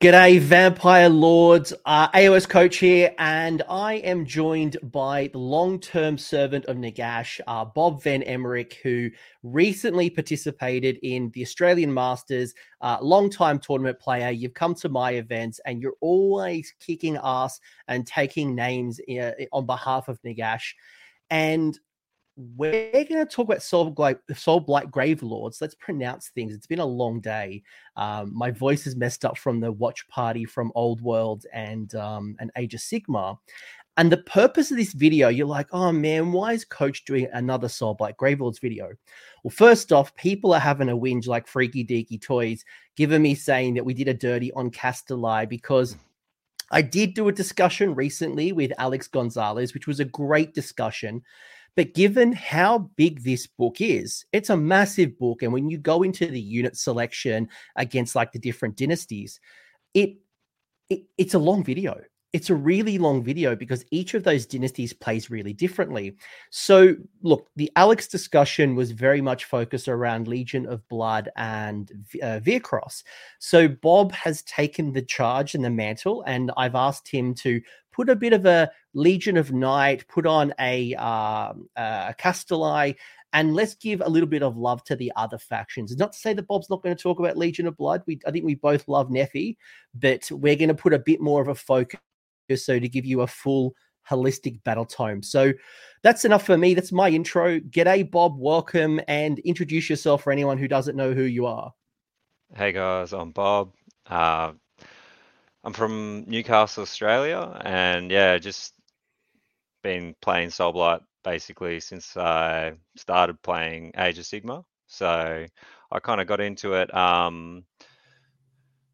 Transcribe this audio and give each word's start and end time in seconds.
G'day, 0.00 0.38
Vampire 0.38 1.08
Lords. 1.08 1.74
Uh, 1.84 2.08
AOS 2.10 2.48
Coach 2.48 2.76
here, 2.76 3.12
and 3.18 3.64
I 3.68 3.94
am 3.94 4.24
joined 4.24 4.76
by 4.80 5.28
the 5.32 5.40
long 5.40 5.80
term 5.80 6.16
servant 6.16 6.66
of 6.66 6.76
Nagash, 6.76 7.40
uh, 7.48 7.64
Bob 7.64 8.00
Van 8.04 8.22
Emmerik, 8.22 8.74
who 8.74 9.10
recently 9.42 10.08
participated 10.08 11.00
in 11.02 11.32
the 11.34 11.42
Australian 11.42 11.92
Masters, 11.92 12.54
uh, 12.80 12.98
long 13.02 13.28
time 13.28 13.58
tournament 13.58 13.98
player. 13.98 14.30
You've 14.30 14.54
come 14.54 14.76
to 14.76 14.88
my 14.88 15.14
events, 15.14 15.58
and 15.66 15.82
you're 15.82 15.96
always 16.00 16.72
kicking 16.78 17.18
ass 17.20 17.58
and 17.88 18.06
taking 18.06 18.54
names 18.54 19.00
uh, 19.00 19.32
on 19.52 19.66
behalf 19.66 20.06
of 20.06 20.22
Nagash. 20.22 20.74
And 21.28 21.76
we're 22.38 22.92
going 22.92 23.14
to 23.14 23.26
talk 23.26 23.46
about 23.46 23.62
Soul 23.62 23.90
Blight, 23.90 24.18
Soul 24.34 24.60
Grave 24.60 25.24
Lords. 25.24 25.60
Let's 25.60 25.74
pronounce 25.74 26.28
things. 26.28 26.54
It's 26.54 26.68
been 26.68 26.78
a 26.78 26.86
long 26.86 27.20
day. 27.20 27.64
Um, 27.96 28.32
my 28.32 28.52
voice 28.52 28.86
is 28.86 28.94
messed 28.94 29.24
up 29.24 29.36
from 29.36 29.58
the 29.58 29.72
watch 29.72 30.06
party 30.08 30.44
from 30.44 30.70
Old 30.76 31.00
World 31.00 31.46
and 31.52 31.92
um, 31.96 32.36
and 32.38 32.52
Age 32.56 32.74
of 32.74 32.80
Sigmar. 32.80 33.38
And 33.96 34.12
the 34.12 34.18
purpose 34.18 34.70
of 34.70 34.76
this 34.76 34.92
video, 34.92 35.28
you're 35.28 35.48
like, 35.48 35.66
oh 35.72 35.90
man, 35.90 36.30
why 36.30 36.52
is 36.52 36.64
Coach 36.64 37.04
doing 37.04 37.26
another 37.32 37.68
Soul 37.68 37.94
Blight 37.94 38.16
Grave 38.16 38.40
Lords 38.40 38.60
video? 38.60 38.92
Well, 39.42 39.50
first 39.50 39.90
off, 39.90 40.14
people 40.14 40.54
are 40.54 40.60
having 40.60 40.90
a 40.90 40.96
whinge 40.96 41.26
like 41.26 41.48
Freaky 41.48 41.84
Deaky 41.84 42.22
Toys, 42.22 42.64
giving 42.94 43.22
me 43.22 43.34
saying 43.34 43.74
that 43.74 43.84
we 43.84 43.94
did 43.94 44.06
a 44.06 44.14
dirty 44.14 44.52
on 44.52 44.70
Kastelai 44.70 45.48
because 45.48 45.96
I 46.70 46.82
did 46.82 47.14
do 47.14 47.26
a 47.26 47.32
discussion 47.32 47.96
recently 47.96 48.52
with 48.52 48.72
Alex 48.78 49.08
Gonzalez, 49.08 49.74
which 49.74 49.88
was 49.88 49.98
a 49.98 50.04
great 50.04 50.54
discussion. 50.54 51.24
But 51.78 51.94
given 51.94 52.32
how 52.32 52.90
big 52.96 53.22
this 53.22 53.46
book 53.46 53.80
is, 53.80 54.24
it's 54.32 54.50
a 54.50 54.56
massive 54.56 55.16
book. 55.16 55.44
And 55.44 55.52
when 55.52 55.70
you 55.70 55.78
go 55.78 56.02
into 56.02 56.26
the 56.26 56.40
unit 56.40 56.76
selection 56.76 57.48
against 57.76 58.16
like 58.16 58.32
the 58.32 58.40
different 58.40 58.76
dynasties, 58.76 59.38
it, 59.94 60.16
it 60.90 61.02
it's 61.16 61.34
a 61.34 61.38
long 61.38 61.62
video. 61.62 62.00
It's 62.34 62.50
a 62.50 62.54
really 62.54 62.98
long 62.98 63.24
video 63.24 63.56
because 63.56 63.86
each 63.90 64.12
of 64.12 64.22
those 64.22 64.44
dynasties 64.44 64.92
plays 64.92 65.30
really 65.30 65.54
differently. 65.54 66.16
So, 66.50 66.94
look, 67.22 67.48
the 67.56 67.72
Alex 67.74 68.06
discussion 68.06 68.74
was 68.74 68.90
very 68.90 69.22
much 69.22 69.46
focused 69.46 69.88
around 69.88 70.28
Legion 70.28 70.66
of 70.66 70.86
Blood 70.88 71.30
and 71.36 71.90
uh, 72.22 72.40
Vyrkos. 72.40 73.02
So, 73.38 73.66
Bob 73.66 74.12
has 74.12 74.42
taken 74.42 74.92
the 74.92 75.00
charge 75.00 75.54
and 75.54 75.64
the 75.64 75.70
mantle, 75.70 76.22
and 76.26 76.52
I've 76.58 76.74
asked 76.74 77.08
him 77.08 77.34
to 77.36 77.62
put 77.92 78.10
a 78.10 78.16
bit 78.16 78.34
of 78.34 78.44
a 78.44 78.70
Legion 78.92 79.38
of 79.38 79.50
Night, 79.50 80.06
put 80.06 80.26
on 80.26 80.52
a, 80.60 80.94
uh, 80.96 81.54
a 81.76 82.94
and 83.32 83.54
let's 83.54 83.74
give 83.74 84.00
a 84.00 84.08
little 84.08 84.28
bit 84.28 84.42
of 84.42 84.56
love 84.56 84.84
to 84.84 84.96
the 84.96 85.12
other 85.16 85.38
factions. 85.38 85.90
It's 85.90 85.98
not 85.98 86.12
to 86.12 86.18
say 86.18 86.32
that 86.32 86.46
Bob's 86.46 86.70
not 86.70 86.82
going 86.82 86.96
to 86.96 87.02
talk 87.02 87.18
about 87.18 87.36
Legion 87.36 87.66
of 87.66 87.76
Blood. 87.76 88.02
We, 88.06 88.20
I 88.26 88.30
think 88.30 88.44
we 88.44 88.54
both 88.54 88.86
love 88.86 89.08
Neffy, 89.08 89.56
but 89.94 90.30
we're 90.30 90.56
going 90.56 90.68
to 90.68 90.74
put 90.74 90.94
a 90.94 90.98
bit 90.98 91.20
more 91.20 91.42
of 91.42 91.48
a 91.48 91.54
focus 91.54 92.00
so 92.56 92.78
to 92.78 92.88
give 92.88 93.04
you 93.04 93.22
a 93.22 93.26
full 93.26 93.74
holistic 94.08 94.62
battle 94.64 94.86
tome. 94.86 95.22
So 95.22 95.52
that's 96.02 96.24
enough 96.24 96.46
for 96.46 96.56
me. 96.56 96.74
That's 96.74 96.92
my 96.92 97.10
intro. 97.10 97.60
G'day, 97.60 98.10
Bob. 98.10 98.38
Welcome 98.38 99.00
and 99.08 99.38
introduce 99.40 99.90
yourself 99.90 100.22
for 100.22 100.32
anyone 100.32 100.58
who 100.58 100.68
doesn't 100.68 100.96
know 100.96 101.12
who 101.12 101.22
you 101.22 101.46
are. 101.46 101.72
Hey 102.54 102.72
guys, 102.72 103.12
I'm 103.12 103.32
Bob. 103.32 103.72
Uh, 104.06 104.52
I'm 105.64 105.72
from 105.72 106.24
Newcastle, 106.26 106.82
Australia, 106.82 107.60
and 107.64 108.10
yeah, 108.10 108.38
just 108.38 108.72
been 109.82 110.14
playing 110.22 110.50
Soul 110.50 110.72
Blight 110.72 111.02
basically 111.24 111.78
since 111.80 112.16
I 112.16 112.72
started 112.96 113.42
playing 113.42 113.92
Age 113.98 114.18
of 114.18 114.24
Sigmar. 114.24 114.64
So 114.86 115.44
I 115.90 116.00
kind 116.00 116.20
of 116.20 116.26
got 116.26 116.40
into 116.40 116.74
it 116.74 116.94
um, 116.94 117.64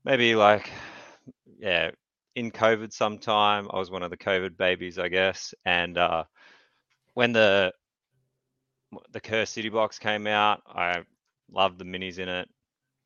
maybe 0.04 0.34
like 0.34 0.70
yeah 1.58 1.90
in 2.36 2.50
COVID 2.50 2.92
sometime. 2.92 3.68
I 3.70 3.78
was 3.78 3.90
one 3.90 4.02
of 4.02 4.10
the 4.10 4.16
COVID 4.16 4.56
babies, 4.56 4.98
I 4.98 5.08
guess, 5.08 5.54
and 5.64 5.96
uh, 5.98 6.24
when 7.14 7.32
the 7.32 7.72
the 9.12 9.20
Curse 9.20 9.50
City 9.50 9.68
box 9.68 9.98
came 9.98 10.26
out, 10.26 10.62
I 10.66 11.02
loved 11.50 11.78
the 11.78 11.84
minis 11.84 12.18
in 12.18 12.28
it, 12.28 12.48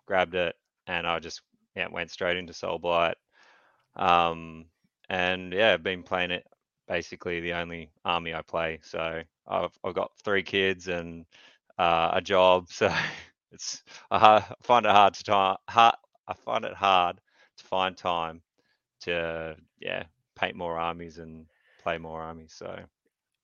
grabbed 0.06 0.34
it, 0.34 0.54
and 0.86 1.06
I 1.06 1.18
just 1.18 1.42
yeah 1.76 1.88
went 1.90 2.10
straight 2.10 2.36
into 2.36 2.52
Soul 2.52 2.78
Blight. 2.78 3.16
Um, 3.96 4.66
and 5.08 5.52
yeah, 5.52 5.74
I've 5.74 5.82
been 5.82 6.02
playing 6.02 6.30
it 6.30 6.46
basically 6.86 7.40
the 7.40 7.54
only 7.54 7.90
army 8.04 8.34
I 8.34 8.42
play. 8.42 8.80
So 8.82 9.22
I've 9.46 9.78
I've 9.84 9.94
got 9.94 10.12
three 10.24 10.42
kids 10.42 10.88
and 10.88 11.26
uh, 11.78 12.10
a 12.14 12.20
job, 12.20 12.68
so 12.70 12.92
it's 13.52 13.82
I 14.10 14.44
find 14.62 14.86
it 14.86 14.92
hard 14.92 15.14
to 15.14 15.24
time 15.24 15.56
hard, 15.68 15.96
I 16.26 16.34
find 16.34 16.64
it 16.64 16.74
hard 16.74 17.20
to 17.58 17.64
find 17.64 17.96
time 17.96 18.42
to 19.00 19.56
yeah 19.80 20.04
paint 20.36 20.56
more 20.56 20.78
armies 20.78 21.18
and 21.18 21.46
play 21.82 21.98
more 21.98 22.20
armies. 22.22 22.54
So 22.56 22.78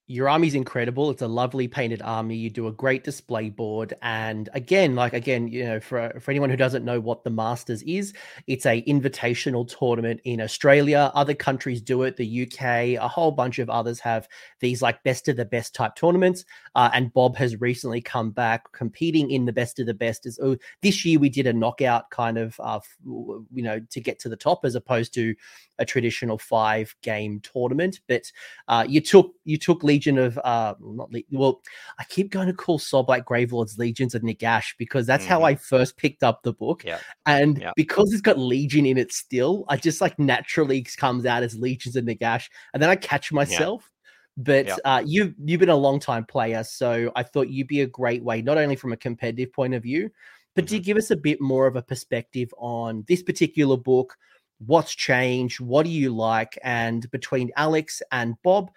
your 0.07 0.29
army's 0.29 0.53
incredible. 0.53 1.09
It's 1.09 1.23
a 1.23 1.27
lovely 1.27 1.67
painted 1.67 2.01
army. 2.03 2.35
You 2.35 2.51
do 2.51 2.67
a 2.67 2.71
great 2.71 3.03
display 3.03 3.49
board, 3.49 3.93
and 4.03 4.49
again, 4.53 4.95
like 4.95 5.13
again, 5.13 5.47
you 5.47 5.65
know, 5.65 5.79
for 5.79 6.19
for 6.19 6.29
anyone 6.29 6.51
who 6.51 6.55
doesn't 6.55 6.85
know 6.85 6.99
what 6.99 7.23
the 7.23 7.31
Masters 7.31 7.81
is, 7.83 8.13
it's 8.45 8.67
a 8.67 8.83
invitational 8.83 9.67
tournament 9.67 10.21
in 10.23 10.41
Australia. 10.41 11.11
Other 11.15 11.33
countries 11.33 11.81
do 11.81 12.03
it. 12.03 12.17
The 12.17 12.43
UK, 12.43 13.01
a 13.01 13.07
whole 13.07 13.31
bunch 13.31 13.57
of 13.57 13.69
others 13.69 13.99
have 13.99 14.27
these 14.59 14.81
like 14.81 15.01
best 15.03 15.27
of 15.27 15.37
the 15.37 15.45
best 15.45 15.73
type 15.73 15.95
tournaments. 15.95 16.45
Uh, 16.75 16.91
and 16.93 17.11
Bob 17.11 17.35
has 17.37 17.59
recently 17.59 18.01
come 18.01 18.29
back 18.29 18.71
competing 18.73 19.31
in 19.31 19.45
the 19.45 19.53
best 19.53 19.79
of 19.79 19.87
the 19.87 19.93
best. 19.95 20.27
Is 20.27 20.39
oh, 20.41 20.55
this 20.83 21.03
year 21.03 21.17
we 21.17 21.29
did 21.29 21.47
a 21.47 21.53
knockout 21.53 22.11
kind 22.11 22.37
of, 22.37 22.59
uh, 22.59 22.79
you 23.05 23.63
know, 23.63 23.79
to 23.89 23.99
get 23.99 24.19
to 24.19 24.29
the 24.29 24.35
top 24.35 24.65
as 24.65 24.75
opposed 24.75 25.15
to 25.15 25.33
a 25.79 25.85
traditional 25.85 26.37
five 26.37 26.95
game 27.01 27.39
tournament. 27.41 28.01
But 28.07 28.31
uh, 28.67 28.85
you 28.87 29.01
took 29.01 29.33
you 29.45 29.57
took 29.57 29.83
Legion 29.95 30.17
of 30.17 30.37
uh, 30.43 30.75
not 30.81 31.11
Le- 31.11 31.21
well, 31.31 31.61
I 31.97 32.03
keep 32.03 32.29
going 32.29 32.47
to 32.47 32.53
call 32.53 32.79
Soul 32.79 33.03
Blight 33.03 33.23
Gravelords 33.23 33.77
Legions 33.77 34.13
of 34.13 34.23
Nagash 34.23 34.73
because 34.77 35.07
that's 35.07 35.23
mm. 35.23 35.29
how 35.29 35.43
I 35.43 35.55
first 35.55 35.95
picked 35.95 36.21
up 36.21 36.43
the 36.43 36.51
book. 36.51 36.83
Yeah. 36.83 36.99
And 37.25 37.59
yeah. 37.59 37.71
because 37.77 38.11
it's 38.11 38.21
got 38.21 38.37
Legion 38.37 38.85
in 38.85 38.97
it 38.97 39.13
still, 39.13 39.63
I 39.69 39.77
just 39.77 40.01
like 40.01 40.19
naturally 40.19 40.85
comes 40.97 41.25
out 41.25 41.43
as 41.43 41.57
Legions 41.57 41.95
of 41.95 42.03
Nagash, 42.03 42.49
and 42.73 42.83
then 42.83 42.89
I 42.89 42.97
catch 42.97 43.31
myself. 43.31 43.83
Yeah. 43.83 43.91
But 44.37 44.65
yeah. 44.67 44.75
uh, 44.83 45.03
you've 45.05 45.33
you've 45.45 45.61
been 45.61 45.69
a 45.69 45.75
long 45.75 46.01
time 46.01 46.25
player, 46.25 46.63
so 46.65 47.09
I 47.15 47.23
thought 47.23 47.47
you'd 47.47 47.67
be 47.67 47.81
a 47.81 47.87
great 47.87 48.21
way, 48.21 48.41
not 48.41 48.57
only 48.57 48.75
from 48.75 48.91
a 48.91 48.97
competitive 48.97 49.53
point 49.53 49.73
of 49.73 49.83
view, 49.83 50.11
but 50.55 50.65
mm-hmm. 50.65 50.75
to 50.75 50.79
give 50.81 50.97
us 50.97 51.09
a 51.09 51.15
bit 51.15 51.39
more 51.39 51.67
of 51.67 51.77
a 51.77 51.81
perspective 51.81 52.53
on 52.57 53.05
this 53.07 53.23
particular 53.23 53.77
book, 53.77 54.17
what's 54.57 54.93
changed, 54.93 55.61
what 55.61 55.85
do 55.85 55.91
you 55.91 56.13
like, 56.13 56.57
and 56.63 57.09
between 57.11 57.51
Alex 57.55 58.01
and 58.11 58.35
Bob, 58.43 58.71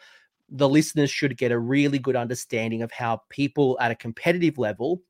the 0.49 0.69
listeners 0.69 1.11
should 1.11 1.37
get 1.37 1.53
a 1.53 1.59
really 1.59 1.99
good 1.99 2.17
understanding 2.17 2.83
of 2.83 2.91
how 2.91 3.23
people 3.29 3.77
at 3.81 3.91
a 3.91 3.97
competitive 3.97 4.59
level 4.59 5.03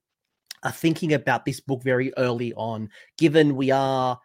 are 0.62 0.72
thinking 0.72 1.12
about 1.12 1.44
this 1.44 1.60
book 1.60 1.82
very 1.82 2.12
early 2.16 2.52
on, 2.54 2.88
given 3.16 3.54
we 3.54 3.70
are 3.70 4.18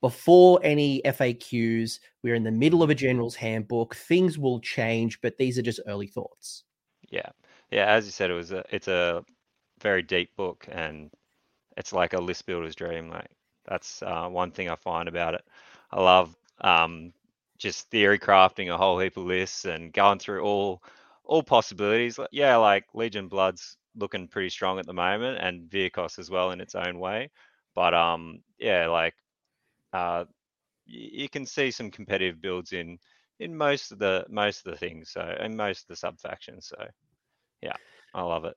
before 0.00 0.58
any 0.64 1.00
FAQs, 1.04 2.00
we're 2.22 2.34
in 2.34 2.42
the 2.42 2.50
middle 2.50 2.82
of 2.82 2.90
a 2.90 2.94
general's 2.94 3.36
handbook. 3.36 3.94
Things 3.94 4.36
will 4.36 4.58
change, 4.60 5.20
but 5.20 5.38
these 5.38 5.56
are 5.58 5.62
just 5.62 5.80
early 5.86 6.08
thoughts. 6.08 6.64
Yeah. 7.08 7.28
Yeah, 7.70 7.86
as 7.86 8.04
you 8.04 8.10
said, 8.10 8.30
it 8.30 8.34
was 8.34 8.52
a 8.52 8.64
it's 8.70 8.88
a 8.88 9.24
very 9.80 10.02
deep 10.02 10.36
book 10.36 10.66
and 10.70 11.10
it's 11.76 11.92
like 11.92 12.12
a 12.12 12.20
list 12.20 12.46
builder's 12.46 12.74
dream. 12.74 13.08
Like 13.08 13.30
that's 13.64 14.02
uh, 14.02 14.28
one 14.28 14.50
thing 14.50 14.68
I 14.68 14.74
find 14.74 15.08
about 15.08 15.34
it. 15.34 15.44
I 15.92 16.02
love 16.02 16.36
um, 16.60 17.12
just 17.62 17.88
theory 17.90 18.18
crafting 18.18 18.72
a 18.72 18.76
whole 18.76 18.98
heap 18.98 19.16
of 19.16 19.24
lists 19.24 19.64
and 19.64 19.92
going 19.92 20.18
through 20.18 20.42
all 20.42 20.82
all 21.24 21.42
possibilities. 21.42 22.18
Yeah, 22.32 22.56
like 22.56 22.84
Legion 22.94 23.28
Blood's 23.28 23.76
looking 23.96 24.26
pretty 24.28 24.50
strong 24.50 24.78
at 24.78 24.86
the 24.86 24.92
moment, 24.92 25.38
and 25.40 25.70
Vyrkos 25.70 26.18
as 26.18 26.30
well 26.30 26.50
in 26.50 26.60
its 26.60 26.74
own 26.74 26.98
way. 26.98 27.30
But 27.74 27.94
um, 27.94 28.40
yeah, 28.58 28.88
like 28.88 29.14
uh, 29.92 30.24
you 30.86 31.28
can 31.28 31.46
see 31.46 31.70
some 31.70 31.90
competitive 31.90 32.40
builds 32.40 32.72
in 32.72 32.98
in 33.38 33.56
most 33.56 33.92
of 33.92 33.98
the 33.98 34.26
most 34.28 34.66
of 34.66 34.72
the 34.72 34.78
things. 34.78 35.10
So 35.10 35.36
in 35.40 35.56
most 35.56 35.82
of 35.82 35.88
the 35.88 35.96
sub 35.96 36.18
factions. 36.18 36.66
So 36.66 36.84
yeah, 37.62 37.76
I 38.14 38.22
love 38.22 38.44
it 38.44 38.56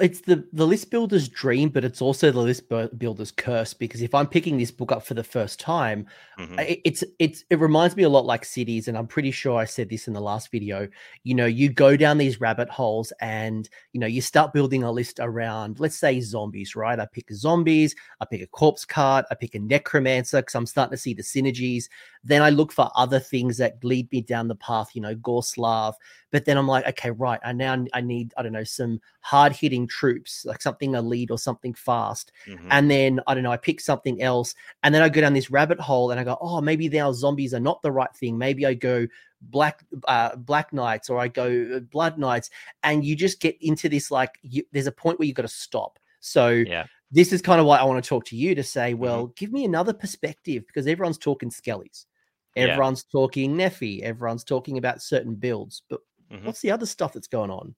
it's 0.00 0.22
the 0.22 0.46
the 0.52 0.66
list 0.66 0.90
builder's 0.90 1.28
dream, 1.28 1.68
but 1.68 1.84
it's 1.84 2.00
also 2.00 2.30
the 2.30 2.40
list 2.40 2.70
builder's 2.96 3.30
curse. 3.30 3.74
Because 3.74 4.00
if 4.00 4.14
I'm 4.14 4.26
picking 4.26 4.56
this 4.56 4.70
book 4.70 4.90
up 4.90 5.04
for 5.04 5.12
the 5.12 5.22
first 5.22 5.60
time, 5.60 6.06
mm-hmm. 6.38 6.54
it's 6.58 7.04
it's 7.18 7.44
it 7.50 7.60
reminds 7.60 7.94
me 7.94 8.04
a 8.04 8.08
lot 8.08 8.24
like 8.24 8.46
cities, 8.46 8.88
and 8.88 8.96
I'm 8.96 9.06
pretty 9.06 9.30
sure 9.30 9.58
I 9.58 9.66
said 9.66 9.90
this 9.90 10.08
in 10.08 10.14
the 10.14 10.22
last 10.22 10.50
video. 10.50 10.88
You 11.24 11.34
know, 11.34 11.44
you 11.44 11.68
go 11.68 11.98
down 11.98 12.16
these 12.16 12.40
rabbit 12.40 12.70
holes, 12.70 13.12
and 13.20 13.68
you 13.92 14.00
know 14.00 14.06
you 14.06 14.22
start 14.22 14.54
building 14.54 14.84
a 14.84 14.90
list 14.90 15.20
around, 15.20 15.80
let's 15.80 15.96
say 15.96 16.20
zombies, 16.20 16.74
right? 16.74 16.98
I 16.98 17.04
pick 17.04 17.30
zombies, 17.30 17.94
I 18.20 18.24
pick 18.24 18.40
a 18.40 18.46
corpse 18.46 18.86
cart, 18.86 19.26
I 19.30 19.34
pick 19.34 19.54
a 19.54 19.58
necromancer 19.58 20.40
because 20.40 20.54
I'm 20.54 20.66
starting 20.66 20.92
to 20.92 20.96
see 20.96 21.12
the 21.12 21.22
synergies. 21.22 21.90
Then 22.24 22.40
I 22.40 22.50
look 22.50 22.72
for 22.72 22.90
other 22.94 23.18
things 23.18 23.58
that 23.58 23.82
lead 23.84 24.10
me 24.12 24.22
down 24.22 24.48
the 24.48 24.54
path, 24.54 24.90
you 24.94 25.02
know, 25.02 25.14
Gorslav. 25.16 25.94
But 26.30 26.44
then 26.46 26.56
I'm 26.56 26.68
like, 26.68 26.86
okay, 26.88 27.10
right, 27.10 27.40
I 27.44 27.52
now 27.52 27.84
I 27.92 28.00
need 28.00 28.32
I 28.36 28.42
don't 28.42 28.52
know 28.52 28.64
some 28.64 29.00
hard 29.20 29.51
hard 29.52 29.60
hitting 29.60 29.86
troops, 29.86 30.44
like 30.44 30.62
something 30.62 30.94
elite 30.94 31.30
or 31.30 31.38
something 31.38 31.74
fast. 31.74 32.32
Mhm. 32.46 32.66
And 32.70 32.90
then 32.90 33.20
I 33.26 33.34
don't 33.34 33.42
know, 33.42 33.52
I 33.52 33.56
pick 33.56 33.80
something 33.80 34.22
else, 34.22 34.54
and 34.82 34.94
then 34.94 35.02
I 35.02 35.08
go 35.08 35.20
down 35.20 35.34
this 35.34 35.50
rabbit 35.50 35.80
hole, 35.80 36.10
and 36.10 36.20
I 36.20 36.24
go, 36.24 36.36
oh, 36.40 36.60
maybe 36.60 36.88
now 36.88 37.12
zombies 37.12 37.54
are 37.54 37.60
not 37.60 37.82
the 37.82 37.92
right 37.92 38.14
thing. 38.16 38.38
Maybe 38.38 38.66
I 38.66 38.74
go 38.74 39.06
black 39.42 39.84
uh, 40.06 40.36
black 40.36 40.72
knights 40.72 41.10
or 41.10 41.18
I 41.18 41.28
go 41.28 41.76
uh, 41.76 41.80
blood 41.80 42.18
knights, 42.18 42.50
and 42.82 43.04
you 43.04 43.16
just 43.16 43.40
get 43.40 43.56
into 43.60 43.88
this 43.88 44.10
like 44.10 44.30
you, 44.42 44.64
there's 44.72 44.86
a 44.86 44.92
point 44.92 45.18
where 45.18 45.26
you've 45.26 45.36
got 45.36 45.42
to 45.42 45.48
stop. 45.48 45.98
So 46.20 46.48
yeah. 46.50 46.86
this 47.10 47.32
is 47.32 47.42
kind 47.42 47.60
of 47.60 47.66
why 47.66 47.78
I 47.78 47.84
want 47.84 48.02
to 48.02 48.08
talk 48.08 48.24
to 48.26 48.36
you 48.36 48.54
to 48.54 48.62
say, 48.62 48.92
Mm-hmm. 48.92 49.02
well, 49.02 49.26
give 49.36 49.52
me 49.52 49.64
another 49.64 49.92
perspective 49.92 50.64
because 50.66 50.86
everyone's 50.86 51.18
talking 51.18 51.50
skellies, 51.50 52.06
Yeah. 52.54 52.64
everyone's 52.64 53.02
talking 53.02 53.56
Neffy, 53.56 54.02
everyone's 54.02 54.44
talking 54.44 54.78
about 54.78 55.02
certain 55.02 55.34
builds, 55.34 55.82
but 55.88 56.00
Mhm. 56.32 56.44
what's 56.44 56.60
the 56.60 56.70
other 56.70 56.86
stuff 56.86 57.12
that's 57.12 57.26
going 57.26 57.50
on? 57.50 57.74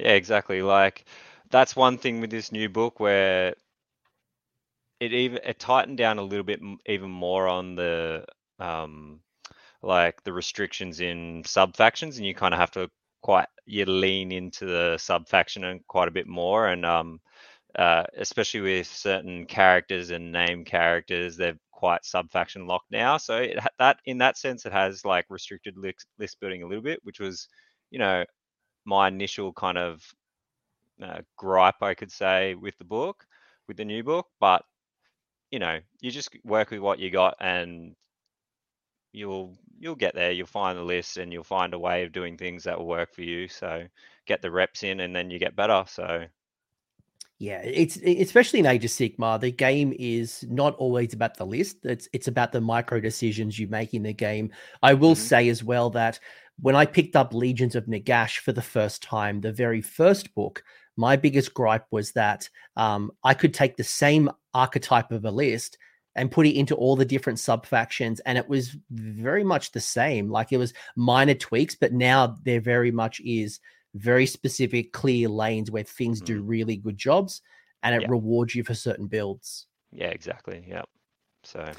Yeah, 0.00 0.12
exactly. 0.14 0.62
Like 0.62 1.04
that's 1.50 1.76
one 1.76 1.98
thing 1.98 2.20
with 2.20 2.30
this 2.30 2.52
new 2.52 2.68
book 2.68 3.00
where 3.00 3.54
it 5.00 5.12
even 5.12 5.40
it 5.44 5.58
tightened 5.58 5.98
down 5.98 6.18
a 6.18 6.22
little 6.22 6.44
bit 6.44 6.60
even 6.86 7.10
more 7.10 7.48
on 7.48 7.74
the 7.74 8.24
um 8.58 9.20
like 9.82 10.22
the 10.24 10.32
restrictions 10.32 11.00
in 11.00 11.42
sub 11.46 11.76
factions 11.76 12.18
and 12.18 12.26
you 12.26 12.34
kind 12.34 12.54
of 12.54 12.60
have 12.60 12.72
to 12.72 12.90
quite 13.22 13.48
you 13.66 13.84
lean 13.86 14.32
into 14.32 14.66
the 14.66 14.98
sub 14.98 15.28
faction 15.28 15.64
and 15.64 15.86
quite 15.88 16.08
a 16.08 16.12
bit 16.12 16.26
more 16.28 16.68
and 16.68 16.86
um 16.86 17.20
uh 17.78 18.04
especially 18.18 18.60
with 18.60 18.86
certain 18.88 19.46
characters 19.46 20.10
and 20.10 20.32
name 20.32 20.64
characters 20.64 21.36
they're 21.36 21.58
quite 21.72 22.04
sub 22.04 22.30
faction 22.30 22.66
locked 22.66 22.90
now 22.90 23.16
so 23.18 23.38
it 23.38 23.58
ha- 23.58 23.68
that 23.78 23.98
in 24.06 24.18
that 24.18 24.38
sense 24.38 24.66
it 24.66 24.72
has 24.72 25.04
like 25.04 25.26
restricted 25.30 25.76
list, 25.78 26.06
list 26.18 26.40
building 26.40 26.62
a 26.62 26.66
little 26.68 26.82
bit 26.84 27.00
which 27.04 27.20
was 27.20 27.48
you 27.90 27.98
know 27.98 28.24
my 28.84 29.08
initial 29.08 29.52
kind 29.52 29.78
of 29.78 30.02
uh, 31.02 31.20
gripe, 31.36 31.82
I 31.82 31.94
could 31.94 32.12
say, 32.12 32.54
with 32.54 32.76
the 32.78 32.84
book, 32.84 33.26
with 33.68 33.76
the 33.76 33.84
new 33.84 34.02
book. 34.04 34.26
But 34.40 34.64
you 35.50 35.58
know, 35.58 35.80
you 36.00 36.10
just 36.10 36.30
work 36.44 36.70
with 36.70 36.80
what 36.80 36.98
you 37.00 37.10
got, 37.10 37.36
and 37.40 37.96
you'll 39.12 39.56
you'll 39.78 39.94
get 39.96 40.14
there. 40.14 40.32
You'll 40.32 40.46
find 40.46 40.78
the 40.78 40.82
list, 40.82 41.16
and 41.16 41.32
you'll 41.32 41.44
find 41.44 41.74
a 41.74 41.78
way 41.78 42.04
of 42.04 42.12
doing 42.12 42.36
things 42.36 42.64
that 42.64 42.78
will 42.78 42.86
work 42.86 43.12
for 43.14 43.22
you. 43.22 43.48
So 43.48 43.86
get 44.26 44.42
the 44.42 44.50
reps 44.50 44.82
in, 44.82 45.00
and 45.00 45.14
then 45.14 45.30
you 45.30 45.38
get 45.38 45.56
better. 45.56 45.84
So 45.88 46.26
Yeah, 47.38 47.62
it's 47.64 47.96
especially 47.96 48.60
in 48.60 48.66
Age 48.66 48.84
of 48.84 48.90
Sigmar, 48.90 49.40
the 49.40 49.50
game 49.50 49.94
is 49.98 50.44
not 50.50 50.74
always 50.76 51.14
about 51.14 51.38
the 51.38 51.46
list. 51.46 51.78
It's 51.84 52.06
it's 52.12 52.28
about 52.28 52.52
the 52.52 52.60
micro 52.60 53.00
decisions 53.00 53.58
you 53.58 53.66
make 53.66 53.94
in 53.94 54.02
the 54.02 54.12
game. 54.12 54.50
I 54.82 54.92
will 54.92 55.14
Mhm. 55.14 55.16
say 55.16 55.48
as 55.48 55.64
well 55.64 55.88
that 55.90 56.20
when 56.60 56.76
I 56.76 56.86
picked 56.86 57.16
up 57.16 57.32
Legions 57.34 57.74
of 57.74 57.86
Nagash 57.86 58.38
for 58.38 58.52
the 58.52 58.62
first 58.62 59.02
time, 59.02 59.40
the 59.40 59.52
very 59.52 59.80
first 59.80 60.34
book, 60.34 60.62
my 60.96 61.16
biggest 61.16 61.54
gripe 61.54 61.86
was 61.90 62.12
that 62.12 62.48
um, 62.76 63.10
I 63.24 63.34
could 63.34 63.54
take 63.54 63.76
the 63.76 63.84
same 63.84 64.30
archetype 64.52 65.12
of 65.12 65.24
a 65.24 65.30
list 65.30 65.78
and 66.16 66.30
put 66.30 66.46
it 66.46 66.56
into 66.58 66.74
all 66.74 66.96
the 66.96 67.04
different 67.04 67.38
sub 67.38 67.64
factions, 67.64 68.20
and 68.20 68.36
it 68.36 68.48
was 68.48 68.76
very 68.90 69.44
much 69.44 69.70
the 69.72 69.80
same. 69.80 70.28
Like 70.28 70.52
it 70.52 70.56
was 70.58 70.74
minor 70.96 71.34
tweaks, 71.34 71.76
but 71.76 71.92
now 71.92 72.36
there 72.44 72.60
very 72.60 72.90
much 72.90 73.20
is 73.24 73.60
very 73.94 74.26
specific, 74.26 74.92
clear 74.92 75.28
lanes 75.28 75.70
where 75.70 75.84
things 75.84 76.20
do 76.20 76.42
really 76.42 76.76
good 76.76 76.98
jobs, 76.98 77.42
and 77.82 77.94
it 77.94 78.02
Yeah. 78.02 78.08
rewards 78.10 78.54
you 78.54 78.64
for 78.64 78.74
certain 78.74 79.06
builds. 79.06 79.66
yeah, 79.92 80.08
exactly. 80.08 80.64
Yeah. 80.68 80.82
So 81.42 81.72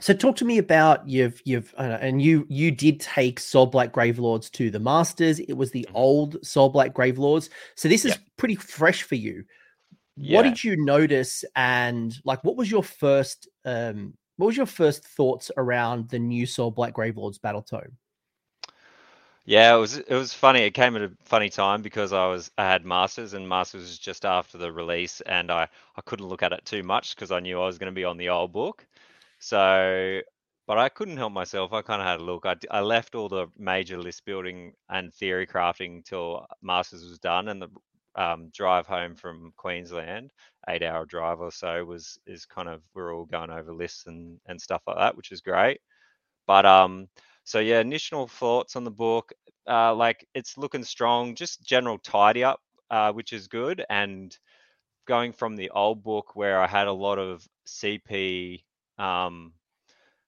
So 0.00 0.12
talk 0.12 0.36
to 0.36 0.44
me 0.44 0.58
about 0.58 1.08
you've 1.08 1.40
you've 1.44 1.72
uh, 1.78 1.98
and 2.00 2.20
you 2.20 2.46
you 2.48 2.70
did 2.70 3.00
take 3.00 3.38
Soul 3.40 3.66
Blight 3.66 3.92
Gravelords 3.92 4.50
to 4.52 4.70
the 4.70 4.80
Masters. 4.80 5.38
It 5.40 5.54
was 5.54 5.70
the 5.70 5.86
Mhm. 5.90 5.94
old 5.94 6.44
Soul 6.46 6.68
Blight 6.70 6.94
Gravelords. 6.94 7.48
So 7.76 7.88
this 7.88 8.04
is 8.04 8.12
Yeah. 8.12 8.18
pretty 8.36 8.56
fresh 8.56 9.02
for 9.02 9.14
you. 9.14 9.44
Yeah. 10.16 10.36
What 10.36 10.42
did 10.44 10.62
you 10.64 10.76
notice 10.76 11.44
and 11.56 12.16
like 12.24 12.42
what 12.44 12.56
was 12.56 12.70
your 12.70 12.82
first 12.84 13.48
um 13.64 14.16
what 14.36 14.48
was 14.48 14.56
your 14.56 14.66
first 14.66 15.04
thoughts 15.06 15.50
around 15.56 16.08
the 16.10 16.18
new 16.18 16.46
Soul 16.46 16.70
Blight 16.72 16.94
Gravelords 16.94 17.40
battle 17.40 17.62
tome? 17.62 17.98
Yeah, 19.46 19.74
it 19.74 19.78
was 19.78 19.98
it 19.98 20.14
was 20.14 20.32
funny. 20.32 20.60
It 20.62 20.70
came 20.72 20.96
at 20.96 21.02
a 21.02 21.12
funny 21.24 21.50
time 21.50 21.82
because 21.82 22.12
I 22.12 22.26
was 22.28 22.50
I 22.56 22.64
had 22.64 22.84
Masters 22.86 23.34
and 23.34 23.46
Masters 23.48 23.82
was 23.82 23.98
just 23.98 24.24
after 24.24 24.56
the 24.58 24.72
release 24.72 25.20
and 25.22 25.50
I 25.50 25.68
I 25.96 26.00
couldn't 26.02 26.26
look 26.28 26.42
at 26.42 26.52
it 26.52 26.64
too 26.64 26.82
much 26.82 27.14
because 27.14 27.30
I 27.30 27.40
knew 27.40 27.60
I 27.60 27.66
was 27.66 27.78
going 27.78 27.92
to 27.92 27.94
be 27.94 28.04
on 28.04 28.16
the 28.16 28.30
old 28.30 28.52
book. 28.52 28.86
So, 29.44 30.20
but 30.66 30.78
I 30.78 30.88
couldn't 30.88 31.18
help 31.18 31.32
myself. 31.34 31.72
I 31.74 31.82
kind 31.82 32.00
of 32.00 32.08
had 32.08 32.20
a 32.20 32.24
look. 32.24 32.46
I 32.70 32.80
left 32.80 33.14
all 33.14 33.28
the 33.28 33.48
major 33.58 33.98
list 33.98 34.24
building 34.24 34.72
and 34.88 35.12
theory 35.14 35.46
crafting 35.46 36.04
till 36.04 36.46
Masters 36.62 37.04
was 37.04 37.18
done 37.18 37.48
and 37.48 37.60
the 37.62 37.68
um, 38.16 38.50
drive 38.54 38.86
home 38.86 39.14
from 39.16 39.52
Queensland, 39.56 40.32
eight 40.68 40.82
hour 40.82 41.04
drive 41.04 41.40
or 41.40 41.50
so 41.52 41.84
was 41.84 42.18
is 42.26 42.46
kind 42.46 42.68
of 42.68 42.82
we're 42.94 43.14
all 43.14 43.26
going 43.26 43.50
over 43.50 43.74
lists 43.74 44.06
and 44.06 44.40
and 44.46 44.60
stuff 44.60 44.82
like 44.86 44.96
that, 44.96 45.16
which 45.16 45.30
is 45.32 45.42
great. 45.42 45.80
But 46.46 46.66
um, 46.66 47.08
so 47.44 47.58
yeah, 47.60 47.80
initial 47.80 48.26
thoughts 48.28 48.76
on 48.76 48.84
the 48.84 48.90
book, 48.90 49.32
uh, 49.68 49.94
like 49.94 50.26
it's 50.34 50.58
looking 50.58 50.84
strong, 50.84 51.34
just 51.34 51.62
general 51.64 51.98
tidy 51.98 52.44
up, 52.44 52.60
uh, 52.90 53.12
which 53.12 53.32
is 53.32 53.48
good. 53.48 53.84
And 53.90 54.36
going 55.06 55.32
from 55.32 55.56
the 55.56 55.70
old 55.70 56.02
book 56.02 56.36
where 56.36 56.60
I 56.60 56.66
had 56.68 56.88
a 56.88 56.92
lot 56.92 57.18
of 57.18 57.46
CP, 57.66 58.63
um, 58.98 59.52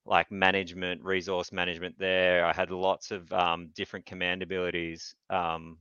like 0.07 0.31
management, 0.33 1.03
resource 1.05 1.53
management 1.53 1.97
there, 1.99 2.45
I 2.47 2.53
had 2.53 2.71
lots 2.71 3.11
of 3.13 3.33
um, 3.33 3.71
different 3.75 4.07
command 4.07 4.43
abilities 4.43 5.15
um, 5.31 5.79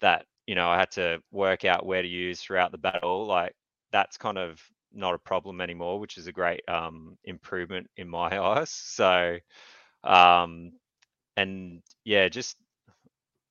that 0.00 0.26
you 0.46 0.54
know 0.54 0.68
I 0.68 0.78
had 0.78 0.90
to 0.92 1.22
work 1.30 1.64
out 1.64 1.86
where 1.86 2.02
to 2.02 2.08
use 2.08 2.40
throughout 2.40 2.72
the 2.72 2.78
battle. 2.78 3.26
Like 3.26 3.54
that's 3.92 4.16
kind 4.16 4.38
of 4.38 4.60
not 4.92 5.14
a 5.14 5.18
problem 5.18 5.60
anymore, 5.60 5.98
which 5.98 6.18
is 6.18 6.26
a 6.26 6.32
great 6.32 6.62
um, 6.68 7.16
improvement 7.24 7.88
in 7.96 8.08
my 8.08 8.38
eyes. 8.40 8.70
So 8.70 9.38
um 10.04 10.72
and 11.36 11.82
yeah 12.04 12.28
just 12.28 12.56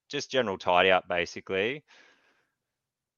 just 0.09 0.31
general 0.31 0.57
tidy 0.57 0.91
up 0.91 1.07
basically 1.07 1.83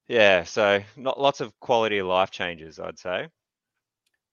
yeah 0.08 0.44
so 0.44 0.82
not 0.96 1.20
lots 1.20 1.42
of 1.42 1.58
quality 1.60 1.98
of 1.98 2.08
life 2.08 2.32
changes 2.32 2.80
i'd 2.80 3.00
say 3.00 3.28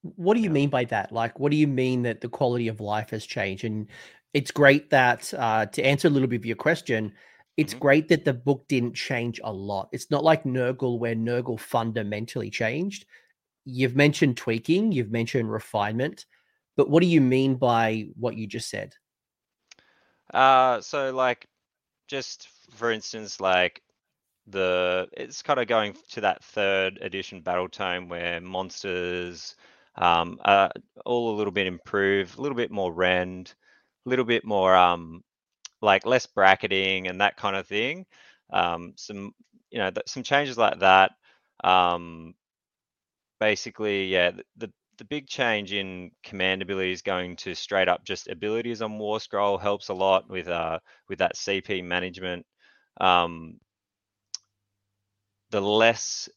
What 0.03 0.35
do 0.35 0.41
you 0.41 0.51
Yeah. 0.51 0.51
mean 0.51 0.69
by 0.69 0.85
that? 0.87 1.13
Like, 1.13 1.39
what 1.39 1.51
do 1.51 1.57
you 1.57 1.69
mean 1.69 2.03
that 2.03 2.21
the 2.21 2.29
quality 2.29 2.69
of 2.69 2.81
life 2.81 3.11
has 3.11 3.25
changed? 3.25 3.65
And 3.65 3.89
it's 4.35 4.51
great 4.51 4.91
that 4.91 5.33
uh, 5.35 5.67
to 5.67 5.83
answer 5.83 6.09
a 6.09 6.11
little 6.11 6.29
bit 6.29 6.37
of 6.37 6.47
your 6.47 6.57
question, 6.57 7.13
it's 7.57 7.75
Mhm. 7.75 7.75
great 7.75 8.09
that 8.09 8.25
the 8.25 8.33
book 8.35 8.67
didn't 8.69 8.95
change 8.95 9.41
a 9.45 9.53
lot. 9.53 9.89
It's 9.93 10.11
not 10.11 10.25
like 10.25 10.45
Nurgle, 10.45 10.99
where 10.99 11.15
Nurgle 11.15 11.61
fundamentally 11.61 12.51
changed. 12.51 13.07
You've 13.65 13.97
mentioned 13.97 14.37
tweaking, 14.39 14.93
you've 14.93 15.13
mentioned 15.13 15.53
refinement, 15.53 16.27
but 16.77 16.91
what 16.91 17.03
do 17.03 17.09
you 17.09 17.21
mean 17.21 17.57
by 17.57 18.09
what 18.19 18.37
you 18.37 18.47
just 18.47 18.71
said? 18.71 18.95
uh 20.35 20.81
so 20.81 21.13
like 21.15 21.47
just 22.09 22.49
for 22.73 22.91
instance 22.91 23.41
like 23.41 23.83
the 24.49 25.09
it's 25.15 25.43
kind 25.43 25.61
of 25.61 25.69
going 25.69 25.97
to 26.11 26.21
that 26.23 26.45
third 26.45 26.99
edition 27.03 27.43
battle 27.43 27.69
tome 27.69 28.09
where 28.09 28.41
monsters 28.41 29.57
um 29.97 30.39
are 30.45 30.71
all 31.05 31.35
a 31.35 31.37
little 31.37 31.53
bit 31.53 31.67
improved 31.67 32.39
a 32.39 32.43
little 32.43 32.57
bit 32.57 32.71
more 32.71 32.93
rend 32.93 33.55
a 34.07 34.09
little 34.11 34.25
bit 34.25 34.45
more 34.45 34.75
um 34.75 35.23
like 35.83 36.07
less 36.07 36.27
bracketing 36.27 37.09
and 37.09 37.21
that 37.21 37.37
kind 37.37 37.57
of 37.57 37.67
thing. 37.67 38.07
Um 38.53 38.95
some 38.97 39.33
you 39.71 39.79
know 39.79 39.91
th- 39.91 40.09
some 40.09 40.23
changes 40.23 40.59
like 40.59 40.81
that 40.81 41.13
um 41.65 42.35
basically 43.41 44.07
yeah 44.07 44.31
th- 44.31 44.47
the 44.57 44.73
the 44.99 45.05
big 45.05 45.27
change 45.27 45.73
in 45.73 46.11
command 46.23 46.63
abilities 46.63 47.03
going 47.03 47.35
to 47.35 47.55
straight 47.55 47.89
up 47.89 48.05
just 48.05 48.29
abilities 48.29 48.83
on 48.83 48.99
war 48.99 49.19
scroll 49.19 49.59
helps 49.59 49.89
a 49.89 49.95
lot 49.95 50.29
with 50.29 50.49
uh 50.49 50.79
with 51.09 51.19
that 51.19 51.35
cp 51.35 51.83
management. 51.83 52.47
Um 53.01 53.59
the 55.51 55.61
less 55.61 56.29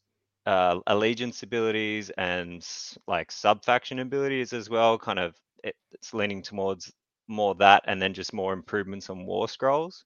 uh, 0.45 0.79
allegiance 0.87 1.43
abilities 1.43 2.09
and 2.11 2.65
like 3.07 3.31
sub 3.31 3.63
faction 3.65 3.99
abilities 3.99 4.53
as 4.53 4.69
well. 4.69 4.97
Kind 4.97 5.19
of 5.19 5.35
it, 5.63 5.75
it's 5.91 6.13
leaning 6.13 6.41
towards 6.41 6.93
more 7.27 7.55
that, 7.55 7.83
and 7.87 8.01
then 8.01 8.13
just 8.13 8.33
more 8.33 8.53
improvements 8.53 9.09
on 9.09 9.25
war 9.25 9.47
scrolls, 9.49 10.05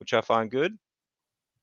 which 0.00 0.14
I 0.14 0.20
find 0.22 0.50
good. 0.50 0.78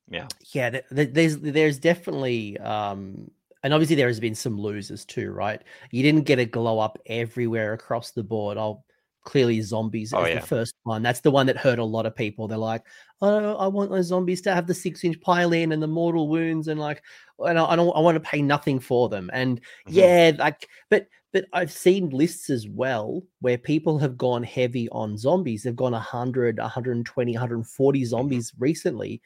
Yeah, 0.10 0.30
Yeah, 0.54 0.70
th- 0.70 0.86
th- 0.94 1.10
there's 1.14 1.38
there's 1.40 1.80
definitely 1.80 2.58
um 2.60 3.32
and 3.64 3.74
obviously 3.74 3.96
there 3.96 4.08
has 4.08 4.20
been 4.20 4.36
some 4.36 4.58
losers 4.60 5.06
too, 5.06 5.32
right? 5.32 5.62
You 5.92 6.04
didn't 6.04 6.24
get 6.26 6.40
a 6.40 6.46
glow 6.46 6.80
up 6.80 6.98
everywhere 7.08 7.74
across 7.74 8.12
the 8.12 8.24
board. 8.24 8.58
I'll 8.58 8.86
clearly 9.28 9.62
zombies 9.62 10.14
Oh, 10.14 10.24
is 10.24 10.30
yeah. 10.30 10.40
the 10.40 10.40
first 10.48 10.74
one. 10.84 11.04
That's 11.04 11.20
the 11.20 11.32
one 11.32 11.46
that 11.48 11.58
hurt 11.58 11.80
a 11.80 11.84
lot 11.84 12.06
of 12.06 12.16
people. 12.16 12.48
They're 12.48 12.58
like, 12.58 12.84
oh, 13.22 13.56
I 13.58 13.68
want 13.68 13.92
those 13.92 14.08
zombies 14.08 14.42
to 14.44 14.54
have 14.56 14.68
the 14.68 14.74
six 14.74 15.04
inch 15.04 15.20
pile 15.22 15.54
in 15.54 15.72
and 15.72 15.84
the 15.84 15.88
mortal 15.88 16.30
wounds 16.30 16.68
and 16.68 16.80
like, 16.80 17.04
and 17.40 17.60
I, 17.60 17.66
I 17.66 17.76
don't, 17.76 17.96
I 17.96 18.00
want 18.00 18.16
to 18.16 18.30
pay 18.30 18.42
nothing 18.42 18.80
for 18.80 19.10
them. 19.10 19.30
And 19.34 19.62
Mhm. 19.86 20.10
yeah, 20.10 20.32
like, 20.40 20.68
but 20.90 21.08
but 21.34 21.46
I've 21.54 21.72
seen 21.72 22.10
lists 22.10 22.50
as 22.50 22.68
well 22.70 23.22
where 23.42 23.58
people 23.58 24.00
have 24.00 24.18
gone 24.18 24.44
heavy 24.44 24.88
on 24.90 25.18
zombies. 25.18 25.64
They've 25.64 25.76
gone 25.76 25.92
100, 25.92 26.58
120, 26.58 27.34
140 27.34 28.06
Mm-hmm. 28.20 28.40
zombies 28.40 28.54
recently 28.58 29.22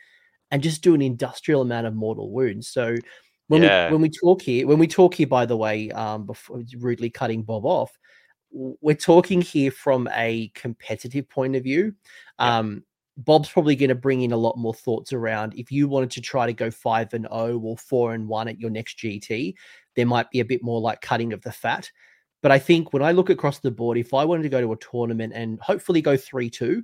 and 0.52 0.64
just 0.64 0.84
do 0.84 0.94
an 0.94 1.02
industrial 1.02 1.62
amount 1.62 1.88
of 1.88 1.96
mortal 1.96 2.32
wounds. 2.32 2.68
So 2.70 2.98
when 3.48 3.62
Yeah. 3.62 3.70
we 3.88 3.94
when 3.94 4.02
we 4.02 4.10
talk 4.10 4.42
here, 4.42 4.68
when 4.68 4.80
we 4.80 4.88
talk 4.88 5.16
here, 5.16 5.28
by 5.28 5.46
the 5.46 5.58
way, 5.58 5.92
um, 5.92 6.26
before 6.26 6.62
rudely 6.80 7.10
cutting 7.10 7.44
Bob 7.44 7.66
off, 7.66 7.98
we're 8.52 8.96
talking 8.96 9.42
here 9.42 9.72
from 9.72 10.08
a 10.14 10.52
competitive 10.56 11.30
point 11.30 11.56
of 11.56 11.64
view. 11.64 11.94
Um, 12.40 12.84
Bob's 13.18 13.50
probably 13.50 13.76
going 13.76 13.90
to 13.90 13.96
bring 13.96 14.22
in 14.22 14.32
a 14.32 14.38
lot 14.38 14.58
more 14.58 14.74
thoughts 14.74 15.14
around 15.14 15.54
if 15.56 15.72
you 15.72 15.88
wanted 15.88 16.12
to 16.12 16.22
try 16.22 16.46
to 16.46 16.54
go 16.54 16.72
five 16.72 17.14
and 17.14 17.28
zero 17.32 17.60
or 17.60 17.78
four 17.78 18.14
and 18.14 18.28
one 18.28 18.48
at 18.48 18.60
your 18.60 18.70
next 18.70 18.98
GT, 18.98 19.54
there 19.96 20.06
might 20.06 20.30
be 20.32 20.40
a 20.40 20.46
bit 20.46 20.64
more 20.64 20.80
like 20.80 21.02
cutting 21.02 21.34
of 21.34 21.42
the 21.42 21.52
fat. 21.52 21.90
But 22.42 22.52
I 22.52 22.60
think 22.60 22.94
when 22.94 23.04
I 23.04 23.12
look 23.12 23.30
across 23.30 23.60
the 23.60 23.70
board, 23.70 23.98
if 23.98 24.14
I 24.14 24.26
wanted 24.26 24.44
to 24.44 24.50
go 24.50 24.62
to 24.62 24.74
a 24.74 24.78
tournament 24.78 25.34
and 25.36 25.60
hopefully 25.62 26.02
go 26.02 26.18
three 26.18 26.50
two, 26.50 26.84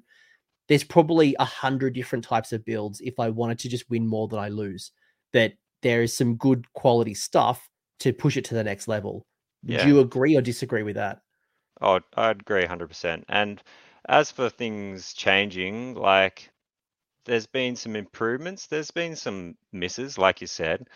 there's 0.67 0.83
probably 0.83 1.35
a 1.39 1.45
hundred 1.45 1.93
different 1.93 2.25
types 2.25 2.51
of 2.51 2.65
builds 2.65 3.01
if 3.01 3.19
I 3.19 3.29
wanted 3.29 3.59
to 3.59 3.69
just 3.69 3.89
win 3.89 4.05
more 4.05 4.27
than 4.27 4.39
I 4.39 4.49
lose. 4.49 4.91
That 5.33 5.53
there 5.81 6.03
is 6.03 6.15
some 6.15 6.35
good 6.35 6.71
quality 6.73 7.13
stuff 7.13 7.67
to 8.01 8.13
push 8.13 8.37
it 8.37 8.45
to 8.45 8.53
the 8.53 8.63
next 8.63 8.87
level. 8.87 9.25
Yeah. 9.63 9.85
you 9.87 9.99
agree 9.99 10.35
or 10.35 10.41
disagree 10.41 10.83
with 10.83 10.95
that? 10.95 11.21
Oh, 11.81 11.99
I'd 12.15 12.41
agree 12.41 12.61
100%. 12.61 13.25
And 13.29 13.61
as 14.07 14.31
for 14.31 14.49
things 14.49 15.13
changing, 15.13 15.95
like 15.95 16.51
there's 17.25 17.47
been 17.47 17.75
some 17.77 17.95
improvements, 17.95 18.67
there's 18.67 18.91
been 18.91 19.15
some 19.15 19.57
misses, 19.73 20.17
like 20.17 20.41
you 20.41 20.47
said. 20.47 20.87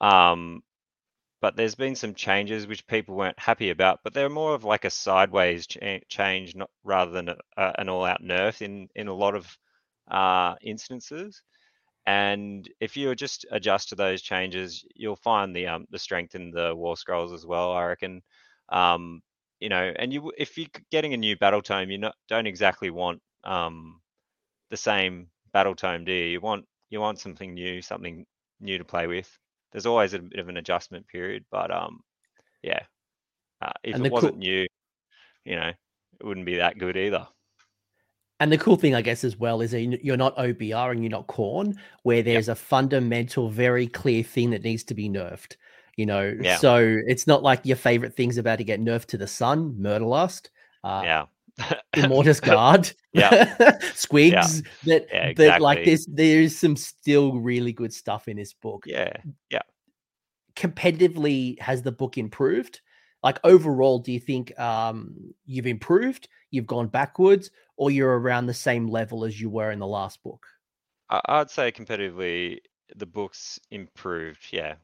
Um, 0.00 0.62
but 1.40 1.56
there's 1.56 1.74
been 1.76 1.96
some 1.96 2.14
changes 2.14 2.66
which 2.66 2.86
people 2.86 3.16
weren't 3.16 3.38
happy 3.38 3.70
about, 3.70 4.00
but 4.04 4.14
they're 4.14 4.30
more 4.30 4.54
of 4.54 4.64
like 4.64 4.84
a 4.84 4.90
sideways 4.90 5.66
cha- 5.66 6.00
change, 6.08 6.54
not 6.56 6.70
rather 6.84 7.12
than 7.12 7.28
a, 7.30 7.36
a- 7.58 7.74
an 7.80 7.88
all-out 7.90 8.22
nerf 8.22 8.62
in 8.62 8.88
in 8.96 9.08
a 9.08 9.14
lot 9.14 9.34
of 9.36 9.58
uh, 10.10 10.56
instances. 10.62 11.42
And 12.06 12.68
if 12.80 12.96
you 12.96 13.14
just 13.14 13.46
adjust 13.50 13.88
to 13.90 13.96
those 13.96 14.22
changes, 14.22 14.84
you'll 14.94 15.16
find 15.16 15.54
the 15.54 15.66
um, 15.68 15.86
the 15.90 15.98
strength 15.98 16.34
in 16.36 16.50
the 16.52 16.74
war 16.74 16.96
scrolls 16.96 17.32
as 17.32 17.46
well. 17.46 17.72
I 17.72 17.84
reckon. 17.86 18.22
Um, 18.70 19.22
you 19.60 19.68
know, 19.68 19.92
and 19.98 20.12
you 20.12 20.32
if 20.36 20.58
you're 20.58 20.66
getting 20.90 21.14
a 21.14 21.16
new 21.16 21.36
battle 21.36 21.62
tome, 21.62 21.90
you 21.90 21.98
not, 21.98 22.14
don't 22.28 22.46
exactly 22.46 22.90
want 22.90 23.20
um, 23.44 24.00
the 24.70 24.76
same 24.76 25.28
battle 25.52 25.74
tome, 25.74 26.04
do 26.04 26.12
you? 26.12 26.24
You 26.26 26.40
want 26.40 26.64
you 26.90 27.00
want 27.00 27.18
something 27.18 27.54
new, 27.54 27.82
something 27.82 28.26
new 28.60 28.78
to 28.78 28.84
play 28.84 29.06
with. 29.06 29.30
There's 29.72 29.86
always 29.86 30.14
a 30.14 30.18
bit 30.20 30.38
of 30.40 30.48
an 30.48 30.56
adjustment 30.56 31.06
period, 31.08 31.44
but 31.50 31.70
um, 31.70 32.00
yeah, 32.62 32.80
uh, 33.62 33.72
if 33.82 33.96
it 33.96 34.12
wasn't 34.12 34.34
cool- 34.34 34.38
new, 34.40 34.66
you 35.44 35.56
know, 35.56 35.68
it 36.20 36.24
wouldn't 36.24 36.46
be 36.46 36.56
that 36.56 36.78
good 36.78 36.96
either. 36.96 37.26
And 38.38 38.52
the 38.52 38.58
cool 38.58 38.76
thing, 38.76 38.94
I 38.94 39.00
guess, 39.00 39.24
as 39.24 39.38
well, 39.38 39.62
is 39.62 39.70
that 39.70 39.80
you- 39.80 39.98
you're 40.02 40.16
not 40.18 40.36
OBR 40.36 40.90
and 40.92 41.02
you're 41.02 41.10
not 41.10 41.26
Khorne, 41.26 41.74
where 42.02 42.22
there's 42.22 42.48
a 42.50 42.54
fundamental, 42.54 43.48
very 43.48 43.86
clear 43.86 44.22
thing 44.22 44.50
that 44.50 44.62
needs 44.62 44.84
to 44.84 44.94
be 44.94 45.08
nerfed. 45.08 45.56
You 45.96 46.06
know, 46.06 46.36
Yeah. 46.40 46.56
so 46.58 46.76
it's 47.06 47.26
not 47.26 47.42
like 47.42 47.60
your 47.64 47.76
favorite 47.76 48.14
thing's 48.14 48.36
about 48.38 48.56
to 48.58 48.64
get 48.64 48.80
nerfed 48.80 49.06
to 49.06 49.16
the 49.18 49.26
sun, 49.26 49.74
Murderlust, 49.80 50.50
uh, 50.84 51.00
yeah, 51.04 51.24
Immortis 51.96 52.40
Guard, 52.40 52.92
Yeah. 53.12 53.56
Squigs. 53.94 54.62
That, 54.84 55.06
Yeah, 55.10 55.32
that 55.36 55.60
like 55.62 55.84
there's 55.86 56.06
there's 56.06 56.56
some 56.56 56.76
still 56.76 57.38
really 57.40 57.72
good 57.72 57.94
stuff 57.94 58.28
in 58.28 58.36
this 58.36 58.52
book. 58.52 58.84
yeah, 58.86 59.12
yeah. 59.50 59.62
Competitively, 60.54 61.58
has 61.60 61.82
the 61.82 61.92
book 61.92 62.16
improved? 62.18 62.80
Like 63.22 63.38
overall, 63.44 63.98
do 63.98 64.12
you 64.12 64.20
think 64.20 64.58
um, 64.58 65.14
you've 65.46 65.66
improved, 65.66 66.28
you've 66.50 66.66
gone 66.66 66.86
backwards, 66.88 67.50
or 67.76 67.90
you're 67.90 68.18
around 68.18 68.46
the 68.46 68.54
same 68.54 68.86
level 68.86 69.24
as 69.24 69.40
you 69.40 69.50
were 69.50 69.70
in 69.70 69.78
the 69.80 69.86
last 69.86 70.22
book? 70.22 70.46
I, 71.10 71.20
I'd 71.26 71.50
say 71.50 71.72
competitively, 71.72 72.58
the 72.94 73.06
book's 73.06 73.58
improved. 73.70 74.46
Yeah, 74.50 74.74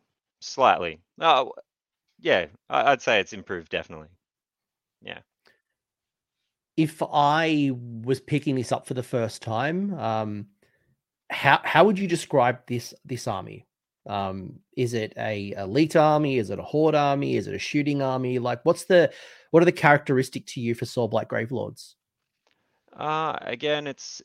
slightly. 0.43 1.01
Oh, 1.21 1.53
yeah, 2.21 2.47
I'd 2.71 3.03
say 3.03 3.21
it's 3.21 3.33
improved 3.33 3.71
definitely. 3.71 4.09
Yeah. 5.03 5.21
If 6.77 7.03
I 7.03 7.73
was 7.75 8.21
picking 8.21 8.55
this 8.55 8.73
up 8.73 8.87
for 8.87 8.95
the 8.95 9.03
first 9.03 9.43
time, 9.43 9.93
um, 9.99 10.47
how 11.31 11.61
how 11.65 11.85
would 11.85 11.99
you 11.99 12.07
describe 12.07 12.59
this 12.67 12.95
this 13.05 13.27
army? 13.27 13.67
Um, 14.07 14.59
is 14.77 14.95
it 14.95 15.13
a 15.17 15.53
elite 15.53 15.97
army? 15.97 16.39
Is 16.39 16.51
it 16.51 16.59
a 16.59 16.63
horde 16.63 16.95
army? 16.95 17.37
Is 17.37 17.47
it 17.47 17.55
a 17.55 17.59
shooting 17.59 18.03
army? 18.03 18.39
Like, 18.39 18.65
what's 18.65 18.85
the 18.85 19.13
what 19.51 19.63
are 19.63 19.67
the 19.67 19.73
characteristic 19.73 20.47
to 20.47 20.61
you 20.61 20.75
for 20.75 20.87
Soul 20.87 21.09
Blight 21.09 21.29
Gravelords? 21.29 21.95
Uh, 22.97 23.37
again, 23.41 23.87
it's 23.87 24.23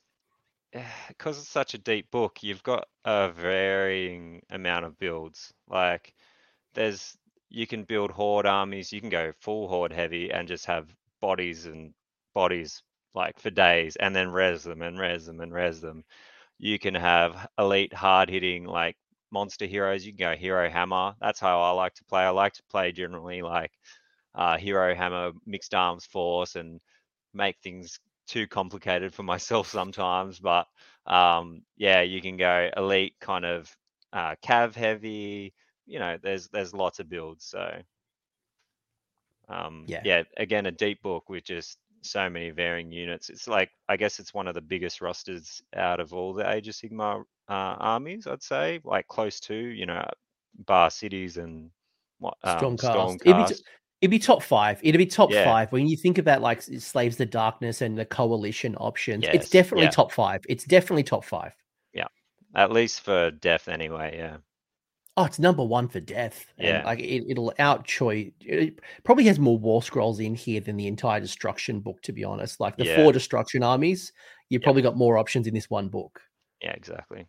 because 1.07 1.37
it's 1.37 1.49
such 1.49 1.73
a 1.73 1.77
deep 1.79 2.09
book, 2.11 2.43
you've 2.43 2.63
got 2.63 2.87
a 3.05 3.29
varying 3.31 4.41
amount 4.49 4.85
of 4.85 4.97
builds. 4.99 5.53
Like, 5.67 6.13
there's 6.73 7.17
you 7.49 7.67
can 7.67 7.83
build 7.83 8.11
horde 8.11 8.45
armies, 8.45 8.91
you 8.91 9.01
can 9.01 9.09
go 9.09 9.31
full 9.41 9.67
horde 9.69 9.93
heavy 9.93 10.31
and 10.31 10.47
just 10.47 10.65
have 10.65 10.89
bodies 11.21 11.65
and 11.65 11.93
bodies 12.33 12.83
like 13.15 13.39
for 13.39 13.49
days, 13.49 13.95
and 13.97 14.15
then 14.15 14.29
res 14.31 14.63
them 14.63 14.81
and 14.81 14.99
res 14.99 15.25
them 15.25 15.41
and 15.41 15.53
res 15.53 15.81
them. 15.81 16.03
You 16.59 16.79
can 16.79 16.95
have 16.95 17.47
elite 17.59 17.93
hard 17.93 18.29
hitting 18.29 18.65
like 18.65 18.97
monster 19.31 19.65
heroes. 19.65 20.05
You 20.05 20.13
can 20.13 20.19
go 20.33 20.35
hero 20.37 20.69
hammer. 20.69 21.15
That's 21.21 21.39
how 21.39 21.61
I 21.61 21.71
like 21.71 21.95
to 21.95 22.05
play. 22.05 22.23
I 22.23 22.29
like 22.31 22.53
to 22.53 22.63
play 22.71 22.91
generally 22.91 23.41
like 23.41 23.71
uh, 24.35 24.57
hero 24.57 24.95
hammer, 24.95 25.31
mixed 25.45 25.73
arms 25.75 26.05
force, 26.05 26.55
and 26.55 26.79
make 27.33 27.57
things 27.63 27.99
too 28.27 28.47
complicated 28.47 29.13
for 29.13 29.23
myself 29.33 29.67
sometimes. 29.67 30.39
But 30.39 30.67
um, 31.07 31.63
yeah, 31.77 32.01
you 32.01 32.21
can 32.21 32.37
go 32.37 32.69
elite 32.77 33.15
kind 33.21 33.45
of 33.45 33.75
uh, 34.13 34.35
cav 34.43 34.75
heavy. 34.75 35.53
You 35.85 35.99
know, 35.99 36.17
there's 36.21 36.49
there's 36.49 36.73
lots 36.73 36.99
of 36.99 37.09
builds. 37.09 37.45
So 37.45 37.81
um, 39.49 39.87
Yeah. 39.87 40.01
yeah, 40.01 40.23
again, 40.37 40.65
a 40.65 40.71
deep 40.71 41.01
book 41.01 41.29
with 41.29 41.43
just 41.43 41.77
so 42.01 42.29
many 42.29 42.51
varying 42.51 42.91
units. 42.91 43.29
It's 43.29 43.47
like 43.47 43.69
I 43.89 43.97
guess 43.97 44.19
it's 44.19 44.33
one 44.33 44.47
of 44.47 44.55
the 44.55 44.61
biggest 44.61 45.01
rosters 45.01 45.61
out 45.75 45.99
of 45.99 46.13
all 46.13 46.33
the 46.33 46.49
Age 46.49 46.67
of 46.67 46.75
Sigmar 46.75 47.21
uh, 47.49 47.75
armies. 47.79 48.27
I'd 48.27 48.43
say, 48.43 48.79
like 48.83 49.07
close 49.07 49.39
to 49.41 49.55
you 49.55 49.85
know, 49.85 50.05
bar 50.65 50.89
cities 50.89 51.37
and 51.37 51.69
what 52.19 52.37
um, 52.43 52.77
Stormcast. 52.77 53.19
It'd 53.23 53.37
be 53.37 53.45
Stormcast. 53.45 53.61
It'd 54.01 54.11
be 54.11 54.19
top 54.19 54.43
five. 54.43 54.79
It'd 54.83 54.99
be 54.99 55.05
top 55.07 55.31
Yeah. 55.31 55.43
five 55.43 55.71
when 55.71 55.87
you 55.87 55.97
think 55.97 56.17
about 56.19 56.41
like 56.41 56.61
Slaves 56.61 57.17
the 57.17 57.25
Darkness 57.25 57.81
and 57.81 57.97
the 57.97 58.05
coalition 58.05 58.75
options. 58.75 59.23
Yes, 59.23 59.33
It's 59.35 59.49
definitely 59.49 59.85
yeah. 59.85 59.91
top 59.91 60.11
five. 60.11 60.41
It's 60.47 60.65
definitely 60.65 61.03
top 61.03 61.25
five. 61.25 61.53
Yeah. 61.93 62.05
At 62.55 62.71
least 62.71 63.01
for 63.01 63.31
death, 63.31 63.67
anyway. 63.67 64.15
Yeah. 64.17 64.37
Oh, 65.19 65.23
it's 65.25 65.39
number 65.39 65.63
one 65.63 65.87
for 65.87 65.99
death. 65.99 66.45
And 66.59 66.67
Yeah. 66.67 66.85
like 66.85 66.99
it, 66.99 67.25
it'll 67.27 67.51
outchoice. 67.57 68.33
It 68.41 68.79
probably 69.03 69.23
has 69.25 69.39
more 69.39 69.57
war 69.57 69.81
scrolls 69.81 70.19
in 70.19 70.35
here 70.35 70.59
than 70.61 70.77
the 70.77 70.85
entire 70.85 71.19
destruction 71.19 71.79
book, 71.79 71.99
to 72.03 72.13
be 72.13 72.23
honest. 72.23 72.59
Like 72.59 72.77
the 72.77 72.85
Yeah. 72.85 72.97
four 72.97 73.11
destruction 73.11 73.63
armies, 73.63 74.13
you've 74.49 74.61
probably 74.61 74.83
got 74.83 74.95
more 74.95 75.17
options 75.17 75.47
in 75.47 75.55
this 75.55 75.71
one 75.71 75.89
book. 75.89 76.21
Yeah, 76.61 76.73
exactly. 76.73 77.25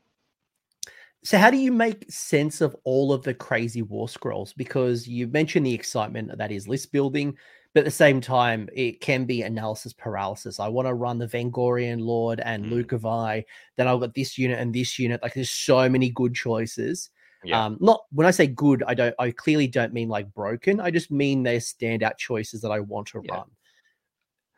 So, 1.25 1.37
how 1.37 1.51
do 1.51 1.57
you 1.57 1.73
make 1.73 2.11
sense 2.11 2.61
of 2.61 2.77
all 2.85 3.13
of 3.13 3.23
the 3.23 3.35
crazy 3.35 3.83
war 3.83 4.09
scrolls? 4.09 4.53
Because 4.53 5.09
you 5.09 5.27
mentioned 5.27 5.67
the 5.67 5.75
excitement 5.75 6.37
that 6.39 6.53
is 6.53 6.69
list 6.69 6.93
building, 6.93 7.37
but 7.75 7.81
at 7.81 7.85
the 7.85 7.91
same 7.91 8.21
time, 8.21 8.69
it 8.73 9.01
can 9.01 9.25
be 9.25 9.43
analysis 9.43 9.93
paralysis. 9.93 10.61
I 10.61 10.69
want 10.69 10.87
to 10.87 10.95
run 10.95 11.19
the 11.19 11.27
Vengorian 11.27 12.01
Lord 12.01 12.41
and 12.41 12.65
Mm. 12.67 12.71
Lauka 12.73 12.99
Vai, 12.99 13.45
then 13.77 13.89
I've 13.89 14.01
got 14.01 14.15
this 14.15 14.39
unit 14.39 14.59
and 14.61 14.73
this 14.75 14.99
unit. 14.99 15.23
Like, 15.23 15.35
there's 15.35 15.51
so 15.51 15.89
many 15.89 16.11
good 16.11 16.35
choices. 16.35 17.11
Yeah. 17.45 17.65
Um, 17.67 17.79
not 17.81 18.01
when 18.11 18.27
I 18.27 18.31
say 18.33 18.47
good, 18.47 18.83
I 18.87 18.95
don't. 18.95 19.15
I 19.19 19.31
clearly 19.33 19.69
don't 19.69 19.93
mean 19.93 20.09
like 20.09 20.33
broken. 20.35 20.81
I 20.81 20.91
just 20.91 21.11
mean 21.11 21.43
they're 21.43 21.59
standout 21.59 22.17
choices 22.17 22.61
that 22.63 22.71
I 22.71 22.81
want 22.81 23.09
to 23.09 23.23
Yeah. 23.25 23.35
run. 23.35 23.51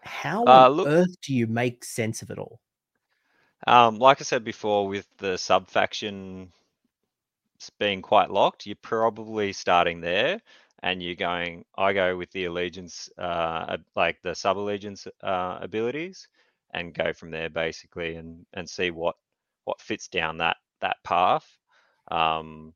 How 0.02 0.45
Uh, 0.45 0.67
on 0.69 0.73
look- 0.73 0.88
earth 0.88 1.21
do 1.23 1.35
you 1.35 1.47
make 1.47 1.85
sense 1.85 2.23
of 2.23 2.31
it 2.31 2.38
all? 2.38 2.61
Um, 3.67 3.97
like 3.99 4.21
I 4.21 4.25
said 4.25 4.45
before, 4.45 4.88
with 4.88 5.07
the 5.19 5.37
sub 5.37 5.69
faction 5.69 6.52
being 7.79 8.02
quite 8.02 8.31
locked, 8.31 8.67
you're 8.67 8.76
probably 8.81 9.52
starting 9.52 10.00
there, 10.00 10.40
and 10.83 11.02
you're 11.02 11.14
going. 11.14 11.64
I 11.76 11.93
go 11.93 12.17
with 12.17 12.31
the 12.33 12.47
allegiance, 12.47 13.09
uh, 13.19 13.79
like 13.95 14.21
the 14.23 14.35
sub 14.35 14.59
allegiance 14.59 15.07
uh, 15.23 15.59
abilities, 15.61 16.29
and 16.73 16.95
go 16.95 17.12
from 17.12 17.31
there 17.31 17.50
basically, 17.50 18.17
and 18.17 18.47
and 18.55 18.69
see 18.69 18.90
what 18.90 19.17
what 19.64 19.81
fits 19.81 20.09
down 20.09 20.38
that 20.38 20.57
that 20.81 20.97
path. 21.05 21.47
Um, 22.11 22.75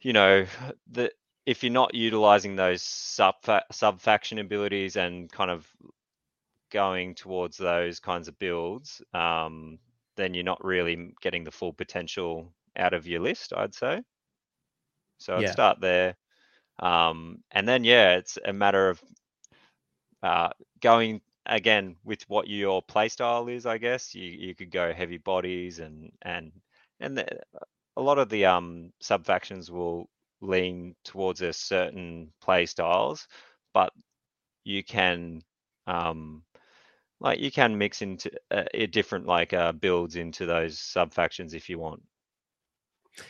you 0.00 0.12
know, 0.12 0.46
the 0.90 1.12
if 1.46 1.62
you're 1.62 1.72
not 1.72 1.94
utilizing 1.94 2.56
those 2.56 2.82
sub 2.82 3.36
sub 3.70 4.00
faction 4.00 4.38
abilities 4.38 4.96
and 4.96 5.30
kind 5.30 5.50
of 5.50 5.66
going 6.70 7.14
towards 7.14 7.56
those 7.56 8.00
kinds 8.00 8.28
of 8.28 8.38
builds, 8.38 9.02
um, 9.14 9.78
then 10.16 10.34
you're 10.34 10.44
not 10.44 10.64
really 10.64 11.14
getting 11.20 11.44
the 11.44 11.50
full 11.50 11.72
potential 11.72 12.52
out 12.76 12.94
of 12.94 13.06
your 13.06 13.20
list, 13.20 13.52
I'd 13.56 13.74
say. 13.74 14.02
So 15.18 15.36
I'd 15.36 15.48
start 15.48 15.80
there. 15.80 16.16
Um, 16.78 17.42
and 17.50 17.68
then, 17.68 17.84
yeah, 17.84 18.16
it's 18.16 18.38
a 18.44 18.52
matter 18.52 18.90
of 18.90 19.02
uh, 20.22 20.50
going 20.80 21.20
again 21.46 21.96
with 22.04 22.22
what 22.28 22.48
your 22.48 22.82
playstyle 22.82 23.52
is, 23.52 23.66
I 23.66 23.78
guess. 23.78 24.14
You, 24.14 24.24
you 24.24 24.54
could 24.54 24.70
go 24.70 24.92
heavy 24.92 25.18
bodies 25.18 25.78
and, 25.78 26.12
and 26.22 26.52
and 27.00 27.18
the, 27.18 27.26
a 27.96 28.02
lot 28.02 28.18
of 28.18 28.28
the 28.28 28.46
um 28.46 28.92
sub 29.00 29.24
factions 29.24 29.70
will 29.70 30.08
lean 30.40 30.94
towards 31.04 31.42
a 31.42 31.52
certain 31.52 32.32
play 32.40 32.66
styles, 32.66 33.26
but 33.72 33.92
you 34.64 34.82
can 34.84 35.42
um 35.86 36.42
like 37.20 37.40
you 37.40 37.50
can 37.50 37.78
mix 37.78 38.02
into 38.02 38.30
uh, 38.50 38.64
different 38.90 39.26
like 39.26 39.52
uh, 39.52 39.72
builds 39.72 40.16
into 40.16 40.46
those 40.46 40.78
sub 40.78 41.12
factions 41.12 41.54
if 41.54 41.68
you 41.68 41.78
want. 41.78 42.02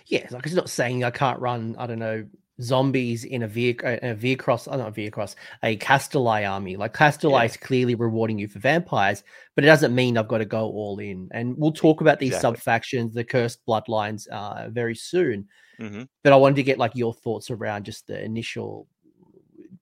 Yeah, 0.06 0.26
like 0.30 0.44
it's 0.46 0.54
not 0.54 0.70
saying 0.70 1.04
I 1.04 1.10
can't 1.10 1.38
run. 1.38 1.76
I 1.78 1.86
don't 1.86 2.00
know 2.00 2.26
zombies 2.60 3.24
in 3.24 3.42
a 3.42 3.48
vehicle, 3.48 3.88
a 3.88 4.14
Vyrkos, 4.14 4.68
oh, 4.70 4.76
not 4.76 4.88
a 4.88 4.92
Vyrkos, 4.92 5.34
a 5.62 5.76
Kastelai 5.76 6.50
army. 6.50 6.76
Like 6.76 6.94
Kastelai 6.94 7.40
yeah. 7.40 7.44
is 7.44 7.56
clearly 7.56 7.94
rewarding 7.94 8.38
you 8.38 8.48
for 8.48 8.58
vampires, 8.58 9.22
but 9.54 9.64
it 9.64 9.66
doesn't 9.66 9.94
mean 9.94 10.16
I've 10.16 10.28
got 10.28 10.38
to 10.38 10.44
go 10.44 10.64
all 10.64 10.98
in. 10.98 11.28
And 11.32 11.56
we'll 11.56 11.72
talk 11.72 12.00
about 12.00 12.18
these 12.18 12.30
exactly. 12.30 12.56
sub 12.56 12.62
factions, 12.62 13.14
the 13.14 13.24
cursed 13.24 13.60
bloodlines, 13.66 14.26
uh, 14.28 14.68
very 14.70 14.94
soon. 14.94 15.48
Mm-hmm. 15.80 16.04
But 16.24 16.32
I 16.32 16.36
wanted 16.36 16.56
to 16.56 16.62
get 16.62 16.78
like 16.78 16.94
your 16.94 17.14
thoughts 17.14 17.50
around 17.50 17.84
just 17.84 18.06
the 18.06 18.22
initial, 18.22 18.86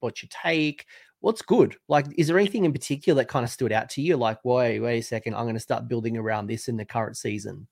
what 0.00 0.22
you 0.22 0.28
take, 0.30 0.86
what's 1.24 1.40
good. 1.40 1.74
Like, 1.88 2.06
is 2.18 2.26
there 2.28 2.38
anything 2.38 2.66
in 2.66 2.72
particular 2.72 3.22
that 3.22 3.30
kind 3.30 3.44
of 3.44 3.50
stood 3.50 3.72
out 3.72 3.88
to 3.90 4.02
you? 4.02 4.18
Like, 4.18 4.44
wait, 4.44 4.78
wait 4.80 4.98
a 4.98 5.02
second, 5.02 5.34
I'm 5.34 5.44
going 5.44 5.54
to 5.54 5.60
start 5.60 5.88
building 5.88 6.18
around 6.18 6.46
this 6.48 6.68
in 6.68 6.76
the 6.76 6.84
current 6.84 7.16
season. 7.16 7.66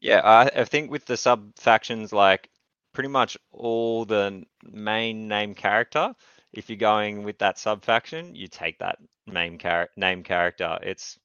Yeah, 0.00 0.20
I, 0.22 0.60
I 0.60 0.64
think 0.64 0.88
with 0.88 1.04
the 1.04 1.16
sub 1.16 1.50
factions, 1.56 2.12
like 2.12 2.48
pretty 2.94 3.08
much 3.08 3.36
all 3.50 4.04
the 4.04 4.44
main 4.62 5.26
name 5.26 5.52
character. 5.52 6.14
If 6.52 6.70
you're 6.70 6.76
going 6.76 7.24
with 7.24 7.38
that 7.38 7.58
sub 7.58 7.84
faction, 7.84 8.36
you 8.36 8.46
take 8.46 8.78
that 8.78 8.98
name 9.26 9.58
char- 9.58 9.90
name 9.96 10.22
character. 10.22 10.78
It's 10.80 11.18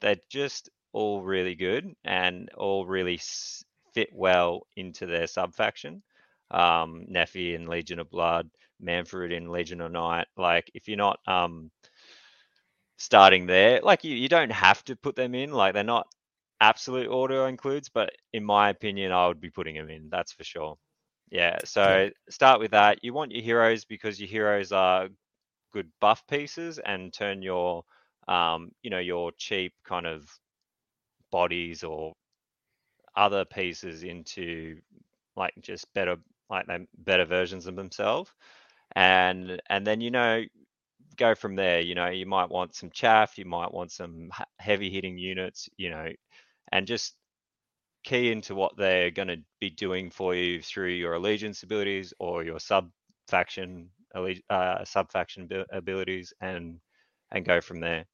they're 0.00 0.20
just 0.30 0.70
all 0.92 1.22
really 1.22 1.56
good 1.56 1.92
and 2.04 2.48
all 2.56 2.86
really 2.86 3.20
fit 3.92 4.10
well 4.14 4.68
into 4.76 5.06
their 5.06 5.26
sub 5.26 5.56
faction. 5.56 6.02
Um, 6.50 7.06
Neffy 7.10 7.54
in 7.54 7.66
Legion 7.66 7.98
of 7.98 8.10
Blood, 8.10 8.48
Mannfred 8.82 9.32
in 9.32 9.50
Legion 9.50 9.80
of 9.80 9.92
Night. 9.92 10.26
Like 10.36 10.70
if 10.74 10.88
you're 10.88 10.96
not 10.96 11.18
um, 11.26 11.70
starting 12.96 13.46
there, 13.46 13.80
like 13.82 14.04
you, 14.04 14.14
you 14.14 14.28
don't 14.28 14.52
have 14.52 14.84
to 14.84 14.96
put 14.96 15.16
them 15.16 15.34
in. 15.34 15.52
Like 15.52 15.74
they're 15.74 15.84
not 15.84 16.06
absolute 16.60 17.08
auto 17.08 17.46
includes, 17.46 17.88
but 17.88 18.10
in 18.32 18.44
my 18.44 18.70
opinion, 18.70 19.12
I 19.12 19.26
would 19.28 19.40
be 19.40 19.50
putting 19.50 19.76
them 19.76 19.90
in. 19.90 20.08
That's 20.10 20.32
for 20.32 20.44
sure. 20.44 20.76
Yeah, 21.30 21.58
so 21.64 22.10
start 22.28 22.60
with 22.60 22.72
that. 22.72 22.98
You 23.02 23.12
want 23.14 23.32
your 23.32 23.42
heroes 23.42 23.84
because 23.84 24.20
your 24.20 24.28
heroes 24.28 24.72
are 24.72 25.08
good 25.72 25.88
buff 26.00 26.26
pieces 26.26 26.78
and 26.78 27.12
turn 27.12 27.42
your 27.42 27.84
um, 28.28 28.70
you 28.82 28.90
know, 28.90 28.98
your 28.98 29.32
cheap 29.38 29.72
kind 29.84 30.06
of 30.06 30.28
bodies 31.30 31.82
or 31.82 32.14
other 33.16 33.44
pieces 33.44 34.02
into 34.02 34.78
like 35.36 35.52
just 35.62 35.92
better 35.94 36.16
like 36.50 36.66
them 36.66 36.88
better 36.98 37.24
versions 37.24 37.66
of 37.66 37.76
themselves. 37.76 38.30
And 38.96 39.60
and 39.70 39.86
then 39.86 40.00
you 40.00 40.10
know 40.10 40.42
go 41.16 41.34
from 41.34 41.54
there, 41.54 41.80
you 41.80 41.94
know, 41.94 42.08
you 42.08 42.26
might 42.26 42.48
want 42.50 42.74
some 42.74 42.90
chaff, 42.90 43.38
you 43.38 43.44
might 43.44 43.72
want 43.72 43.92
some 43.92 44.30
heavy 44.58 44.90
hitting 44.90 45.18
units, 45.18 45.68
you 45.76 45.90
know, 45.90 46.08
and 46.72 46.86
just 46.86 47.14
key 48.04 48.32
into 48.32 48.54
what 48.54 48.76
they're 48.76 49.10
going 49.10 49.28
to 49.28 49.36
be 49.60 49.70
doing 49.70 50.10
for 50.10 50.34
you 50.34 50.62
through 50.62 50.88
your 50.88 51.14
allegiance 51.14 51.62
abilities 51.62 52.14
or 52.18 52.42
your 52.42 52.58
sub 52.58 52.90
faction 53.28 53.88
uh, 54.14 54.84
sub 54.84 55.10
faction 55.12 55.48
abilities 55.72 56.32
and 56.40 56.80
and 57.32 57.44
go 57.44 57.60
from 57.60 57.78
there 57.78 58.04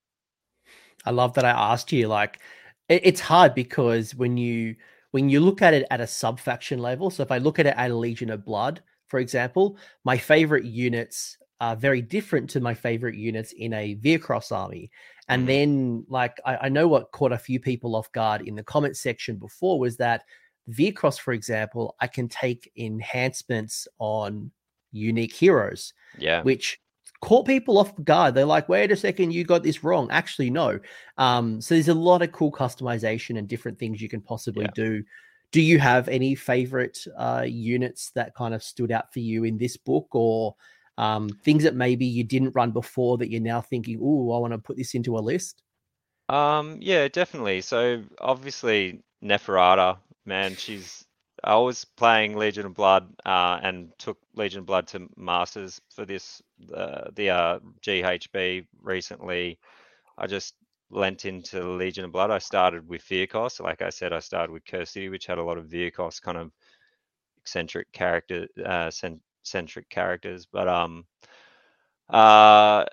i 1.05 1.11
love 1.11 1.33
that 1.35 1.45
i 1.45 1.51
asked 1.51 1.93
you 1.93 2.09
like 2.09 2.41
it's 2.89 3.21
hard 3.21 3.55
because 3.55 4.15
when 4.15 4.37
you 4.37 4.75
when 5.11 5.29
you 5.29 5.41
look 5.41 5.63
at 5.63 5.75
it 5.75 5.87
at 5.91 6.01
a 6.01 6.07
sub 6.07 6.39
faction 6.39 6.79
level 6.79 7.11
so 7.11 7.23
if 7.23 7.31
i 7.31 7.39
look 7.39 7.59
at 7.59 7.67
it 7.67 7.75
at 7.77 7.91
a 7.91 7.95
legion 7.95 8.31
of 8.31 8.45
blood 8.45 8.83
for 9.07 9.21
example 9.21 9.77
my 10.05 10.17
favorite 10.17 10.65
units 10.65 11.39
are 11.61 11.77
very 11.77 12.03
different 12.03 12.51
to 12.51 12.61
my 12.61 12.75
favorite 12.75 13.15
units 13.15 13.53
in 13.53 13.73
a 13.73 13.97
Vyrkos 13.97 14.53
army. 14.53 14.91
And 15.29 15.41
mm-hmm. 15.41 15.47
then, 15.47 16.05
like, 16.09 16.39
I, 16.45 16.57
I, 16.63 16.69
know 16.69 16.87
what 16.87 17.13
caught 17.13 17.33
a 17.33 17.39
few 17.39 17.59
people 17.59 17.97
off 17.97 18.13
guard 18.13 18.43
in 18.43 18.55
the 18.55 18.63
comment 18.63 18.97
section 18.97 19.37
before 19.37 19.79
was 19.79 19.97
that 19.97 20.23
Vyrkos, 20.71 21.19
for 21.19 21.33
example, 21.33 21.97
I 22.01 22.07
can 22.07 22.29
take 22.29 22.71
enhancements 22.77 23.89
on 23.99 24.51
unique 24.93 25.33
heroes. 25.33 25.95
Yeah. 26.19 26.43
Which 26.43 26.79
caught 27.21 27.47
people 27.47 27.79
off 27.79 27.93
guard. 28.05 28.35
They're 28.35 28.45
like, 28.45 28.69
wait 28.69 28.93
a 28.93 28.97
second, 28.97 29.33
you 29.33 29.45
got 29.45 29.63
this 29.63 29.83
wrong. 29.83 30.09
Actually, 30.11 30.51
no. 30.51 30.79
Um, 31.19 31.61
so 31.61 31.75
there's 31.75 31.89
a 31.89 31.95
lot 31.95 32.23
of 32.23 32.33
cool 32.33 32.53
customization 32.53 33.39
and 33.39 33.49
different 33.49 33.79
things 33.79 34.01
you 34.01 34.09
can 34.09 34.21
possibly 34.21 34.65
yeah. 34.65 34.71
do. 34.75 35.03
Do 35.53 35.63
you 35.63 35.79
have 35.79 36.09
any 36.09 36.35
favorite 36.35 36.99
uh, 37.17 37.45
units 37.47 38.11
that 38.15 38.35
kind 38.35 38.55
of 38.55 38.63
stood 38.63 38.93
out 38.93 39.13
for 39.13 39.21
you 39.21 39.45
in 39.45 39.57
this 39.57 39.77
book 39.77 40.09
or 40.13 40.55
um, 40.99 41.29
things 41.29 41.63
that 41.63 41.75
maybe 41.75 42.05
you 42.05 42.25
didn't 42.25 42.55
run 42.55 42.73
before 42.73 43.19
that 43.19 43.31
you're 43.31 43.41
now 43.41 43.61
thinking, 43.61 43.99
oh, 44.03 44.33
I 44.33 44.39
want 44.39 44.53
to 44.53 44.59
put 44.59 44.77
this 44.77 44.95
into 44.95 45.17
a 45.17 45.21
list? 45.21 45.63
Um, 46.29 46.79
yeah, 46.81 47.09
definitely. 47.09 47.61
So 47.61 48.03
obviously 48.21 49.03
Neferata, 49.23 49.99
man, 50.25 50.57
she's 50.57 51.06
I 51.45 51.57
was 51.57 51.85
playing 51.85 52.37
Legion 52.37 52.67
of 52.67 52.75
Blood 52.75 53.09
uh, 53.25 53.59
and 53.63 53.91
took 53.99 54.19
Legion 54.35 54.61
of 54.61 54.67
Blood 54.67 54.87
to 54.89 55.09
Masters 55.17 55.81
for 55.95 56.05
this 56.05 56.43
the 56.59 57.31
uh, 57.31 57.59
GHB 57.83 58.67
recently. 58.83 59.59
I 60.19 60.27
just 60.27 60.55
lent 60.91 61.25
into 61.25 61.63
Legion 61.63 62.05
of 62.07 62.13
Blood. 62.13 62.31
I 62.31 62.39
started 62.39 62.89
with 62.89 63.03
Vyrkos. 63.03 63.61
Like 63.61 63.83
I 63.83 63.91
said, 63.91 64.13
I 64.13 64.21
started 64.21 64.53
with 64.53 64.65
Curse 64.65 64.91
City, 64.91 65.09
which 65.09 65.27
had 65.27 65.39
a 65.39 65.43
lot 65.43 65.59
of 65.59 65.67
Vyrkos 65.67 66.21
kind 66.23 66.39
of 66.39 66.53
eccentric 67.39 67.93
character, 67.93 68.49
uh, 68.65 68.91
centric 69.43 69.89
characters. 69.91 70.47
But 70.51 70.69
um, 70.69 71.05
uh, 72.09 72.87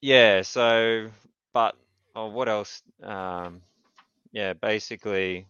yeah. 0.00 0.42
So, 0.42 1.08
but 1.52 1.76
oh, 2.14 2.28
what 2.28 2.48
else? 2.48 2.82
Um, 3.02 3.62
yeah, 4.32 4.52
basically. 4.54 5.46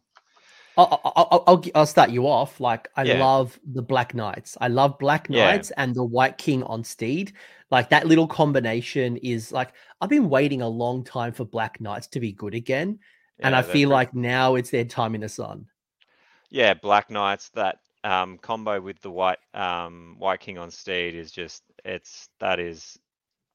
I'll, 0.76 1.00
I'll, 1.04 1.44
I'll, 1.46 1.64
I'll 1.74 1.86
start 1.86 2.10
you 2.10 2.26
off. 2.26 2.60
Like, 2.60 2.88
I 2.96 3.02
yeah. 3.04 3.18
love 3.18 3.58
the 3.64 3.82
Black 3.82 4.14
Knights. 4.14 4.56
I 4.60 4.68
love 4.68 4.98
Black 4.98 5.28
Knights 5.28 5.70
yeah. 5.70 5.82
and 5.82 5.94
the 5.94 6.04
Wight 6.04 6.38
King 6.38 6.62
on 6.64 6.82
Steed. 6.84 7.32
Like, 7.70 7.90
that 7.90 8.06
little 8.06 8.26
combination 8.26 9.16
is 9.18 9.52
like, 9.52 9.72
I've 10.00 10.08
been 10.08 10.28
waiting 10.28 10.62
a 10.62 10.68
long 10.68 11.04
time 11.04 11.32
for 11.32 11.44
Black 11.44 11.80
Knights 11.80 12.06
to 12.08 12.20
be 12.20 12.32
good 12.32 12.54
again. 12.54 12.98
Yeah, 13.38 13.46
and 13.46 13.56
I 13.56 13.62
feel 13.62 13.88
like 13.88 14.14
now 14.14 14.54
it's 14.54 14.70
their 14.70 14.84
time 14.84 15.14
in 15.14 15.22
the 15.22 15.28
sun. 15.28 15.66
Yeah, 16.50 16.74
Black 16.74 17.10
Knights, 17.10 17.48
that 17.50 17.78
um, 18.04 18.38
combo 18.38 18.80
with 18.80 19.00
the 19.00 19.10
wight 19.10 19.38
um, 19.54 20.16
wight 20.18 20.40
king 20.40 20.58
on 20.58 20.70
steed 20.70 21.14
is 21.14 21.30
just 21.30 21.62
it's 21.84 22.28
that 22.40 22.58
is 22.58 22.98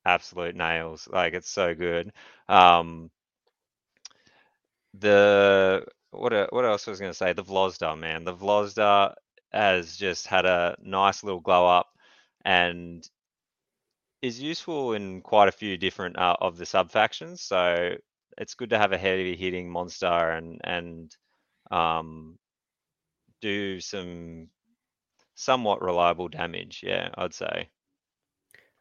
absolute 0.06 0.56
nails. 0.56 1.08
Like 1.12 1.34
it's 1.34 1.50
so 1.50 1.76
good. 1.76 2.12
Um, 2.48 3.12
the 4.98 5.86
what 6.12 6.54
what 6.54 6.66
else 6.66 6.88
was 6.88 7.00
going 7.00 7.12
to 7.12 7.18
say? 7.18 7.34
The 7.34 7.44
Vlozda 7.44 7.98
man, 7.98 8.24
the 8.24 8.36
Vlozda 8.36 9.14
has 9.52 9.98
just 9.98 10.28
had 10.28 10.46
a 10.46 10.76
nice 10.82 11.24
little 11.24 11.40
glow 11.40 11.68
up 11.68 11.88
and 12.46 13.08
is 14.22 14.42
useful 14.42 14.94
in 14.94 15.22
quite 15.22 15.48
a 15.48 15.52
few 15.52 15.78
different 15.78 16.18
uh, 16.18 16.36
of 16.42 16.58
the 16.58 16.66
sub 16.66 16.92
factions. 16.92 17.42
So 17.42 17.96
it's 18.38 18.56
good 18.56 18.72
to 18.72 18.78
have 18.78 18.92
a 18.92 18.98
heavy 18.98 19.36
hitting 19.36 19.70
monster 19.70 20.32
and 20.32 20.60
and 20.64 21.16
um, 21.72 22.38
do 23.42 23.80
some 23.80 24.50
somewhat 25.36 25.82
reliable 25.82 26.30
damage. 26.30 26.82
Yeah, 26.84 27.10
I'd 27.18 27.34
say. 27.34 27.70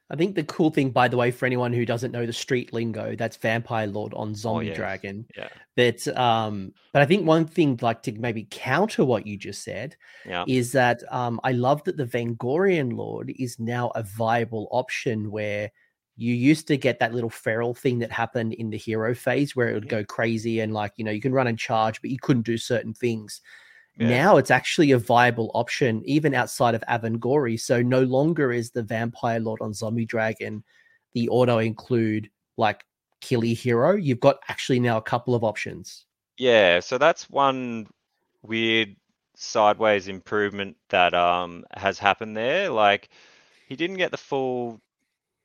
I 0.08 0.14
think 0.14 0.36
the 0.36 0.44
cool 0.44 0.70
thing, 0.70 0.90
by 0.90 1.08
the 1.08 1.16
way, 1.16 1.32
for 1.32 1.46
anyone 1.46 1.72
who 1.72 1.84
doesn't 1.84 2.12
know 2.12 2.26
the 2.26 2.32
street 2.32 2.72
lingo, 2.72 3.16
that's 3.16 3.36
Vampire 3.36 3.88
Lord 3.88 4.14
on 4.14 4.30
oh, 4.30 4.34
Zombie 4.34 4.66
oh, 4.66 4.68
yes. 4.68 4.76
Dragon. 4.76 5.26
Yeah. 5.36 5.48
But 5.74 6.06
um, 6.16 6.72
but 6.92 7.02
I 7.02 7.06
think 7.06 7.26
one 7.26 7.44
thing, 7.44 7.78
like 7.82 8.02
to 8.04 8.12
maybe 8.12 8.46
counter 8.50 9.04
what 9.04 9.26
you 9.26 9.36
just 9.36 9.64
said, 9.64 9.96
yeah. 10.24 10.44
is 10.46 10.72
that 10.72 11.02
um, 11.12 11.40
I 11.42 11.52
love 11.52 11.82
that 11.84 11.96
the 11.96 12.06
Vengorian 12.06 12.96
Lord 12.96 13.32
is 13.36 13.58
now 13.58 13.90
a 13.96 14.04
viable 14.04 14.68
option 14.70 15.30
where 15.30 15.72
you 16.16 16.34
used 16.34 16.68
to 16.68 16.76
get 16.76 17.00
that 17.00 17.12
little 17.12 17.28
feral 17.28 17.74
thing 17.74 17.98
that 17.98 18.10
happened 18.10 18.54
in 18.54 18.70
the 18.70 18.78
hero 18.78 19.14
phase 19.14 19.54
where 19.54 19.68
it 19.68 19.74
would 19.74 19.88
mm-hmm. 19.88 19.98
go 19.98 20.04
crazy 20.04 20.60
and 20.60 20.72
like 20.72 20.92
you 20.96 21.04
know 21.04 21.10
you 21.10 21.20
can 21.20 21.32
run 21.32 21.48
and 21.48 21.58
charge, 21.58 22.00
but 22.00 22.10
you 22.10 22.18
couldn't 22.22 22.46
do 22.46 22.56
certain 22.56 22.94
things. 22.94 23.40
Yeah. 23.98 24.08
Now 24.08 24.36
it's 24.36 24.50
actually 24.50 24.90
a 24.92 24.98
viable 24.98 25.50
option, 25.54 26.02
even 26.04 26.34
outside 26.34 26.74
of 26.74 26.84
Avengorii. 26.88 27.58
So 27.58 27.82
no 27.82 28.02
longer 28.02 28.52
is 28.52 28.70
the 28.70 28.82
Vampire 28.82 29.40
Lord 29.40 29.60
on 29.62 29.72
Zombie 29.72 30.04
Dragon 30.04 30.62
the 31.16 31.30
auto 31.30 31.58
include 31.58 32.28
like 32.58 32.84
killy 33.22 33.54
hero. 33.54 33.96
You've 33.96 34.20
got 34.20 34.38
actually 34.48 34.78
now 34.78 34.98
a 34.98 35.02
couple 35.02 35.34
of 35.34 35.42
options. 35.42 36.04
Yeah, 36.36 36.80
so 36.80 36.98
that's 36.98 37.30
one 37.30 37.86
weird 38.42 38.94
sideways 39.34 40.08
improvement 40.08 40.76
that 40.90 41.14
um 41.14 41.64
has 41.74 41.98
happened 41.98 42.36
there. 42.36 42.68
Like 42.68 43.08
he 43.66 43.76
didn't 43.76 43.96
get 43.96 44.10
the 44.10 44.18
full 44.18 44.78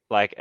like 0.10 0.36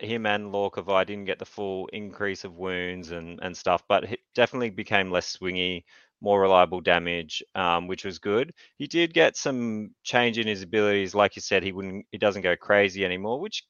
him 0.00 0.26
and 0.26 0.52
Lauka 0.52 0.84
Vai 0.84 1.04
didn't 1.04 1.26
get 1.26 1.38
the 1.38 1.44
full 1.44 1.86
increase 1.92 2.42
of 2.42 2.56
wounds 2.56 3.12
and 3.12 3.38
and 3.40 3.56
stuff, 3.56 3.84
but 3.88 4.02
it 4.02 4.18
definitely 4.34 4.70
became 4.70 5.12
less 5.12 5.36
swingy 5.36 5.84
more 6.22 6.40
reliable 6.40 6.80
damage, 6.80 7.42
um, 7.54 7.88
which 7.88 8.04
was 8.04 8.20
good. 8.20 8.52
He 8.78 8.86
did 8.86 9.12
get 9.12 9.36
some 9.36 9.90
change 10.04 10.38
in 10.38 10.46
his 10.46 10.62
abilities, 10.62 11.14
like 11.14 11.34
you 11.36 11.42
said. 11.42 11.64
He 11.64 11.72
wouldn't, 11.72 12.06
he 12.12 12.18
doesn't 12.18 12.42
go 12.42 12.56
crazy 12.56 13.04
anymore, 13.04 13.40
which 13.40 13.64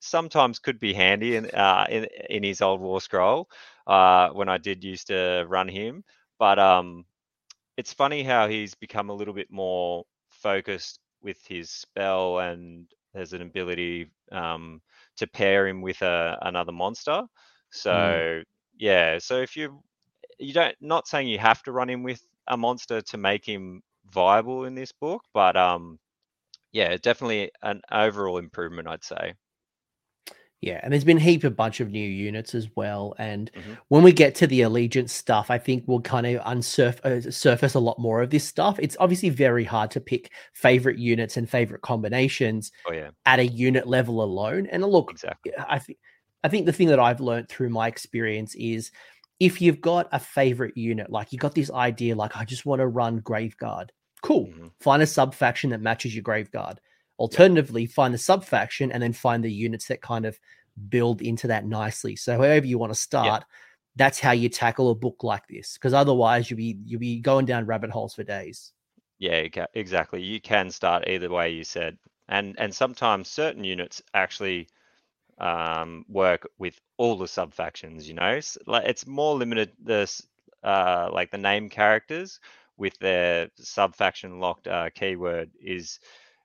sometimes 0.00 0.58
could 0.58 0.78
be 0.78 0.92
handy 0.92 1.36
in 1.36 1.46
uh, 1.50 1.86
in, 1.88 2.06
in 2.28 2.42
his 2.42 2.60
old 2.60 2.80
war 2.80 3.00
scroll 3.00 3.48
uh, 3.86 4.28
when 4.28 4.50
I 4.50 4.58
did 4.58 4.84
used 4.84 5.06
to 5.06 5.46
run 5.48 5.66
him. 5.66 6.04
But 6.38 6.58
um, 6.58 7.06
it's 7.78 7.94
funny 7.94 8.22
how 8.22 8.46
he's 8.46 8.74
become 8.74 9.08
a 9.08 9.14
little 9.14 9.34
bit 9.34 9.50
more 9.50 10.04
focused 10.28 11.00
with 11.22 11.38
his 11.48 11.70
spell 11.70 12.40
and 12.40 12.86
has 13.14 13.32
an 13.32 13.40
ability 13.40 14.10
um, 14.32 14.82
to 15.16 15.26
pair 15.26 15.66
him 15.66 15.80
with 15.80 16.02
a, 16.02 16.38
another 16.42 16.72
monster. 16.72 17.22
So 17.70 17.90
mm. 17.90 18.42
yeah, 18.76 19.18
so 19.18 19.40
if 19.40 19.56
you 19.56 19.82
you 20.38 20.52
don't 20.52 20.74
not 20.80 21.08
saying 21.08 21.28
you 21.28 21.38
have 21.38 21.62
to 21.64 21.72
run 21.72 21.90
him 21.90 22.02
with 22.02 22.24
a 22.48 22.56
monster 22.56 23.00
to 23.00 23.16
make 23.16 23.44
him 23.46 23.82
viable 24.12 24.64
in 24.64 24.74
this 24.74 24.92
book, 24.92 25.22
but 25.32 25.56
um, 25.56 25.98
yeah, 26.72 26.96
definitely 26.96 27.50
an 27.62 27.80
overall 27.90 28.38
improvement, 28.38 28.88
I'd 28.88 29.04
say. 29.04 29.34
Yeah, 30.60 30.80
and 30.82 30.90
there's 30.90 31.04
been 31.04 31.18
a 31.18 31.20
heap 31.20 31.44
of 31.44 31.56
bunch 31.56 31.80
of 31.80 31.90
new 31.90 32.08
units 32.08 32.54
as 32.54 32.68
well. 32.74 33.14
And 33.18 33.52
mm-hmm. 33.52 33.74
when 33.88 34.02
we 34.02 34.12
get 34.12 34.34
to 34.36 34.46
the 34.46 34.62
allegiance 34.62 35.12
stuff, 35.12 35.50
I 35.50 35.58
think 35.58 35.84
we'll 35.86 36.00
kind 36.00 36.26
of 36.26 36.42
unsurf 36.42 37.04
uh, 37.04 37.30
surface 37.30 37.74
a 37.74 37.80
lot 37.80 37.98
more 37.98 38.22
of 38.22 38.30
this 38.30 38.44
stuff. 38.44 38.78
It's 38.80 38.96
obviously 38.98 39.28
very 39.28 39.64
hard 39.64 39.90
to 39.90 40.00
pick 40.00 40.32
favorite 40.54 40.98
units 40.98 41.36
and 41.36 41.50
favorite 41.50 41.82
combinations 41.82 42.72
oh, 42.88 42.92
yeah. 42.92 43.10
at 43.26 43.40
a 43.40 43.46
unit 43.46 43.86
level 43.86 44.22
alone. 44.22 44.66
And 44.68 44.82
look, 44.82 45.10
exactly. 45.10 45.52
I 45.68 45.78
think 45.78 45.98
I 46.44 46.48
think 46.48 46.64
the 46.64 46.72
thing 46.72 46.88
that 46.88 47.00
I've 47.00 47.20
learned 47.20 47.50
through 47.50 47.68
my 47.68 47.86
experience 47.86 48.54
is 48.54 48.90
if 49.40 49.60
you've 49.60 49.80
got 49.80 50.08
a 50.12 50.20
favorite 50.20 50.76
unit, 50.76 51.10
like 51.10 51.32
you 51.32 51.38
got 51.38 51.54
this 51.54 51.70
idea, 51.70 52.14
like 52.14 52.36
I 52.36 52.44
just 52.44 52.66
want 52.66 52.80
to 52.80 52.86
run 52.86 53.20
Graveguard, 53.20 53.90
cool. 54.22 54.46
Mm-hmm. 54.46 54.66
Find 54.80 55.02
a 55.02 55.06
sub 55.06 55.34
faction 55.34 55.70
that 55.70 55.80
matches 55.80 56.14
your 56.14 56.24
Graveguard. 56.24 56.78
Alternatively, 57.18 57.86
find 57.86 58.12
the 58.12 58.18
sub 58.18 58.44
faction 58.44 58.90
and 58.90 59.02
then 59.02 59.12
find 59.12 59.44
the 59.44 59.52
units 59.52 59.86
that 59.86 60.02
kind 60.02 60.24
of 60.24 60.38
build 60.88 61.22
into 61.22 61.46
that 61.46 61.66
nicely. 61.66 62.16
So 62.16 62.36
however 62.36 62.66
you 62.66 62.78
want 62.78 62.92
to 62.92 62.98
start, 62.98 63.44
that's 63.96 64.18
how 64.18 64.32
you 64.32 64.48
tackle 64.48 64.90
a 64.90 64.94
book 64.94 65.22
like 65.22 65.46
this. 65.48 65.74
Because 65.74 65.94
otherwise, 65.94 66.50
you'll 66.50 66.58
be 66.58 66.78
you'll 66.84 67.00
be 67.00 67.20
going 67.20 67.46
down 67.46 67.66
rabbit 67.66 67.90
holes 67.90 68.14
for 68.14 68.24
days. 68.24 68.72
Yeah, 69.18 69.46
exactly. 69.74 70.22
You 70.22 70.40
can 70.40 70.70
start 70.70 71.08
either 71.08 71.30
way. 71.30 71.50
You 71.50 71.64
said, 71.64 71.96
and 72.28 72.56
and 72.58 72.74
sometimes 72.74 73.28
certain 73.28 73.62
units 73.62 74.02
actually 74.12 74.68
um, 75.38 76.04
work 76.08 76.48
with 76.58 76.80
all 76.96 77.16
the 77.16 77.28
sub 77.28 77.52
factions. 77.54 78.08
You 78.08 78.14
know, 78.14 78.40
like 78.66 78.86
it's 78.86 79.06
more 79.06 79.34
limited. 79.34 79.72
This 79.82 80.26
uh, 80.62 81.10
like 81.12 81.30
the 81.30 81.38
name 81.38 81.68
characters 81.68 82.40
with 82.76 82.98
their 82.98 83.48
sub 83.56 83.94
faction 83.94 84.40
locked 84.40 84.66
uh, 84.66 84.90
keyword 84.94 85.50
is 85.60 86.00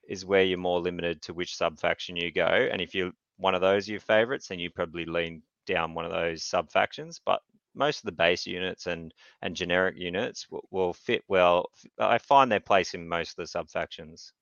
is 0.07 0.25
where 0.25 0.43
you're 0.43 0.57
more 0.57 0.79
limited 0.79 1.21
to 1.21 1.33
which 1.33 1.55
sub 1.55 1.79
faction 1.79 2.15
you 2.15 2.31
go. 2.31 2.45
And 2.45 2.81
if 2.81 2.95
you're 2.95 3.11
one 3.37 3.55
of 3.55 3.61
those 3.61 3.87
your 3.87 3.99
favorites, 3.99 4.47
then 4.47 4.59
you 4.59 4.69
probably 4.69 5.05
lean 5.05 5.43
down 5.65 5.93
one 5.93 6.05
of 6.05 6.11
those 6.11 6.43
sub 6.43 6.71
factions. 6.71 7.21
But 7.23 7.41
most 7.75 7.99
of 7.99 8.05
the 8.05 8.11
base 8.11 8.45
units 8.45 8.87
and 8.87 9.13
and 9.41 9.55
generic 9.55 9.95
units 9.97 10.47
will, 10.49 10.67
will 10.71 10.93
fit 10.93 11.23
well. 11.27 11.69
I 11.99 12.17
find 12.17 12.51
their 12.51 12.59
place 12.59 12.93
in 12.93 13.07
most 13.07 13.31
of 13.31 13.35
the 13.37 13.47
sub 13.47 13.69
factions. 13.69 14.33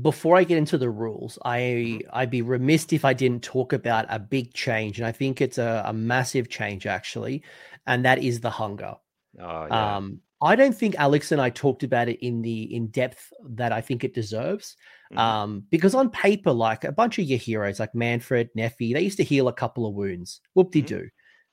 Before 0.00 0.36
I 0.36 0.44
get 0.44 0.56
into 0.56 0.78
the 0.78 0.88
rules, 0.88 1.38
I 1.44 1.58
Mm-hmm. 1.58 2.08
I'd 2.12 2.30
be 2.30 2.40
remiss 2.42 2.86
if 2.92 3.04
I 3.04 3.12
didn't 3.12 3.42
talk 3.42 3.72
about 3.72 4.06
a 4.08 4.18
big 4.18 4.54
change, 4.54 4.98
and 4.98 5.06
I 5.06 5.12
think 5.12 5.40
it's 5.40 5.58
a, 5.58 5.82
a 5.86 5.92
massive 5.92 6.48
change 6.48 6.86
actually, 6.86 7.42
and 7.86 8.04
that 8.04 8.22
is 8.22 8.40
the 8.40 8.50
hunger. 8.50 8.94
Oh 9.38 9.66
yeah. 9.66 9.96
Um, 9.96 10.20
I 10.40 10.56
don't 10.56 10.76
think 10.76 10.94
Alex 10.96 11.32
and 11.32 11.40
I 11.40 11.50
talked 11.50 11.82
about 11.82 12.08
it 12.08 12.18
in 12.24 12.40
the 12.42 12.74
in 12.74 12.88
depth 12.88 13.30
that 13.50 13.72
I 13.72 13.80
think 13.82 14.04
it 14.04 14.14
deserves. 14.14 14.76
Mhm. 15.12 15.18
Um, 15.18 15.64
because 15.70 15.94
on 15.94 16.10
paper, 16.10 16.52
like 16.52 16.84
a 16.84 16.92
bunch 16.92 17.18
of 17.18 17.26
your 17.26 17.38
heroes, 17.38 17.78
like 17.78 17.92
Mannfred, 17.92 18.48
Neffy, 18.56 18.94
they 18.94 19.02
used 19.02 19.18
to 19.18 19.24
heal 19.24 19.48
a 19.48 19.52
couple 19.52 19.86
of 19.86 19.94
wounds. 19.94 20.40
Whoop 20.54 20.70
de 20.72 20.80
doo. 20.82 21.08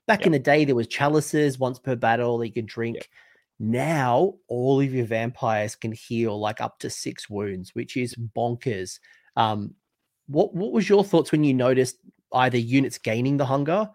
Back 0.07 0.21
Yep. 0.21 0.25
in 0.27 0.31
the 0.31 0.39
day, 0.39 0.65
there 0.65 0.75
was 0.75 0.87
chalices 0.87 1.59
once 1.59 1.79
per 1.79 1.95
battle 1.95 2.37
that 2.39 2.47
you 2.47 2.53
could 2.53 2.65
drink. 2.65 3.09
Now 3.63 4.33
all 4.47 4.81
of 4.81 4.91
your 4.91 5.05
vampires 5.05 5.75
can 5.75 5.91
heal 5.91 6.39
like 6.39 6.59
up 6.61 6.79
to 6.79 6.89
six 6.89 7.29
wounds, 7.29 7.75
which 7.75 7.95
is 7.95 8.15
bonkers. 8.15 8.99
Um, 9.35 9.75
what 10.27 10.55
what 10.55 10.71
was 10.71 10.89
your 10.89 11.03
thoughts 11.03 11.31
when 11.31 11.43
you 11.43 11.53
noticed 11.53 11.97
either 12.33 12.57
units 12.57 12.97
gaining 12.97 13.37
the 13.37 13.45
hunger, 13.45 13.87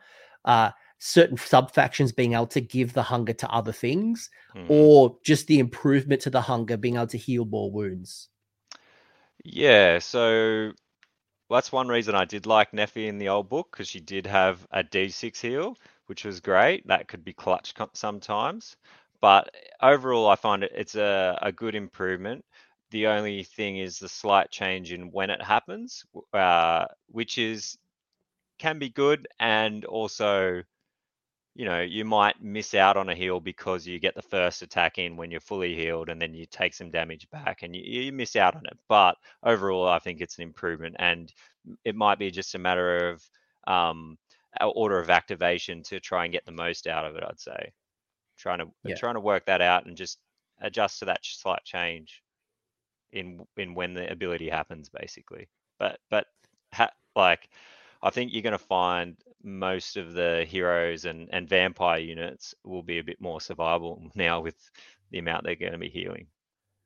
uh, 0.44 0.70
certain 0.98 1.37
sub 1.37 1.72
factions 1.72 2.12
being 2.12 2.35
able 2.35 2.46
to 2.48 2.61
give 2.61 2.92
the 2.92 3.02
hunger 3.02 3.33
to 3.33 3.50
other 3.50 3.72
things, 3.72 4.31
Mhm. 4.55 4.68
or 4.68 5.18
just 5.24 5.48
the 5.48 5.59
improvement 5.59 6.22
to 6.22 6.31
the 6.31 6.42
hunger 6.42 6.76
being 6.76 6.94
able 6.94 7.09
to 7.09 7.18
heal 7.18 7.44
more 7.44 7.70
wounds? 7.72 8.29
Yeah, 9.44 9.98
so 9.98 10.72
that's 11.50 11.72
one 11.72 11.88
reason 11.88 12.14
I 12.14 12.24
did 12.24 12.46
like 12.46 12.72
Neffy 12.72 13.07
in 13.09 13.18
the 13.18 13.29
old 13.29 13.48
book 13.48 13.70
because 13.72 13.88
she 13.88 14.00
did 14.00 14.26
have 14.26 14.66
a 14.72 14.83
D6 14.85 15.40
heal, 15.40 15.76
which 16.07 16.24
was 16.24 16.40
great. 16.40 16.87
That 16.88 17.09
could 17.09 17.24
be 17.24 17.33
clutch 17.33 17.74
sometimes, 17.94 18.76
but 19.20 19.50
overall, 19.83 20.29
I 20.29 20.37
find 20.37 20.62
it 20.64 20.72
it's 20.74 20.94
a, 20.94 21.38
a 21.42 21.52
good 21.52 21.74
improvement. 21.74 22.44
The 22.90 23.09
only 23.09 23.42
thing 23.44 23.79
is 23.79 23.98
the 23.98 24.09
slight 24.09 24.50
change 24.50 24.92
in 24.92 25.11
when 25.11 25.31
it 25.31 25.42
happens, 25.42 26.05
uh, 26.33 26.87
which 27.09 27.38
is 27.38 27.79
can 28.59 28.79
be 28.79 28.88
good 28.88 29.29
and 29.38 29.85
also 29.85 30.62
you 31.57 31.64
know, 31.64 31.81
you 31.81 32.05
might 32.05 32.42
miss 32.42 32.74
out 32.74 32.98
on 32.98 33.09
a 33.09 33.14
heal 33.14 33.40
because 33.40 33.87
you 33.87 33.98
get 33.98 34.14
the 34.14 34.20
first 34.20 34.61
attack 34.61 34.98
in 34.98 35.16
when 35.16 35.31
you're 35.31 35.40
fully 35.40 35.74
healed 35.74 36.11
and 36.11 36.20
then 36.20 36.35
you 36.35 36.44
take 36.44 36.74
some 36.74 36.90
damage 36.90 37.29
back 37.31 37.62
and 37.62 37.74
you, 37.74 37.83
you 37.83 38.12
miss 38.12 38.37
out 38.37 38.55
on 38.55 38.66
it. 38.66 38.76
But 38.88 39.16
overall, 39.42 39.88
I 39.88 39.98
think 39.98 40.20
it's 40.20 40.37
an 40.37 40.42
improvement 40.42 40.96
and 40.98 41.33
it 41.83 41.96
might 41.96 42.18
be 42.18 42.31
just 42.31 42.55
a 42.55 42.59
matter 42.59 43.09
of 43.09 43.31
um, 43.66 44.18
order 44.61 45.00
of 45.00 45.09
activation 45.09 45.83
to 45.85 45.98
try 45.98 46.24
and 46.24 46.33
get 46.33 46.44
the 46.44 46.52
most 46.52 46.87
out 46.87 47.07
of 47.07 47.16
it, 47.16 47.24
I'd 47.26 47.40
say. 47.40 47.72
Trying 48.37 48.59
to 48.59 48.68
Yeah. 48.85 48.94
trying 48.94 49.14
to 49.14 49.20
work 49.20 49.46
that 49.46 49.61
out 49.62 49.87
and 49.87 49.96
just 49.96 50.18
adjust 50.61 51.01
to 51.01 51.05
that 51.07 51.25
slight 51.25 51.64
change 51.64 52.22
in 53.12 53.46
in 53.57 53.75
when 53.75 53.94
the 53.94 54.11
ability 54.11 54.49
happens 54.49 54.88
basically. 54.88 55.49
But 55.79 56.01
but 56.11 56.27
ha, 56.72 56.90
like 57.14 57.49
I 58.03 58.11
think 58.11 58.33
you're 58.33 58.42
going 58.42 58.53
to 58.53 58.59
find 58.59 59.16
most 59.42 59.96
of 59.96 60.12
the 60.12 60.44
heroes 60.49 61.05
and, 61.07 61.29
and 61.33 61.49
vampire 61.49 61.99
units 61.99 62.55
will 62.64 62.83
be 62.83 62.99
a 62.99 63.05
bit 63.05 63.20
more 63.20 63.38
survivable 63.38 64.11
now 64.14 64.40
with 64.40 64.70
the 65.11 65.18
amount 65.18 65.44
they're 65.44 65.57
going 65.57 65.72
to 65.72 65.79
be 65.79 65.88
healing. 65.88 66.27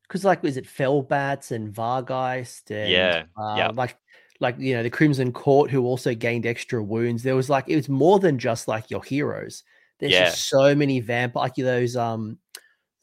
Because 0.03 0.25
like, 0.25 0.45
is 0.45 0.57
it 0.57 0.65
Fellbats 0.67 1.53
and 1.53 1.73
Vargheist 1.73 2.71
and 2.71 2.97
Yeah, 2.97 3.25
uh, 3.37 3.57
yep. 3.57 3.75
like 3.75 3.97
like 4.41 4.59
you 4.59 4.75
know 4.75 4.83
the 4.83 4.91
Crimson 4.91 5.33
Court 5.33 5.71
who 5.71 5.85
also 5.85 6.15
gained 6.15 6.47
extra 6.47 6.83
wounds. 6.83 7.23
There 7.23 7.37
was 7.37 7.49
like 7.51 7.69
it 7.69 7.77
was 7.77 7.89
more 7.89 8.19
than 8.19 8.39
just 8.39 8.67
like 8.67 8.91
your 8.91 9.05
heroes. 9.05 9.63
There's 10.01 10.13
Yeah. 10.13 10.19
just 10.19 10.49
so 10.49 10.75
many 10.75 11.01
vampire 11.01 11.43
like 11.45 11.55
those 11.57 11.97
um 11.97 12.39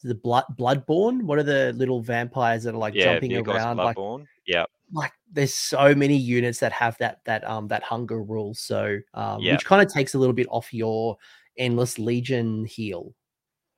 the 0.02 0.14
blood 0.14 0.44
bloodborne. 0.58 1.22
What 1.24 1.38
are 1.38 1.44
the 1.44 1.72
little 1.74 2.02
vampires 2.02 2.64
that 2.64 2.74
are 2.74 2.78
like 2.78 2.94
yeah, 2.94 2.98
jumping 2.98 3.36
around 3.36 3.82
like 3.82 3.98
Bloodborne. 3.98 4.28
Yeah, 4.46 4.66
like 4.92 5.12
there's 5.30 5.54
so 5.54 5.94
many 5.94 6.16
units 6.16 6.60
that 6.60 6.72
have 6.72 6.96
that 6.98 7.20
that 7.26 7.44
um 7.48 7.68
that 7.68 7.82
hunger 7.82 8.22
rule 8.22 8.54
so 8.54 8.98
um 9.14 9.44
Yeah. 9.44 9.50
which 9.50 9.66
kind 9.66 9.82
of 9.86 9.92
takes 9.92 10.14
a 10.14 10.18
little 10.18 10.32
bit 10.34 10.46
off 10.50 10.72
your 10.72 11.16
endless 11.58 11.98
legion 11.98 12.64
heal 12.64 13.14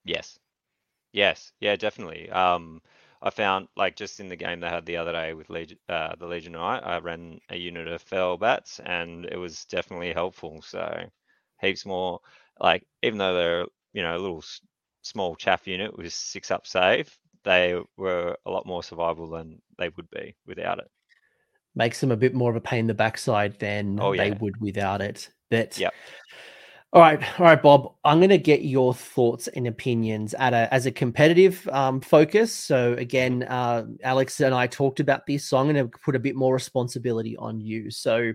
yes, 0.04 0.38
yes, 1.12 1.52
yeah, 1.60 1.76
definitely. 1.76 2.30
Um, 2.30 2.82
I 3.22 3.30
found 3.30 3.68
like 3.76 3.96
just 3.96 4.20
in 4.20 4.28
the 4.28 4.36
game 4.36 4.60
they 4.60 4.68
had 4.70 4.86
the 4.86 4.96
other 4.98 5.12
day 5.12 5.34
with 5.34 5.50
Legion, 5.50 5.78
uh, 5.88 6.16
the 6.16 6.26
Legion 6.26 6.54
Night, 6.54 6.80
I 6.84 6.98
ran 7.00 7.40
a 7.50 7.56
unit 7.56 7.88
of 7.88 8.02
fell 8.02 8.36
bats 8.38 8.80
and 8.80 9.26
it 9.26 9.36
was 9.38 9.64
definitely 9.66 10.12
helpful. 10.14 10.62
So 10.62 11.10
heaps 11.60 11.86
more 11.86 12.20
like 12.60 12.86
even 13.02 13.18
though 13.18 13.34
they're 13.34 13.66
you 13.92 14.02
know 14.02 14.16
a 14.16 14.18
little 14.18 14.44
small 15.02 15.34
chaff 15.34 15.66
unit 15.66 15.96
with 15.96 16.12
six 16.12 16.50
up 16.50 16.66
save, 16.66 17.16
they 17.44 17.80
were 17.96 18.36
a 18.46 18.50
lot 18.50 18.66
more 18.66 18.82
survival 18.82 19.28
than 19.30 19.60
they 19.78 19.88
would 19.96 20.08
be 20.10 20.36
without 20.46 20.78
it. 20.78 20.90
makes 21.74 22.00
them 22.00 22.10
a 22.10 22.16
bit 22.16 22.34
more 22.34 22.50
of 22.50 22.56
a 22.56 22.60
pain 22.60 22.80
in 22.80 22.86
the 22.86 22.94
backside 22.94 23.58
than 23.58 23.98
Oh, 24.00 24.14
they 24.14 24.30
would 24.32 24.60
without 24.60 25.00
it 25.00 25.30
but 25.50 25.78
yeah. 25.78 25.88
all 26.92 27.00
right 27.00 27.20
all 27.40 27.46
right 27.46 27.62
bob 27.62 27.94
i'm 28.04 28.18
going 28.18 28.28
to 28.30 28.38
get 28.38 28.62
your 28.62 28.92
thoughts 28.92 29.48
and 29.48 29.66
opinions 29.66 30.34
at 30.34 30.52
a 30.52 30.72
as 30.74 30.86
a 30.86 30.90
competitive 30.92 31.66
um 31.72 32.00
focus 32.00 32.52
so 32.52 32.92
again 32.94 33.42
uh 33.44 33.84
alex 34.02 34.40
and 34.40 34.54
i 34.54 34.66
talked 34.66 35.00
about 35.00 35.26
this 35.26 35.44
so 35.44 35.56
i'm 35.56 35.66
going 35.72 35.76
to 35.90 35.98
put 36.04 36.14
a 36.16 36.18
bit 36.20 36.36
more 36.36 36.52
responsibility 36.52 37.36
on 37.36 37.60
you 37.60 37.90
so 37.90 38.32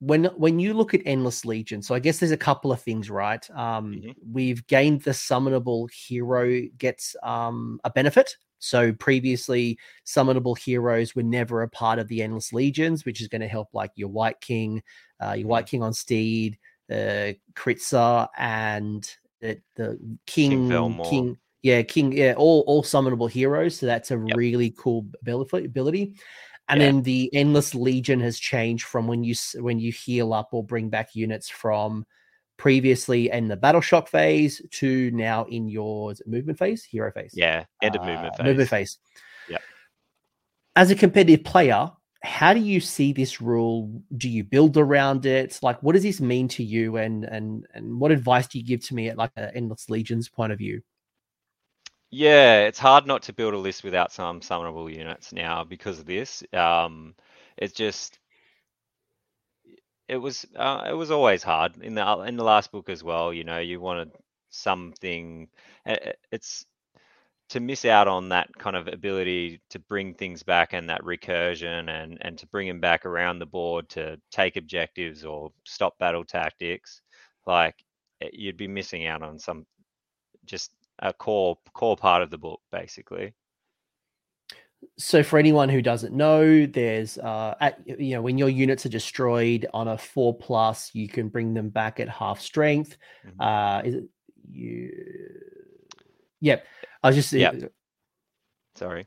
when 0.00 0.24
when 0.36 0.58
you 0.58 0.74
look 0.74 0.92
at 0.94 1.00
endless 1.06 1.44
legion 1.44 1.80
so 1.82 1.94
i 1.94 1.98
guess 1.98 2.18
there's 2.18 2.32
a 2.32 2.36
couple 2.36 2.72
of 2.72 2.80
things 2.82 3.08
right 3.10 3.48
um 3.50 3.94
Mhm. 3.94 4.14
we've 4.32 4.66
gained 4.66 5.02
the 5.02 5.12
summonable 5.12 5.88
hero 5.90 6.62
gets 6.78 7.14
um 7.22 7.80
a 7.84 7.90
benefit 7.90 8.36
so 8.58 8.92
previously 8.94 9.78
summonable 10.06 10.56
heroes 10.58 11.14
were 11.14 11.22
never 11.22 11.62
a 11.62 11.68
part 11.68 11.98
of 11.98 12.08
the 12.08 12.22
endless 12.22 12.52
legions 12.52 13.04
which 13.04 13.20
is 13.20 13.28
going 13.28 13.40
to 13.40 13.48
help 13.48 13.68
like 13.72 13.90
your 13.94 14.08
wight 14.08 14.40
king 14.40 14.82
uh 15.24 15.32
your 15.32 15.48
wight 15.48 15.66
king 15.66 15.82
on 15.82 15.92
steed 15.94 16.58
uh 16.90 17.32
kritza 17.54 18.28
and 18.36 19.16
the, 19.40 19.60
the 19.76 19.98
king 20.26 20.68
Velmore. 20.68 21.08
king 21.10 21.38
yeah 21.62 21.82
king 21.82 22.12
yeah 22.12 22.34
all 22.36 22.60
all 22.66 22.82
summonable 22.82 23.30
heroes. 23.30 23.78
So 23.78 23.86
that's 23.86 24.10
a 24.10 24.18
Yep. 24.18 24.36
really 24.36 24.70
cool 24.76 25.06
ability. 25.22 26.14
And 26.68 26.80
Yeah. 26.80 26.86
then 26.86 27.02
the 27.02 27.30
endless 27.34 27.74
legion 27.74 28.20
has 28.20 28.38
changed 28.38 28.84
from 28.84 29.06
when 29.06 29.22
you 29.22 29.34
when 29.56 29.78
you 29.78 29.92
heal 29.92 30.32
up 30.32 30.48
or 30.52 30.64
bring 30.64 30.88
back 30.88 31.14
units 31.14 31.48
from 31.48 32.06
previously 32.56 33.30
in 33.30 33.48
the 33.48 33.56
battle 33.56 33.80
shock 33.80 34.08
phase 34.08 34.62
to 34.70 35.10
now 35.10 35.44
in 35.46 35.68
your 35.68 36.14
movement 36.24 36.58
phase 36.58 36.84
hero 36.84 37.10
phase 37.10 37.32
Yeah, 37.34 37.64
end 37.82 37.94
of 37.96 38.02
movement 38.02 38.34
uh, 38.34 38.36
phase. 38.38 38.46
movement 38.46 38.68
phase. 38.70 38.98
Yep. 39.48 39.62
As 40.76 40.90
a 40.90 40.94
competitive 40.94 41.44
player, 41.44 41.90
how 42.22 42.54
do 42.54 42.60
you 42.60 42.80
see 42.80 43.12
this 43.12 43.40
rule? 43.40 44.02
Do 44.16 44.30
you 44.30 44.44
build 44.44 44.76
around 44.78 45.26
it? 45.26 45.58
Like, 45.62 45.82
what 45.82 45.92
does 45.92 46.04
this 46.04 46.20
mean 46.20 46.48
to 46.48 46.64
you? 46.64 46.96
And 46.96 47.24
and 47.24 47.66
and 47.74 48.00
what 48.00 48.10
advice 48.10 48.46
do 48.46 48.58
you 48.58 48.64
give 48.64 48.80
to 48.86 48.94
me 48.94 49.08
at 49.08 49.18
like 49.18 49.32
an 49.36 49.50
endless 49.54 49.90
legions 49.90 50.28
point 50.28 50.52
of 50.52 50.58
view? 50.58 50.80
Yeah, 52.16 52.66
it's 52.66 52.78
hard 52.78 53.06
not 53.06 53.22
to 53.24 53.32
build 53.32 53.54
a 53.54 53.58
list 53.58 53.82
without 53.82 54.12
some 54.12 54.40
summonable 54.40 54.92
units 54.94 55.32
now 55.32 55.64
because 55.64 55.98
of 55.98 56.06
this. 56.06 56.42
Um, 56.52 57.14
it's 57.56 57.72
just 57.74 58.18
it 60.08 60.16
was 60.18 60.44
uh, 60.56 60.84
it 60.88 60.92
was 60.92 61.10
always 61.10 61.42
hard 61.42 61.76
in 61.82 61.94
the 61.94 62.18
in 62.22 62.36
the 62.36 62.44
last 62.44 62.70
book 62.72 62.88
as 62.88 63.02
well. 63.02 63.32
You 63.32 63.44
know, 63.44 63.58
you 63.58 63.80
wanted 63.80 64.12
something. 64.50 65.48
It's 66.30 66.66
to 67.50 67.60
miss 67.60 67.84
out 67.84 68.08
on 68.08 68.30
that 68.30 68.48
kind 68.58 68.76
of 68.76 68.88
ability 68.88 69.60
to 69.70 69.78
bring 69.78 70.14
things 70.14 70.42
back 70.42 70.72
and 70.74 70.90
that 70.90 71.02
recursion 71.02 71.90
and 71.90 72.18
and 72.22 72.38
to 72.38 72.46
bring 72.48 72.68
them 72.68 72.80
back 72.80 73.06
around 73.06 73.38
the 73.38 73.46
board 73.46 73.88
to 73.90 74.20
take 74.30 74.56
objectives 74.56 75.24
or 75.24 75.52
stop 75.64 75.98
battle 75.98 76.24
tactics. 76.24 77.02
Like 77.46 77.76
eh, 78.22 78.30
you'd 78.32 78.58
be 78.58 78.68
missing 78.68 79.06
out 79.06 79.22
on 79.22 79.38
some 79.38 79.66
just 80.46 80.72
a 81.00 81.12
core 81.12 81.58
core 81.72 81.96
part 81.96 82.22
of 82.22 82.30
the 82.30 82.38
book 82.38 82.60
basically. 82.70 83.34
So, 84.98 85.22
for 85.22 85.38
anyone 85.38 85.70
who 85.70 85.80
doesn't 85.80 86.12
know, 86.14 86.66
there's 86.66 87.16
uh, 87.18 87.54
at 87.60 87.80
you 87.86 88.14
know 88.14 88.22
when 88.22 88.36
your 88.38 88.50
units 88.50 88.84
are 88.84 88.90
destroyed 88.90 89.66
on 89.72 89.88
a 89.88 89.96
four 89.96 90.36
plus, 90.36 90.90
you 90.94 91.08
can 91.08 91.28
bring 91.28 91.54
them 91.54 91.70
back 91.70 92.00
at 92.00 92.08
half 92.08 92.40
strength. 92.40 92.96
Mhm. 93.26 93.32
Uh, 93.40 93.82
is 93.86 93.94
it 93.94 94.04
you? 94.48 94.90
Yep. 96.40 96.66
I 97.02 97.08
was 97.08 97.16
just 97.16 97.32
Yep. 97.32 97.72
Sorry. 98.74 99.06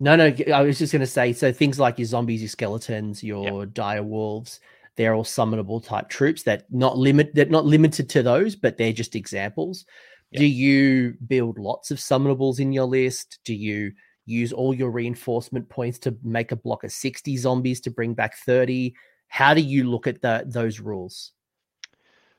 No, 0.00 0.16
no, 0.16 0.34
I 0.52 0.60
was 0.62 0.78
just 0.78 0.92
going 0.92 1.00
to 1.00 1.06
say 1.06 1.32
so 1.32 1.52
things 1.52 1.78
like 1.78 1.98
your 1.98 2.06
zombies, 2.06 2.42
your 2.42 2.50
skeletons, 2.50 3.22
your 3.22 3.64
dire 3.64 4.02
wolves, 4.02 4.60
they're 4.96 5.14
all 5.14 5.24
summonable 5.24 5.82
type 5.82 6.08
troops 6.08 6.42
that 6.42 6.66
not 6.70 6.98
limit 6.98 7.34
they're 7.34 7.46
not 7.46 7.64
limited 7.64 8.08
to 8.10 8.22
those, 8.22 8.56
but 8.56 8.76
they're 8.76 8.92
just 8.92 9.14
examples. 9.14 9.86
Yep. 10.32 10.40
Do 10.40 10.46
you 10.46 11.14
build 11.26 11.58
lots 11.58 11.90
of 11.90 12.00
summonables 12.00 12.58
in 12.58 12.72
your 12.72 12.84
list? 12.84 13.38
Do 13.44 13.54
you 13.54 13.92
use 14.24 14.52
all 14.52 14.74
your 14.74 14.90
reinforcement 14.90 15.68
points 15.68 15.98
to 16.00 16.16
make 16.22 16.52
a 16.52 16.56
block 16.56 16.84
of 16.84 16.92
60 16.92 17.36
zombies 17.36 17.80
to 17.82 17.90
bring 17.90 18.14
back 18.14 18.36
30? 18.38 18.94
How 19.28 19.54
do 19.54 19.60
you 19.60 19.84
look 19.84 20.06
at 20.06 20.20
the, 20.22 20.44
those 20.46 20.80
rules? 20.80 21.32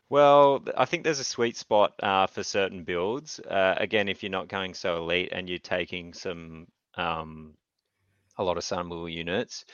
Well, 0.09 0.63
I 0.77 0.85
think 0.85 1.03
there's 1.03 1.19
a 1.19 1.25
sweet 1.25 1.57
spot 1.57 1.93
uh, 2.01 2.27
for 2.27 2.43
certain 2.43 2.83
builds. 2.83 3.39
Uh, 3.39 3.75
again, 3.77 4.07
if 4.07 4.23
you're 4.23 4.29
not 4.29 4.47
going 4.47 4.73
so 4.73 4.97
elite 4.97 5.29
and 5.31 5.49
you're 5.49 5.59
taking 5.59 6.13
some 6.13 6.67
um, 6.95 7.55
a 8.37 8.43
lot 8.43 8.57
of 8.57 8.63
summonable 8.63 9.11
units, 9.11 9.65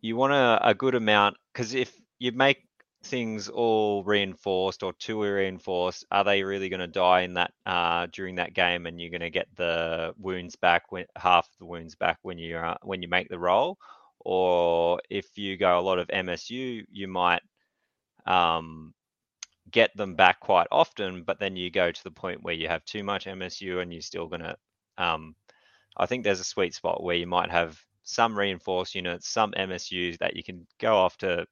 you 0.00 0.16
want 0.16 0.32
a, 0.32 0.68
a 0.68 0.74
good 0.74 0.94
amount 0.94 1.36
because 1.52 1.74
if 1.74 1.92
you 2.18 2.32
make 2.32 2.67
things 3.04 3.48
all 3.48 4.02
reinforced 4.04 4.82
or 4.82 4.92
too 4.94 5.22
reinforced, 5.22 6.04
are 6.10 6.24
they 6.24 6.42
really 6.42 6.68
going 6.68 6.80
to 6.80 6.86
die 6.86 7.20
in 7.20 7.34
that 7.34 7.52
uh, 7.66 8.06
during 8.12 8.36
that 8.36 8.54
game? 8.54 8.86
And 8.86 9.00
you're 9.00 9.10
going 9.10 9.20
to 9.20 9.30
get 9.30 9.48
the 9.56 10.14
wounds 10.18 10.56
back 10.56 10.90
when 10.90 11.06
half 11.16 11.48
the 11.58 11.66
wounds 11.66 11.94
back 11.94 12.18
when 12.22 12.38
you 12.38 12.60
when 12.82 13.02
you 13.02 13.08
make 13.08 13.28
the 13.28 13.38
roll, 13.38 13.78
or 14.20 15.00
if 15.10 15.38
you 15.38 15.56
go 15.56 15.78
a 15.78 15.82
lot 15.82 15.98
of 15.98 16.08
MSU, 16.08 16.84
you 16.90 17.08
might 17.08 17.42
um, 18.26 18.94
get 19.70 19.96
them 19.96 20.14
back 20.14 20.40
quite 20.40 20.68
often, 20.70 21.22
but 21.24 21.38
then 21.38 21.56
you 21.56 21.70
go 21.70 21.90
to 21.90 22.04
the 22.04 22.10
point 22.10 22.42
where 22.42 22.54
you 22.54 22.68
have 22.68 22.84
too 22.84 23.04
much 23.04 23.26
MSU 23.26 23.80
and 23.80 23.92
you're 23.92 24.02
still 24.02 24.26
going 24.26 24.42
to. 24.42 24.56
Um, 24.98 25.34
I 25.96 26.06
think 26.06 26.24
there's 26.24 26.40
a 26.40 26.44
sweet 26.44 26.74
spot 26.74 27.02
where 27.02 27.16
you 27.16 27.26
might 27.26 27.50
have 27.50 27.80
some 28.02 28.36
reinforced 28.38 28.94
units, 28.94 29.28
some 29.28 29.52
MSUs 29.52 30.18
that 30.18 30.36
you 30.36 30.42
can 30.42 30.66
go 30.80 30.96
off 30.96 31.16
to 31.18 31.46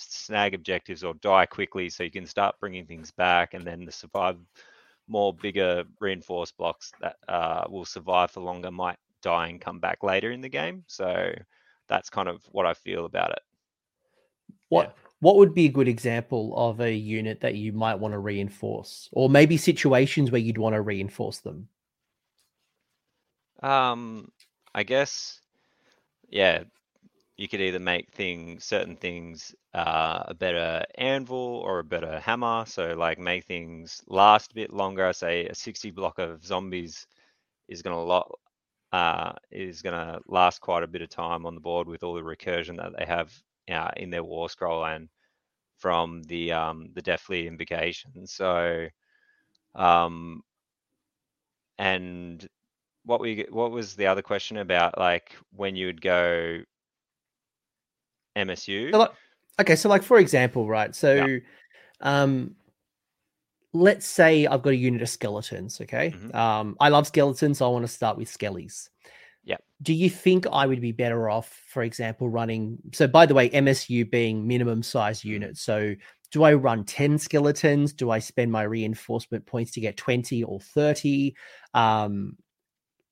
snag 0.00 0.54
objectives 0.54 1.04
or 1.04 1.14
die 1.14 1.46
quickly 1.46 1.88
so 1.88 2.02
you 2.02 2.10
can 2.10 2.26
start 2.26 2.58
bringing 2.60 2.86
things 2.86 3.10
back 3.10 3.54
and 3.54 3.64
then 3.64 3.84
the 3.84 3.92
survive 3.92 4.36
more 5.08 5.34
bigger 5.34 5.84
reinforced 5.98 6.56
blocks 6.56 6.92
that 7.00 7.16
uh, 7.28 7.64
will 7.68 7.84
survive 7.84 8.30
for 8.30 8.40
longer 8.40 8.70
might 8.70 8.98
die 9.22 9.48
and 9.48 9.60
come 9.60 9.78
back 9.78 10.02
later 10.02 10.30
in 10.30 10.40
the 10.40 10.48
game. 10.48 10.84
So 10.86 11.32
that's 11.88 12.08
kind 12.08 12.28
of 12.28 12.42
what 12.52 12.66
I 12.66 12.74
feel 12.74 13.04
about 13.04 13.32
it. 13.32 13.40
What 14.68 14.96
what 15.18 15.36
would 15.36 15.52
be 15.52 15.66
a 15.66 15.70
good 15.70 15.88
example 15.88 16.54
of 16.56 16.80
a 16.80 16.94
unit 16.94 17.40
that 17.40 17.54
you 17.54 17.72
might 17.72 17.98
want 17.98 18.12
to 18.12 18.18
reinforce, 18.18 19.08
or 19.12 19.28
maybe 19.28 19.56
situations 19.56 20.30
where 20.30 20.40
you'd 20.40 20.56
want 20.56 20.74
to 20.74 20.80
reinforce 20.80 21.38
them? 21.38 21.68
Um, 23.62 24.32
I 24.74 24.84
guess, 24.84 25.40
yeah, 26.30 26.62
you 27.40 27.48
could 27.48 27.62
either 27.62 27.80
make 27.80 28.12
things, 28.12 28.66
certain 28.66 28.96
things, 28.96 29.54
uh, 29.74 30.24
a 30.28 30.34
better 30.34 30.84
anvil 30.96 31.38
or 31.64 31.78
a 31.80 31.84
better 31.84 32.20
hammer. 32.20 32.66
So 32.66 32.94
like 32.94 33.18
make 33.18 33.46
things 33.46 34.02
last 34.08 34.52
a 34.52 34.54
bit 34.56 34.72
longer. 34.74 35.12
Say 35.14 35.46
a 35.46 35.54
60 35.54 35.90
block 35.90 36.18
of 36.18 36.44
zombies 36.44 37.06
is 37.68 37.82
gonna 37.82 38.02
lot, 38.02 38.30
uh, 38.92 39.32
is 39.50 39.82
gonna 39.82 40.20
last 40.26 40.60
quite 40.60 40.82
a 40.84 40.88
bit 40.88 41.02
of 41.02 41.08
time 41.10 41.46
on 41.46 41.54
the 41.54 41.62
board 41.62 41.88
with 41.88 42.04
all 42.04 42.14
the 42.14 42.22
recursion 42.22 42.76
that 42.76 42.92
they 42.98 43.06
have 43.06 43.32
uh, 43.70 43.90
in 43.96 44.10
their 44.10 44.24
war 44.24 44.50
scroll 44.50 44.84
and 44.84 45.08
from 45.78 46.22
the 46.24 46.52
um, 46.52 46.90
the 46.94 47.02
Deathly 47.02 47.46
Invocation. 47.46 48.26
So, 48.26 48.88
um, 49.74 50.42
and 51.78 52.46
what 53.04 53.20
we 53.20 53.46
what 53.50 53.70
was 53.70 53.96
the 53.96 54.06
other 54.06 54.22
question 54.22 54.58
about 54.58 54.98
like 54.98 55.36
when 55.52 55.76
you 55.76 55.86
would 55.86 56.02
go 56.02 56.60
MSU? 58.46 58.90
So 58.92 58.98
like, 58.98 59.10
okay, 59.60 59.76
so 59.76 59.88
like 59.88 60.02
for 60.02 60.18
example, 60.18 60.68
right? 60.68 60.94
So, 60.94 61.38
um, 62.00 62.54
let's 63.72 64.06
say 64.06 64.46
I've 64.46 64.62
got 64.62 64.70
a 64.70 64.76
unit 64.76 65.02
of 65.02 65.08
skeletons. 65.08 65.80
Okay, 65.80 66.10
Mhm. 66.10 66.34
um, 66.34 66.76
I 66.80 66.88
love 66.88 67.06
skeletons, 67.06 67.58
so 67.58 67.66
I 67.66 67.72
want 67.72 67.84
to 67.84 67.92
start 67.92 68.16
with 68.16 68.28
skellies. 68.28 68.88
Yeah. 69.44 69.56
Do 69.82 69.94
you 69.94 70.10
think 70.10 70.46
I 70.52 70.66
would 70.66 70.80
be 70.80 70.92
better 70.92 71.30
off, 71.30 71.62
for 71.68 71.82
example, 71.82 72.28
running? 72.28 72.78
So, 72.92 73.06
by 73.06 73.26
the 73.26 73.34
way, 73.34 73.48
MSU 73.50 74.04
being 74.04 74.46
minimum 74.46 74.82
size 74.82 75.24
unit. 75.24 75.56
So, 75.56 75.94
do 76.30 76.42
I 76.44 76.54
run 76.54 76.84
ten 76.84 77.18
skeletons? 77.18 77.92
Do 77.92 78.10
I 78.10 78.18
spend 78.18 78.52
my 78.52 78.62
reinforcement 78.62 79.46
points 79.46 79.72
to 79.72 79.80
get 79.80 79.96
twenty 79.96 80.44
or 80.44 80.60
thirty? 80.60 81.34
Um, 81.74 82.36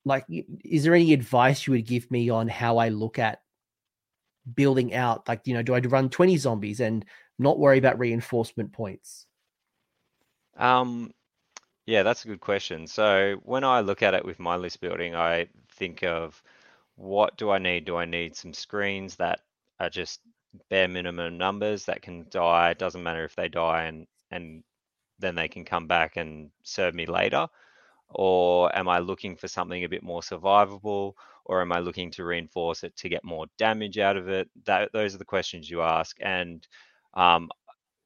like, 0.05 0.25
is 0.63 0.83
there 0.83 0.95
any 0.95 1.13
advice 1.13 1.67
you 1.67 1.73
would 1.73 1.85
give 1.85 2.09
me 2.11 2.29
on 2.29 2.47
how 2.47 2.77
I 2.77 2.89
look 2.89 3.19
at 3.19 3.41
building 4.55 4.93
out 4.93 5.27
like 5.27 5.41
you 5.45 5.53
know 5.53 5.61
do 5.61 5.73
i 5.73 5.79
run 5.79 6.09
20 6.09 6.37
zombies 6.37 6.79
and 6.79 7.05
not 7.37 7.59
worry 7.59 7.77
about 7.77 7.99
reinforcement 7.99 8.71
points 8.73 9.27
Um, 10.57 11.11
yeah, 11.85 12.03
that's 12.03 12.25
a 12.25 12.27
good 12.29 12.41
question. 12.41 12.87
So 12.87 13.37
when 13.43 13.63
I 13.63 13.81
look 13.81 14.03
at 14.03 14.15
it 14.15 14.25
with 14.25 14.39
my 14.39 14.55
list 14.57 14.81
building, 14.81 15.15
I 15.15 15.49
think 15.73 16.03
of 16.03 16.41
what 16.95 17.37
do 17.37 17.51
I 17.51 17.59
need? 17.59 17.85
Do 17.85 17.97
I 17.97 18.05
need 18.05 18.35
some 18.35 18.53
screens 18.53 19.17
that 19.17 19.41
are 19.79 19.89
just 19.89 20.21
bare 20.69 20.87
minimum 20.87 21.37
numbers 21.37 21.85
that 21.85 22.01
can 22.03 22.27
die? 22.29 22.71
It 22.71 22.79
doesn't 22.79 23.03
matter 23.03 23.25
if 23.25 23.35
they 23.35 23.49
die 23.49 23.85
and 23.85 24.07
and 24.31 24.63
then 25.19 25.35
they 25.35 25.47
can 25.49 25.65
come 25.65 25.87
back 25.87 26.17
and 26.17 26.51
serve 26.63 26.95
me 26.95 27.05
later. 27.05 27.47
Or 28.11 28.75
am 28.75 28.89
I 28.89 28.99
looking 28.99 29.35
for 29.35 29.47
something 29.47 29.83
a 29.83 29.89
bit 29.89 30.03
more 30.03 30.21
survivable? 30.21 31.13
Or 31.45 31.61
am 31.61 31.71
I 31.71 31.79
looking 31.79 32.11
to 32.11 32.23
reinforce 32.23 32.83
it 32.83 32.95
to 32.97 33.09
get 33.09 33.23
more 33.23 33.45
damage 33.57 33.97
out 33.97 34.17
of 34.17 34.29
it? 34.29 34.49
That 34.65 34.91
those 34.93 35.15
are 35.15 35.19
the 35.19 35.25
questions 35.25 35.69
you 35.69 35.81
ask. 35.81 36.17
And 36.21 36.67
um, 37.13 37.49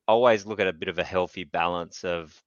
always 0.08 0.46
look 0.46 0.60
at 0.60 0.68
a 0.68 0.74
bit 0.74 0.90
of 0.90 1.00
a 1.00 1.04
healthy 1.04 1.44
balance 1.44 2.04
of 2.04 2.42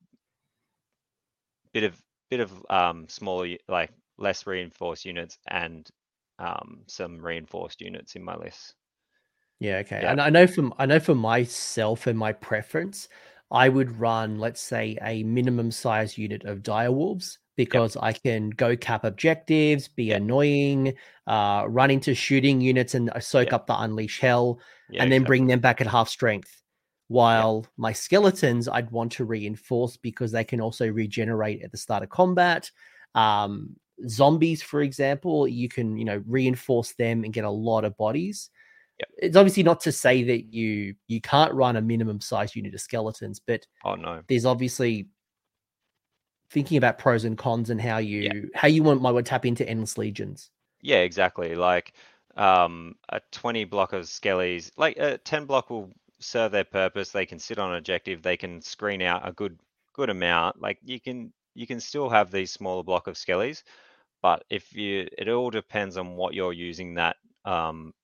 bit 1.73 1.85
of 1.85 2.01
bit 2.31 2.41
of 2.41 2.53
um, 2.71 3.07
smaller 3.09 3.57
like 3.69 3.91
less 4.19 4.47
reinforced 4.47 5.05
units 5.05 5.39
and 5.49 5.89
um, 6.39 6.81
some 6.87 7.19
reinforced 7.19 7.81
units 7.81 8.15
in 8.17 8.23
my 8.23 8.37
list. 8.37 8.75
yeah 9.61 9.77
okay 9.79 10.01
Yeah. 10.03 10.13
and 10.13 10.21
i 10.21 10.29
know 10.29 10.47
from 10.47 10.73
i 10.79 10.85
know 10.87 11.01
for 11.01 11.15
myself 11.15 12.07
and 12.07 12.19
my 12.19 12.33
preference 12.33 13.09
i 13.51 13.69
would 13.69 13.99
run 13.99 14.39
let's 14.39 14.61
say 14.61 14.99
a 15.03 15.23
minimum 15.23 15.71
size 15.71 16.19
unit 16.19 16.45
of 16.45 16.63
dire 16.63 16.91
because 17.57 17.97
i 17.99 18.13
can 18.13 18.51
go 18.51 18.77
cap 18.77 19.05
objectives 19.05 19.89
be 19.89 20.05
Yep. 20.05 20.17
annoying 20.21 20.95
uh 21.27 21.65
run 21.69 21.91
into 21.91 22.15
shooting 22.15 22.61
units 22.61 22.95
and 22.95 23.11
uh, 23.11 23.21
soak 23.21 23.47
Yep. 23.47 23.53
up 23.55 23.67
the 23.67 23.81
unleash 23.81 24.21
hell 24.21 24.61
Yeah, 24.91 25.03
and 25.03 25.11
then 25.13 25.23
exactly. 25.23 25.27
bring 25.39 25.47
them 25.49 25.61
back 25.61 25.81
at 25.81 25.87
half 25.87 26.09
strength 26.09 26.63
while 27.09 27.61
yep. 27.63 27.71
my 27.77 27.93
skeletons 27.93 28.69
I'd 28.69 28.91
want 28.91 29.13
to 29.13 29.25
reinforce 29.25 29.97
because 29.97 30.33
they 30.33 30.45
can 30.45 30.61
also 30.61 30.89
regenerate 30.89 31.63
at 31.63 31.71
the 31.71 31.79
start 31.79 32.03
of 32.03 32.09
combat. 32.09 32.71
Um, 33.15 33.77
zombies, 34.09 34.61
for 34.63 34.83
example, 34.83 35.47
you 35.47 35.69
can 35.69 35.97
you 35.97 36.05
know 36.05 36.23
reinforce 36.27 36.93
them 36.95 37.23
and 37.25 37.33
get 37.33 37.45
a 37.45 37.51
lot 37.51 37.85
of 37.85 37.97
bodies. 37.97 38.51
Yep. 38.99 39.09
It's 39.19 39.37
obviously 39.37 39.63
not 39.63 39.81
to 39.83 39.93
say 39.93 40.25
that 40.25 40.53
you 40.53 40.95
you 41.07 41.21
can't 41.21 41.55
run 41.55 41.77
a 41.77 41.81
minimum 41.83 42.21
size 42.21 42.57
unit 42.57 42.75
of 42.75 42.81
skeletons, 42.81 43.41
but 43.41 43.67
oh 43.85 43.95
no, 43.95 44.23
there's 44.29 44.45
obviously 44.47 45.09
thinking 46.51 46.79
about 46.79 46.99
pros 46.99 47.25
and 47.25 47.37
cons 47.37 47.71
and 47.71 47.81
how 47.81 47.99
you 47.99 48.23
yeah. 48.23 48.33
how 48.55 48.69
you 48.69 48.83
want 48.83 49.03
might 49.03 49.13
want 49.13 49.27
to 49.27 49.31
tap 49.31 49.47
into 49.47 49.69
endless 49.69 49.99
legions. 49.99 50.51
Yeah, 50.83 50.99
exactly. 50.99 51.55
Like 51.55 51.95
um, 52.37 52.95
a 53.09 53.21
20 53.33 53.65
block 53.65 53.93
of 53.93 54.05
skellies, 54.05 54.71
like 54.77 54.97
a 54.99 55.19
10 55.19 55.47
block 55.47 55.71
will 55.71 55.91
serve 56.21 56.53
their 56.53 56.65
purpose. 56.65 57.11
They 57.11 57.27
can 57.27 57.39
sit 57.39 57.59
on 57.59 57.73
an 57.73 57.79
objective. 57.79 58.23
They 58.23 58.37
can 58.37 58.61
screen 58.61 59.03
out 59.03 59.29
a 59.29 59.33
good 59.33 59.59
good 59.93 60.11
amount. 60.11 60.61
Like 60.61 60.79
you 60.85 61.01
can 61.01 61.33
you 61.55 61.67
can 61.67 61.81
still 61.81 62.09
have 62.09 62.31
these 62.31 62.53
smaller 62.53 62.83
block 62.83 63.07
of 63.07 63.15
skellies, 63.15 63.63
but 64.23 64.45
if 64.51 64.73
you 64.75 65.09
it 65.17 65.29
all 65.29 65.51
depends 65.51 65.97
on 65.97 66.17
what 66.17 66.35
you're 66.35 66.53
using 66.53 66.95
that 66.95 67.17
um, 67.45 67.95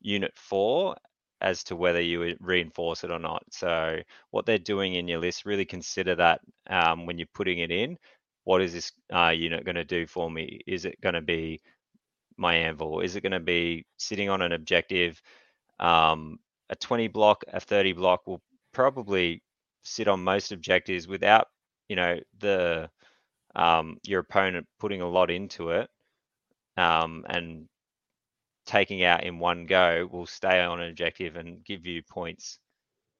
unit 0.00 0.32
for 0.34 0.96
as 1.42 1.64
to 1.64 1.76
whether 1.76 2.00
you 2.00 2.36
reinforce 2.40 3.04
it 3.04 3.10
or 3.10 3.18
not. 3.18 3.42
So 3.50 3.98
what 4.30 4.46
they're 4.46 4.58
doing 4.58 4.94
in 4.94 5.08
your 5.08 5.18
list, 5.18 5.44
really 5.44 5.64
consider 5.64 6.14
that 6.14 6.40
um, 6.70 7.06
when 7.06 7.18
you're 7.18 7.26
putting 7.34 7.58
it 7.58 7.70
in. 7.70 7.98
What 8.44 8.62
is 8.62 8.72
this 8.72 8.92
uh, 9.14 9.28
unit 9.28 9.64
going 9.64 9.76
to 9.76 9.84
do 9.84 10.06
for 10.06 10.30
me? 10.30 10.60
Is 10.66 10.84
it 10.84 11.00
going 11.00 11.14
to 11.14 11.20
be 11.20 11.60
my 12.36 12.54
anvil? 12.54 13.00
Is 13.00 13.16
it 13.16 13.22
going 13.22 13.32
to 13.32 13.40
be 13.40 13.84
sitting 13.98 14.30
on 14.30 14.42
an 14.42 14.52
objective? 14.52 15.20
Um, 15.78 16.38
a 16.70 16.76
20 16.76 17.08
block, 17.08 17.44
a 17.52 17.60
30 17.60 17.92
block 17.92 18.26
will 18.26 18.42
probably 18.72 19.42
sit 19.84 20.08
on 20.08 20.24
most 20.24 20.52
objectives 20.52 21.06
without, 21.06 21.48
you 21.88 21.96
know, 21.96 22.18
the 22.40 22.88
um, 23.54 23.98
your 24.04 24.20
opponent 24.20 24.66
putting 24.80 25.02
a 25.02 25.08
lot 25.08 25.30
into 25.30 25.70
it 25.70 25.90
um, 26.76 27.24
and 27.28 27.68
taking 28.66 29.04
out 29.04 29.24
in 29.24 29.38
one 29.38 29.66
go 29.66 30.08
will 30.10 30.26
stay 30.26 30.60
on 30.60 30.80
an 30.80 30.90
objective 30.90 31.36
and 31.36 31.64
give 31.64 31.86
you 31.86 32.02
points 32.02 32.58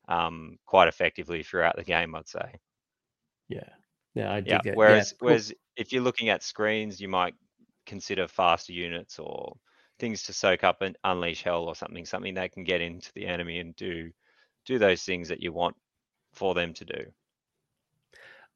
um, 0.09 0.59
quite 0.67 0.89
effectively 0.89 1.43
throughout 1.43 1.77
the 1.77 1.85
game. 1.85 2.15
I'd 2.15 2.29
say. 2.29 2.59
Yeah. 3.49 3.69
Yeah, 4.15 4.33
I 4.33 4.41
dig 4.41 4.61
yeah. 4.65 4.75
Whereas, 4.75 5.13
yeah, 5.13 5.17
whereas 5.27 5.55
if 5.77 5.93
you're 5.93 6.03
looking 6.03 6.29
at 6.29 6.43
screens, 6.43 7.01
you 7.01 7.09
might 7.09 7.35
consider 7.87 8.29
faster 8.29 8.73
units 8.73 9.19
or 9.19 9.57
things 9.99 10.25
to 10.25 10.33
soak 10.33 10.65
up 10.65 10.83
and 10.83 10.99
unleash 11.05 11.43
hell 11.43 11.65
or 11.65 11.75
something, 11.75 12.05
something 12.05 12.35
that 12.35 12.53
can 12.53 12.65
get 12.65 12.83
into 12.83 13.11
the 13.15 13.27
enemy 13.27 13.59
and 13.59 13.75
do 13.77 14.11
do 14.67 14.79
those 14.79 15.03
things 15.03 15.29
that 15.29 15.43
you 15.43 15.53
want 15.53 15.77
for 16.33 16.55
them 16.55 16.73
to 16.75 16.85
do 16.85 17.05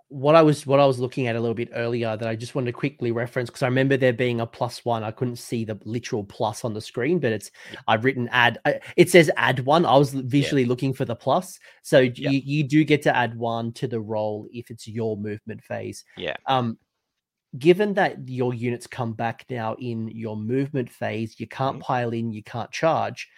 what 0.08 0.36
I 0.36 0.42
was 0.42 0.66
what 0.66 0.78
I 0.78 0.86
was 0.86 1.00
looking 1.00 1.26
at 1.26 1.34
a 1.34 1.40
little 1.40 1.54
bit 1.54 1.70
earlier 1.74 2.16
that 2.16 2.28
I 2.28 2.36
just 2.36 2.54
wanted 2.54 2.66
to 2.66 2.72
quickly 2.72 3.10
reference 3.10 3.50
because 3.50 3.62
I 3.62 3.66
remember 3.66 3.96
there 3.96 4.12
being 4.12 4.40
a 4.40 4.46
plus 4.46 4.84
one. 4.84 5.02
I 5.02 5.10
couldn't 5.10 5.36
see 5.36 5.64
the 5.64 5.78
literal 5.84 6.22
plus 6.22 6.64
on 6.64 6.74
the 6.74 6.80
screen, 6.80 7.18
but 7.18 7.32
it's. 7.32 7.50
I've 7.88 8.04
written 8.04 8.28
add. 8.30 8.58
It 8.96 9.10
says 9.10 9.30
add 9.36 9.60
one. 9.60 9.84
I 9.84 9.96
was 9.96 10.12
visually 10.12 10.62
yeah. 10.62 10.68
looking 10.68 10.92
for 10.92 11.04
the 11.04 11.16
plus, 11.16 11.58
so 11.82 12.00
yeah. 12.00 12.30
you 12.30 12.40
you 12.44 12.64
do 12.64 12.84
get 12.84 13.02
to 13.02 13.16
add 13.16 13.36
one 13.36 13.72
to 13.72 13.88
the 13.88 14.00
roll 14.00 14.48
if 14.52 14.70
it's 14.70 14.86
your 14.86 15.16
movement 15.16 15.62
phase. 15.64 16.04
Yeah. 16.16 16.36
Um, 16.46 16.78
given 17.58 17.94
that 17.94 18.28
your 18.28 18.54
units 18.54 18.86
come 18.86 19.12
back 19.12 19.44
now 19.50 19.74
in 19.80 20.08
your 20.08 20.36
movement 20.36 20.90
phase, 20.90 21.40
you 21.40 21.48
can't 21.48 21.76
mm-hmm. 21.76 21.82
pile 21.82 22.10
in, 22.10 22.32
you 22.32 22.44
can't 22.44 22.70
charge 22.70 23.28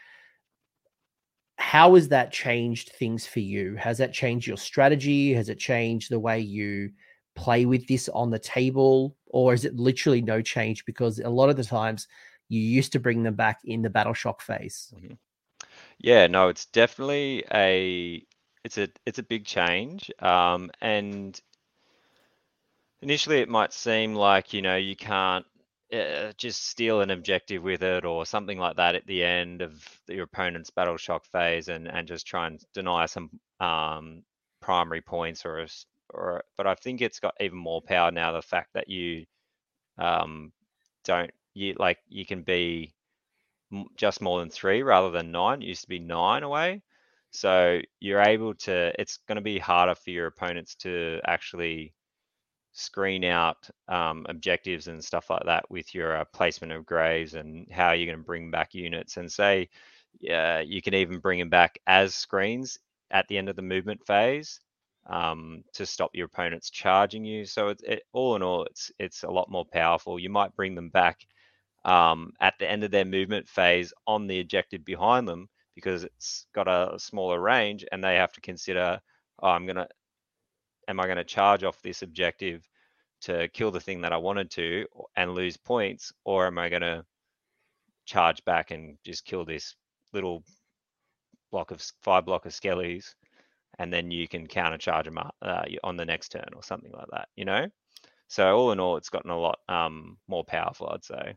how 1.59 1.97
has 1.97 2.09
that 2.09 2.33
changed 2.33 2.93
things 2.93 3.27
for 3.27 3.41
you? 3.41 3.75
Has 3.75 3.99
that 3.99 4.13
changed 4.13 4.47
your 4.47 4.57
strategy? 4.57 5.35
Has 5.35 5.49
it 5.49 5.59
changed 5.59 6.11
the 6.11 6.21
way 6.21 6.39
you 6.39 6.91
play 7.35 7.67
with 7.67 7.87
this 7.89 8.09
on 8.11 8.31
the 8.31 8.39
table? 8.39 9.17
Or 9.27 9.53
is 9.53 9.65
it 9.65 9.75
literally 9.75 10.23
no 10.23 10.41
change? 10.41 10.85
Because 10.85 11.19
a 11.19 11.29
lot 11.29 11.51
of 11.51 11.57
the 11.57 11.65
times 11.65 12.07
you 12.49 12.61
used 12.61 12.93
to 12.93 13.01
bring 13.01 13.25
them 13.25 13.35
back 13.35 13.59
in 13.65 13.83
the 13.83 13.91
battle 13.91 14.15
shock 14.15 14.41
phase. 14.41 14.93
Mm-hmm. 14.97 15.15
Yeah, 15.99 16.29
no, 16.29 16.49
it's 16.49 16.67
definitely 16.67 17.45
a 17.53 18.25
it's 18.65 18.79
a 18.79 18.89
it's 19.05 19.19
a 19.19 19.25
big 19.25 19.45
change. 19.45 20.13
Um, 20.21 20.71
and 20.81 21.39
initially 23.03 23.41
it 23.41 23.49
might 23.49 23.73
seem 23.73 24.15
like, 24.15 24.53
you 24.53 24.63
know, 24.63 24.77
you 24.77 24.95
can't 24.95 25.45
uh, 25.93 26.33
just 26.37 26.69
steal 26.69 27.01
an 27.01 27.11
objective 27.11 27.63
with 27.63 27.83
it 27.83 28.05
or 28.05 28.27
something 28.27 28.59
like 28.59 28.77
that 28.77 28.95
at 28.95 29.07
the 29.07 29.25
end 29.25 29.63
of 29.63 29.73
your 30.07 30.25
opponent's 30.25 30.71
battle 30.71 30.97
shock 30.97 31.25
phase 31.25 31.69
and, 31.69 31.89
and 31.89 32.07
just 32.07 32.27
try 32.27 32.47
and 32.47 32.63
deny 32.75 33.07
some 33.07 33.31
um, 33.61 34.23
primary 34.61 35.01
points 35.01 35.47
or, 35.47 35.67
or 36.11 36.45
but 36.57 36.67
I 36.67 36.75
think 36.75 37.01
it's 37.01 37.21
got 37.21 37.35
even 37.41 37.59
more 37.59 37.81
power 37.81 38.11
now 38.11 38.33
the 38.33 38.43
fact 38.43 38.71
that 38.75 38.89
you 38.89 39.25
um, 39.97 40.53
don't 41.05 41.31
you 41.55 41.75
like 41.79 41.99
you 42.09 42.27
can 42.27 42.43
be 42.43 42.93
just 43.97 44.21
more 44.21 44.41
than 44.41 44.51
three 44.51 44.83
rather 44.83 45.11
than 45.11 45.31
nine 45.33 45.63
it 45.63 45.67
used 45.67 45.83
to 45.83 45.89
be 45.89 45.99
nine 45.99 46.43
away. 46.43 46.83
So 47.31 47.81
you're 48.01 48.23
able 48.23 48.55
to 48.55 48.93
it's 49.01 49.19
going 49.29 49.37
to 49.37 49.43
be 49.43 49.59
harder 49.59 49.95
for 49.95 50.11
your 50.11 50.27
opponents 50.27 50.75
to 50.77 51.21
actually 51.27 51.95
screen 52.79 53.25
out 53.25 53.69
um, 53.89 54.27
objectives 54.29 54.89
and 54.89 55.05
stuff 55.05 55.31
like 55.31 55.45
that 55.45 55.71
with 55.71 55.95
your 55.95 56.17
uh, 56.17 56.25
placement 56.33 56.73
of 56.73 56.87
graves 56.87 57.35
and 57.35 57.67
how 57.71 57.93
you're 57.93 58.07
going 58.07 58.19
to 58.19 58.25
bring 58.25 58.51
back 58.51 58.75
units 58.75 59.17
and 59.17 59.31
say 59.31 59.69
yeah, 60.21 60.61
you 60.61 60.83
can 60.83 60.95
even 60.95 61.19
bring 61.19 61.39
them 61.39 61.51
back 61.51 61.79
as 61.87 62.15
screens 62.15 62.79
at 63.11 63.29
the 63.29 63.39
end 63.39 63.49
of 63.49 63.57
the 63.57 63.63
movement 63.63 64.05
phase 64.07 64.61
um, 65.07 65.65
to 65.75 65.87
stop 65.87 66.11
your 66.15 66.27
opponents 66.27 66.71
charging 66.71 67.25
you. 67.25 67.45
So 67.45 67.69
it, 67.69 67.83
it, 67.87 68.03
all 68.13 68.37
in 68.37 68.43
all, 68.43 68.65
it's 68.65 68.93
it's 68.99 69.23
a 69.23 69.31
lot 69.31 69.51
more 69.51 69.65
powerful. 69.65 70.19
You 70.19 70.31
might 70.31 70.57
bring 70.57 70.75
them 70.75 70.91
back 70.91 71.27
um, 71.85 72.33
at 72.41 72.55
the 72.59 72.71
end 72.71 72.85
of 72.85 72.91
their 72.91 73.05
movement 73.05 73.49
phase 73.49 73.93
on 74.07 74.27
the 74.27 74.41
objective 74.41 74.85
behind 74.85 75.29
them 75.29 75.49
because 75.75 76.05
it's 76.05 76.47
got 76.55 76.69
a 76.69 76.99
smaller 76.99 77.41
range, 77.41 77.85
and 77.93 78.03
they 78.03 78.17
have 78.17 78.33
to 78.33 78.41
consider, 78.41 79.01
oh, 79.43 79.49
I'm 79.49 79.67
gonna 79.67 79.89
am 80.89 80.99
I 80.99 81.05
going 81.05 81.19
to 81.19 81.25
charge 81.25 81.63
off 81.63 81.81
this 81.83 82.03
objective 82.03 82.67
to 83.21 83.49
kill 83.49 83.71
the 83.71 83.81
thing 83.81 84.01
that 84.01 84.13
I 84.13 84.17
wanted 84.17 84.51
to 84.53 84.87
and 85.17 85.35
lose 85.35 85.57
points, 85.57 86.13
or 86.25 86.47
am 86.47 86.59
I 86.59 86.69
going 86.69 86.83
to 86.83 87.05
charge 88.07 88.45
back 88.45 88.71
and 88.71 88.97
just 89.05 89.25
kill 89.25 89.45
this 89.45 89.75
little 90.13 90.43
block 91.53 91.71
of 91.71 91.83
five 92.03 92.25
block 92.25 92.47
of 92.47 92.53
skellies, 92.53 93.15
and 93.79 93.93
then 93.93 94.11
you 94.11 94.27
can 94.27 94.47
counter 94.47 94.79
charge 94.79 95.05
them 95.05 95.19
up, 95.19 95.35
uh, 95.43 95.65
on 95.85 95.97
the 95.97 96.05
next 96.05 96.31
turn 96.31 96.49
or 96.55 96.63
something 96.63 96.93
like 96.93 97.09
that, 97.13 97.29
you 97.37 97.45
know? 97.45 97.67
So 98.29 98.57
all 98.57 98.73
in 98.73 98.81
all, 98.81 98.97
it's 98.97 99.09
gotten 99.09 99.31
a 99.31 99.39
lot 99.39 99.59
um, 99.69 100.19
more 100.27 100.45
powerful, 100.45 100.91
I'd 100.91 101.05
say. 101.05 101.35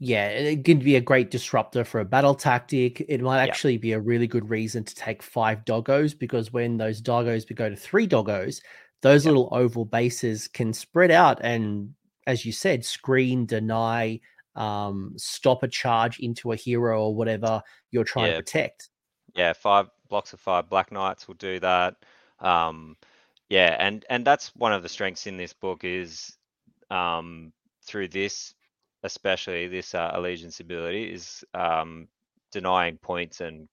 Yeah, 0.00 0.28
it 0.28 0.64
can 0.64 0.78
be 0.78 0.94
a 0.94 1.00
great 1.00 1.30
disruptor 1.30 1.84
for 1.84 2.00
a 2.00 2.04
battle 2.04 2.34
tactic. 2.34 3.04
It 3.08 3.20
might 3.20 3.40
actually 3.40 3.74
yeah. 3.74 3.78
be 3.78 3.92
a 3.92 4.00
really 4.00 4.28
good 4.28 4.48
reason 4.48 4.84
to 4.84 4.94
take 4.94 5.22
five 5.22 5.64
doggos 5.64 6.16
because 6.16 6.52
when 6.52 6.76
those 6.76 7.02
doggos 7.02 7.52
go 7.54 7.68
to 7.68 7.74
three 7.74 8.06
doggos, 8.06 8.60
those 9.02 9.24
yeah. 9.24 9.30
little 9.30 9.48
oval 9.50 9.84
bases 9.84 10.46
can 10.46 10.72
spread 10.72 11.10
out 11.10 11.40
and, 11.42 11.94
as 12.28 12.44
you 12.44 12.52
said, 12.52 12.84
screen, 12.84 13.44
deny, 13.44 14.20
um, 14.54 15.14
stop 15.16 15.64
a 15.64 15.68
charge 15.68 16.20
into 16.20 16.52
a 16.52 16.56
hero 16.56 17.02
or 17.02 17.14
whatever 17.14 17.62
you're 17.90 18.04
trying 18.04 18.26
yeah. 18.26 18.36
to 18.36 18.42
protect. 18.42 18.90
Yeah, 19.34 19.52
five 19.52 19.88
blocks 20.08 20.32
of 20.32 20.40
five 20.40 20.68
Black 20.68 20.92
Knights 20.92 21.26
will 21.26 21.34
do 21.34 21.58
that. 21.60 21.96
Um, 22.40 22.96
yeah, 23.48 23.76
and 23.78 24.04
and 24.10 24.24
that's 24.24 24.54
one 24.54 24.72
of 24.72 24.82
the 24.82 24.88
strengths 24.88 25.26
in 25.26 25.36
this 25.36 25.52
book 25.52 25.84
is 25.84 26.36
um, 26.90 27.52
through 27.84 28.08
this 28.08 28.54
especially 29.02 29.68
this 29.68 29.94
uh, 29.94 30.10
allegiance 30.14 30.60
ability, 30.60 31.04
is 31.12 31.44
um, 31.54 32.08
denying 32.52 32.98
points 32.98 33.40
and 33.40 33.68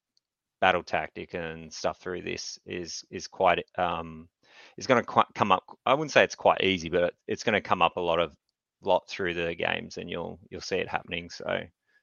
battle 0.61 0.83
tactic 0.83 1.33
and 1.33 1.71
stuff 1.71 1.99
through 1.99 2.21
this 2.21 2.57
is 2.65 3.03
is 3.11 3.27
quite 3.27 3.63
um, 3.77 4.27
is 4.77 4.87
going 4.87 5.03
to 5.03 5.25
come 5.33 5.51
up. 5.51 5.63
I 5.85 5.93
wouldn't 5.93 6.11
say 6.11 6.23
it's 6.23 6.35
quite 6.35 6.63
easy, 6.63 6.89
but 6.89 7.13
it's 7.27 7.43
going 7.43 7.53
to 7.53 7.61
come 7.61 7.81
up 7.81 7.97
a 7.97 8.01
lot 8.01 8.19
of 8.19 8.33
lot 8.81 9.07
through 9.07 9.33
the 9.33 9.55
games, 9.55 9.97
and 9.97 10.09
you'll 10.09 10.39
you'll 10.49 10.61
see 10.61 10.77
it 10.77 10.89
happening. 10.89 11.29
So 11.29 11.61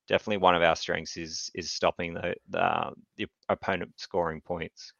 definitely 0.08 0.38
one 0.38 0.54
of 0.54 0.62
our 0.62 0.76
strengths 0.76 1.16
is 1.16 1.50
is 1.54 1.70
stopping 1.70 2.14
the 2.14 2.34
the, 2.50 2.92
the 3.16 3.26
opponent 3.48 3.92
scoring 3.96 4.40
points. 4.40 4.92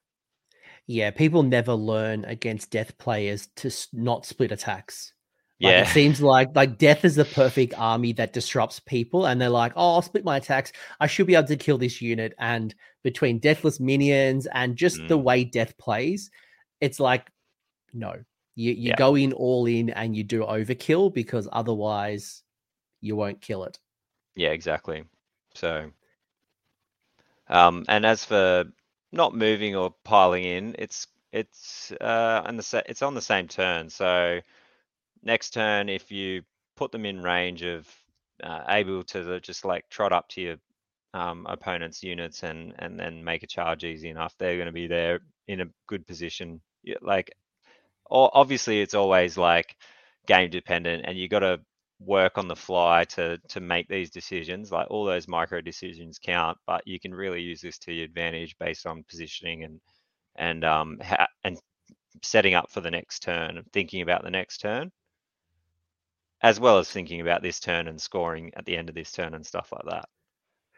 Yeah, 0.87 1.11
people 1.11 1.43
never 1.43 1.75
learn 1.75 2.25
against 2.25 2.71
death 2.71 2.97
players 2.99 3.49
to 3.57 3.71
not 3.93 4.27
split 4.27 4.53
attacks. 4.53 5.12
Like, 5.63 5.73
yeah. 5.73 5.83
It 5.83 5.89
seems 5.89 6.21
like 6.21 6.55
like 6.55 6.79
death 6.79 7.05
is 7.05 7.15
the 7.15 7.25
perfect 7.25 7.75
army 7.77 8.13
that 8.15 8.33
disrupts 8.33 8.81
people, 8.81 9.27
and 9.27 9.41
they're 9.41 9.49
like, 9.49 9.73
"Oh, 9.77 9.95
I'll 9.95 10.03
split 10.03 10.25
my 10.25 10.37
attacks. 10.37 10.73
I 11.01 11.07
should 11.07 11.27
be 11.27 11.35
able 11.35 11.49
to 11.49 11.57
kill 11.57 11.79
this 11.79 12.03
unit." 12.03 12.35
And 12.39 12.75
between 13.03 13.39
deathless 13.39 13.79
minions 13.81 14.47
and 14.53 14.77
just 14.77 14.99
mm. 14.99 15.09
the 15.09 15.19
way 15.19 15.45
death 15.45 15.77
plays, 15.79 16.31
it's 16.81 16.99
like, 16.99 17.31
no, 17.93 18.13
you 18.57 18.73
you 18.73 18.91
yeah. 18.91 18.97
go 18.97 19.15
in 19.15 19.33
all 19.33 19.67
in 19.67 19.91
and 19.91 20.17
you 20.17 20.25
do 20.25 20.43
overkill 20.43 21.15
because 21.15 21.49
otherwise, 21.53 22.43
you 23.01 23.15
won't 23.17 23.41
kill 23.41 23.65
it. 23.65 23.79
Yeah, 24.35 24.51
exactly. 24.51 25.05
So, 25.55 25.91
um, 27.49 27.85
and 27.89 28.05
as 28.05 28.25
for 28.25 28.65
not 29.13 29.35
moving 29.35 29.77
or 29.77 29.95
piling 30.05 30.45
in. 30.45 30.75
It's 30.79 31.07
it's 31.33 31.93
uh, 32.01 32.43
on 32.45 32.57
the 32.57 32.85
it's 32.89 33.03
on 33.03 33.15
the 33.15 33.21
same 33.21 33.47
turn. 33.47 33.91
So 33.91 34.41
next 35.23 35.51
turn, 35.51 35.89
if 35.89 36.11
you 36.11 36.43
put 36.77 36.93
them 36.93 37.07
in 37.07 37.23
range 37.23 37.63
of 37.63 37.87
uh, 38.43 38.65
able 38.69 39.05
to 39.05 39.41
just 39.41 39.65
like 39.65 39.89
trot 39.89 40.13
up 40.13 40.29
to 40.29 40.41
your 40.41 40.57
um, 41.15 41.47
opponent's 41.49 42.03
units 42.03 42.43
and 42.43 42.75
and 42.79 42.99
then 42.99 43.23
make 43.25 43.43
a 43.43 43.47
charge 43.47 43.85
easy 43.85 44.09
enough, 44.11 44.35
they're 44.39 44.57
going 44.57 44.67
to 44.67 44.73
be 44.73 44.87
there 44.87 45.21
in 45.49 45.61
a 45.61 45.67
good 45.87 46.07
position. 46.07 46.61
Like, 47.01 47.33
obviously, 48.11 48.81
it's 48.81 48.95
always 48.95 49.37
like 49.37 49.77
game 50.27 50.51
dependent, 50.51 51.05
and 51.07 51.19
you 51.19 51.29
got 51.29 51.41
to 51.41 51.61
work 52.01 52.37
on 52.39 52.49
the 52.49 52.57
fly 52.57 53.05
to 53.05 53.39
to 53.49 53.61
make 53.61 53.89
these 53.89 54.11
decisions. 54.11 54.73
Like 54.73 54.89
all 54.91 55.05
those 55.05 55.29
micro 55.29 55.61
decisions 55.61 56.19
count, 56.19 56.59
but 56.67 56.83
you 56.87 56.99
can 57.01 57.15
really 57.15 57.41
use 57.43 57.61
this 57.61 57.79
to 57.81 57.93
your 57.93 58.05
advantage 58.05 58.57
based 58.59 58.87
on 58.87 59.05
positioning 59.09 59.65
and 59.65 59.81
and 60.37 60.65
um 60.65 60.99
ha- 61.03 61.29
and 61.45 61.59
setting 62.23 62.55
up 62.55 62.71
for 62.71 62.81
the 62.81 62.91
next 62.91 63.21
turn 63.21 63.59
and 63.59 63.73
thinking 63.73 64.03
about 64.03 64.25
the 64.25 64.31
next 64.31 64.59
turn 64.59 64.91
as 66.43 66.61
well 66.61 66.79
as 66.79 66.91
thinking 66.91 67.21
about 67.21 67.43
this 67.43 67.61
turn 67.61 67.89
and 67.89 68.01
scoring 68.01 68.51
at 68.57 68.65
the 68.65 68.77
end 68.77 68.89
of 68.89 68.95
this 68.95 69.13
turn 69.13 69.35
and 69.35 69.47
stuff 69.47 69.73
like 69.73 69.85
that 69.89 70.09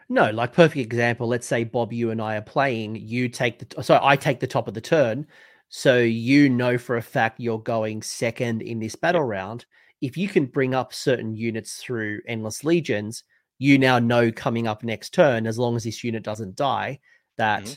no 0.08 0.30
like 0.30 0.52
perfect 0.52 0.84
example 0.84 1.26
let's 1.26 1.46
say 1.46 1.64
bob 1.64 1.92
you 1.92 2.10
and 2.10 2.20
i 2.20 2.36
are 2.36 2.42
playing 2.42 2.94
you 2.94 3.28
take 3.28 3.58
the 3.58 3.82
so 3.82 3.98
i 4.02 4.16
take 4.16 4.40
the 4.40 4.46
top 4.46 4.68
of 4.68 4.74
the 4.74 4.80
turn 4.80 5.26
so 5.68 5.98
you 5.98 6.48
know 6.48 6.76
for 6.76 6.96
a 6.96 7.02
fact 7.02 7.40
you're 7.40 7.58
going 7.58 8.02
second 8.02 8.62
in 8.62 8.78
this 8.78 8.94
battle 8.94 9.22
round 9.22 9.64
if 10.02 10.16
you 10.16 10.28
can 10.28 10.44
bring 10.44 10.74
up 10.74 10.92
certain 10.92 11.34
units 11.34 11.76
through 11.76 12.20
endless 12.28 12.64
legions 12.64 13.24
you 13.58 13.78
now 13.78 13.98
know 13.98 14.30
coming 14.30 14.66
up 14.66 14.84
next 14.84 15.14
turn 15.14 15.46
as 15.46 15.58
long 15.58 15.74
as 15.74 15.84
this 15.84 16.04
unit 16.04 16.22
doesn't 16.22 16.54
die 16.54 16.98
that 17.38 17.62
mm-hmm 17.62 17.72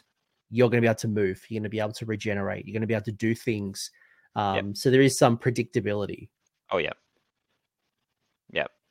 you're 0.50 0.70
going 0.70 0.82
to 0.82 0.86
be 0.86 0.88
able 0.88 0.96
to 0.96 1.08
move. 1.08 1.44
You're 1.50 1.60
going 1.60 1.64
to 1.64 1.70
be 1.70 1.80
able 1.80 1.94
to 1.94 2.06
regenerate. 2.06 2.66
You're 2.66 2.74
going 2.74 2.82
to 2.82 2.88
be 2.88 2.94
able 2.94 3.06
to 3.06 3.12
do 3.12 3.36
things. 3.36 3.92
Um, 4.36 4.56
yep. 4.56 4.78
So 4.78 4.92
there 4.92 5.02
is 5.02 5.18
some 5.18 5.38
predictability. 5.38 6.30
Oh 6.72 6.78
yeah. 6.78 6.94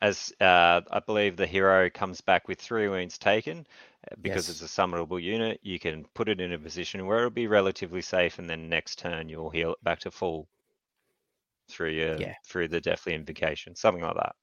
As 0.02 0.32
uh, 0.40 0.82
I 0.90 1.00
believe 1.00 1.36
the 1.36 1.46
hero 1.46 1.88
comes 1.88 2.20
back 2.20 2.48
with 2.48 2.60
three 2.60 2.88
wounds 2.88 3.16
taken, 3.16 3.66
uh, 4.10 4.14
because 4.20 4.48
yes. 4.48 4.60
it's 4.60 4.78
a 4.78 4.80
summonable 4.82 5.22
unit, 5.22 5.58
you 5.62 5.78
can 5.78 6.04
put 6.14 6.28
it 6.28 6.40
in 6.40 6.52
a 6.52 6.58
position 6.58 7.06
where 7.06 7.18
it'll 7.18 7.30
be 7.30 7.46
relatively 7.46 8.02
safe, 8.02 8.38
and 8.38 8.48
then 8.48 8.68
next 8.68 8.98
turn 8.98 9.28
you'll 9.28 9.50
heal 9.50 9.72
it 9.72 9.82
back 9.82 10.00
to 10.00 10.10
full 10.10 10.48
through 11.68 11.90
your 11.90 12.16
yeah. 12.16 12.34
through 12.46 12.68
the 12.68 12.80
Deathly 12.80 13.14
Invocation, 13.14 13.74
something 13.74 14.02
like 14.02 14.16
that. 14.16 14.34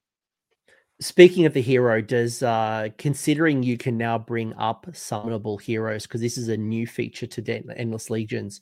Speaking 1.00 1.46
of 1.46 1.54
the 1.54 1.62
hero, 1.62 2.02
does 2.02 2.44
uh 2.44 2.90
considering 2.98 3.64
you 3.64 3.78
can 3.78 3.98
now 3.98 4.18
bring 4.18 4.54
up 4.56 4.88
summonable 4.92 5.62
heroes 5.62 6.04
because 6.04 6.22
this 6.22 6.38
is 6.38 6.50
a 6.50 6.58
new 6.58 6.88
feature 6.88 7.28
to 7.28 7.42
De- 7.42 7.64
Endless 7.76 8.10
Legions, 8.10 8.62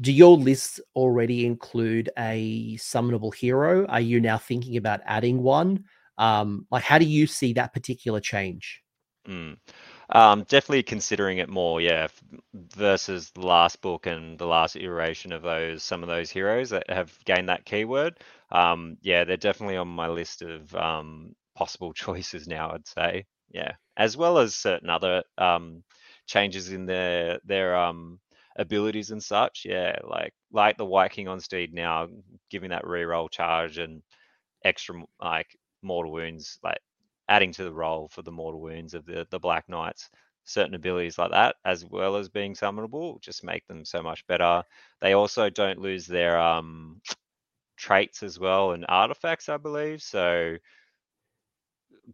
do 0.00 0.12
your 0.12 0.36
lists 0.36 0.80
already 0.94 1.46
include 1.46 2.10
a 2.18 2.76
summonable 2.78 3.34
hero? 3.34 3.86
Are 3.86 4.00
you 4.00 4.20
now 4.20 4.38
thinking 4.38 4.76
about 4.76 5.00
adding 5.04 5.42
one? 5.42 5.84
Um, 6.18 6.66
like, 6.70 6.82
how 6.82 6.98
do 6.98 7.04
you 7.04 7.26
see 7.26 7.52
that 7.54 7.72
particular 7.72 8.20
change? 8.20 8.82
Mm. 9.28 9.56
Um, 10.10 10.44
definitely 10.48 10.82
considering 10.82 11.38
it 11.38 11.48
more, 11.48 11.80
yeah, 11.80 12.08
versus 12.52 13.30
the 13.30 13.46
last 13.46 13.80
book 13.80 14.06
and 14.06 14.38
the 14.38 14.46
last 14.46 14.76
iteration 14.76 15.32
of 15.32 15.42
those 15.42 15.82
some 15.82 16.02
of 16.02 16.08
those 16.08 16.30
heroes 16.30 16.70
that 16.70 16.88
have 16.90 17.16
gained 17.24 17.48
that 17.48 17.64
keyword. 17.64 18.18
Um, 18.50 18.96
yeah, 19.00 19.24
they're 19.24 19.36
definitely 19.36 19.76
on 19.76 19.88
my 19.88 20.08
list 20.08 20.42
of 20.42 20.74
um, 20.74 21.34
possible 21.54 21.92
choices 21.94 22.48
now. 22.48 22.72
I'd 22.72 22.86
say, 22.86 23.26
yeah, 23.50 23.72
as 23.96 24.16
well 24.16 24.38
as 24.38 24.54
certain 24.54 24.90
other 24.90 25.22
um, 25.38 25.82
changes 26.26 26.72
in 26.72 26.86
their 26.86 27.38
their 27.44 27.76
um, 27.76 28.20
abilities 28.56 29.10
and 29.10 29.22
such. 29.22 29.62
Yeah, 29.64 29.98
like 30.04 30.34
like 30.52 30.76
the 30.78 30.84
Wight 30.86 31.12
King 31.12 31.28
on 31.28 31.40
Steed 31.40 31.74
now, 31.74 32.08
giving 32.50 32.70
that 32.70 32.84
reroll 32.84 33.30
charge 33.30 33.78
and 33.78 34.02
extra 34.64 35.02
like 35.20 35.56
mortal 35.82 36.12
wounds, 36.12 36.58
like 36.62 36.78
adding 37.28 37.52
to 37.52 37.64
the 37.64 37.72
role 37.72 38.08
for 38.08 38.22
the 38.22 38.32
mortal 38.32 38.60
wounds 38.60 38.94
of 38.94 39.06
the 39.06 39.26
the 39.30 39.38
Black 39.40 39.68
Knights. 39.68 40.10
Certain 40.44 40.74
abilities 40.74 41.18
like 41.18 41.30
that, 41.30 41.56
as 41.64 41.84
well 41.84 42.16
as 42.16 42.28
being 42.28 42.54
summonable, 42.54 43.20
just 43.22 43.44
make 43.44 43.66
them 43.68 43.84
so 43.84 44.02
much 44.02 44.26
better. 44.26 44.62
They 45.00 45.12
also 45.12 45.50
don't 45.50 45.78
lose 45.78 46.06
their 46.06 46.40
um, 46.40 47.00
traits 47.76 48.22
as 48.22 48.38
well 48.40 48.72
and 48.72 48.86
artifacts, 48.88 49.48
I 49.48 49.58
believe. 49.58 50.02
So 50.02 50.56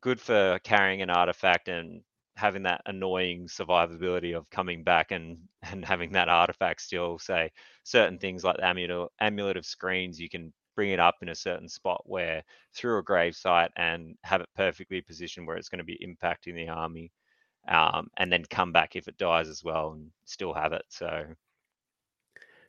good 0.01 0.21
for 0.21 0.59
carrying 0.65 1.03
an 1.03 1.11
artifact 1.11 1.69
and 1.69 2.03
having 2.39 2.63
that 2.63 2.81
annoying 2.87 3.49
survivability 3.49 4.37
of 4.37 4.49
coming 4.49 4.85
back 4.85 5.11
and 5.11 5.39
and 5.71 5.85
having 5.85 6.13
that 6.13 6.29
artifact 6.29 6.81
still 6.81 7.19
say 7.19 7.51
certain 7.83 8.19
things 8.19 8.45
like 8.45 8.57
the 8.57 8.65
amulet 8.65 9.11
amulet 9.21 9.57
of 9.57 9.67
screens 9.67 10.21
you 10.21 10.29
can 10.29 10.53
bring 10.77 10.91
it 10.91 11.01
up 11.01 11.17
in 11.23 11.31
a 11.31 11.35
certain 11.35 11.69
spot 11.69 12.01
where 12.07 12.45
through 12.73 12.99
a 12.99 13.03
grave 13.03 13.35
site 13.35 13.73
and 13.75 14.15
have 14.23 14.41
it 14.41 14.49
perfectly 14.55 15.01
positioned 15.01 15.45
where 15.45 15.57
it's 15.57 15.69
going 15.69 15.81
to 15.81 15.85
be 15.85 15.99
impacting 16.07 16.55
the 16.55 16.69
army 16.69 17.11
um, 17.67 18.09
and 18.17 18.33
then 18.33 18.45
come 18.49 18.71
back 18.73 18.95
if 18.95 19.09
it 19.09 19.19
dies 19.19 19.49
as 19.49 19.65
well 19.65 19.91
and 19.91 20.11
still 20.25 20.55
have 20.55 20.73
it 20.73 20.85
so. 20.89 21.25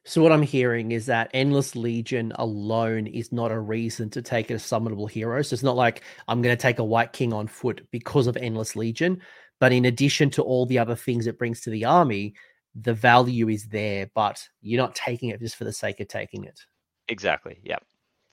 So 0.05 0.23
what 0.23 0.31
i'm 0.31 0.41
hearing 0.41 0.91
is 0.91 1.05
that 1.05 1.29
endless 1.35 1.75
legion 1.75 2.31
alone 2.35 3.05
is 3.05 3.31
not 3.31 3.51
a 3.51 3.59
reason 3.59 4.09
to 4.11 4.23
take 4.23 4.49
a 4.49 4.55
summonable 4.55 5.09
hero. 5.09 5.43
So 5.43 5.53
it's 5.53 5.61
not 5.61 5.75
like 5.75 6.01
i'm 6.27 6.41
going 6.41 6.57
to 6.57 6.61
take 6.61 6.79
a 6.79 6.83
wight 6.83 7.13
king 7.13 7.31
on 7.31 7.45
foot 7.45 7.85
because 7.91 8.25
of 8.25 8.35
endless 8.37 8.75
legion 8.75 9.21
but 9.59 9.71
in 9.71 9.85
addition 9.85 10.29
to 10.29 10.41
all 10.41 10.65
the 10.65 10.79
other 10.79 10.95
things 10.95 11.27
it 11.27 11.37
brings 11.37 11.61
to 11.61 11.69
the 11.69 11.85
army 11.85 12.33
the 12.75 12.93
value 12.93 13.49
is 13.49 13.67
there 13.67 14.09
but 14.13 14.47
you're 14.61 14.81
not 14.81 14.95
taking 14.95 15.29
it 15.29 15.39
just 15.39 15.55
for 15.55 15.63
the 15.63 15.73
sake 15.73 15.99
of 15.99 16.07
taking 16.07 16.43
it 16.43 16.59
exactly 17.07 17.59
yeah 17.63 17.77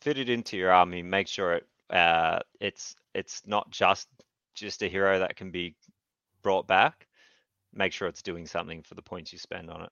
fit 0.07 0.19
it 0.19 0.29
into 0.29 0.57
your 0.57 0.71
army. 0.71 1.03
Make 1.03 1.27
sure 1.27 1.55
it 1.55 1.67
uh, 1.91 2.39
it's 2.61 2.95
it's 3.15 3.43
not 3.45 3.69
just 3.71 4.07
just 4.55 4.83
a 4.83 4.89
hero 4.89 5.19
that 5.19 5.37
can 5.37 5.51
be 5.51 5.75
brought 6.43 6.69
back. 6.69 7.09
Make 7.73 7.93
sure 7.93 8.07
it's 8.07 8.23
doing 8.23 8.47
something 8.47 8.83
for 8.83 8.95
the 8.95 9.03
points 9.03 9.33
you 9.33 9.39
spend 9.41 9.69
on 9.69 9.83
it. 9.83 9.91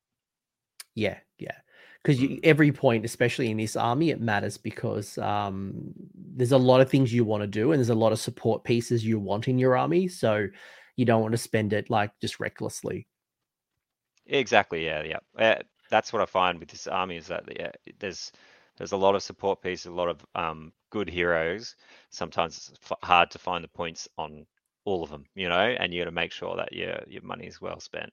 Yeah, 0.95 1.19
yeah. 1.39 1.57
Because 2.01 2.21
mm. 2.21 2.39
every 2.45 2.71
point, 2.71 3.05
especially 3.05 3.51
in 3.51 3.57
this 3.57 3.75
army, 3.75 4.11
it 4.11 4.21
matters 4.21 4.57
because 4.57 5.19
um, 5.19 5.93
there's 6.15 6.53
a 6.53 6.59
lot 6.59 6.81
of 6.81 6.89
things 6.89 7.13
you 7.13 7.25
want 7.25 7.43
to 7.43 7.49
do, 7.49 7.73
and 7.73 7.81
there's 7.81 7.91
a 7.91 7.95
lot 7.95 8.13
of 8.13 8.21
support 8.21 8.63
pieces 8.63 9.05
you 9.05 9.19
want 9.19 9.49
in 9.49 9.59
your 9.59 9.77
army. 9.77 10.07
So 10.07 10.47
you 10.97 11.05
don't 11.05 11.23
want 11.23 11.33
to 11.33 11.39
spend 11.39 11.73
it 11.73 11.91
like 11.91 12.13
just 12.21 12.41
recklessly. 12.41 13.07
Exactly. 14.27 14.85
Yeah. 14.85 15.03
Yeah. 15.03 15.19
Uh, 15.39 15.63
that's 15.91 16.13
what 16.13 16.23
I 16.23 16.27
find 16.27 16.59
with 16.59 16.69
this 16.71 16.87
army 16.87 17.17
is 17.17 17.29
that 17.29 17.45
yeah, 17.59 17.73
there's 17.99 18.33
there's 18.77 18.93
a 18.93 18.97
lot 18.97 19.15
of 19.15 19.23
support 19.23 19.63
pieces, 19.63 19.87
a 19.87 19.91
lot 19.93 20.09
of 20.09 20.25
um, 20.35 20.73
good 20.91 21.09
heroes. 21.09 21.77
Sometimes 22.11 22.57
it's 22.57 22.79
f- 22.91 22.99
hard 23.03 23.31
to 23.33 23.39
find 23.39 23.63
the 23.63 23.69
points 23.69 24.09
on 24.19 24.47
all 24.85 25.03
of 25.05 25.11
them, 25.11 25.27
you 25.35 25.49
know, 25.49 25.61
and 25.79 25.93
you 25.95 26.01
got 26.01 26.07
to 26.07 26.11
make 26.11 26.33
sure 26.33 26.57
that 26.57 26.73
your 26.73 27.03
your 27.07 27.23
money 27.23 27.47
is 27.47 27.61
well 27.61 27.81
spent. 27.81 28.13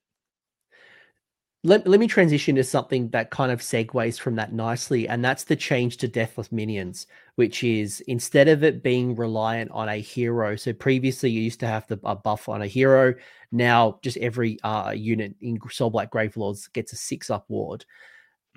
Let, 1.63 1.85
let 1.85 1.99
me 1.99 2.07
transition 2.07 2.55
to 2.55 2.63
something 2.63 3.09
that 3.09 3.29
kind 3.29 3.51
of 3.51 3.59
segues 3.59 4.19
from 4.19 4.35
that 4.35 4.51
nicely, 4.51 5.07
and 5.07 5.23
that's 5.23 5.43
the 5.43 5.55
change 5.55 5.97
to 5.97 6.07
Deathless 6.07 6.51
Minions, 6.51 7.05
which 7.35 7.63
is 7.63 8.01
instead 8.07 8.47
of 8.47 8.63
it 8.63 8.81
being 8.81 9.15
reliant 9.15 9.69
on 9.69 9.87
a 9.87 9.97
hero. 9.97 10.55
So 10.55 10.73
previously 10.73 11.29
you 11.29 11.41
used 11.41 11.59
to 11.59 11.67
have 11.67 11.85
the 11.85 11.99
a 12.03 12.15
buff 12.15 12.49
on 12.49 12.63
a 12.63 12.67
hero. 12.67 13.13
Now 13.51 13.99
just 14.01 14.17
every 14.17 14.59
uh, 14.63 14.93
unit 14.95 15.35
in 15.41 15.59
Soul 15.69 15.91
Blight 15.91 16.09
Grave 16.09 16.33
Gravelords 16.33 16.71
gets 16.73 16.93
a 16.93 16.95
six 16.95 17.29
up 17.29 17.45
ward. 17.47 17.85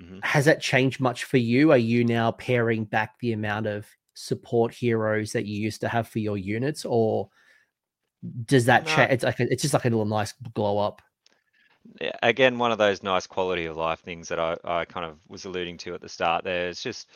Mm-hmm. 0.01 0.19
Has 0.23 0.45
that 0.45 0.59
changed 0.59 0.99
much 0.99 1.25
for 1.25 1.37
you? 1.37 1.71
Are 1.71 1.77
you 1.77 2.03
now 2.03 2.31
paring 2.31 2.85
back 2.85 3.19
the 3.19 3.33
amount 3.33 3.67
of 3.67 3.85
support 4.15 4.73
heroes 4.73 5.31
that 5.33 5.45
you 5.45 5.59
used 5.59 5.81
to 5.81 5.87
have 5.87 6.07
for 6.07 6.19
your 6.19 6.37
units, 6.37 6.85
or 6.85 7.29
does 8.45 8.65
that 8.65 8.85
no. 8.85 8.95
change? 8.95 9.11
It's 9.11 9.23
like 9.23 9.39
a, 9.39 9.51
it's 9.51 9.61
just 9.61 9.75
like 9.75 9.85
a 9.85 9.89
little 9.89 10.05
nice 10.05 10.33
glow 10.55 10.79
up. 10.79 11.03
Again, 12.21 12.57
one 12.57 12.71
of 12.71 12.77
those 12.77 13.03
nice 13.03 13.27
quality 13.27 13.65
of 13.65 13.77
life 13.77 13.99
things 14.01 14.29
that 14.29 14.39
I, 14.39 14.57
I 14.63 14.85
kind 14.85 15.05
of 15.05 15.17
was 15.27 15.45
alluding 15.45 15.77
to 15.79 15.93
at 15.93 16.01
the 16.01 16.09
start. 16.09 16.43
There, 16.43 16.69
it's 16.69 16.83
just 16.83 17.09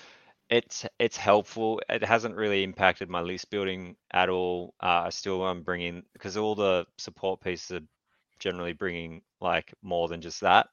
it's 0.49 0.86
it's 0.99 1.17
helpful. 1.17 1.82
It 1.89 2.03
hasn't 2.03 2.36
really 2.36 2.63
impacted 2.63 3.09
my 3.09 3.22
list 3.22 3.49
building 3.49 3.95
at 4.11 4.30
all. 4.30 4.74
Uh, 4.82 5.03
I 5.05 5.09
still 5.09 5.47
am 5.47 5.63
bringing 5.63 6.03
because 6.13 6.38
all 6.38 6.55
the 6.55 6.86
support 6.97 7.41
pieces 7.41 7.72
are 7.78 7.86
generally 8.39 8.74
bringing 8.74 9.22
like 9.41 9.74
more 9.82 10.07
than 10.07 10.22
just 10.22 10.41
that. 10.41 10.67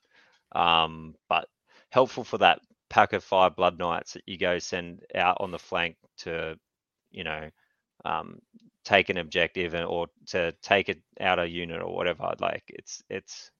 Um, 0.52 1.14
but 1.28 1.48
helpful 1.90 2.24
for 2.24 2.38
that 2.38 2.60
pack 2.88 3.12
of 3.12 3.24
five 3.24 3.56
blood 3.56 3.78
knights 3.78 4.12
that 4.14 4.22
you 4.26 4.38
go 4.38 4.58
send 4.58 5.02
out 5.14 5.38
on 5.40 5.50
the 5.50 5.58
flank 5.58 5.96
to, 6.18 6.58
you 7.10 7.24
know, 7.24 7.50
um, 8.04 8.38
take 8.84 9.08
an 9.10 9.18
objective 9.18 9.74
and, 9.74 9.84
or 9.84 10.06
to 10.26 10.52
take 10.62 10.88
it 10.88 11.00
out 11.20 11.38
a 11.38 11.48
unit 11.48 11.82
or 11.82 11.94
whatever. 11.94 12.32
Like 12.40 12.64
it's 12.68 13.02
it's 13.10 13.50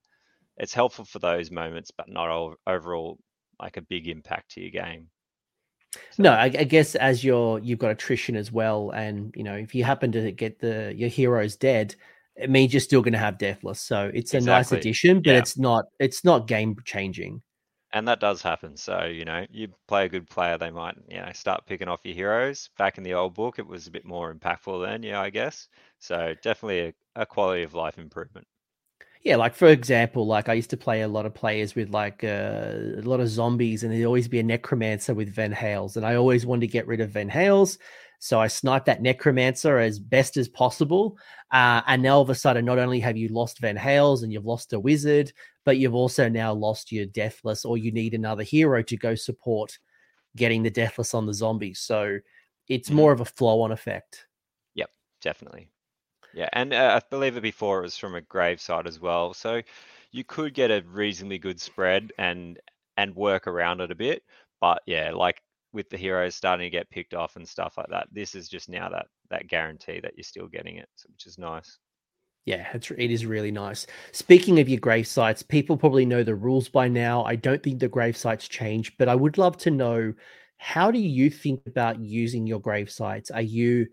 it's 0.56 0.74
helpful 0.74 1.04
for 1.04 1.18
those 1.18 1.50
moments, 1.50 1.90
but 1.96 2.08
not 2.08 2.56
overall 2.66 3.18
like 3.60 3.76
a 3.76 3.82
big 3.82 4.08
impact 4.08 4.52
to 4.52 4.60
your 4.60 4.70
game. 4.70 5.08
So. 6.10 6.24
No, 6.24 6.32
I, 6.32 6.44
I, 6.44 6.64
guess 6.64 6.94
as 6.94 7.24
you're 7.24 7.58
you've 7.60 7.78
got 7.78 7.90
attrition 7.90 8.36
as 8.36 8.52
well, 8.52 8.90
and 8.90 9.32
you 9.36 9.42
know 9.42 9.54
if 9.54 9.74
you 9.74 9.84
happen 9.84 10.12
to 10.12 10.30
get 10.32 10.58
the 10.58 10.92
your 10.94 11.08
heroes 11.08 11.56
dead, 11.56 11.94
it 12.36 12.50
means 12.50 12.72
you're 12.72 12.80
still 12.80 13.02
going 13.02 13.12
to 13.14 13.18
have 13.18 13.38
deathless. 13.38 13.80
So 13.80 14.10
it's 14.12 14.34
a 14.34 14.40
nice 14.40 14.72
addition, 14.72 15.22
but 15.22 15.32
Yeah. 15.32 15.38
it's 15.38 15.56
not 15.56 15.86
it's 15.98 16.24
not 16.24 16.46
game 16.46 16.76
changing. 16.84 17.42
And 17.92 18.06
that 18.08 18.20
does 18.20 18.42
happen. 18.42 18.76
So, 18.76 19.04
you 19.04 19.24
know, 19.24 19.46
you 19.48 19.68
play 19.88 20.04
a 20.04 20.08
good 20.08 20.28
player, 20.28 20.58
they 20.58 20.70
might, 20.70 20.96
you 21.08 21.18
know, 21.18 21.30
start 21.32 21.64
picking 21.66 21.88
off 21.88 22.04
your 22.04 22.14
heroes. 22.14 22.68
Back 22.76 22.98
in 22.98 23.04
the 23.04 23.14
old 23.14 23.34
book, 23.34 23.58
it 23.58 23.66
was 23.66 23.86
a 23.86 23.90
bit 23.90 24.04
more 24.04 24.34
impactful 24.34 24.84
then, 24.84 25.02
yeah, 25.02 25.20
I 25.20 25.30
guess. 25.30 25.68
So 25.98 26.34
definitely 26.42 26.80
a, 26.80 27.22
a 27.22 27.24
quality 27.24 27.62
of 27.62 27.74
life 27.74 27.96
improvement. 27.96 28.46
Yeah, 29.22 29.36
like 29.36 29.54
for 29.54 29.66
example, 29.68 30.26
like 30.26 30.48
I 30.48 30.54
used 30.54 30.70
to 30.70 30.76
play 30.76 31.02
a 31.02 31.08
lot 31.08 31.26
of 31.26 31.34
players 31.34 31.74
with 31.74 31.90
like 31.90 32.22
uh, 32.22 32.72
a 32.98 33.02
lot 33.02 33.20
of 33.20 33.28
zombies, 33.28 33.82
and 33.82 33.92
there'd 33.92 34.04
always 34.04 34.28
be 34.28 34.38
a 34.38 34.42
necromancer 34.42 35.14
with 35.14 35.34
Vanhel's, 35.34 35.96
and 35.96 36.06
I 36.06 36.14
always 36.16 36.46
wanted 36.46 36.60
to 36.62 36.66
get 36.72 36.86
rid 36.86 37.00
of 37.00 37.10
Vanhel's, 37.10 37.78
so 38.20 38.40
I 38.40 38.46
sniped 38.46 38.86
that 38.86 39.02
necromancer 39.02 39.78
as 39.78 39.98
best 39.98 40.36
as 40.36 40.48
possible. 40.48 41.18
Uh, 41.50 41.82
and 41.86 42.02
now 42.02 42.16
all 42.16 42.22
of 42.22 42.30
a 42.30 42.34
sudden, 42.34 42.64
not 42.64 42.78
only 42.78 43.00
have 43.00 43.16
you 43.16 43.28
lost 43.28 43.60
Vanhel's 43.60 44.22
and 44.22 44.32
you've 44.32 44.46
lost 44.46 44.72
a 44.72 44.80
wizard, 44.80 45.32
but 45.64 45.78
you've 45.78 45.94
also 45.94 46.28
now 46.28 46.52
lost 46.52 46.92
your 46.92 47.06
deathless, 47.06 47.64
or 47.64 47.76
you 47.78 47.90
need 47.92 48.14
another 48.14 48.42
hero 48.44 48.82
to 48.82 48.96
go 48.96 49.14
support 49.14 49.78
getting 50.36 50.62
the 50.62 50.70
deathless 50.70 51.14
on 51.14 51.26
the 51.26 51.34
zombies. 51.34 51.80
So 51.80 52.18
it's 52.68 52.90
Mhm. 52.90 52.94
more 52.94 53.12
of 53.12 53.20
a 53.20 53.24
flow-on 53.24 53.72
effect. 53.72 54.26
Yep, 54.74 54.90
definitely. 55.22 55.70
Yeah, 56.36 56.50
and 56.52 56.74
uh, 56.74 57.00
I 57.02 57.08
believe 57.08 57.38
it 57.38 57.42
before 57.42 57.78
it 57.78 57.82
was 57.82 57.96
from 57.96 58.14
a 58.14 58.20
grave 58.20 58.60
side 58.60 58.86
as 58.86 59.00
well. 59.00 59.32
So 59.32 59.62
you 60.12 60.22
could 60.22 60.52
get 60.52 60.70
a 60.70 60.84
reasonably 60.86 61.38
good 61.38 61.58
spread 61.58 62.12
and 62.18 62.60
and 62.98 63.16
work 63.16 63.46
around 63.46 63.80
it 63.80 63.90
a 63.90 63.94
bit. 63.94 64.22
But 64.60 64.82
yeah, 64.86 65.12
like 65.12 65.42
with 65.72 65.88
the 65.88 65.96
heroes 65.96 66.34
starting 66.34 66.66
to 66.66 66.70
get 66.70 66.90
picked 66.90 67.14
off 67.14 67.36
and 67.36 67.48
stuff 67.48 67.78
like 67.78 67.88
that, 67.88 68.08
this 68.12 68.34
is 68.34 68.50
just 68.50 68.68
now 68.68 68.90
that 68.90 69.06
that 69.30 69.48
guarantee 69.48 69.98
that 70.00 70.12
you're 70.14 70.24
still 70.24 70.46
getting 70.46 70.76
it, 70.76 70.88
which 71.08 71.26
is 71.26 71.38
nice. 71.38 71.78
Yeah, 72.44 72.68
it's, 72.74 72.90
it 72.90 73.10
is 73.10 73.24
really 73.24 73.50
nice. 73.50 73.86
Speaking 74.12 74.60
of 74.60 74.68
your 74.68 74.78
grave 74.78 75.06
sites, 75.08 75.42
people 75.42 75.78
probably 75.78 76.04
know 76.04 76.22
the 76.22 76.34
rules 76.34 76.68
by 76.68 76.86
now. 76.86 77.24
I 77.24 77.34
don't 77.36 77.62
think 77.62 77.80
the 77.80 77.88
grave 77.88 78.16
sites 78.16 78.46
change, 78.46 78.96
but 78.98 79.08
I 79.08 79.14
would 79.14 79.38
love 79.38 79.56
to 79.58 79.70
know 79.70 80.12
how 80.58 80.90
do 80.90 80.98
you 80.98 81.30
think 81.30 81.62
about 81.66 81.98
using 81.98 82.46
your 82.46 82.60
grave 82.60 82.90
sites? 82.90 83.30
Are 83.30 83.40
you 83.40 83.86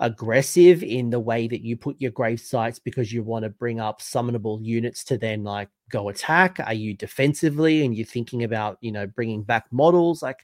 aggressive 0.00 0.82
in 0.82 1.10
the 1.10 1.20
way 1.20 1.46
that 1.48 1.62
you 1.62 1.76
put 1.76 2.00
your 2.00 2.10
grave 2.10 2.40
sites 2.40 2.78
because 2.78 3.12
you 3.12 3.22
want 3.22 3.44
to 3.44 3.48
bring 3.50 3.80
up 3.80 4.00
summonable 4.00 4.58
units 4.62 5.04
to 5.04 5.16
then 5.16 5.44
like 5.44 5.68
go 5.90 6.08
attack? 6.08 6.58
Are 6.64 6.74
you 6.74 6.94
defensively 6.94 7.84
and 7.84 7.96
you're 7.96 8.06
thinking 8.06 8.42
about, 8.44 8.78
you 8.80 8.92
know, 8.92 9.06
bringing 9.06 9.42
back 9.42 9.66
models 9.70 10.22
like 10.22 10.38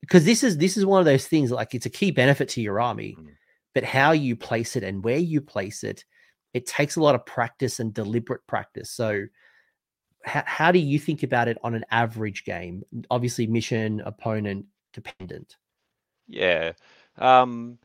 because 0.00 0.24
this 0.24 0.42
is 0.42 0.56
this 0.56 0.76
is 0.76 0.86
one 0.86 0.98
of 0.98 1.04
those 1.04 1.26
things 1.26 1.50
like 1.50 1.74
it's 1.74 1.86
a 1.86 1.90
key 1.90 2.10
benefit 2.10 2.48
to 2.48 2.60
your 2.62 2.80
army 2.80 3.14
Mm. 3.18 3.28
but 3.74 3.84
how 3.84 4.12
you 4.12 4.34
place 4.34 4.74
it 4.76 4.82
and 4.82 5.04
where 5.04 5.18
you 5.18 5.42
place 5.42 5.84
it 5.84 6.04
it 6.54 6.66
takes 6.66 6.96
a 6.96 7.02
lot 7.02 7.14
of 7.14 7.26
practice 7.26 7.80
and 7.80 7.92
deliberate 7.92 8.40
practice 8.46 8.90
so 8.90 9.26
how, 10.24 10.42
how 10.46 10.72
do 10.72 10.78
you 10.78 10.98
think 10.98 11.22
about 11.22 11.48
it 11.48 11.58
on 11.62 11.74
an 11.74 11.84
average 11.90 12.44
game 12.44 12.82
obviously 13.10 13.46
mission 13.46 14.00
opponent 14.06 14.64
dependent 14.94 15.56
Yeah. 16.28 16.72
Um, 17.18 17.78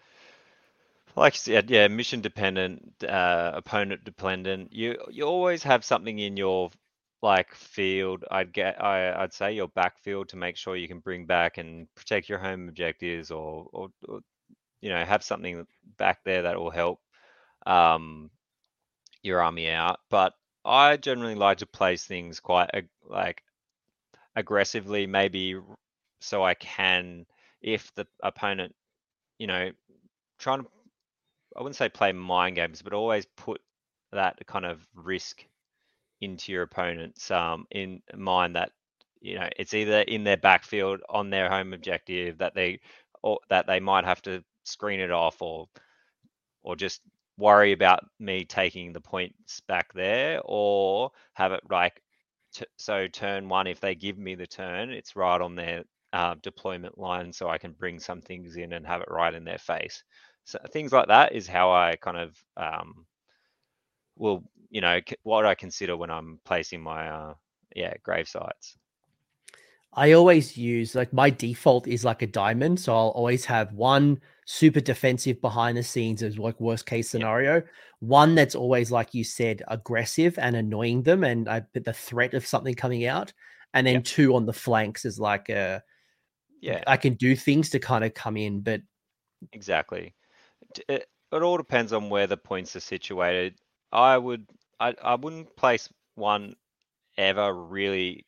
like 1.16 1.34
I 1.34 1.38
said, 1.38 1.70
yeah, 1.70 1.88
mission 1.88 2.22
dependent, 2.22 3.04
uh, 3.04 3.52
opponent 3.56 4.04
dependent. 4.04 4.74
You 4.74 4.98
you 5.12 5.24
always 5.26 5.64
have 5.64 5.86
something 5.86 6.20
in 6.20 6.38
your 6.38 6.72
like 7.22 7.54
field. 7.56 8.24
I'd 8.32 8.54
get 8.54 8.82
I 8.84 9.14
I'd 9.24 9.34
say 9.34 9.54
your 9.54 9.70
backfield 9.70 10.30
to 10.30 10.38
make 10.38 10.58
sure 10.58 10.76
you 10.76 10.88
can 10.88 11.00
bring 11.00 11.26
back 11.26 11.58
and 11.58 11.88
protect 11.96 12.30
your 12.30 12.40
home 12.40 12.70
objectives, 12.70 13.32
or 13.32 13.68
or, 13.74 13.90
or 14.08 14.20
you 14.82 14.90
know 14.90 15.04
have 15.06 15.24
something 15.24 15.66
back 15.98 16.20
there 16.26 16.44
that 16.44 16.60
will 16.60 16.72
help 16.72 17.00
um 17.68 18.32
your 19.24 19.42
army 19.42 19.70
out. 19.72 20.00
But 20.10 20.34
I 20.66 20.98
generally 20.98 21.36
like 21.36 21.60
to 21.60 21.68
place 21.68 22.06
things 22.06 22.40
quite 22.40 22.70
ag- 22.74 22.90
like 23.10 23.44
aggressively, 24.36 25.08
maybe 25.08 25.58
so 26.22 26.44
I 26.44 26.54
can, 26.56 27.26
if 27.62 27.94
the 27.96 28.08
opponent, 28.24 28.76
you 29.40 29.48
know, 29.48 29.72
trying 30.40 30.64
to, 30.64 30.70
I 31.56 31.62
wouldn't 31.62 31.76
say 31.78 31.90
play 31.90 32.12
mind 32.14 32.56
games, 32.56 32.82
but 32.82 32.94
always 32.94 33.26
put 33.38 33.62
that 34.12 34.40
kind 34.48 34.66
of 34.66 34.86
risk 34.96 35.46
into 36.22 36.52
your 36.52 36.64
opponent's 36.64 37.30
um, 37.32 37.68
in 37.72 38.02
mind 38.16 38.56
that 38.56 38.72
you 39.22 39.36
know 39.36 39.50
it's 39.58 39.74
either 39.74 40.02
in 40.02 40.24
their 40.24 40.38
backfield 40.38 41.02
on 41.10 41.30
their 41.30 41.50
home 41.50 41.74
objective 41.74 42.38
that 42.40 42.56
they 42.56 42.80
or 43.24 43.40
that 43.50 43.68
they 43.68 43.80
might 43.80 44.06
have 44.06 44.22
to 44.24 44.44
screen 44.66 45.00
it 45.00 45.12
off 45.12 45.42
or 45.42 45.68
or 46.64 46.76
just 46.76 47.02
worry 47.38 47.72
about 47.74 48.06
me 48.20 48.46
taking 48.46 48.94
the 48.94 49.02
points 49.02 49.62
back 49.62 49.94
there 49.94 50.42
or 50.46 51.12
have 51.34 51.52
it 51.52 51.62
like 51.70 52.02
t- 52.54 52.66
so 52.78 53.08
turn 53.08 53.50
one 53.50 53.68
if 53.68 53.80
they 53.80 53.96
give 53.96 54.18
me 54.18 54.36
the 54.36 54.48
turn 54.48 54.90
it's 54.90 55.16
right 55.16 55.42
on 55.42 55.56
their 55.56 55.84
uh, 56.14 56.36
deployment 56.42 56.98
line 56.98 57.34
so 57.34 57.50
i 57.50 57.58
can 57.58 57.74
bring 57.74 58.00
some 58.00 58.22
things 58.22 58.56
in 58.56 58.74
and 58.74 58.88
have 58.88 59.02
it 59.02 59.10
right 59.12 59.34
in 59.36 59.44
their 59.44 59.58
face 59.58 60.04
so 60.46 60.60
things 60.72 60.92
like 60.92 61.08
that 61.08 61.34
is 61.34 61.48
how 61.48 61.72
i 61.72 61.96
kind 61.98 62.18
of 62.18 62.38
um, 62.58 63.06
will 64.16 64.44
you 64.70 64.82
know 64.82 65.00
what 65.24 65.46
i 65.46 65.54
consider 65.56 65.98
when 65.98 66.10
i'm 66.10 66.40
placing 66.46 66.82
my 66.82 67.08
uh, 67.10 67.34
yeah 67.76 67.94
grave 68.04 68.28
sites 68.28 68.78
I 69.94 70.12
always 70.12 70.58
use 70.58 70.94
like 70.94 71.14
my 71.14 71.30
default 71.30 71.88
is 71.88 72.04
like 72.04 72.22
a 72.22 72.28
diamond. 72.28 72.80
So 72.80 72.94
I'll 72.94 73.10
always 73.10 73.46
have 73.46 73.72
one 73.74 74.20
super 74.46 74.82
defensive 74.82 75.40
behind 75.42 75.78
the 75.78 75.84
scenes 75.84 76.22
as 76.22 76.38
like 76.38 76.60
worst 76.60 76.86
case 76.86 77.08
Yeah. 77.08 77.12
scenario, 77.12 77.64
one 78.00 78.36
that's 78.36 78.56
always 78.56 78.92
like 78.92 79.14
you 79.14 79.24
said 79.24 79.64
aggressive 79.70 80.38
and 80.38 80.56
annoying 80.56 81.04
them 81.04 81.24
and 81.24 81.48
I 81.48 81.62
put 81.62 81.86
the 81.86 81.94
threat 81.94 82.34
of 82.34 82.46
something 82.46 82.76
coming 82.76 83.06
out, 83.06 83.32
and 83.74 83.88
then 83.88 83.96
Yeah. 83.96 84.02
two 84.04 84.36
on 84.36 84.46
the 84.46 84.54
flanks 84.54 85.06
is 85.06 85.18
like 85.20 85.48
a 85.50 85.82
yeah 86.62 86.84
I 86.88 86.98
can 86.98 87.14
do 87.16 87.36
things 87.36 87.70
to 87.72 87.80
kind 87.80 88.04
of 88.04 88.14
come 88.14 88.38
in, 88.38 88.62
but 88.62 88.82
Exactly. 89.54 90.14
It, 90.88 91.08
it 91.32 91.42
all 91.44 91.58
depends 91.58 91.94
on 91.94 92.10
where 92.10 92.28
the 92.28 92.38
points 92.38 92.76
are 92.76 92.80
situated. 92.82 93.56
I 93.92 94.18
would, 94.18 94.48
I, 94.80 94.96
I 95.02 95.16
wouldn't 95.16 95.56
place 95.56 95.90
one 96.16 96.56
ever 97.18 97.54
really 97.54 98.26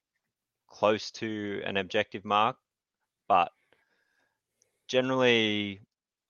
close 0.68 1.12
to 1.12 1.62
an 1.66 1.78
objective 1.78 2.26
mark, 2.26 2.58
but 3.28 3.52
generally 4.88 5.82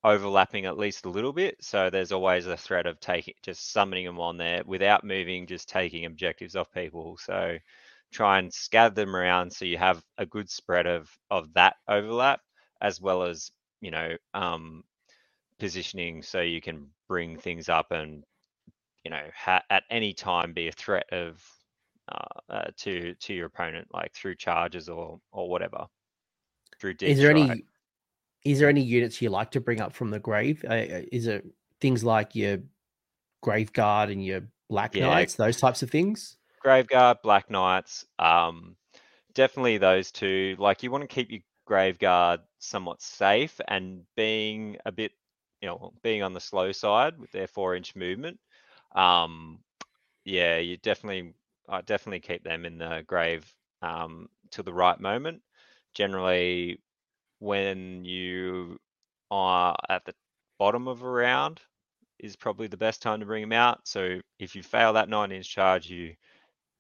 overlapping 0.03 0.65
at 0.65 0.77
least 0.77 1.05
a 1.05 1.09
little 1.09 1.33
bit. 1.33 1.57
So 1.63 1.89
there's 1.89 2.11
always 2.11 2.45
a 2.47 2.57
threat 2.57 2.85
of 2.87 2.99
taking, 2.99 3.33
just 3.43 3.71
summoning 3.71 4.05
them 4.05 4.19
on 4.19 4.37
there 4.37 4.63
without 4.65 5.03
moving, 5.03 5.47
just 5.47 5.69
taking 5.69 6.05
objectives 6.05 6.55
off 6.55 6.71
people. 6.71 7.17
So 7.17 7.57
try 8.11 8.39
and 8.39 8.53
scatter 8.53 8.95
them 8.95 9.15
around 9.15 9.51
so 9.51 9.65
you 9.65 9.77
have 9.77 10.01
a 10.17 10.25
good 10.25 10.49
spread 10.49 10.87
of 10.87 11.09
of 11.29 11.53
that 11.53 11.75
overlap 11.89 12.39
as 12.81 13.01
well 13.01 13.23
as 13.23 13.51
you 13.81 13.91
know 13.91 14.15
um, 14.33 14.83
positioning 15.59 16.21
so 16.21 16.41
you 16.41 16.61
can 16.61 16.87
bring 17.07 17.37
things 17.37 17.69
up 17.69 17.91
and 17.91 18.23
you 19.03 19.11
know 19.11 19.23
ha- 19.35 19.63
at 19.69 19.83
any 19.89 20.13
time 20.13 20.53
be 20.53 20.67
a 20.67 20.71
threat 20.71 21.05
of 21.11 21.43
uh, 22.11 22.53
uh, 22.53 22.65
to 22.77 23.13
to 23.15 23.33
your 23.33 23.47
opponent 23.47 23.87
like 23.93 24.13
through 24.13 24.35
charges 24.35 24.89
or 24.89 25.19
or 25.31 25.49
whatever 25.49 25.85
through 26.79 26.93
deep 26.93 27.09
is 27.09 27.17
there 27.17 27.29
strike. 27.29 27.51
any 27.51 27.65
is 28.43 28.59
there 28.59 28.69
any 28.69 28.81
units 28.81 29.21
you 29.21 29.29
like 29.29 29.51
to 29.51 29.59
bring 29.59 29.81
up 29.81 29.93
from 29.93 30.09
the 30.09 30.19
grave? 30.19 30.63
Uh, 30.67 30.73
uh, 30.73 31.01
is 31.11 31.27
it 31.27 31.45
things 31.81 32.03
like 32.03 32.33
your 32.35 32.59
grave 33.41 33.73
guard 33.73 34.09
and 34.09 34.23
your 34.23 34.41
black 34.69 34.95
Yeah. 34.95 35.07
knights, 35.07 35.35
those 35.35 35.57
types 35.57 35.83
of 35.83 35.89
things? 35.89 36.37
Graveguard, 36.63 37.21
Black 37.21 37.49
Knights, 37.49 38.05
um, 38.19 38.75
definitely 39.33 39.77
those 39.77 40.11
two. 40.11 40.55
Like 40.59 40.83
you 40.83 40.91
want 40.91 41.01
to 41.01 41.07
keep 41.07 41.29
your 41.29 41.41
Graveguard 41.69 42.39
somewhat 42.59 43.01
safe 43.01 43.59
and 43.67 44.03
being 44.15 44.77
a 44.85 44.91
bit, 44.91 45.11
you 45.61 45.67
know, 45.67 45.93
being 46.03 46.23
on 46.23 46.33
the 46.33 46.39
slow 46.39 46.71
side 46.71 47.17
with 47.19 47.31
their 47.31 47.47
four-inch 47.47 47.95
movement. 47.95 48.39
Um, 48.95 49.59
yeah, 50.25 50.57
you 50.57 50.77
definitely, 50.77 51.33
I 51.69 51.81
definitely 51.81 52.19
keep 52.19 52.43
them 52.43 52.65
in 52.65 52.77
the 52.77 53.03
grave 53.07 53.51
um, 53.81 54.29
till 54.51 54.63
the 54.63 54.73
right 54.73 54.99
moment. 54.99 55.41
Generally, 55.93 56.79
when 57.39 58.05
you 58.05 58.77
are 59.31 59.75
at 59.89 60.05
the 60.05 60.13
bottom 60.59 60.87
of 60.87 61.01
a 61.01 61.09
round, 61.09 61.61
is 62.19 62.35
probably 62.35 62.67
the 62.67 62.77
best 62.77 63.01
time 63.01 63.19
to 63.19 63.25
bring 63.25 63.43
them 63.43 63.51
out. 63.51 63.87
So 63.87 64.19
if 64.39 64.55
you 64.55 64.63
fail 64.63 64.93
that 64.93 65.09
nine-inch 65.09 65.47
charge, 65.49 65.89
you 65.89 66.15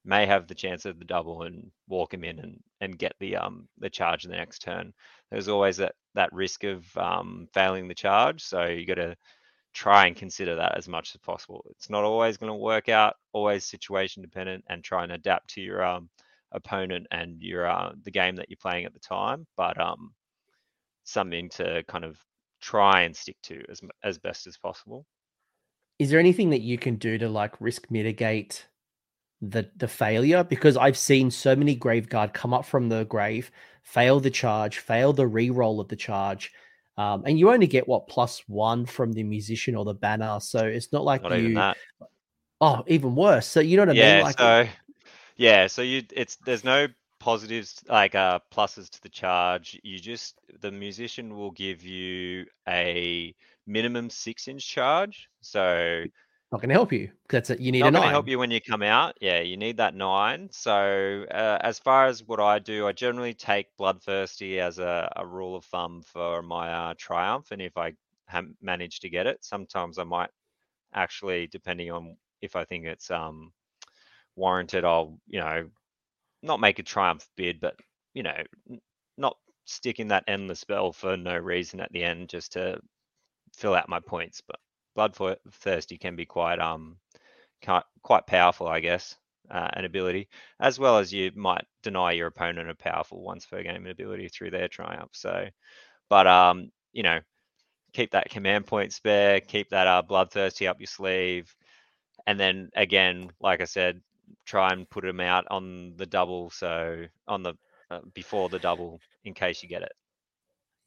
may 0.03 0.25
have 0.25 0.47
the 0.47 0.55
chance 0.55 0.85
of 0.85 0.97
the 0.97 1.05
double 1.05 1.43
and 1.43 1.69
walk 1.87 2.13
him 2.13 2.23
in 2.23 2.39
and, 2.39 2.59
and 2.81 2.97
get 2.97 3.13
the 3.19 3.35
um 3.35 3.67
the 3.77 3.89
charge 3.89 4.23
in 4.25 4.31
the 4.31 4.37
next 4.37 4.59
turn. 4.59 4.93
There's 5.29 5.49
always 5.49 5.77
that 5.77 5.95
that 6.17 6.33
risk 6.33 6.63
of 6.63 6.85
um, 6.97 7.47
failing 7.53 7.87
the 7.87 7.95
charge, 7.95 8.43
so 8.43 8.65
you 8.65 8.85
got 8.85 8.95
to 8.95 9.15
try 9.73 10.07
and 10.07 10.15
consider 10.15 10.55
that 10.55 10.75
as 10.75 10.87
much 10.87 11.13
as 11.13 11.21
possible. 11.21 11.63
It's 11.69 11.89
not 11.89 12.03
always 12.03 12.35
going 12.35 12.51
to 12.51 12.57
work 12.57 12.89
out, 12.89 13.15
always 13.31 13.63
situation 13.63 14.23
dependent, 14.23 14.65
and 14.69 14.83
try 14.83 15.03
and 15.03 15.11
adapt 15.11 15.51
to 15.51 15.61
your 15.61 15.85
um, 15.85 16.09
opponent 16.51 17.05
and 17.11 17.41
your 17.41 17.67
uh, 17.67 17.91
the 18.03 18.11
game 18.11 18.35
that 18.37 18.49
you're 18.49 18.57
playing 18.57 18.85
at 18.85 18.93
the 18.93 18.99
time. 18.99 19.45
But 19.55 19.79
um, 19.79 20.13
something 21.03 21.49
to 21.49 21.83
kind 21.87 22.03
of 22.03 22.17
try 22.59 23.03
and 23.03 23.15
stick 23.15 23.37
to 23.43 23.63
as 23.69 23.79
as 24.03 24.17
best 24.17 24.47
as 24.47 24.57
possible. 24.57 25.05
Is 25.99 26.09
there 26.09 26.19
anything 26.19 26.49
that 26.49 26.61
you 26.61 26.77
can 26.77 26.95
do 26.95 27.17
to 27.19 27.29
like 27.29 27.61
risk 27.61 27.91
mitigate 27.91 28.67
the 29.41 29.69
the 29.75 29.87
failure? 29.87 30.43
Because 30.43 30.75
I've 30.75 30.97
seen 30.97 31.29
so 31.29 31.55
many 31.55 31.75
Graveguard 31.75 32.33
come 32.33 32.53
up 32.53 32.65
from 32.65 32.89
the 32.89 33.05
grave, 33.05 33.51
fail 33.87 34.19
the 34.19 34.29
charge, 34.29 34.79
fail 34.79 35.13
the 35.13 35.25
re-roll 35.25 35.79
of 35.79 35.87
the 35.87 35.95
charge. 35.95 36.51
Um, 36.97 37.23
and 37.25 37.39
you 37.39 37.51
only 37.51 37.67
get 37.67 37.87
what 37.87 38.07
plus 38.07 38.43
one 38.47 38.85
from 38.85 39.13
the 39.13 39.23
musician 39.23 39.75
or 39.75 39.85
the 39.85 39.93
banner, 39.93 40.39
so 40.41 40.65
it's 40.65 40.91
not 40.91 41.03
like 41.03 41.23
Not 41.23 41.31
you. 41.31 41.49
even. 41.49 41.73
Oh, 42.59 42.83
even 42.87 43.15
worse. 43.15 43.47
So 43.47 43.59
you 43.59 43.77
know 43.77 43.83
what 43.83 43.89
I 43.89 43.93
Yeah, 43.93 44.15
mean? 44.15 44.23
Like, 44.23 44.39
so 44.39 44.67
yeah, 45.37 45.67
so 45.67 45.83
you 45.83 46.03
it's 46.11 46.37
there's 46.37 46.63
no 46.63 46.87
positives 47.19 47.83
like 47.87 48.15
uh 48.15 48.39
pluses 48.51 48.89
to 48.89 49.01
the 49.01 49.09
charge. 49.09 49.79
You 49.83 49.99
just 49.99 50.39
the 50.59 50.71
musician 50.71 51.35
will 51.35 51.51
give 51.51 51.83
you 51.83 52.45
a 52.67 53.35
minimum 53.67 54.09
six 54.09 54.47
inch 54.47 54.67
charge. 54.67 55.29
So 55.41 56.03
not 56.51 56.61
going 56.61 56.69
to 56.69 56.75
help 56.75 56.93
you 56.93 57.11
because 57.27 57.49
you 57.59 57.71
need 57.71 57.81
not 57.81 57.89
a 57.89 57.91
nine. 57.91 58.09
help 58.09 58.27
you 58.27 58.39
when 58.39 58.51
you 58.51 58.61
come 58.61 58.81
out. 58.81 59.17
Yeah, 59.19 59.41
you 59.41 59.57
need 59.57 59.77
that 59.77 59.95
nine. 59.95 60.49
So 60.51 61.25
uh, 61.29 61.57
as 61.61 61.79
far 61.79 62.07
as 62.07 62.23
what 62.23 62.39
I 62.39 62.59
do, 62.59 62.87
I 62.87 62.93
generally 62.93 63.33
take 63.33 63.75
bloodthirsty 63.77 64.59
as 64.59 64.79
a, 64.79 65.11
a 65.15 65.25
rule 65.25 65.55
of 65.55 65.65
thumb 65.65 66.01
for 66.01 66.41
my 66.41 66.71
uh, 66.71 66.93
triumph, 66.97 67.51
and 67.51 67.61
if 67.61 67.77
I 67.77 67.93
ha- 68.29 68.43
manage 68.61 69.01
to 69.01 69.09
get 69.09 69.27
it, 69.27 69.43
sometimes 69.43 69.97
I 69.97 70.03
might 70.03 70.29
actually, 70.93 71.47
depending 71.47 71.91
on 71.91 72.15
if 72.41 72.55
I 72.55 72.63
think 72.63 72.85
it's 72.85 73.11
um 73.11 73.51
warranted, 74.35 74.85
I'll 74.85 75.19
you 75.27 75.39
know 75.39 75.69
not 76.43 76.59
make 76.61 76.79
a 76.79 76.83
triumph 76.83 77.27
bid, 77.35 77.59
but 77.59 77.75
you 78.13 78.23
know 78.23 78.43
n- 78.69 78.81
not 79.17 79.37
stick 79.65 79.99
in 79.99 80.07
that 80.09 80.23
endless 80.27 80.61
spell 80.61 80.93
for 80.93 81.17
no 81.17 81.37
reason 81.37 81.81
at 81.81 81.91
the 81.91 82.03
end 82.03 82.29
just 82.29 82.53
to 82.53 82.79
fill 83.53 83.75
out 83.75 83.89
my 83.89 83.99
points. 83.99 84.41
But 84.47 84.59
bloodthirsty 84.97 85.97
can 85.97 86.15
be 86.15 86.25
quite 86.25 86.59
um 86.59 86.97
quite 88.03 88.27
powerful, 88.27 88.67
I 88.67 88.79
guess, 88.79 89.15
uh, 89.51 89.69
an 89.73 89.85
ability, 89.85 90.27
as 90.59 90.79
well 90.79 90.97
as 90.97 91.13
you 91.13 91.31
might 91.35 91.65
deny 91.83 92.13
your 92.13 92.27
opponent 92.27 92.69
a 92.69 92.75
powerful 92.75 93.21
once 93.21 93.45
per 93.45 93.63
game 93.63 93.87
ability 93.87 94.29
through 94.29 94.51
their 94.51 94.67
triumph. 94.67 95.11
So, 95.13 95.47
but 96.09 96.27
um, 96.27 96.71
you 96.93 97.03
know, 97.03 97.19
keep 97.93 98.11
that 98.11 98.29
command 98.29 98.67
point 98.67 98.93
spare, 98.93 99.39
keep 99.39 99.69
that 99.69 99.87
uh, 99.87 100.01
bloodthirsty 100.01 100.67
up 100.67 100.79
your 100.79 100.87
sleeve, 100.87 101.53
and 102.25 102.39
then 102.39 102.69
again, 102.75 103.31
like 103.39 103.61
I 103.61 103.65
said, 103.65 104.01
try 104.45 104.71
and 104.71 104.89
put 104.89 105.03
them 105.03 105.19
out 105.19 105.45
on 105.49 105.93
the 105.97 106.05
double. 106.05 106.49
So 106.49 107.05
on 107.27 107.43
the 107.43 107.53
uh, 107.89 108.01
before 108.13 108.49
the 108.49 108.59
double, 108.59 108.99
in 109.23 109.33
case 109.33 109.63
you 109.63 109.69
get 109.69 109.83
it. 109.83 109.93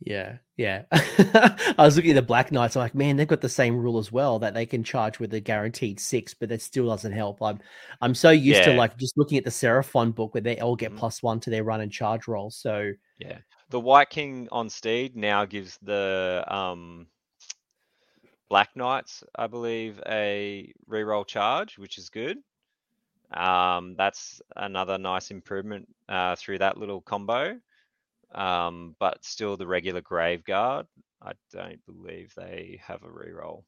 Yeah, 0.02 0.38
yeah. 0.56 0.84
I 0.92 1.74
was 1.78 1.94
looking 1.96 2.12
at 2.12 2.14
the 2.14 2.22
Black 2.22 2.50
Knights. 2.50 2.74
I'm 2.74 2.80
like, 2.80 2.94
man, 2.94 3.16
they've 3.16 3.28
got 3.28 3.42
the 3.42 3.48
same 3.50 3.76
rule 3.76 3.98
as 3.98 4.10
well 4.10 4.38
that 4.38 4.54
they 4.54 4.64
can 4.64 4.82
charge 4.82 5.18
with 5.18 5.34
a 5.34 5.40
guaranteed 5.40 6.00
six, 6.00 6.32
but 6.32 6.48
that 6.48 6.62
still 6.62 6.86
doesn't 6.86 7.12
help. 7.12 7.42
I'm, 7.42 7.58
I'm 8.00 8.14
so 8.14 8.30
used 8.30 8.64
to 8.64 8.72
like 8.74 8.96
just 8.96 9.18
looking 9.18 9.36
at 9.36 9.44
the 9.44 9.50
Seraphon 9.50 10.14
book 10.14 10.32
where 10.34 10.40
they 10.40 10.58
all 10.58 10.74
get 10.74 10.92
Mhm. 10.92 10.96
plus 10.96 11.22
one 11.22 11.38
to 11.40 11.50
their 11.50 11.64
run 11.64 11.82
and 11.82 11.92
charge 11.92 12.28
roll. 12.28 12.50
So 12.50 12.92
Yeah. 13.18 13.38
The 13.68 13.78
Wight 13.80 14.10
King 14.10 14.48
on 14.50 14.68
Steed 14.68 15.16
now 15.16 15.44
gives 15.44 15.78
the 15.82 16.44
um, 16.48 17.06
Black 18.48 18.74
Knights, 18.74 19.22
I 19.36 19.46
believe, 19.46 20.00
a 20.08 20.72
reroll 20.88 21.26
charge, 21.26 21.78
which 21.78 21.96
is 21.98 22.08
good. 22.08 22.38
Um, 23.32 23.94
that's 23.96 24.42
another 24.56 24.98
nice 24.98 25.30
improvement 25.30 25.88
uh, 26.08 26.34
through 26.34 26.58
that 26.58 26.78
little 26.78 27.00
combo. 27.00 27.60
Um, 28.34 28.94
but 29.00 29.24
still, 29.24 29.56
the 29.56 29.66
regular 29.66 30.00
Grave 30.00 30.44
Guard, 30.44 30.86
I 31.22 31.32
don't 31.52 31.84
believe 31.86 32.32
they 32.36 32.80
have 32.86 33.02
a 33.02 33.08
reroll. 33.08 33.64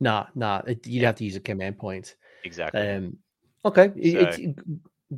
nah, 0.00 0.26
nah, 0.34 0.60
it, 0.66 0.86
you'd 0.86 1.02
Yeah. 1.02 1.08
have 1.08 1.16
to 1.16 1.24
use 1.24 1.36
a 1.36 1.40
command 1.40 1.78
point. 1.78 2.16
Exactly. 2.44 2.80
Um, 2.80 3.18
okay, 3.64 3.86
it- 3.96 4.14
it's 4.16 4.36
So- 4.36 4.42
g- 4.42 4.54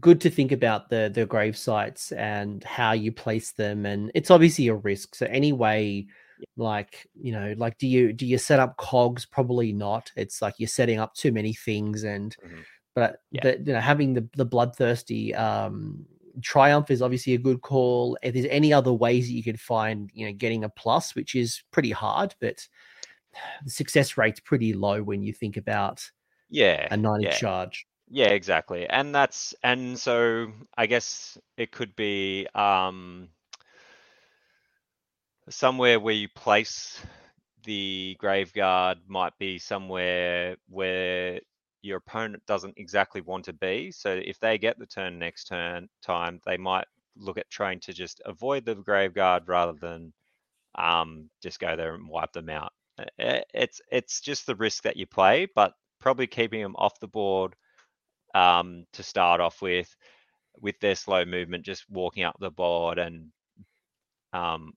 good 0.00 0.20
to 0.20 0.30
think 0.30 0.52
about 0.52 0.90
the 0.90 1.10
the 1.12 1.24
grave 1.26 1.56
sites 1.56 2.12
and 2.12 2.62
how 2.64 2.92
you 2.92 3.10
place 3.12 3.52
them, 3.52 3.86
and 3.86 4.10
it's 4.14 4.30
obviously 4.30 4.68
a 4.68 4.74
risk. 4.74 5.14
So 5.14 5.26
anyway, 5.26 6.06
like 6.56 7.06
you 7.14 7.32
know, 7.32 7.54
like 7.56 7.78
do 7.78 7.86
you 7.88 8.12
do 8.12 8.26
you 8.26 8.38
set 8.38 8.60
up 8.60 8.76
cogs? 8.76 9.24
Probably 9.26 9.72
not. 9.72 10.12
It's 10.16 10.42
like 10.42 10.54
you're 10.58 10.68
setting 10.68 10.98
up 10.98 11.14
too 11.14 11.32
many 11.32 11.54
things, 11.54 12.04
and 12.04 12.36
Mhm. 12.44 12.64
but 12.94 13.22
Yeah. 13.32 13.40
but 13.42 13.66
you 13.66 13.72
know, 13.72 13.80
having 13.80 14.12
the 14.14 14.28
the 14.36 14.44
bloodthirsty 14.44 15.34
um 15.34 16.06
triumph 16.42 16.90
is 16.90 17.02
obviously 17.02 17.34
a 17.34 17.38
good 17.38 17.62
call. 17.62 18.18
If 18.22 18.34
there's 18.34 18.46
any 18.46 18.72
other 18.72 18.92
ways 18.92 19.26
that 19.26 19.34
you 19.34 19.42
could 19.42 19.60
find, 19.60 20.10
you 20.14 20.26
know, 20.26 20.32
getting 20.32 20.64
a 20.64 20.68
plus, 20.68 21.14
which 21.14 21.34
is 21.34 21.62
pretty 21.70 21.90
hard, 21.90 22.34
but 22.40 22.66
the 23.64 23.70
success 23.70 24.16
rate's 24.16 24.40
pretty 24.40 24.72
low 24.72 25.02
when 25.02 25.22
you 25.22 25.32
think 25.32 25.56
about 25.56 26.02
yeah. 26.50 26.88
a 26.90 26.96
90 26.96 27.24
yeah. 27.24 27.30
charge. 27.32 27.86
Yeah, 28.08 28.28
exactly. 28.28 28.86
And 28.88 29.14
that's 29.14 29.54
and 29.64 29.98
so 29.98 30.52
I 30.76 30.86
guess 30.86 31.36
it 31.56 31.72
could 31.72 31.96
be 31.96 32.46
um 32.54 33.28
somewhere 35.48 35.98
where 35.98 36.14
you 36.14 36.28
place 36.28 37.00
the 37.64 38.16
graveguard 38.22 38.96
might 39.08 39.36
be 39.38 39.58
somewhere 39.58 40.56
where 40.68 41.40
your 41.86 41.98
opponent 41.98 42.42
doesn't 42.46 42.74
exactly 42.78 43.22
want 43.22 43.46
to 43.46 43.54
be. 43.54 43.92
So 43.92 44.10
if 44.12 44.38
they 44.40 44.58
get 44.58 44.78
the 44.78 44.86
turn 44.86 45.18
next 45.18 45.46
turn 45.46 45.88
time, 46.02 46.40
they 46.46 46.58
might 46.58 46.86
look 47.16 47.38
at 47.38 47.50
trying 47.50 47.80
to 47.80 47.94
just 47.94 48.20
avoid 48.26 48.66
the 48.66 48.76
graveguard 48.76 49.48
rather 49.48 49.74
than 49.80 50.12
um 50.76 51.30
just 51.42 51.60
go 51.60 51.76
there 51.76 51.94
and 51.94 52.08
wipe 52.08 52.32
them 52.32 52.50
out. 52.50 52.72
Uh, 52.98 53.04
uh, 53.22 53.40
It's 53.54 53.80
it's 53.90 54.20
just 54.20 54.46
the 54.46 54.56
risk 54.56 54.84
that 54.84 54.96
you 54.96 55.06
play, 55.06 55.46
but 55.54 55.72
probably 56.00 56.26
keeping 56.26 56.62
them 56.62 56.76
off 56.76 57.00
the 57.00 57.08
board 57.08 57.54
um, 58.34 58.84
to 58.92 59.02
start 59.02 59.40
off 59.40 59.62
with, 59.62 59.94
with 60.60 60.78
their 60.80 60.94
slow 60.94 61.24
movement, 61.24 61.64
just 61.64 61.88
walking 61.90 62.24
up 62.24 62.36
the 62.40 62.50
board 62.50 62.98
and 62.98 63.30
um, 64.32 64.74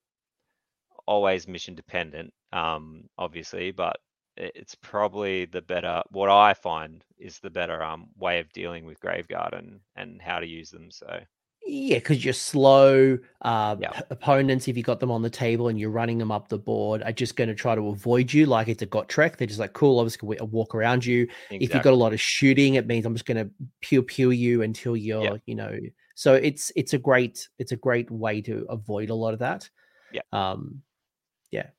always 1.05 1.47
mission 1.47 1.75
dependent, 1.75 2.33
um, 2.53 3.03
obviously, 3.17 3.71
but 3.71 3.97
it's 4.39 4.75
probably 4.75 5.45
the 5.45 5.61
better. 5.61 6.01
What 6.11 6.29
I 6.29 6.53
find 6.53 7.03
is 7.17 7.39
the 7.39 7.49
better 7.49 7.83
um, 7.83 8.07
way 8.17 8.39
of 8.39 8.51
dealing 8.53 8.85
with 8.85 8.99
Graveguard 8.99 9.57
and 9.57 9.81
and 9.95 10.21
how 10.21 10.39
to 10.39 10.47
use 10.47 10.71
them. 10.71 10.89
So 10.91 11.19
Yeah, 11.65 11.97
because 11.97 12.23
you're 12.23 12.33
slow. 12.33 13.19
Uh, 13.41 13.75
Yeah. 13.79 14.01
opponents, 14.09 14.67
if 14.67 14.77
you 14.77 14.83
got 14.83 14.99
them 14.99 15.11
on 15.11 15.21
the 15.21 15.29
table 15.29 15.67
and 15.67 15.79
you're 15.79 15.91
running 15.91 16.17
them 16.17 16.31
up 16.31 16.47
the 16.47 16.57
board, 16.57 17.03
are 17.03 17.11
just 17.11 17.35
going 17.35 17.49
to 17.49 17.53
try 17.55 17.75
to 17.75 17.87
avoid 17.89 18.33
you 18.33 18.45
like 18.45 18.67
it's 18.67 18.81
a 18.81 18.87
Gotrek. 18.87 19.37
They're 19.37 19.47
just 19.47 19.59
like, 19.59 19.73
cool, 19.73 19.99
I'm 19.99 20.07
just 20.07 20.19
going 20.19 20.37
to 20.37 20.45
walk 20.45 20.73
around 20.73 21.05
you. 21.05 21.27
If 21.59 21.73
you've 21.73 21.83
got 21.83 21.93
a 21.93 21.97
lot 21.97 22.13
of 22.13 22.19
shooting, 22.21 22.75
it 22.75 22.87
means 22.87 23.05
I'm 23.05 23.13
just 23.13 23.25
going 23.25 23.45
to 23.45 23.51
pew 23.81 24.01
pew 24.03 24.31
you 24.31 24.61
until 24.63 24.95
you're, 24.97 25.39
you 25.45 25.55
know. 25.55 25.77
So 26.15 26.33
it's 26.33 26.71
it's 26.75 26.93
a 26.93 26.97
great 26.97 27.47
it's 27.59 27.71
a 27.71 27.77
great 27.77 28.09
way 28.09 28.41
to 28.41 28.65
avoid 28.69 29.09
a 29.09 29.15
lot 29.15 29.33
of 29.33 29.39
that. 29.39 29.69
Yeah. 30.11 30.21
Um, 30.31 30.81
yeah. 31.51 31.67
Mm. 31.67 31.69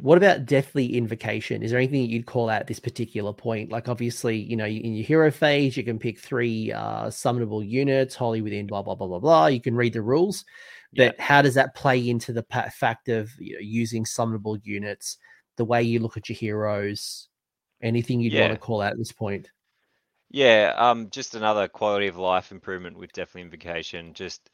What 0.00 0.16
about 0.16 0.46
Deathly 0.46 0.96
Invocation? 0.96 1.62
Is 1.62 1.70
there 1.70 1.78
anything 1.78 2.00
that 2.00 2.10
you'd 2.10 2.24
call 2.24 2.48
out 2.48 2.62
at 2.62 2.66
this 2.66 2.80
particular 2.80 3.32
point? 3.32 3.70
Like, 3.70 3.88
obviously, 3.88 4.38
you 4.38 4.56
know, 4.56 4.64
in 4.64 4.94
your 4.94 5.04
hero 5.04 5.30
phase, 5.30 5.76
you 5.76 5.84
can 5.84 5.98
pick 5.98 6.18
three 6.18 6.72
uh, 6.72 7.06
summonable 7.06 7.68
units, 7.68 8.14
wholly 8.14 8.40
within 8.40 8.66
blah, 8.66 8.80
blah, 8.80 8.94
blah, 8.94 9.06
blah, 9.06 9.18
blah. 9.18 9.46
You 9.48 9.60
can 9.60 9.76
read 9.76 9.92
the 9.92 10.00
rules. 10.00 10.46
Yeah. 10.92 11.08
But 11.08 11.20
how 11.20 11.42
does 11.42 11.54
that 11.54 11.74
play 11.74 12.08
into 12.08 12.32
the 12.32 12.44
fact 12.74 13.08
of 13.08 13.30
you 13.38 13.54
know, 13.54 13.60
using 13.60 14.04
summonable 14.04 14.58
units, 14.64 15.18
the 15.56 15.64
way 15.64 15.82
you 15.82 16.00
look 16.00 16.16
at 16.16 16.28
your 16.28 16.36
heroes? 16.36 17.28
Anything 17.82 18.20
you'd 18.20 18.38
want 18.40 18.52
to 18.52 18.58
call 18.58 18.80
out 18.80 18.92
at 18.92 18.98
this 18.98 19.12
point? 19.12 19.50
Yeah, 20.30 20.72
um, 20.78 21.10
just 21.10 21.34
another 21.34 21.68
quality 21.68 22.06
of 22.06 22.16
life 22.16 22.50
improvement 22.50 22.96
with 22.96 23.12
Deathly 23.12 23.42
Invocation. 23.42 24.14
Just 24.14 24.48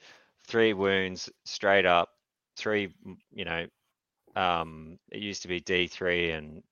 three 0.49 0.73
wounds 0.73 1.31
straight 1.45 1.87
up, 1.87 2.09
three, 2.57 2.93
you 3.33 3.45
know, 3.45 3.67
um, 4.37 4.99
it 5.11 5.21
used 5.21 5.43
to 5.43 5.49
be 5.49 5.61
D3 5.61 6.37
and 6.39 6.63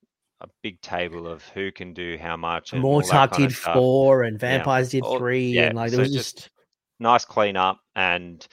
a 0.41 0.49
big 0.63 0.81
table 0.83 1.27
of 1.27 1.43
who 1.49 1.73
can 1.73 1.95
do 1.95 2.19
how 2.21 2.37
much 2.37 2.73
and 2.75 2.85
all 2.85 3.01
that 3.01 3.07
Mortarch 3.07 3.31
kind 3.33 3.45
of 3.45 3.49
did 3.51 3.57
four 3.57 4.23
and 4.25 4.39
Vampires 4.39 4.91
did 4.91 5.03
all- 5.03 5.19
three. 5.19 5.49
yeah, 5.49 5.69
And 5.69 5.77
like, 5.77 5.91
so 5.93 5.99
was 5.99 6.13
just- 6.13 6.37
just. 6.39 6.51
Nice 6.99 7.27
cleanup 7.27 7.79
and 7.95 8.47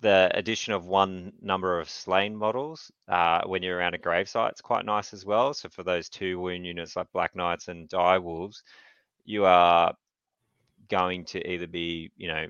the 0.00 0.30
addition 0.34 0.72
of 0.72 0.86
one 0.86 1.32
number 1.42 1.80
of 1.80 1.90
slain 1.90 2.36
models 2.36 2.92
uh, 3.08 3.40
when 3.44 3.60
you're 3.64 3.76
around 3.76 3.94
a 3.94 3.98
gravesite 3.98 4.52
is 4.54 4.60
quite 4.60 4.84
nice 4.84 5.12
as 5.12 5.24
well. 5.26 5.52
So 5.52 5.68
for 5.68 5.82
those 5.82 6.08
two 6.08 6.38
wound 6.38 6.64
units 6.64 6.94
like 6.94 7.08
Black 7.12 7.34
Knights 7.34 7.66
and 7.66 7.88
Dire 7.88 8.20
Wolves, 8.20 8.62
you 9.24 9.44
are 9.46 9.92
going 10.88 11.24
to 11.24 11.44
either 11.50 11.66
be, 11.66 12.12
you 12.16 12.28
know, 12.28 12.46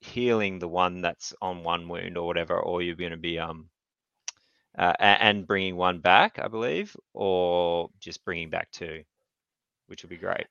healing 0.00 0.58
the 0.58 0.66
one 0.68 1.00
that's 1.00 1.32
on 1.40 1.62
one 1.62 1.86
wound 1.88 2.18
or 2.18 2.26
whatever, 2.26 2.58
or 2.58 2.82
you're 2.82 2.96
going 2.96 3.12
to 3.12 3.16
be 3.16 3.38
um 3.38 3.68
uh, 4.78 4.94
and 4.98 5.46
bringing 5.46 5.76
one 5.76 6.00
back, 6.00 6.38
I 6.42 6.48
believe, 6.48 6.96
or 7.12 7.90
just 8.00 8.24
bringing 8.24 8.50
back 8.50 8.70
two, 8.70 9.02
which 9.86 10.02
would 10.02 10.10
be 10.10 10.16
great. 10.16 10.46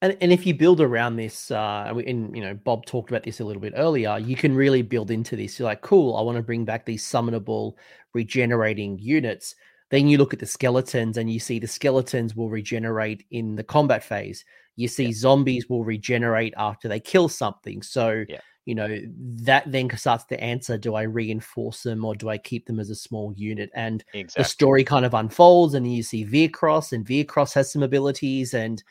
And, 0.00 0.16
and 0.20 0.32
if 0.32 0.46
you 0.46 0.54
build 0.54 0.80
around 0.80 1.16
this, 1.16 1.50
uh, 1.50 1.84
and, 1.88 1.96
we, 1.96 2.06
and 2.06 2.34
you 2.36 2.42
know, 2.42 2.54
Bob 2.54 2.86
talked 2.86 3.10
about 3.10 3.24
this 3.24 3.40
a 3.40 3.44
little 3.44 3.60
bit 3.62 3.72
earlier, 3.76 4.16
you 4.18 4.36
can 4.36 4.54
really 4.54 4.82
build 4.82 5.10
into 5.10 5.34
this. 5.34 5.58
You're 5.58 5.66
like, 5.66 5.80
cool, 5.80 6.16
I 6.16 6.22
want 6.22 6.36
to 6.36 6.42
bring 6.42 6.64
back 6.64 6.86
these 6.86 7.04
summonable, 7.04 7.72
regenerating 8.14 8.98
units. 8.98 9.56
Then 9.90 10.06
you 10.06 10.18
look 10.18 10.32
at 10.32 10.38
the 10.38 10.46
skeletons 10.46 11.16
and 11.16 11.32
you 11.32 11.40
see 11.40 11.58
the 11.58 11.66
skeletons 11.66 12.36
will 12.36 12.50
regenerate 12.50 13.24
in 13.30 13.56
the 13.56 13.64
combat 13.64 14.04
phase. 14.04 14.44
You 14.76 14.86
see 14.86 15.06
Yeah. 15.06 15.14
zombies 15.14 15.68
will 15.68 15.84
regenerate 15.84 16.54
after 16.56 16.86
they 16.86 17.00
kill 17.00 17.28
something. 17.28 17.82
So, 17.82 18.24
Yeah. 18.28 18.40
You 18.68 18.74
know, 18.74 18.98
that 19.16 19.64
then 19.72 19.88
starts 19.96 20.26
to 20.26 20.38
answer 20.44 20.76
do 20.76 20.94
I 20.94 21.04
reinforce 21.04 21.84
them 21.84 22.04
or 22.04 22.14
do 22.14 22.28
I 22.28 22.36
keep 22.36 22.66
them 22.66 22.78
as 22.78 22.90
a 22.90 22.94
small 22.94 23.32
unit? 23.34 23.70
And 23.74 24.04
Exactly. 24.12 24.42
the 24.42 24.48
story 24.48 24.84
kind 24.84 25.06
of 25.06 25.14
unfolds 25.14 25.72
and 25.72 25.90
you 25.90 26.02
see 26.02 26.22
Vyrkos 26.26 26.92
and 26.92 27.06
Vyrkos 27.06 27.54
has 27.54 27.72
some 27.72 27.82
abilities 27.82 28.52
and 28.52 28.84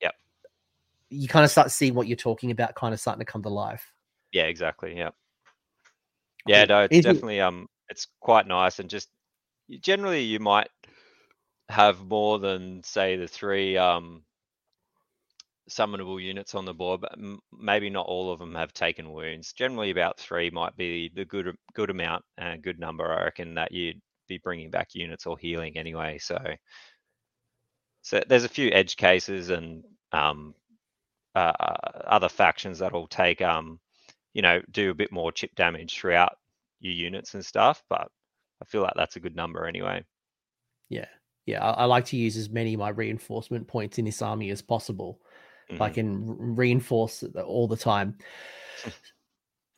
Yep. 0.00 0.14
you 1.10 1.28
kind 1.28 1.44
of 1.44 1.50
start 1.50 1.70
seeing 1.70 1.92
what 1.92 2.06
you're 2.06 2.16
talking 2.16 2.50
about 2.52 2.74
kind 2.74 2.94
of 2.94 3.00
starting 3.00 3.20
to 3.20 3.30
come 3.30 3.42
to 3.42 3.50
life. 3.50 3.92
Yeah, 4.32 4.44
exactly. 4.44 4.96
Yeah. 4.96 5.10
Yeah, 6.46 6.64
no, 6.64 6.80
it's 6.84 6.94
Is 6.94 7.04
it- 7.04 7.12
definitely 7.12 7.42
um 7.42 7.68
it's 7.90 8.06
quite 8.20 8.46
nice 8.46 8.78
and 8.78 8.88
just 8.88 9.10
generally 9.82 10.22
you 10.22 10.40
might 10.40 10.70
have 11.68 12.00
more 12.06 12.38
than 12.38 12.82
say 12.82 13.16
the 13.16 13.28
three 13.28 13.76
um 13.76 14.22
summonable 15.68 16.22
units 16.22 16.54
on 16.54 16.64
the 16.64 16.74
board, 16.74 17.00
but 17.02 17.12
m- 17.12 17.40
maybe 17.52 17.90
not 17.90 18.06
all 18.06 18.32
of 18.32 18.38
them 18.38 18.54
have 18.54 18.72
taken 18.72 19.12
wounds. 19.12 19.52
Generally 19.52 19.90
about 19.90 20.18
3 20.18 20.50
might 20.50 20.76
be 20.76 21.10
the 21.14 21.24
good 21.24 21.54
good 21.74 21.90
amount 21.90 22.24
and 22.38 22.62
good 22.62 22.78
number 22.78 23.10
I 23.12 23.24
reckon 23.24 23.54
that 23.54 23.72
you'd 23.72 24.00
be 24.28 24.38
bringing 24.38 24.70
back 24.70 24.94
units 24.94 25.26
or 25.26 25.38
healing 25.38 25.76
anyway. 25.76 26.18
So 26.18 26.38
so 28.02 28.22
there's 28.28 28.44
a 28.44 28.48
few 28.48 28.70
edge 28.70 28.96
cases 28.96 29.50
and 29.50 29.84
um 30.12 30.54
uh, 31.34 31.52
other 32.06 32.28
factions 32.28 32.78
that'll 32.80 33.08
take 33.08 33.40
um 33.42 33.80
you 34.34 34.42
know 34.42 34.60
do 34.70 34.90
a 34.90 34.94
bit 34.94 35.12
more 35.12 35.32
chip 35.32 35.54
damage 35.56 35.96
throughout 35.98 36.36
your 36.80 36.94
units 36.94 37.34
and 37.34 37.44
stuff 37.46 37.82
but 37.90 38.08
i 38.62 38.64
feel 38.66 38.82
like 38.82 38.94
that's 38.96 39.16
a 39.16 39.20
good 39.20 39.36
number 39.36 39.66
anyway 39.66 40.04
Yeah. 40.88 41.06
Yeah. 41.46 41.62
I, 41.64 41.82
I 41.82 41.84
like 41.84 42.06
to 42.06 42.16
use 42.16 42.36
as 42.36 42.50
many 42.50 42.74
of 42.74 42.80
my 42.80 42.90
reinforcement 42.90 43.68
points 43.68 43.98
in 43.98 44.04
this 44.04 44.22
army 44.22 44.50
as 44.50 44.62
possible. 44.62 45.20
Mhm. 45.70 45.94
can 45.94 46.28
r- 46.28 46.34
reinforce 46.38 47.22
all 47.44 47.68
the 47.68 47.76
time. 47.76 48.16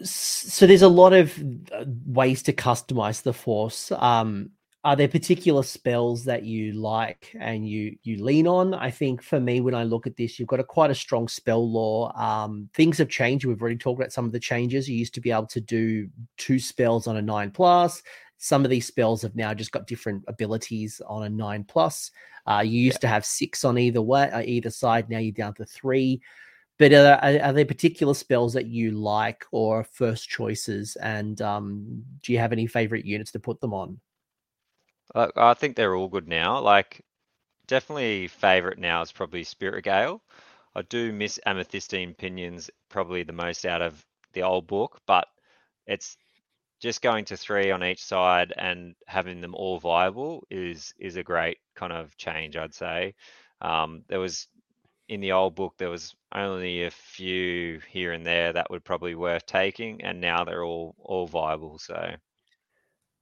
So 0.03 0.66
there's 0.66 0.82
a 0.82 0.88
lot 0.88 1.12
of 1.12 1.36
uh, 1.72 1.84
ways 2.07 2.43
to 2.45 2.53
customize 2.53 3.22
the 3.22 3.34
force. 3.34 3.93
Um, 3.93 4.51
are 4.82 4.97
there 4.97 5.09
particular 5.09 5.62
spells 5.62 6.24
that 6.24 6.43
you 6.43 6.72
like 6.72 7.36
and 7.38 7.68
you 7.68 7.97
you 8.03 8.24
lean 8.24 8.47
on? 8.47 8.72
I 8.72 8.91
think 8.91 9.22
for 9.22 9.38
me, 9.38 9.61
when 9.61 9.74
I 9.74 9.82
look 9.84 10.07
at 10.07 10.16
this, 10.16 10.38
you've 10.38 10.49
got 10.49 10.59
a 10.61 10.64
quite 10.64 10.91
a 10.91 10.95
strong 10.95 11.28
spell 11.28 11.70
law. 11.70 12.16
Um, 12.16 12.70
things 12.72 12.97
have 12.97 13.11
changed. 13.11 13.45
We've 13.45 13.61
already 13.61 13.76
talked 13.76 14.01
about 14.01 14.12
some 14.12 14.24
of 14.24 14.32
the 14.32 14.41
changes. 14.41 14.88
You 14.88 14.97
used 14.97 15.12
to 15.14 15.20
be 15.20 15.30
able 15.30 15.49
to 15.49 15.61
do 15.61 16.09
two 16.38 16.59
spells 16.59 17.07
on 17.07 17.18
a 17.18 17.22
nine 17.22 17.51
plus. 17.51 18.03
Some 18.43 18.64
of 18.64 18.70
these 18.70 18.86
spells 18.86 19.22
have 19.22 19.36
now 19.36 19.55
just 19.55 19.70
got 19.70 19.86
different 19.86 20.24
abilities 20.26 21.01
on 21.07 21.24
a 21.24 21.28
nine 21.28 21.62
plus. 21.62 22.11
Uh, 22.47 22.62
you 22.64 22.80
used 22.80 23.01
to 23.03 23.07
have 23.07 23.24
six 23.24 23.64
on 23.64 23.78
either 23.78 24.03
way, 24.03 24.30
uh, 24.30 24.41
either 24.41 24.70
side. 24.70 25.09
Now 25.09 25.18
you're 25.18 25.32
down 25.32 25.55
to 25.55 25.64
three. 25.64 26.20
But 26.78 26.95
are, 26.95 27.18
are, 27.22 27.41
are 27.43 27.53
there 27.53 27.66
particular 27.66 28.14
spells 28.14 28.55
that 28.55 28.66
you 28.66 28.93
like 28.93 29.45
or 29.53 29.84
first 29.84 30.28
choices? 30.28 30.97
And 30.97 31.41
um, 31.43 32.03
do 32.22 32.32
you 32.32 32.38
have 32.38 32.53
any 32.53 32.66
favorite 32.66 33.05
units 33.05 33.30
to 33.32 33.38
put 33.38 33.61
them 33.61 33.74
on? 33.74 34.01
I, 35.14 35.28
I 35.36 35.55
think 35.55 35.76
they're 35.76 35.95
all 35.95 36.09
good 36.09 36.28
now 36.28 36.61
like 36.61 37.05
definitely 37.66 38.28
favorite 38.28 38.78
now 38.78 39.03
is 39.03 39.12
probably 39.12 39.45
spirit 39.45 39.84
gale 39.84 40.22
i 40.74 40.82
do 40.82 41.12
miss 41.12 41.38
amethystine 41.47 42.16
pinions 42.16 42.70
probably 42.88 43.22
the 43.22 43.32
most 43.32 43.64
out 43.64 43.82
of 43.82 44.05
the 44.32 44.43
old 44.43 44.66
book 44.66 45.01
but 45.07 45.28
it's 45.86 46.16
just 46.80 47.02
going 47.02 47.24
to 47.26 47.36
three 47.36 47.70
on 47.70 47.84
each 47.84 48.02
side 48.02 48.52
and 48.56 48.94
having 49.06 49.40
them 49.40 49.54
all 49.54 49.78
viable 49.78 50.46
is 50.50 50.92
is 50.98 51.16
a 51.16 51.22
great 51.22 51.58
kind 51.74 51.92
of 51.92 52.16
change 52.16 52.56
i'd 52.56 52.74
say 52.74 53.14
um, 53.60 54.02
there 54.08 54.20
was 54.20 54.48
in 55.08 55.20
the 55.20 55.32
old 55.32 55.54
book 55.54 55.74
there 55.76 55.90
was 55.90 56.14
only 56.34 56.84
a 56.84 56.90
few 56.90 57.80
here 57.88 58.12
and 58.12 58.24
there 58.24 58.52
that 58.52 58.70
would 58.70 58.84
probably 58.84 59.14
worth 59.14 59.44
taking 59.46 60.00
and 60.02 60.20
now 60.20 60.44
they're 60.44 60.64
all 60.64 60.94
all 60.98 61.26
viable 61.26 61.78
so 61.78 62.14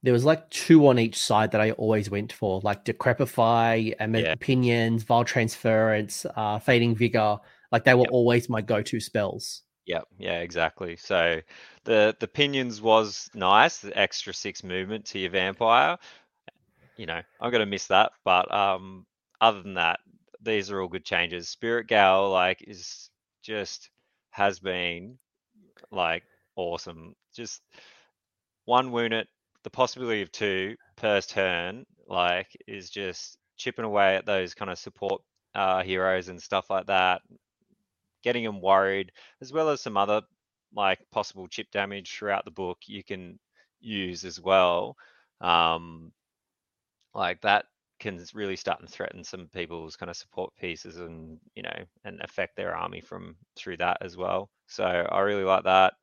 There 0.04 0.12
was 0.12 0.24
like 0.24 0.48
two 0.50 0.86
on 0.86 0.98
each 0.98 1.18
side 1.18 1.50
that 1.52 1.61
I 1.61 1.72
always 1.72 2.09
went 2.09 2.32
for, 2.32 2.61
like 2.62 2.84
Decrepify, 2.84 3.94
Am- 3.98 4.14
Yeah. 4.14 4.32
Opinions, 4.32 5.02
Vile 5.02 5.24
Transference, 5.24 6.24
uh, 6.36 6.61
Fading 6.61 6.94
Vigor. 6.94 7.38
Like 7.72 7.82
they 7.82 7.94
were 7.94 8.02
Yep. 8.04 8.12
always 8.12 8.48
my 8.48 8.61
go-to 8.62 9.00
spells. 9.00 9.62
Yep, 9.89 10.05
yeah, 10.18 10.41
exactly. 10.41 10.97
So 10.97 11.43
the 11.84 12.16
the 12.20 12.28
pinions 12.28 12.80
was 12.82 13.30
nice, 13.34 13.78
the 13.80 13.99
extra 13.99 14.34
six 14.34 14.62
movement 14.64 15.07
to 15.07 15.18
your 15.18 15.30
vampire. 15.30 15.99
You 16.97 17.07
know, 17.07 17.22
I'm 17.41 17.53
gonna 17.53 17.66
miss 17.66 17.86
that, 17.89 18.12
but 18.24 18.53
um, 18.53 19.07
other 19.41 19.62
than 19.62 19.74
that, 19.74 20.01
these 20.43 20.70
are 20.70 20.82
all 20.82 20.89
good 20.89 21.05
changes. 21.05 21.49
Spirit 21.49 21.89
Gale 21.89 22.30
like 22.30 22.62
is 22.66 23.11
just 23.43 23.91
has 24.30 24.61
been 24.61 25.18
like 25.93 26.24
awesome. 26.57 27.16
Just 27.34 27.62
one 28.66 28.93
wound 28.93 29.26
the 29.64 29.70
possibility 29.70 30.22
of 30.22 30.30
two 30.32 30.76
per 30.97 31.20
turn, 31.20 31.84
like 32.07 32.57
is 32.66 32.91
just 32.91 33.36
chipping 33.57 33.84
away 33.84 34.16
at 34.16 34.26
those 34.26 34.55
kind 34.55 34.70
of 34.70 34.78
support 34.78 35.22
uh, 35.55 35.82
heroes 35.82 36.28
and 36.28 36.41
stuff 36.43 36.70
like 36.70 36.86
that, 36.86 37.22
getting 38.29 38.45
them 38.45 38.61
worried 38.61 39.12
as 39.41 39.53
well 39.53 39.70
as 39.70 39.81
some 39.81 39.97
other 39.97 40.20
like 40.74 40.99
possible 41.11 41.49
chip 41.49 41.70
damage 41.72 42.12
throughout 42.12 42.45
the 42.45 42.51
book 42.51 42.79
you 42.87 43.03
can 43.03 43.39
use 43.81 44.24
as 44.24 44.41
well. 44.41 44.97
Um, 45.41 46.12
like 47.14 47.41
that 47.43 47.66
can 48.01 48.24
really 48.35 48.57
start 48.57 48.81
and 48.81 48.89
threaten 48.89 49.24
some 49.24 49.49
people's 49.53 49.97
kind 49.97 50.11
of 50.11 50.16
support 50.16 50.53
pieces 50.57 50.99
and 50.99 51.39
you 51.55 51.62
know 51.62 51.85
and 52.05 52.20
affect 52.20 52.57
their 52.57 52.76
army 52.76 53.01
from 53.01 53.37
through 53.57 53.76
that 53.79 53.99
as 54.03 54.16
well. 54.16 54.51
So 54.66 54.85
I 54.85 55.20
really 55.20 55.45
like 55.45 55.64
that. 55.64 55.95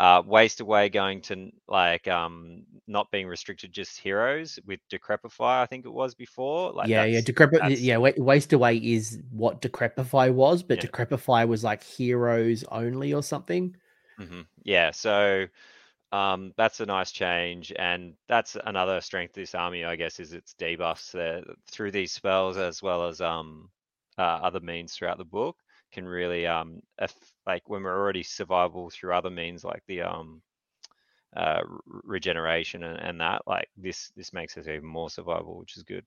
Uh, 0.00 0.22
waste 0.24 0.60
away 0.60 0.88
going 0.88 1.20
to 1.20 1.50
like 1.68 2.08
um 2.08 2.62
not 2.86 3.10
being 3.10 3.26
restricted 3.28 3.70
just 3.70 3.98
heroes 3.98 4.58
with 4.64 4.80
decrepify 4.90 5.60
I 5.62 5.66
think 5.66 5.84
it 5.84 5.92
was 5.92 6.14
before 6.14 6.72
like 6.72 6.88
yeah, 6.88 7.04
yeah. 7.04 7.20
that's- 7.20 7.80
yeah. 7.80 7.98
Waste 7.98 8.54
Away 8.54 8.76
is 8.78 9.18
what 9.30 9.60
Decrepify 9.60 10.32
was, 10.32 10.62
but 10.62 10.82
Yeah. 10.82 10.88
Decrepify 10.88 11.46
was 11.46 11.62
like 11.62 11.82
heroes 11.82 12.64
only 12.72 13.12
or 13.12 13.22
something. 13.22 13.76
Mhm. 14.18 14.46
Yeah, 14.64 14.90
so 14.90 15.46
um, 16.12 16.54
that's 16.56 16.80
a 16.80 16.86
nice 16.86 17.12
change, 17.12 17.70
and 17.78 18.14
that's 18.26 18.56
another 18.64 19.02
strength 19.02 19.32
of 19.32 19.42
this 19.42 19.54
army, 19.54 19.84
I 19.84 19.96
guess, 19.96 20.18
is 20.18 20.32
its 20.32 20.54
debuffs 20.54 21.12
there 21.12 21.44
through 21.70 21.90
these 21.90 22.12
spells 22.12 22.56
as 22.56 22.82
well 22.82 23.06
as 23.06 23.20
um, 23.20 23.68
uh, 24.16 24.22
other 24.42 24.60
means 24.60 24.94
throughout 24.94 25.18
the 25.18 25.24
book 25.26 25.56
can 25.92 26.06
really 26.06 26.46
um, 26.46 26.80
eff- 26.98 27.34
like 27.46 27.68
when 27.68 27.82
we're 27.82 27.98
already 27.98 28.22
survivable 28.22 28.92
through 28.92 29.14
other 29.14 29.30
means 29.30 29.64
like 29.64 29.82
the 29.86 30.02
um, 30.02 30.42
uh, 31.36 31.60
regeneration 31.86 32.82
and, 32.84 32.98
and 32.98 33.20
that 33.20 33.42
like 33.46 33.68
this 33.76 34.10
this 34.16 34.32
makes 34.32 34.56
us 34.56 34.66
even 34.66 34.84
more 34.84 35.08
survivable, 35.08 35.58
which 35.58 35.76
is 35.76 35.82
good. 35.82 36.04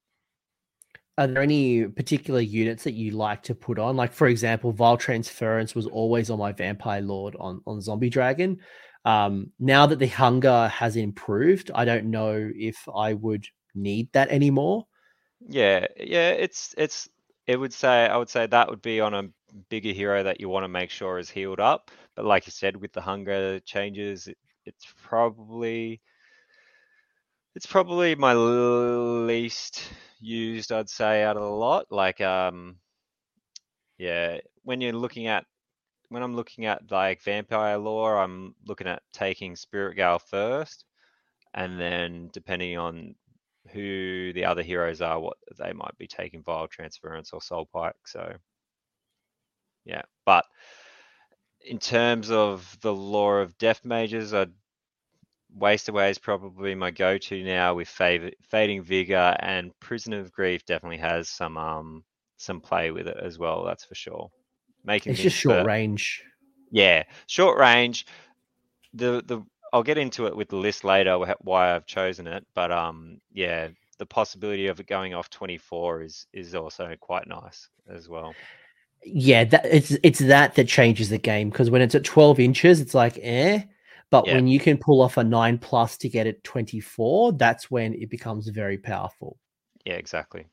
Are 1.17 1.27
there 1.27 1.43
any 1.43 1.86
particular 1.86 2.39
units 2.39 2.84
that 2.86 2.93
you 2.93 3.11
like 3.11 3.43
to 3.43 3.53
put 3.53 3.77
on? 3.77 3.95
Like, 3.95 4.13
for 4.13 4.27
example, 4.27 4.71
Vile 4.71 4.97
Transference 4.97 5.75
was 5.75 5.86
always 5.86 6.31
on 6.31 6.39
my 6.39 6.51
Vampire 6.51 7.01
Lord 7.01 7.36
on, 7.39 7.61
on 7.67 7.81
Zombie 7.81 8.09
Dragon. 8.09 8.59
Um, 9.05 9.51
now 9.59 9.86
that 9.86 9.99
the 9.99 10.07
hunger 10.07 10.67
has 10.69 10.95
improved, 10.95 11.69
I 11.75 11.86
don't 11.86 12.05
know 12.05 12.49
if 12.55 12.77
I 12.95 13.13
would 13.13 13.45
need 13.75 14.11
that 14.13 14.29
anymore. 14.29 14.88
Yeah, 15.47 15.86
yeah, 15.97 16.29
it's 16.29 16.73
it's 16.77 17.09
it 17.45 17.57
would 17.57 17.73
say 17.73 18.07
I 18.07 18.17
would 18.17 18.29
say 18.29 18.47
that 18.47 18.69
would 18.69 18.81
be 18.81 18.99
on 19.01 19.13
a 19.13 19.23
bigger 19.70 19.91
hero 19.91 20.24
that 20.24 20.39
you 20.39 20.49
want 20.49 20.64
to 20.64 20.70
make 20.70 20.89
sure 20.89 21.20
is 21.20 21.30
healed 21.30 21.60
up. 21.60 21.91
But 22.16 22.26
like 22.26 22.45
you 22.45 22.51
said, 22.51 22.76
with 22.76 22.93
the 22.93 23.01
hunger 23.01 23.60
changes, 23.62 24.28
it, 24.28 24.38
it's 24.66 24.86
probably 25.04 26.01
it's 27.56 27.66
probably 27.66 28.16
my 28.16 28.34
least 28.34 29.84
used, 30.20 30.72
I'd 30.72 30.89
say, 30.89 31.24
out 31.24 31.38
of 31.38 31.43
the 31.43 31.49
lot. 31.49 31.88
Like 31.91 32.22
um 32.22 32.78
yeah, 33.97 34.39
when 34.64 34.82
you're 34.82 34.93
looking 34.93 35.28
at 35.28 35.45
when 36.10 36.24
I'm 36.24 36.36
looking 36.36 36.66
at 36.66 36.91
like 36.91 37.24
vampire 37.24 37.78
lore, 37.78 38.18
I'm 38.18 38.56
looking 38.68 38.88
at 38.88 39.01
taking 39.14 39.56
Spirit 39.56 39.95
Gale 39.95 40.20
first, 40.20 40.86
and 41.54 41.80
then 41.80 42.30
depending 42.34 42.78
on 42.78 43.16
who 43.72 44.34
the 44.34 44.45
other 44.45 44.62
heroes 44.62 45.01
are, 45.01 45.20
what 45.20 45.38
they 45.58 45.74
might 45.74 45.97
be 45.97 46.08
taking 46.08 46.43
Vile 46.43 46.68
Transference 46.68 47.32
or 47.34 47.41
Soul 47.41 47.68
Pike. 47.74 47.95
So 48.06 48.36
yeah, 49.86 50.01
but 50.25 50.45
in 51.65 51.79
terms 51.79 52.29
of 52.31 52.77
the 52.81 52.93
lore 52.93 53.41
of 53.41 53.57
Death 53.57 53.86
Mages, 53.86 54.34
I'd 54.34 54.51
Waste 55.55 55.88
Away 55.88 56.09
is 56.09 56.17
probably 56.17 56.73
my 56.73 56.89
go-to 56.89 57.43
now 57.43 57.75
with 57.75 57.88
fav- 57.88 58.34
Fading 58.49 58.81
Vigor 58.81 59.36
and 59.39 59.71
Prisoner 59.79 60.19
of 60.19 60.31
Grief 60.31 60.65
definitely 60.65 60.97
has 60.97 61.29
some 61.29 61.57
um 61.57 62.03
some 62.38 62.59
play 62.59 62.89
with 62.91 63.07
it 63.07 63.17
as 63.21 63.38
well. 63.38 63.63
That's 63.63 63.86
for 63.86 63.95
sure. 63.95 64.31
Making 64.84 65.13
It's 65.13 65.21
just 65.21 65.38
short 65.38 65.59
for- 65.59 65.65
range. 65.67 66.23
yeah, 66.71 67.03
short 67.27 67.59
range. 67.59 68.07
The 68.95 69.21
the 69.25 69.43
I'll 69.71 69.84
get 69.84 69.97
into 69.97 70.25
it 70.27 70.36
with 70.36 70.49
the 70.49 70.55
list 70.57 70.84
later 70.84 71.17
why 71.41 71.75
I've 71.75 71.86
chosen 71.86 72.25
it, 72.27 72.45
but 72.55 72.71
um 72.71 73.21
yeah, 73.31 73.69
the 73.99 74.05
possibility 74.07 74.67
of 74.67 74.79
it 74.79 74.88
going 74.88 75.13
off 75.13 75.29
24 75.29 76.01
is 76.01 76.25
is 76.34 76.55
also 76.55 76.95
quite 76.99 77.27
nice 77.27 77.69
as 77.88 78.09
well. 78.09 78.34
Yeah, 79.06 79.43
that 79.45 79.66
it's 79.66 79.91
it's 80.04 80.20
that 80.20 80.56
that 80.56 80.68
changes 80.68 81.10
the 81.10 81.18
game 81.18 81.49
because 81.49 81.70
when 81.70 81.82
it's 81.82 81.95
at 81.95 82.04
12 82.04 82.39
inches, 82.39 82.80
it's 82.80 82.93
like 82.93 83.18
eh. 83.22 83.64
But 84.10 84.28
Yeah. 84.28 84.36
when 84.36 84.47
you 84.47 84.60
can 84.60 84.78
pull 84.78 85.01
off 85.01 85.18
a 85.18 85.24
nine 85.24 85.58
plus 85.58 85.97
to 85.97 86.10
get 86.10 86.28
it 86.28 86.43
24, 86.43 87.34
that's 87.34 87.72
when 87.72 87.93
it 87.95 88.10
becomes 88.10 88.47
very 88.47 88.78
powerful. 88.78 89.38
Yeah, 89.86 89.93
exactly. 89.95 90.45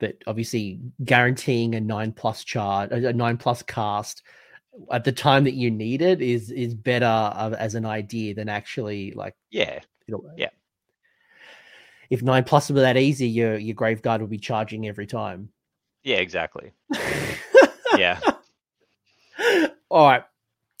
But 0.00 0.16
obviously, 0.26 0.80
guaranteeing 1.04 1.74
a 1.74 1.80
nine 1.80 2.12
plus 2.12 2.42
charge, 2.44 2.90
a 2.90 3.12
nine 3.12 3.36
plus 3.36 3.62
cast 3.62 4.22
at 4.92 5.04
the 5.04 5.12
time 5.12 5.44
that 5.44 5.54
you 5.54 5.70
need 5.70 6.00
it 6.02 6.20
is 6.22 6.50
is 6.50 6.74
better 6.74 7.04
uh, 7.06 7.54
as 7.58 7.74
an 7.74 7.84
idea 7.86 8.34
than 8.34 8.48
actually 8.48 9.12
like 9.12 9.34
Yeah, 9.50 9.80
it'll, 10.06 10.30
Yeah. 10.36 10.50
If 12.08 12.22
nine 12.22 12.44
plus 12.44 12.70
were 12.70 12.80
that 12.80 12.96
easy, 12.96 13.28
your 13.28 13.56
your 13.56 13.74
grave 13.74 14.02
guard 14.02 14.20
would 14.20 14.30
be 14.30 14.38
charging 14.38 14.86
every 14.88 15.06
time. 15.06 15.50
yeah, 16.02 16.16
exactly. 16.16 16.72
Yeah, 17.96 18.20
All 19.90 20.08
right. 20.08 20.22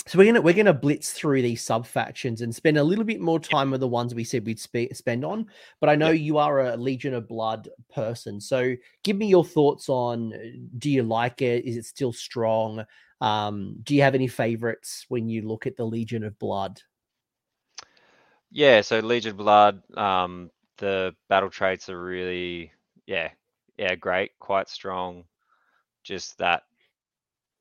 So 0.06 0.18
we're 0.18 0.24
gonna 0.24 0.40
we're 0.40 0.54
gonna 0.54 0.72
blitz 0.74 1.12
through 1.12 1.42
these 1.42 1.62
sub 1.62 1.86
factions 1.86 2.40
and 2.40 2.54
spend 2.54 2.78
a 2.78 2.82
little 2.82 3.04
bit 3.04 3.20
more 3.20 3.38
time 3.38 3.70
with 3.70 3.80
the 3.80 3.88
ones 3.88 4.14
we 4.14 4.24
said 4.24 4.46
we'd 4.46 4.58
spe- 4.58 4.92
spend 4.92 5.24
on. 5.24 5.46
But 5.78 5.90
I 5.90 5.94
know 5.94 6.10
you 6.10 6.38
are 6.38 6.60
a 6.60 6.76
Legion 6.76 7.14
of 7.14 7.28
Blood 7.28 7.68
person, 7.94 8.40
so 8.40 8.74
give 9.04 9.16
me 9.16 9.26
your 9.26 9.44
thoughts 9.44 9.88
on: 9.88 10.32
uh, 10.32 10.38
Do 10.78 10.90
you 10.90 11.02
like 11.02 11.42
it? 11.42 11.64
Is 11.64 11.76
it 11.76 11.84
still 11.84 12.12
strong? 12.12 12.84
Um, 13.20 13.76
do 13.82 13.94
you 13.94 14.02
have 14.02 14.14
any 14.14 14.26
favorites 14.26 15.04
when 15.08 15.28
you 15.28 15.42
look 15.42 15.66
at 15.66 15.76
the 15.76 15.84
Legion 15.84 16.24
of 16.24 16.38
Blood? 16.38 16.80
yeah. 18.50 18.80
So 18.80 18.98
Legion 19.00 19.32
of 19.32 19.36
Blood, 19.36 19.82
um, 19.96 20.50
the 20.78 21.14
battle 21.28 21.50
traits 21.50 21.88
are 21.88 22.02
really, 22.02 22.72
yeah, 23.06 23.30
yeah, 23.76 23.94
great, 23.94 24.32
quite 24.38 24.68
strong. 24.68 25.24
Just 26.02 26.38
that 26.38 26.62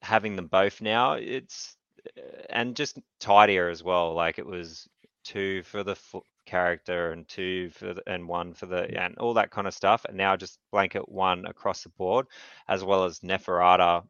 having 0.01 0.35
them 0.35 0.47
both 0.47 0.81
now, 0.81 1.13
it's 1.13 1.75
uh, 2.17 2.21
and 2.49 2.75
just 2.75 2.99
tidier 3.19 3.69
as 3.69 3.83
well. 3.83 4.13
Like 4.13 4.39
it 4.39 4.45
was 4.45 4.87
two 5.23 5.63
for 5.63 5.83
the 5.83 5.95
fo- 5.95 6.23
character 6.45 7.11
and 7.11 7.27
two 7.27 7.69
for 7.71 7.93
the, 7.93 8.03
and 8.07 8.27
one 8.27 8.53
for 8.53 8.65
the 8.65 8.83
and 8.99 9.17
all 9.17 9.33
that 9.35 9.51
kind 9.51 9.67
of 9.67 9.73
stuff. 9.73 10.05
And 10.07 10.17
now 10.17 10.35
just 10.37 10.59
blanket 10.71 11.07
one 11.09 11.45
across 11.45 11.83
the 11.83 11.89
board, 11.89 12.27
as 12.67 12.83
well 12.83 13.05
as 13.05 13.19
Neferata 13.21 14.03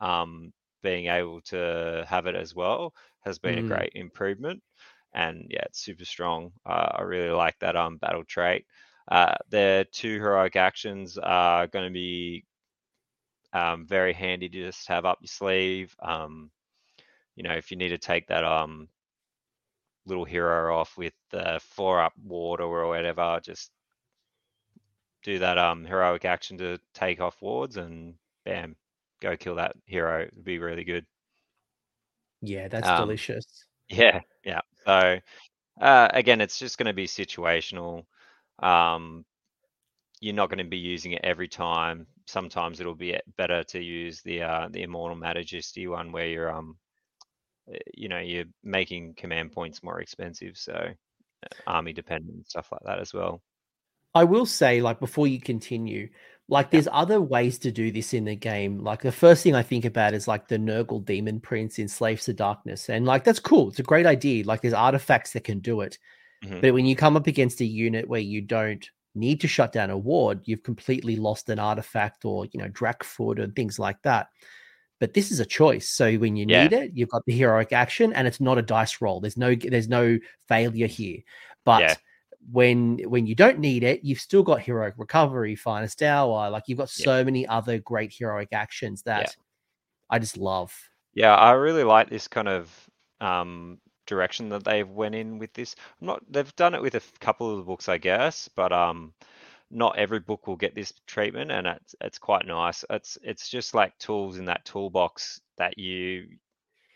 um, 0.00 0.52
being 0.82 1.06
able 1.06 1.40
to 1.42 2.04
have 2.08 2.26
it 2.26 2.34
as 2.34 2.54
well 2.54 2.94
has 3.20 3.38
been 3.38 3.58
Mm. 3.58 3.58
a 3.58 3.62
great 3.62 3.92
improvement. 3.94 4.62
And 5.14 5.46
yeah, 5.50 5.62
it's 5.66 5.80
super 5.80 6.04
strong. 6.04 6.52
Uh, 6.66 6.88
I 6.96 7.02
really 7.02 7.30
like 7.30 7.58
that 7.60 7.76
um 7.76 7.96
battle 7.98 8.24
trait. 8.24 8.66
Uh, 9.10 9.34
their 9.50 9.84
two 9.84 10.18
heroic 10.18 10.56
actions 10.56 11.18
are 11.18 11.66
going 11.66 11.86
to 11.86 11.92
be 11.92 12.44
um, 13.52 13.86
very 13.86 14.12
handy 14.12 14.48
to 14.48 14.64
just 14.66 14.88
have 14.88 15.04
up 15.04 15.18
your 15.20 15.28
sleeve. 15.28 15.94
Um, 16.00 16.50
you 17.36 17.44
know, 17.44 17.54
if 17.54 17.70
you 17.70 17.76
need 17.76 17.90
to 17.90 17.98
take 17.98 18.28
that 18.28 18.44
um 18.44 18.88
little 20.06 20.24
hero 20.24 20.76
off 20.76 20.96
with 20.96 21.12
the 21.30 21.60
four 21.62 22.00
up 22.02 22.12
ward 22.18 22.60
or 22.60 22.88
whatever, 22.88 23.40
just 23.42 23.70
do 25.22 25.38
that 25.38 25.58
um 25.58 25.84
heroic 25.84 26.24
action 26.24 26.58
to 26.58 26.78
take 26.94 27.20
off 27.20 27.40
wards 27.42 27.76
and 27.76 28.14
bam, 28.44 28.76
go 29.20 29.36
kill 29.36 29.56
that 29.56 29.76
hero. 29.86 30.22
It'd 30.24 30.44
be 30.44 30.58
really 30.58 30.84
good. 30.84 31.06
Yeah, 32.40 32.66
that's 32.68 32.90
Um, 32.90 32.92
delicious. 32.92 33.66
Yeah, 33.90 34.20
yeah. 34.44 34.60
So 34.86 35.20
uh, 35.80 36.08
again, 36.12 36.40
it's 36.40 36.58
just 36.58 36.78
going 36.78 36.86
to 36.88 36.92
be 36.94 37.06
situational. 37.06 38.04
Um, 38.60 39.24
you're 40.20 40.34
not 40.34 40.50
going 40.50 40.58
to 40.58 40.64
be 40.64 40.78
using 40.78 41.12
it 41.12 41.22
every 41.24 41.48
time. 41.48 42.06
Sometimes 42.28 42.78
it'll 42.78 42.94
be 42.94 43.18
better 43.36 43.64
to 43.64 43.80
use 43.80 44.20
the 44.20 44.42
uh, 44.42 44.68
the 44.70 44.82
immortal 44.82 45.16
majesty 45.16 45.86
one 45.86 46.12
where 46.12 46.26
you're 46.26 46.52
um, 46.52 46.76
uh, 47.72 47.78
you 47.94 48.08
know, 48.08 48.18
you're 48.18 48.44
making 48.62 49.14
command 49.14 49.52
points 49.52 49.82
more 49.82 50.00
expensive. 50.00 50.56
So 50.56 50.74
uh, 50.74 51.54
army 51.66 51.92
dependent 51.92 52.34
and 52.34 52.46
stuff 52.46 52.68
like 52.70 52.82
that 52.84 52.98
as 52.98 53.14
well. 53.14 53.42
I 54.14 54.24
will 54.24 54.46
say, 54.46 54.80
like, 54.80 55.00
before 55.00 55.26
you 55.26 55.40
continue, 55.40 56.08
like, 56.48 56.70
there's 56.70 56.88
other 56.90 57.20
ways 57.20 57.58
to 57.60 57.70
do 57.70 57.92
this 57.92 58.14
in 58.14 58.24
the 58.24 58.34
game. 58.36 58.82
Like, 58.82 59.02
the 59.02 59.12
first 59.12 59.42
thing 59.42 59.54
I 59.54 59.62
think 59.62 59.84
about 59.84 60.14
is 60.14 60.26
like 60.26 60.48
the 60.48 60.58
Nurgle 60.58 61.04
Demon 61.04 61.40
Prince 61.40 61.78
in 61.78 61.88
Slaves 61.88 62.24
to 62.24 62.32
Darkness. 62.32 62.88
And, 62.88 63.06
like, 63.06 63.24
that's 63.24 63.38
cool. 63.38 63.68
It's 63.68 63.78
a 63.78 63.84
great 63.84 64.06
idea. 64.06 64.44
Like, 64.44 64.62
there's 64.62 64.74
artifacts 64.74 65.32
that 65.32 65.44
can 65.44 65.60
do 65.60 65.82
it. 65.82 65.98
Mhm. 66.44 66.60
But 66.60 66.74
when 66.74 66.86
you 66.86 66.96
come 66.96 67.16
up 67.16 67.26
against 67.26 67.60
a 67.60 67.66
unit 67.66 68.08
where 68.08 68.20
you 68.20 68.40
don't 68.40 68.88
need 69.14 69.40
to 69.40 69.48
shut 69.48 69.72
down 69.72 69.90
a 69.90 69.98
ward, 69.98 70.40
you've 70.44 70.62
completely 70.62 71.16
lost 71.16 71.48
an 71.48 71.58
artifact 71.58 72.24
or, 72.24 72.46
you 72.46 72.60
know, 72.60 72.68
Drakfoot 72.68 73.42
and 73.42 73.54
things 73.54 73.78
like 73.78 74.00
that. 74.02 74.28
But 75.00 75.14
this 75.14 75.30
is 75.30 75.40
a 75.40 75.46
choice. 75.46 75.88
So 75.88 76.14
when 76.16 76.36
you 76.36 76.46
Yeah. 76.46 76.62
need 76.62 76.72
it, 76.72 76.90
you've 76.94 77.08
got 77.10 77.22
the 77.26 77.32
heroic 77.32 77.72
action 77.72 78.12
and 78.12 78.26
it's 78.26 78.40
not 78.40 78.58
a 78.58 78.62
dice 78.62 79.00
roll. 79.00 79.20
There's 79.20 79.36
no 79.36 79.54
there's 79.54 79.88
no 79.88 80.18
failure 80.48 80.88
here. 80.88 81.18
But 81.64 81.80
Yeah. 81.82 81.94
when 82.50 82.98
when 83.08 83.26
you 83.26 83.34
don't 83.34 83.58
need 83.60 83.84
it, 83.84 84.04
you've 84.04 84.20
still 84.20 84.42
got 84.42 84.60
heroic 84.62 84.94
recovery, 84.96 85.54
finest 85.54 86.02
hour. 86.02 86.50
Like 86.50 86.64
you've 86.66 86.78
got 86.78 86.90
Yeah. 86.96 87.04
so 87.04 87.24
many 87.24 87.46
other 87.46 87.78
great 87.78 88.12
heroic 88.16 88.48
actions 88.52 89.02
that 89.02 89.20
Yeah. 89.20 89.32
I 90.10 90.18
just 90.18 90.36
love. 90.36 90.74
Yeah, 91.14 91.34
I 91.34 91.52
really 91.52 91.84
like 91.84 92.10
this 92.10 92.28
kind 92.28 92.48
of 92.48 92.90
um, 93.20 93.78
direction 94.08 94.50
that 94.50 94.64
they've 94.64 94.88
went 94.88 95.14
in 95.14 95.38
with 95.38 95.52
this. 95.54 95.76
I'm 96.00 96.08
not 96.08 96.24
they've 96.30 96.56
done 96.56 96.74
it 96.74 96.82
with 96.82 96.96
a 96.96 97.02
couple 97.20 97.50
of 97.52 97.58
the 97.58 97.64
books, 97.64 97.88
I 97.88 97.98
guess, 97.98 98.48
but 98.56 98.72
um, 98.72 99.14
not 99.70 99.98
every 99.98 100.20
book 100.20 100.46
will 100.48 100.56
get 100.56 100.74
this 100.74 100.92
treatment, 101.06 101.52
and 101.52 101.66
it's 101.68 101.94
it's 102.00 102.18
quite 102.18 102.46
nice. 102.46 102.84
It's 102.90 103.18
it's 103.22 103.48
just 103.48 103.74
like 103.74 103.98
tools 103.98 104.38
in 104.38 104.46
that 104.46 104.64
toolbox 104.64 105.40
that 105.58 105.78
you 105.78 106.28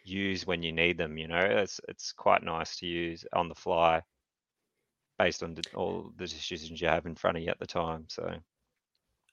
use 0.04 0.46
when 0.46 0.62
you 0.62 0.72
need 0.72 0.98
them. 0.98 1.18
You 1.18 1.28
know, 1.28 1.38
it's 1.40 1.80
it's 1.88 2.12
quite 2.12 2.42
nice 2.42 2.78
to 2.78 2.86
use 2.86 3.24
on 3.32 3.48
the 3.48 3.54
fly, 3.54 4.02
based 5.18 5.42
on 5.44 5.56
all 5.74 6.12
the 6.16 6.26
decisions 6.26 6.80
you 6.80 6.88
have 6.88 7.06
in 7.06 7.14
front 7.14 7.36
of 7.36 7.44
you 7.44 7.50
at 7.50 7.60
the 7.60 7.66
time. 7.66 8.06
So, 8.08 8.34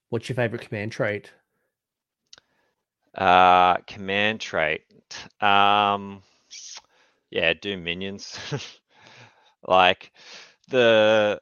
What's 0.09 0.29
your 0.29 0.35
favorite 0.35 0.61
command 0.61 0.91
trait? 0.91 1.31
uh, 3.15 3.77
command 3.87 4.39
trait, 4.41 4.83
um, 5.41 6.21
yeah, 7.31 7.53
do 7.53 7.77
minions. 7.77 8.37
like 9.67 10.11
the 10.69 11.39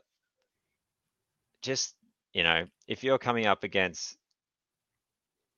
just 1.61 1.95
you 2.33 2.43
know 2.43 2.65
if 2.87 3.03
you're 3.03 3.17
coming 3.17 3.45
up 3.45 3.63
against 3.63 4.17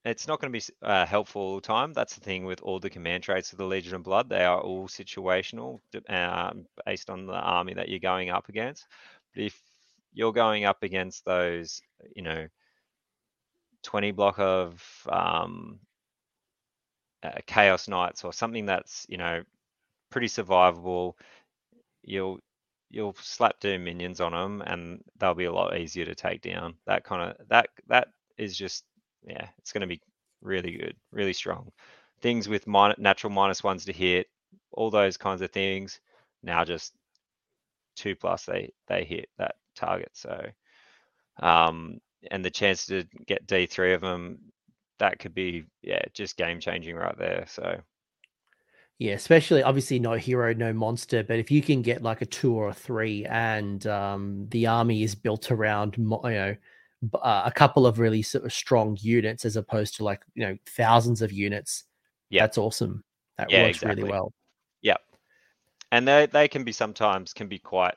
it's 0.06 0.28
not 0.28 0.40
going 0.40 0.52
to 0.52 0.60
be 0.60 0.74
uh, 0.82 1.06
helpful 1.06 1.42
all 1.42 1.56
the 1.56 1.62
time. 1.62 1.94
That's 1.94 2.16
the 2.16 2.22
thing 2.22 2.46
with 2.46 2.62
all 2.62 2.80
the 2.80 2.90
command 2.90 3.24
traits 3.24 3.52
of 3.52 3.58
the 3.58 3.66
legion 3.66 3.96
of 3.96 4.04
blood. 4.04 4.30
They 4.30 4.46
are 4.46 4.60
all 4.62 4.88
situational 4.88 5.82
um, 6.08 6.66
based 6.86 7.10
on 7.10 7.26
the 7.26 7.34
army 7.34 7.74
that 7.74 7.90
you're 7.90 8.00
going 8.00 8.30
up 8.30 8.48
against. 8.50 8.88
But 9.36 9.44
if 9.44 9.62
you're 10.14 10.34
going 10.34 10.66
up 10.66 10.84
against 10.84 11.26
those 11.26 11.82
you 12.16 12.24
know 12.24 12.48
20 13.84 14.12
block 14.12 14.40
of 14.40 14.82
um, 15.10 15.80
uh, 17.24 17.32
chaos 17.46 17.88
knights 17.88 18.24
or 18.24 18.34
something 18.34 18.66
that's 18.66 19.06
you 19.10 19.18
know 19.18 19.44
pretty 20.10 20.28
survivable. 20.28 21.14
You'll 22.04 22.40
you'll 22.90 23.16
slap 23.22 23.60
doom 23.60 23.84
minions 23.84 24.20
on 24.22 24.32
them 24.32 24.62
and 24.66 25.04
they'll 25.20 25.36
be 25.36 25.46
a 25.46 25.52
lot 25.52 25.78
easier 25.78 26.06
to 26.06 26.16
take 26.16 26.42
down. 26.42 26.76
That 26.86 27.04
kind 27.04 27.32
of 27.32 27.48
that 27.50 27.70
that 27.88 28.08
is 28.38 28.58
just 28.58 28.84
yeah 29.24 29.48
it's 29.60 29.72
going 29.74 29.82
to 29.82 29.88
be 29.88 30.02
really 30.42 30.72
good 30.72 30.96
really 31.12 31.34
strong. 31.34 31.72
Things 32.22 32.50
with 32.50 32.68
min- 32.68 32.96
natural 32.98 33.32
minus 33.32 33.64
ones 33.64 33.86
to 33.86 33.94
hit 33.94 34.28
all 34.72 34.90
those 34.92 35.18
kinds 35.18 35.42
of 35.42 35.52
things 35.52 36.00
now 36.44 36.64
just 36.64 36.94
two 37.96 38.16
plus 38.16 38.46
they 38.46 38.72
they 38.88 39.04
hit 39.04 39.30
that 39.38 39.56
target 39.76 40.10
so 40.14 40.46
um 41.42 42.00
and 42.32 42.44
the 42.44 42.50
chance 42.50 42.86
to 42.86 43.04
get 43.26 43.48
d3 43.48 43.96
of 43.96 44.02
them 44.02 44.40
that 45.00 45.20
could 45.20 45.34
be 45.34 45.66
yeah 45.82 46.02
just 46.14 46.38
game 46.38 46.60
changing 46.60 46.96
right 46.96 47.18
there 47.18 47.46
so 47.48 47.80
Yeah, 49.00 49.14
especially 49.14 49.64
obviously 49.64 49.98
no 49.98 50.14
hero, 50.14 50.54
no 50.54 50.74
monster, 50.74 51.24
but 51.24 51.40
if 51.40 51.50
you 51.50 51.62
can 51.62 51.82
get 51.82 52.04
like 52.04 52.22
a 52.22 52.26
two 52.26 52.54
or 52.54 52.68
a 52.68 52.74
three, 52.74 53.26
and 53.26 53.88
um, 53.88 54.46
the 54.50 54.68
army 54.68 55.04
is 55.04 55.16
built 55.16 55.52
around 55.52 55.96
you 55.98 56.04
know 56.04 56.56
uh, 57.14 57.44
a 57.46 57.52
couple 57.52 57.88
of 57.88 57.98
really 57.98 58.22
sort 58.22 58.44
of 58.44 58.52
strong 58.52 58.98
units 59.00 59.46
as 59.46 59.56
opposed 59.56 59.96
to 59.96 60.04
like 60.04 60.22
you 60.36 60.46
know 60.46 60.58
thousands 60.76 61.22
of 61.22 61.32
units, 61.32 61.86
Yeah. 62.30 62.42
that's 62.42 62.58
awesome. 62.58 63.02
That 63.38 63.50
Yeah, 63.50 63.64
works 63.64 63.82
really 63.84 64.04
well. 64.04 64.34
Yep. 64.82 65.00
And 65.94 66.06
they 66.06 66.26
they 66.26 66.50
can 66.50 66.66
be 66.66 66.74
sometimes 66.74 67.34
can 67.34 67.48
be 67.48 67.58
quite 67.58 67.96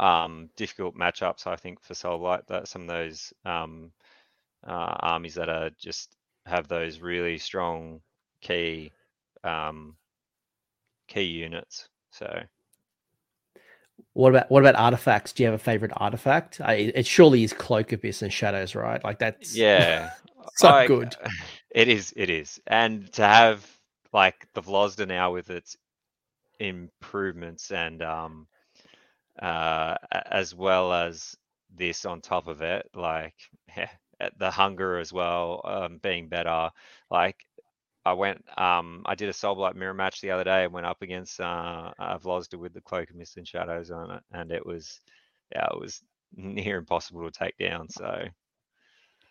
um, 0.00 0.50
difficult 0.56 0.96
matchups. 0.96 1.46
I 1.46 1.54
think 1.54 1.80
for 1.80 1.94
Soulblight, 1.94 2.48
that 2.48 2.66
some 2.66 2.82
of 2.82 2.88
those 2.88 3.32
um, 3.44 3.92
uh, 4.66 4.96
armies 4.98 5.36
that 5.36 5.48
are 5.48 5.70
just 5.78 6.16
have 6.44 6.66
those 6.66 6.98
really 6.98 7.38
strong 7.38 8.00
key 8.40 8.90
um, 9.44 9.96
key 11.14 11.22
units. 11.24 11.88
So 12.10 12.42
What 14.12 14.30
about 14.30 14.50
what 14.50 14.60
about 14.60 14.76
artifacts? 14.76 15.32
Do 15.32 15.42
you 15.42 15.48
have 15.48 15.54
a 15.60 15.62
favorite 15.62 15.92
artifact? 15.96 16.60
I, 16.60 16.74
it 16.94 17.06
surely 17.06 17.42
is 17.42 17.52
Cloak 17.52 17.92
of 17.92 18.02
Mists 18.02 18.22
and 18.22 18.32
Shadows, 18.32 18.74
right? 18.74 19.02
Like 19.02 19.18
that's 19.18 19.62
Yeah, 19.62 20.10
so 20.56 20.68
I, 20.68 20.84
good. 20.84 21.16
it 21.70 21.88
is. 21.88 22.12
It 22.16 22.30
is, 22.30 22.60
and 22.66 23.12
to 23.14 23.22
have 23.24 23.66
like 24.12 24.46
the 24.54 24.62
Vlozda 24.62 25.06
now 25.06 25.32
with 25.32 25.50
its 25.50 25.76
improvements 26.60 27.72
and 27.72 28.02
um 28.02 28.46
uh 29.42 29.96
as 30.12 30.54
well 30.54 30.92
as 30.92 31.36
this 31.74 32.04
on 32.04 32.20
top 32.20 32.48
of 32.48 32.62
it, 32.62 32.88
like 32.94 33.34
yeah, 33.76 33.90
the 34.38 34.50
hunger 34.50 34.98
as 34.98 35.12
well, 35.12 35.60
um, 35.64 35.98
being 36.02 36.28
better. 36.28 36.70
Like 37.10 37.44
I 38.06 38.12
went, 38.12 38.44
um, 38.58 39.02
I 39.06 39.14
did 39.14 39.28
a 39.28 39.32
Soul 39.32 39.54
Blight 39.54 39.76
mirror 39.76 39.94
match 39.94 40.20
the 40.20 40.30
other 40.30 40.44
day 40.44 40.64
and 40.64 40.72
went 40.72 40.86
up 40.86 41.00
against 41.02 41.40
uh, 41.40 41.92
uh 41.98 42.18
Vlozda 42.18 42.58
with 42.58 42.74
the 42.74 42.80
Cloak 42.82 43.10
of 43.10 43.16
Mist 43.16 43.36
and 43.36 43.48
Shadows 43.48 43.90
on 43.90 44.10
it, 44.10 44.22
and 44.32 44.50
it 44.52 44.64
was, 44.64 45.00
yeah, 45.52 45.66
it 45.72 45.80
was 45.80 46.02
near 46.36 46.78
impossible 46.78 47.24
to 47.30 47.38
take 47.38 47.56
down. 47.58 47.88
So 47.88 48.24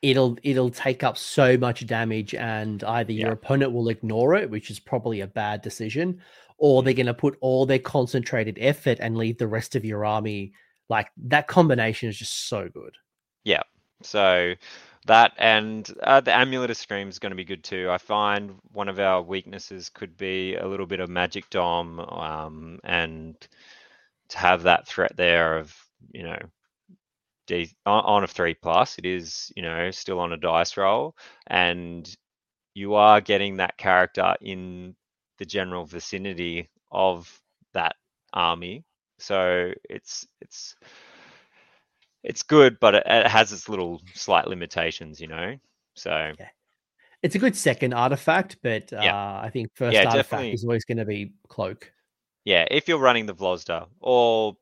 It'll 0.02 0.38
it'll 0.44 0.70
take 0.70 1.02
up 1.02 1.18
so 1.18 1.58
much 1.58 1.86
damage, 1.88 2.36
and 2.36 2.84
either 2.84 3.14
your 3.14 3.28
Yeah. 3.28 3.34
opponent 3.34 3.72
will 3.72 3.88
ignore 3.88 4.36
it, 4.36 4.50
which 4.50 4.70
is 4.70 4.80
probably 4.80 5.22
a 5.22 5.28
bad 5.28 5.62
decision, 5.62 6.22
or 6.58 6.84
they're 6.84 6.94
going 6.94 7.06
to 7.06 7.14
put 7.14 7.38
all 7.40 7.66
their 7.66 7.80
concentrated 7.80 8.58
effort 8.60 8.98
and 9.00 9.16
leave 9.18 9.38
the 9.38 9.48
rest 9.48 9.76
of 9.76 9.86
your 9.86 10.04
army. 10.04 10.52
Like 10.90 11.08
that 11.18 11.48
combination 11.48 12.10
is 12.10 12.18
just 12.18 12.48
so 12.50 12.68
good. 12.68 12.98
Yeah. 13.46 13.64
So 14.02 14.56
that 15.08 15.34
and 15.38 15.90
uh, 16.04 16.22
the 16.22 16.34
amulet 16.34 16.72
of 16.72 16.78
scream 16.78 17.10
is 17.10 17.20
going 17.20 17.32
to 17.32 17.36
be 17.36 17.46
good 17.46 17.64
too. 17.64 17.90
I 17.92 17.98
find 17.98 18.56
one 18.72 18.90
of 18.90 19.00
our 19.00 19.22
weaknesses 19.22 19.90
could 19.90 20.18
be 20.18 20.56
a 20.56 20.68
little 20.68 20.86
bit 20.86 21.00
of 21.00 21.10
magic 21.10 21.50
dom, 21.50 22.00
um, 22.00 22.80
and 22.84 23.36
to 24.30 24.38
have 24.38 24.64
that 24.64 24.88
threat 24.88 25.16
there 25.16 25.58
of 25.58 25.76
you 26.12 26.24
know, 26.24 26.40
D, 27.48 27.70
on 27.86 28.24
a 28.24 28.28
three 28.28 28.54
plus, 28.56 28.98
it 28.98 29.06
is 29.06 29.52
you 29.56 29.64
know 29.64 29.92
still 29.92 30.20
on 30.20 30.34
a 30.34 30.38
dice 30.38 30.78
roll, 30.78 31.16
and 31.48 32.14
you 32.74 32.96
are 32.96 33.22
getting 33.22 33.58
that 33.58 33.78
character 33.78 34.36
in 34.42 34.96
the 35.40 35.46
general 35.46 35.86
vicinity 35.86 36.70
of 36.92 37.42
that 37.74 37.96
army. 38.34 38.84
So 39.20 39.72
it's 39.90 40.28
it's 40.42 40.76
it's 42.24 42.44
good, 42.44 42.80
but 42.80 42.96
it, 42.96 43.04
it 43.06 43.28
has 43.28 43.52
its 43.52 43.68
little 43.70 44.02
slight 44.14 44.48
limitations, 44.48 45.20
you 45.20 45.28
know. 45.28 45.56
So 45.96 46.32
It's 47.22 47.36
a 47.36 47.40
good 47.40 47.56
second 47.56 47.94
artifact, 47.94 48.58
but 48.62 48.92
Yeah. 48.92 49.14
uh, 49.14 49.42
I 49.44 49.50
think 49.50 49.70
first 49.76 49.96
Yeah, 49.96 50.06
artifact 50.06 50.26
definitely. 50.26 50.54
is 50.54 50.64
always 50.66 50.84
going 50.86 50.98
to 50.98 51.06
be 51.06 51.34
cloak. 51.48 51.92
yeah, 52.46 52.66
if 52.70 52.88
you're 52.88 53.00
running 53.00 53.26
the 53.26 53.34
Vlozda 53.36 53.88
or 54.02 54.58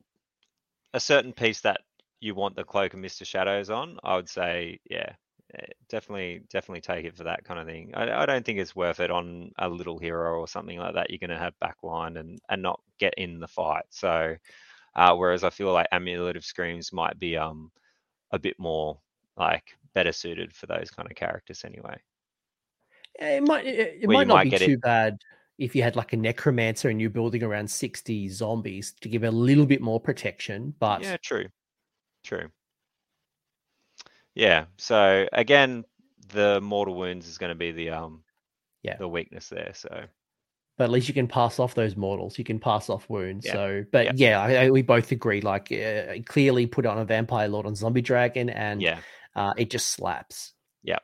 a 0.94 1.00
certain 1.00 1.34
piece 1.34 1.62
that 1.62 1.82
you 2.20 2.36
want 2.36 2.56
the 2.56 2.64
cloak 2.64 2.94
and 2.94 3.02
Mister 3.02 3.26
Shadows 3.26 3.70
on, 3.70 3.98
I 4.04 4.16
would 4.16 4.30
say, 4.30 4.80
yeah, 4.90 5.14
eh, 5.56 5.66
definitely, 5.90 6.42
definitely 6.52 6.82
take 6.82 7.06
it 7.06 7.16
for 7.16 7.24
that 7.24 7.44
kind 7.46 7.60
of 7.60 7.66
thing. 7.66 7.92
I, 7.96 8.24
I 8.24 8.26
don't 8.28 8.46
think 8.46 8.60
it's 8.60 8.76
worth 8.76 9.00
it 9.00 9.10
on 9.10 9.52
a 9.58 9.68
little 9.68 9.98
hero 9.98 10.40
or 10.40 10.48
something 10.48 10.78
like 10.78 10.94
that. 10.94 11.10
You're 11.10 11.18
going 11.18 11.32
to 11.32 11.38
have 11.40 11.54
backline 11.64 12.20
and 12.20 12.40
and 12.50 12.62
not 12.62 12.80
get 13.00 13.16
in 13.18 13.40
the 13.40 13.48
fight. 13.48 13.86
So, 13.90 14.36
uh, 14.96 15.16
whereas 15.16 15.44
I 15.44 15.50
feel 15.50 15.72
like 15.74 15.88
of 15.92 16.46
Screams 16.46 16.92
might 16.94 17.18
be 17.20 17.38
um 17.38 17.72
a 18.32 18.40
bit 18.40 18.58
more 18.60 19.00
like 19.38 19.78
better 19.94 20.12
suited 20.12 20.54
for 20.54 20.68
those 20.68 20.92
kind 20.92 21.10
of 21.10 21.16
characters 21.16 21.64
anyway. 21.66 21.98
It 23.20 23.44
might 23.44 23.66
it, 23.66 24.00
it 24.04 24.08
might 24.10 24.28
not 24.28 24.36
might 24.36 24.44
be 24.46 24.50
get 24.52 24.62
it- 24.64 24.66
too 24.68 24.78
bad 24.78 25.18
if 25.58 25.76
you 25.76 25.84
had 25.84 25.96
like 25.96 26.14
a 26.14 26.18
necromancer 26.18 26.90
and 26.90 27.00
you're 27.00 27.10
building 27.10 27.44
around 27.44 27.70
60 27.70 28.30
zombies 28.30 28.94
to 29.02 29.10
give 29.10 29.24
a 29.24 29.32
little 29.32 29.66
bit 29.66 29.82
more 29.82 30.00
protection, 30.00 30.74
but 30.80 31.02
Yeah, 31.02 31.18
true. 31.18 31.48
True. 32.24 32.50
Yeah. 34.36 34.66
So 34.78 35.28
again, 35.34 35.84
the 36.30 36.62
mortal 36.62 36.96
wounds 36.96 37.28
is 37.28 37.38
going 37.38 37.50
to 37.50 37.56
be 37.56 37.72
the 37.72 37.90
um 37.92 38.24
Yeah. 38.84 38.98
the 38.98 39.08
weakness 39.10 39.50
there. 39.50 39.74
So 39.74 40.06
but 40.78 40.86
at 40.86 40.90
least 40.90 41.08
you 41.08 41.14
can 41.14 41.28
pass 41.28 41.60
off 41.60 41.76
those 41.76 41.96
mortals. 41.96 42.38
You 42.38 42.44
can 42.44 42.60
pass 42.60 42.90
off 42.90 43.10
wounds. 43.10 43.46
Yeah. 43.46 43.54
So, 43.54 43.86
but 43.92 44.06
Yeah. 44.06 44.12
yeah, 44.16 44.42
I, 44.42 44.66
I, 44.66 44.70
we 44.72 44.82
both 44.82 45.12
agree. 45.12 45.42
Like, 45.42 45.72
uh, 45.72 46.16
clearly 46.26 46.66
put 46.66 46.86
on 46.86 46.98
a 46.98 47.06
vampire 47.06 47.48
lord 47.48 47.66
on 47.66 47.76
zombie 47.76 48.02
dragon, 48.02 48.50
and 48.50 48.82
yeah, 48.82 49.00
uh, 49.36 49.54
it 49.58 49.70
just 49.70 49.88
slaps. 49.90 50.54
Yeah. 50.84 51.00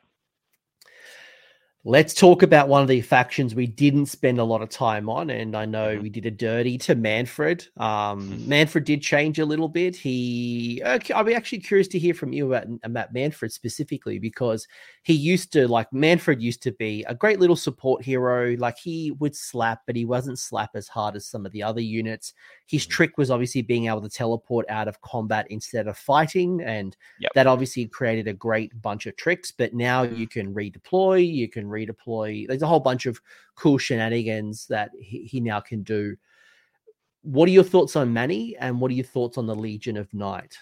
Let's 1.84 2.12
talk 2.12 2.42
about 2.42 2.68
one 2.68 2.82
of 2.82 2.88
the 2.88 3.00
factions 3.00 3.54
we 3.54 3.66
didn't 3.66 4.06
spend 4.06 4.38
a 4.40 4.44
lot 4.44 4.62
of 4.62 4.68
time 4.68 5.08
on, 5.08 5.30
and 5.30 5.56
I 5.56 5.64
know 5.64 5.96
Mhm. 5.96 6.02
we 6.02 6.10
did 6.10 6.26
a 6.26 6.30
dirty 6.30 6.76
to 6.78 6.96
Mannfred. 6.96 7.68
Um, 7.80 8.44
Mannfred 8.48 8.84
did 8.84 9.00
change 9.00 9.38
a 9.38 9.46
little 9.46 9.68
bit. 9.68 9.94
He, 9.94 10.82
okay, 10.84 11.14
I'll 11.14 11.24
be 11.24 11.34
actually 11.34 11.60
curious 11.60 11.88
to 11.88 11.98
hear 11.98 12.14
from 12.14 12.32
you 12.32 12.52
about, 12.52 12.66
about 12.82 13.14
Mannfred 13.14 13.52
specifically 13.52 14.18
because 14.18 14.66
he 15.08 15.14
used 15.14 15.54
to 15.54 15.66
like 15.66 15.90
Mannfred 15.90 16.38
used 16.38 16.62
to 16.64 16.72
be 16.72 17.02
a 17.08 17.14
great 17.14 17.40
little 17.40 17.56
support 17.56 18.04
hero. 18.04 18.54
Like 18.58 18.76
he 18.76 19.12
would 19.12 19.34
slap, 19.34 19.80
but 19.86 19.96
he 19.96 20.04
wasn't 20.04 20.38
slap 20.38 20.72
as 20.74 20.86
hard 20.86 21.16
as 21.16 21.24
some 21.24 21.46
of 21.46 21.52
the 21.52 21.62
other 21.62 21.80
units. 21.80 22.34
His 22.66 22.86
Mhm. 22.86 22.90
trick 22.90 23.16
was 23.16 23.30
obviously 23.30 23.62
being 23.62 23.86
able 23.86 24.02
to 24.02 24.10
teleport 24.10 24.66
out 24.68 24.86
of 24.86 25.00
combat 25.00 25.46
instead 25.48 25.88
of 25.88 25.96
fighting, 25.96 26.60
and 26.60 26.94
Yep. 27.20 27.32
that 27.32 27.46
obviously 27.46 27.86
created 27.86 28.28
a 28.28 28.34
great 28.34 28.78
bunch 28.82 29.06
of 29.06 29.16
tricks. 29.16 29.50
But 29.50 29.72
now 29.72 30.02
you 30.02 30.28
can 30.28 30.52
redeploy, 30.52 31.26
you 31.26 31.48
can 31.48 31.64
redeploy. 31.64 32.46
There's 32.46 32.60
a 32.60 32.66
whole 32.66 32.78
bunch 32.78 33.06
of 33.06 33.18
cool 33.54 33.78
shenanigans 33.78 34.66
that 34.66 34.90
he, 35.00 35.24
he 35.24 35.40
now 35.40 35.58
can 35.60 35.82
do. 35.84 36.18
What 37.22 37.48
are 37.48 37.52
your 37.52 37.64
thoughts 37.64 37.96
on 37.96 38.12
Manny, 38.12 38.58
and 38.58 38.78
what 38.78 38.90
are 38.90 38.94
your 38.94 39.06
thoughts 39.06 39.38
on 39.38 39.46
the 39.46 39.56
Legion 39.56 39.96
of 39.96 40.12
Night? 40.12 40.54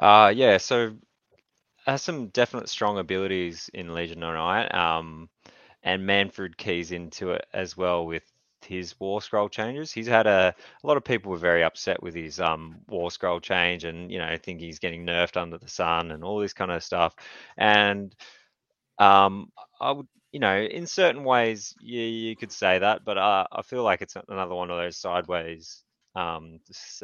uh, 0.00 0.32
yeah. 0.34 0.56
So 0.58 0.96
has 1.88 2.02
some 2.02 2.28
definite 2.28 2.68
strong 2.68 2.98
abilities 2.98 3.70
in 3.74 3.94
Legion 3.94 4.22
of 4.22 4.34
Night. 4.34 4.74
Um, 4.74 5.28
and 5.84 6.06
Mannfred 6.06 6.58
keys 6.58 6.92
into 6.92 7.32
it 7.32 7.46
as 7.54 7.76
well 7.76 8.06
with 8.06 8.24
his 8.66 9.00
War 9.00 9.22
Scroll 9.22 9.48
changes. 9.48 9.92
He's 9.92 10.08
had 10.08 10.26
a 10.28 10.54
a 10.84 10.86
lot 10.88 10.98
of 10.98 11.04
people 11.04 11.32
were 11.32 11.38
very 11.38 11.64
upset 11.64 12.02
with 12.02 12.14
his 12.14 12.40
um 12.40 12.76
War 12.88 13.10
Scroll 13.10 13.40
change, 13.40 13.84
and 13.84 14.12
you 14.12 14.18
know 14.18 14.36
think 14.38 14.60
he's 14.60 14.80
getting 14.80 15.06
nerfed 15.06 15.38
under 15.38 15.58
the 15.58 15.68
sun 15.70 16.12
and 16.12 16.24
all 16.24 16.40
this 16.40 16.54
kind 16.54 16.70
of 16.72 16.84
stuff. 16.84 17.14
And 17.58 18.14
um, 18.98 19.52
I 19.80 19.92
would, 19.92 20.08
you 20.32 20.40
know, 20.40 20.56
in 20.60 20.86
certain 20.86 21.24
ways, 21.24 21.74
yeah, 21.80 22.02
you 22.04 22.36
could 22.36 22.52
say 22.52 22.78
that, 22.80 23.04
but 23.04 23.18
uh, 23.18 23.46
I 23.52 23.62
feel 23.62 23.82
like 23.84 24.02
it's 24.02 24.16
another 24.28 24.54
one 24.54 24.70
of 24.70 24.78
those 24.78 24.96
sideways 24.96 25.84
um 26.14 26.58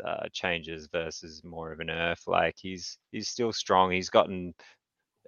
uh, 0.05 0.29
changes 0.33 0.89
versus 0.93 1.43
more 1.45 1.73
of 1.73 1.81
an 1.81 1.91
earth. 1.91 2.23
Like 2.27 2.57
he's 2.59 2.99
he's 3.13 3.29
still 3.29 3.53
strong. 3.53 3.91
He's 3.91 4.11
gotten 4.11 4.55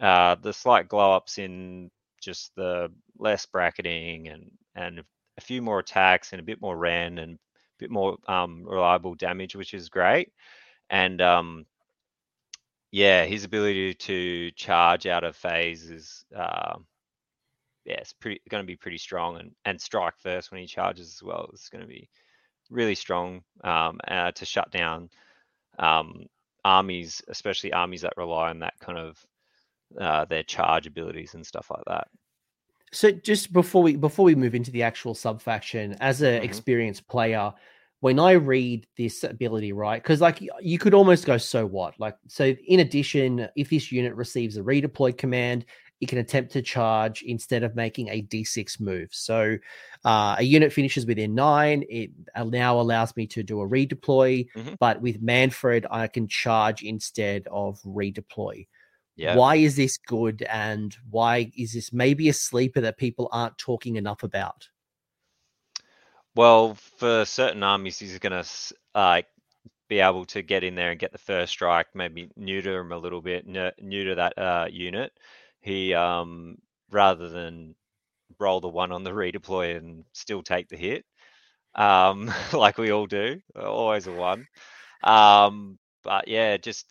uh 0.00 0.36
the 0.36 0.52
slight 0.52 0.88
glow 0.88 1.12
ups 1.12 1.38
in 1.38 1.90
just 2.20 2.52
the 2.56 2.88
less 3.18 3.46
bracketing 3.46 4.28
and 4.28 4.50
and 4.74 5.02
a 5.38 5.40
few 5.40 5.62
more 5.62 5.78
attacks 5.80 6.32
and 6.32 6.40
a 6.40 6.44
bit 6.44 6.60
more 6.60 6.76
ren 6.76 7.18
and 7.18 7.34
a 7.34 7.38
bit 7.78 7.90
more 7.90 8.16
um 8.28 8.64
reliable 8.66 9.14
damage, 9.14 9.54
which 9.56 9.74
is 9.74 9.88
great. 9.88 10.32
And 10.90 11.20
um 11.22 11.66
yeah, 12.92 13.24
his 13.24 13.44
ability 13.44 13.94
to 13.94 14.50
charge 14.52 15.06
out 15.06 15.24
of 15.24 15.36
phase 15.36 15.90
is 15.90 16.24
uh, 16.34 16.78
yeah, 17.84 17.96
it's 17.96 18.12
pretty 18.12 18.40
going 18.50 18.62
to 18.62 18.66
be 18.66 18.76
pretty 18.76 18.98
strong 18.98 19.38
and 19.38 19.52
and 19.64 19.80
strike 19.80 20.18
first 20.18 20.50
when 20.50 20.60
he 20.60 20.66
charges 20.66 21.14
as 21.14 21.22
well. 21.22 21.48
It's 21.52 21.68
going 21.68 21.82
to 21.82 21.88
be 21.88 22.08
really 22.70 22.94
strong 22.94 23.42
um, 23.64 23.98
uh, 24.08 24.32
to 24.32 24.44
shut 24.44 24.70
down 24.70 25.10
um, 25.78 26.26
armies, 26.64 27.22
especially 27.28 27.72
armies 27.72 28.02
that 28.02 28.14
rely 28.16 28.50
on 28.50 28.58
that 28.60 28.74
kind 28.80 28.98
of 28.98 29.24
uh, 30.00 30.24
their 30.24 30.42
charge 30.42 30.86
abilities 30.86 31.34
and 31.34 31.46
stuff 31.46 31.70
like 31.70 31.84
that. 31.86 32.08
So 32.92 33.10
just 33.10 33.52
before 33.52 33.82
we 33.82 33.96
before 33.96 34.24
we 34.24 34.34
move 34.34 34.54
into 34.54 34.70
the 34.70 34.82
actual 34.82 35.14
sub 35.14 35.42
faction, 35.42 35.96
as 36.00 36.22
an 36.22 36.40
Mhm. 36.40 36.44
experienced 36.44 37.06
player, 37.08 37.52
when 38.00 38.18
I 38.18 38.32
read 38.32 38.86
this 38.96 39.24
ability, 39.24 39.72
right? 39.72 40.02
Because 40.02 40.20
like 40.20 40.42
you 40.60 40.78
could 40.78 40.94
almost 40.94 41.26
go, 41.26 41.36
so 41.38 41.66
what? 41.66 41.98
Like, 41.98 42.16
so 42.28 42.54
in 42.66 42.80
addition, 42.80 43.48
if 43.56 43.70
this 43.70 43.90
unit 43.90 44.14
receives 44.14 44.56
a 44.56 44.62
redeploy 44.62 45.16
command, 45.16 45.64
it 46.00 46.08
can 46.08 46.18
attempt 46.18 46.52
to 46.52 46.62
charge 46.62 47.22
instead 47.22 47.62
of 47.62 47.74
making 47.74 48.08
a 48.08 48.22
D6 48.22 48.80
move. 48.80 49.08
So 49.12 49.56
uh, 50.04 50.36
a 50.38 50.42
unit 50.42 50.72
finishes 50.72 51.06
within 51.06 51.34
nine. 51.34 51.84
It 51.88 52.10
now 52.36 52.78
allows 52.80 53.16
me 53.16 53.26
to 53.28 53.42
do 53.42 53.60
a 53.60 53.68
redeploy, 53.68 54.46
Mhm. 54.54 54.76
but 54.78 55.00
with 55.00 55.22
Mannfred, 55.22 55.86
I 55.90 56.06
can 56.06 56.28
charge 56.28 56.82
instead 56.82 57.46
of 57.50 57.80
redeploy. 57.82 58.66
Yeah. 59.16 59.36
Why 59.36 59.56
is 59.56 59.76
this 59.76 59.96
good, 59.96 60.42
and 60.42 60.94
why 61.08 61.50
is 61.56 61.72
this 61.72 61.92
maybe 61.92 62.28
a 62.28 62.34
sleeper 62.34 62.82
that 62.82 62.98
people 62.98 63.28
aren't 63.32 63.56
talking 63.56 63.96
enough 63.96 64.22
about? 64.22 64.68
Well, 66.34 66.74
for 66.74 67.24
certain 67.24 67.62
armies, 67.62 67.98
he's 67.98 68.18
going 68.18 68.44
to 68.44 68.50
uh, 68.94 69.22
be 69.88 70.00
able 70.00 70.26
to 70.26 70.42
get 70.42 70.64
in 70.64 70.74
there 70.74 70.90
and 70.90 71.00
get 71.00 71.12
the 71.12 71.18
first 71.18 71.52
strike, 71.52 71.86
maybe 71.94 72.28
neuter 72.36 72.80
him 72.80 72.92
a 72.92 72.98
little 72.98 73.22
bit, 73.22 73.46
neuter 73.46 74.14
that 74.16 74.36
uh, 74.36 74.66
unit. 74.70 75.12
He, 75.66 75.94
um, 75.94 76.58
rather 76.92 77.28
than 77.28 77.76
roll 78.40 78.60
the 78.60 78.68
one 78.68 78.92
on 78.92 79.04
the 79.04 79.12
redeploy 79.12 79.76
and 79.76 80.04
still 80.14 80.42
take 80.42 80.68
the 80.68 80.76
hit, 80.78 81.04
um, 81.76 82.32
like 82.52 82.78
we 82.78 82.92
all 82.92 83.06
do. 83.06 83.40
Always 83.56 84.06
a 84.06 84.12
one. 84.12 84.46
Um, 85.04 85.78
but 86.04 86.28
yeah, 86.28 86.56
just 86.58 86.86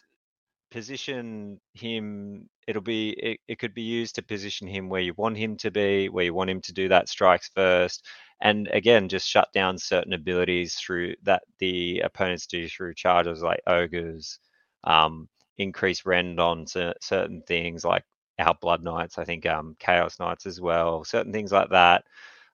position 0.72 1.60
him. 1.74 2.50
It'll 2.68 2.82
be 2.82 3.12
it, 3.12 3.40
it 3.48 3.60
could 3.60 3.74
be 3.74 3.84
used 3.84 4.16
to 4.16 4.24
position 4.24 4.68
him 4.68 4.90
where 4.90 5.02
you 5.02 5.14
want 5.18 5.38
him 5.38 5.58
to 5.58 5.72
be, 5.72 6.10
where 6.10 6.26
you 6.26 6.34
want 6.34 6.50
him 6.50 6.62
to 6.62 6.74
do 6.74 6.90
that 6.90 7.10
strikes 7.10 7.50
first, 7.56 8.06
and 8.42 8.68
again, 8.74 9.10
just 9.10 9.30
shut 9.30 9.50
down 9.54 9.78
certain 9.78 10.14
abilities 10.14 10.76
through 10.76 11.16
that 11.24 11.44
the 11.60 12.00
opponents 12.02 12.48
do 12.48 12.68
through 12.70 12.96
charges 12.96 13.42
like 13.44 13.62
ogres, 13.68 14.40
um, 14.86 15.30
increase 15.58 16.06
rend 16.06 16.40
on 16.40 16.66
certain 16.68 17.42
things 17.48 17.86
like 17.86 18.04
our 18.40 18.56
blood 18.56 18.84
knights. 18.84 19.18
I 19.18 19.26
think 19.26 19.46
um, 19.46 19.76
chaos 19.80 20.20
knights 20.20 20.46
as 20.46 20.60
well. 20.62 21.04
Certain 21.04 21.32
things 21.34 21.52
like 21.52 21.70
that. 21.70 22.04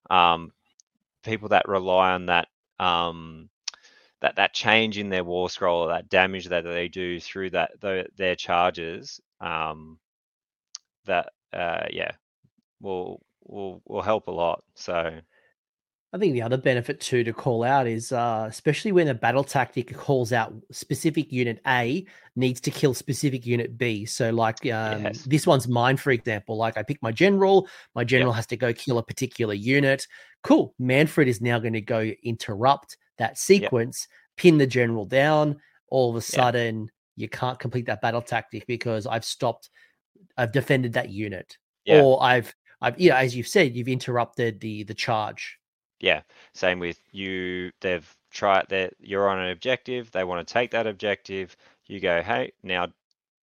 Um, 0.10 0.52
people 1.24 1.50
that 1.50 1.68
rely 1.68 2.14
on 2.14 2.28
that 2.28 2.48
um, 2.80 3.50
that 4.22 4.36
that 4.36 4.54
change 4.54 4.98
in 4.98 5.10
their 5.10 5.24
war 5.24 5.50
scroll 5.50 5.84
or 5.84 5.90
that 5.90 6.10
damage 6.10 6.48
that 6.48 6.64
they 6.64 6.88
do 6.88 7.20
through 7.20 7.52
that 7.52 7.72
the, 7.82 8.08
their 8.18 8.36
charges 8.36 9.20
um, 9.40 10.00
that 11.06 11.30
uh, 11.54 11.86
yeah 11.92 12.12
will 12.80 13.22
will 13.46 13.82
will 13.86 14.02
help 14.02 14.28
a 14.28 14.32
lot. 14.32 14.64
So 14.76 15.20
I 16.14 16.18
think 16.18 16.34
the 16.34 16.42
other 16.42 16.58
benefit 16.58 17.00
too 17.00 17.24
to 17.24 17.32
call 17.32 17.64
out 17.64 17.88
is 17.88 18.12
uh, 18.12 18.46
especially 18.50 18.92
when 18.92 19.08
a 19.08 19.14
battle 19.14 19.46
tactic 19.46 19.96
calls 19.96 20.34
out 20.34 20.54
specific 20.70 21.32
unit 21.32 21.62
A 21.68 22.06
needs 22.36 22.60
to 22.62 22.72
kill 22.72 22.94
specific 22.94 23.46
unit 23.46 23.78
B. 23.78 24.06
So 24.06 24.30
like 24.30 24.58
um, 24.66 25.04
yes. 25.04 25.24
this 25.24 25.48
one's 25.48 25.70
mine, 25.70 25.96
for 25.96 26.12
example. 26.12 26.58
Like 26.58 26.78
I 26.78 26.84
pick 26.84 27.02
my 27.02 27.14
general, 27.14 27.68
my 27.96 28.04
general 28.04 28.32
yep. 28.32 28.36
has 28.36 28.48
to 28.48 28.58
go 28.58 28.74
kill 28.74 28.98
a 28.98 29.04
particular 29.04 29.54
unit. 29.54 30.06
Cool. 30.44 30.76
Mannfred 30.82 31.28
is 31.28 31.40
now 31.40 31.60
going 31.60 31.74
to 31.74 31.82
go 31.82 32.12
interrupt 32.24 32.98
that 33.18 33.38
sequence, 33.38 34.08
yep. 34.10 34.38
pin 34.38 34.58
the 34.58 34.68
general 34.68 35.06
down. 35.06 35.62
All 35.88 36.10
of 36.10 36.18
a 36.18 36.22
sudden, 36.22 36.82
yep. 36.82 36.90
you 37.16 37.30
can't 37.30 37.60
complete 37.60 37.86
that 37.86 38.02
battle 38.02 38.22
tactic 38.22 38.68
because 38.68 39.08
I've 39.08 39.26
stopped, 39.26 39.70
I've 40.38 40.52
defended 40.52 40.94
that 40.94 41.10
unit, 41.10 41.58
or 41.88 42.22
I've, 42.22 42.54
I've, 42.82 43.00
yeah, 43.00 43.18
as 43.18 43.34
you've 43.34 43.48
said, 43.48 43.76
you've 43.76 43.88
interrupted 43.88 44.60
the 44.60 44.84
the 44.84 44.94
charge 44.94 45.60
yeah, 46.02 46.22
same 46.54 46.80
with 46.80 47.00
you. 47.12 47.72
They've 47.82 48.10
tried 48.32 48.66
that 48.70 48.94
you're 49.00 49.30
on 49.30 49.40
an 49.40 49.52
objective. 49.52 50.12
They 50.12 50.24
want 50.24 50.46
to 50.46 50.54
take 50.54 50.72
that 50.72 50.88
objective. 50.88 51.56
You 51.88 52.00
go, 52.00 52.22
hey, 52.22 52.54
now 52.64 52.88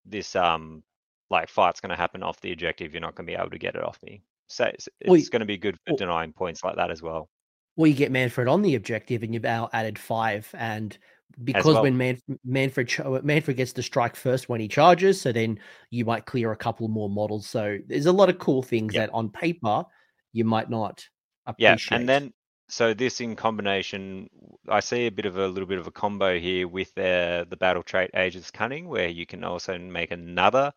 this 0.04 0.34
um 0.36 0.82
like 1.30 1.48
fight's 1.48 1.80
going 1.80 1.90
to 1.90 1.96
happen 1.96 2.22
off 2.22 2.40
the 2.40 2.52
objective. 2.52 2.92
You're 2.92 3.00
not 3.00 3.14
going 3.14 3.26
to 3.26 3.32
be 3.32 3.38
able 3.38 3.50
to 3.50 3.58
get 3.58 3.74
it 3.74 3.84
off 3.84 3.98
me. 4.02 4.22
So 4.48 4.64
it's, 4.64 4.88
it's 5.00 5.10
well, 5.10 5.20
going 5.30 5.40
to 5.40 5.46
be 5.46 5.58
good 5.58 5.76
for 5.76 5.92
well, 5.92 5.96
denying 5.96 6.32
points 6.32 6.64
like 6.64 6.76
that 6.76 6.90
as 6.90 7.02
well. 7.02 7.28
Well, 7.76 7.86
you 7.86 7.94
get 7.94 8.10
Mannfred 8.10 8.50
on 8.50 8.62
the 8.62 8.74
objective, 8.74 9.22
and 9.22 9.32
you've 9.32 9.42
now 9.42 9.68
added 9.72 9.98
five. 9.98 10.48
And 10.54 10.96
because 11.44 11.74
well. 11.74 11.82
when 11.82 11.96
Man, 11.96 12.18
Mannfred 12.48 12.88
Mannfred 13.22 13.56
gets 13.56 13.72
to 13.74 13.82
strike 13.82 14.16
first 14.16 14.48
when 14.48 14.60
he 14.60 14.68
charges, 14.68 15.20
so 15.20 15.32
then 15.32 15.60
you 15.90 16.04
might 16.04 16.26
clear 16.26 16.50
a 16.52 16.56
couple 16.56 16.88
more 16.88 17.10
models. 17.10 17.46
So 17.46 17.78
there's 17.86 18.06
a 18.06 18.12
lot 18.12 18.30
of 18.30 18.38
cool 18.38 18.62
things 18.62 18.94
yep. 18.94 19.08
that 19.08 19.14
on 19.14 19.28
paper 19.28 19.84
you 20.32 20.44
might 20.44 20.70
not 20.70 21.06
appreciate. 21.46 21.90
Yeah, 21.90 21.96
and 21.96 22.08
then 22.08 22.32
so 22.68 22.94
this 22.94 23.20
in 23.20 23.36
combination, 23.36 24.28
I 24.68 24.80
see 24.80 25.06
a 25.06 25.10
bit 25.10 25.26
of 25.26 25.38
a 25.38 25.48
little 25.48 25.66
bit 25.68 25.78
of 25.78 25.86
a 25.86 25.90
combo 25.92 26.38
here 26.38 26.68
with 26.68 26.94
the 26.94 27.46
the 27.48 27.56
battle 27.56 27.82
trait 27.82 28.10
Ageless 28.14 28.50
Cunning, 28.50 28.88
where 28.88 29.08
you 29.08 29.26
can 29.26 29.44
also 29.44 29.78
make 29.78 30.10
another 30.10 30.72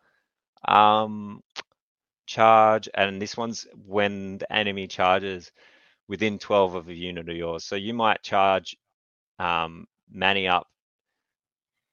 um, 0.66 1.42
charge, 2.26 2.88
and 2.94 3.20
this 3.20 3.36
one's 3.36 3.66
when 3.86 4.38
the 4.38 4.52
enemy 4.52 4.86
charges 4.88 5.52
within 6.08 6.38
12 6.38 6.74
of 6.74 6.88
a 6.88 6.94
unit 6.94 7.28
of 7.28 7.36
yours. 7.36 7.64
So 7.64 7.76
you 7.76 7.94
might 7.94 8.22
charge 8.22 8.76
um, 9.38 9.86
Manny 10.10 10.48
up 10.48 10.68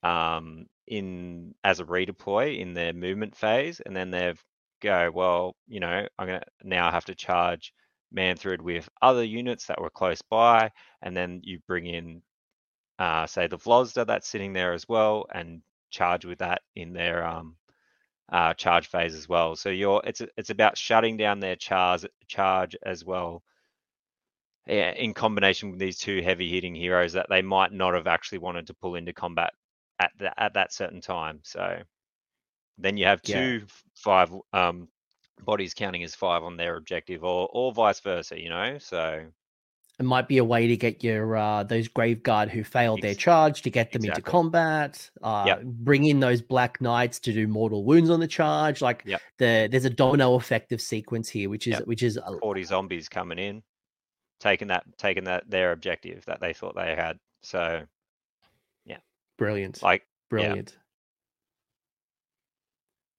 um, 0.04 0.68
in 0.88 1.56
as 1.64 1.80
a 1.80 1.86
redeploy 1.86 2.60
in 2.60 2.74
their 2.74 2.94
movement 2.94 3.36
phase, 3.36 3.80
and 3.82 3.96
then 3.96 4.12
they've 4.12 4.42
go, 4.82 5.12
well, 5.14 5.56
you 5.68 5.80
know, 5.80 6.08
I'm 6.18 6.28
gonna 6.28 6.44
now 6.64 6.92
have 6.92 7.06
to 7.06 7.16
charge 7.16 7.74
Mannfred 8.12 8.62
with 8.62 8.90
other 9.02 9.24
units 9.24 9.66
that 9.68 9.82
were 9.82 9.90
close 9.90 10.22
by, 10.22 10.72
and 11.02 11.16
then 11.16 11.42
you 11.44 11.60
bring 11.68 11.86
in, 11.86 12.22
uh, 12.98 13.28
say, 13.28 13.48
the 13.48 13.58
Vlozda 13.58 14.06
that's 14.06 14.28
sitting 14.28 14.54
there 14.54 14.74
as 14.74 14.88
well, 14.88 15.26
and 15.34 15.62
charge 15.90 16.26
with 16.26 16.40
that 16.40 16.62
in 16.76 16.94
their 16.94 17.26
um, 17.26 17.56
uh, 18.32 18.54
charge 18.54 18.88
phase 18.88 19.16
as 19.16 19.28
well. 19.28 19.56
So 19.56 19.70
you're 19.70 20.02
it's 20.06 20.22
it's 20.38 20.50
about 20.50 20.78
shutting 20.78 21.18
down 21.18 21.40
their 21.40 21.56
charge 21.56 22.06
charge 22.28 22.76
as 22.84 23.04
well. 23.04 23.44
Yeah, 24.68 24.92
in 24.92 25.14
combination 25.14 25.72
with 25.72 25.80
these 25.80 25.98
two 25.98 26.22
heavy 26.22 26.50
hitting 26.50 26.76
heroes 26.76 27.14
that 27.14 27.26
they 27.30 27.42
might 27.42 27.72
not 27.72 27.96
have 27.96 28.06
actually 28.06 28.38
wanted 28.38 28.68
to 28.68 28.76
pull 28.76 28.96
into 28.96 29.14
combat 29.14 29.54
at 29.98 30.12
the, 30.20 30.40
at 30.42 30.54
that 30.54 30.72
certain 30.72 31.02
time. 31.02 31.40
So 31.44 31.80
then 32.78 32.96
you 32.96 33.06
have 33.06 33.22
two 33.24 33.62
yeah. 33.62 33.66
five 33.96 34.32
um, 34.54 34.88
bodies 35.46 35.74
counting 35.74 36.04
as 36.04 36.16
five 36.16 36.44
on 36.44 36.58
their 36.58 36.76
objective, 36.76 37.24
or 37.24 37.50
or 37.52 37.74
vice 37.74 38.00
versa. 38.00 38.40
You 38.40 38.50
know, 38.50 38.78
so 38.80 39.26
it 40.00 40.06
might 40.06 40.30
be 40.30 40.38
a 40.38 40.46
way 40.46 40.66
to 40.66 40.78
get 40.78 41.04
your 41.04 41.36
uh, 41.36 41.64
those 41.64 41.90
grave 41.90 42.24
guard 42.24 42.50
who 42.50 42.64
failed 42.64 43.02
their 43.02 43.14
charge 43.14 43.62
to 43.64 43.70
get 43.70 43.92
them 43.92 44.00
exactly. 44.00 44.22
into 44.22 44.32
combat. 44.32 45.10
Uh, 45.22 45.44
yep. 45.46 45.62
Bring 45.64 46.06
in 46.06 46.22
those 46.22 46.42
black 46.42 46.80
knights 46.80 47.20
to 47.20 47.34
do 47.34 47.48
mortal 47.48 47.84
wounds 47.84 48.10
on 48.10 48.22
the 48.22 48.28
charge. 48.28 48.82
Like 48.82 49.04
yep. 49.06 49.22
the 49.40 49.68
there's 49.70 49.84
a 49.84 49.90
domino 49.90 50.38
effective 50.38 50.80
sequence 50.80 51.28
here, 51.28 51.50
which 51.50 51.68
is 51.68 51.74
yep. 51.74 51.86
which 51.86 52.02
is 52.02 52.16
a, 52.16 52.38
forty 52.40 52.64
zombies 52.64 53.10
coming 53.10 53.38
in, 53.38 53.62
taking 54.40 54.70
that 54.70 54.86
taking 54.98 55.26
that 55.26 55.50
their 55.50 55.74
objective 55.74 56.24
that 56.28 56.40
they 56.40 56.54
thought 56.54 56.76
they 56.76 56.96
had. 56.96 57.20
So 57.44 57.84
yeah, 58.86 59.00
brilliant. 59.38 59.84
Like 59.84 60.08
brilliant. 60.30 60.72
Yeah. 60.72 60.80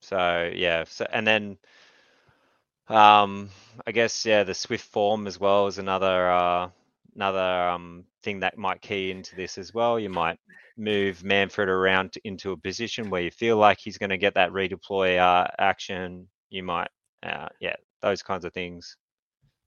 So 0.00 0.50
yeah, 0.54 0.84
so 0.84 1.06
and 1.12 1.26
then 1.26 1.58
um, 2.90 3.50
I 3.86 3.92
guess 3.92 4.26
yeah, 4.26 4.44
the 4.44 4.54
swift 4.54 4.84
form 4.86 5.26
as 5.26 5.38
well 5.40 5.66
is 5.68 5.78
another 5.78 6.30
uh, 6.30 6.68
another 7.14 7.68
um, 7.70 8.04
thing 8.22 8.40
that 8.40 8.58
might 8.58 8.82
key 8.82 9.10
into 9.10 9.36
this 9.36 9.58
as 9.58 9.72
well. 9.72 9.98
You 9.98 10.10
might 10.10 10.38
move 10.76 11.22
Mannfred 11.22 11.68
around 11.68 12.14
into 12.24 12.52
a 12.52 12.56
position 12.56 13.10
where 13.10 13.22
you 13.22 13.30
feel 13.30 13.56
like 13.56 13.78
he's 13.80 13.98
going 13.98 14.10
to 14.10 14.18
get 14.18 14.34
that 14.34 14.50
redeploy 14.50 15.18
uh, 15.18 15.46
action. 15.58 16.28
You 16.50 16.62
might, 16.64 16.88
uh, 17.22 17.48
yeah, 17.60 17.76
those 18.02 18.22
kinds 18.22 18.44
of 18.44 18.52
things. 18.52 18.96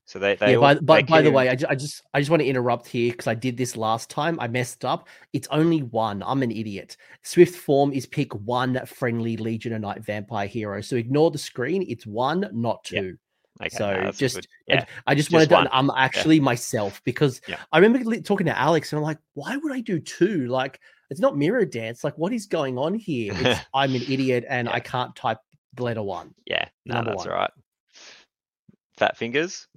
So 0.05 0.19
they, 0.19 0.35
they 0.35 0.51
yeah. 0.51 0.57
All, 0.57 0.75
by, 0.75 0.75
by, 0.75 1.01
by 1.01 1.21
the 1.21 1.31
way, 1.31 1.49
I 1.49 1.55
just, 1.55 1.71
I 1.71 1.75
just 1.75 2.03
I 2.13 2.19
just 2.19 2.29
want 2.29 2.41
to 2.41 2.47
interrupt 2.47 2.87
here 2.87 3.11
because 3.11 3.27
I 3.27 3.35
did 3.35 3.55
this 3.55 3.77
last 3.77 4.09
time. 4.09 4.37
I 4.39 4.47
messed 4.47 4.83
up. 4.83 5.07
It's 5.31 5.47
only 5.49 5.83
one. 5.83 6.21
I'm 6.25 6.43
an 6.43 6.51
idiot. 6.51 6.97
Swift 7.21 7.55
form 7.55 7.93
is 7.93 8.05
pick 8.05 8.33
one 8.33 8.85
friendly 8.85 9.37
Legion 9.37 9.73
of 9.73 9.81
Night 9.81 10.03
vampire 10.03 10.47
hero. 10.47 10.81
So 10.81 10.97
ignore 10.97 11.31
the 11.31 11.37
screen. 11.37 11.85
It's 11.87 12.05
one, 12.05 12.49
not 12.51 12.83
two. 12.83 13.17
Okay, 13.61 13.69
so 13.69 14.01
no, 14.01 14.11
just 14.11 14.47
yeah. 14.67 14.85
I, 15.07 15.11
I, 15.11 15.15
just, 15.15 15.29
just 15.29 15.33
wanted 15.33 15.51
one. 15.51 15.65
to 15.65 15.75
I'm 15.75 15.89
actually 15.91 16.37
yeah. 16.37 16.41
myself 16.41 17.01
because 17.05 17.39
yeah. 17.47 17.57
I 17.71 17.77
remember 17.77 18.19
talking 18.21 18.47
to 18.47 18.57
Alex 18.57 18.91
and 18.91 18.97
I'm 18.97 19.03
like, 19.03 19.19
why 19.35 19.55
would 19.55 19.71
I 19.71 19.79
do 19.79 19.99
two? 19.99 20.47
Like 20.47 20.81
it's 21.11 21.21
not 21.21 21.37
mirror 21.37 21.63
dance. 21.63 22.03
Like 22.03 22.17
what 22.17 22.33
is 22.33 22.45
going 22.47 22.77
on 22.77 22.93
here? 22.95 23.33
I'm 23.73 23.95
an 23.95 24.01
idiot 24.01 24.43
and 24.49 24.67
I 24.67 24.79
can't 24.79 25.15
type 25.15 25.37
the 25.75 25.83
letter 25.83 26.03
one. 26.03 26.33
Yeah, 26.45 26.67
no, 26.85 27.03
that's 27.03 27.17
one. 27.17 27.29
all 27.29 27.35
right 27.35 27.51
fat 28.97 29.17
fingers. 29.17 29.67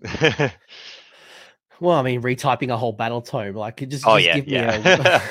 well, 1.81 1.97
I 1.97 2.03
mean, 2.03 2.23
retyping 2.23 2.71
a 2.71 2.77
whole 2.77 2.93
battle 2.93 3.23
tome, 3.23 3.55
like, 3.55 3.83
it 3.83 3.87
just, 3.87 4.07
oh, 4.07 4.17
just 4.17 4.27
yeah, 4.27 4.35
give 4.37 4.49
yeah. 4.49 4.79
me 4.79 4.91
a 4.91 5.23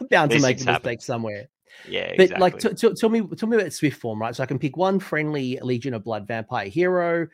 bound 0.10 0.30
to 0.30 0.40
make 0.40 0.60
a 0.60 0.64
mistake 0.64 1.02
somewhere. 1.02 1.48
Yeah, 1.88 2.12
but 2.16 2.24
exactly. 2.24 2.40
like, 2.40 2.58
t- 2.58 2.74
t- 2.74 2.94
tell 2.94 3.10
me, 3.10 3.26
tell 3.36 3.48
me 3.48 3.56
about 3.56 3.72
Swift 3.72 4.00
form, 4.00 4.20
right? 4.20 4.34
So 4.34 4.42
I 4.42 4.46
can 4.46 4.58
pick 4.58 4.76
one 4.76 4.98
friendly 4.98 5.58
Legion 5.62 5.94
of 5.94 6.04
Blood 6.04 6.26
vampire 6.26 6.68
hero. 6.68 7.28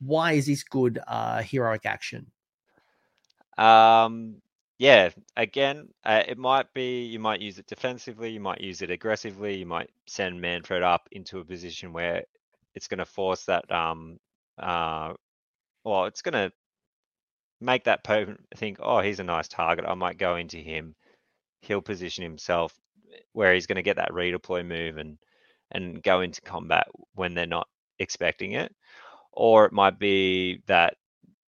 Why 0.00 0.32
is 0.32 0.46
this 0.46 0.62
good 0.62 0.98
uh, 1.06 1.42
heroic 1.42 1.86
action? 1.86 2.26
Um, 3.56 4.36
yeah, 4.78 5.10
again, 5.36 5.88
uh, 6.04 6.22
it 6.26 6.38
might 6.38 6.72
be 6.72 7.02
you 7.02 7.18
might 7.18 7.40
use 7.40 7.58
it 7.58 7.66
defensively, 7.66 8.30
you 8.30 8.40
might 8.40 8.60
use 8.60 8.80
it 8.80 8.90
aggressively, 8.90 9.56
you 9.56 9.66
might 9.66 9.90
send 10.06 10.40
Mannfred 10.40 10.82
up 10.82 11.08
into 11.12 11.38
a 11.38 11.44
position 11.44 11.92
where 11.92 12.24
it's 12.74 12.88
going 12.88 12.98
to 12.98 13.04
force 13.04 13.44
that 13.44 13.70
um, 13.70 14.18
uh, 14.60 15.14
well, 15.84 16.04
it's 16.06 16.22
going 16.22 16.34
to 16.34 16.52
make 17.60 17.84
that 17.84 18.00
opponent 18.04 18.40
think, 18.56 18.78
oh, 18.80 19.00
he's 19.00 19.20
a 19.20 19.24
nice 19.24 19.48
target. 19.48 19.84
I 19.86 19.94
might 19.94 20.18
go 20.18 20.36
into 20.36 20.56
him. 20.56 20.94
He'll 21.62 21.82
position 21.82 22.24
himself 22.24 22.74
where 23.32 23.54
he's 23.54 23.66
going 23.66 23.76
to 23.76 23.82
get 23.82 23.96
that 23.96 24.12
redeploy 24.12 24.66
move 24.66 24.98
and 24.98 25.18
and 25.72 26.02
go 26.02 26.20
into 26.20 26.40
combat 26.40 26.88
when 27.14 27.34
they're 27.34 27.46
not 27.46 27.68
expecting 27.98 28.52
it. 28.52 28.74
Or 29.32 29.66
it 29.66 29.72
might 29.72 29.98
be 29.98 30.62
that 30.66 30.96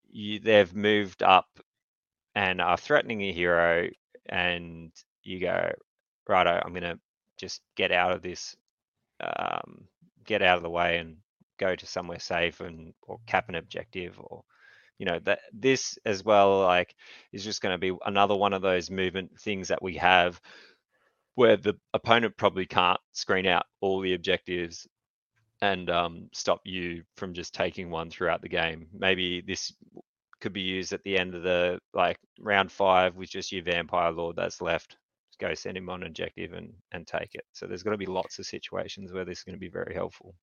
you, 0.09 0.39
they've 0.39 0.73
moved 0.75 1.23
up 1.23 1.47
and 2.35 2.61
are 2.61 2.77
threatening 2.77 3.21
a 3.23 3.31
hero, 3.31 3.89
and 4.27 4.91
you 5.23 5.39
go, 5.39 5.71
righto, 6.27 6.61
I'm 6.63 6.71
going 6.71 6.83
to 6.83 6.99
just 7.38 7.61
get 7.75 7.91
out 7.91 8.11
of 8.11 8.21
this, 8.21 8.55
um, 9.19 9.88
get 10.23 10.41
out 10.41 10.57
of 10.57 10.63
the 10.63 10.69
way 10.69 10.97
and 10.97 11.17
go 11.61 11.75
to 11.75 11.85
somewhere 11.85 12.19
safe 12.19 12.59
and 12.59 12.93
or 13.03 13.19
cap 13.27 13.47
an 13.47 13.55
objective 13.55 14.19
or 14.19 14.43
you 14.97 15.05
know 15.05 15.19
that 15.23 15.39
this 15.53 15.97
as 16.05 16.23
well 16.23 16.61
like 16.61 16.93
is 17.31 17.43
just 17.43 17.61
going 17.61 17.73
to 17.73 17.77
be 17.77 17.95
another 18.05 18.35
one 18.35 18.53
of 18.53 18.61
those 18.61 18.91
movement 18.91 19.31
things 19.39 19.69
that 19.69 19.81
we 19.81 19.95
have 19.95 20.41
where 21.35 21.57
the 21.57 21.73
opponent 21.93 22.35
probably 22.38 22.65
can't 22.65 22.99
screen 23.13 23.47
out 23.47 23.65
all 23.79 24.01
the 24.01 24.13
objectives 24.13 24.88
and 25.61 25.89
um, 25.89 26.29
stop 26.33 26.61
you 26.65 27.03
from 27.15 27.33
just 27.33 27.53
taking 27.53 27.89
one 27.89 28.09
throughout 28.09 28.41
the 28.41 28.49
game. 28.49 28.88
Maybe 28.93 29.41
this 29.41 29.71
could 30.39 30.53
be 30.53 30.61
used 30.61 30.91
at 30.91 31.03
the 31.03 31.17
end 31.17 31.35
of 31.35 31.43
the 31.43 31.79
like 31.93 32.17
round 32.39 32.71
five 32.71 33.15
with 33.15 33.29
just 33.29 33.51
your 33.51 33.63
vampire 33.63 34.11
lord 34.11 34.35
that's 34.35 34.61
left. 34.61 34.97
Go 35.39 35.53
send 35.53 35.77
him 35.77 35.89
on 35.89 36.03
objective 36.03 36.53
and 36.53 36.73
and 36.91 37.07
take 37.07 37.33
it. 37.33 37.45
So 37.53 37.65
there's 37.65 37.83
going 37.83 37.93
to 37.93 38.05
be 38.05 38.11
lots 38.11 38.39
of 38.39 38.45
situations 38.45 39.13
where 39.13 39.25
this 39.25 39.39
is 39.39 39.43
going 39.43 39.55
to 39.55 39.59
be 39.59 39.69
very 39.69 39.93
helpful. 39.93 40.35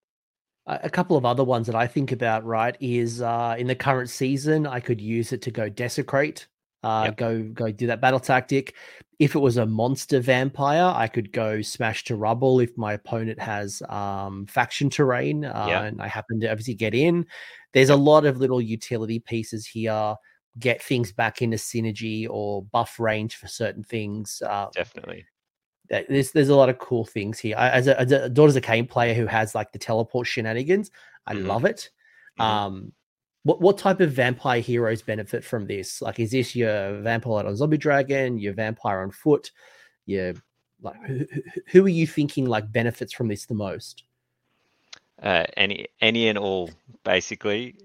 A 0.68 0.90
couple 0.90 1.16
of 1.16 1.24
other 1.24 1.44
ones 1.44 1.66
that 1.66 1.74
I 1.74 1.86
think 1.86 2.12
about, 2.12 2.44
right, 2.44 2.76
is 2.78 3.22
uh, 3.22 3.56
in 3.58 3.66
the 3.66 3.74
current 3.74 4.10
season, 4.10 4.66
I 4.66 4.80
could 4.80 5.00
use 5.00 5.32
it 5.32 5.40
to 5.42 5.50
go 5.50 5.68
desecrate 5.68 6.46
uh, 6.82 7.04
yep. 7.06 7.16
go 7.16 7.42
go 7.42 7.72
do 7.72 7.86
that 7.88 8.00
battle 8.00 8.20
tactic. 8.20 8.74
If 9.18 9.34
it 9.34 9.40
was 9.40 9.56
a 9.56 9.66
monster 9.66 10.20
vampire, 10.20 10.92
I 10.94 11.08
could 11.08 11.32
go 11.32 11.60
smash 11.60 12.04
to 12.04 12.14
rubble 12.14 12.60
if 12.60 12.76
my 12.78 12.92
opponent 12.92 13.40
has 13.40 13.82
um, 13.88 14.46
faction 14.46 14.88
terrain 14.88 15.44
uh, 15.44 15.66
yep. 15.68 15.82
and 15.84 16.00
I 16.00 16.06
happen 16.06 16.38
to 16.40 16.50
obviously 16.50 16.74
get 16.74 16.94
in. 16.94 17.26
There's 17.72 17.90
a 17.90 17.96
lot 17.96 18.24
of 18.26 18.38
little 18.38 18.60
utility 18.60 19.18
pieces 19.18 19.66
here. 19.66 20.14
Get 20.60 20.82
things 20.82 21.12
back 21.12 21.42
into 21.42 21.56
synergy 21.56 22.28
or 22.30 22.62
buff 22.64 23.00
range 23.00 23.36
for 23.36 23.48
certain 23.48 23.82
things. 23.82 24.40
Uh, 24.44 24.68
Definitely. 24.72 25.24
There's 25.88 26.32
there's 26.32 26.48
a 26.48 26.56
lot 26.56 26.68
of 26.68 26.78
cool 26.78 27.04
things 27.04 27.38
here. 27.38 27.56
I, 27.56 27.70
as, 27.70 27.86
a, 27.86 28.00
as 28.00 28.12
a 28.12 28.28
Daughters 28.28 28.56
of 28.56 28.88
player 28.88 29.14
who 29.14 29.26
has 29.26 29.54
like 29.54 29.72
the 29.72 29.78
teleport 29.78 30.26
shenanigans, 30.26 30.90
I 31.26 31.34
mm-hmm. 31.34 31.46
love 31.46 31.64
it. 31.64 31.90
Mm-hmm. 32.38 32.42
Um, 32.42 32.92
what 33.44 33.60
what 33.60 33.78
type 33.78 34.00
of 34.00 34.12
vampire 34.12 34.60
heroes 34.60 35.02
benefit 35.02 35.44
from 35.44 35.66
this? 35.66 36.02
Like, 36.02 36.20
is 36.20 36.32
this 36.32 36.54
your 36.54 37.00
vampire 37.00 37.46
on 37.46 37.56
zombie 37.56 37.78
dragon, 37.78 38.38
your 38.38 38.52
vampire 38.52 39.00
on 39.00 39.10
foot, 39.10 39.50
your 40.06 40.34
like 40.82 41.02
who, 41.06 41.24
who 41.68 41.86
are 41.86 41.88
you 41.88 42.06
thinking 42.06 42.46
like 42.46 42.70
benefits 42.70 43.12
from 43.12 43.28
this 43.28 43.46
the 43.46 43.54
most? 43.54 44.04
Uh, 45.22 45.44
any 45.56 45.88
any 46.00 46.28
and 46.28 46.38
all, 46.38 46.70
basically, 47.04 47.76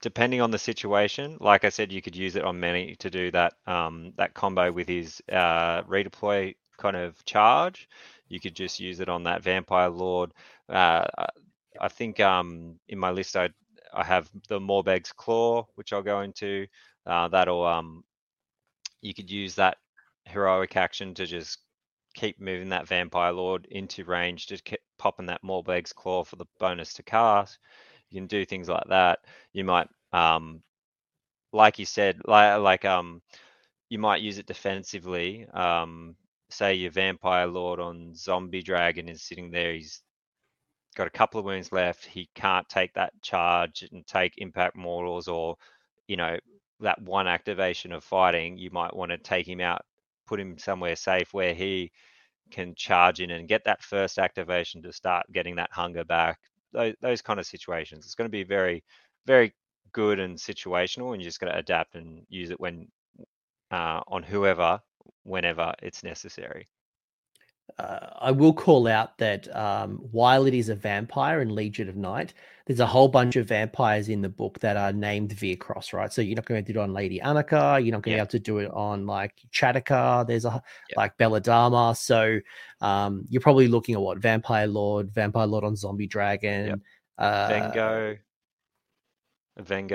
depending 0.00 0.40
on 0.40 0.50
the 0.50 0.58
situation. 0.58 1.36
Like 1.40 1.64
I 1.64 1.68
said, 1.68 1.92
you 1.92 2.02
could 2.02 2.16
use 2.16 2.36
it 2.36 2.44
on 2.44 2.58
many 2.58 2.96
to 2.96 3.10
do 3.10 3.30
that 3.32 3.54
um, 3.66 4.12
that 4.16 4.34
combo 4.34 4.72
with 4.72 4.88
his 4.88 5.22
uh, 5.30 5.82
redeploy 5.82 6.54
kind 6.76 6.96
of 6.96 7.24
charge. 7.24 7.88
You 8.28 8.40
could 8.40 8.54
just 8.54 8.80
use 8.80 9.00
it 9.00 9.08
on 9.08 9.24
that 9.24 9.42
vampire 9.42 9.88
lord. 9.90 10.32
Uh, 10.68 11.06
I 11.80 11.88
think 11.88 12.20
um, 12.20 12.78
in 12.88 12.98
my 12.98 13.10
list 13.10 13.36
I 13.36 13.50
I 13.92 14.04
have 14.04 14.28
the 14.48 14.58
Morbheg's 14.58 15.12
Claw, 15.12 15.66
which 15.76 15.92
I'll 15.92 16.02
go 16.02 16.20
into. 16.20 16.66
Uh, 17.06 17.28
that'll 17.28 17.64
um, 17.64 18.04
you 19.02 19.14
could 19.14 19.30
use 19.30 19.54
that 19.56 19.76
heroic 20.26 20.76
action 20.76 21.14
to 21.14 21.26
just 21.26 21.58
keep 22.14 22.40
moving 22.40 22.70
that 22.70 22.88
Vampire 22.88 23.32
Lord 23.32 23.66
into 23.70 24.04
range, 24.04 24.46
just 24.46 24.64
keep 24.64 24.80
popping 24.98 25.26
that 25.26 25.42
Morbheg's 25.42 25.92
Claw 25.92 26.24
for 26.24 26.36
the 26.36 26.46
bonus 26.58 26.94
to 26.94 27.02
cast. 27.02 27.58
You 28.10 28.20
can 28.20 28.26
do 28.26 28.44
things 28.44 28.68
like 28.68 28.86
that. 28.88 29.20
You 29.52 29.64
might, 29.64 29.88
um, 30.12 30.62
like 31.52 31.78
you 31.78 31.86
said, 31.86 32.20
like 32.24 32.60
like 32.60 32.84
um, 32.84 33.22
you 33.90 33.98
might 33.98 34.22
use 34.22 34.38
it 34.38 34.46
defensively. 34.46 35.46
Um, 35.52 36.16
say 36.50 36.74
your 36.74 36.90
Vampire 36.90 37.46
Lord 37.46 37.80
on 37.80 38.14
Zombie 38.14 38.62
Dragon 38.62 39.08
is 39.08 39.22
sitting 39.22 39.50
there. 39.50 39.72
He's 39.74 40.02
got 40.96 41.06
a 41.06 41.10
couple 41.10 41.40
of 41.40 41.46
wounds 41.46 41.72
left. 41.72 42.04
He 42.04 42.28
can't 42.34 42.68
take 42.68 42.94
that 42.94 43.12
charge 43.22 43.86
and 43.90 44.06
take 44.06 44.34
impact 44.38 44.76
mortals 44.76 45.28
or, 45.28 45.56
you 46.06 46.16
know, 46.16 46.38
that 46.80 47.00
one 47.02 47.26
activation 47.26 47.92
of 47.92 48.04
fighting. 48.04 48.56
You 48.58 48.70
might 48.70 48.94
want 48.94 49.10
to 49.10 49.18
take 49.18 49.48
him 49.48 49.60
out, 49.60 49.82
put 50.26 50.40
him 50.40 50.58
somewhere 50.58 50.96
safe 50.96 51.32
where 51.34 51.54
he 51.54 51.90
can 52.50 52.74
charge 52.74 53.20
in 53.20 53.30
and 53.30 53.48
get 53.48 53.64
that 53.64 53.82
first 53.82 54.18
activation 54.18 54.82
to 54.82 54.92
start 54.92 55.26
getting 55.32 55.56
that 55.56 55.72
hunger 55.72 56.04
back. 56.04 56.38
Those, 56.72 56.94
those 57.00 57.22
kind 57.22 57.40
of 57.40 57.46
situations. 57.46 58.04
It's 58.04 58.14
going 58.14 58.28
to 58.28 58.32
be 58.32 58.44
very, 58.44 58.84
very 59.26 59.54
good 59.92 60.18
and 60.18 60.36
situational, 60.36 61.12
and 61.12 61.22
you're 61.22 61.28
just 61.28 61.40
going 61.40 61.52
to 61.52 61.58
adapt 61.58 61.94
and 61.94 62.26
use 62.28 62.50
it 62.50 62.60
when 62.60 62.88
uh, 63.70 64.00
on 64.08 64.22
whoever, 64.22 64.80
whenever 65.24 65.72
it's 65.82 66.02
necessary 66.02 66.68
uh, 67.78 68.10
I 68.20 68.30
will 68.30 68.52
call 68.52 68.86
out 68.86 69.18
that 69.18 69.54
um, 69.56 69.96
while 70.12 70.46
it 70.46 70.54
is 70.54 70.68
a 70.68 70.74
vampire 70.74 71.40
in 71.40 71.54
Legion 71.54 71.88
of 71.88 71.96
Night, 71.96 72.34
there's 72.66 72.80
a 72.80 72.86
whole 72.86 73.08
bunch 73.08 73.36
of 73.36 73.48
vampires 73.48 74.08
in 74.08 74.22
the 74.22 74.28
book 74.28 74.58
that 74.60 74.76
are 74.76 74.92
named 74.92 75.30
Vyrkos, 75.30 75.92
right? 75.92 76.12
So 76.12 76.22
you're 76.22 76.36
not 76.36 76.46
going 76.46 76.64
to 76.64 76.72
do 76.72 76.78
it 76.78 76.82
on 76.82 76.92
Lady 76.92 77.20
Annika, 77.20 77.84
you're 77.84 77.92
not 77.92 78.02
going 78.02 78.02
to 78.02 78.10
yeah. 78.10 78.16
be 78.16 78.20
able 78.20 78.26
to 78.28 78.38
do 78.38 78.58
it 78.58 78.70
on 78.70 79.06
like 79.06 79.34
Chataka, 79.52 80.26
there's 80.26 80.44
a 80.44 80.62
yeah. 80.90 80.96
like 80.96 81.16
Belladamma. 81.18 81.96
So 81.96 82.38
um, 82.80 83.24
you're 83.28 83.42
probably 83.42 83.68
looking 83.68 83.94
at 83.94 84.00
what 84.00 84.18
Vampire 84.18 84.66
Lord, 84.66 85.10
Vampire 85.12 85.46
Lord 85.46 85.64
on 85.64 85.74
Zombie 85.74 86.06
Dragon, 86.06 86.66
yep. 86.66 86.78
uh, 87.18 87.48
Vengo, 87.48 88.18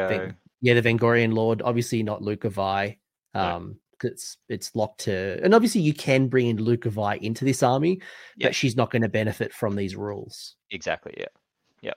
Vengo. 0.09 0.35
yeah, 0.61 0.73
the 0.73 0.81
Vengorian 0.81 1.33
Lord, 1.33 1.61
obviously 1.61 2.03
not 2.03 2.21
Lauka 2.21 2.51
Vai. 2.51 2.97
Um, 3.33 3.77
it's 4.03 4.37
it's 4.47 4.75
locked 4.75 5.01
to, 5.01 5.39
and 5.43 5.53
obviously 5.53 5.81
you 5.81 5.93
can 5.93 6.27
bring 6.27 6.47
in 6.47 6.57
Lauka 6.57 6.89
Vai 6.89 7.17
into 7.21 7.45
this 7.45 7.63
army, 7.63 8.01
but 8.39 8.55
she's 8.55 8.75
not 8.75 8.91
going 8.91 9.01
to 9.01 9.09
benefit 9.09 9.53
from 9.53 9.75
these 9.75 9.95
rules. 9.95 10.55
Exactly. 10.71 11.13
Yeah. 11.17 11.27
Yeah. 11.81 11.93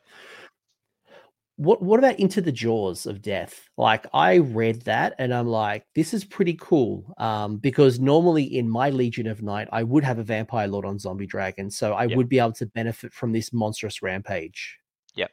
What 1.56 1.82
what 1.82 1.98
about 1.98 2.18
into 2.18 2.40
the 2.40 2.50
jaws 2.50 3.06
of 3.06 3.20
death? 3.20 3.68
Like 3.76 4.06
I 4.14 4.36
read 4.36 4.82
that 4.82 5.14
and 5.18 5.34
I'm 5.34 5.46
like, 5.46 5.84
this 5.94 6.14
is 6.14 6.24
pretty 6.24 6.56
cool. 6.60 7.14
Um, 7.18 7.58
because 7.58 8.00
normally 8.00 8.44
in 8.44 8.68
my 8.68 8.90
Legion 8.90 9.26
of 9.26 9.42
Night, 9.42 9.68
I 9.70 9.82
would 9.82 10.02
have 10.02 10.18
a 10.18 10.24
vampire 10.24 10.66
lord 10.66 10.86
on 10.86 10.98
zombie 10.98 11.26
dragon, 11.26 11.70
so 11.70 11.92
I 11.92 12.06
would 12.06 12.28
be 12.28 12.38
able 12.38 12.52
to 12.54 12.66
benefit 12.66 13.12
from 13.12 13.32
this 13.32 13.52
monstrous 13.52 14.02
rampage. 14.02 14.78
Yep. 15.14 15.30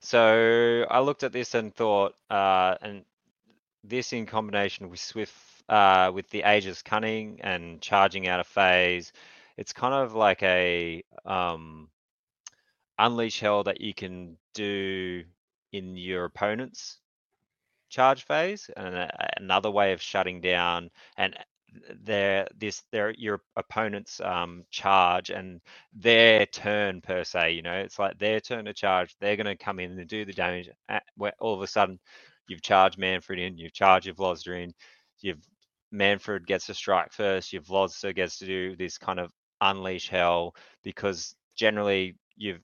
So 0.00 0.84
I 0.90 1.00
looked 1.00 1.22
at 1.22 1.32
this 1.32 1.54
and 1.54 1.74
thought, 1.74 2.14
uh, 2.28 2.74
and 2.82 3.04
this 3.84 4.12
in 4.12 4.26
combination 4.26 4.90
with 4.90 5.00
Swift 5.00 5.32
uh, 5.72 6.12
with 6.12 6.28
the 6.28 6.42
Ageless 6.42 6.82
Cunning 6.82 7.40
and 7.42 7.80
charging 7.80 8.28
out 8.28 8.40
of 8.40 8.46
phase. 8.46 9.10
It's 9.56 9.72
kind 9.72 9.94
of 9.94 10.14
like 10.14 10.42
a 10.42 11.02
um, 11.24 11.88
unleash 12.98 13.40
hell 13.40 13.64
that 13.64 13.80
you 13.80 13.94
can 13.94 14.36
do 14.52 15.24
in 15.72 15.96
your 15.96 16.26
opponent's 16.26 16.98
charge 17.88 18.24
phase, 18.24 18.68
and 18.76 19.10
another 19.38 19.70
way 19.70 19.94
of 19.94 20.02
shutting 20.02 20.42
down 20.42 20.90
and 21.16 21.34
their 22.04 22.46
this 22.58 22.82
their 22.90 23.12
your 23.12 23.40
opponent's 23.56 24.20
um, 24.20 24.64
charge 24.70 25.30
and 25.30 25.62
their 25.94 26.44
turn 26.44 27.00
per 27.00 27.24
se. 27.24 27.52
You 27.52 27.62
know, 27.62 27.78
it's 27.78 27.98
like 27.98 28.18
their 28.18 28.40
turn 28.40 28.66
to 28.66 28.74
charge. 28.74 29.16
They're 29.20 29.36
going 29.36 29.46
to 29.46 29.56
come 29.56 29.80
in 29.80 29.98
and 29.98 30.06
do 30.06 30.26
the 30.26 30.34
damage. 30.34 30.68
At, 30.90 31.04
where 31.16 31.32
all 31.40 31.54
of 31.54 31.62
a 31.62 31.66
sudden, 31.66 31.98
you've 32.46 32.60
charged 32.60 32.98
Mannfred 32.98 33.38
in, 33.38 33.56
you've 33.56 33.72
charged 33.72 34.06
your 34.06 34.54
in, 34.54 34.74
you've 35.20 35.38
Mannfred 35.92 36.46
gets 36.46 36.66
to 36.66 36.74
strike 36.74 37.12
first, 37.12 37.52
your 37.52 37.62
Vloster 37.62 38.14
gets 38.14 38.38
to 38.38 38.46
do 38.46 38.76
this 38.76 38.98
kind 38.98 39.20
of 39.20 39.32
unleash 39.60 40.08
hell 40.08 40.54
because 40.82 41.34
generally 41.54 42.16
you've 42.36 42.62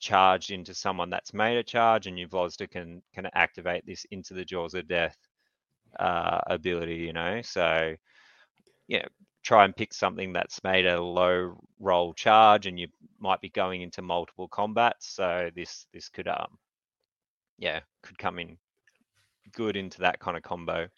charged 0.00 0.50
into 0.50 0.74
someone 0.74 1.10
that's 1.10 1.32
made 1.34 1.56
a 1.56 1.62
charge 1.62 2.06
and 2.06 2.18
your 2.18 2.28
Vloster 2.28 2.68
can 2.70 3.02
can 3.14 3.26
activate 3.34 3.86
this 3.86 4.04
into 4.10 4.34
the 4.34 4.44
jaws 4.44 4.74
of 4.74 4.88
death 4.88 5.16
uh, 5.98 6.40
ability, 6.46 6.96
you 6.96 7.12
know. 7.12 7.40
So 7.42 7.94
yeah, 8.88 9.04
try 9.42 9.64
and 9.64 9.76
pick 9.76 9.92
something 9.92 10.32
that's 10.32 10.62
made 10.64 10.86
a 10.86 11.00
low 11.00 11.58
roll 11.80 12.14
charge 12.14 12.66
and 12.66 12.78
you 12.78 12.88
might 13.18 13.40
be 13.40 13.50
going 13.50 13.82
into 13.82 14.02
multiple 14.02 14.48
combats. 14.48 15.08
So 15.14 15.50
this 15.54 15.86
this 15.92 16.08
could 16.08 16.28
um 16.28 16.58
yeah, 17.58 17.80
could 18.02 18.18
come 18.18 18.38
in 18.38 18.58
good 19.52 19.76
into 19.76 20.00
that 20.00 20.18
kind 20.18 20.36
of 20.36 20.42
combo 20.42 20.88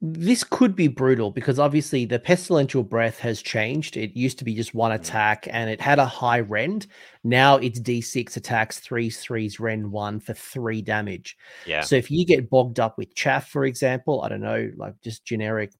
this 0.00 0.44
could 0.44 0.76
be 0.76 0.86
brutal 0.86 1.30
because 1.32 1.58
obviously 1.58 2.04
the 2.04 2.20
pestilential 2.20 2.88
breath 2.88 3.18
has 3.18 3.42
changed. 3.42 3.96
It 3.96 4.16
used 4.16 4.38
to 4.38 4.44
be 4.44 4.54
just 4.54 4.72
one 4.72 4.92
mm. 4.92 4.94
attack 4.94 5.48
and 5.50 5.68
it 5.68 5.80
had 5.80 5.98
a 5.98 6.06
high 6.06 6.40
rend. 6.40 6.86
Now 7.24 7.56
it's 7.56 7.80
D6 7.80 8.36
attacks, 8.36 8.78
threes, 8.78 9.18
threes, 9.18 9.58
rend 9.58 9.90
one 9.90 10.20
for 10.20 10.34
three 10.34 10.82
damage. 10.82 11.36
Yeah. 11.66 11.80
So 11.80 11.96
if 11.96 12.12
you 12.12 12.24
get 12.24 12.48
bogged 12.48 12.78
up 12.78 12.96
with 12.96 13.14
chaff, 13.16 13.48
for 13.48 13.64
example, 13.64 14.22
I 14.22 14.28
don't 14.28 14.40
know, 14.40 14.70
like 14.76 14.94
just 15.02 15.24
generic 15.24 15.72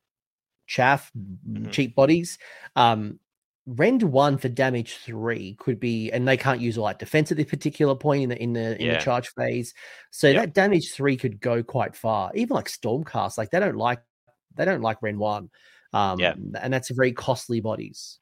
chaff, 0.66 1.12
mm-hmm. 1.16 1.70
cheap 1.70 1.94
bodies, 1.94 2.38
um, 2.74 3.20
rend 3.76 4.02
one 4.02 4.38
for 4.38 4.48
damage 4.48 4.96
three 4.96 5.54
could 5.58 5.78
be, 5.78 6.10
and 6.10 6.26
they 6.26 6.36
can't 6.36 6.60
use 6.60 6.78
all 6.78 6.86
that 6.86 6.98
defense 6.98 7.30
at 7.30 7.36
this 7.36 7.46
particular 7.46 7.94
point 7.94 8.22
in 8.22 8.28
the 8.30 8.42
in 8.42 8.52
the 8.54 8.82
in 8.82 8.92
the 8.92 8.98
charge 8.98 9.28
phase. 9.36 9.74
So 10.10 10.28
yep. 10.28 10.36
that 10.36 10.54
damage 10.54 10.92
three 10.92 11.16
could 11.16 11.40
go 11.40 11.62
quite 11.62 11.94
far. 11.94 12.30
Even 12.34 12.54
like 12.54 12.66
Stormcast, 12.66 13.36
like 13.36 13.50
they 13.50 13.60
don't 13.60 13.76
like 13.76 14.00
they 14.56 14.64
don't 14.64 14.80
like 14.80 15.02
Ren 15.02 15.18
one. 15.18 15.50
Um, 15.92 16.20
yeah. 16.20 16.34
and 16.60 16.72
that's 16.72 16.90
very 16.90 17.12
costly 17.12 17.60
bodies. 17.60 18.18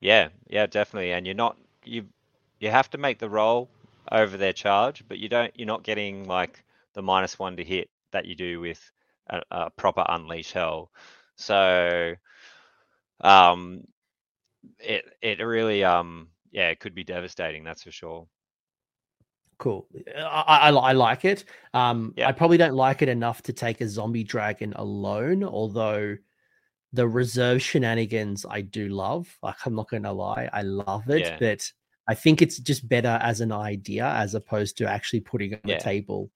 Yeah, 0.00 0.28
yeah, 0.48 0.66
definitely. 0.66 1.12
And 1.12 1.26
you're 1.26 1.34
not 1.34 1.56
you 1.84 2.06
you 2.58 2.70
have 2.70 2.90
to 2.90 2.98
make 2.98 3.18
the 3.18 3.30
roll 3.30 3.70
over 4.10 4.36
their 4.36 4.52
charge, 4.52 5.04
but 5.08 5.18
you 5.18 5.28
don't 5.28 5.52
you're 5.56 5.66
not 5.66 5.82
getting 5.82 6.26
like 6.26 6.62
the 6.94 7.02
minus 7.02 7.38
one 7.38 7.56
to 7.56 7.64
hit 7.64 7.88
that 8.12 8.26
you 8.26 8.34
do 8.34 8.60
with 8.60 8.90
a, 9.28 9.40
a 9.50 9.70
proper 9.70 10.04
unleash 10.08 10.52
hell. 10.52 10.90
So 11.36 12.14
um 13.22 13.82
it 14.78 15.04
it 15.22 15.40
really 15.40 15.84
um 15.84 16.28
yeah, 16.52 16.68
it 16.68 16.80
could 16.80 16.94
be 16.94 17.04
devastating, 17.04 17.64
that's 17.64 17.84
for 17.84 17.92
sure. 17.92 18.26
Cool. 19.58 19.86
I, 20.16 20.70
I, 20.70 20.70
I 20.70 20.92
like 20.92 21.24
it. 21.24 21.44
Um, 21.74 22.14
Yeah. 22.16 22.28
I 22.28 22.32
probably 22.32 22.56
don't 22.56 22.74
like 22.74 23.02
it 23.02 23.08
enough 23.08 23.42
to 23.42 23.52
take 23.52 23.80
a 23.80 23.88
zombie 23.88 24.24
dragon 24.24 24.72
alone, 24.74 25.44
although 25.44 26.16
the 26.92 27.06
reserve 27.06 27.62
shenanigans 27.62 28.44
I 28.48 28.62
do 28.62 28.88
love. 28.88 29.38
Like, 29.42 29.56
I'm 29.64 29.74
not 29.74 29.88
going 29.88 30.02
to 30.04 30.12
lie, 30.12 30.48
I 30.52 30.62
love 30.62 31.08
it, 31.10 31.20
Yeah. 31.20 31.36
but 31.38 31.70
I 32.08 32.14
think 32.14 32.42
it's 32.42 32.58
just 32.58 32.88
better 32.88 33.18
as 33.22 33.40
an 33.40 33.52
idea 33.52 34.06
as 34.06 34.34
opposed 34.34 34.78
to 34.78 34.88
actually 34.88 35.20
putting 35.20 35.54
on 35.54 35.60
Yeah. 35.64 35.76
the 35.76 35.84
table. 35.84 36.30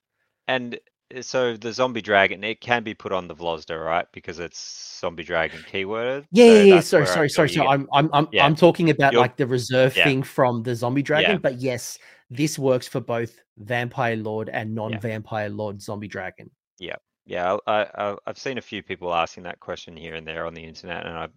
And 0.46 0.74
uh, 0.74 0.78
so 1.20 1.56
the 1.56 1.72
zombie 1.72 2.00
dragon, 2.02 2.42
it 2.44 2.60
can 2.60 2.82
be 2.82 2.94
put 2.94 3.12
on 3.12 3.28
the 3.28 3.34
Vlozda, 3.34 3.82
right? 3.82 4.06
Because 4.12 4.38
it's 4.38 4.98
zombie 5.00 5.22
dragon 5.22 5.60
keyword. 5.70 6.26
Yeah, 6.32 6.44
so 6.46 6.52
yeah, 6.54 6.62
yeah. 6.62 6.80
Sorry, 6.80 7.06
sorry, 7.06 7.30
sorry. 7.30 7.48
So 7.50 7.66
I'm, 7.68 7.88
I'm, 7.92 8.10
I'm, 8.12 8.28
Yeah. 8.32 8.44
I'm 8.46 8.56
talking 8.56 8.90
about 8.90 9.12
You're- 9.12 9.22
like 9.22 9.36
the 9.36 9.46
reserve 9.46 9.96
Yeah. 9.96 10.04
thing 10.04 10.22
from 10.22 10.62
the 10.62 10.74
zombie 10.74 11.02
dragon. 11.02 11.32
Yeah. 11.32 11.38
But 11.38 11.60
yes, 11.60 11.98
this 12.30 12.58
works 12.58 12.88
for 12.88 13.00
both 13.00 13.38
vampire 13.58 14.16
lord 14.16 14.48
and 14.48 14.74
non-vampire 14.74 15.48
lord 15.50 15.80
zombie 15.80 16.08
dragon. 16.08 16.50
Yeah, 16.80 16.96
yeah. 17.26 17.56
I, 17.66 17.86
I 17.96 18.16
I've 18.26 18.38
seen 18.38 18.58
a 18.58 18.62
few 18.62 18.82
people 18.82 19.14
asking 19.14 19.44
that 19.44 19.60
question 19.60 19.96
here 19.96 20.14
and 20.16 20.26
there 20.26 20.46
on 20.46 20.54
the 20.54 20.64
internet, 20.64 21.06
and 21.06 21.16
I 21.16 21.28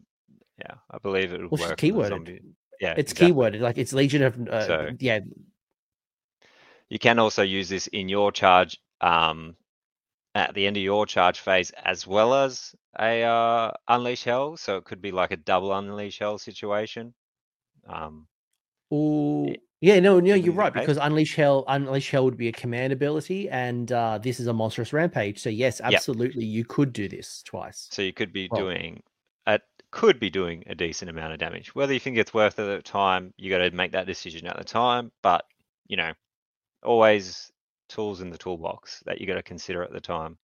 yeah, 0.60 0.73
I 0.89 0.98
believe 0.98 1.34
it 1.34 1.41
would 1.41 1.52
Well, 1.52 1.61
it's 1.61 1.69
work. 1.69 1.80
keyworded. 1.80 2.10
zombie- 2.10 2.41
Yeah, 2.81 2.95
It's 2.98 3.11
exactly. 3.11 3.34
keyworded, 3.34 3.60
like 3.60 3.77
it's 3.77 3.94
Legion 3.94 4.23
of, 4.23 4.39
uh, 4.48 4.65
So- 4.65 4.89
yeah, 4.99 5.19
You 6.89 6.98
can 6.99 7.19
also 7.19 7.44
use 7.44 7.68
this 7.69 7.88
in 7.88 8.07
your 8.10 8.31
charge 8.31 8.80
um, 9.02 9.56
at 10.36 10.53
the 10.53 10.68
end 10.68 10.78
of 10.78 10.84
your 10.84 11.06
charge 11.06 11.40
phase, 11.40 11.72
as 11.84 12.06
well 12.06 12.34
as 12.34 12.76
a 12.99 13.24
uh, 13.24 13.72
unleash 13.88 14.24
hell. 14.24 14.57
So 14.57 14.78
it 14.78 14.86
could 14.86 15.02
be 15.02 15.11
like 15.11 15.32
a 15.32 15.38
double 15.38 15.74
unleash 15.74 16.19
hell 16.19 16.38
situation. 16.38 17.14
Um, 17.88 18.28
Ooh, 18.94 19.53
yeah, 19.82 19.99
no, 19.99 20.19
no, 20.19 20.34
you're 20.34 20.53
right 20.53 20.74
because 20.74 20.98
Unleash 20.98 21.36
Hell, 21.36 21.64
Unleash 21.68 22.10
Hell 22.10 22.24
would 22.26 22.38
be 22.38 22.48
a 22.48 22.52
command 22.52 22.94
ability, 22.94 23.49
and 23.49 23.91
uh, 23.91 24.18
this 24.18 24.40
is 24.40 24.48
a 24.48 24.53
monstrous 24.53 24.91
rampage. 24.91 25.40
So 25.40 25.49
yes, 25.49 25.80
Yep. 25.84 25.94
absolutely, 25.94 26.45
you 26.45 26.65
could 26.65 26.94
do 26.94 27.07
this 27.07 27.44
twice. 27.44 27.88
so 27.91 28.02
you 28.02 28.14
could 28.14 28.34
be 28.34 28.48
Well- 28.49 28.61
doing 28.61 29.03
a, 29.45 29.60
could 29.91 30.19
be 30.19 30.30
doing 30.30 30.64
a 30.68 30.76
decent 30.76 31.10
amount 31.10 31.34
of 31.34 31.40
damage. 31.40 31.76
Whether 31.76 31.94
you 31.94 31.99
think 31.99 32.18
it's 32.18 32.34
worth 32.34 32.57
it 32.60 32.64
at 32.64 32.78
the 32.78 32.82
time, 32.82 33.34
you 33.38 33.49
got 33.49 33.60
to 33.60 33.72
make 33.72 33.91
that 33.91 34.07
decision 34.07 34.48
at 34.48 34.57
the 34.57 34.64
time. 34.64 35.11
But 35.22 35.45
you 35.88 35.98
know, 35.98 36.14
always 36.84 37.52
tools 37.88 38.22
in 38.22 38.30
the 38.30 38.38
toolbox 38.38 39.02
that 39.06 39.20
you 39.20 39.28
got 39.28 39.36
to 39.36 39.44
consider 39.44 39.84
at 39.84 39.92
the 39.92 40.02
time. 40.02 40.38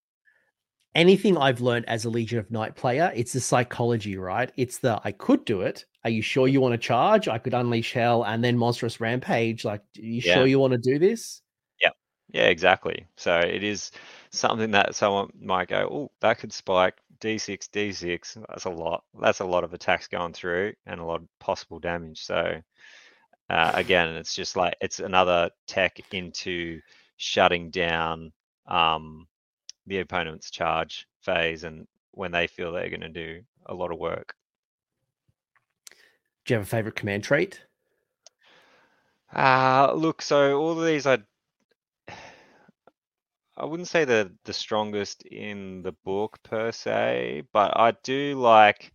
Anything 0.94 1.36
I've 1.36 1.60
learned 1.60 1.88
as 1.88 2.04
a 2.04 2.10
Legion 2.10 2.38
of 2.38 2.50
Night 2.50 2.76
player, 2.76 3.12
it's 3.16 3.32
the 3.32 3.40
psychology, 3.40 4.16
right? 4.16 4.52
It's 4.56 4.78
the 4.78 5.00
I 5.04 5.10
could 5.10 5.44
do 5.44 5.62
it. 5.62 5.84
Are 6.04 6.10
you 6.10 6.22
sure 6.22 6.46
you 6.46 6.60
want 6.60 6.72
to 6.72 6.78
charge? 6.78 7.26
I 7.26 7.38
could 7.38 7.54
Unleash 7.54 7.92
Hell 7.92 8.24
and 8.24 8.44
then 8.44 8.56
Monstrous 8.56 9.00
Rampage. 9.00 9.64
Like, 9.64 9.80
are 9.80 10.00
you 10.00 10.20
Yeah. 10.24 10.34
sure 10.34 10.46
you 10.46 10.58
want 10.60 10.72
to 10.72 10.78
do 10.78 10.98
this? 10.98 11.42
Yeah, 11.80 11.90
yeah, 12.28 12.44
exactly. 12.46 13.06
So 13.16 13.38
it 13.40 13.64
is 13.64 13.90
something 14.30 14.70
that 14.70 14.94
someone 14.94 15.30
might 15.40 15.68
go, 15.68 15.88
oh, 15.90 16.12
that 16.20 16.38
could 16.38 16.52
spike 16.52 16.94
D6, 17.20 17.68
D6. 17.70 18.36
That's 18.48 18.66
a 18.66 18.70
lot. 18.70 19.02
That's 19.20 19.40
a 19.40 19.44
lot 19.46 19.64
of 19.64 19.72
attacks 19.72 20.06
going 20.06 20.32
through 20.32 20.74
and 20.86 21.00
a 21.00 21.04
lot 21.04 21.22
of 21.22 21.28
possible 21.40 21.80
damage. 21.80 22.22
So 22.24 22.60
uh, 23.50 23.72
again, 23.74 24.08
it's 24.16 24.34
just 24.34 24.56
like 24.56 24.74
it's 24.80 25.00
another 25.00 25.50
tech 25.66 26.00
into 26.12 26.80
shutting 27.16 27.70
down 27.70 28.32
um, 28.66 29.26
the 29.86 30.00
opponent's 30.00 30.50
charge 30.50 31.06
phase 31.20 31.64
and 31.64 31.86
when 32.12 32.32
they 32.32 32.46
feel 32.46 32.72
they're 32.72 32.90
going 32.90 33.00
to 33.00 33.08
do 33.08 33.42
a 33.66 33.74
lot 33.74 33.92
of 33.92 33.98
work. 33.98 34.34
Do 36.44 36.54
you 36.54 36.58
have 36.58 36.66
a 36.66 36.70
favorite 36.70 36.96
command 36.96 37.24
trait? 37.24 37.64
Uh 39.34 39.92
look, 39.94 40.22
so 40.22 40.58
all 40.58 40.78
of 40.78 40.86
these 40.86 41.06
I 41.06 41.18
I 43.56 43.64
wouldn't 43.66 43.88
say 43.88 44.04
they're 44.04 44.30
the 44.44 44.52
strongest 44.54 45.22
in 45.22 45.82
the 45.82 45.92
book 45.92 46.42
per 46.42 46.72
se, 46.72 47.42
but 47.52 47.78
I 47.78 47.92
do 48.02 48.38
like 48.40 48.93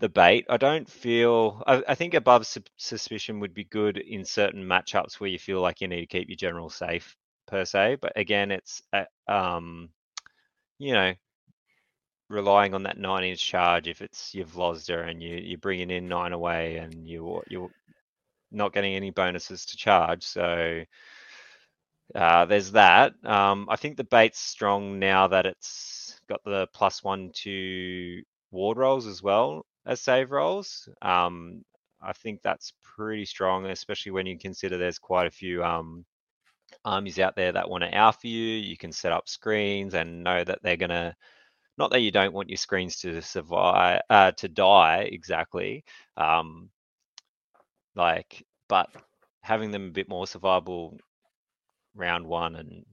the 0.00 0.08
bait. 0.08 0.46
I 0.48 0.56
don't 0.56 0.88
feel 0.88 1.62
I, 1.66 1.82
I 1.88 1.94
think 1.94 2.14
above 2.14 2.46
sus- 2.46 2.62
suspicion 2.76 3.40
would 3.40 3.54
be 3.54 3.64
good 3.64 3.98
in 3.98 4.24
certain 4.24 4.64
matchups 4.64 5.14
where 5.20 5.30
you 5.30 5.38
feel 5.38 5.60
like 5.60 5.80
you 5.80 5.88
need 5.88 6.00
to 6.00 6.06
keep 6.06 6.28
your 6.28 6.36
general 6.36 6.70
safe 6.70 7.16
per 7.46 7.64
se, 7.64 7.98
but 8.00 8.12
again 8.16 8.50
it's 8.50 8.82
uh, 8.92 9.04
um 9.28 9.90
you 10.78 10.92
know 10.92 11.14
relying 12.28 12.74
on 12.74 12.82
that 12.84 12.98
nine 12.98 13.24
inch 13.24 13.44
charge 13.44 13.86
if 13.86 14.00
it's 14.00 14.34
your 14.34 14.46
Vlozda 14.46 15.08
and 15.08 15.22
you 15.22 15.36
you're 15.36 15.58
bringing 15.58 15.90
in 15.90 16.08
nine 16.08 16.32
away 16.32 16.76
and 16.76 17.06
you 17.06 17.42
you 17.48 17.70
not 18.50 18.72
getting 18.72 18.94
any 18.94 19.10
bonuses 19.10 19.66
to 19.66 19.76
charge. 19.76 20.22
So 20.24 20.84
uh, 22.14 22.44
there's 22.44 22.72
that. 22.72 23.14
Um, 23.24 23.66
I 23.68 23.76
think 23.76 23.96
the 23.96 24.04
bait's 24.04 24.38
strong 24.38 24.98
now 24.98 25.28
that 25.28 25.46
it's 25.46 26.20
got 26.28 26.42
the 26.44 26.66
plus 26.72 27.02
one 27.02 27.30
to 27.34 28.22
ward 28.50 28.78
rolls 28.78 29.06
as 29.06 29.22
well 29.22 29.66
as 29.86 30.00
save 30.00 30.30
rolls. 30.30 30.88
Um, 31.02 31.64
I 32.02 32.12
think 32.12 32.40
that's 32.42 32.72
pretty 32.82 33.24
strong, 33.24 33.66
especially 33.66 34.12
when 34.12 34.26
you 34.26 34.38
consider 34.38 34.76
there's 34.76 34.98
quite 34.98 35.26
a 35.26 35.30
few 35.30 35.64
um, 35.64 36.04
armies 36.84 37.18
out 37.18 37.36
there 37.36 37.52
that 37.52 37.68
want 37.68 37.84
to 37.84 37.94
alpha 37.94 38.28
you. 38.28 38.56
You 38.58 38.76
can 38.76 38.92
set 38.92 39.12
up 39.12 39.28
screens 39.28 39.94
and 39.94 40.22
know 40.24 40.44
that 40.44 40.60
they're 40.62 40.76
gonna. 40.76 41.14
Not 41.78 41.90
that 41.90 42.02
you 42.02 42.12
don't 42.12 42.34
want 42.34 42.50
your 42.50 42.56
screens 42.56 42.96
to 43.00 43.20
survive, 43.20 44.00
uh, 44.08 44.32
to 44.32 44.48
die 44.48 45.08
exactly, 45.10 45.84
um, 46.16 46.70
like 47.96 48.44
but 48.68 48.88
having 49.42 49.70
them 49.70 49.88
a 49.88 49.92
bit 49.92 50.08
more 50.08 50.24
survivable 50.24 50.98
round 51.94 52.26
one 52.26 52.56
and 52.56 52.84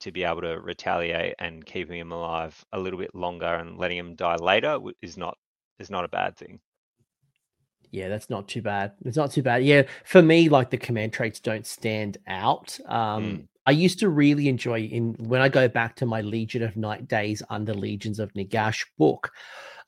to 0.00 0.12
be 0.12 0.24
able 0.24 0.42
to 0.42 0.60
retaliate 0.60 1.34
and 1.40 1.64
keeping 1.66 1.98
them 1.98 2.12
alive 2.12 2.64
a 2.72 2.78
little 2.78 2.98
bit 2.98 3.14
longer 3.14 3.46
and 3.46 3.78
letting 3.78 3.98
them 3.98 4.14
die 4.14 4.36
later 4.36 4.78
is 5.02 5.16
not 5.16 5.36
is 5.78 5.90
not 5.90 6.04
a 6.04 6.08
bad 6.08 6.36
thing. 6.36 6.60
Yeah, 7.90 8.08
that's 8.08 8.28
not 8.28 8.48
too 8.48 8.60
bad. 8.60 8.92
It's 9.04 9.16
not 9.16 9.30
too 9.30 9.42
bad. 9.42 9.64
Yeah, 9.64 9.82
for 10.04 10.20
me, 10.20 10.48
like 10.48 10.68
the 10.70 10.76
command 10.76 11.12
traits 11.14 11.40
don't 11.40 11.66
stand 11.66 12.18
out. 12.26 12.78
Um, 12.86 13.24
Mm. 13.24 13.48
I 13.66 13.70
used 13.72 13.98
to 13.98 14.08
really 14.08 14.48
enjoy 14.48 14.80
in 14.80 15.14
when 15.18 15.42
I 15.42 15.48
go 15.50 15.68
back 15.68 15.94
to 15.96 16.06
my 16.06 16.22
Legion 16.22 16.62
of 16.62 16.74
Night 16.76 17.06
days 17.06 17.42
under 17.50 17.74
Legions 17.74 18.18
of 18.18 18.32
Nagash 18.32 18.84
book. 18.96 19.30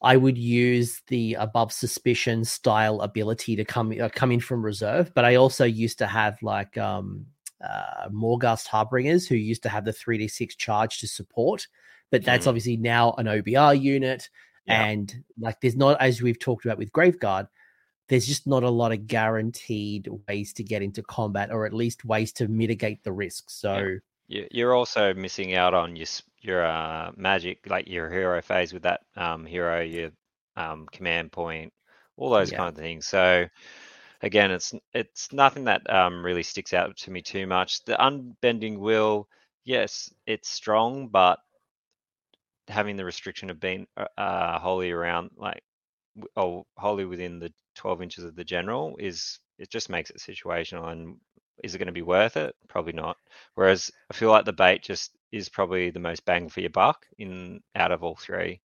I 0.02 0.16
would 0.16 0.36
use 0.36 1.02
the 1.08 1.34
above 1.34 1.72
suspicion 1.72 2.44
style 2.44 3.00
ability 3.00 3.56
to 3.56 3.64
come 3.64 3.94
uh, 4.00 4.08
come 4.14 4.32
in 4.32 4.40
from 4.40 4.62
reserve, 4.62 5.12
but 5.14 5.24
I 5.24 5.36
also 5.36 5.64
used 5.64 5.98
to 5.98 6.06
have 6.06 6.36
like 6.42 6.76
um, 6.78 7.26
uh, 7.62 8.08
Morghast 8.10 8.66
Harbingers 8.66 9.26
who 9.26 9.34
used 9.36 9.62
to 9.62 9.70
have 9.70 9.84
the 9.86 9.92
three 9.94 10.18
d 10.18 10.28
six 10.28 10.54
charge 10.56 10.98
to 11.00 11.06
support, 11.06 11.66
but 12.10 12.22
that's 12.24 12.44
Mm. 12.44 12.48
obviously 12.48 12.76
now 12.76 13.14
an 13.18 13.26
OBR 13.28 13.74
unit, 13.80 14.28
Yeah. 14.66 14.84
and 14.84 15.24
like 15.38 15.60
there's 15.60 15.76
not 15.76 16.00
as 16.00 16.22
we've 16.22 16.38
talked 16.38 16.64
about 16.64 16.78
with 16.78 16.92
Graveguard 16.92 17.48
there's 18.08 18.26
just 18.26 18.46
not 18.46 18.62
a 18.64 18.68
lot 18.70 18.90
of 18.92 19.06
guaranteed 19.06 20.08
ways 20.28 20.52
to 20.54 20.64
get 20.64 20.82
into 20.82 21.00
combat 21.02 21.52
or 21.52 21.64
at 21.64 21.72
least 21.72 22.04
ways 22.04 22.32
to 22.32 22.48
mitigate 22.48 23.02
the 23.04 23.12
risks. 23.12 23.54
So 23.54 23.98
You- 24.26 24.48
You're 24.50 24.74
also 24.74 25.14
missing 25.14 25.54
out 25.54 25.74
on 25.74 25.94
your 25.96 26.06
your 26.42 26.64
uh, 26.64 27.12
magic, 27.16 27.58
like 27.68 27.86
your 27.88 28.10
hero 28.10 28.40
phase 28.42 28.72
with 28.72 28.82
that 28.82 29.02
um, 29.16 29.44
hero, 29.46 29.80
your 29.82 30.10
um, 30.56 30.86
command 30.90 31.30
point, 31.32 31.72
all 32.16 32.30
those 32.30 32.50
Yeah. 32.50 32.58
kind 32.58 32.68
of 32.70 32.76
things. 32.76 33.06
So 33.06 33.46
again, 34.22 34.50
it's 34.50 34.72
it's 34.92 35.32
nothing 35.32 35.64
that 35.64 35.88
um, 35.88 36.24
really 36.24 36.42
sticks 36.42 36.72
out 36.72 36.96
to 36.98 37.10
me 37.10 37.22
too 37.22 37.46
much. 37.46 37.84
The 37.84 37.94
unbending 38.02 38.78
will, 38.78 39.28
yes, 39.64 40.12
it's 40.26 40.48
strong, 40.48 41.08
but 41.08 41.38
having 42.70 42.96
the 42.96 43.04
restriction 43.04 43.50
of 43.50 43.60
being 43.60 43.86
uh, 43.96 44.06
uh, 44.16 44.58
wholly 44.58 44.90
around 44.90 45.30
like 45.36 45.62
w- 46.16 46.30
oh 46.36 46.66
wholly 46.76 47.04
within 47.04 47.38
the 47.38 47.52
12 47.74 48.02
inches 48.02 48.24
of 48.24 48.36
the 48.36 48.44
general 48.44 48.96
is 48.98 49.38
it 49.58 49.70
just 49.70 49.90
makes 49.90 50.10
it 50.10 50.18
situational 50.18 50.90
and 50.92 51.16
is 51.62 51.74
it 51.74 51.78
going 51.78 51.86
to 51.86 51.92
be 51.92 52.02
worth 52.02 52.36
it? 52.36 52.54
Probably 52.68 52.92
not. 52.92 53.16
Whereas 53.54 53.90
i 54.10 54.14
feel 54.14 54.30
like 54.30 54.44
the 54.44 54.52
bait 54.52 54.82
just 54.82 55.16
is 55.32 55.48
probably 55.48 55.90
the 55.90 56.00
most 56.00 56.24
bang 56.24 56.48
for 56.48 56.60
your 56.60 56.70
buck 56.70 57.06
in 57.18 57.60
out 57.76 57.92
of 57.92 58.02
all 58.02 58.16
three. 58.16 58.60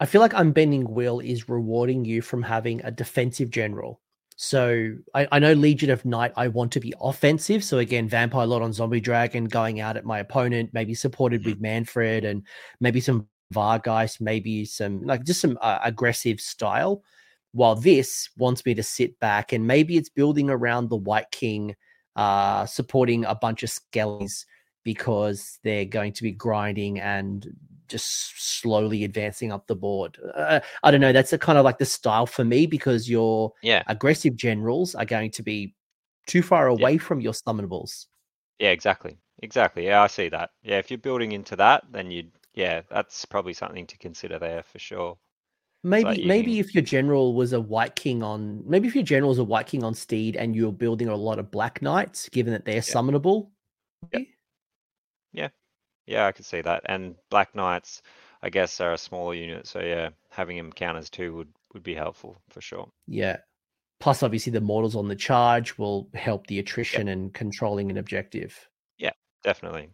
I 0.00 0.06
feel 0.06 0.20
like 0.20 0.32
Unbending 0.32 0.88
Will 0.88 1.18
is 1.20 1.48
rewarding 1.48 2.04
you 2.04 2.22
from 2.22 2.42
having 2.42 2.80
a 2.82 2.90
defensive 2.90 3.50
general. 3.50 4.00
So 4.40 4.94
I, 5.14 5.26
I 5.32 5.40
know 5.40 5.52
Legion 5.52 5.90
of 5.90 6.04
Night, 6.04 6.32
I 6.36 6.46
want 6.46 6.70
to 6.72 6.80
be 6.80 6.94
offensive. 7.00 7.64
So 7.64 7.78
again, 7.78 8.08
Vampire 8.08 8.46
Lord 8.46 8.62
on 8.62 8.72
Zombie 8.72 9.00
Dragon, 9.00 9.46
going 9.46 9.80
out 9.80 9.96
at 9.96 10.04
my 10.04 10.20
opponent, 10.20 10.70
maybe 10.72 10.94
supported 10.94 11.44
with 11.44 11.60
Mannfred 11.60 12.24
and 12.24 12.44
maybe 12.78 13.00
some 13.00 13.26
Vargheist, 13.52 14.20
maybe 14.20 14.64
some 14.64 15.02
like 15.02 15.24
just 15.24 15.40
some 15.40 15.58
uh, 15.60 15.80
aggressive 15.82 16.40
style. 16.40 17.02
While 17.50 17.74
this 17.74 18.30
wants 18.36 18.64
me 18.64 18.74
to 18.74 18.82
sit 18.82 19.18
back 19.18 19.52
and 19.52 19.66
maybe 19.66 19.96
it's 19.96 20.08
building 20.08 20.50
around 20.50 20.88
the 20.88 20.96
Wight 20.96 21.32
King, 21.32 21.74
uh, 22.14 22.64
supporting 22.64 23.24
a 23.24 23.34
bunch 23.34 23.64
of 23.64 23.70
skellies 23.70 24.44
because 24.88 25.58
they're 25.64 25.84
going 25.84 26.14
to 26.14 26.22
be 26.22 26.32
grinding 26.32 26.98
and 26.98 27.46
just 27.88 28.58
slowly 28.60 29.04
advancing 29.04 29.52
up 29.52 29.66
the 29.66 29.76
board. 29.76 30.18
Uh, 30.34 30.60
I 30.82 30.90
don't 30.90 31.02
know. 31.02 31.12
That's 31.12 31.34
a 31.34 31.38
kind 31.38 31.58
of 31.58 31.64
like 31.66 31.76
the 31.76 31.84
style 31.84 32.24
for 32.26 32.42
me 32.42 32.64
because 32.66 33.08
your 33.08 33.52
Yeah, 33.60 33.84
aggressive 33.86 34.34
generals 34.34 34.94
are 34.94 35.04
going 35.04 35.30
to 35.32 35.42
be 35.42 35.74
too 36.26 36.42
far 36.42 36.68
yeah, 36.76 36.86
away 36.86 36.96
from 36.96 37.20
your 37.20 37.34
summonables. 37.34 38.06
yeah, 38.58 38.70
exactly, 38.70 39.18
exactly. 39.42 39.86
Yeah, 39.86 40.02
I 40.02 40.06
see 40.06 40.28
that. 40.30 40.50
Yeah, 40.62 40.78
if 40.78 40.90
you're 40.90 40.98
building 40.98 41.32
into 41.32 41.56
that, 41.56 41.84
then 41.90 42.10
you'd, 42.10 42.32
yeah, 42.54 42.82
that's 42.90 43.24
probably 43.24 43.52
something 43.52 43.86
to 43.86 43.98
consider 43.98 44.38
there 44.38 44.62
for 44.62 44.78
sure. 44.78 45.18
Maybe, 45.84 46.16
you 46.16 46.26
maybe 46.26 46.58
can, 46.58 46.58
if 46.58 46.74
your 46.74 46.82
general 46.82 47.34
was 47.34 47.52
a 47.52 47.60
wight 47.60 47.94
king 47.94 48.22
on, 48.22 48.62
maybe 48.68 48.88
if 48.88 48.94
your 48.94 49.04
general 49.04 49.28
was 49.30 49.38
a 49.38 49.44
wight 49.44 49.66
king 49.66 49.84
on 49.84 49.94
steed 49.94 50.34
and 50.36 50.54
you're 50.56 50.72
building 50.72 51.08
a 51.08 51.14
lot 51.16 51.38
of 51.38 51.50
black 51.50 51.80
knights, 51.82 52.28
given 52.28 52.52
that 52.52 52.64
they're 52.64 52.80
yeah, 52.86 52.94
summonable, 52.94 53.50
yeah, 54.12 54.20
yeah, 55.32 55.48
yeah, 56.06 56.26
I 56.26 56.32
could 56.32 56.46
see 56.46 56.60
that. 56.62 56.82
And 56.86 57.16
Black 57.30 57.54
Knights, 57.54 58.02
I 58.42 58.50
guess, 58.50 58.80
are 58.80 58.92
a 58.94 58.98
smaller 58.98 59.34
unit, 59.34 59.66
so 59.66 59.80
yeah, 59.80 60.10
having 60.30 60.56
them 60.56 60.72
count 60.72 60.98
as 60.98 61.10
two 61.10 61.34
would 61.36 61.52
would 61.74 61.82
be 61.82 61.94
helpful 61.94 62.40
for 62.50 62.60
sure. 62.60 62.90
yeah. 63.06 63.38
Plus, 64.00 64.22
obviously, 64.22 64.52
the 64.52 64.60
mortals 64.60 64.96
on 64.96 65.08
the 65.08 65.16
charge 65.16 65.76
will 65.78 66.08
help 66.14 66.46
the 66.46 66.58
attrition 66.60 67.08
and 67.08 67.34
controlling 67.34 67.90
an 67.90 67.98
objective. 67.98 68.68
yeah, 68.98 69.12
definitely. 69.42 69.90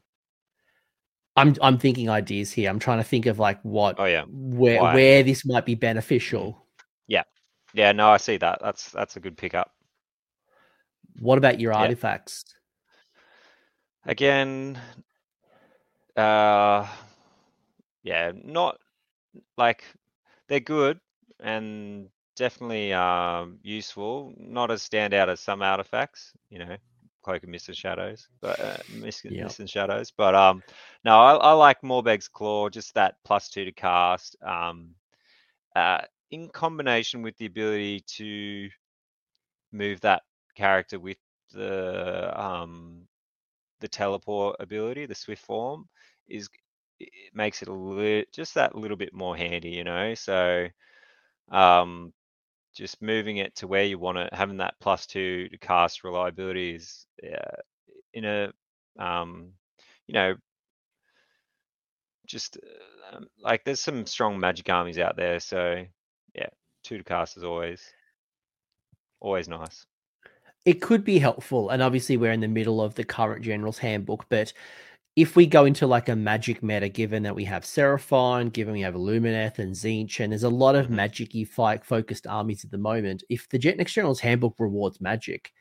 I'm 1.36 1.54
I'm 1.62 1.78
thinking 1.78 2.08
ideas 2.08 2.52
here. 2.52 2.70
I'm 2.70 2.78
trying 2.78 2.98
to 2.98 3.04
think 3.04 3.26
of 3.26 3.38
like 3.38 3.60
what 3.62 3.98
Oh 3.98 4.04
yeah, 4.04 4.24
where 4.26 4.80
why? 4.80 4.94
where 4.94 5.22
this 5.22 5.44
might 5.46 5.66
be 5.66 5.74
beneficial. 5.74 6.52
Mm-hmm. 6.52 6.60
Yeah, 7.08 7.22
yeah, 7.74 7.92
no, 7.92 8.08
I 8.10 8.16
see 8.18 8.36
that. 8.38 8.60
That's 8.62 8.90
that's 8.90 9.16
a 9.16 9.20
good 9.20 9.36
pickup. 9.36 9.72
What 11.20 11.38
about 11.38 11.60
your 11.60 11.72
Yeah. 11.76 11.78
artifacts? 11.80 12.44
Again, 14.06 14.78
uh, 16.16 16.86
yeah, 18.02 18.32
not 18.34 18.78
like 19.56 19.84
they're 20.48 20.60
good 20.60 20.98
and 21.40 22.08
definitely 22.36 22.92
um 22.92 23.58
useful. 23.62 24.32
Not 24.38 24.70
as 24.70 24.88
standout 24.88 25.28
as 25.28 25.40
some 25.40 25.62
artifacts, 25.62 26.32
you 26.50 26.58
know, 26.58 26.76
Cloak 27.22 27.42
and 27.42 27.52
Mist 27.52 27.68
and 27.68 27.76
Shadows, 27.76 28.28
but 28.40 28.60
uh, 28.60 28.78
Mist, 28.88 29.24
Yeah. 29.28 29.38
Mist 29.38 29.60
and 29.60 29.68
Shadows. 29.70 30.12
But 30.16 30.34
um, 30.34 30.62
no, 31.04 31.18
I, 31.20 31.34
I 31.34 31.52
like 31.52 31.82
Morbheg's 31.82 32.28
Claw, 32.28 32.68
just 32.68 32.94
that 32.94 33.16
plus 33.24 33.48
two 33.50 33.64
to 33.64 33.72
cast. 33.72 34.36
Um, 34.42 34.90
uh, 35.76 36.00
in 36.30 36.48
combination 36.48 37.22
with 37.22 37.36
the 37.38 37.46
ability 37.46 38.00
to 38.16 38.68
move 39.72 40.00
that 40.00 40.22
character 40.56 40.98
with 40.98 41.18
the 41.52 42.32
um 42.40 43.03
the 43.84 43.88
teleport 43.88 44.56
ability, 44.60 45.06
the 45.06 45.16
swift 45.16 45.44
form, 45.44 45.88
is 46.28 46.48
it 47.00 47.10
makes 47.34 47.62
it 47.62 47.68
a 47.68 47.74
li- 47.74 48.26
just 48.34 48.54
that 48.56 48.76
little 48.76 48.98
bit 48.98 49.14
more 49.14 49.36
handy, 49.36 49.70
you 49.70 49.84
know. 49.84 50.14
So 50.14 50.68
um, 51.50 52.12
just 52.76 53.02
moving 53.02 53.38
it 53.38 53.56
to 53.56 53.68
where 53.68 53.84
you 53.84 53.98
want 53.98 54.18
it, 54.18 54.34
having 54.34 54.58
that 54.58 54.74
plus 54.80 55.06
two 55.06 55.48
to 55.50 55.58
cast 55.58 56.04
reliability 56.04 56.76
is 56.76 57.06
in 58.14 58.24
a 58.24 58.52
um, 58.98 59.52
you 60.06 60.14
know 60.14 60.34
just 62.26 62.58
uh, 63.12 63.16
um, 63.16 63.26
like 63.42 63.64
there's 63.64 63.80
some 63.80 64.06
strong 64.06 64.38
magic 64.40 64.68
armies 64.70 64.98
out 64.98 65.16
there. 65.16 65.40
So 65.40 65.84
yeah, 66.34 66.48
two 66.84 66.98
to 66.98 67.04
cast 67.04 67.36
is 67.36 67.44
always 67.44 67.82
always 69.20 69.48
nice. 69.48 69.86
It 70.64 70.80
could 70.80 71.04
be 71.04 71.18
helpful, 71.18 71.68
and 71.70 71.82
obviously 71.82 72.16
we're 72.16 72.32
in 72.32 72.40
the 72.40 72.48
middle 72.48 72.80
of 72.80 72.94
the 72.94 73.04
current 73.04 73.42
general's 73.44 73.78
handbook, 73.78 74.26
but 74.30 74.52
if 75.16 75.36
we 75.36 75.46
go 75.46 75.64
into 75.66 75.86
like 75.86 76.08
a 76.08 76.16
magic 76.16 76.62
meta, 76.62 76.88
given 76.88 77.22
that 77.24 77.36
we 77.36 77.44
have 77.44 77.64
Seraphon, 77.64 78.52
given 78.52 78.74
we 78.74 78.82
have 78.82 78.94
Illumineth 78.94 79.58
and 79.60 79.74
Tzeentch, 79.74 80.20
and 80.20 80.32
there's 80.32 80.44
a 80.44 80.50
lot 80.50 80.76
of 80.76 80.88
hmm 80.88 80.96
magic-y 80.96 81.44
fight 81.44 81.84
focused 81.84 82.26
armies 82.26 82.64
at 82.64 82.70
the 82.72 82.78
moment, 82.78 83.24
if 83.30 83.48
the 83.50 83.58
Jet 83.58 83.76
Next 83.78 83.94
General's 83.94 84.20
handbook 84.20 84.56
rewards 84.58 85.00
magic, 85.00 85.52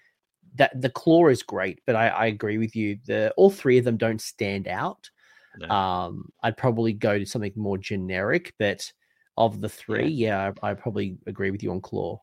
that 0.55 0.79
the 0.81 0.89
claw 0.91 1.27
is 1.29 1.43
great, 1.43 1.81
but 1.87 1.95
I, 1.95 2.09
I 2.09 2.25
agree 2.27 2.57
with 2.59 2.75
you. 2.75 2.99
The 3.05 3.33
all 3.37 3.51
three 3.51 3.77
of 3.79 3.85
them 3.85 3.97
don't 3.97 4.21
stand 4.21 4.67
out. 4.67 5.09
No. 5.55 5.73
Um, 5.73 6.29
I'd 6.43 6.57
probably 6.57 6.93
go 6.93 7.19
to 7.19 7.25
something 7.25 7.53
more 7.55 7.77
generic, 7.79 8.53
but 8.59 8.91
of 9.37 9.61
the 9.61 9.69
three, 9.69 10.09
Yeah. 10.09 10.09
yeah, 10.09 10.51
I, 10.63 10.71
I 10.71 10.73
probably 10.75 11.17
agree 11.27 11.51
with 11.51 11.63
you 11.63 11.71
on 11.71 11.81
claw. 11.81 12.21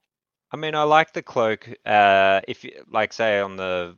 I 0.53 0.57
mean, 0.57 0.75
I 0.75 0.83
like 0.83 1.13
the 1.13 1.23
cloak. 1.23 1.69
Uh, 1.87 2.41
if 2.49 2.65
you 2.65 2.85
like, 2.91 3.13
say 3.13 3.41
on 3.41 3.57
the 3.57 3.97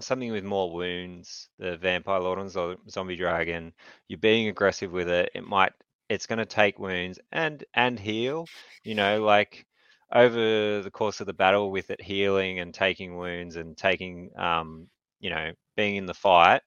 something 0.00 0.32
with 0.32 0.44
more 0.44 0.72
wounds, 0.72 1.48
the 1.58 1.76
vampire 1.78 2.20
lord 2.20 2.38
and 2.40 2.50
zo- 2.50 2.78
zombie 2.90 3.16
dragon, 3.16 3.72
you're 4.08 4.18
being 4.20 4.48
aggressive 4.48 4.92
with 4.92 5.08
it. 5.08 5.30
It 5.34 5.44
might, 5.46 5.72
it's 6.08 6.26
going 6.26 6.38
to 6.40 6.46
take 6.46 6.78
wounds 6.78 7.20
and 7.32 7.64
and 7.74 7.98
heal. 8.00 8.46
You 8.84 8.94
know, 8.96 9.24
like 9.24 9.66
over 10.12 10.82
the 10.82 10.90
course 10.92 11.20
of 11.20 11.26
the 11.26 11.34
battle 11.34 11.70
with 11.72 11.90
it 11.90 12.02
healing 12.02 12.60
and 12.60 12.74
taking 12.74 13.16
wounds 13.18 13.56
and 13.56 13.76
taking, 13.76 14.30
um, 14.38 14.88
you 15.20 15.30
know, 15.30 15.52
being 15.76 15.96
in 15.96 16.06
the 16.06 16.14
fight, 16.14 16.62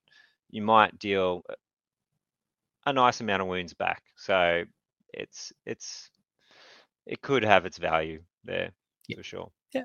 you 0.52 0.62
might 0.64 1.00
deal 1.00 1.44
a 2.86 2.94
nice 2.94 3.22
amount 3.22 3.42
of 3.42 3.48
wounds 3.48 3.74
back. 3.74 4.04
So 4.18 4.64
it's 5.14 5.54
it's 5.66 6.10
it 7.06 7.22
could 7.22 7.44
have 7.44 7.66
its 7.66 7.78
value 7.78 8.24
there 8.44 8.72
Yeah. 9.08 9.18
for 9.18 9.24
sure. 9.24 9.52
Yeah. 9.74 9.84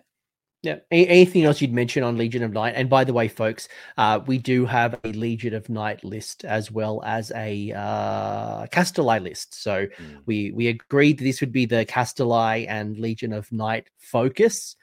Yeah. 0.62 0.76
Anything 0.90 1.44
else 1.44 1.60
you'd 1.60 1.72
mention 1.72 2.02
on 2.02 2.16
Legion 2.18 2.42
of 2.42 2.52
Night? 2.52 2.74
And 2.76 2.90
by 2.90 3.04
the 3.04 3.12
way, 3.12 3.28
folks, 3.28 3.68
uh, 3.96 4.20
we 4.26 4.38
do 4.38 4.66
have 4.66 4.98
a 5.04 5.08
Legion 5.08 5.54
of 5.54 5.68
Night 5.68 6.02
list 6.04 6.44
as 6.44 6.70
well 6.70 7.00
as 7.06 7.30
a 7.36 7.72
uh, 7.72 8.66
Kastelai 8.66 9.22
list. 9.22 9.54
So 9.62 9.86
Mm. 9.86 10.22
we 10.26 10.50
we 10.52 10.66
agreed 10.68 11.18
that 11.18 11.24
this 11.24 11.40
would 11.40 11.52
be 11.52 11.66
the 11.66 11.84
Kastelai 11.86 12.66
and 12.68 12.98
Legion 12.98 13.32
of 13.32 13.50
Night 13.52 13.88
focus, 13.98 14.74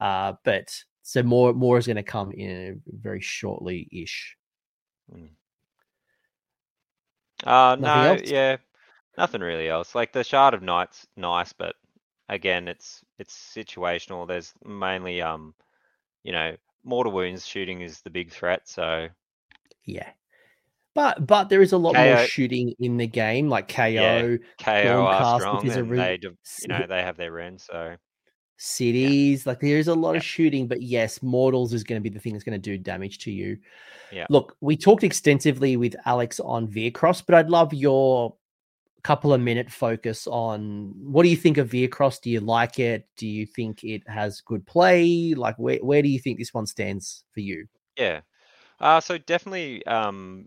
uh, 0.00 0.34
but 0.44 0.72
so 1.02 1.22
more 1.22 1.52
more 1.52 1.78
is 1.78 1.86
going 1.86 1.96
to 1.96 2.02
come 2.04 2.30
in 2.32 2.80
very 2.86 3.20
shortly 3.20 3.88
ish. 3.90 4.36
Mm. 5.12 5.30
Uh, 7.44 7.76
no, 7.78 7.92
else? 8.14 8.22
yeah, 8.24 8.56
nothing 9.18 9.40
really 9.40 9.68
else. 9.68 9.94
Like 9.94 10.12
the 10.12 10.24
Shard 10.24 10.54
of 10.54 10.62
Night's 10.62 11.06
nice, 11.16 11.52
but 11.52 11.74
again, 12.28 12.68
it's 12.68 13.02
it's 13.18 13.34
situational. 13.34 14.26
There's 14.26 14.52
mainly 14.64 15.22
um, 15.22 15.54
you 16.22 16.32
know, 16.32 16.56
mortal 16.84 17.12
wounds 17.12 17.46
shooting 17.46 17.80
is 17.80 18.00
the 18.00 18.10
big 18.10 18.30
threat. 18.30 18.68
So 18.68 19.08
Yeah. 19.84 20.08
But 20.94 21.26
but 21.26 21.48
there 21.48 21.60
is 21.60 21.72
a 21.72 21.78
lot 21.78 21.96
more 21.96 22.18
shooting 22.18 22.72
in 22.78 22.96
the 22.96 23.06
game, 23.06 23.48
like 23.48 23.66
KO, 23.68 23.84
yeah, 23.86 24.20
KO, 24.22 24.38
KO 24.58 25.06
are 25.06 25.40
strong, 25.40 25.66
is 25.66 25.76
a 25.76 25.80
and 25.80 25.90
really 25.90 26.18
they, 26.22 26.28
you 26.62 26.68
know, 26.68 26.86
they 26.88 27.02
have 27.02 27.16
their 27.16 27.32
Ren. 27.32 27.58
So 27.58 27.88
yeah, 27.88 27.96
cities. 28.56 29.46
Like 29.46 29.58
there's 29.58 29.88
a 29.88 29.94
lot 29.94 30.12
yeah, 30.12 30.18
of 30.18 30.24
shooting, 30.24 30.68
but 30.68 30.82
yes, 30.82 31.20
mortals 31.20 31.72
is 31.72 31.82
going 31.82 32.00
to 32.00 32.02
be 32.02 32.14
the 32.14 32.20
thing 32.20 32.32
that's 32.32 32.44
going 32.44 32.60
to 32.60 32.70
do 32.70 32.78
damage 32.78 33.18
to 33.20 33.32
you. 33.32 33.58
yeah. 34.12 34.26
Look, 34.30 34.56
we 34.60 34.76
talked 34.76 35.02
extensively 35.02 35.76
with 35.76 35.96
Alex 36.06 36.38
on 36.38 36.68
Vyrkos, 36.68 37.24
but 37.26 37.34
I'd 37.34 37.50
love 37.50 37.74
your 37.74 38.36
couple 39.04 39.34
of 39.34 39.40
minute 39.40 39.70
focus 39.70 40.26
on 40.26 40.94
what 40.96 41.22
do 41.22 41.28
you 41.28 41.36
think 41.36 41.58
of 41.58 41.70
Vyrkos? 41.70 42.20
Do 42.20 42.30
you 42.30 42.40
like 42.40 42.78
it? 42.78 43.06
Do 43.16 43.28
you 43.28 43.46
think 43.46 43.84
it 43.84 44.02
has 44.08 44.40
good 44.40 44.66
play? 44.66 45.34
Like 45.34 45.56
where 45.58 45.78
where 45.78 46.02
do 46.02 46.08
you 46.08 46.18
think 46.18 46.38
this 46.38 46.54
one 46.54 46.66
stands 46.66 47.24
for 47.32 47.40
you? 47.40 47.66
Yeah. 47.96 48.22
Uh, 48.80 49.00
so 49.00 49.18
definitely, 49.18 49.86
um, 49.86 50.46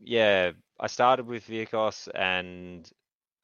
yeah, 0.00 0.52
I 0.80 0.86
started 0.88 1.26
with 1.26 1.46
Vyrkos 1.46 2.08
and 2.14 2.90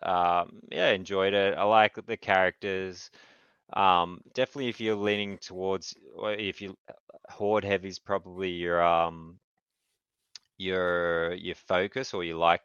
um, 0.02 0.60
yeah, 0.70 0.90
enjoyed 0.90 1.34
it. 1.34 1.56
I 1.56 1.62
like 1.64 1.94
the 2.06 2.16
characters. 2.16 3.10
Um, 3.74 4.20
definitely 4.34 4.68
if 4.68 4.80
you're 4.80 4.96
leaning 4.96 5.38
towards, 5.38 5.94
if 6.24 6.60
you 6.60 6.74
horde 7.30 7.64
heavy 7.64 7.88
is 7.88 7.98
probably 7.98 8.50
your 8.50 8.82
um 8.82 9.38
your 10.58 11.34
your 11.34 11.54
focus, 11.54 12.14
or 12.14 12.24
you 12.24 12.38
like 12.38 12.62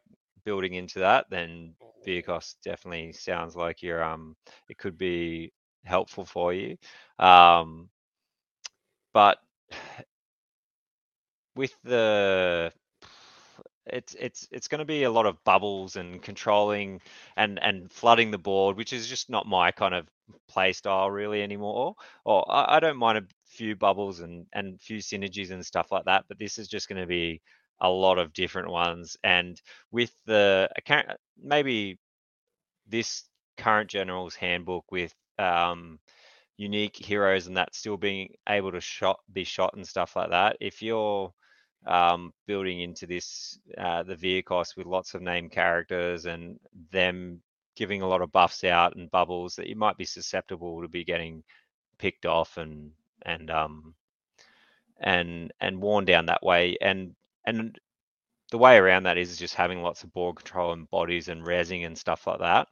building 0.48 0.76
into 0.76 1.00
that, 1.00 1.26
then 1.30 1.74
Vyrkos 2.08 2.56
definitely 2.64 3.12
sounds 3.12 3.54
like 3.58 3.84
your 3.84 4.02
um 4.02 4.38
it 4.70 4.78
could 4.78 4.98
be 4.98 5.52
helpful 5.84 6.24
for 6.26 6.54
you. 6.54 6.78
Um, 7.20 7.90
but 9.14 9.40
with 11.56 11.76
the 11.84 12.72
it's 13.88 14.16
it's 14.20 14.48
it's 14.52 14.68
going 14.70 14.80
to 14.80 14.86
be 14.86 15.04
a 15.04 15.12
lot 15.12 15.26
of 15.26 15.44
bubbles 15.44 15.98
and 15.98 16.22
controlling 16.22 17.02
and 17.36 17.60
and 17.62 17.92
flooding 17.92 18.32
the 18.32 18.38
board, 18.38 18.78
which 18.78 18.94
is 18.94 19.08
just 19.08 19.30
not 19.30 19.46
my 19.48 19.72
kind 19.72 19.94
of 19.94 20.08
play 20.48 20.72
style 20.72 21.12
really 21.12 21.42
anymore. 21.44 21.96
Or 22.24 22.50
I, 22.50 22.78
I 22.78 22.80
don't 22.80 22.98
mind 22.98 23.18
a 23.18 23.24
few 23.46 23.76
bubbles 23.76 24.22
and 24.22 24.46
and 24.54 24.80
few 24.82 25.00
synergies 25.00 25.52
and 25.52 25.66
stuff 25.66 25.92
like 25.92 26.06
that, 26.06 26.26
but 26.30 26.40
this 26.40 26.58
is 26.58 26.70
just 26.70 26.88
going 26.88 27.02
to 27.02 27.08
be 27.08 27.42
a 27.80 27.90
lot 27.90 28.18
of 28.18 28.34
different 28.34 28.70
ones. 28.70 29.18
And 29.24 29.62
with 29.92 30.12
the 30.26 30.70
account, 30.76 31.08
maybe 31.42 32.00
this 32.88 33.24
current 33.58 33.90
general's 33.90 34.36
handbook 34.36 34.92
with 34.92 35.14
um, 35.40 36.00
unique 36.58 36.96
heroes 36.96 37.48
and 37.48 37.58
that 37.58 37.76
still 37.76 37.98
being 37.98 38.34
able 38.50 38.72
to 38.72 38.82
shot 38.82 39.20
be 39.32 39.44
shot 39.44 39.74
and 39.76 39.88
stuff 39.88 40.16
like 40.16 40.32
that. 40.32 40.58
If 40.60 40.82
you're 40.82 41.34
um, 41.86 42.34
building 42.48 42.82
into 42.82 43.06
this 43.06 43.60
uh, 43.78 44.04
the 44.04 44.16
Vyrkos 44.16 44.76
with 44.76 44.88
lots 44.88 45.14
of 45.14 45.22
named 45.22 45.52
characters 45.52 46.26
and 46.26 46.60
them 46.92 47.42
giving 47.76 48.02
a 48.02 48.08
lot 48.08 48.22
of 48.22 48.32
buffs 48.32 48.64
out 48.64 48.96
and 48.96 49.12
bubbles 49.12 49.56
that 49.56 49.68
you 49.68 49.76
might 49.76 49.98
be 49.98 50.06
susceptible 50.06 50.82
to 50.82 50.88
be 50.88 51.04
getting 51.04 51.44
picked 52.00 52.26
off 52.26 52.58
and 52.58 52.92
and 53.24 53.50
um 53.52 53.94
and 55.00 55.54
and 55.60 55.80
worn 55.80 56.06
down 56.06 56.26
that 56.26 56.44
way 56.44 56.76
and 56.82 57.16
and 57.48 57.80
the 58.52 58.58
way 58.58 58.78
around 58.78 59.04
that 59.04 59.18
is 59.18 59.38
just 59.38 59.56
having 59.56 59.82
lots 59.82 60.04
of 60.04 60.14
board 60.14 60.36
control 60.36 60.72
and 60.74 60.90
bodies 60.92 61.28
and 61.28 61.44
resing 61.44 61.86
and 61.86 61.98
stuff 61.98 62.28
like 62.28 62.40
that 62.40 62.68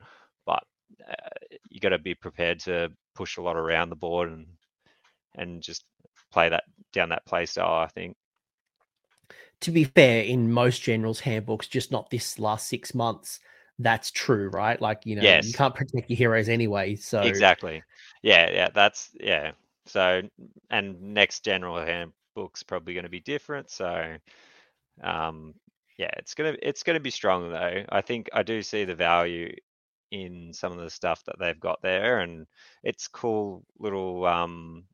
but 0.45 0.63
uh, 1.09 1.29
you 1.69 1.79
got 1.79 1.89
to 1.89 1.97
be 1.97 2.13
prepared 2.15 2.59
to 2.59 2.91
push 3.15 3.37
a 3.37 3.41
lot 3.41 3.57
around 3.57 3.89
the 3.89 3.95
board 3.95 4.31
and 4.31 4.45
and 5.35 5.61
just 5.61 5.83
play 6.31 6.49
that 6.49 6.63
down 6.93 7.09
that 7.09 7.25
play 7.25 7.45
style 7.45 7.73
i 7.83 7.87
think. 7.87 8.15
To 9.61 9.71
be 9.71 9.85
fair 9.85 10.23
in 10.23 10.51
most 10.51 10.81
generals 10.81 11.19
handbooks 11.21 11.67
just 11.67 11.91
not 11.91 12.09
this 12.09 12.37
last 12.37 12.67
six 12.67 12.93
months 12.93 13.39
that's 13.79 14.11
true 14.11 14.49
right? 14.49 14.79
Like 14.79 15.05
you 15.05 15.15
know 15.15 15.23
Yes. 15.23 15.45
you 15.45 15.53
can't 15.53 15.75
protect 15.75 16.09
your 16.09 16.17
heroes 16.17 16.49
anyway 16.49 16.95
so 16.95 17.21
exactly. 17.21 17.83
Yeah 18.23 18.49
yeah 18.51 18.69
that's 18.73 19.09
yeah. 19.19 19.51
So 19.87 20.21
and 20.69 21.01
next 21.01 21.43
general 21.43 21.77
handbook's 21.77 22.63
probably 22.63 22.93
going 22.93 23.03
to 23.03 23.09
be 23.09 23.19
different 23.19 23.69
so 23.69 24.15
um 25.03 25.53
yeah 25.97 26.11
it's 26.17 26.33
gonna 26.33 26.55
it's 26.61 26.83
gonna 26.83 26.99
be 26.99 27.11
strong 27.11 27.49
though. 27.51 27.83
I 27.89 28.01
think 28.01 28.29
i 28.33 28.43
do 28.43 28.61
see 28.61 28.85
the 28.85 28.95
value 28.95 29.53
in 30.11 30.53
some 30.53 30.71
of 30.71 30.79
the 30.79 30.89
stuff 30.89 31.23
that 31.25 31.37
they've 31.39 31.59
got 31.59 31.81
there 31.81 32.19
and 32.19 32.47
it's 32.83 33.07
cool 33.07 33.63
little 33.79 34.25
um 34.25 34.85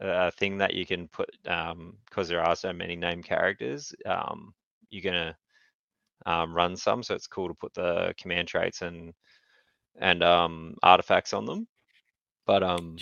uh, 0.00 0.30
thing 0.32 0.58
that 0.58 0.74
you 0.74 0.86
can 0.86 1.08
put 1.08 1.28
um 1.48 1.96
because 2.06 2.28
there 2.28 2.42
are 2.42 2.54
so 2.56 2.72
many 2.72 2.96
named 2.96 3.24
characters 3.24 3.94
um 4.06 4.54
you're 4.90 5.02
gonna 5.02 5.36
um, 6.26 6.54
run 6.54 6.76
some 6.76 7.02
so 7.02 7.14
it's 7.14 7.26
cool 7.26 7.48
to 7.48 7.54
put 7.54 7.74
the 7.74 8.14
command 8.20 8.48
traits 8.48 8.82
and 8.82 9.12
and 10.00 10.22
um 10.22 10.74
artifacts 10.82 11.32
on 11.32 11.44
them. 11.44 11.66
But 12.46 12.62
um 12.62 12.96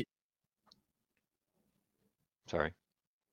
sorry 2.46 2.72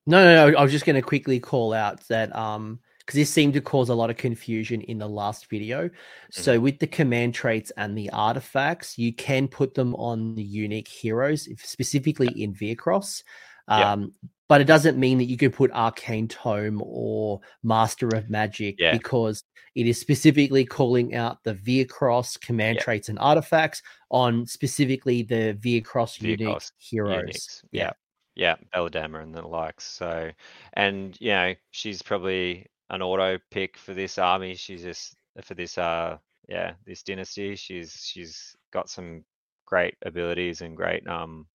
No, 0.06 0.24
no, 0.24 0.52
no. 0.52 0.58
I 0.58 0.64
was 0.64 0.72
just 0.72 0.86
going 0.86 0.96
to 0.98 1.02
quickly 1.02 1.40
call 1.40 1.74
out 1.74 2.06
that 2.10 2.36
um 2.36 2.80
because 3.00 3.18
this 3.18 3.30
seemed 3.30 3.54
to 3.54 3.60
cause 3.62 3.90
a 3.90 3.94
lot 3.94 4.10
of 4.10 4.16
confusion 4.16 4.80
in 4.82 4.98
the 4.98 5.10
last 5.10 5.50
video. 5.50 5.90
So 6.32 6.58
with 6.58 6.80
the 6.80 6.88
command 6.88 7.34
traits 7.34 7.70
and 7.76 7.98
the 7.98 8.10
artifacts, 8.12 8.98
you 8.98 9.14
can 9.14 9.50
put 9.50 9.74
them 9.74 9.94
on 9.96 10.36
the 10.36 10.44
unique 10.44 10.88
heroes, 10.88 11.48
if- 11.48 11.66
specifically 11.66 12.30
in 12.42 12.54
Vyrkos. 12.54 13.24
Yeah. 13.68 13.92
Um, 13.92 14.14
but 14.48 14.62
it 14.62 14.68
doesn't 14.68 14.98
mean 14.98 15.18
that 15.18 15.26
you 15.26 15.36
can 15.36 15.52
put 15.52 15.70
Arcane 15.72 16.30
Tome 16.30 16.82
or 16.82 17.42
Master 17.62 18.08
of 18.08 18.30
Magic 18.30 18.76
Yeah. 18.80 18.94
because 18.94 19.44
it 19.76 19.86
is 19.86 20.00
specifically 20.00 20.64
calling 20.64 21.14
out 21.14 21.44
the 21.44 21.56
Vyrkos 21.56 22.40
command 22.40 22.78
Yeah. 22.78 22.84
traits 22.84 23.10
and 23.10 23.20
artifacts 23.20 23.82
on 24.12 24.46
specifically 24.46 25.24
the 25.24 25.58
Vyrkos 25.60 26.22
unique 26.22 26.62
heroes. 26.78 27.26
Uniques, 27.28 27.64
yeah 27.74 27.92
yeah 28.36 28.56
belladamma 28.74 29.22
and 29.22 29.34
the 29.34 29.46
likes 29.46 29.86
so 29.86 30.30
and 30.74 31.18
you 31.20 31.30
know 31.30 31.54
she's 31.72 32.02
probably 32.02 32.66
an 32.90 33.02
auto 33.02 33.38
pick 33.52 33.78
for 33.78 33.94
this 33.94 34.18
army 34.18 34.56
she's 34.56 34.84
just 34.84 35.16
for 35.42 35.54
this 35.54 35.78
uh 35.78 36.18
yeah 36.48 36.74
this 36.86 37.04
dynasty 37.04 37.56
she's 37.56 37.94
she's 38.06 38.56
got 38.72 38.90
some 38.90 39.24
great 39.66 39.96
abilities 40.04 40.62
and 40.62 40.76
great 40.76 41.08
um 41.08 41.46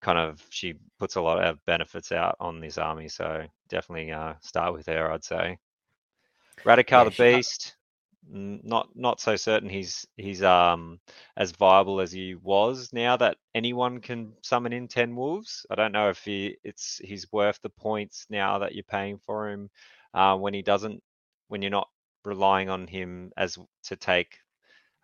kind 0.00 0.18
of 0.18 0.42
she 0.50 0.74
puts 0.98 1.16
a 1.16 1.20
lot 1.20 1.42
of 1.42 1.64
benefits 1.66 2.12
out 2.12 2.36
on 2.38 2.60
this 2.60 2.78
army 2.78 3.08
so 3.08 3.44
definitely 3.68 4.12
uh 4.12 4.34
start 4.40 4.72
with 4.72 4.86
her 4.86 5.10
i'd 5.12 5.24
say. 5.24 5.58
Radukar 6.64 7.04
Yeah, 7.04 7.04
the 7.04 7.34
beast 7.34 7.76
not 8.28 8.88
not 8.94 9.20
so 9.20 9.36
certain 9.36 9.68
he's 9.68 10.06
he's 10.16 10.42
um 10.42 10.98
as 11.36 11.52
viable 11.52 12.00
as 12.00 12.10
he 12.12 12.34
was 12.34 12.92
now 12.92 13.16
that 13.16 13.36
anyone 13.54 14.00
can 14.00 14.32
summon 14.42 14.72
in 14.72 14.88
10 14.88 15.14
wolves. 15.16 15.64
I 15.70 15.74
don't 15.74 15.92
know 15.92 16.10
if 16.10 16.24
he 16.24 16.56
it's 16.64 17.00
he's 17.04 17.30
worth 17.32 17.60
the 17.62 17.70
points 17.70 18.26
now 18.30 18.58
that 18.58 18.74
you're 18.74 18.84
paying 18.84 19.18
for 19.18 19.48
him 19.50 19.70
uh, 20.14 20.36
when 20.36 20.54
he 20.54 20.62
doesn't 20.62 21.02
when 21.48 21.62
you're 21.62 21.70
not 21.70 21.88
relying 22.24 22.68
on 22.68 22.86
him 22.86 23.32
as 23.36 23.58
to 23.84 23.96
take 23.96 24.38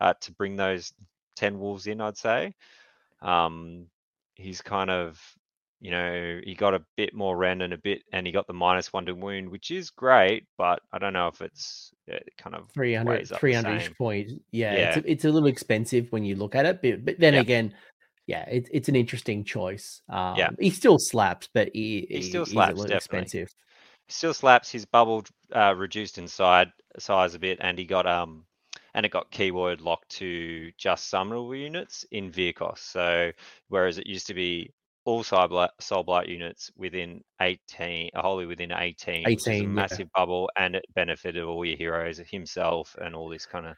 uh, 0.00 0.14
to 0.20 0.32
bring 0.32 0.56
those 0.56 0.92
10 1.36 1.58
wolves 1.58 1.86
in 1.86 2.00
i'd 2.00 2.16
say. 2.16 2.54
Um 3.20 3.86
he's 4.34 4.62
kind 4.62 4.90
of 4.90 5.20
you 5.82 5.90
know 5.90 6.40
he 6.44 6.54
got 6.54 6.74
a 6.74 6.82
bit 6.96 7.12
more 7.12 7.36
rend 7.36 7.60
and 7.60 7.72
a 7.72 7.78
bit 7.78 8.02
and 8.12 8.24
he 8.24 8.32
got 8.32 8.46
the 8.46 8.52
minus 8.52 8.92
one 8.92 9.04
to 9.04 9.12
wound 9.12 9.48
which 9.50 9.72
is 9.72 9.90
great 9.90 10.46
but 10.56 10.80
i 10.92 10.98
don't 10.98 11.12
know 11.12 11.26
if 11.26 11.42
it's 11.42 11.90
it 12.06 12.32
kind 12.38 12.54
of 12.54 12.70
300 12.72 13.06
weighs 13.06 13.28
300 13.28 13.82
same. 13.82 13.94
points 13.98 14.32
yeah, 14.52 14.74
Yeah. 14.74 14.86
It's, 14.86 14.96
a, 14.96 15.10
it's 15.10 15.24
a 15.24 15.30
little 15.30 15.48
expensive 15.48 16.06
when 16.10 16.24
you 16.24 16.36
look 16.36 16.54
at 16.54 16.66
it 16.66 16.80
but, 16.80 17.04
but 17.04 17.18
then 17.18 17.34
Yeah. 17.34 17.40
again 17.40 17.74
yeah 18.28 18.48
it, 18.48 18.68
it's 18.72 18.88
an 18.88 18.94
interesting 18.96 19.42
choice 19.44 20.00
um 20.08 20.38
Yeah. 20.38 20.50
he 20.60 20.70
still 20.70 20.98
slaps 20.98 21.48
but 21.52 21.68
he, 21.74 22.06
He 22.08 22.22
still 22.22 22.46
slaps, 22.46 22.80
definitely. 22.84 22.96
expensive 22.96 23.48
still 24.08 24.34
slaps 24.34 24.70
his 24.70 24.84
bubble 24.84 25.24
uh, 25.54 25.74
reduced 25.76 26.18
in 26.18 26.28
side 26.28 26.70
size 26.98 27.34
a 27.34 27.38
bit 27.40 27.58
and 27.60 27.76
he 27.76 27.84
got 27.84 28.06
um 28.06 28.44
and 28.94 29.06
it 29.06 29.10
got 29.12 29.30
keyword 29.30 29.80
locked 29.80 30.10
to 30.10 30.70
just 30.76 31.10
summonable 31.10 31.58
units 31.58 32.04
in 32.10 32.30
Vyrkos. 32.30 32.78
So 32.78 33.32
whereas 33.68 33.98
it 33.98 34.06
used 34.06 34.26
to 34.26 34.34
be 34.34 34.70
all 35.04 35.22
Soul 35.22 35.48
Blight, 35.48 35.70
Soul 35.80 36.04
Blight 36.04 36.28
units 36.28 36.70
within 36.76 37.22
18, 37.40 38.10
uh, 38.14 38.22
wholly 38.22 38.46
within 38.46 38.72
18, 38.72 39.24
which 39.24 39.38
is 39.40 39.46
a 39.46 39.50
18, 39.50 39.62
yeah. 39.62 39.68
massive 39.68 40.08
bubble, 40.14 40.50
and 40.56 40.76
it 40.76 40.84
benefited 40.94 41.42
all 41.42 41.64
your 41.64 41.76
heroes, 41.76 42.18
himself, 42.18 42.94
and 43.00 43.14
all 43.14 43.28
this 43.28 43.46
kind 43.46 43.66
of 43.66 43.76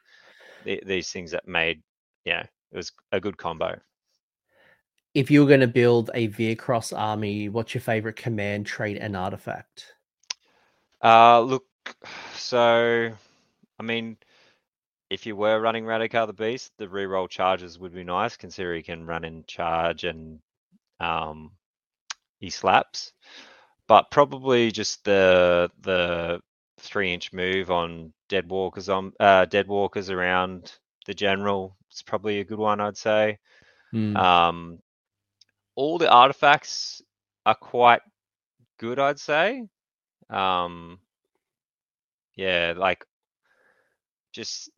these 0.65 1.11
things 1.11 1.31
that 1.31 1.47
made, 1.47 1.83
yeah, 2.25 2.43
it 2.73 2.77
was 2.77 2.93
a 3.13 3.21
good 3.21 3.37
combo. 3.37 3.79
if 5.15 5.31
you 5.31 5.41
were 5.41 5.49
going 5.49 5.61
to 5.61 5.67
build 5.67 6.11
a 6.15 6.29
Vyrkos 6.29 6.97
army 6.97 7.49
what's 7.49 7.75
your 7.75 7.81
favorite 7.81 8.17
command 8.17 8.67
trait 8.67 8.99
and 9.01 9.17
artifact 9.17 9.95
Uh, 11.03 11.41
look, 11.41 11.65
so 12.35 13.11
I 13.79 13.83
mean, 13.83 14.17
if 15.11 15.27
you 15.27 15.37
were 15.37 15.61
running 15.61 15.85
Radukar 15.85 16.27
the 16.27 16.33
Beast, 16.33 16.73
the 16.79 16.87
reroll 16.87 17.29
charges 17.29 17.79
would 17.79 17.95
be 17.95 18.05
nice, 18.05 18.37
considering 18.37 18.79
he 18.79 18.83
can 18.83 19.07
run 19.07 19.25
in 19.25 19.45
charge 19.47 20.05
and 20.05 20.41
um, 21.05 21.53
he 22.39 22.51
slaps. 22.51 23.13
But 23.87 24.11
probably 24.11 24.71
just 24.71 25.05
the 25.05 25.71
the 25.83 26.41
three 26.79 27.13
inch 27.13 27.33
move 27.33 27.71
on 27.71 28.13
dead 28.29 28.49
walkers 28.49 28.89
on 28.89 29.13
uh, 29.21 29.45
dead 29.45 29.69
walkers 29.69 30.11
around 30.11 30.73
the 31.07 31.15
general. 31.15 31.77
It's 31.91 32.03
probably 32.03 32.41
a 32.41 32.45
good 32.45 32.59
one, 32.59 32.81
I'd 32.81 32.97
say. 32.97 33.39
Hmm. 33.91 34.17
Um, 34.17 34.79
all 35.77 35.99
the 35.99 36.11
artifacts 36.11 37.03
are 37.45 37.55
quite 37.55 38.01
good, 38.79 38.99
I'd 38.99 39.21
say. 39.21 39.65
Um, 40.31 40.99
yeah, 42.37 42.73
like 42.77 43.05
just 44.33 44.71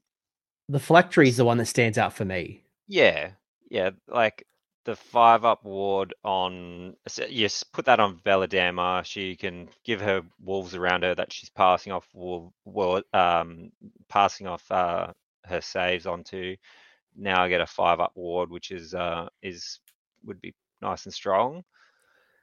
the 0.69 0.81
phylactery 0.81 1.29
is 1.29 1.37
the 1.37 1.45
one 1.45 1.59
that 1.59 1.67
stands 1.67 1.97
out 1.97 2.13
for 2.13 2.25
me 2.25 2.67
yeah, 2.89 3.31
yeah, 3.71 3.91
like 4.09 4.47
the 4.87 4.97
five 4.97 5.45
up 5.45 5.65
ward 5.65 6.15
on 6.25 6.97
yes, 7.29 7.65
put 7.65 7.87
that 7.87 8.01
on 8.01 8.21
Belladamma. 8.25 9.03
She 9.05 9.37
can 9.37 9.69
give 9.85 10.01
her 10.01 10.23
wolves 10.41 10.75
around 10.77 11.03
her 11.05 11.15
that 11.15 11.33
she's 11.33 11.51
passing 11.51 11.93
off 11.93 12.09
wolf, 12.15 12.53
um, 13.13 13.73
passing 14.09 14.47
off 14.47 14.71
uh, 14.71 15.13
her 15.45 15.61
saves 15.61 16.07
onto. 16.07 16.57
Now 17.17 17.43
I 17.43 17.49
get 17.51 17.61
a 17.63 17.67
five 17.67 18.01
up 18.01 18.13
ward, 18.17 18.51
which 18.51 18.71
is 18.73 18.95
uh 18.95 19.29
is 19.43 19.81
would 20.25 20.41
be 20.41 20.55
nice 20.83 21.07
and 21.07 21.15
strong. 21.15 21.65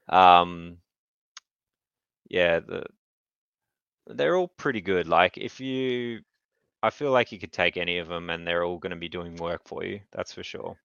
Um, 0.10 0.80
yeah, 2.30 2.60
the 2.60 2.84
they're 4.08 4.36
all 4.36 4.48
pretty 4.48 4.82
good. 4.82 5.08
Like 5.08 5.38
if 5.38 5.60
you, 5.60 6.22
I 6.84 6.90
feel 6.92 7.12
like 7.12 7.32
you 7.32 7.40
could 7.40 7.54
take 7.54 7.78
any 7.78 8.00
of 8.00 8.08
them, 8.10 8.30
and 8.30 8.48
they're 8.48 8.66
all 8.66 8.80
going 8.80 8.92
to 8.92 8.98
be 8.98 9.10
doing 9.10 9.36
work 9.38 9.62
for 9.68 9.84
you. 9.86 10.02
That's 10.14 10.34
for 10.34 10.44
sure. 10.44 10.78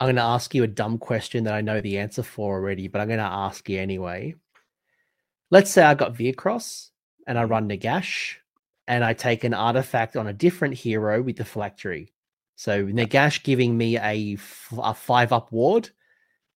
I'm 0.00 0.06
going 0.06 0.16
to 0.16 0.22
ask 0.22 0.54
you 0.54 0.64
a 0.64 0.68
dumb 0.68 0.98
question 0.98 1.44
that 1.44 1.54
i 1.54 1.60
know 1.60 1.80
the 1.80 1.98
answer 1.98 2.22
for 2.22 2.54
already 2.54 2.88
but 2.88 3.00
i'm 3.00 3.08
going 3.08 3.18
to 3.18 3.24
ask 3.24 3.68
you 3.68 3.80
anyway 3.80 4.34
let's 5.50 5.70
say 5.70 5.82
i 5.82 5.94
got 5.94 6.14
Vyrkos 6.14 6.90
and 7.26 7.38
i 7.38 7.44
Mhm. 7.44 7.50
run 7.50 7.68
Nagash 7.68 8.36
and 8.86 9.04
I 9.04 9.14
take 9.14 9.44
an 9.44 9.54
artifact 9.54 10.16
on 10.16 10.26
a 10.26 10.32
different 10.32 10.74
hero 10.74 11.22
with 11.22 11.36
the 11.36 11.44
phylactery. 11.44 12.12
So 12.56 12.84
Nagash 12.84 13.42
giving 13.42 13.76
me 13.76 13.98
a, 13.98 14.36
a 14.78 14.94
five 14.94 15.32
up 15.32 15.50
ward, 15.50 15.90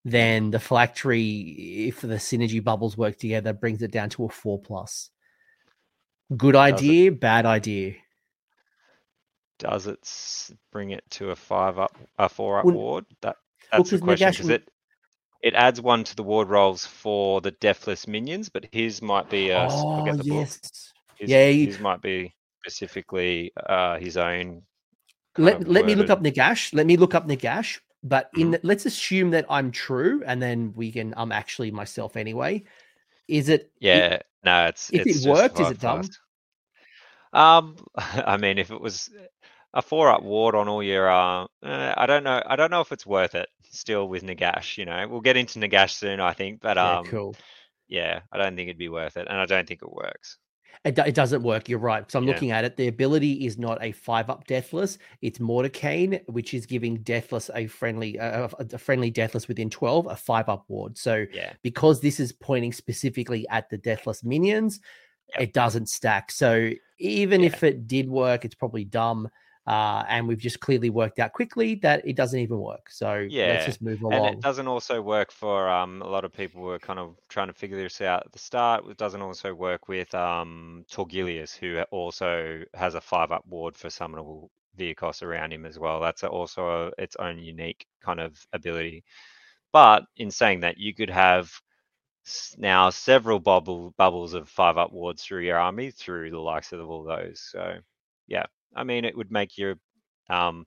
then 0.05 0.50
the 0.50 0.59
phylactery, 0.59 1.88
if 1.88 2.00
the 2.00 2.16
synergy 2.16 2.62
bubbles 2.62 2.96
work 2.96 3.16
together, 3.16 3.52
brings 3.52 3.82
it 3.82 3.90
down 3.90 4.10
to 4.10 4.24
a 4.26 4.28
four 4.28 4.60
plus. 4.60 5.10
Good 6.36 6.56
idea, 6.56 7.12
bad 7.12 7.46
idea. 7.46 7.94
Does 9.59 9.86
it 9.86 10.51
bring 10.72 10.90
it 10.90 11.05
to 11.10 11.30
a 11.30 11.36
five 11.36 11.78
up, 11.78 11.97
a 12.18 12.28
four 12.28 12.59
up 12.59 12.66
Well, 12.66 12.76
ward? 12.76 13.06
That 13.22 13.36
well, 13.72 13.82
that's 13.82 13.90
the 13.90 13.98
'cause 13.98 14.05
question. 14.05 14.32
Because 14.32 14.51
it 14.51 14.70
it 15.43 15.55
adds 15.55 15.80
one 15.80 16.05
to 16.05 16.16
the 16.16 16.22
ward 16.22 16.48
rolls 16.48 16.85
for 16.86 17.40
the 17.40 17.52
deathless 17.52 18.06
minions, 18.09 18.48
but 18.48 18.66
his 18.72 19.01
might 19.02 19.28
be 19.30 19.51
a 19.51 19.66
oh 19.66 20.12
the 20.16 20.24
yes. 20.24 20.93
His, 21.18 21.30
Yeah, 21.30 21.48
you- 21.48 21.66
his 21.66 21.80
might 21.80 22.02
be 22.02 22.35
specifically 22.62 23.52
uh, 23.66 23.98
his 23.98 24.16
own. 24.16 24.62
Let 25.36 25.68
let 25.68 25.86
me 25.86 25.94
look 25.94 26.10
up 26.10 26.22
Nagash. 26.22 26.74
Let 26.74 26.86
me 26.86 26.97
look 26.97 27.14
up 27.14 27.26
Nagash. 27.26 27.80
But 28.05 28.30
in 28.36 28.48
Mhm. 28.48 28.52
the, 28.52 28.60
let's 28.62 28.86
assume 28.86 29.30
that 29.32 29.47
I'm 29.51 29.70
true, 29.72 30.22
and 30.26 30.40
then 30.40 30.72
we 30.76 30.93
can. 30.93 31.14
I'm 31.16 31.32
actually 31.32 31.70
myself 31.70 32.16
anyway. 32.16 32.64
Is 33.26 33.48
it? 33.48 33.62
it- 33.62 33.68
Yeah, 33.80 34.18
no, 34.44 34.66
it's 34.66 34.90
if 34.90 35.01
it 35.02 35.10
it's 35.10 35.24
just 35.24 35.28
worked, 35.28 35.60
is 35.60 35.70
it 35.70 35.80
dumb? 35.80 36.02
fast. 36.02 36.18
Um, 37.32 37.76
I 37.97 38.36
mean, 38.36 38.59
if 38.59 38.70
it 38.70 38.80
was 38.80 39.10
a 39.78 39.82
four 39.82 40.10
up 40.10 40.24
ward 40.24 40.56
on 40.56 40.66
all 40.68 40.82
your, 40.82 41.09
uh, 41.09 41.46
I 41.62 42.05
don't 42.06 42.24
know, 42.24 42.42
I 42.44 42.56
don't 42.56 42.70
know 42.72 42.80
if 42.80 42.90
it's 42.90 43.06
worth 43.06 43.36
it. 43.36 43.48
Still 43.70 44.09
with 44.09 44.24
Nagash, 44.24 44.76
you 44.76 44.84
know, 44.84 45.06
we'll 45.09 45.20
get 45.20 45.36
into 45.36 45.60
Nagash 45.60 45.92
soon, 45.92 46.18
I 46.20 46.32
think, 46.32 46.60
but 46.60 46.76
yeah, 46.76 46.98
um, 46.98 47.05
cool. 47.06 47.36
yeah, 47.86 48.20
I 48.32 48.38
don't 48.38 48.56
think 48.56 48.68
it'd 48.68 48.78
be 48.78 48.88
worth 48.88 49.16
it, 49.16 49.28
and 49.30 49.38
I 49.38 49.46
don't 49.46 49.68
think 49.68 49.82
it 49.82 49.92
works. 49.92 50.38
It, 50.84 50.94
do- 50.96 51.02
it 51.02 51.14
doesn't 51.14 51.42
work. 51.42 51.68
You're 51.68 51.78
right. 51.78 52.10
So 52.10 52.18
I'm 52.18 52.24
Yeah. 52.26 52.32
looking 52.34 52.50
at 52.50 52.64
it. 52.64 52.76
The 52.76 52.88
ability 52.88 53.46
is 53.46 53.59
not 53.59 53.78
a 53.82 53.92
five 53.92 54.30
up 54.30 54.46
deathless. 54.46 54.98
It's 55.22 55.38
Morikhane, 55.38 56.20
which 56.28 56.55
is 56.55 56.66
giving 56.66 56.96
deathless 57.02 57.50
a 57.55 57.66
friendly, 57.66 58.18
uh, 58.18 58.48
a 58.59 58.78
friendly 58.78 59.10
deathless 59.10 59.48
within 59.48 59.70
12, 59.70 60.06
a 60.06 60.16
five 60.16 60.48
up 60.48 60.64
ward. 60.68 60.96
So 60.96 61.26
Yeah, 61.32 61.52
because 61.62 62.00
this 62.00 62.18
is 62.20 62.32
pointing 62.32 62.72
specifically 62.72 63.46
at 63.50 63.68
the 63.70 63.78
deathless 63.78 64.24
minions, 64.24 64.80
Yep. 65.34 65.40
it 65.42 65.52
doesn't 65.52 65.88
stack. 65.88 66.30
So 66.30 66.70
even 66.98 67.40
Yeah. 67.42 67.46
if 67.48 67.62
it 67.64 67.86
did 67.86 68.09
work, 68.09 68.44
it's 68.44 68.55
probably 68.55 68.84
dumb. 68.84 69.28
Uh, 69.69 70.03
and 70.09 70.27
we've 70.27 70.39
just 70.39 70.61
clearly 70.61 70.89
worked 70.89 71.19
out 71.19 71.35
quickly 71.35 71.74
that 71.74 72.01
it 72.07 72.16
doesn't 72.16 72.40
even 72.40 72.59
work. 72.59 72.89
So 72.89 73.27
Yeah, 73.28 73.53
let's 73.53 73.66
just 73.66 73.82
move 73.82 74.01
along. 74.01 74.15
and 74.15 74.35
it 74.36 74.40
doesn't 74.40 74.66
also 74.66 75.03
work 75.03 75.31
for 75.31 75.69
um, 75.69 76.01
a 76.01 76.09
lot 76.09 76.24
of 76.24 76.32
people 76.32 76.62
who 76.62 76.70
are 76.70 76.78
kind 76.78 76.99
of 76.99 77.16
trying 77.28 77.49
to 77.49 77.53
figure 77.53 77.77
this 77.77 78.01
out 78.01 78.24
at 78.24 78.32
the 78.32 78.39
start. 78.39 78.86
It 78.89 78.97
doesn't 78.97 79.20
also 79.20 79.53
work 79.53 79.86
with 79.86 80.15
um, 80.15 80.86
Torgillius, 80.90 81.55
who 81.55 81.82
also 81.90 82.62
has 82.73 82.95
a 82.95 83.01
five 83.03 83.31
up 83.31 83.45
ward 83.47 83.77
for 83.77 83.89
summonable 83.89 84.49
Vyrkos 84.78 85.23
around 85.23 85.53
him 85.53 85.66
as 85.66 85.78
well. 85.78 86.01
That's 86.01 86.24
also 86.24 86.69
a, 86.97 87.03
its 87.03 87.16
own 87.16 87.39
unique 87.39 87.86
kind 88.01 88.20
of 88.20 88.39
ability. 88.55 89.05
But 89.70 90.05
in 90.16 90.31
saying 90.31 90.61
that, 90.61 90.78
you 90.78 90.95
could 90.95 91.11
have 91.11 91.53
now 92.57 92.89
several 92.89 93.39
bubble 93.39 93.95
bubbles 93.99 94.32
of 94.32 94.49
five 94.49 94.78
up 94.78 94.93
wards 94.93 95.23
through 95.23 95.43
your 95.43 95.59
army 95.59 95.90
through 95.90 96.31
the 96.31 96.39
likes 96.39 96.73
of 96.73 96.89
all 96.89 97.05
those. 97.05 97.40
So 97.53 97.78
yeah, 98.27 98.47
I 98.74 98.85
mean 98.85 99.05
it 99.05 99.16
would 99.16 99.31
make 99.31 99.59
your 99.59 99.77
um, 100.31 100.66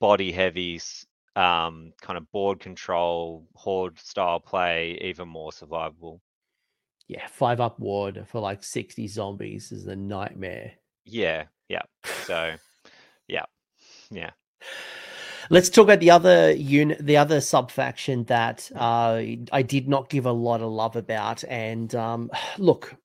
body 0.00 0.32
heavy 0.32 0.80
um, 1.36 1.92
kind 2.00 2.16
of 2.16 2.30
board 2.32 2.60
control 2.60 3.46
horde 3.54 3.98
style 3.98 4.40
play 4.40 4.98
even 5.02 5.28
more 5.28 5.50
survivable. 5.50 6.20
yeah, 7.08 7.26
five 7.28 7.60
up 7.60 7.78
ward 7.78 8.24
for 8.28 8.40
like 8.40 8.64
60 8.64 9.06
zombies 9.08 9.70
is 9.70 9.86
a 9.86 9.94
nightmare. 9.94 10.72
Yeah, 11.04 11.44
yeah. 11.68 11.82
So 12.24 12.54
yeah, 13.28 13.44
yeah. 14.10 14.30
Let's 15.48 15.68
talk 15.68 15.84
about 15.84 16.00
the 16.00 16.10
other 16.10 16.50
unit, 16.50 16.98
the 17.04 17.18
other 17.18 17.40
sub 17.40 17.70
faction 17.70 18.24
that 18.24 18.68
uh, 18.74 19.22
I 19.52 19.62
did 19.62 19.88
not 19.88 20.08
give 20.08 20.26
a 20.26 20.32
lot 20.32 20.60
of 20.60 20.72
love 20.72 20.96
about. 20.96 21.44
And 21.44 21.94
um, 21.94 22.30
look, 22.58 22.96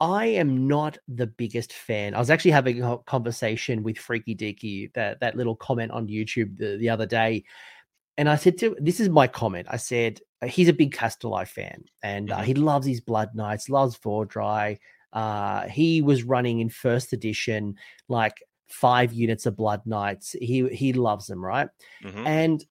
I 0.00 0.26
am 0.26 0.66
not 0.68 0.98
the 1.08 1.26
biggest 1.26 1.72
fan. 1.72 2.14
I 2.14 2.18
was 2.18 2.30
actually 2.30 2.50
having 2.50 2.82
a 2.82 2.98
conversation 2.98 3.82
with 3.82 3.96
Freaky 3.98 4.34
Deaky, 4.36 4.92
that 4.94 5.20
that 5.20 5.36
little 5.36 5.56
comment 5.56 5.90
on 5.92 6.08
YouTube 6.08 6.58
the, 6.58 6.76
the 6.76 6.90
other 6.90 7.06
day, 7.06 7.44
and 8.16 8.28
I 8.28 8.36
said 8.36 8.58
to 8.58 8.76
this 8.80 9.00
is 9.00 9.08
my 9.08 9.26
comment. 9.26 9.68
I 9.70 9.78
said 9.78 10.20
uh, 10.42 10.46
he's 10.48 10.68
a 10.68 10.72
big 10.74 10.94
Kastelai 10.94 11.48
fan, 11.48 11.84
and 12.02 12.30
uh, 12.32 12.40
Mhm. 12.40 12.44
he 12.44 12.54
loves 12.54 12.86
his 12.86 13.00
Blood 13.00 13.34
Knights, 13.34 13.68
loves 13.70 13.98
Vordrai. 13.98 14.78
Uh, 15.12 15.68
he 15.68 16.02
was 16.02 16.24
running 16.24 16.60
in 16.60 16.68
first 16.68 17.12
edition 17.12 17.76
like 18.08 18.42
five 18.68 19.12
units 19.14 19.46
of 19.46 19.56
Blood 19.56 19.82
Knights. 19.86 20.32
He 20.40 20.68
he 20.68 20.92
loves 20.92 21.26
them, 21.26 21.44
right? 21.44 21.68
hmm 22.02 22.26
And 22.26 22.64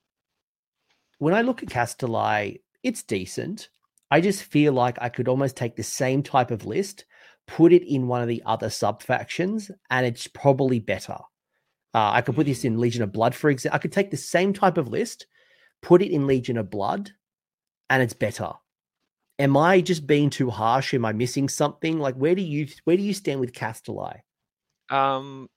when 1.19 1.33
I 1.33 1.41
look 1.41 1.63
at 1.63 1.69
Kastelai, 1.69 2.61
it's 2.83 3.03
decent. 3.03 3.69
I 4.11 4.21
just 4.21 4.43
feel 4.43 4.73
like 4.73 4.97
I 5.01 5.09
could 5.09 5.27
almost 5.27 5.55
take 5.57 5.75
the 5.75 5.83
same 5.83 6.21
type 6.23 6.51
of 6.51 6.65
list, 6.65 7.05
put 7.47 7.73
it 7.73 7.83
in 7.83 8.07
one 8.07 8.21
of 8.21 8.27
the 8.27 8.43
other 8.45 8.69
sub 8.69 9.01
factions, 9.03 9.71
and 9.89 10.05
it's 10.05 10.27
probably 10.27 10.79
better. 10.79 11.17
Uh, 11.93 12.11
I 12.11 12.21
could 12.21 12.35
put 12.35 12.45
this 12.45 12.65
in 12.65 12.79
Legion 12.79 13.03
of 13.03 13.13
Blood, 13.13 13.33
for 13.35 13.49
example. 13.49 13.75
I 13.75 13.79
could 13.79 13.91
take 13.91 14.11
the 14.11 14.17
same 14.17 14.51
type 14.53 14.77
of 14.77 14.89
list, 14.89 15.27
put 15.81 16.01
it 16.01 16.11
in 16.11 16.27
Legion 16.27 16.57
of 16.57 16.69
Blood, 16.69 17.11
and 17.89 18.03
it's 18.03 18.13
better. 18.13 18.51
Am 19.39 19.55
I 19.57 19.81
just 19.81 20.07
being 20.07 20.29
too 20.29 20.49
harsh? 20.49 20.93
Am 20.93 21.05
I 21.05 21.13
missing 21.13 21.49
something? 21.49 21.99
Like, 21.99 22.15
where 22.15 22.35
do 22.35 22.41
you 22.41 22.67
where 22.85 22.97
do 22.97 23.03
you 23.03 23.13
stand 23.13 23.39
with 23.39 23.53
Kastelai? 23.53 24.19
Um, 24.89 25.49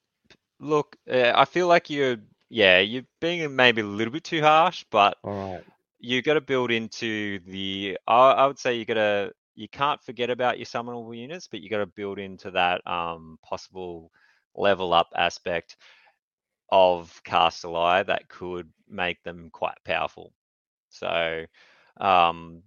look, 0.61 0.97
uh, 1.11 1.33
I 1.35 1.45
feel 1.45 1.67
like 1.69 1.91
you're 1.91 2.17
yeah 2.51 2.79
you're 2.81 3.03
being 3.21 3.55
maybe 3.55 3.83
a 3.83 3.85
little 3.85 4.13
bit 4.13 4.25
too 4.25 4.43
harsh, 4.43 4.85
but 4.91 5.17
All 5.23 5.33
right. 5.55 5.65
you 6.01 6.23
got 6.23 6.35
to 6.35 6.41
build 6.41 6.71
into 6.71 7.41
the. 7.47 7.99
I, 8.07 8.31
I 8.33 8.47
would 8.47 8.59
say 8.59 8.77
you 8.77 8.85
got 8.85 8.95
to. 8.95 9.33
You 9.59 9.69
can't 9.69 10.01
forget 10.05 10.31
about 10.31 10.59
your 10.59 10.67
summonable 10.67 11.19
units, 11.19 11.49
but 11.49 11.61
you 11.61 11.69
got 11.69 11.79
to 11.79 11.87
build 11.87 12.21
into 12.21 12.53
that 12.53 12.81
um, 12.87 13.41
possible 13.43 14.13
level 14.55 14.93
up 14.93 15.09
aspect 15.17 15.77
of 16.71 17.21
cast 17.25 17.65
Kastelai 17.65 18.07
that 18.07 18.29
could 18.29 18.71
make 18.89 19.21
them 19.25 19.51
quite 19.53 19.75
powerful. 19.85 20.33
So, 20.91 21.45
um, 22.01 22.63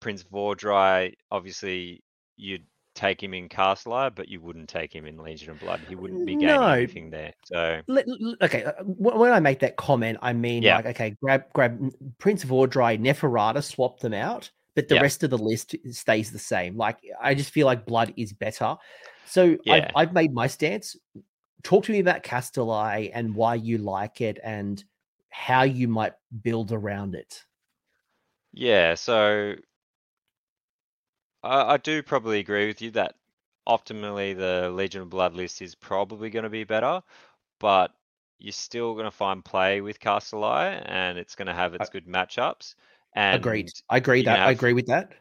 Prince 0.00 0.22
Vordrai, 0.24 1.14
obviously, 1.30 2.02
you'd 2.36 2.66
take 2.94 3.22
him 3.22 3.32
in 3.32 3.48
cast 3.48 3.86
Kastelai, 3.86 4.14
but 4.14 4.28
you 4.28 4.42
wouldn't 4.42 4.68
take 4.68 4.94
him 4.94 5.06
in 5.06 5.16
Legion 5.16 5.52
of 5.52 5.60
Blood. 5.60 5.82
He 5.88 5.94
wouldn't 5.94 6.26
be 6.26 6.36
gaining 6.36 6.48
No. 6.60 6.72
anything 6.72 7.08
there. 7.08 7.32
So, 7.44 7.80
okay, 8.42 8.64
uh, 8.64 8.72
when 8.84 9.32
I 9.32 9.40
make 9.40 9.60
that 9.60 9.76
comment, 9.76 10.18
I 10.20 10.34
mean 10.34 10.62
Yeah. 10.62 10.76
like, 10.76 10.86
okay, 10.86 11.16
grab 11.22 11.50
grab 11.54 11.90
Prince 12.18 12.44
Vordrai, 12.44 13.00
Neferata, 13.00 13.64
swap 13.64 14.00
them 14.00 14.12
out, 14.12 14.50
but 14.76 14.86
the 14.86 14.94
Yeah. 14.94 15.00
rest 15.02 15.24
of 15.24 15.30
the 15.30 15.38
list 15.38 15.74
stays 15.90 16.30
the 16.30 16.38
same. 16.38 16.76
Like, 16.76 16.98
I 17.20 17.34
just 17.34 17.50
feel 17.50 17.66
like 17.66 17.84
Blood 17.86 18.14
is 18.16 18.32
better. 18.32 18.76
So 19.24 19.56
Yeah. 19.64 19.90
I've, 19.96 20.08
I've 20.08 20.12
made 20.12 20.32
my 20.32 20.46
stance. 20.46 20.94
Talk 21.64 21.84
to 21.86 21.92
me 21.92 21.98
about 21.98 22.22
Kastelai 22.22 23.10
and 23.12 23.34
why 23.34 23.56
you 23.56 23.78
like 23.78 24.20
it 24.20 24.38
and 24.44 24.84
how 25.30 25.64
you 25.64 25.88
might 25.88 26.12
build 26.42 26.70
around 26.70 27.14
it. 27.16 27.42
yeah, 28.52 28.94
so 28.94 29.54
I, 31.42 31.74
I 31.74 31.76
do 31.78 32.02
probably 32.02 32.38
agree 32.38 32.66
with 32.66 32.82
you 32.82 32.90
that 32.92 33.14
optimally 33.66 34.36
the 34.36 34.70
Legion 34.70 35.02
of 35.02 35.10
Blood 35.10 35.34
list 35.34 35.60
is 35.62 35.74
probably 35.74 36.30
going 36.30 36.44
to 36.44 36.50
be 36.50 36.64
better, 36.64 37.02
but 37.58 37.92
you're 38.38 38.52
still 38.52 38.92
going 38.94 39.06
to 39.06 39.10
find 39.10 39.44
play 39.44 39.80
with 39.80 39.98
Kastelai 40.00 40.82
and 40.86 41.18
it's 41.18 41.34
going 41.34 41.46
to 41.46 41.54
have 41.54 41.74
its 41.74 41.88
good 41.88 42.06
matchups. 42.06 42.74
And 43.16 43.70
Agreed. 43.70 43.82
I 43.90 43.98
agree 43.98 44.22
that. 44.22 44.42
I 44.44 44.52
agree 44.52 44.74
with 44.74 44.86
that. 44.86 45.12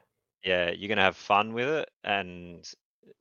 yeah, 0.43 0.71
you're 0.71 0.89
gonna 0.89 1.01
have 1.01 1.17
fun 1.17 1.53
with 1.53 1.67
it, 1.67 1.89
and 2.03 2.69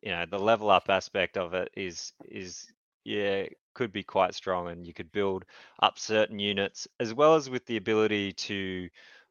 you 0.03 0.11
know 0.11 0.25
the 0.27 0.39
level 0.39 0.71
up 0.71 0.89
aspect 0.91 1.37
of 1.39 1.55
it 1.55 1.71
is 1.77 2.13
is 2.27 2.67
yeah 3.05 3.47
could 3.75 3.93
be 3.93 4.03
quite 4.05 4.35
strong, 4.35 4.69
and 4.69 4.87
you 4.87 4.95
could 4.95 5.13
build 5.13 5.45
up 5.83 5.99
certain 5.99 6.39
units 6.39 6.89
as 7.01 7.15
well 7.15 7.35
as 7.37 7.51
with 7.51 7.67
the 7.67 7.77
ability 7.77 8.33
to 8.33 8.89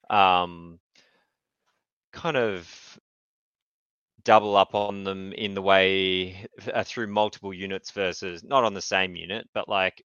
um, 0.09 0.79
kind 2.13 2.37
of 2.37 2.99
double 4.23 4.55
up 4.55 4.75
on 4.75 4.97
them 4.97 5.25
in 5.27 5.53
the 5.53 5.61
way 5.61 6.45
uh, 6.73 6.83
through 6.83 7.01
multiple 7.07 7.53
units 7.53 7.91
versus 7.91 8.43
not 8.43 8.63
on 8.63 8.73
the 8.73 8.81
same 8.81 9.15
unit, 9.15 9.47
but 9.53 9.67
like 9.67 10.03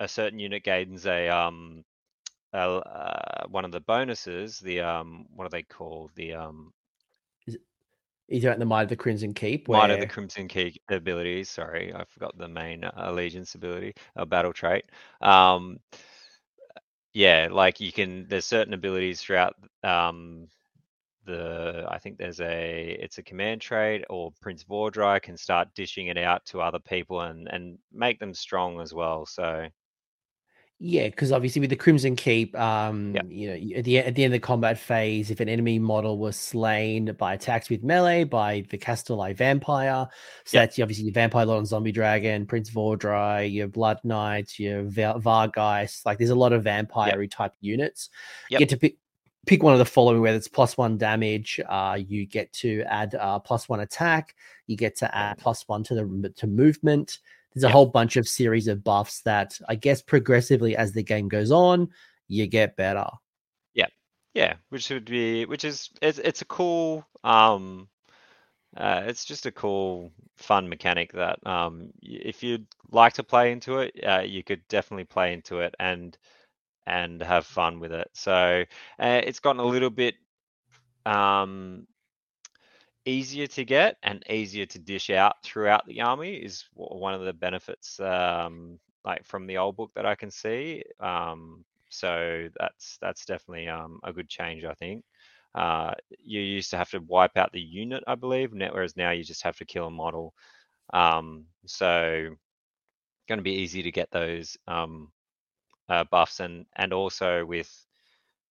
a 0.00 0.08
certain 0.08 0.38
unit 0.38 0.62
gains 0.64 1.06
a 1.06 1.28
um 1.28 1.84
a, 2.52 2.58
uh, 2.58 3.46
one 3.48 3.64
of 3.64 3.72
the 3.72 3.80
bonuses, 3.80 4.58
the 4.58 4.80
um 4.80 5.26
what 5.34 5.46
are 5.46 5.50
they 5.50 5.62
called? 5.62 6.10
The 6.14 6.34
um 6.34 6.72
Is 8.28 8.44
out 8.44 8.54
in 8.54 8.60
the 8.60 8.66
Might 8.66 8.82
of 8.82 8.88
the 8.88 8.96
Crimson 8.96 9.32
Keep? 9.32 9.68
Might 9.68 9.90
of 9.90 10.00
the 10.00 10.06
Crimson 10.06 10.48
Keep 10.48 10.82
abilities. 10.90 11.50
Sorry, 11.50 11.94
I 11.94 12.04
forgot 12.04 12.36
the 12.36 12.48
main 12.48 12.84
uh, 12.84 12.92
allegiance 12.96 13.54
ability, 13.54 13.94
a 14.16 14.26
battle 14.26 14.52
trait. 14.52 14.84
Um, 15.20 15.80
yeah, 17.14 17.48
like 17.50 17.80
you 17.80 17.90
can. 17.90 18.26
There's 18.28 18.44
certain 18.44 18.74
abilities 18.74 19.20
throughout. 19.22 19.54
Um, 19.82 20.48
the 21.24 21.86
I 21.88 21.98
think 21.98 22.18
there's 22.18 22.40
a 22.40 22.96
it's 23.00 23.18
a 23.18 23.22
command 23.22 23.60
trait, 23.60 24.04
or 24.10 24.32
Prince 24.40 24.64
Vordrai 24.64 25.20
can 25.22 25.36
start 25.36 25.74
dishing 25.74 26.08
it 26.08 26.18
out 26.18 26.44
to 26.46 26.60
other 26.60 26.78
people 26.78 27.20
and 27.20 27.48
and 27.48 27.78
make 27.92 28.18
them 28.18 28.34
strong 28.34 28.80
as 28.80 28.92
well. 28.92 29.26
So 29.26 29.68
Yeah, 30.80 31.06
because 31.08 31.32
obviously 31.32 31.60
with 31.60 31.70
the 31.70 31.76
Crimson 31.76 32.14
Keep, 32.14 32.56
um, 32.56 33.16
you 33.28 33.48
know, 33.48 33.78
at 33.78 33.84
the 33.84 33.98
at 33.98 34.14
the 34.14 34.22
end 34.22 34.32
of 34.32 34.40
the 34.40 34.46
combat 34.46 34.78
phase, 34.78 35.28
if 35.28 35.40
an 35.40 35.48
enemy 35.48 35.80
model 35.80 36.18
was 36.18 36.36
slain 36.36 37.12
by 37.18 37.34
attacks 37.34 37.68
with 37.68 37.82
melee 37.82 38.22
by 38.22 38.64
the 38.70 38.78
Kastelai 38.78 39.34
Vampire, 39.34 40.06
so 40.44 40.56
Yeah. 40.56 40.66
that's 40.66 40.78
obviously 40.78 41.06
your 41.06 41.14
Vampire 41.14 41.46
Lord 41.46 41.58
and 41.58 41.66
Zombie 41.66 41.90
Dragon, 41.90 42.46
Prince 42.46 42.70
Vordrai, 42.70 43.52
your 43.52 43.66
Blood 43.66 43.98
Knights, 44.04 44.60
your 44.60 44.84
Va- 44.84 45.18
Vargheist. 45.18 46.06
Like, 46.06 46.18
there's 46.18 46.30
a 46.30 46.34
lot 46.36 46.52
of 46.52 46.62
vampire 46.62 47.26
type 47.26 47.54
units. 47.60 48.10
Yep. 48.50 48.60
You 48.60 48.66
get 48.66 48.68
to 48.70 48.76
pick 48.76 48.96
pick 49.46 49.62
one 49.64 49.72
of 49.72 49.80
the 49.80 49.84
following, 49.84 50.20
whether 50.20 50.36
it's 50.36 50.46
plus 50.46 50.76
one 50.76 50.96
damage, 50.96 51.58
uh, 51.68 51.98
you 52.06 52.24
get 52.24 52.52
to 52.52 52.82
add 52.82 53.16
uh, 53.16 53.38
plus 53.40 53.68
one 53.68 53.80
attack, 53.80 54.36
you 54.68 54.76
get 54.76 54.94
to 54.98 55.12
add 55.16 55.38
plus 55.38 55.66
one 55.66 55.82
to 55.82 55.94
the 55.96 56.32
to 56.36 56.46
movement. 56.46 57.18
There's 57.54 57.64
a 57.64 57.70
whole 57.70 57.86
bunch 57.86 58.16
of 58.16 58.28
series 58.28 58.68
of 58.68 58.84
buffs 58.84 59.22
that 59.22 59.58
I 59.68 59.74
guess 59.74 60.02
progressively 60.02 60.76
as 60.76 60.92
the 60.92 61.02
game 61.02 61.28
goes 61.28 61.50
on, 61.50 61.88
you 62.28 62.46
get 62.46 62.76
better. 62.76 63.06
Yeah, 63.74 63.88
yeah, 64.34 64.54
which 64.68 64.90
would 64.90 65.06
be 65.06 65.44
which 65.46 65.64
is 65.64 65.90
it's 66.02 66.18
it's 66.18 66.42
a 66.42 66.46
cool 66.46 67.06
um 67.24 67.88
uh, 68.76 69.02
it's 69.06 69.24
just 69.24 69.46
a 69.46 69.52
cool, 69.52 70.12
fun 70.36 70.68
mechanic 70.68 71.12
that 71.12 71.44
um, 71.46 71.88
if 72.02 72.42
you'd 72.42 72.66
like 72.90 73.14
to 73.14 73.24
play 73.24 73.50
into 73.50 73.78
it, 73.78 73.92
uh, 74.06 74.20
you 74.20 74.42
could 74.42 74.66
definitely 74.68 75.04
play 75.04 75.32
into 75.32 75.60
it 75.60 75.74
and 75.80 76.16
and 76.86 77.20
have 77.22 77.44
fun 77.44 77.80
with 77.80 77.92
it. 77.92 78.08
So 78.14 78.64
uh, 78.98 79.20
it's 79.24 79.40
gotten 79.40 79.60
a 79.60 79.64
little 79.64 79.90
bit 79.90 80.14
um, 81.04 81.86
easier 83.08 83.46
to 83.46 83.64
get 83.64 83.96
and 84.02 84.22
easier 84.28 84.66
to 84.66 84.78
dish 84.78 85.10
out 85.10 85.42
throughout 85.42 85.86
the 85.86 86.02
army 86.02 86.34
is 86.34 86.64
one 86.74 87.14
of 87.14 87.22
the 87.22 87.32
benefits 87.32 87.98
um, 88.00 88.78
like 89.04 89.24
from 89.24 89.46
the 89.46 89.56
old 89.56 89.76
book 89.76 89.90
that 89.94 90.04
I 90.04 90.14
can 90.14 90.30
see. 90.30 90.82
Um, 91.00 91.64
so 91.88 92.48
that's 92.60 92.98
that's 93.00 93.24
definitely 93.24 93.68
um, 93.68 94.00
a 94.04 94.12
good 94.12 94.28
change, 94.28 94.64
I 94.64 94.74
think. 94.74 95.04
Uh, 95.54 95.94
you 96.22 96.40
used 96.40 96.70
to 96.70 96.76
have 96.76 96.90
to 96.90 97.00
wipe 97.00 97.36
out 97.36 97.50
the 97.52 97.60
unit, 97.60 98.04
I 98.06 98.14
believe, 98.14 98.52
whereas 98.52 98.96
now 98.96 99.12
you 99.12 99.24
just 99.24 99.42
have 99.42 99.56
to 99.56 99.64
kill 99.64 99.86
a 99.86 99.90
model. 99.90 100.34
Um, 100.92 101.46
so 101.66 102.28
going 103.28 103.38
to 103.38 103.42
be 103.42 103.52
easy 103.62 103.82
to 103.82 103.90
get 103.90 104.10
those 104.10 104.56
um, 104.66 105.10
uh, 105.88 106.04
buffs 106.10 106.40
and 106.40 106.66
and 106.76 106.92
also 106.92 107.44
with 107.46 107.70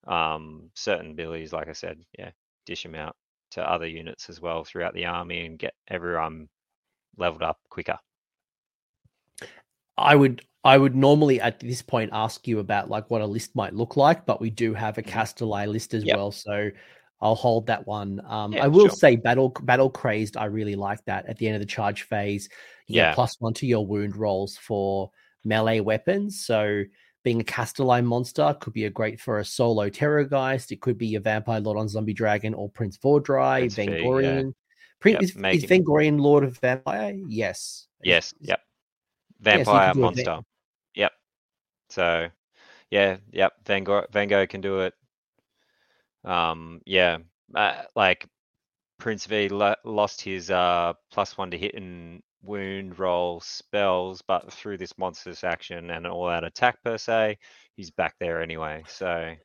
um, 0.08 0.72
certain 0.74 1.12
abilities, 1.12 1.54
like 1.54 1.68
I 1.68 1.74
said, 1.74 2.00
yeah, 2.18 2.32
dish 2.66 2.82
them 2.82 2.96
out 2.96 3.16
to 3.52 3.72
other 3.72 3.88
units 3.88 4.30
as 4.30 4.42
well 4.42 4.64
throughout 4.64 4.94
the 4.94 5.06
army 5.06 5.46
and 5.46 5.60
get 5.60 5.74
everyone 5.88 6.48
leveled 7.18 7.44
up 7.44 7.60
quicker. 7.70 7.98
I 9.98 10.16
would 10.16 10.44
I 10.64 10.78
would 10.78 10.96
normally 10.96 11.40
at 11.40 11.60
this 11.60 11.82
point 11.82 12.12
ask 12.14 12.48
you 12.48 12.60
about 12.60 12.90
like 12.90 13.10
what 13.10 13.22
a 13.22 13.26
list 13.26 13.56
might 13.56 13.74
look 13.74 13.96
like, 13.96 14.26
but 14.26 14.42
we 14.42 14.50
do 14.50 14.74
have 14.74 14.98
a 14.98 15.02
mm-hmm. 15.02 15.18
Kastelai 15.18 15.68
list 15.68 15.94
as 15.94 16.04
yep. 16.04 16.18
well, 16.18 16.32
so 16.32 16.70
I'll 17.22 17.36
hold 17.36 17.68
that 17.68 17.88
one. 17.88 18.22
Um, 18.28 18.54
yeah, 18.54 18.66
I 18.66 18.68
will 18.68 18.88
sure. 18.88 18.96
say 18.96 19.16
battle 19.16 19.50
battle 19.64 19.90
crazed. 19.90 20.38
I 20.38 20.46
really 20.46 20.76
like 20.76 21.04
that 21.06 21.26
at 21.28 21.38
the 21.38 21.48
end 21.48 21.56
of 21.56 21.62
the 21.62 21.66
charge 21.66 22.04
phase. 22.04 22.50
You 22.88 22.98
yeah. 22.98 23.10
get 23.10 23.16
plus 23.16 23.36
one 23.40 23.54
to 23.56 23.66
your 23.66 23.86
wound 23.86 24.16
rolls 24.16 24.58
for 24.58 25.10
melee 25.44 25.80
weapons. 25.80 26.46
So 26.46 26.84
being 27.28 27.42
a 27.42 27.44
Kastelai 27.44 28.02
monster 28.06 28.56
could 28.62 28.72
be 28.72 28.86
a 28.86 28.90
great 28.90 29.20
for 29.20 29.40
a 29.40 29.44
solo 29.44 29.90
Terrorgeist. 29.90 30.72
It 30.72 30.80
could 30.80 30.98
be 30.98 31.16
a 31.16 31.20
Vampire 31.20 31.60
Lord 31.60 31.78
on 31.78 31.90
Zombie 31.90 32.14
Dragon 32.14 32.54
or 32.54 32.70
Prince 32.70 32.98
Vordrai, 32.98 33.66
Vengorian. 33.68 34.46
Yeah. 34.46 34.52
Prince, 35.02 35.36
yep, 35.36 35.54
is, 35.54 35.64
is 35.64 35.70
Vengorian 35.70 36.22
Lord 36.22 36.46
of 36.46 36.58
Vampire? 36.60 37.14
Yes. 37.28 37.88
Yes. 38.02 38.34
Yep. 38.40 38.62
Vampire 39.42 39.94
monster. 39.94 40.40
Yep. 40.96 41.12
So, 41.90 42.30
yeah. 42.92 43.18
Yep. 43.34 43.54
Van 43.66 43.84
Gogh, 43.84 44.06
Van 44.10 44.30
Gogh 44.30 44.48
can 44.48 44.62
do 44.62 44.80
it. 44.80 44.94
Um, 46.24 46.80
yeah, 46.86 47.18
uh, 47.56 47.84
like 47.94 48.26
Prince 49.00 49.26
V 49.26 49.50
lo- 49.50 49.76
lost 49.84 50.22
his 50.22 50.50
uh, 50.50 50.94
plus 51.12 51.38
one 51.38 51.52
to 51.52 51.58
hit 51.58 51.76
and 51.76 52.24
wound 52.44 53.00
roll 53.00 53.40
spells, 53.42 54.22
but 54.28 54.52
through 54.52 54.78
this 54.78 54.98
monstrous 54.98 55.44
action 55.44 55.90
and 55.92 56.06
an 56.06 56.12
all-out 56.12 56.44
attack 56.44 56.82
per 56.84 56.98
se, 56.98 57.38
he's 57.76 57.92
back 57.92 58.16
there 58.20 58.42
anyway. 58.42 58.84
So 58.88 59.36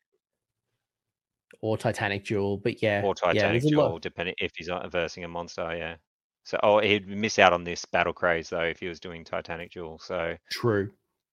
or 1.61 1.77
Titanic 1.79 2.25
Duel, 2.25 2.57
but 2.57 2.83
yeah, 2.83 3.03
or 3.05 3.15
Titanic 3.15 3.63
yeah, 3.65 3.71
Duel, 3.71 3.99
depending 3.99 4.35
if 4.39 4.53
he's 4.57 4.71
versing 4.91 5.25
a 5.25 5.29
monster, 5.29 5.75
yeah. 5.77 5.97
So 6.45 6.59
oh, 6.63 6.81
he'd 6.81 7.07
miss 7.07 7.39
out 7.39 7.53
on 7.53 7.63
this 7.63 7.85
battle 7.85 8.13
craze 8.13 8.51
though 8.51 8.63
if 8.63 8.81
he 8.81 8.89
was 8.89 8.99
doing 8.99 9.25
Titanic 9.25 9.71
Duel. 9.71 9.99
So 9.99 10.37
true, 10.51 10.91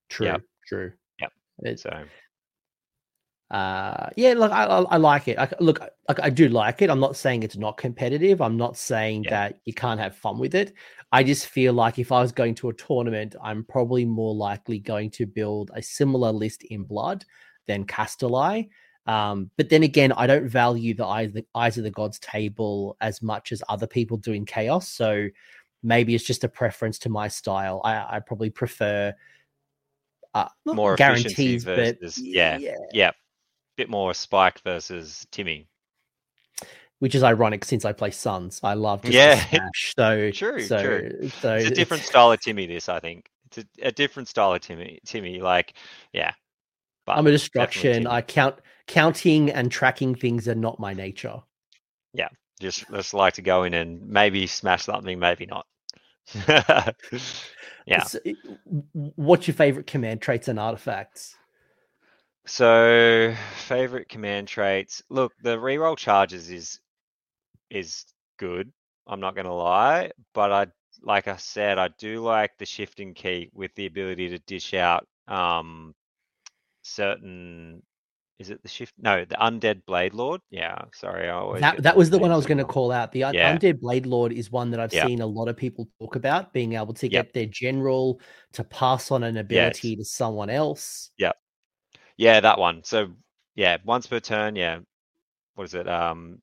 true, 0.10 0.28
yep. 0.28 0.42
true. 0.68 0.92
Yep. 1.20 1.32
It, 1.64 1.80
so 1.80 2.04
uh 3.52 4.10
yeah 4.16 4.34
look 4.34 4.52
i 4.52 4.64
i, 4.66 4.82
I 4.82 4.98
like 4.98 5.28
it 5.28 5.40
I, 5.40 5.52
look 5.60 5.82
I, 5.82 6.16
I, 6.22 6.30
do 6.30 6.50
like 6.50 6.84
it 6.84 6.90
i'm 6.92 7.00
not 7.00 7.18
saying 7.18 7.42
it's 7.42 7.58
not 7.58 7.78
competitive 7.78 8.42
i'm 8.42 8.58
not 8.58 8.78
saying 8.78 9.24
yeah. 9.24 9.30
that 9.32 9.60
you 9.66 9.74
can't 9.74 10.00
have 10.00 10.16
fun 10.16 10.38
with 10.38 10.54
it 10.54 10.74
i 11.12 11.24
just 11.24 11.48
feel 11.48 11.74
like 11.74 11.98
if 11.98 12.12
i 12.12 12.22
was 12.22 12.32
going 12.32 12.54
to 12.56 12.70
a 12.70 12.74
tournament 12.74 13.36
i'm 13.44 13.64
probably 13.64 14.06
more 14.06 14.36
likely 14.36 14.78
going 14.78 15.10
to 15.10 15.26
build 15.26 15.72
a 15.74 15.82
similar 15.82 16.32
list 16.32 16.62
in 16.66 16.84
blood 16.84 17.26
than 17.70 17.86
Kastelai. 17.86 18.68
Um, 19.06 19.50
but 19.56 19.70
then 19.70 19.84
again, 19.84 20.12
I 20.12 20.28
don't 20.28 20.50
value 20.50 20.94
the 20.94 21.06
eyes, 21.06 21.32
the 21.32 21.46
eyes 21.56 21.78
of 21.78 21.86
the 21.86 21.92
gods 21.92 22.20
table 22.20 22.98
as 23.00 23.22
much 23.22 23.54
as 23.54 23.64
other 23.70 23.88
people 23.88 24.18
do 24.18 24.34
in 24.34 24.46
chaos. 24.46 24.90
So 24.90 25.30
maybe 25.82 26.14
it's 26.14 26.26
just 26.26 26.44
a 26.44 26.50
preference 26.50 27.00
to 27.00 27.10
my 27.10 27.30
style. 27.30 27.80
I, 27.86 28.18
I 28.18 28.20
probably 28.20 28.50
prefer 28.50 29.14
uh, 30.34 30.50
more 30.66 30.96
guarantees, 30.96 31.64
versus, 31.64 32.16
but 32.16 32.24
yeah, 32.24 32.58
yeah, 32.58 32.76
yeah, 32.92 33.12
bit 33.80 33.90
more 33.90 34.14
Spike 34.14 34.60
versus 34.62 35.26
Timmy. 35.32 35.68
Which 37.00 37.16
is 37.16 37.24
ironic 37.24 37.64
since 37.64 37.86
I 37.86 37.94
play 37.94 38.12
Suns. 38.12 38.60
I 38.62 38.74
love 38.74 39.04
just 39.04 39.14
yeah. 39.14 39.36
Smash, 39.46 39.94
so 39.96 40.32
true, 40.34 40.62
so, 40.62 40.84
true. 40.84 41.30
So 41.40 41.56
it's 41.56 41.72
a 41.72 41.74
different 41.74 42.04
style 42.04 42.34
of 42.34 42.42
Timmy. 42.42 42.68
This 42.68 42.90
I 42.90 43.00
think 43.00 43.30
it's 43.46 43.60
a, 43.60 43.88
a, 43.88 43.92
different 43.94 44.28
style 44.28 44.54
of 44.54 44.60
Timmy. 44.60 45.00
Timmy, 45.06 45.40
like 45.40 45.76
yeah. 46.12 46.34
but 47.06 47.18
I'm 47.18 47.26
a 47.26 47.32
destruction. 47.32 48.06
I 48.06 48.22
count 48.22 48.56
counting 48.88 49.50
and 49.50 49.72
tracking 49.72 50.14
things 50.14 50.50
are 50.50 50.56
not 50.56 50.78
my 50.78 50.94
nature. 50.94 51.42
Yeah, 52.14 52.28
just 52.60 52.86
just 52.90 53.14
like 53.14 53.36
to 53.36 53.42
go 53.42 53.64
in 53.64 53.74
and 53.74 54.06
maybe 54.06 54.46
smash 54.46 54.84
something, 54.84 55.18
maybe 55.20 55.46
not. 55.46 55.66
yeah. 57.86 58.04
So, 58.04 58.20
what's 58.92 59.48
your 59.48 59.56
favorite 59.56 59.88
command 59.88 60.22
traits 60.22 60.50
and 60.50 60.60
artifacts? 60.60 61.38
So 62.50 63.36
favorite 63.68 64.10
command 64.10 64.48
traits. 64.48 65.04
Look, 65.12 65.34
the 65.44 65.56
reroll 65.56 65.96
charges 65.96 66.50
is 66.50 66.80
is 67.70 68.06
good. 68.40 68.72
I'm 69.06 69.20
not 69.20 69.36
gonna 69.36 69.54
lie, 69.54 70.12
but 70.34 70.52
I 70.52 70.66
like 71.04 71.28
I 71.28 71.36
said, 71.36 71.78
I 71.78 71.90
do 72.00 72.22
like 72.22 72.52
the 72.58 72.66
shifting 72.66 73.14
keep 73.14 73.52
with 73.54 73.74
the 73.76 73.86
ability 73.86 74.30
to 74.30 74.40
dish 74.40 74.74
out 74.74 75.08
um 75.28 75.94
certain 76.82 77.84
is 78.40 78.50
it 78.50 78.64
the 78.64 78.68
shift? 78.68 78.94
No, 78.98 79.26
the 79.26 79.36
undead 79.36 79.86
blade 79.86 80.16
lord. 80.16 80.42
Yeah, 80.50 80.76
sorry, 80.92 81.30
I 81.30 81.60
that 81.60 81.84
that 81.84 81.96
was 81.96 82.10
the 82.10 82.18
one 82.18 82.32
I 82.32 82.36
was 82.36 82.48
going 82.48 82.58
to 82.58 82.66
call 82.66 82.92
out. 82.92 83.12
The 83.12 83.20
yeah. 83.20 83.56
undead 83.56 83.80
blade 83.80 84.08
lord 84.08 84.32
is 84.34 84.50
one 84.50 84.72
that 84.72 84.80
I've 84.80 84.94
yeah. 84.94 85.06
seen 85.06 85.22
a 85.22 85.26
lot 85.26 85.50
of 85.50 85.56
people 85.56 85.88
talk 86.00 86.16
about 86.16 86.52
being 86.52 86.74
able 86.74 86.96
to 86.96 87.08
get 87.08 87.28
yep. 87.28 87.34
their 87.34 87.46
general 87.46 88.20
to 88.54 88.64
pass 88.64 89.12
on 89.12 89.24
an 89.24 89.38
ability 89.38 89.90
yes. 89.90 89.98
to 90.00 90.06
someone 90.06 90.50
else. 90.50 91.12
Yeah, 91.18 91.34
yeah, 92.20 92.42
that 92.42 92.60
one. 92.60 92.84
So 92.84 93.10
yeah, 93.56 93.78
once 93.86 94.08
per 94.08 94.20
turn. 94.20 94.56
Yeah, 94.58 94.80
what 95.56 95.66
is 95.66 95.76
it? 95.76 95.90
Um, 95.90 96.42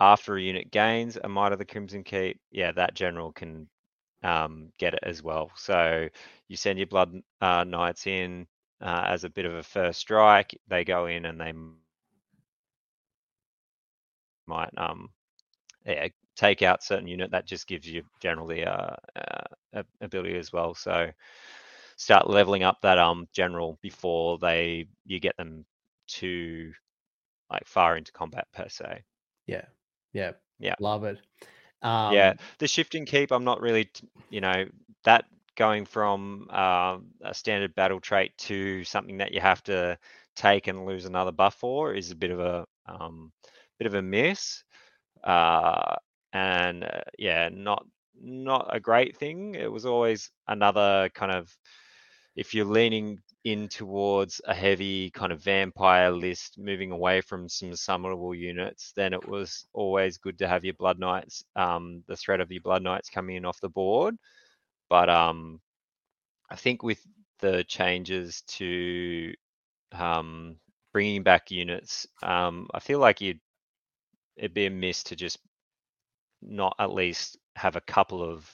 after 0.00 0.36
a 0.36 0.42
unit 0.42 0.70
gains 0.70 1.16
a 1.22 1.28
Might 1.28 1.52
of 1.52 1.58
the 1.58 1.64
Crimson 1.64 2.04
Keep, 2.04 2.40
yeah, 2.50 2.72
that 2.72 2.94
general 2.94 3.32
can 3.32 3.68
um, 4.22 4.70
get 4.78 4.94
it 4.94 5.00
as 5.04 5.22
well. 5.22 5.50
So 5.56 6.08
you 6.48 6.56
send 6.56 6.78
your 6.78 6.86
Blood 6.88 7.14
uh, 7.40 7.64
Knights 7.64 8.06
in 8.06 8.46
uh, 8.80 9.04
as 9.08 9.24
a 9.24 9.30
bit 9.30 9.44
of 9.46 9.54
a 9.54 9.62
first 9.62 10.00
strike. 10.00 10.58
They 10.68 10.84
go 10.84 11.06
in 11.06 11.24
and 11.26 11.40
they 11.40 11.52
might 11.52 11.76
um, 14.76 15.10
yeah, 15.86 16.08
take 16.36 16.62
out 16.62 16.82
certain 16.82 17.06
unit. 17.08 17.30
That 17.32 17.46
just 17.46 17.66
gives 17.66 17.88
you 17.88 18.02
generally 18.20 18.64
uh, 18.64 18.94
uh, 19.16 19.82
ability 20.00 20.36
as 20.38 20.52
well. 20.52 20.74
So 20.74 21.10
start 22.02 22.28
leveling 22.28 22.64
up 22.64 22.80
that 22.82 22.98
um 22.98 23.28
general 23.32 23.78
before 23.80 24.36
they 24.38 24.86
you 25.06 25.20
get 25.20 25.36
them 25.36 25.64
to 26.08 26.72
like 27.48 27.64
far 27.64 27.96
into 27.96 28.10
combat 28.10 28.48
per 28.52 28.68
se. 28.68 29.04
Yeah, 29.46 29.66
yeah, 30.12 30.32
yeah. 30.58 30.74
Love 30.80 31.04
it. 31.04 31.20
Um, 31.80 32.12
yeah, 32.12 32.34
the 32.58 32.66
shifting 32.66 33.06
keep. 33.06 33.30
I'm 33.30 33.44
not 33.44 33.60
really, 33.60 33.88
you 34.30 34.40
know, 34.40 34.64
that 35.04 35.26
going 35.56 35.84
from 35.84 36.48
uh, 36.50 36.98
a 37.22 37.32
standard 37.34 37.72
battle 37.76 38.00
trait 38.00 38.36
to 38.38 38.82
something 38.82 39.18
that 39.18 39.32
you 39.32 39.40
have 39.40 39.62
to 39.64 39.96
take 40.34 40.66
and 40.66 40.86
lose 40.86 41.04
another 41.04 41.32
buff 41.32 41.54
for 41.54 41.94
is 41.94 42.10
a 42.10 42.16
bit 42.16 42.32
of 42.32 42.40
a 42.40 42.66
um, 42.86 43.30
bit 43.78 43.86
of 43.86 43.94
a 43.94 44.02
miss. 44.02 44.64
Uh, 45.22 45.94
and 46.32 46.82
uh, 46.82 47.02
yeah, 47.16 47.48
not 47.52 47.86
not 48.20 48.74
a 48.74 48.80
great 48.80 49.16
thing. 49.16 49.54
It 49.54 49.70
was 49.70 49.86
always 49.86 50.30
another 50.48 51.10
kind 51.14 51.30
of 51.30 51.56
if 52.36 52.54
you're 52.54 52.64
leaning 52.64 53.18
in 53.44 53.68
towards 53.68 54.40
a 54.46 54.54
heavy 54.54 55.10
kind 55.10 55.32
of 55.32 55.42
vampire 55.42 56.10
list, 56.10 56.58
moving 56.58 56.90
away 56.92 57.20
from 57.20 57.48
some 57.48 57.70
summonable 57.72 58.36
units, 58.38 58.92
then 58.96 59.12
it 59.12 59.28
was 59.28 59.66
always 59.72 60.16
good 60.18 60.38
to 60.38 60.48
have 60.48 60.64
your 60.64 60.74
blood 60.74 60.98
knights, 60.98 61.44
um, 61.56 62.02
the 62.06 62.16
threat 62.16 62.40
of 62.40 62.50
your 62.52 62.62
blood 62.62 62.82
knights 62.82 63.10
coming 63.10 63.36
in 63.36 63.44
off 63.44 63.60
the 63.60 63.68
board. 63.68 64.16
But 64.88 65.08
um, 65.10 65.60
I 66.50 66.56
think 66.56 66.82
with 66.82 67.00
the 67.40 67.64
changes 67.64 68.42
to 68.48 69.34
um, 69.92 70.56
bringing 70.92 71.22
back 71.22 71.50
units, 71.50 72.06
um, 72.22 72.68
I 72.72 72.80
feel 72.80 72.98
like 72.98 73.20
you'd 73.20 73.40
it'd 74.36 74.54
be 74.54 74.66
a 74.66 74.70
miss 74.70 75.02
to 75.04 75.16
just 75.16 75.38
not 76.42 76.74
at 76.78 76.92
least 76.92 77.38
have 77.56 77.76
a 77.76 77.80
couple 77.82 78.22
of 78.22 78.50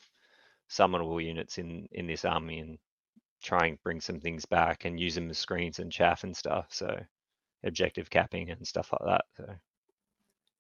summonable 0.71 1.25
units 1.25 1.59
in 1.59 1.89
in 1.93 2.07
this 2.07 2.25
army 2.25 2.59
and 2.61 2.79
try 3.43 3.67
and 3.67 3.83
bring 3.83 4.01
some 4.01 4.21
things 4.21 4.45
back 4.47 4.85
and 4.85 5.01
use 5.01 5.15
them 5.15 5.31
as 5.31 5.39
screens 5.39 5.79
and 5.79 5.93
chaff 5.93 6.25
and 6.25 6.37
stuff. 6.37 6.69
So 6.73 7.01
objective 7.65 8.11
capping 8.11 8.51
and 8.51 8.67
stuff 8.67 8.93
like 8.93 9.03
that. 9.07 9.25
So 9.37 9.55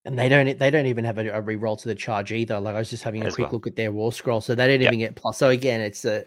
and 0.04 0.18
they 0.18 0.28
don't 0.28 0.58
they 0.58 0.70
don't 0.70 0.86
even 0.86 1.04
have 1.04 1.18
a, 1.18 1.28
a 1.28 1.40
re-roll 1.40 1.76
to 1.76 1.88
the 1.88 1.94
charge 1.94 2.32
either. 2.32 2.60
Like 2.60 2.74
I 2.74 2.78
was 2.78 2.90
just 2.90 3.02
having 3.02 3.24
a 3.24 3.28
As 3.28 3.30
quick 3.30 3.52
well. 3.52 3.52
look 3.52 3.66
at 3.66 3.76
their 3.76 3.92
war 3.92 4.12
scroll, 4.12 4.40
so 4.40 4.54
they 4.54 4.66
don't 4.66 4.82
Yep. 4.82 4.82
even 4.82 4.98
get 4.98 5.16
plus. 5.16 5.38
So 5.38 5.50
again, 5.50 5.80
it's 5.80 6.04
a 6.04 6.24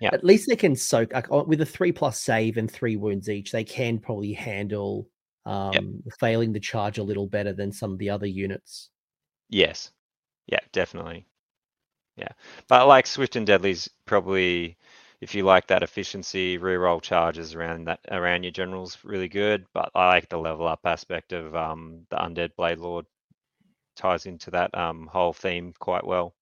Yeah. 0.00 0.12
at 0.12 0.24
least 0.24 0.48
they 0.48 0.56
can 0.56 0.76
soak 0.76 1.12
like, 1.14 1.30
with 1.30 1.60
a 1.62 1.66
three 1.66 1.92
plus 1.92 2.20
save 2.20 2.56
and 2.58 2.70
three 2.70 2.96
wounds 2.96 3.28
each. 3.30 3.52
They 3.52 3.64
can 3.64 3.98
probably 4.00 4.32
handle 4.34 5.08
um 5.46 6.02
failing 6.20 6.52
the 6.52 6.60
charge 6.60 6.98
a 6.98 7.04
little 7.04 7.26
better 7.28 7.52
than 7.54 7.72
some 7.72 7.92
of 7.92 7.98
the 7.98 8.10
other 8.10 8.26
units. 8.26 8.90
yes, 9.48 9.90
yeah, 10.46 10.60
definitely, 10.72 11.26
yeah. 12.16 12.32
But 12.68 12.88
like 12.88 13.06
Swift 13.06 13.36
and 13.36 13.46
Deadly's 13.46 13.90
probably, 14.06 14.78
if 15.22 15.34
you 15.34 15.44
like 15.44 15.68
that 15.68 15.84
efficiency, 15.84 16.58
reroll 16.58 17.00
charges 17.00 17.54
around 17.54 17.86
that 17.86 18.00
around 18.10 18.42
your 18.42 18.52
generals 18.52 18.98
really 19.04 19.28
good. 19.28 19.64
But 19.72 19.90
I 19.94 20.08
like 20.08 20.28
the 20.28 20.36
level 20.36 20.66
up 20.66 20.80
aspect 20.84 21.32
of 21.32 21.54
um 21.56 22.06
the 22.10 22.16
Undead 22.16 22.56
Blade 22.56 22.78
Lord 22.78 23.06
ties 23.96 24.26
into 24.26 24.50
that 24.50 24.76
um 24.76 25.06
whole 25.06 25.32
theme 25.32 25.74
quite 25.78 26.04
well. 26.06 26.34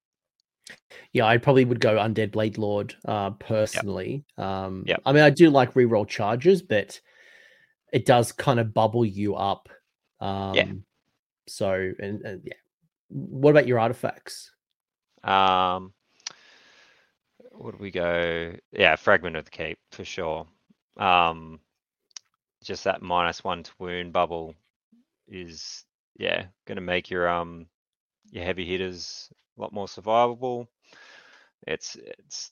Yeah, 1.12 1.27
I 1.27 1.39
probably 1.39 1.65
would 1.65 1.81
go 1.81 1.97
Undead 1.97 2.32
Blade 2.32 2.59
Lord 2.59 2.94
uh, 3.05 3.31
personally. 3.31 4.24
Um, 4.39 4.85
Yep. 4.86 5.02
I 5.05 5.12
mean, 5.12 5.24
I 5.24 5.31
do 5.31 5.51
like 5.51 5.74
reroll 5.74 6.09
charges, 6.09 6.62
but 6.62 7.01
it 7.93 8.07
does 8.07 8.32
kind 8.32 8.61
of 8.61 8.73
bubble 8.73 9.05
you 9.05 9.35
up. 9.35 9.69
Um, 10.20 10.85
So, 11.48 11.73
and, 11.98 12.23
and 12.23 12.43
yeah. 12.44 12.55
What 13.09 13.51
about 13.51 13.66
your 13.66 13.81
artifacts? 13.81 14.52
Um, 15.24 15.93
do 17.73 17.78
we 17.78 17.91
go? 17.91 18.55
Yeah, 18.73 18.97
fragment 18.97 19.37
of 19.37 19.45
the 19.45 19.51
keep 19.51 19.78
for 19.93 20.05
sure. 20.05 20.47
Um, 20.97 21.61
just 22.65 22.85
that 22.85 23.03
minus 23.03 23.43
one 23.43 23.62
to 23.62 23.73
wound 23.78 24.12
bubble 24.12 24.55
is 25.28 25.85
yeah 26.19 26.47
gonna 26.66 26.81
make 26.81 27.11
your 27.11 27.28
um 27.28 27.66
your 28.31 28.45
heavy 28.45 28.66
hitters 28.66 29.31
a 29.59 29.61
lot 29.61 29.73
more 29.73 29.87
survivable. 29.87 30.66
It's 31.66 31.97
it's 31.97 32.51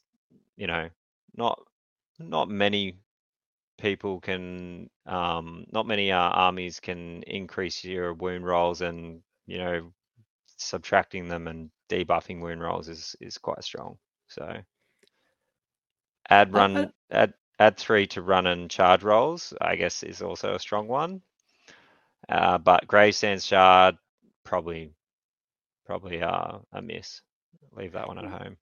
you 0.57 0.67
know 0.67 0.89
not 1.37 1.61
not 2.19 2.49
many 2.49 2.97
people 3.79 4.21
can 4.21 4.91
um 5.07 5.65
not 5.73 5.87
many 5.87 6.13
uh, 6.13 6.19
armies 6.19 6.81
can 6.81 7.23
increase 7.25 7.85
your 7.85 8.15
wound 8.15 8.45
rolls 8.45 8.83
and 8.83 9.23
you 9.47 9.59
know 9.59 9.93
subtracting 10.57 11.29
them 11.29 11.47
and 11.47 11.71
debuffing 11.89 12.41
wound 12.41 12.61
rolls 12.61 12.89
is 12.89 13.17
is 13.21 13.39
quite 13.39 13.63
strong. 13.65 13.99
So 14.29 14.63
add 16.31 16.53
I- 16.53 16.59
run 16.59 16.93
add 17.11 17.35
add 17.59 17.77
three 17.77 18.07
to 18.09 18.23
run 18.23 18.47
and 18.47 18.71
charge 18.71 19.03
rolls, 19.03 19.53
I 19.61 19.77
guess 19.77 20.03
is 20.03 20.23
also 20.23 20.55
a 20.55 20.61
strong 20.61 20.89
one. 20.89 21.23
Uh, 22.29 22.59
but 22.59 22.87
Gravesands 22.87 23.47
Shard 23.47 23.97
probably 24.45 24.93
probably 25.87 26.23
uh, 26.23 26.59
a 26.73 26.83
miss. 26.83 27.23
Leave 27.73 27.93
that 27.93 28.09
one 28.09 28.19
at 28.19 28.27
home. 28.27 28.57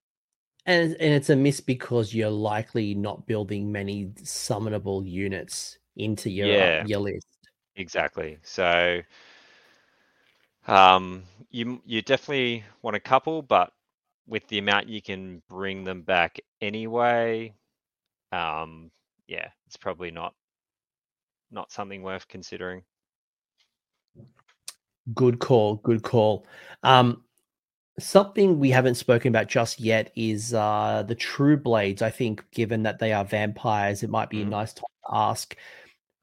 And 0.67 0.93
and 0.95 1.15
it's 1.15 1.31
a 1.31 1.37
miss 1.37 1.61
because 1.61 2.13
you're 2.15 2.31
likely 2.31 2.95
not 2.95 3.27
building 3.27 3.71
many 3.71 4.07
summonable 4.17 5.09
units 5.09 5.79
into 5.97 6.29
your 6.31 6.65
uh, 6.65 6.73
Yeah. 6.77 6.83
your 6.83 7.01
list. 7.01 7.27
Exactly. 7.77 8.39
So 8.43 9.03
um 10.67 11.23
you 11.51 11.81
you 11.85 12.03
definitely 12.03 12.65
want 12.83 12.97
a 12.97 13.01
couple, 13.01 13.43
but 13.43 13.73
with 14.27 14.47
the 14.49 14.59
amount 14.59 14.89
you 14.89 15.01
can 15.01 15.43
bring 15.49 15.85
them 15.85 16.03
back 16.03 16.41
anyway, 16.61 17.55
um 18.33 18.91
yeah, 19.27 19.49
it's 19.67 19.77
probably 19.77 20.11
not 20.11 20.35
not 21.51 21.71
something 21.73 22.03
worth 22.03 22.27
considering. 22.29 22.83
Good 25.15 25.39
call. 25.39 25.77
Good 25.77 26.03
call. 26.03 26.47
Um, 26.83 27.23
something 27.99 28.59
we 28.59 28.71
haven't 28.71 28.97
spoken 28.97 29.29
about 29.29 29.49
just 29.49 29.81
yet 29.81 30.11
is 30.17 30.53
uh, 30.53 31.05
the 31.07 31.15
True 31.15 31.57
Blades. 31.57 32.03
I 32.03 32.11
think, 32.11 32.45
given 32.51 32.83
that 32.83 32.99
they 32.99 33.13
are 33.13 33.25
vampires, 33.25 34.03
it 34.03 34.11
might 34.11 34.31
be 34.31 34.43
a 34.43 34.45
Mhm. 34.45 34.51
nice 34.51 34.73
time 34.73 34.85
to 35.09 35.15
ask. 35.15 35.57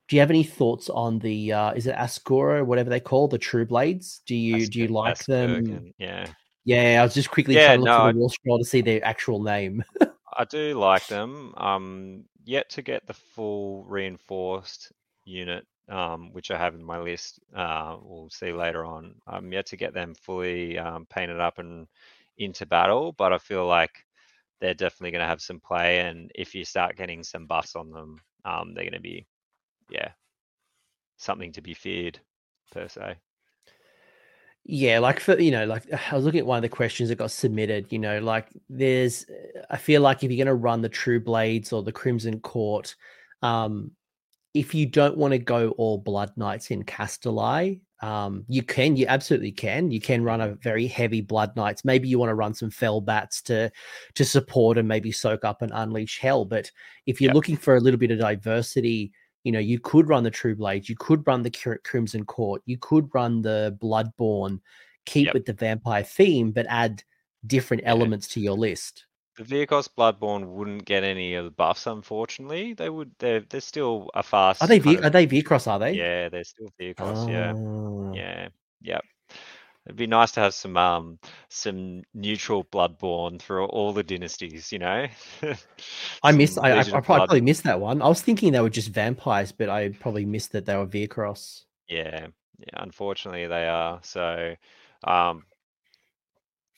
Do 0.10 0.16
you 0.18 0.20
have 0.20 0.30
any 0.30 0.44
thoughts 0.44 0.90
on 0.90 1.20
the? 1.20 1.54
Uh, 1.54 1.72
is 1.72 1.88
it 1.88 1.96
Ascora, 1.96 2.66
whatever 2.66 2.90
they 2.90 3.00
call 3.00 3.28
the 3.30 3.38
True 3.38 3.66
Blades? 3.66 4.22
Do 4.26 4.36
you 4.36 4.68
do 4.68 4.80
you 4.80 4.90
like 4.90 5.24
them? 5.26 5.94
Yeah. 5.98 6.28
Yeah, 6.66 7.02
I 7.02 7.04
was 7.04 7.14
just 7.14 7.32
quickly 7.32 7.56
Yeah, 7.56 7.68
trying 7.68 7.80
to 7.80 7.84
look 7.86 7.98
no, 7.98 8.06
for 8.08 8.14
the 8.14 8.20
wall 8.20 8.30
scroll 8.30 8.60
to 8.60 8.66
see 8.66 8.82
their 8.82 9.04
actual 9.06 9.42
name. 9.42 9.84
I 10.38 10.46
do 10.46 10.74
like 10.80 11.08
them. 11.08 11.54
Um, 11.58 12.26
yet 12.44 12.70
to 12.72 12.82
get 12.82 13.06
the 13.08 13.14
full 13.14 13.84
reinforced 13.86 14.92
unit, 15.26 15.66
um, 15.90 16.32
which 16.34 16.52
I 16.52 16.58
have 16.58 16.76
in 16.76 16.84
my 16.84 17.00
list. 17.00 17.40
Uh, 17.56 17.98
we'll 18.02 18.30
see 18.30 18.52
later 18.52 18.86
on. 18.86 19.16
I'm 19.28 19.52
yet 19.52 19.68
to 19.68 19.78
get 19.78 19.94
them 19.94 20.14
fully 20.16 20.78
um, 20.78 21.06
painted 21.08 21.40
up 21.40 21.60
and 21.60 21.88
into 22.38 22.66
battle, 22.66 23.14
but 23.18 23.34
I 23.34 23.38
feel 23.38 23.66
like 23.66 24.06
they're 24.60 24.74
definitely 24.74 25.12
going 25.12 25.22
to 25.22 25.28
have 25.28 25.42
some 25.42 25.60
play. 25.60 26.00
And 26.00 26.32
if 26.36 26.56
you 26.56 26.66
start 26.66 26.96
getting 26.98 27.24
some 27.24 27.46
buffs 27.46 27.76
on 27.76 27.92
them, 27.92 28.20
um, 28.46 28.74
they're 28.74 28.86
going 28.86 28.94
to 28.94 29.00
be, 29.00 29.26
yeah, 29.90 30.10
something 31.18 31.52
to 31.54 31.62
be 31.62 31.74
feared 31.74 32.20
per 32.72 32.88
se. 32.88 33.16
Yeah, 34.66 35.00
like 35.00 35.20
for 35.20 35.38
you 35.40 35.52
know, 35.52 35.66
like 35.66 35.84
I 35.92 36.16
was 36.16 36.24
looking 36.24 36.40
at 36.40 36.46
one 36.46 36.58
of 36.58 36.62
the 36.62 36.70
questions 36.70 37.10
that 37.10 37.18
got 37.18 37.32
submitted. 37.32 37.92
You 37.92 38.00
know, 38.00 38.20
like 38.20 38.48
there's, 38.70 39.26
I 39.70 39.76
feel 39.78 40.02
like 40.02 40.24
if 40.24 40.32
you're 40.32 40.38
going 40.38 40.56
to 40.56 40.62
run 40.62 40.82
the 40.82 40.90
True 40.90 41.20
Blades 41.20 41.74
or 41.74 41.84
the 41.84 41.92
Crimson 41.92 42.40
Court, 42.40 42.96
um, 43.42 43.92
if 44.54 44.74
you 44.74 44.86
don't 44.86 45.18
want 45.18 45.34
to 45.34 45.38
go 45.38 45.70
all 45.72 45.98
Blood 45.98 46.32
Knights 46.38 46.72
in 46.72 46.84
Kastelai, 46.84 47.82
um, 48.02 48.46
you 48.48 48.64
can, 48.64 48.96
you 48.96 49.06
absolutely 49.08 49.52
can. 49.52 49.92
You 49.92 50.00
can 50.00 50.24
run 50.24 50.40
a 50.40 50.56
very 50.56 50.88
heavy 50.88 51.20
Blood 51.20 51.56
Knights. 51.58 51.84
Maybe 51.84 52.08
you 52.08 52.18
want 52.18 52.30
to 52.30 52.36
run 52.36 52.54
some 52.54 52.70
Fell 52.70 53.02
Bats 53.02 53.42
to 53.44 53.70
to 54.16 54.24
support 54.26 54.78
and 54.78 54.88
maybe 54.88 55.12
soak 55.12 55.44
up 55.44 55.62
and 55.62 55.72
unleash 55.74 56.20
hell. 56.20 56.46
But 56.46 56.72
if 57.06 57.20
you're 57.20 57.30
Yep. 57.30 57.36
looking 57.36 57.58
for 57.58 57.76
a 57.76 57.82
little 57.82 58.00
bit 58.00 58.12
of 58.12 58.20
diversity, 58.20 59.12
you 59.44 59.52
know, 59.52 59.60
you 59.60 59.80
could 59.80 60.08
run 60.10 60.24
the 60.24 60.32
True 60.32 60.56
Blades, 60.56 60.90
you 60.90 60.96
could 60.96 61.26
run 61.28 61.42
the 61.44 61.80
Crimson 61.84 62.26
Court, 62.26 62.62
you 62.66 62.78
could 62.78 63.10
run 63.14 63.42
the 63.42 63.78
Bloodborne, 63.82 64.60
keep 65.06 65.26
Yep. 65.28 65.34
with 65.34 65.46
the 65.46 65.54
vampire 65.54 66.04
theme, 66.04 66.52
but 66.52 66.66
add 66.70 67.04
different 67.48 67.84
Yeah. 67.84 67.90
elements 67.90 68.28
to 68.30 68.40
your 68.40 68.56
list. 68.58 69.06
The 69.36 69.44
Vyrkos 69.44 69.90
Bloodborne 69.98 70.46
wouldn't 70.46 70.86
get 70.86 71.04
any 71.04 71.34
of 71.34 71.44
the 71.46 71.52
buffs, 71.52 71.88
unfortunately. 71.88 72.74
They 72.74 72.90
would. 72.90 73.12
They're 73.18 73.40
they're 73.42 73.62
still 73.62 74.12
a 74.14 74.22
fast. 74.22 74.62
Are 74.62 74.68
they 74.68 74.78
v- 74.78 75.00
are 75.00 75.10
they 75.10 75.26
Vyrkos? 75.26 75.68
Are 75.68 75.80
they? 75.80 75.94
Yeah, 75.94 76.30
they're 76.30 76.44
still 76.44 76.70
Vyrkos. 76.80 77.28
Yeah. 77.28 77.54
Oh. 77.56 78.14
Yeah, 78.14 78.50
yep. 78.82 79.04
It'd 79.86 79.98
be 79.98 80.08
nice 80.08 80.32
to 80.34 80.40
have 80.40 80.54
some 80.54 80.78
um 80.78 81.20
some 81.50 82.04
neutral 82.14 82.64
bloodborne 82.64 83.42
through 83.42 83.66
all 83.66 83.92
the 83.92 84.04
dynasties, 84.04 84.72
you 84.72 84.80
know. 84.80 85.08
I. 86.24 86.32
Some 86.48 86.64
I, 86.66 86.72
I, 86.72 86.80
I 86.80 87.02
probably, 87.02 87.42
missed 87.42 87.64
that 87.64 87.82
one. 87.82 88.02
I 88.02 88.08
was 88.08 88.22
thinking 88.22 88.54
they 88.54 88.62
were 88.62 88.70
just 88.70 88.90
vampires, 88.90 89.52
but 89.52 89.70
I 89.70 89.90
probably 89.90 90.26
missed 90.26 90.54
that 90.54 90.66
they 90.66 90.76
were 90.78 90.88
Vyrkos. 90.88 91.64
Yeah, 91.90 92.28
yeah. 92.60 92.68
Unfortunately, 92.76 93.48
they 93.48 93.68
are. 93.68 94.00
So, 94.04 94.56
um, 95.04 95.44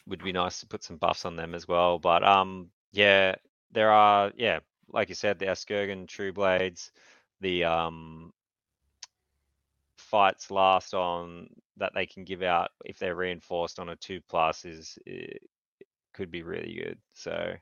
would 0.08 0.24
be 0.24 0.32
nice 0.32 0.62
to 0.62 0.68
put 0.68 0.84
some 0.84 0.98
buffs 0.98 1.26
on 1.26 1.36
them 1.36 1.54
as 1.54 1.68
well. 1.68 2.00
But 2.00 2.24
um, 2.24 2.70
yeah, 2.92 3.36
there 3.72 3.92
are. 3.92 4.32
Yeah, 4.36 4.60
like 4.90 5.10
you 5.10 5.16
said, 5.16 5.38
the 5.38 5.46
Askurgan 5.46 6.08
True 6.08 6.34
Blades, 6.34 6.92
the 7.42 7.66
um 7.66 8.34
fights 10.16 10.50
last 10.50 10.94
on 10.94 11.46
that 11.76 11.92
they 11.94 12.06
can 12.06 12.24
give 12.24 12.42
out 12.42 12.70
if 12.86 12.98
they're 12.98 13.18
reinforced 13.18 13.80
on 13.80 13.90
a 13.90 13.98
two 13.98 14.22
plus 14.30 14.64
is 14.64 14.98
it 15.06 15.42
could 16.14 16.32
be 16.32 16.42
really 16.42 16.74
good. 16.82 16.98
So 17.14 17.54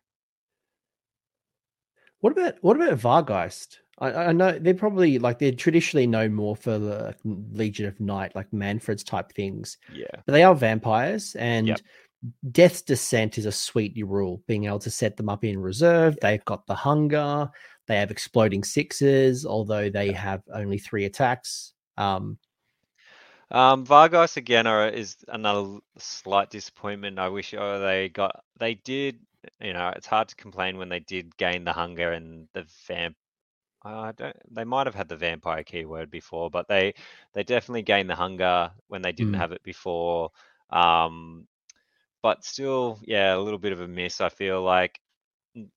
What 2.19 2.33
about 2.33 2.53
what 2.61 2.75
about 2.75 2.99
Vargheist? 2.99 3.77
I, 3.97 4.13
I 4.13 4.31
know 4.33 4.59
they're 4.59 4.75
probably 4.75 5.17
like 5.17 5.39
they're 5.39 5.51
traditionally 5.51 6.05
known 6.05 6.31
more 6.35 6.55
for 6.55 6.77
the 6.77 7.15
Legion 7.23 7.87
of 7.87 7.99
Night, 7.99 8.35
like 8.35 8.53
Mannfred's 8.53 9.03
type 9.03 9.31
things, 9.33 9.79
yeah, 9.91 10.05
but 10.27 10.33
they 10.33 10.43
are 10.43 10.53
vampires, 10.53 11.35
and 11.35 11.69
Yep. 11.69 11.81
Death's 12.51 12.83
Descent 12.83 13.39
is 13.39 13.47
a 13.47 13.51
sweet 13.51 13.97
rule. 14.05 14.43
Being 14.47 14.65
able 14.65 14.79
to 14.79 14.91
set 14.91 15.17
them 15.17 15.27
up 15.27 15.43
in 15.43 15.59
reserve, 15.59 16.17
they've 16.21 16.45
got 16.45 16.67
the 16.67 16.75
hunger, 16.75 17.49
they 17.87 17.97
have 17.97 18.11
exploding 18.11 18.63
sixes, 18.63 19.43
although 19.43 19.89
they 19.89 20.11
have 20.11 20.43
only 20.53 20.77
three 20.77 21.05
attacks. 21.05 21.73
Um, 21.97 22.37
Um, 23.53 23.85
Vargas 23.85 24.37
again 24.37 24.67
are, 24.67 24.89
is 24.89 25.17
another 25.29 25.79
slight 25.97 26.49
disappointment. 26.51 27.19
I 27.19 27.29
wish 27.29 27.53
oh, 27.55 27.79
they 27.79 28.09
got 28.09 28.43
they 28.59 28.75
did. 28.75 29.19
You 29.61 29.73
know, 29.73 29.89
it's 29.95 30.07
hard 30.07 30.29
to 30.29 30.35
complain 30.35 30.77
when 30.77 30.89
they 30.89 30.99
did 31.01 31.37
gain 31.37 31.65
the 31.65 31.73
hunger 31.73 32.11
and 32.13 32.49
the 32.53 32.65
vamp 32.87 33.17
I 33.83 34.11
don't. 34.13 34.35
They 34.53 34.65
might 34.65 34.87
have 34.87 34.95
had 34.95 35.09
the 35.09 35.17
vampire 35.17 35.63
keyword 35.63 36.11
before, 36.11 36.49
but 36.51 36.67
they 36.67 36.95
they 37.33 37.43
definitely 37.43 37.83
gained 37.83 38.09
the 38.09 38.15
hunger 38.15 38.71
when 38.87 39.01
they 39.03 39.13
didn't 39.13 39.35
Mm. 39.35 39.35
have 39.35 39.53
it 39.53 39.63
before. 39.63 40.31
Um, 40.71 41.47
but 42.21 42.43
still, 42.45 42.99
yeah, 43.03 43.35
a 43.35 43.39
little 43.39 43.59
bit 43.59 43.73
of 43.73 43.81
a 43.81 43.87
miss. 43.87 44.21
I 44.21 44.29
feel 44.29 44.61
like 44.63 44.99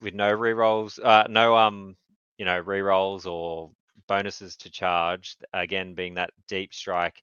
with 0.00 0.14
no 0.14 0.32
rerolls, 0.36 0.98
uh, 1.04 1.26
no 1.28 1.56
um, 1.56 1.96
you 2.38 2.44
know, 2.46 2.62
rerolls 2.62 3.26
or 3.26 3.70
bonuses 4.08 4.56
to 4.58 4.70
charge. 4.70 5.36
Again, 5.52 5.94
being 5.94 6.14
that 6.14 6.30
deep 6.48 6.74
strike 6.74 7.22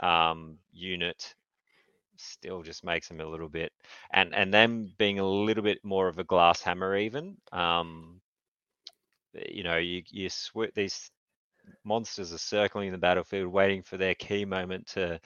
um 0.00 0.58
unit 0.72 1.34
still 2.16 2.62
just 2.62 2.84
makes 2.84 3.08
them 3.08 3.20
a 3.20 3.26
little 3.26 3.48
bit 3.48 3.72
and 4.12 4.34
and 4.34 4.52
them 4.52 4.92
being 4.98 5.18
a 5.18 5.26
little 5.26 5.62
bit 5.64 5.78
more 5.84 6.08
of 6.08 6.18
a 6.18 6.24
glass 6.24 6.62
hammer 6.62 6.96
even 6.96 7.36
um 7.52 8.20
you 9.48 9.62
know 9.62 9.76
you 9.76 10.02
you 10.10 10.28
sw- 10.28 10.72
these 10.74 11.10
monsters 11.84 12.32
are 12.32 12.38
circling 12.38 12.92
the 12.92 12.98
battlefield 12.98 13.52
waiting 13.52 13.82
for 13.82 13.96
their 13.96 14.14
key 14.14 14.44
moment 14.44 14.86
to 14.86 15.20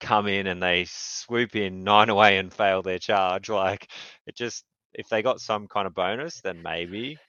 come 0.00 0.26
in 0.28 0.46
and 0.46 0.62
they 0.62 0.84
swoop 0.88 1.56
in 1.56 1.84
nine 1.84 2.10
away 2.10 2.38
and 2.38 2.52
fail 2.52 2.82
their 2.82 2.98
charge. 2.98 3.48
Like 3.50 3.90
it 4.26 4.36
just 4.36 4.64
if 4.94 5.08
they 5.08 5.22
got 5.22 5.40
some 5.40 5.68
kind 5.68 5.86
of 5.86 5.94
bonus 5.94 6.40
then 6.40 6.62
maybe 6.62 7.20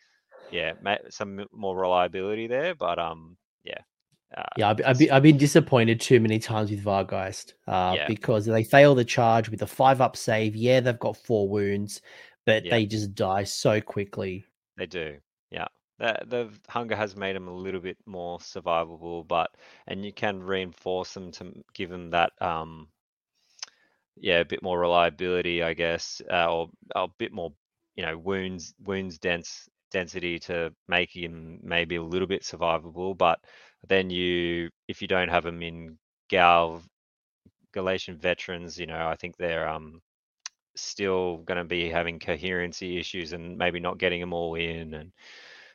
yeah 0.49 0.73
some 1.10 1.45
more 1.52 1.77
reliability 1.77 2.48
there 2.48 2.76
but 2.76 2.99
um 2.99 3.38
yeah 3.64 3.80
uh, 4.38 4.44
Yeah, 4.58 4.70
I've, 4.70 4.82
I've, 4.86 4.98
been, 4.98 5.12
I've 5.12 5.24
been 5.24 5.38
disappointed 5.38 5.99
too 5.99 6.20
many 6.20 6.40
times 6.40 6.72
with 6.72 6.84
Vargheist 6.84 7.53
uh, 7.68 7.94
Yeah. 7.95 8.08
because 8.08 8.45
they 8.45 8.64
fail 8.64 8.95
the 8.95 9.06
charge 9.06 9.49
with 9.49 9.62
a 9.62 9.68
five 9.68 10.02
up 10.02 10.16
save. 10.16 10.56
Yeah, 10.56 10.80
they've 10.80 10.99
got 10.99 11.18
four 11.18 11.48
wounds, 11.49 12.02
but 12.45 12.66
Yeah. 12.66 12.72
they 12.72 12.86
just 12.86 13.14
die 13.16 13.44
so 13.44 13.82
quickly. 13.82 14.45
They 14.78 14.86
do, 14.86 15.18
yeah. 15.52 15.68
The, 15.99 16.18
the 16.26 16.49
hunger 16.68 16.95
has 16.95 17.16
made 17.16 17.36
them 17.36 17.48
a 17.48 17.53
little 17.56 17.82
bit 17.82 17.98
more 18.06 18.40
survivable, 18.40 19.28
but 19.28 19.52
and 19.88 20.03
you 20.03 20.12
can 20.14 20.41
reinforce 20.41 21.14
them 21.14 21.32
to 21.34 21.53
give 21.74 21.90
them 21.90 22.10
that, 22.12 22.32
um, 22.41 22.88
yeah, 24.18 24.40
a 24.40 24.45
bit 24.45 24.64
more 24.64 24.80
reliability, 24.80 25.62
I 25.64 25.74
guess, 25.74 26.22
uh, 26.32 26.52
or 26.52 26.70
a 26.95 27.08
bit 27.08 27.32
more, 27.32 27.53
you 27.95 28.03
know, 28.06 28.18
wounds 28.18 28.74
wounds 28.80 29.18
dense 29.20 29.70
density 29.91 30.40
to 30.40 30.74
make 30.88 31.16
him 31.16 31.60
maybe 31.64 31.98
a 31.98 32.03
little 32.03 32.28
bit 32.28 32.44
survivable. 32.44 33.18
But 33.18 33.40
then 33.88 34.10
you, 34.10 34.70
if 34.88 35.02
you 35.02 35.08
don't 35.08 35.30
have 35.30 35.44
them 35.44 35.62
in 35.62 35.98
Gal 36.30 36.82
Galletian 37.74 38.18
veterans, 38.18 38.80
you 38.80 38.86
know, 38.88 39.08
I 39.08 39.16
think 39.16 39.38
they're 39.38 39.68
um 39.68 40.02
still 40.76 41.38
going 41.40 41.58
to 41.58 41.64
be 41.66 41.90
having 41.90 42.20
coherency 42.20 42.98
issues 42.98 43.34
and 43.34 43.58
maybe 43.58 43.80
not 43.80 43.98
getting 43.99 44.20
them 44.22 44.34
all 44.34 44.56
in 44.56 44.94
and 44.94 45.12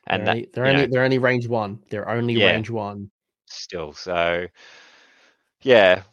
and 0.07 0.25
they're 0.25 0.27
that 0.27 0.39
only, 0.39 0.49
they're 0.53 0.67
only 0.67 0.85
know, 0.85 0.87
they're 0.87 1.03
only 1.03 1.17
range 1.19 1.47
one. 1.47 1.79
They're 1.89 2.09
only 2.09 2.37
Yeah. 2.37 2.59
range 2.59 2.69
one. 2.69 3.11
still 3.47 3.93
so 3.93 4.47
yeah 5.61 6.03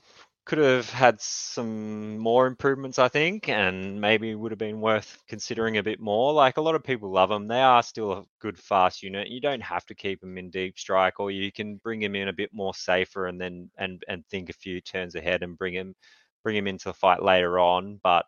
could 0.44 0.58
have 0.58 0.90
had 0.90 1.18
some 1.20 2.18
more 2.18 2.46
improvements 2.46 2.98
i 2.98 3.08
think 3.08 3.48
and 3.48 3.98
maybe 3.98 4.34
would 4.34 4.52
have 4.52 4.58
been 4.58 4.80
worth 4.80 5.22
considering 5.26 5.78
a 5.78 5.82
bit 5.82 6.00
more. 6.00 6.32
Like 6.32 6.58
a 6.58 6.60
lot 6.60 6.74
of 6.74 6.84
people 6.84 7.10
love 7.10 7.30
them 7.30 7.48
they 7.48 7.60
are 7.60 7.82
still 7.82 8.12
a 8.12 8.24
good 8.40 8.58
fast 8.58 9.02
unit. 9.02 9.28
You 9.28 9.40
don't 9.40 9.62
have 9.62 9.86
to 9.86 9.94
keep 9.94 10.20
them 10.20 10.36
in 10.38 10.50
deep 10.50 10.78
strike 10.78 11.18
or 11.20 11.30
you 11.30 11.50
can 11.50 11.76
bring 11.76 12.00
them 12.00 12.14
in 12.14 12.28
a 12.28 12.32
bit 12.32 12.50
more 12.52 12.74
safer 12.74 13.26
and 13.26 13.40
then 13.40 13.70
and 13.78 14.02
and 14.08 14.26
think 14.26 14.50
a 14.50 14.54
few 14.54 14.80
turns 14.80 15.14
ahead 15.14 15.42
and 15.42 15.58
bring 15.58 15.74
him 15.74 15.94
bring 16.42 16.56
him 16.56 16.66
into 16.66 16.84
the 16.86 16.94
fight 16.94 17.22
later 17.22 17.58
on. 17.58 18.00
But 18.02 18.26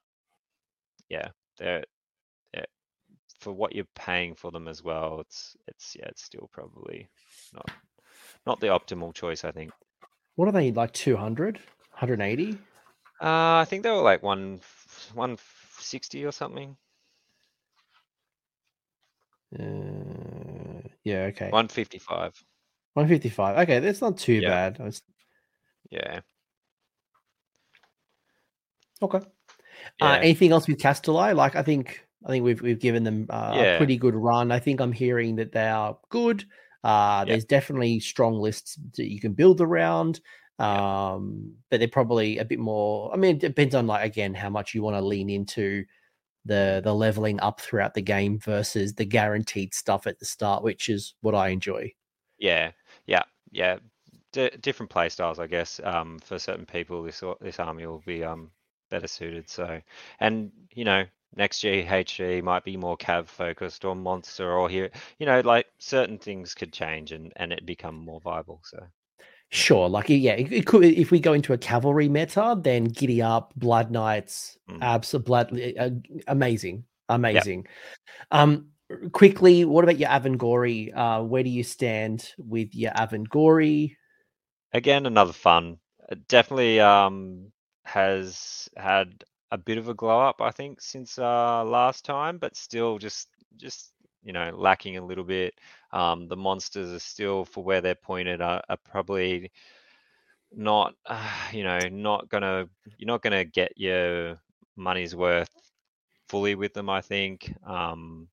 yeah 1.09 1.29
they're, 1.59 1.85
they 2.55 2.65
for 3.41 3.53
what 3.53 3.75
you're 3.75 3.85
paying 3.95 4.35
for 4.35 4.51
them 4.51 4.67
as 4.67 4.83
well 4.83 5.21
it's 5.21 5.57
it's 5.69 5.95
yeah 5.99 6.07
it's 6.09 6.25
still 6.25 6.49
probably 6.53 7.09
not 7.53 7.71
not 8.47 8.61
the 8.61 8.69
optimal 8.69 9.15
choice 9.15 9.45
i 9.45 9.51
think. 9.51 9.71
What 10.37 10.49
are 10.49 10.53
they 10.53 10.71
like 10.71 10.93
200, 10.93 11.61
180? 11.99 12.53
Uh, 13.21 13.57
I 13.61 13.65
think 13.69 13.83
they 13.83 13.91
were 13.91 14.03
like 14.03 14.23
one, 14.23 14.61
one 15.15 15.39
sixty 15.79 16.25
or 16.25 16.33
something. 16.33 16.77
Uh, 19.59 20.83
yeah, 21.05 21.23
okay. 21.33 21.49
One 21.51 21.69
fifty-five. 21.69 22.35
155. 22.95 23.59
Okay, 23.59 23.79
that's 23.81 24.01
not 24.01 24.17
too 24.19 24.35
Yeah. 24.35 24.49
bad. 24.49 24.79
Was- 24.79 25.03
Yeah. 25.91 26.21
Okay. 29.03 29.21
Uh, 30.01 30.19
anything 30.23 30.53
else 30.53 30.67
with 30.67 30.79
Kastelai? 30.79 31.35
Like 31.37 31.55
I 31.57 31.63
think 31.63 32.07
I 32.25 32.31
think 32.31 32.45
we've 32.45 32.61
we've 32.61 32.79
given 32.81 33.05
them 33.05 33.27
uh, 33.31 33.53
a 33.57 33.77
pretty 33.77 33.97
good 33.99 34.15
run. 34.15 34.51
I 34.51 34.59
think 34.59 34.81
I'm 34.81 34.93
hearing 34.93 35.37
that 35.37 35.53
they 35.53 35.69
are 35.69 35.99
good. 36.09 36.45
Uh, 36.83 37.25
Yeah. 37.27 37.33
There's 37.33 37.45
definitely 37.45 38.01
strong 38.01 38.35
lists 38.41 38.79
that 38.97 39.11
you 39.11 39.21
can 39.21 39.33
build 39.35 39.61
around. 39.61 40.21
Um, 40.59 41.55
but 41.71 41.79
they're 41.81 41.89
probably 41.89 42.39
a 42.39 42.45
bit 42.45 42.59
more. 42.59 43.13
I 43.13 43.17
mean, 43.17 43.37
it 43.37 43.41
depends 43.41 43.75
on 43.75 43.87
like 43.87 44.05
again 44.05 44.35
how 44.35 44.51
much 44.51 44.75
you 44.75 44.83
want 44.83 44.97
to 44.97 45.03
lean 45.03 45.29
into 45.31 45.85
the 46.45 46.81
the 46.85 46.95
leveling 46.95 47.41
up 47.41 47.61
throughout 47.61 47.95
the 47.95 48.03
game 48.03 48.39
versus 48.39 48.95
the 48.95 49.05
guaranteed 49.05 49.75
stuff 49.75 50.07
at 50.07 50.19
the 50.19 50.27
start, 50.27 50.63
which 50.63 50.89
is 50.89 51.15
what 51.21 51.35
I 51.35 51.49
enjoy. 51.49 51.93
Yeah. 52.39 52.73
Yeah. 53.07 53.25
Yeah. 53.51 53.79
D- 54.33 54.51
different 54.61 54.91
play 54.91 55.09
styles, 55.09 55.39
I 55.39 55.47
guess. 55.47 55.81
Um, 55.85 56.19
for 56.21 56.39
certain 56.39 56.67
people, 56.67 57.03
this 57.03 57.23
this 57.41 57.61
army 57.61 57.87
will 57.87 58.03
be 58.07 58.25
um 58.25 58.51
better 58.91 59.09
suited. 59.09 59.49
So, 59.49 59.81
and 60.21 60.53
you 60.75 60.85
know, 60.85 61.05
next 61.37 61.61
GHG 61.61 62.43
might 62.43 62.65
be 62.65 62.77
more 62.77 62.97
cav 62.99 63.27
focused 63.29 63.85
or 63.85 63.97
monster 63.97 64.53
or 64.53 64.69
here. 64.69 64.91
You 65.19 65.27
know, 65.27 65.41
like 65.41 65.67
certain 65.79 66.19
things 66.19 66.55
could 66.55 66.73
change 66.73 67.13
and 67.13 67.33
and 67.37 67.53
it 67.53 67.67
become 67.67 67.97
more 67.97 68.21
viable. 68.21 68.61
So. 68.65 68.87
Sure, 69.51 69.89
like 69.89 70.09
yeah, 70.09 70.33
it, 70.33 70.53
it 70.53 70.67
could. 70.67 70.85
If 70.85 71.11
we 71.11 71.21
go 71.21 71.33
into 71.33 71.53
a 71.53 71.59
cavalry 71.59 72.09
meta, 72.09 72.59
then 72.61 72.85
giddy 72.85 73.23
up, 73.23 73.53
blood 73.57 73.91
knights, 73.91 74.59
Mm. 74.69 74.83
absolutely 74.83 75.79
uh, 75.79 75.91
amazing, 76.27 76.85
amazing. 77.09 77.67
Um, 78.33 78.67
quickly, 79.13 79.65
what 79.65 79.85
about 79.85 79.99
your 79.99 80.09
Avengorii? 80.09 80.97
Uh, 80.97 81.23
where 81.23 81.43
do 81.45 81.51
you 81.51 81.63
stand 81.63 82.33
with 82.39 82.75
your 82.75 82.91
Avengorii? 82.93 83.97
again 84.73 85.07
another 85.07 85.33
fun 85.33 85.79
Uh, 86.11 86.17
definitely 86.29 86.81
um 86.81 87.51
has 87.85 88.69
had 88.77 89.25
a 89.53 89.59
bit 89.59 89.79
of 89.79 89.89
a 89.89 89.95
glow 89.95 90.21
up 90.21 90.41
i 90.41 90.51
think 90.51 90.81
since 90.81 91.19
uh 91.19 91.65
last 91.65 92.05
time 92.05 92.37
but 92.39 92.57
still 92.57 92.99
just 92.99 93.29
just 93.57 93.93
you 94.27 94.35
know 94.35 94.53
lacking 94.55 94.99
a 94.99 95.07
little 95.07 95.25
bit 95.25 95.55
um 95.93 96.29
the 96.29 96.37
monsters 96.37 96.93
are 96.93 97.01
still 97.01 97.47
for 97.47 97.65
where 97.65 97.81
they're 97.83 97.95
pointed 97.97 98.43
are, 98.43 98.63
are 98.69 98.79
probably 98.85 99.53
not 100.55 100.95
uh, 101.07 101.31
you 101.53 101.65
know 101.65 101.79
not 101.91 102.29
gonna 102.29 102.69
you're 102.99 103.07
not 103.09 103.23
gonna 103.23 103.45
get 103.45 103.73
your 103.77 104.37
money's 104.77 105.17
worth 105.17 105.51
fully 106.29 106.55
with 106.57 106.75
them 106.75 106.91
i 106.91 107.01
think 107.01 107.55
um 107.67 108.29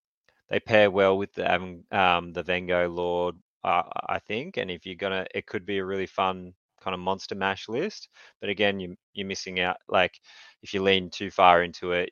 they 0.49 0.59
pair 0.59 0.91
well 0.91 1.17
with 1.17 1.33
the 1.33 1.53
um 1.91 2.33
the 2.33 2.43
vengo 2.43 2.93
lord 2.93 3.35
uh, 3.65 3.83
I 4.07 4.19
think. 4.19 4.57
And 4.57 4.69
if 4.71 4.85
you're 4.85 4.95
gonna, 4.95 5.25
it 5.33 5.47
could 5.47 5.65
be 5.65 5.79
a 5.79 5.85
really 5.85 6.07
fun 6.07 6.53
kind 6.81 6.93
of 6.93 6.99
monster 6.99 7.35
mash 7.35 7.69
list. 7.69 8.09
But 8.41 8.49
again, 8.49 8.79
you 8.79 8.95
you're 9.13 9.27
missing 9.27 9.59
out. 9.59 9.77
Like 9.87 10.19
if 10.61 10.73
you 10.73 10.83
lean 10.83 11.09
too 11.09 11.31
far 11.31 11.63
into 11.63 11.93
it, 11.93 12.11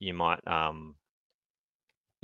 you 0.00 0.14
might 0.14 0.46
um 0.46 0.96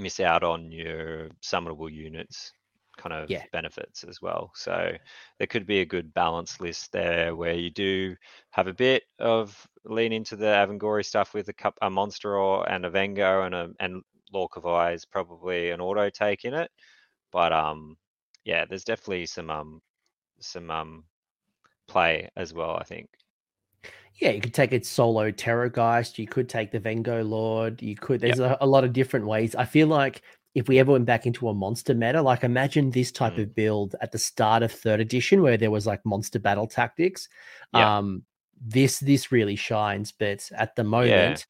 miss 0.01 0.20
out 0.20 0.43
on 0.44 0.72
your 0.72 1.31
summonable 1.43 1.93
units 1.93 2.52
kind 2.98 3.12
of 3.14 3.31
Yeah. 3.31 3.44
benefits 3.52 4.05
as 4.05 4.20
well. 4.20 4.52
So 4.55 4.93
there 5.39 5.47
could 5.47 5.66
be 5.66 5.81
a 5.81 5.86
good 5.86 6.12
balance 6.14 6.60
list 6.60 6.93
there 6.93 7.35
where 7.35 7.55
you 7.55 7.70
do 7.70 8.16
have 8.51 8.66
a 8.66 8.74
bit 8.74 9.05
of 9.18 9.66
lean 9.85 10.12
into 10.12 10.36
the 10.36 10.47
Avengorii 10.47 11.05
stuff 11.05 11.35
with 11.35 11.48
a 11.48 11.55
cup 11.55 11.78
a 11.82 11.90
monster 11.90 12.36
or 12.36 12.68
and 12.68 12.85
a 12.85 12.90
Vengo 12.90 13.47
and 13.47 13.55
a 13.55 13.70
and 13.81 14.02
Lauka 14.35 14.60
Vai 14.62 14.94
is 14.94 15.05
probably 15.06 15.70
an 15.70 15.81
auto 15.81 16.10
take 16.10 16.44
in 16.44 16.55
it. 16.55 16.70
But 17.32 17.52
um 17.52 17.97
yeah, 18.44 18.64
there's 18.66 18.85
definitely 18.85 19.27
some 19.27 19.51
um 19.51 19.82
some 20.40 20.70
um 20.70 21.05
play 21.89 22.28
as 22.36 22.52
well, 22.55 22.77
I 22.77 22.85
think. 22.85 23.09
Yeah, 24.20 24.31
you 24.31 24.40
could 24.40 24.55
take 24.55 24.73
it 24.73 24.85
solo 24.85 25.31
Terrorgeist. 25.31 26.19
You 26.19 26.27
could 26.27 26.48
take 26.48 26.70
the 26.70 26.81
Vengo 26.81 27.27
Lord. 27.27 27.81
You 27.81 27.97
could. 27.97 28.20
There's 28.20 28.39
a, 28.39 28.59
a 28.61 28.66
lot 28.66 28.85
of 28.85 28.93
different 28.93 29.27
ways. 29.27 29.55
I 29.55 29.65
feel 29.65 29.86
like 29.86 30.23
if 30.55 30.69
we 30.69 30.78
ever 30.78 30.93
went 30.93 31.07
back 31.07 31.27
into 31.27 31.48
a 31.48 31.55
monster 31.55 31.94
meta, 31.94 32.20
like 32.20 32.44
imagine 32.44 32.90
this 32.90 33.11
type 33.12 33.35
Mm. 33.35 33.43
of 33.43 33.55
build 33.55 33.97
at 34.02 34.12
the 34.12 34.19
start 34.19 34.62
of 34.62 34.73
third 34.73 35.01
edition 35.01 35.40
where 35.43 35.57
there 35.57 35.70
was 35.70 35.86
like 35.86 36.05
monster 36.05 36.39
battle 36.39 36.66
tactics. 36.66 37.28
Yeah. 37.73 37.98
Um, 37.98 38.24
this 38.61 38.98
this 38.98 39.32
really 39.32 39.57
shines, 39.57 40.12
but 40.12 40.51
at 40.55 40.77
the 40.77 40.85
moment, 40.85 41.47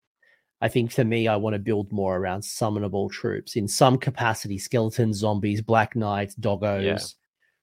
I 0.60 0.68
think 0.68 0.92
for 0.92 1.02
me, 1.02 1.26
I 1.26 1.36
want 1.36 1.54
to 1.54 1.58
build 1.58 1.90
more 1.90 2.16
around 2.16 2.42
summonable 2.42 3.10
troops 3.10 3.56
in 3.56 3.66
some 3.66 3.98
capacity: 3.98 4.58
skeletons, 4.58 5.16
zombies, 5.16 5.60
black 5.60 5.96
knights, 5.96 6.36
doggos. 6.36 7.14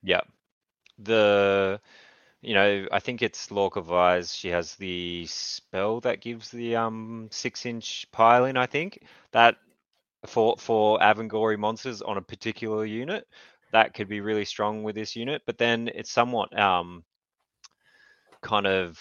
Yeah. 0.04 0.22
The 1.00 1.80
you 2.42 2.54
know, 2.54 2.88
I 2.92 3.00
think 3.00 3.22
it's 3.22 3.48
Lauka 3.50 3.84
Vai's. 3.84 4.34
She 4.36 4.50
has 4.50 4.76
the 4.76 5.26
spell 5.28 6.02
that 6.02 6.22
gives 6.22 6.52
the 6.52 6.76
um 6.78 7.30
six 7.32 7.66
inch 7.66 8.08
piling, 8.12 8.58
I 8.58 8.68
think. 8.68 9.04
That 9.32 9.58
for 10.28 10.58
for 10.58 11.00
Avengorii 11.00 11.58
monsters 11.60 12.02
on 12.02 12.18
a 12.18 12.22
particular 12.22 12.86
unit. 12.86 13.28
that 13.72 13.94
could 13.94 14.08
be 14.10 14.22
really 14.22 14.46
strong 14.46 14.84
with 14.84 14.96
this 14.96 15.16
unit, 15.16 15.42
but 15.46 15.58
then 15.58 15.90
it's 15.94 16.12
somewhat 16.12 16.58
um, 16.58 17.04
kind 18.42 18.68
of 18.68 19.00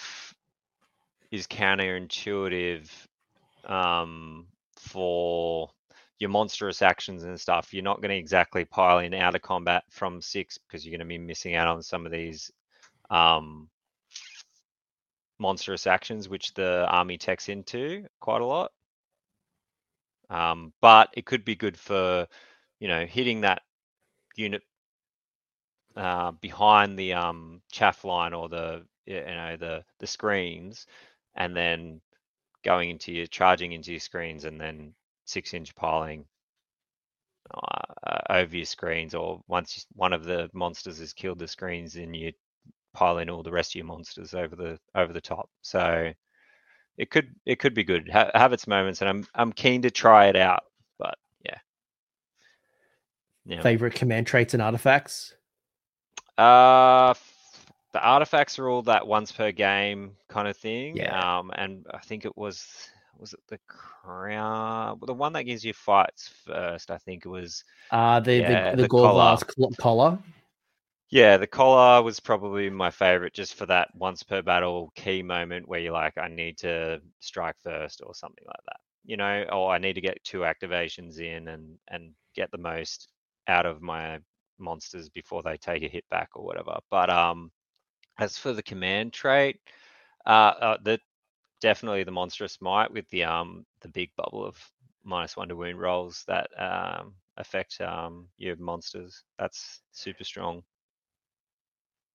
is 1.31 1.47
counterintuitive 1.47 2.91
um, 3.65 4.47
for 4.79 5.71
your 6.19 6.31
monstrous 6.31 6.83
actions 6.83 7.25
and 7.25 7.41
stuff. 7.41 7.75
You're 7.75 7.85
not 7.85 8.01
going 8.01 8.11
to 8.11 8.17
exactly 8.17 8.65
pile 8.65 9.01
in 9.01 9.15
out 9.15 9.35
of 9.35 9.43
combat 9.43 9.85
from 9.91 10.21
six 10.23 10.59
because 10.59 10.85
you're 10.85 10.93
going 10.97 11.07
to 11.07 11.07
be 11.07 11.19
missing 11.19 11.55
out 11.55 11.69
on 11.69 11.83
some 11.83 12.07
of 12.07 12.13
these 12.13 12.51
um, 13.11 13.69
monstrous 15.39 15.87
actions, 15.87 16.29
which 16.29 16.55
the 16.55 16.87
army 16.89 17.19
techs 17.19 17.49
into 17.49 18.07
quite 18.21 18.41
a 18.41 18.47
lot. 18.47 18.73
Um, 20.31 20.73
but 20.81 21.11
it 21.13 21.27
could 21.27 21.45
be 21.45 21.55
good 21.55 21.77
for, 21.79 22.27
you 22.81 22.89
know, 22.89 23.07
hitting 23.07 23.43
that 23.43 23.63
unit 24.37 24.63
uh, 25.97 26.33
behind 26.33 26.99
the 26.99 27.15
um, 27.15 27.63
chaff 27.73 28.05
line 28.05 28.35
or 28.35 28.49
the 28.49 28.85
you 29.07 29.21
know 29.21 29.57
the 29.59 29.85
the 30.01 30.07
screens, 30.07 30.87
and 31.37 31.57
then 31.57 32.01
going 32.65 32.91
into 32.91 33.13
your 33.13 33.27
charging 33.27 33.73
into 33.73 33.93
your 33.93 34.01
screens, 34.01 34.45
and 34.45 34.61
then 34.61 34.95
six 35.25 35.55
inch 35.55 35.75
piling 35.75 36.25
uh, 37.55 38.21
over 38.31 38.57
your 38.57 38.67
screens, 38.67 39.15
or 39.15 39.43
once 39.49 39.87
one 39.95 40.13
of 40.13 40.25
the 40.25 40.51
monsters 40.53 40.99
has 40.99 41.13
killed 41.13 41.39
the 41.39 41.49
screens, 41.49 41.95
then 41.95 42.13
you 42.15 42.33
pile 42.97 43.19
in 43.19 43.29
all 43.29 43.43
the 43.43 43.53
rest 43.53 43.73
of 43.73 43.75
your 43.77 43.85
monsters 43.85 44.35
over 44.35 44.57
the 44.57 44.79
over 44.95 45.13
the 45.13 45.21
top. 45.21 45.51
So 45.63 46.13
it 46.97 47.11
could 47.11 47.35
it 47.45 47.59
could 47.59 47.75
be 47.75 47.85
good. 47.85 48.09
Ha- 48.11 48.31
have 48.35 48.53
its 48.53 48.67
moments, 48.67 49.01
and 49.01 49.09
I'm 49.09 49.27
I'm 49.35 49.53
keen 49.53 49.83
to 49.83 49.91
try 49.91 50.27
it 50.27 50.37
out. 50.37 50.65
But 50.99 51.17
yeah. 51.45 51.59
yeah. 53.45 53.63
Favorite 53.63 53.95
command 53.95 54.27
traits 54.27 54.55
and 54.55 54.63
artifacts? 54.63 55.35
Uh, 56.39 57.15
the 57.93 58.01
artifacts 58.01 58.59
are 58.59 58.69
all 58.69 58.83
that 58.83 59.07
once 59.07 59.31
per 59.31 59.53
game 59.53 60.17
kind 60.29 60.49
of 60.49 60.57
thing. 60.57 60.97
Yeah. 60.97 61.39
Um, 61.39 61.51
and 61.55 61.87
I 61.93 61.99
think 61.99 62.25
it 62.25 62.37
was 62.37 62.91
was 63.19 63.33
it 63.33 63.41
the 63.49 63.59
crown 63.67 64.99
the 65.07 65.15
one 65.15 65.33
that 65.33 65.45
gives 65.45 65.65
you 65.65 65.73
fights 65.73 66.31
first 66.45 66.91
i 66.91 66.99
think 66.99 67.25
it 67.25 67.29
was 67.29 67.65
uh 67.91 68.21
the 68.21 68.37
yeah, 68.37 68.71
the, 68.73 68.77
the, 68.77 68.83
the 68.83 68.89
collar. 68.89 69.39
collar 69.79 70.19
yeah, 71.11 71.37
the 71.37 71.47
collar 71.47 72.03
was 72.03 72.19
probably 72.21 72.69
my 72.69 72.91
favorite 72.91 73.33
just 73.35 73.55
for 73.55 73.67
that 73.67 73.89
once 73.95 74.23
per 74.25 74.43
battle 74.43 74.91
key 74.97 75.23
moment 75.23 75.69
where 75.69 75.79
you're 75.81 75.93
like, 75.93 76.19
I 76.19 76.29
need 76.29 76.59
to 76.59 77.01
strike 77.21 77.57
first 77.63 78.03
or 78.05 78.15
something 78.15 78.45
like 78.47 78.61
that. 78.67 78.81
You 79.05 79.17
know, 79.17 79.45
or 79.53 79.73
I 79.73 79.79
need 79.79 79.93
to 79.95 80.01
get 80.01 80.23
two 80.25 80.41
activations 80.41 81.21
in 81.21 81.49
and 81.49 81.79
and 81.89 82.13
get 82.35 82.51
the 82.51 82.59
most 82.59 83.09
out 83.47 83.67
of 83.67 83.83
my 83.83 84.19
monsters 84.59 85.09
before 85.09 85.43
they 85.43 85.57
take 85.57 85.83
a 85.85 85.89
hit 85.89 86.05
back 86.11 86.31
or 86.35 86.45
whatever. 86.45 86.79
But 86.91 87.09
um 87.11 87.53
as 88.19 88.39
for 88.39 88.53
the 88.53 88.63
command 88.63 89.13
trait, 89.15 89.61
uh, 90.27 90.31
uh 90.61 90.79
the 90.85 90.99
definitely 91.61 92.05
the 92.05 92.13
monstrous 92.13 92.61
might 92.63 92.93
with 92.93 93.09
the 93.11 93.25
um 93.25 93.67
the 93.83 93.89
big 93.89 94.11
bubble 94.17 94.45
of 94.47 94.59
minus 95.05 95.37
one 95.37 95.49
to 95.49 95.57
wound 95.57 95.81
rolls 95.81 96.25
that 96.29 96.49
um 96.61 97.15
affect 97.39 97.81
um 97.83 98.29
your 98.39 98.57
monsters. 98.57 99.25
That's 99.39 99.83
super 99.93 100.25
strong. 100.25 100.63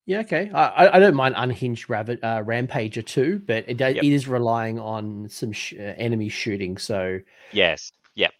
Yeah, 0.05 0.19
okay. 0.19 0.49
I, 0.53 0.97
I 0.97 0.99
don't 0.99 1.13
mind 1.15 1.35
unhinged 1.37 1.89
rabbit, 1.89 2.19
uh, 2.23 2.43
rampager 2.43 3.05
too, 3.05 3.41
but 3.45 3.65
it, 3.67 3.79
yep. 3.79 3.97
it 3.97 4.03
is 4.03 4.27
relying 4.27 4.79
on 4.79 5.29
some 5.29 5.51
sh- 5.51 5.75
uh, 5.79 5.93
enemy 5.97 6.27
shooting. 6.27 6.77
So 6.77 7.19
yes, 7.51 7.91
yep, 8.15 8.33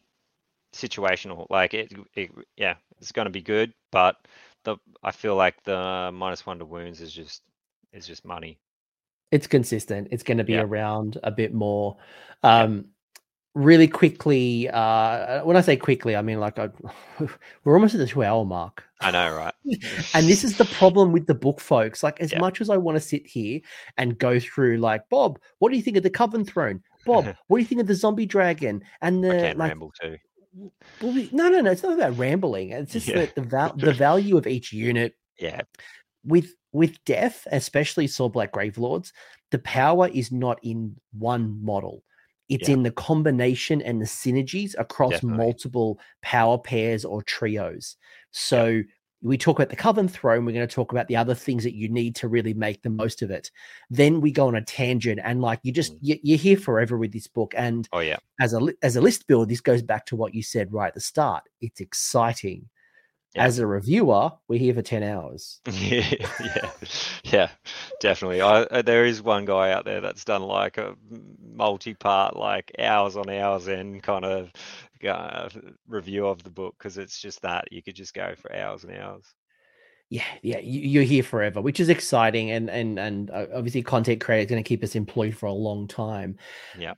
situational. 0.74 1.48
Like 1.50 1.74
it, 1.74 1.94
it 2.16 2.32
yeah, 2.58 2.76
it's 3.00 3.12
going 3.12 3.28
to 3.28 3.32
be 3.32 3.42
good, 3.42 3.74
but 3.92 4.18
the 4.64 4.78
I 5.04 5.12
feel 5.12 5.36
like 5.36 5.64
the 5.64 6.12
minus 6.14 6.46
one 6.46 6.60
to 6.60 6.66
wounds 6.66 7.00
is 7.00 7.14
just 7.14 7.44
is 7.94 8.08
just 8.08 8.26
money. 8.26 8.58
It's 9.30 9.48
consistent. 9.48 10.08
It's 10.12 10.24
going 10.24 10.40
to 10.40 10.44
be 10.44 10.54
yep. 10.54 10.66
around 10.66 11.20
a 11.24 11.32
bit 11.32 11.54
more. 11.54 11.98
Um, 12.44 12.76
yep 12.78 12.86
really 13.54 13.88
quickly 13.88 14.70
uh 14.70 15.44
when 15.44 15.58
i 15.58 15.62
say 15.62 15.76
quickly 15.76 16.16
i 16.16 16.22
mean 16.22 16.40
like 16.40 16.58
I, 16.58 16.70
we're 17.64 17.74
almost 17.74 17.94
at 17.94 18.00
the 18.00 18.08
two 18.08 18.24
hour 18.24 18.46
mark 18.46 18.84
i 19.02 19.12
know 19.12 19.34
right? 19.36 19.54
And 20.14 20.28
this 20.28 20.44
is 20.44 20.58
the 20.58 20.66
problem 20.66 21.12
with 21.12 21.28
the 21.28 21.36
book 21.36 21.60
folks. 21.60 22.04
Like 22.04 22.20
as 22.22 22.36
much 22.36 22.62
as 22.62 22.70
i 22.70 22.78
want 22.78 22.96
to 22.96 23.02
sit 23.02 23.26
here 23.26 23.60
and 23.98 24.18
go 24.18 24.40
through 24.40 24.78
like 24.78 25.08
bob 25.10 25.40
what 25.60 25.70
do 25.70 25.78
you 25.78 25.84
think 25.84 25.98
of 25.98 26.04
the 26.04 26.10
coven 26.10 26.46
throne? 26.46 26.82
Bob 27.06 27.26
what 27.48 27.58
do 27.58 27.62
you 27.62 27.68
think 27.68 27.82
of 27.82 27.88
the 27.88 27.96
zombie 27.96 28.26
dragon? 28.26 28.84
And 29.02 29.24
the 29.24 29.50
I 29.50 29.52
like 29.54 29.70
ramble 29.70 29.94
too. 30.00 30.18
well, 31.02 31.14
we, 31.14 31.30
no 31.32 31.50
no 31.50 31.62
no 31.62 31.72
it's 31.72 31.84
not 31.84 31.94
about 31.94 32.18
rambling. 32.18 32.72
It's 32.72 32.94
just 32.94 33.08
yeah. 33.08 33.26
the 33.26 33.42
the, 33.42 33.48
val- 33.48 33.76
the 33.76 33.94
value 34.08 34.38
of 34.38 34.48
each 34.48 34.72
unit 34.72 35.16
yeah. 35.40 35.62
with 36.24 36.54
with 36.72 37.04
death 37.06 37.48
especially 37.52 38.08
Soulblight 38.08 38.52
Gravelords 38.52 39.12
the 39.52 39.60
power 39.60 40.08
is 40.08 40.32
not 40.32 40.60
in 40.64 40.96
one 41.12 41.64
model 41.64 42.04
it's 42.52 42.68
yeah. 42.68 42.74
in 42.74 42.84
the 42.84 42.92
combination 42.92 43.82
and 43.82 44.02
the 44.02 44.06
synergies 44.06 44.76
across 44.78 45.12
Definitely. 45.12 45.38
multiple 45.38 46.00
power 46.22 46.58
pairs 46.58 47.06
or 47.06 47.24
trios. 47.24 47.96
So 48.32 48.68
yeah. 48.68 48.82
we 49.22 49.38
talk 49.38 49.58
about 49.58 49.70
the 49.70 49.78
Coven 49.78 50.10
Throne. 50.10 50.44
We're 50.44 50.52
going 50.52 50.68
to 50.68 50.76
talk 50.76 50.92
about 50.92 51.08
the 51.08 51.16
other 51.16 51.34
things 51.34 51.64
that 51.64 51.76
you 51.76 51.88
need 51.88 52.14
to 52.18 52.28
really 52.28 52.54
make 52.54 52.82
the 52.82 52.90
most 52.90 53.22
of 53.22 53.32
it. 53.32 53.50
Then 53.90 54.20
we 54.20 54.34
go 54.34 54.48
on 54.48 54.56
a 54.56 54.62
tangent, 54.62 55.22
and 55.24 55.42
like 55.42 55.62
you 55.64 55.72
just 55.72 55.94
mm. 56.04 56.20
you, 56.22 56.36
are 56.36 56.38
here 56.38 56.58
forever 56.58 56.98
with 56.98 57.14
this 57.14 57.28
book. 57.28 57.54
And 57.56 57.88
oh 57.94 58.00
yeah, 58.00 58.18
as 58.42 58.54
a 58.54 58.60
as 58.84 58.98
a 58.98 59.02
list 59.02 59.28
build, 59.28 59.48
this 59.48 59.62
goes 59.62 59.82
back 59.82 60.06
to 60.08 60.18
what 60.18 60.36
you 60.36 60.44
said 60.44 60.74
right 60.74 60.90
at 60.90 60.94
the 60.94 61.00
start. 61.00 61.46
It's 61.62 61.80
exciting. 61.80 62.68
Yeah. 63.36 63.46
As 63.46 63.60
a 63.60 63.66
reviewer, 63.66 64.32
we're 64.50 64.60
here 64.60 64.74
for 64.74 64.82
10 64.82 65.04
hours. 65.04 65.62
yeah, 65.72 66.04
yeah, 66.44 66.72
yeah, 67.24 67.50
definitely. 68.02 68.42
I, 68.42 68.64
uh, 68.64 68.82
there 68.82 69.06
is 69.06 69.22
one 69.22 69.46
guy 69.46 69.72
out 69.72 69.86
there 69.86 70.02
that's 70.02 70.26
done 70.26 70.42
like 70.42 70.78
a 70.78 70.96
multi 71.42 71.94
part, 71.94 72.36
like 72.36 72.74
hours 72.78 73.16
on 73.16 73.30
hours 73.30 73.70
in 73.70 74.02
kind 74.02 74.26
of 74.26 74.52
uh, 75.08 75.48
review 75.88 76.28
of 76.28 76.44
the 76.44 76.50
book 76.50 76.76
because 76.78 76.98
it's 76.98 77.22
just 77.22 77.42
that 77.44 77.72
you 77.72 77.82
could 77.82 77.96
just 77.96 78.14
go 78.14 78.36
for 78.36 78.54
hours 78.54 78.84
and 78.84 78.98
hours. 78.98 79.24
Yeah, 80.10 80.26
yeah, 80.42 80.60
you're 80.60 81.04
here 81.04 81.24
forever, 81.24 81.62
which 81.62 81.80
is 81.80 81.88
exciting, 81.88 82.52
and 82.52 82.70
and 82.70 83.00
and 83.00 83.32
uh, 83.32 83.46
obviously, 83.56 83.82
content 83.82 84.20
creator 84.20 84.42
is 84.42 84.50
going 84.50 84.62
to 84.62 84.68
keep 84.68 84.84
us 84.84 84.94
employed 84.94 85.34
for 85.34 85.46
a 85.46 85.54
long 85.54 85.88
time. 85.88 86.38
Yeah, 86.78 86.96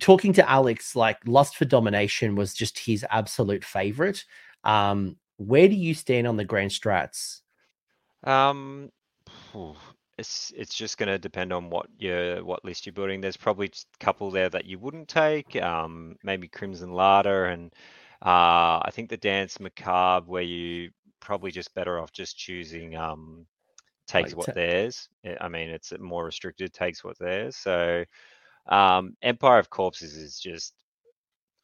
talking 0.00 0.32
to 0.32 0.50
Alex, 0.50 0.96
like 0.96 1.18
Lust 1.26 1.56
for 1.56 1.64
Domination 1.64 2.34
was 2.34 2.52
just 2.52 2.78
his 2.78 3.06
absolute 3.08 3.64
favorite. 3.64 4.24
Um, 4.64 5.16
where 5.36 5.68
do 5.68 5.74
you 5.74 5.94
stand 5.94 6.26
on 6.26 6.36
the 6.36 6.44
grand 6.44 6.70
strats? 6.70 7.40
Um, 8.22 8.90
it's 10.18 10.52
it's 10.56 10.74
just 10.74 10.98
going 10.98 11.08
to 11.08 11.18
depend 11.18 11.52
on 11.52 11.70
what 11.70 11.86
your 11.98 12.44
what 12.44 12.64
list 12.64 12.86
you're 12.86 12.92
building. 12.92 13.20
There's 13.20 13.36
probably 13.36 13.66
a 13.66 14.04
couple 14.04 14.30
there 14.30 14.48
that 14.48 14.64
you 14.64 14.78
wouldn't 14.78 15.08
take. 15.08 15.56
Um, 15.56 16.16
maybe 16.22 16.48
Crimson 16.48 16.92
Larder 16.92 17.46
and 17.46 17.72
uh, 18.22 18.80
I 18.82 18.90
think 18.92 19.10
the 19.10 19.16
Dance 19.16 19.60
Macabre, 19.60 20.26
where 20.26 20.42
you 20.42 20.90
probably 21.20 21.50
just 21.50 21.74
better 21.74 21.98
off 21.98 22.12
just 22.12 22.38
choosing 22.38 22.96
um, 22.96 23.46
takes 24.06 24.30
like, 24.30 24.46
what 24.46 24.54
theirs. 24.54 25.08
I 25.40 25.48
mean, 25.48 25.68
it's 25.68 25.92
more 25.98 26.24
restricted. 26.24 26.72
Takes 26.72 27.04
what 27.04 27.18
theirs. 27.18 27.56
So 27.56 28.04
um, 28.68 29.16
Empire 29.22 29.58
of 29.58 29.70
Corpses 29.70 30.16
is 30.16 30.38
just 30.38 30.74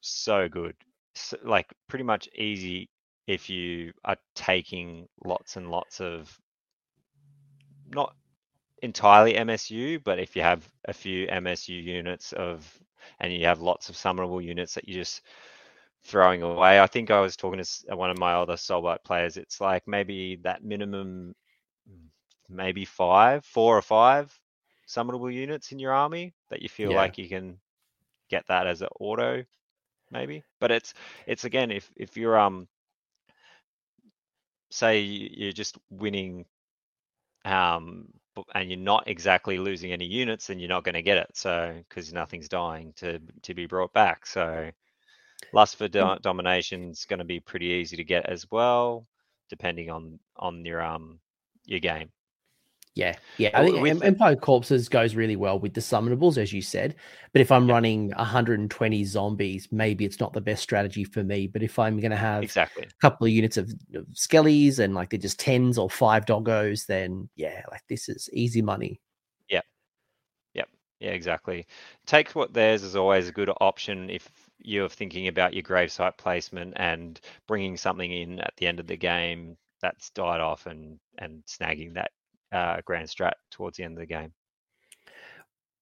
so 0.01 0.48
good. 0.48 0.74
So, 1.14 1.36
like 1.44 1.72
pretty 1.88 2.05
much 2.05 2.28
easy 2.34 2.88
if 3.31 3.48
you 3.48 3.93
are 4.05 4.16
taking 4.35 5.07
lots 5.24 5.57
and 5.57 5.70
lots 5.70 6.01
of 6.01 6.36
not 7.89 8.16
entirely 8.82 9.35
MSU, 9.35 10.02
but 10.02 10.19
if 10.19 10.35
you 10.35 10.43
have 10.43 10.69
a 10.86 10.93
few 10.93 11.28
MSU 11.28 11.81
units 11.81 12.32
of 12.32 12.66
and 13.20 13.32
you 13.32 13.47
have 13.47 13.61
lots 13.61 13.89
of 13.89 13.94
summonable 13.94 14.43
units 14.43 14.74
that 14.74 14.89
you're 14.89 15.01
just 15.01 15.23
throwing 16.02 16.43
away. 16.43 16.81
I 16.81 16.89
think 16.89 17.12
I 17.12 17.20
was 17.20 17.36
talking 17.36 17.62
to 17.62 17.97
one 17.97 18.11
of 18.11 18.19
my 18.19 18.35
other 18.35 18.55
Soulblight 18.55 19.05
players. 19.05 19.36
It's 19.36 19.61
like 19.61 19.86
maybe 19.86 20.40
that 20.43 20.65
minimum, 20.65 21.36
maybe 22.48 22.85
five, 22.85 23.44
four 23.44 23.78
or 23.78 23.82
five 23.82 24.36
summonable 24.89 25.32
units 25.32 25.70
in 25.70 25.78
your 25.78 25.93
army 25.93 26.35
that 26.48 26.62
you 26.62 26.69
feel 26.69 26.90
yeah. 26.90 26.97
like 26.97 27.16
you 27.16 27.28
can 27.28 27.59
get 28.28 28.44
that 28.48 28.66
as 28.66 28.82
an 28.82 28.89
auto, 28.98 29.44
maybe. 30.11 30.43
But 30.59 30.73
it's 30.73 30.94
it's 31.28 31.44
again 31.44 31.70
if 31.70 31.89
if 31.97 32.16
you're 32.16 32.36
um 32.36 32.66
say 34.70 35.01
you're 35.01 35.52
just 35.52 35.78
winning 35.90 36.47
um, 37.44 38.09
and 38.55 38.70
you're 38.70 38.78
not 38.78 39.09
exactly 39.09 39.59
losing 39.59 39.92
any 39.92 40.06
units, 40.06 40.47
then 40.47 40.59
you're 40.59 40.68
not 40.68 40.84
going 40.84 40.94
to 40.94 41.02
get 41.02 41.18
it. 41.18 41.30
So 41.34 41.74
because 41.88 42.12
nothing's 42.12 42.48
dying 42.48 42.92
to 42.97 43.20
to 43.42 43.55
be 43.55 43.66
brought 43.66 43.92
back. 43.92 44.26
So 44.26 44.70
lust 45.52 45.76
for 45.76 45.88
do- 45.88 46.18
domination 46.22 46.90
is 46.90 47.06
going 47.06 47.18
to 47.18 47.24
be 47.24 47.40
pretty 47.40 47.66
easy 47.66 47.97
to 47.97 48.05
get 48.05 48.28
as 48.28 48.51
well, 48.51 49.06
depending 49.48 49.90
on 49.90 50.18
on 50.36 50.64
your 50.64 50.82
um 50.82 51.20
your 51.66 51.80
game. 51.80 52.10
Yeah, 52.96 53.16
yeah. 53.38 53.50
I 53.54 53.64
think 53.64 53.80
with, 53.80 54.02
Empire 54.02 54.34
Corpses 54.34 54.88
goes 54.88 55.14
really 55.14 55.36
well 55.36 55.60
with 55.60 55.74
the 55.74 55.80
summonables, 55.80 56.36
as 56.36 56.52
you 56.52 56.60
said. 56.60 56.96
But 57.32 57.40
if 57.40 57.52
I'm 57.52 57.68
yeah. 57.68 57.74
running 57.74 58.08
120 58.10 59.04
zombies, 59.04 59.68
maybe 59.70 60.04
it's 60.04 60.18
not 60.18 60.32
the 60.32 60.40
best 60.40 60.62
strategy 60.62 61.04
for 61.04 61.22
me. 61.22 61.46
But 61.46 61.62
if 61.62 61.78
I'm 61.78 62.00
going 62.00 62.10
to 62.10 62.16
have 62.16 62.42
exactly 62.42 62.84
a 62.84 63.00
couple 63.00 63.26
of 63.26 63.32
units 63.32 63.56
of, 63.56 63.72
of 63.94 64.06
skellies 64.08 64.80
and 64.80 64.94
like 64.94 65.10
they're 65.10 65.20
just 65.20 65.38
tens 65.38 65.78
or 65.78 65.88
five 65.88 66.24
doggos, 66.24 66.86
then 66.86 67.28
yeah, 67.36 67.62
like 67.70 67.82
this 67.88 68.08
is 68.08 68.28
easy 68.32 68.60
money. 68.60 69.00
Yep, 69.48 69.64
yep, 70.54 70.68
yeah, 70.98 71.10
exactly. 71.10 71.66
Take 72.06 72.30
what 72.30 72.52
theirs 72.52 72.82
is 72.82 72.96
always 72.96 73.28
a 73.28 73.32
good 73.32 73.50
option 73.60 74.10
if 74.10 74.28
you're 74.58 74.88
thinking 74.88 75.28
about 75.28 75.54
your 75.54 75.62
gravesite 75.62 76.18
placement 76.18 76.74
and 76.76 77.20
bringing 77.46 77.76
something 77.76 78.12
in 78.12 78.40
at 78.40 78.52
the 78.56 78.66
end 78.66 78.80
of 78.80 78.88
the 78.88 78.96
game 78.96 79.56
that's 79.80 80.10
died 80.10 80.40
off 80.40 80.66
and 80.66 80.98
and 81.18 81.42
snagging 81.46 81.94
that 81.94 82.10
uh, 82.52 82.81
grand 82.85 83.09
strat 83.09 83.32
towards 83.51 83.77
the 83.77 83.85
end 83.85 83.94
of 83.94 84.01
the 84.01 84.06
game. 84.06 84.32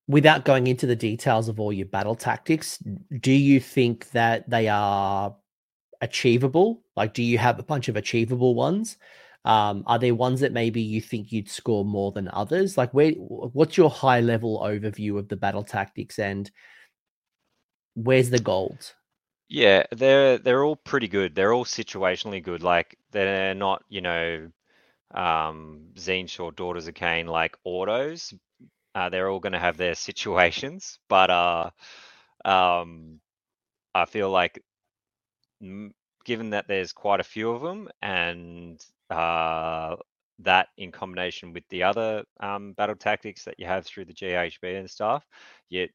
Without 0.07 0.45
going 0.45 0.67
into 0.67 0.87
the 0.87 0.97
details 0.97 1.49
of 1.49 1.61
all 1.61 1.73
your 1.73 1.87
battle 1.87 2.15
tactics, 2.15 2.83
do 3.21 3.33
you 3.33 3.61
think 3.61 4.11
that 4.11 4.49
they 4.49 4.69
are 4.69 5.37
achievable? 6.01 6.83
Like, 6.97 7.13
do 7.13 7.23
you 7.23 7.39
have 7.39 7.59
a 7.59 7.63
bunch 7.65 7.89
of 7.89 7.97
achievable 7.97 8.55
ones? 8.55 8.97
Um, 9.45 9.85
are 9.87 9.99
there 9.99 10.15
ones 10.15 10.41
that 10.41 10.53
maybe 10.53 10.81
you 10.81 11.01
think 11.01 11.31
you'd 11.31 11.49
score 11.49 11.85
more 11.85 12.13
than 12.13 12.29
others? 12.33 12.77
Like, 12.77 12.93
where 12.95 13.13
what's 13.13 13.77
your 13.77 13.91
high 13.91 14.21
level 14.21 14.61
overview 14.61 15.19
of 15.19 15.29
the 15.29 15.37
battle 15.37 15.65
tactics 15.65 16.19
and 16.19 16.51
where's 17.95 18.31
the 18.31 18.39
gold? 18.39 18.95
Yeah, 19.49 19.85
they're 19.93 20.39
they're 20.39 20.65
all 20.65 20.77
pretty 20.77 21.09
good. 21.09 21.35
They're 21.35 21.53
all 21.53 21.65
situationally 21.65 22.43
good. 22.43 22.63
Like 22.63 22.99
they're 23.13 23.55
not, 23.55 23.83
you 23.89 24.03
know, 24.03 24.51
um, 25.15 25.89
Tzeentch, 25.95 26.55
Daughters 26.57 26.89
of 26.89 26.95
Khaine 26.95 27.27
like 27.27 27.57
autos. 27.65 28.33
Uh, 28.95 29.09
they're 29.09 29.31
all 29.31 29.41
going 29.41 29.53
to 29.53 29.59
have 29.59 29.77
their 29.77 29.95
situations, 29.95 30.99
but 31.09 31.31
uh, 31.31 31.71
um, 32.45 33.21
I 33.95 34.05
feel 34.07 34.31
like 34.31 34.63
given 36.25 36.51
that 36.51 36.69
there's 36.69 36.93
quite 36.93 37.21
a 37.21 37.25
few 37.25 37.51
of 37.51 37.63
them, 37.63 37.89
and 38.03 38.85
uh, 39.11 39.97
that 40.41 40.69
in 40.77 40.93
combination 40.93 41.53
with 41.53 41.65
the 41.71 41.83
other 41.83 42.25
um, 42.41 42.73
battle 42.75 42.97
tactics 42.97 43.45
that 43.45 43.59
you 43.59 43.67
have 43.67 43.87
through 43.87 44.05
the 44.05 44.15
GHB 44.15 44.79
and 44.79 44.91
stuff, 44.91 45.27
you 45.69 45.89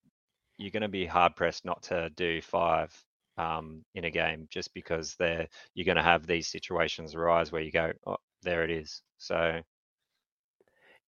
you're 0.57 0.71
going 0.71 0.81
to 0.81 0.87
be 0.87 1.05
hard 1.05 1.35
pressed 1.35 1.65
not 1.65 1.81
to 1.83 2.09
do 2.15 2.41
five 2.41 2.93
um, 3.37 3.83
in 3.95 4.05
a 4.05 4.11
game 4.11 4.47
just 4.49 4.73
because 4.73 5.15
they're 5.17 5.47
you're 5.73 5.85
going 5.85 5.97
to 5.97 6.03
have 6.03 6.27
these 6.27 6.47
situations 6.47 7.15
arise 7.15 7.51
where 7.51 7.61
you 7.61 7.71
go, 7.71 7.91
oh, 8.05 8.17
there 8.43 8.63
it 8.63 8.71
is. 8.71 9.01
So 9.17 9.61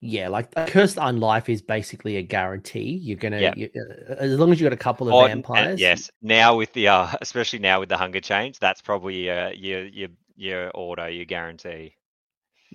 yeah, 0.02 0.28
like 0.28 0.53
cursed 0.68 0.98
unlife 0.98 1.49
is 1.49 1.62
basically 1.62 2.18
a 2.18 2.22
guarantee. 2.22 2.99
You're 3.02 3.18
gonna, 3.18 3.40
yep. 3.40 3.57
you, 3.57 3.70
uh, 3.76 4.14
as 4.16 4.38
long 4.38 4.52
as 4.52 4.60
you 4.60 4.66
got 4.66 4.74
a 4.74 4.78
couple 4.78 5.07
of 5.07 5.14
oh, 5.14 5.26
vampires. 5.26 5.80
yes, 5.80 6.12
now 6.22 6.56
with 6.56 6.72
the, 6.74 6.90
uh, 6.90 7.07
especially 7.22 7.60
now 7.60 7.80
with 7.80 7.90
the 7.90 7.98
hunger 7.98 8.20
change, 8.20 8.60
that's 8.60 8.82
probably 8.82 9.30
uh, 9.30 9.49
your 9.49 9.86
your 9.86 10.10
your 10.36 10.70
order, 10.72 11.10
your 11.10 11.26
guarantee. 11.26 11.95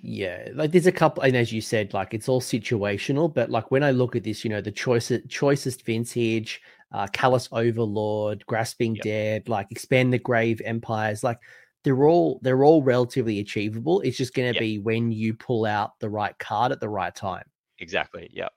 Yeah, 0.03 0.49
like 0.53 0.71
there's 0.71 0.87
a 0.87 0.91
couple, 0.91 1.23
and 1.23 1.37
as 1.37 1.53
you 1.53 1.61
said, 1.61 1.93
like 1.93 2.13
it's 2.13 2.27
all 2.27 2.41
situational. 2.41 3.33
But 3.33 3.49
like 3.49 3.71
when 3.71 3.83
I 3.83 3.91
look 3.91 4.15
at 4.15 4.23
this, 4.23 4.43
you 4.43 4.49
know, 4.49 4.61
the 4.61 4.71
choicest 4.71 5.29
choicest 5.29 5.85
vintage, 5.85 6.59
uh, 6.91 7.07
Callous 7.13 7.47
Overlord, 7.51 8.45
Grasping 8.45 8.95
yep. 8.95 9.03
Dead, 9.03 9.49
like 9.49 9.67
Expand 9.69 10.11
the 10.11 10.19
Grave 10.19 10.61
Empires, 10.65 11.23
like 11.23 11.37
they're 11.83 12.07
all 12.07 12.39
they're 12.41 12.63
all 12.63 12.83
relatively 12.83 13.39
achievable. 13.39 14.01
It's 14.01 14.17
just 14.17 14.33
going 14.33 14.53
to 14.53 14.55
yep. 14.55 14.61
be 14.61 14.77
when 14.77 15.11
you 15.11 15.33
pull 15.33 15.65
out 15.65 15.99
the 15.99 16.09
right 16.09 16.37
card 16.39 16.71
at 16.71 16.79
the 16.79 16.89
right 16.89 17.13
time. 17.13 17.43
Exactly. 17.79 18.29
Yep. 18.31 18.53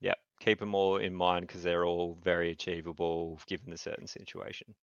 Yep. 0.00 0.18
Keep 0.40 0.60
them 0.60 0.74
all 0.74 0.98
in 0.98 1.14
mind 1.14 1.46
because 1.46 1.62
they're 1.62 1.86
all 1.86 2.18
very 2.22 2.50
achievable 2.50 3.40
given 3.46 3.70
the 3.70 3.78
certain 3.78 4.06
situation. 4.06 4.74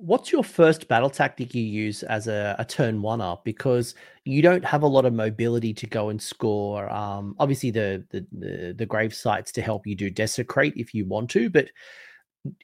What's 0.00 0.30
your 0.30 0.44
first 0.44 0.86
battle 0.86 1.10
tactic 1.10 1.56
you 1.56 1.62
use 1.62 2.04
as 2.04 2.28
a, 2.28 2.54
a 2.58 2.64
turn 2.64 3.02
one 3.02 3.20
up? 3.20 3.44
Because 3.44 3.96
you 4.24 4.40
don't 4.42 4.64
have 4.64 4.82
a 4.82 4.86
lot 4.86 5.04
of 5.04 5.12
mobility 5.12 5.74
to 5.74 5.86
go 5.88 6.08
and 6.08 6.22
score. 6.22 6.88
Um, 6.88 7.34
obviously, 7.40 7.72
the, 7.72 8.04
the 8.10 8.24
the 8.30 8.74
the 8.78 8.86
grave 8.86 9.12
sites 9.12 9.50
to 9.52 9.60
help 9.60 9.88
you 9.88 9.96
do 9.96 10.08
desecrate 10.08 10.74
if 10.76 10.94
you 10.94 11.04
want 11.04 11.30
to, 11.30 11.50
but 11.50 11.68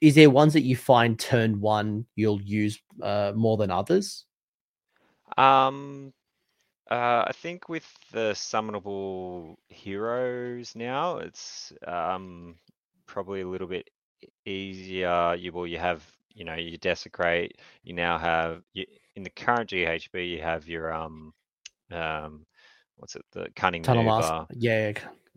is 0.01 0.15
there 0.15 0.29
ones 0.29 0.53
that 0.53 0.63
you 0.63 0.75
find 0.75 1.19
turn 1.19 1.59
one 1.59 2.05
you'll 2.15 2.41
use 2.41 2.79
uh, 3.01 3.33
more 3.35 3.57
than 3.57 3.71
others? 3.71 4.25
Um, 5.37 6.13
uh, 6.89 7.25
I 7.27 7.31
think 7.33 7.67
with 7.67 7.85
the 8.11 8.31
summonable 8.33 9.55
heroes 9.69 10.75
now, 10.75 11.17
it's 11.17 11.73
um 11.87 12.55
probably 13.07 13.41
a 13.41 13.47
little 13.47 13.67
bit 13.67 13.89
easier. 14.45 15.35
You 15.37 15.51
will 15.51 15.67
you 15.67 15.79
have 15.79 16.03
you 16.33 16.45
know 16.45 16.55
you 16.55 16.77
desecrate. 16.77 17.57
You 17.83 17.93
now 17.93 18.17
have 18.17 18.61
you, 18.73 18.85
in 19.15 19.23
the 19.23 19.29
current 19.29 19.69
GHB 19.69 20.29
you 20.29 20.41
have 20.41 20.67
your 20.67 20.93
um 20.93 21.33
um 21.91 22.45
what's 22.97 23.15
it 23.15 23.23
the 23.31 23.47
cunning 23.55 23.83
tunnel 23.83 24.03
maneuver. 24.03 24.47
Yeah, 24.53 24.93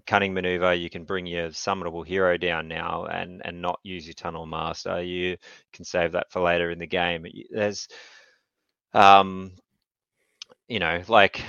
cunning 0.09 0.32
maneuver, 0.32 0.72
you 0.72 0.89
can 0.89 1.05
bring 1.05 1.26
your 1.26 1.51
summonable 1.51 2.05
hero 2.05 2.39
down 2.39 2.66
now 2.66 3.05
and 3.05 3.43
and 3.44 3.60
not 3.60 3.78
use 3.82 4.06
your 4.06 4.14
tunnel 4.14 4.47
master. 4.47 5.02
You 5.02 5.36
can 5.74 5.85
save 5.85 6.12
that 6.12 6.32
for 6.32 6.40
later 6.40 6.70
in 6.70 6.78
the 6.78 6.86
game. 6.86 7.26
There's, 7.51 7.86
um, 8.94 9.52
you 10.66 10.78
know, 10.78 11.02
like 11.09 11.43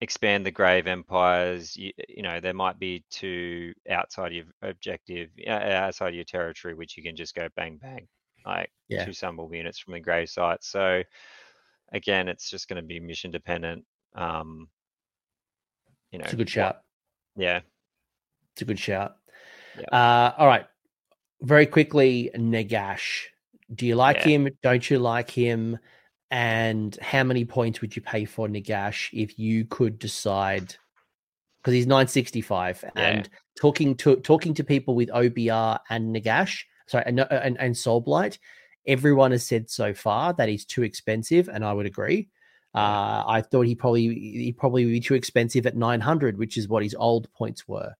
expand 0.00 0.46
the 0.46 0.50
grave 0.50 0.86
empires. 0.86 1.76
You, 1.76 1.92
you 2.08 2.22
know, 2.22 2.40
there 2.40 2.54
might 2.54 2.78
be 2.78 3.04
two 3.10 3.74
outside 3.90 4.32
your 4.32 4.46
objective, 4.62 5.28
outside 5.46 6.14
your 6.14 6.24
territory, 6.24 6.74
which 6.74 6.96
you 6.96 7.02
can 7.02 7.14
just 7.14 7.34
go 7.34 7.48
bang 7.56 7.76
bang, 7.76 8.08
like 8.46 8.72
yeah. 8.88 9.04
two 9.04 9.10
summonable 9.10 9.54
units 9.54 9.78
from 9.78 9.92
the 9.92 10.00
grave 10.00 10.30
site. 10.30 10.64
So 10.64 11.02
again, 11.92 12.28
it's 12.28 12.48
just 12.48 12.68
going 12.68 12.80
to 12.80 12.86
be 12.86 13.00
mission 13.00 13.30
dependent. 13.30 13.84
Um, 14.14 14.68
you 16.10 16.18
know, 16.18 16.24
it's 16.24 16.32
a 16.32 16.36
good 16.36 16.48
shot. 16.48 16.80
Yeah, 17.36 17.60
it's 18.58 18.62
a 18.62 18.64
good 18.64 18.78
shout. 18.78 19.14
Yep. 19.76 19.88
Uh, 19.92 20.32
all 20.36 20.48
right. 20.48 20.66
Very 21.42 21.66
quickly, 21.66 22.30
Nagash. 22.34 23.26
Do 23.72 23.86
you 23.86 23.94
like 23.94 24.16
yeah. 24.16 24.28
him? 24.28 24.48
Don't 24.64 24.90
you 24.90 24.98
like 24.98 25.30
him? 25.30 25.78
And 26.32 26.98
how 27.00 27.22
many 27.22 27.44
points 27.44 27.80
would 27.80 27.94
you 27.94 28.02
pay 28.02 28.24
for 28.24 28.48
Nagash 28.48 29.10
if 29.12 29.38
you 29.38 29.64
could 29.64 30.00
decide? 30.00 30.74
Because 31.58 31.74
he's 31.74 31.86
965 31.86 32.82
yeah. 32.82 33.00
and 33.00 33.28
talking 33.60 33.94
to 33.98 34.16
talking 34.16 34.54
to 34.54 34.64
people 34.64 34.96
with 34.96 35.08
OBR 35.10 35.78
and 35.88 36.14
Nagash, 36.14 36.64
sorry, 36.88 37.04
and, 37.06 37.20
and, 37.20 37.60
and 37.60 37.74
Soulblight, 37.76 38.38
everyone 38.88 39.30
has 39.30 39.46
said 39.46 39.70
so 39.70 39.94
far 39.94 40.32
that 40.32 40.48
he's 40.48 40.64
too 40.64 40.82
expensive, 40.82 41.48
and 41.48 41.64
I 41.64 41.72
would 41.72 41.86
agree. 41.86 42.28
Uh, 42.74 43.22
I 43.26 43.42
thought 43.42 43.66
he 43.66 43.76
probably 43.76 44.08
he 44.08 44.52
probably 44.52 44.84
would 44.84 44.92
be 44.92 45.00
too 45.00 45.14
expensive 45.14 45.66
at 45.66 45.76
900, 45.76 46.38
which 46.38 46.56
is 46.56 46.68
what 46.68 46.82
his 46.82 46.96
old 46.98 47.32
points 47.32 47.68
were. 47.68 47.94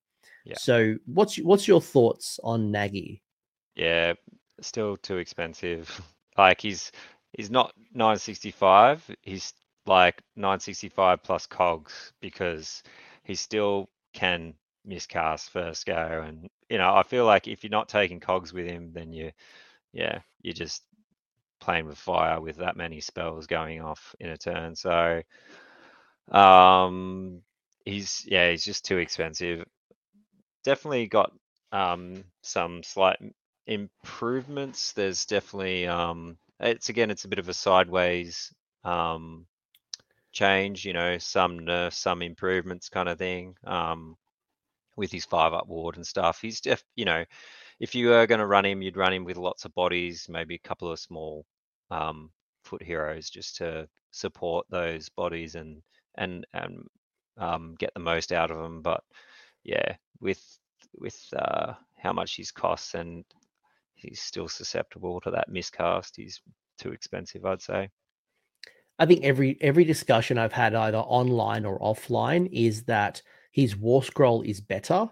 Yeah. 0.44 0.56
So 0.59 0.97
what's 1.06 1.36
what's 1.39 1.69
your 1.69 1.81
thoughts 1.81 2.39
on 2.43 2.70
Nagy? 2.70 3.23
Yeah, 3.74 4.15
still 4.60 4.97
too 4.97 5.16
expensive. 5.19 6.01
Like 6.36 6.60
he's 6.60 6.93
he's 7.32 7.51
not 7.51 7.73
965. 7.94 9.10
He's 9.23 9.52
like 9.89 10.23
965 10.36 11.20
plus 11.23 11.47
cogs 11.47 12.12
because 12.20 12.85
he 13.24 13.35
still 13.35 13.89
can 14.12 14.55
miscast 14.85 15.51
first 15.51 15.85
go 15.85 16.24
and 16.27 16.48
you 16.70 16.78
know 16.78 16.94
i 16.94 17.02
feel 17.02 17.24
like 17.24 17.47
if 17.48 17.62
you're 17.62 17.70
not 17.70 17.89
taking 17.89 18.20
cogs 18.20 18.52
with 18.52 18.66
him 18.66 18.90
then 18.93 19.12
you 19.12 19.31
yeah 19.93 20.19
you're 20.43 20.55
just 20.55 20.82
playing 21.60 21.86
with 21.86 21.98
fire 21.98 22.40
with 22.40 22.56
that 22.56 22.77
many 22.77 23.01
spells 23.01 23.47
going 23.47 23.82
off 23.82 24.15
in 24.20 24.31
a 24.31 24.36
turn 24.36 24.74
so 24.74 25.20
um 26.31 27.43
he's 27.85 28.24
yeah 28.27 28.51
he's 28.51 28.65
just 28.65 28.85
too 28.85 28.98
expensive 28.98 29.65
definitely 30.69 31.07
got 31.07 31.32
um, 31.73 32.24
some 32.43 32.82
slight 32.82 33.16
improvements. 33.66 34.93
There's 34.93 35.24
definitely 35.24 35.86
um, 35.86 36.36
it's 36.61 36.90
again 36.90 37.11
it's 37.11 37.24
a 37.24 37.28
bit 37.28 37.39
of 37.39 37.49
a 37.49 37.55
sideways 37.55 38.53
um, 38.85 39.47
change. 40.32 40.85
You 40.85 40.93
know, 40.93 41.16
some 41.16 41.61
nerfs, 41.61 41.97
some 41.97 42.20
improvements, 42.20 42.90
kind 42.90 43.09
of 43.09 43.16
thing. 43.16 43.55
Um, 43.65 44.16
with 44.95 45.11
his 45.11 45.24
five 45.24 45.55
up 45.55 45.69
ward 45.69 45.97
and 45.97 46.07
stuff, 46.07 46.40
he's 46.43 46.61
def 46.61 46.85
you 46.97 47.07
know, 47.07 47.24
if 47.81 47.95
you 47.95 48.12
are 48.12 48.27
going 48.27 48.40
to 48.40 48.47
run 48.47 48.66
him, 48.66 48.82
you'd 48.82 48.99
run 48.99 49.15
him 49.15 49.24
with 49.24 49.39
lots 49.39 49.65
of 49.65 49.74
bodies, 49.74 50.27
maybe 50.28 50.55
a 50.57 50.69
couple 50.69 50.93
of 50.93 51.01
small 51.01 51.47
um, 51.90 52.31
foot 52.65 52.82
heroes 52.82 53.31
just 53.31 53.57
to 53.57 53.89
support 54.11 54.66
those 54.69 55.09
bodies 55.09 55.55
and 55.55 55.81
and 56.16 56.47
and 56.53 56.86
um, 57.39 57.74
get 57.78 57.95
the 57.95 58.01
most 58.01 58.32
out 58.32 58.51
of 58.51 58.59
them. 58.59 58.82
But 58.82 59.03
yeah, 59.64 59.97
with 60.20 60.43
with 60.98 61.18
uh, 61.36 61.74
how 61.97 62.12
much 62.12 62.35
he's 62.35 62.51
costs 62.51 62.94
and 62.94 63.24
he's 63.94 64.20
still 64.20 64.48
susceptible 64.48 65.20
to 65.22 65.30
that 65.30 65.48
miscast. 65.48 66.16
He's 66.16 66.40
too 66.78 66.93
expensive, 66.93 67.44
I'd 67.44 67.62
say. 67.62 67.90
I 68.98 69.06
think 69.06 69.24
every 69.24 69.56
every 69.60 69.85
discussion 69.85 70.39
I've 70.39 70.52
had 70.52 70.74
either 70.74 70.98
online 70.98 71.64
or 71.64 71.78
offline 71.80 72.48
is 72.52 72.85
that 72.85 73.22
his 73.52 73.76
war 73.76 74.02
scroll 74.02 74.43
is 74.43 74.60
better. 74.60 75.09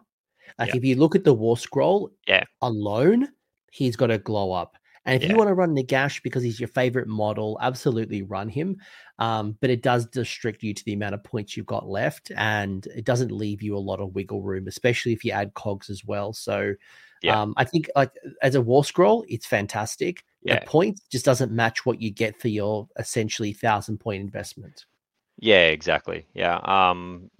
Like 0.58 0.68
Yeah. 0.68 0.76
if 0.76 0.84
you 0.84 0.96
look 0.96 1.14
at 1.16 1.24
the 1.24 1.34
war 1.34 1.56
scroll 1.56 2.10
Yeah. 2.26 2.44
alone, 2.62 3.28
he's 3.72 3.96
got 3.96 4.10
a 4.10 4.18
glow 4.18 4.52
up. 4.52 4.76
And 5.06 5.22
if 5.22 5.28
you 5.28 5.36
want 5.36 5.48
to 5.48 5.54
run 5.54 5.74
Nagash 5.74 6.22
because 6.22 6.42
he's 6.42 6.58
your 6.60 6.68
favorite 6.68 7.06
model, 7.08 7.58
absolutely 7.60 8.22
run 8.22 8.48
him. 8.48 8.76
Um, 9.18 9.56
but 9.60 9.70
it 9.70 9.82
does 9.82 10.08
restrict 10.14 10.62
you 10.62 10.74
to 10.74 10.84
the 10.84 10.92
amount 10.92 11.14
of 11.14 11.24
points 11.24 11.56
you've 11.56 11.66
got 11.66 11.88
left, 11.88 12.32
and 12.36 12.86
it 12.88 13.04
doesn't 13.04 13.32
leave 13.32 13.62
you 13.62 13.76
a 13.76 13.78
lot 13.78 14.00
of 14.00 14.14
wiggle 14.14 14.42
room, 14.42 14.66
especially 14.68 15.12
if 15.12 15.24
you 15.24 15.32
add 15.32 15.54
cogs 15.54 15.88
as 15.88 16.04
well. 16.04 16.32
So, 16.32 16.74
Yeah. 17.22 17.40
um, 17.40 17.54
I 17.56 17.64
think 17.64 17.88
like 17.96 18.10
as 18.42 18.56
a 18.56 18.60
war 18.60 18.84
scroll, 18.84 19.24
it's 19.28 19.46
fantastic. 19.46 20.22
Yeah. 20.42 20.60
The 20.60 20.66
point 20.66 21.00
just 21.10 21.24
doesn't 21.24 21.50
match 21.50 21.86
what 21.86 22.00
you 22.00 22.10
get 22.10 22.38
for 22.40 22.48
your 22.48 22.88
essentially 22.98 23.52
thousand 23.52 23.98
point 23.98 24.20
investment. 24.20 24.84
Yeah, 25.38 25.66
exactly. 25.68 26.26
Yeah. 26.34 26.56
Um, 26.64 27.30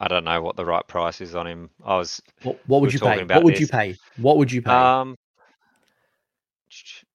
I 0.00 0.08
don't 0.08 0.24
know 0.24 0.40
what 0.42 0.56
the 0.56 0.64
right 0.64 0.86
price 0.86 1.20
is 1.20 1.34
on 1.34 1.46
him. 1.46 1.70
I 1.84 1.96
was 1.96 2.22
What, 2.42 2.58
what 2.68 2.80
would 2.80 2.92
you 2.92 3.00
pay? 3.00 3.20
about 3.20 3.36
What 3.36 3.44
would 3.44 3.58
you 3.58 3.66
pay? 3.66 3.96
What 4.18 4.36
would 4.36 4.52
you 4.52 4.62
pay? 4.62 4.70
um 4.70 5.16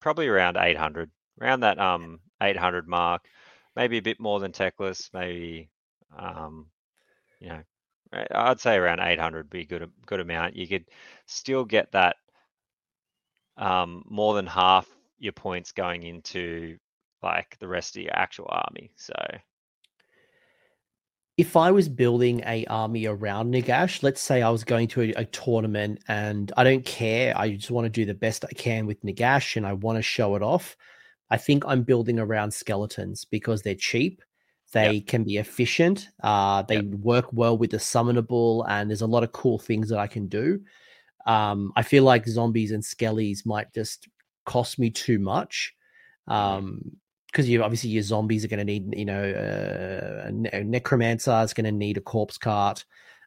probably 0.04 0.28
around 0.28 0.58
800, 0.58 1.10
around 1.42 1.62
that 1.62 1.80
um 1.80 2.20
800 2.42 2.88
mark, 2.88 3.26
maybe 3.76 3.98
a 3.98 4.02
bit 4.02 4.20
more 4.20 4.40
than 4.40 4.52
Teclis, 4.52 5.10
maybe 5.14 5.70
um 6.16 6.68
you 7.40 7.50
know, 7.50 7.64
I'd 8.32 8.60
say 8.60 8.76
around 8.76 9.00
800 9.00 9.46
would 9.46 9.50
be 9.50 9.62
a 9.62 9.66
good 9.66 9.90
good 10.06 10.20
amount. 10.20 10.58
You 10.58 10.68
could 10.68 10.86
still 11.26 11.64
get 11.66 11.92
that 11.94 12.18
um 13.58 14.04
more 14.08 14.36
than 14.36 14.46
half 14.46 14.88
your 15.20 15.34
points 15.34 15.72
going 15.72 16.04
into 16.04 16.78
like 17.24 17.58
the 17.60 17.68
rest 17.68 17.96
of 17.96 18.04
your 18.04 18.16
actual 18.16 18.50
army. 18.50 18.92
So 18.98 19.14
if 21.38 21.56
I 21.58 21.72
was 21.72 21.90
building 21.90 22.42
a 22.46 22.66
army 22.68 23.06
around 23.08 23.54
Nagash, 23.54 24.04
let's 24.04 24.22
say 24.22 24.42
I 24.42 24.50
was 24.52 24.64
going 24.64 24.88
to 24.90 25.02
a, 25.02 25.14
a 25.22 25.26
tournament 25.26 26.04
and 26.08 26.52
I 26.58 26.64
don't 26.64 26.86
care, 26.86 27.38
I 27.38 27.56
just 27.56 27.72
want 27.72 27.86
to 27.86 27.90
do 27.90 28.06
the 28.06 28.14
best 28.14 28.46
I 28.46 28.54
can 28.54 28.86
with 28.86 29.02
Nagash 29.02 29.56
and 29.58 29.66
I 29.66 29.74
want 29.74 29.98
to 29.98 30.04
show 30.04 30.36
it 30.36 30.44
off. 30.44 30.78
I 31.32 31.38
think 31.38 31.64
I'm 31.68 31.84
building 31.84 32.20
around 32.20 32.54
skeletons 32.54 33.26
because 33.26 33.64
they're 33.64 33.76
cheap. 33.76 34.22
They 34.74 35.02
can 35.02 35.24
be 35.24 35.38
efficient. 35.38 36.10
Uh, 36.24 36.64
they 36.64 36.82
Yep. 36.82 36.88
work 36.88 37.28
well 37.34 37.58
with 37.58 37.72
the 37.72 37.78
summonable, 37.78 38.66
and 38.68 38.90
there's 38.90 39.02
a 39.02 39.08
lot 39.08 39.24
of 39.24 39.32
cool 39.32 39.60
things 39.60 39.90
that 39.90 40.00
I 40.00 40.08
can 40.08 40.28
do. 40.28 40.62
Um, 41.26 41.72
I 41.76 41.84
feel 41.84 42.04
like 42.04 42.28
zombies 42.28 42.72
and 42.72 42.84
skellies 42.84 43.46
might 43.46 43.74
just 43.74 44.10
cost 44.46 44.80
me 44.80 44.90
too 44.90 45.20
much. 45.20 45.74
Mhm. 46.40 46.54
Um, 46.54 46.98
because 47.34 47.50
you 47.50 47.62
obviously 47.62 47.90
your 47.90 48.04
zombies 48.04 48.46
are 48.46 48.48
going 48.48 48.60
to 48.60 48.64
need 48.64 48.96
you 48.98 49.06
know 49.06 49.24
uh, 49.24 50.30
a, 50.54 50.64
necromancer 50.64 51.42
is 51.44 51.54
going 51.54 51.66
to 51.66 51.72
need 51.72 51.98
a 51.98 52.02
corpse 52.02 52.38
cart 52.38 52.86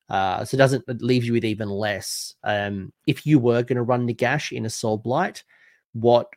uh, 0.08 0.44
so 0.44 0.54
it 0.54 0.58
doesn't 0.58 0.84
it 0.88 1.02
leaves 1.02 1.26
you 1.26 1.34
with 1.34 1.44
even 1.44 1.68
less 1.68 2.34
um, 2.44 2.92
if 3.06 3.26
you 3.26 3.38
were 3.38 3.62
going 3.62 3.76
to 3.76 3.82
run 3.82 4.08
Nagash 4.08 4.52
in 4.56 4.64
a 4.64 4.70
soul 4.70 4.96
blight 4.96 5.42
what 5.92 6.28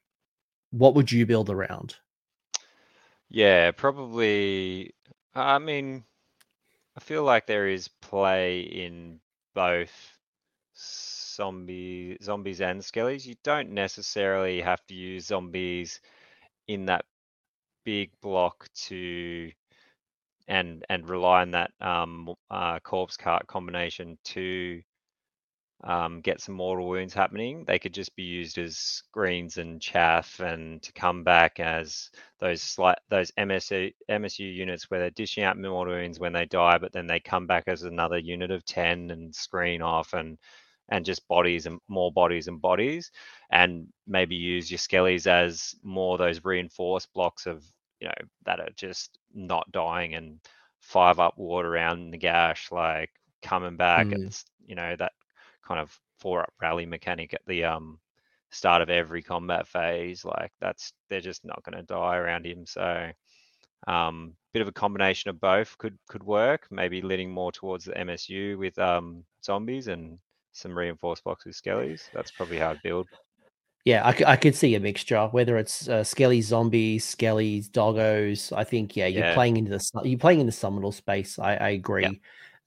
what 0.71 0.95
would 0.95 1.11
you 1.11 1.25
build 1.25 1.49
around 1.49 1.95
Yeah, 3.29 3.71
probably. 3.71 4.95
I 5.35 5.59
mean, 5.59 6.03
I 6.97 6.99
feel 6.99 7.23
like 7.23 7.45
there 7.45 7.67
is 7.67 7.87
play 7.87 8.61
in 8.61 9.19
both 9.53 10.17
zombie 10.75 12.17
zombies 12.23 12.61
and 12.61 12.81
skellies. 12.81 13.25
You 13.25 13.35
don't 13.43 13.69
necessarily 13.71 14.61
have 14.61 14.85
to 14.87 14.95
use 14.95 15.27
zombies 15.27 16.01
in 16.67 16.85
that 16.87 17.05
big 17.85 18.11
block 18.21 18.67
to 18.75 19.51
and 20.47 20.85
and 20.89 21.09
rely 21.09 21.41
on 21.41 21.51
that 21.51 21.71
um 21.81 22.29
uh 22.51 22.79
corpse 22.81 23.17
cart 23.17 23.47
combination 23.47 24.17
to 24.25 24.81
um, 25.83 26.19
get 26.21 26.41
some 26.41 26.55
mortal 26.55 26.87
wounds 26.89 27.13
happening. 27.13 27.63
They 27.65 27.79
could 27.79 27.93
just 27.93 28.15
be 28.15 28.23
used 28.23 28.57
as 28.57 28.77
screens 28.77 29.57
and 29.57 29.81
chaff, 29.81 30.39
and 30.41 30.81
to 30.83 30.91
come 30.93 31.23
back 31.23 31.59
as 31.59 32.09
those 32.39 32.61
slight 32.61 32.97
those 33.09 33.31
MSU 33.39 33.93
MSU 34.11 34.53
units 34.53 34.89
where 34.89 34.99
they're 34.99 35.09
dishing 35.11 35.43
out 35.45 35.57
mortal 35.57 35.93
wounds 35.95 36.19
when 36.19 36.33
they 36.33 36.45
die, 36.45 36.77
but 36.79 36.91
then 36.91 37.07
they 37.07 37.19
come 37.21 37.47
back 37.47 37.65
as 37.67 37.83
another 37.83 38.17
unit 38.17 38.51
of 38.51 38.65
ten 38.65 39.11
and 39.11 39.33
screen 39.33 39.81
off 39.81 40.13
and 40.13 40.37
and 40.89 41.05
just 41.05 41.27
bodies 41.27 41.65
and 41.65 41.79
more 41.87 42.11
bodies 42.11 42.47
and 42.47 42.61
bodies, 42.61 43.11
and 43.51 43.87
maybe 44.07 44.35
use 44.35 44.69
your 44.71 44.77
skellies 44.79 45.27
as 45.27 45.75
more 45.83 46.17
those 46.17 46.43
reinforced 46.43 47.13
blocks 47.13 47.45
of 47.45 47.63
you 47.99 48.07
know 48.07 48.27
that 48.45 48.59
are 48.59 48.69
just 48.75 49.17
not 49.33 49.69
dying 49.71 50.15
and 50.15 50.39
five 50.81 51.19
up 51.19 51.37
ward 51.37 51.65
around 51.65 52.13
Nagash 52.13 52.71
like 52.71 53.09
coming 53.41 53.77
back 53.77 54.11
Mm. 54.11 54.13
it's 54.13 54.45
you 54.65 54.75
know 54.75 54.95
that 54.97 55.11
kind 55.67 55.79
of 55.79 55.97
four 56.19 56.41
up 56.41 56.53
rally 56.61 56.85
mechanic 56.85 57.33
at 57.33 57.41
the 57.47 57.63
um 57.63 57.99
start 58.51 58.81
of 58.81 58.89
every 58.89 59.21
combat 59.21 59.67
phase 59.67 60.25
like 60.25 60.51
that's 60.59 60.93
they're 61.09 61.21
just 61.21 61.45
not 61.45 61.63
going 61.63 61.77
to 61.77 61.83
die 61.83 62.17
around 62.17 62.45
him 62.45 62.65
so 62.65 63.11
um 63.87 64.33
bit 64.53 64.61
of 64.61 64.67
a 64.67 64.71
combination 64.73 65.29
of 65.29 65.39
both 65.39 65.77
could 65.77 65.97
could 66.07 66.23
work 66.23 66.67
maybe 66.71 67.01
leaning 67.01 67.31
more 67.31 67.51
towards 67.51 67.85
the 67.85 67.93
msu 67.93 68.57
with 68.57 68.77
um 68.79 69.23
zombies 69.43 69.87
and 69.87 70.17
some 70.51 70.77
reinforced 70.77 71.23
with 71.25 71.55
skellies 71.55 72.01
that's 72.13 72.31
probably 72.31 72.57
how 72.57 72.71
i'd 72.71 72.81
build 72.83 73.07
yeah 73.85 74.05
I 74.33 74.35
could 74.35 74.55
see 74.55 74.75
a 74.75 74.79
mixture 74.79 75.27
whether 75.31 75.57
it's 75.57 75.87
uh, 75.87 76.03
skelly 76.03 76.41
zombies 76.41 77.05
skellies 77.15 77.69
doggos 77.69 78.51
i 78.55 78.63
think 78.63 78.95
yeah 78.95 79.07
you're 79.07 79.23
Yeah. 79.25 79.33
playing 79.33 79.57
into 79.57 79.71
the 79.71 80.01
you're 80.03 80.19
playing 80.19 80.41
in 80.41 80.45
the 80.45 80.51
summonal 80.51 80.93
space 80.93 81.39
i, 81.39 81.55
I 81.55 81.69
agree 81.69 82.19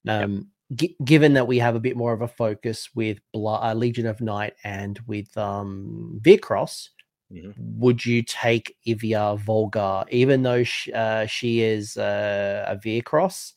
Yep. 0.05 0.21
um 0.23 0.47
gi- 0.75 0.95
given 1.03 1.33
that 1.33 1.47
we 1.47 1.59
have 1.59 1.75
a 1.75 1.79
bit 1.79 1.95
more 1.95 2.13
of 2.13 2.21
a 2.21 2.27
focus 2.27 2.89
with 2.95 3.19
Bla- 3.31 3.61
uh, 3.61 3.73
legion 3.73 4.07
of 4.07 4.21
night 4.21 4.53
and 4.63 4.99
with 5.07 5.37
um 5.37 6.19
Cross, 6.41 6.89
Mhm. 7.31 7.53
would 7.57 8.05
you 8.05 8.21
take 8.21 8.75
Ivya 8.87 9.39
Volga, 9.39 10.05
even 10.11 10.43
though 10.43 10.63
she, 10.63 10.93
uh, 10.93 11.25
she 11.25 11.61
is 11.61 11.97
uh, 11.97 12.65
a 12.67 12.75
Vyrkos? 12.75 13.53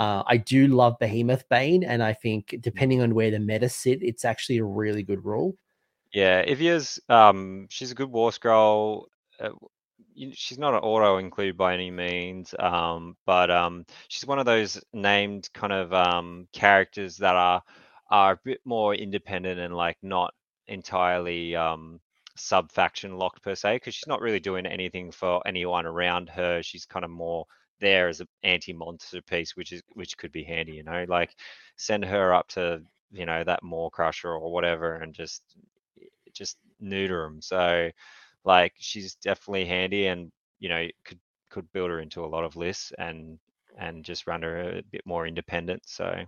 Uh, 0.00 0.22
I 0.26 0.38
do 0.38 0.66
love 0.66 0.98
Behemoth 0.98 1.44
Bane, 1.50 1.84
and 1.84 2.02
I 2.02 2.14
think 2.14 2.56
depending 2.60 3.02
on 3.02 3.14
where 3.14 3.30
the 3.30 3.38
meta 3.38 3.68
sit, 3.68 4.02
it's 4.02 4.24
actually 4.24 4.56
a 4.58 4.64
really 4.64 5.02
good 5.02 5.22
rule. 5.22 5.56
Yeah, 6.14 6.40
Ivya's 6.40 6.98
um 7.10 7.66
she's 7.68 7.92
a 7.92 7.94
good 7.94 8.10
war 8.10 8.32
scroll. 8.32 9.08
Uh, 9.38 9.50
she's 10.32 10.58
not 10.58 10.72
an 10.72 10.80
auto 10.80 11.18
include 11.18 11.56
by 11.58 11.74
any 11.74 11.90
means, 11.90 12.54
um, 12.58 13.14
but 13.26 13.50
um 13.50 13.84
she's 14.08 14.26
one 14.26 14.38
of 14.38 14.46
those 14.46 14.82
named 14.94 15.50
kind 15.52 15.72
of 15.72 15.92
um 15.92 16.48
characters 16.54 17.18
that 17.18 17.36
are 17.36 17.62
are 18.10 18.32
a 18.32 18.40
bit 18.42 18.60
more 18.64 18.94
independent 18.94 19.60
and 19.60 19.76
like 19.76 19.98
not 20.02 20.32
entirely 20.66 21.54
um 21.54 22.00
sub 22.36 22.72
faction 22.72 23.18
locked 23.18 23.42
per 23.42 23.54
se, 23.54 23.76
because 23.76 23.94
she's 23.94 24.08
not 24.08 24.22
really 24.22 24.40
doing 24.40 24.64
anything 24.64 25.12
for 25.12 25.46
anyone 25.46 25.84
around 25.84 26.30
her. 26.30 26.62
She's 26.62 26.86
kind 26.86 27.04
of 27.04 27.10
more 27.10 27.44
there 27.80 28.08
as 28.08 28.20
an 28.20 28.28
anti-monster 28.42 29.22
piece, 29.22 29.56
which 29.56 29.72
is 29.72 29.82
which 29.94 30.16
could 30.18 30.32
be 30.32 30.44
handy, 30.44 30.72
you 30.74 30.82
know, 30.84 31.04
like 31.08 31.34
send 31.76 32.04
her 32.04 32.34
up 32.34 32.48
to 32.48 32.82
you 33.12 33.26
know 33.26 33.44
that 33.44 33.62
Mawcrusha 33.62 34.26
or 34.26 34.52
whatever, 34.52 34.96
and 34.96 35.14
just 35.14 35.42
eh, 36.00 36.06
just 36.32 36.58
neuter 36.80 37.22
them. 37.24 37.40
So 37.42 37.90
like 38.44 38.74
she's 38.78 39.14
definitely 39.16 39.66
handy, 39.66 40.06
and 40.06 40.30
you 40.60 40.68
know 40.68 40.86
could 41.04 41.18
could 41.50 41.70
build 41.72 41.90
her 41.90 42.00
into 42.00 42.24
a 42.24 42.26
lot 42.28 42.44
of 42.44 42.56
lists 42.56 42.92
and 42.98 43.38
and 43.78 44.04
just 44.04 44.26
run 44.26 44.42
her 44.42 44.78
a 44.78 44.82
bit 44.90 45.02
more 45.06 45.26
independent. 45.26 45.82
So 45.86 46.24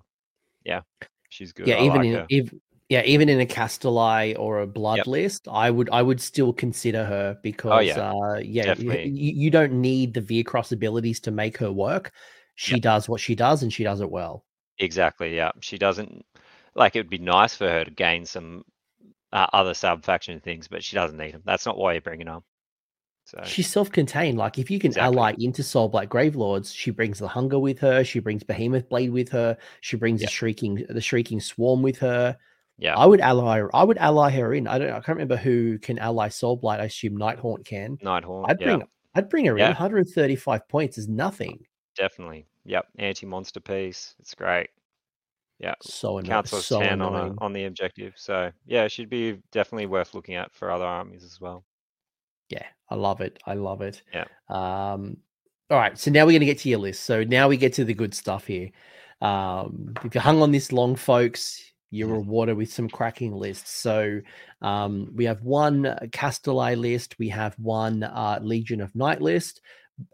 yeah, 0.65 0.83
she's 1.29 1.53
good. 1.53 1.71
yeah, 1.71 1.77
I 1.77 1.83
even 1.83 2.03
like 2.03 2.05
in 2.05 2.13
her. 2.13 2.29
Yeah, 2.93 3.03
even 3.05 3.31
in 3.31 3.41
a 3.41 3.47
Kastelai 3.47 4.39
or 4.39 4.61
a 4.61 4.67
blood 4.67 4.99
Yep. 4.99 5.07
list, 5.07 5.49
I 5.51 5.71
would 5.71 5.89
I 5.89 6.03
would 6.03 6.21
still 6.21 6.53
consider 6.53 7.07
her 7.07 7.39
because 7.43 7.87
yeah, 7.87 8.13
uh, 8.13 8.39
yeah, 8.43 8.75
you, 8.77 9.01
you 9.07 9.51
don't 9.51 9.73
need 9.81 10.13
the 10.13 10.21
Vyrkos 10.21 10.73
abilities 10.73 11.19
to 11.21 11.31
make 11.31 11.57
her 11.57 11.73
work. 11.73 12.13
She 12.57 12.73
Yep. 12.73 12.83
does 12.83 13.09
what 13.09 13.23
she 13.23 13.35
does, 13.35 13.63
and 13.63 13.73
she 13.73 13.83
does 13.83 14.03
it 14.03 14.11
well. 14.11 14.45
Exactly. 14.79 15.35
Yeah, 15.35 15.53
she 15.61 15.79
doesn't 15.79 16.23
like. 16.75 16.95
It 16.95 16.99
would 16.99 17.09
be 17.09 17.17
nice 17.17 17.57
for 17.57 17.67
her 17.67 17.83
to 17.83 17.91
gain 17.91 18.27
some 18.27 18.63
uh, 19.33 19.47
other 19.55 19.73
sub 19.73 20.05
faction 20.05 20.39
things, 20.41 20.69
but 20.69 20.85
she 20.85 20.95
doesn't 20.95 21.17
need 21.17 21.33
them. 21.33 21.43
That's 21.47 21.65
not 21.65 21.79
why 21.79 21.95
you're 21.95 22.03
bringing 22.03 22.27
her. 22.27 22.41
So 23.25 23.41
She's 23.47 23.71
self-contained. 23.71 24.37
Like 24.37 24.59
if 24.59 24.71
you 24.71 24.79
can 24.79 24.91
Exactly. 24.91 25.17
ally 25.17 25.35
into 25.39 25.63
Soulblight 25.63 26.09
Gravelords, 26.09 26.75
she 26.75 26.91
brings 26.91 27.19
the 27.19 27.29
hunger 27.29 27.59
with 27.59 27.79
her. 27.79 28.05
She 28.05 28.19
brings 28.19 28.43
Behemoth 28.43 28.91
Blade 28.91 29.13
with 29.13 29.31
her. 29.31 29.57
She 29.81 29.97
brings 29.97 30.21
Yep. 30.21 30.29
the 30.29 30.33
shrieking 30.33 30.85
the 30.91 31.01
shrieking 31.01 31.41
swarm 31.41 31.81
with 31.81 31.99
her. 31.99 32.37
Yeah, 32.83 32.97
I 32.97 33.07
would 33.07 33.21
ally 33.21 33.59
her. 33.59 33.75
I 33.75 33.85
would 33.85 33.99
ally 33.99 34.31
her 34.33 34.53
in. 34.53 34.67
I 34.67 34.79
don't. 34.79 34.91
I 34.91 34.95
can't 34.95 35.09
remember 35.17 35.37
who 35.37 35.79
can 35.79 35.99
ally 36.01 36.29
Soul 36.29 36.57
Blight. 36.57 36.81
I 36.81 36.85
assume 36.85 37.17
Nighthaunt 37.17 37.65
can. 37.65 37.97
Nighthaunt. 37.99 38.47
I'd 38.49 38.61
yeah, 38.61 38.67
bring. 38.67 38.83
I'd 39.15 39.29
bring 39.29 39.45
her 39.47 39.57
in. 39.57 39.63
135 39.65 40.69
points 40.69 40.99
is 40.99 41.09
nothing. 41.09 41.65
definitely. 41.97 42.47
Yep, 42.65 42.87
anti 42.99 43.27
monster 43.27 43.61
piece. 43.61 44.15
It's 44.19 44.35
great. 44.35 44.69
Yeah, 45.61 45.75
So 45.81 46.19
annoying. 46.19 46.27
counts 46.27 46.53
as 46.53 46.67
So 46.67 46.81
10 46.81 47.01
on, 47.01 47.15
a, 47.15 47.35
on 47.39 47.53
the 47.53 47.67
objective. 47.67 48.15
So, 48.17 48.51
yeah, 48.67 48.89
she'd 48.89 49.09
be 49.11 49.39
definitely 49.53 49.87
worth 49.87 50.13
looking 50.13 50.35
at 50.35 50.53
for 50.53 50.73
other 50.73 50.85
armies 50.85 51.23
as 51.23 51.41
well. 51.41 51.65
Yeah, 52.49 52.67
I 52.89 52.97
love 52.97 53.21
it. 53.21 53.39
I 53.47 53.55
love 53.55 53.81
it. 53.81 54.03
Yeah. 54.13 54.25
Um, 54.49 55.19
all 55.71 55.79
right. 55.79 55.97
So 55.97 56.11
now 56.11 56.25
we're 56.25 56.33
going 56.33 56.41
to 56.41 56.47
get 56.47 56.59
to 56.61 56.69
your 56.69 56.81
list. 56.81 57.05
So 57.05 57.23
now 57.23 57.49
we 57.49 57.57
get 57.57 57.73
to 57.75 57.85
the 57.85 57.95
good 57.95 58.13
stuff 58.15 58.47
here. 58.47 58.71
um, 59.21 59.95
if 60.05 60.15
you 60.17 60.21
hung 60.21 60.43
on 60.43 60.51
this 60.51 60.73
long, 60.73 60.97
folks, 60.97 61.72
you're 61.93 62.09
rewarded 62.09 62.57
with 62.57 62.73
some 62.73 62.89
cracking 62.89 63.37
lists. 63.37 63.71
So 63.71 64.21
um, 64.63 65.13
we 65.15 65.27
have 65.27 65.43
one 65.43 65.85
Kastelai 66.11 66.77
list, 66.77 67.19
we 67.19 67.29
have 67.29 67.55
one 67.59 68.03
uh, 68.03 68.41
Legion 68.43 68.81
of 68.81 68.95
Night 68.97 69.21
list. 69.21 69.61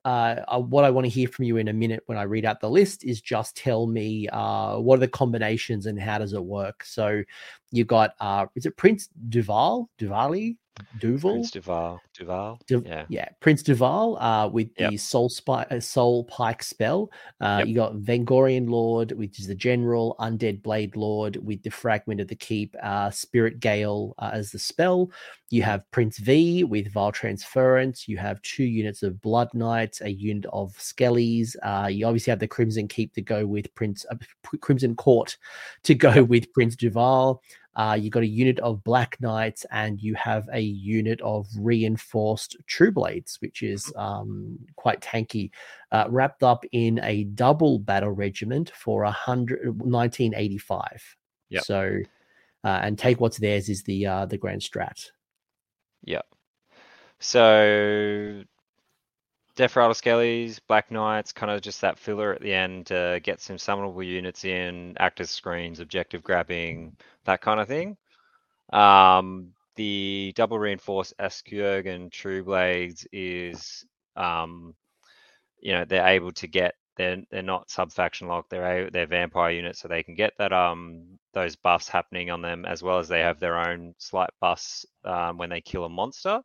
Uh, 0.05 0.43
uh, 0.49 0.59
what 0.59 0.85
I 0.85 0.91
want 0.91 1.05
to 1.05 1.11
hear 1.11 1.29
from 1.29 1.45
you 1.45 1.57
in 1.57 1.69
a 1.69 1.73
minute 1.73 2.03
when 2.07 2.19
I 2.19 2.25
read 2.25 2.45
out 2.45 2.61
the 2.61 2.69
list 2.69 3.05
is 3.05 3.21
just 3.21 3.57
tell 3.57 3.87
me 3.87 4.29
uh, 4.29 4.79
what 4.79 4.97
are 4.97 5.01
the 5.01 5.09
combinations 5.09 5.87
and 5.87 5.99
how 5.99 6.19
does 6.19 6.33
it 6.33 6.45
work. 6.45 6.85
So 6.85 7.23
you 7.71 7.85
got 7.85 8.15
uh, 8.21 8.47
is 8.55 8.67
it 8.67 8.77
Prince 8.77 9.09
Duvalle, 9.29 9.87
Duvali, 9.99 10.57
Duvalle, 11.01 11.21
Prince 11.21 11.51
Duvalle. 11.51 11.99
Duvalle. 12.17 12.59
Du- 12.67 12.83
yeah. 12.87 13.05
yeah, 13.09 13.29
Prince 13.41 13.63
Duvalle 13.65 14.17
uh, 14.21 14.49
with 14.49 14.71
Yep. 14.79 14.91
the 14.91 14.97
Soul 14.97 15.29
Spy- 15.29 15.67
uh, 15.71 15.81
Soul 15.81 16.25
Pike 16.25 16.63
spell. 16.63 17.11
Uh, 17.41 17.57
Yep. 17.59 17.67
You 17.69 17.75
got 17.75 17.95
Vengorian 17.97 18.69
Lord, 18.71 19.13
which 19.13 19.39
is 19.41 19.47
the 19.49 19.55
General, 19.57 20.15
Undead 20.21 20.63
Blade 20.63 20.95
Lord 20.97 21.37
with 21.45 21.63
the 21.65 21.71
Fragment 21.71 22.21
of 22.21 22.29
the 22.29 22.37
Keep, 22.37 22.77
uh, 22.83 23.11
Spirit 23.11 23.59
Gale 23.61 24.15
uh, 24.19 24.31
as 24.33 24.51
the 24.53 24.59
spell. 24.59 25.11
You 25.51 25.63
have 25.63 25.91
Prince 25.91 26.19
V 26.19 26.63
with 26.65 26.93
Vile 26.93 27.11
Transference. 27.11 28.07
You 28.07 28.19
have 28.19 28.41
two 28.43 28.65
units 28.65 29.03
of 29.03 29.21
Blood 29.23 29.49
Knights, 29.55 30.01
a 30.03 30.11
unit 30.11 30.45
of 30.53 30.75
Skellies. 30.77 31.57
Uh, 31.63 31.89
you 31.89 32.07
obviously 32.07 32.31
have 32.31 32.39
the 32.39 32.47
Crimson 32.47 32.87
Keep 32.87 33.15
to 33.15 33.23
go 33.23 33.47
with 33.47 33.75
Prince 33.75 34.05
uh, 34.11 34.17
Crimson 34.61 34.95
Court 34.95 35.37
to 35.85 35.95
go 35.95 36.23
with 36.23 36.53
Prince 36.53 36.77
Duvalle. 36.77 37.39
Uh, 37.79 37.95
you 37.95 38.11
got 38.11 38.25
a 38.25 38.27
unit 38.27 38.59
of 38.59 38.83
Black 38.83 39.17
Knights, 39.21 39.65
and 39.71 40.03
you 40.03 40.15
have 40.17 40.49
a 40.53 40.61
unit 40.61 41.21
of 41.21 41.47
reinforced 41.57 42.57
True 42.67 42.91
Blades, 42.91 43.37
which 43.41 43.63
is 43.63 43.93
um, 43.95 44.59
quite 44.75 45.01
tanky, 45.01 45.51
uh, 45.93 46.07
wrapped 46.09 46.43
up 46.43 46.65
in 46.73 46.99
a 47.05 47.23
double 47.25 47.79
battle 47.79 48.11
regiment 48.11 48.73
for 48.75 49.05
a 49.05 49.13
hundred 49.13 49.61
1985. 49.81 51.17
Yep. 51.51 51.63
So, 51.63 51.99
uh, 52.65 52.81
and 52.83 52.99
take 52.99 53.21
what's 53.21 53.39
theirs 53.39 53.69
is 53.69 53.85
the 53.85 54.07
uh, 54.07 54.27
the 54.27 54.39
Grand 54.39 54.61
Strat. 54.61 55.11
Yeah. 56.05 56.23
So 57.21 58.43
Death 59.59 59.75
Rattle 59.75 59.93
Skellies, 59.93 60.61
Black 60.69 60.93
Knights, 60.93 61.33
kind 61.33 61.51
of 61.51 61.61
just 61.61 61.81
that 61.81 61.99
filler 61.99 62.33
at 62.33 62.41
the 62.41 62.55
end 62.55 62.87
to 62.87 63.19
get 63.25 63.41
some 63.41 63.57
summonable 63.57 64.07
units 64.07 64.45
in, 64.45 64.95
active 65.01 65.29
screens, 65.29 65.81
objective 65.81 66.23
grabbing, 66.23 66.97
that 67.29 67.41
kind 67.41 67.61
of 67.61 67.69
thing. 67.69 67.97
Um, 68.73 69.53
the 69.77 70.33
double 70.37 70.59
reinforced 70.59 71.15
Askurgan 71.21 72.11
True 72.11 72.43
Blades 72.43 73.07
is, 73.13 73.85
um, 74.17 74.75
you 75.61 75.73
know, 75.73 75.85
they're 75.85 76.07
able 76.07 76.33
to 76.33 76.47
get 76.49 76.75
they're 76.97 77.23
they're 77.31 77.43
not 77.43 77.71
sub 77.71 77.93
faction 77.93 78.27
locked. 78.27 78.51
They're 78.51 78.91
they're 78.91 79.07
vampire 79.07 79.53
units, 79.53 79.79
so 79.81 79.89
they 79.89 80.03
can 80.03 80.15
get 80.15 80.33
that 80.39 80.53
um 80.53 81.19
those 81.33 81.55
buffs 81.55 81.89
happening 81.89 82.31
on 82.31 82.43
them 82.43 82.65
as 82.65 82.83
well 82.83 82.99
as 82.99 83.09
they 83.09 83.21
have 83.21 83.39
their 83.39 83.57
own 83.57 83.95
slight 83.99 84.31
buffs 84.41 84.85
um, 85.05 85.39
when 85.39 85.51
they 85.51 85.61
kill 85.61 85.85
a 85.85 85.89
monster. 85.89 86.43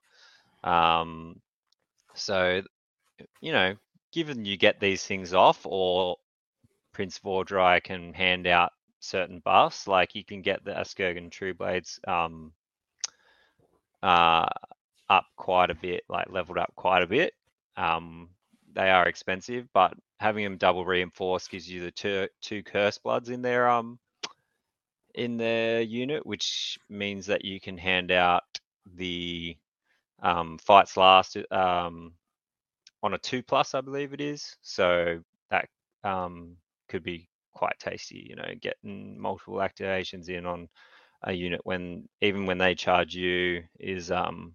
Um, 0.63 1.41
so 2.13 2.61
you 3.41 3.51
know, 3.51 3.75
given 4.11 4.45
you 4.45 4.57
get 4.57 4.79
these 4.79 5.03
things 5.03 5.33
off, 5.33 5.61
or 5.65 6.17
Prince 6.93 7.19
Vordrai 7.19 7.83
can 7.83 8.13
hand 8.13 8.45
out 8.45 8.71
certain 9.03 9.39
buffs, 9.39 9.87
like 9.87 10.15
you 10.15 10.23
can 10.23 10.41
get 10.41 10.63
the 10.63 10.71
Askurgan 10.71 11.29
True 11.29 11.53
Blades 11.53 11.99
um, 12.07 12.53
uh, 14.01 14.47
up 15.09 15.25
quite 15.35 15.69
a 15.69 15.75
bit, 15.75 16.03
like 16.09 16.29
leveled 16.29 16.57
up 16.57 16.73
quite 16.75 17.03
a 17.03 17.07
bit. 17.07 17.33
Um, 17.75 18.29
they 18.73 18.89
are 18.89 19.07
expensive, 19.07 19.67
but 19.73 19.93
having 20.19 20.43
them 20.43 20.57
double 20.57 20.85
reinforced 20.85 21.51
gives 21.51 21.69
you 21.69 21.81
the 21.81 21.91
two 21.91 22.27
two 22.41 22.63
curse 22.63 22.97
bloods 22.97 23.29
in 23.29 23.41
their 23.41 23.69
um 23.69 23.99
in 25.15 25.37
their 25.37 25.81
unit, 25.81 26.25
which 26.25 26.79
means 26.89 27.27
that 27.27 27.45
you 27.45 27.59
can 27.59 27.77
hand 27.77 28.11
out 28.11 28.43
the 28.95 29.55
um, 30.21 30.57
fights 30.57 30.97
last 30.97 31.37
um, 31.51 32.13
on 33.03 33.13
a 33.13 33.17
two 33.17 33.43
plus, 33.43 33.75
I 33.75 33.81
believe 33.81 34.13
it 34.13 34.21
is. 34.21 34.55
So 34.61 35.19
that 35.51 35.67
um, 36.03 36.57
could 36.87 37.03
be 37.03 37.27
quite 37.53 37.77
tasty, 37.79 38.25
you 38.29 38.35
know, 38.35 38.49
getting 38.61 39.19
multiple 39.19 39.55
activations 39.55 40.29
in 40.29 40.45
on 40.45 40.67
a 41.23 41.33
unit 41.33 41.61
when 41.63 42.07
even 42.21 42.45
when 42.45 42.57
they 42.57 42.75
charge 42.75 43.15
you 43.15 43.63
is 43.79 44.11
um 44.11 44.53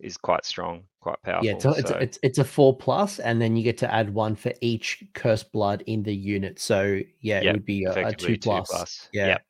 is 0.00 0.16
quite 0.16 0.44
strong, 0.44 0.82
quite 1.00 1.22
powerful. 1.22 1.46
Yeah, 1.46 1.52
it's 1.52 1.64
a, 1.64 1.70
it's, 1.70 1.88
so, 1.90 1.94
a, 1.94 1.98
it's 1.98 2.18
it's 2.22 2.38
a 2.38 2.44
four 2.44 2.76
plus, 2.76 3.18
and 3.20 3.40
then 3.40 3.56
you 3.56 3.62
get 3.62 3.78
to 3.78 3.92
add 3.92 4.12
one 4.12 4.34
for 4.34 4.52
each 4.60 5.04
curse 5.14 5.44
blood 5.44 5.84
in 5.86 6.02
the 6.02 6.14
unit. 6.14 6.58
So 6.58 7.00
yeah, 7.20 7.40
it 7.40 7.52
would 7.52 7.64
be 7.64 7.84
a, 7.84 7.88
a 7.88 7.92
effectively 7.92 8.36
two 8.36 8.62
plus. 8.62 9.08
Yeah. 9.12 9.26
Yep. 9.26 9.42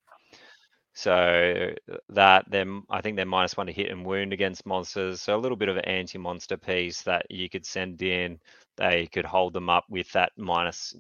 So 0.94 1.70
that 2.10 2.50
them, 2.50 2.84
I 2.90 3.00
think 3.00 3.16
they're 3.16 3.24
minus 3.24 3.56
one 3.56 3.66
to 3.66 3.72
hit 3.72 3.90
and 3.90 4.04
wound 4.04 4.34
against 4.34 4.66
monsters. 4.66 5.22
So 5.22 5.34
a 5.34 5.40
little 5.40 5.56
bit 5.56 5.70
of 5.70 5.78
an 5.78 5.86
anti-monster 5.86 6.58
piece 6.58 7.00
that 7.02 7.24
you 7.30 7.48
could 7.48 7.64
send 7.64 8.02
in. 8.02 8.38
They 8.76 9.06
could 9.06 9.24
hold 9.24 9.54
them 9.54 9.70
up 9.70 9.84
with 9.88 10.12
that 10.12 10.32
minus 10.36 10.94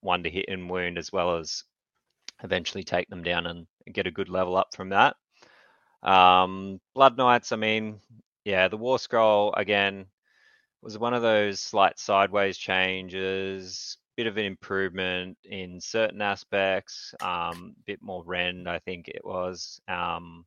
one 0.00 0.22
to 0.22 0.30
hit 0.30 0.46
and 0.48 0.70
wound, 0.70 0.98
as 0.98 1.12
well 1.12 1.36
as 1.38 1.64
eventually 2.42 2.84
take 2.84 3.08
them 3.08 3.22
down 3.22 3.46
and 3.46 3.66
get 3.92 4.06
a 4.06 4.10
good 4.10 4.28
level 4.28 4.56
up 4.56 4.74
from 4.74 4.90
that. 4.90 5.16
Um, 6.02 6.80
Blood 6.94 7.16
Knights, 7.16 7.52
I 7.52 7.56
mean, 7.56 8.00
yeah, 8.44 8.68
the 8.68 8.76
War 8.76 8.98
Scroll 8.98 9.52
again 9.54 10.06
was 10.82 10.98
one 10.98 11.12
of 11.12 11.22
those 11.22 11.60
slight 11.60 11.98
sideways 11.98 12.56
changes 12.56 13.98
bit 14.20 14.26
of 14.26 14.36
an 14.36 14.44
improvement 14.44 15.38
in 15.44 15.80
certain 15.80 16.20
aspects. 16.20 17.14
Um, 17.22 17.74
bit 17.86 18.02
more 18.02 18.22
rend, 18.22 18.68
I 18.68 18.78
think 18.78 19.08
it 19.08 19.24
was. 19.24 19.80
Um, 19.88 20.44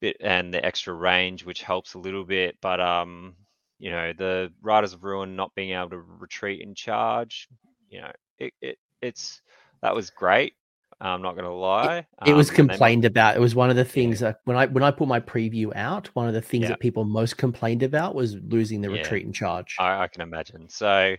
bit 0.00 0.18
and 0.20 0.54
the 0.54 0.64
extra 0.64 0.94
range, 0.94 1.44
which 1.44 1.62
helps 1.62 1.94
a 1.94 1.98
little 1.98 2.24
bit. 2.24 2.56
But 2.60 2.80
um, 2.80 3.34
you 3.80 3.90
know, 3.90 4.12
the 4.16 4.52
Riders 4.62 4.92
of 4.92 5.02
Ruin 5.02 5.34
not 5.34 5.52
being 5.56 5.72
able 5.72 5.90
to 5.90 5.98
retreat 5.98 6.64
and 6.64 6.76
charge, 6.76 7.48
you 7.90 8.00
know, 8.00 8.12
it, 8.38 8.52
it 8.60 8.78
it's 9.02 9.40
that 9.82 9.94
was 9.94 10.10
great. 10.10 10.54
I'm 11.00 11.22
not 11.22 11.36
gonna 11.36 11.54
lie. 11.54 12.06
It 12.26 12.32
was 12.32 12.50
Um, 12.50 12.56
and 12.56 12.58
they 12.58 12.62
might- 12.62 12.70
complained 12.70 13.04
about. 13.04 13.36
It 13.36 13.40
was 13.40 13.54
one 13.54 13.70
of 13.70 13.76
the 13.76 13.84
things 13.84 14.18
that 14.20 14.40
when 14.44 14.56
I 14.56 14.66
when 14.66 14.82
I 14.82 14.90
put 14.90 15.06
my 15.08 15.20
preview 15.20 15.74
out, 15.76 16.08
one 16.14 16.26
of 16.26 16.34
the 16.34 16.42
things 16.42 16.62
Yeah. 16.64 16.70
that 16.70 16.80
people 16.80 17.04
most 17.04 17.36
complained 17.36 17.82
about 17.84 18.14
was 18.16 18.34
losing 18.36 18.80
the 18.80 18.90
Yeah. 18.90 18.98
retreat 19.02 19.24
and 19.24 19.34
charge. 19.34 19.76
I, 19.78 20.02
I 20.02 20.08
can 20.08 20.22
imagine. 20.22 20.68
So, 20.68 21.14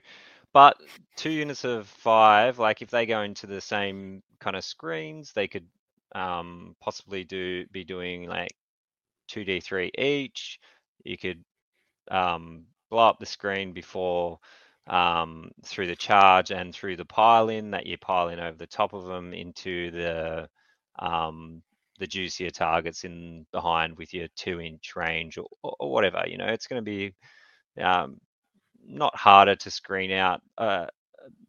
but 0.52 0.82
two 1.16 1.30
units 1.30 1.64
of 1.64 1.88
five, 1.88 2.60
like 2.60 2.82
if 2.82 2.90
they 2.90 3.06
go 3.06 3.22
into 3.22 3.48
the 3.48 3.62
same 3.62 4.22
kind 4.40 4.58
of 4.58 4.66
screens, 4.66 5.32
they 5.32 5.48
could 5.48 5.68
um, 6.14 6.76
possibly 6.82 7.24
do 7.24 7.66
be 7.68 7.84
doing 7.86 8.28
like 8.28 8.56
two 9.28 9.46
d 9.46 9.60
three 9.62 9.92
each. 9.98 10.60
You 11.06 11.18
could 11.18 11.46
um, 12.12 12.66
blow 12.90 13.08
up 13.08 13.20
the 13.20 13.26
screen 13.26 13.72
before 13.72 14.40
um, 14.88 15.52
through 15.66 15.88
the 15.88 15.96
charge 15.96 16.52
and 16.52 16.74
through 16.74 16.96
the 16.96 17.06
pile 17.06 17.50
in 17.50 17.72
that 17.72 17.86
you 17.86 17.98
pile 17.98 18.30
in 18.30 18.40
over 18.40 18.58
the 18.58 18.68
top 18.68 18.94
of 18.94 19.06
them 19.06 19.34
into 19.34 19.92
the 19.92 20.50
um, 21.00 21.62
the 22.00 22.08
juicier 22.08 22.50
targets 22.50 23.04
in 23.04 23.46
behind 23.52 23.98
with 23.98 24.14
your 24.14 24.28
two 24.36 24.62
inch 24.62 24.96
range 24.96 25.38
or, 25.38 25.48
or, 25.64 25.92
whatever. 25.92 26.24
You 26.28 26.38
know, 26.38 26.48
it's 26.48 26.68
going 26.68 26.84
to 26.84 26.92
be 26.92 27.14
um, 27.82 28.20
not 28.84 29.16
harder 29.16 29.56
to 29.56 29.72
screen 29.72 30.12
out, 30.12 30.42
uh, 30.58 30.88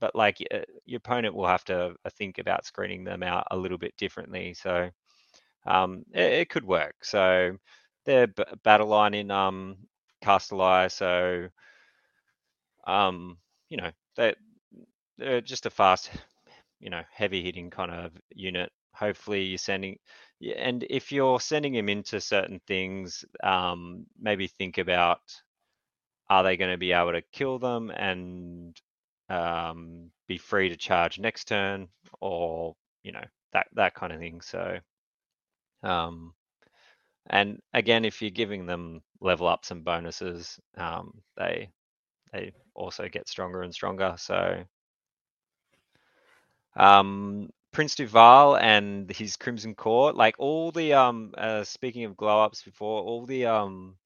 but 0.00 0.14
like 0.14 0.38
uh, 0.52 0.58
your 0.86 0.98
opponent 0.98 1.34
will 1.34 1.46
have 1.46 1.64
to 1.64 1.94
think 2.16 2.38
about 2.38 2.66
screening 2.66 3.04
them 3.04 3.22
out 3.22 3.46
a 3.50 3.56
little 3.56 3.78
bit 3.78 3.96
differently. 3.96 4.54
So 4.54 4.90
um, 5.66 6.04
it, 6.12 6.32
it 6.32 6.48
could 6.50 6.64
work. 6.64 6.96
So 7.02 7.56
their 8.04 8.26
b- 8.26 8.44
battle 8.64 8.88
line 8.88 9.14
in 9.14 9.30
um, 9.30 9.76
so 10.22 11.48
um, 12.86 13.38
you 13.68 13.76
know 13.78 13.90
they 14.16 14.34
they're 15.18 15.40
just 15.40 15.66
a 15.66 15.70
fast, 15.70 16.10
you 16.80 16.90
know, 16.90 17.02
heavy 17.12 17.42
hitting 17.42 17.70
kind 17.70 17.90
of 17.90 18.12
unit. 18.34 18.70
Hopefully, 18.94 19.44
you're 19.44 19.58
sending, 19.58 19.98
and 20.56 20.84
if 20.90 21.12
you're 21.12 21.40
sending 21.40 21.74
him 21.74 21.88
into 21.88 22.20
certain 22.20 22.60
things, 22.66 23.24
um, 23.42 24.06
maybe 24.20 24.46
think 24.48 24.78
about 24.78 25.20
are 26.28 26.42
they 26.42 26.56
going 26.56 26.70
to 26.70 26.78
be 26.78 26.92
able 26.92 27.12
to 27.12 27.22
kill 27.32 27.58
them 27.58 27.90
and 27.90 28.76
um, 29.28 30.10
be 30.28 30.38
free 30.38 30.68
to 30.68 30.76
charge 30.76 31.18
next 31.18 31.46
turn, 31.46 31.88
or 32.20 32.74
you 33.02 33.12
know 33.12 33.24
that 33.52 33.66
that 33.74 33.94
kind 33.94 34.12
of 34.12 34.20
thing. 34.20 34.40
So, 34.40 34.78
um, 35.82 36.34
and 37.28 37.60
again, 37.74 38.04
if 38.04 38.22
you're 38.22 38.30
giving 38.30 38.66
them 38.66 39.02
level 39.20 39.48
ups 39.48 39.70
and 39.70 39.84
bonuses, 39.84 40.58
um, 40.76 41.22
they 41.36 41.70
they 42.32 42.52
also 42.74 43.08
get 43.08 43.28
stronger 43.28 43.62
and 43.62 43.74
stronger. 43.74 44.14
So, 44.18 44.64
um, 46.76 47.50
Prince 47.72 47.96
Duvalle 47.96 48.60
and 48.60 49.10
his 49.10 49.36
Crimson 49.36 49.74
Court, 49.74 50.16
like 50.16 50.36
all 50.38 50.72
the 50.72 50.94
um, 50.94 51.34
uh, 51.38 51.64
speaking 51.64 52.04
of 52.04 52.16
glow 52.16 52.42
ups 52.42 52.62
before, 52.62 53.02
all 53.02 53.26
the 53.26 53.46
um, 53.46 53.96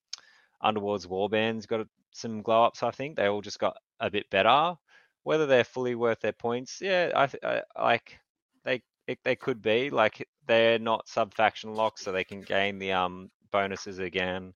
Underworld's 0.62 1.06
warbands 1.06 1.66
got 1.66 1.86
some 2.12 2.42
glow 2.42 2.64
ups. 2.64 2.82
I 2.82 2.90
think 2.90 3.16
they 3.16 3.26
all 3.26 3.42
just 3.42 3.60
got 3.60 3.76
a 4.00 4.10
bit 4.10 4.28
better. 4.30 4.76
whether 5.24 5.46
they're 5.46 5.64
fully 5.64 5.94
worth 5.94 6.20
their 6.20 6.32
points, 6.32 6.78
yeah, 6.80 7.12
I, 7.14 7.26
th- 7.26 7.44
I 7.44 7.62
like 7.82 8.18
they 8.64 8.82
it, 9.06 9.18
they 9.24 9.36
could 9.36 9.62
be 9.62 9.90
like 9.90 10.26
they're 10.46 10.78
not 10.78 11.08
sub 11.08 11.34
faction 11.34 11.74
locks, 11.74 12.02
so 12.02 12.12
they 12.12 12.24
can 12.24 12.42
gain 12.42 12.78
the 12.78 12.92
um 12.92 13.30
bonuses 13.52 13.98
again. 13.98 14.54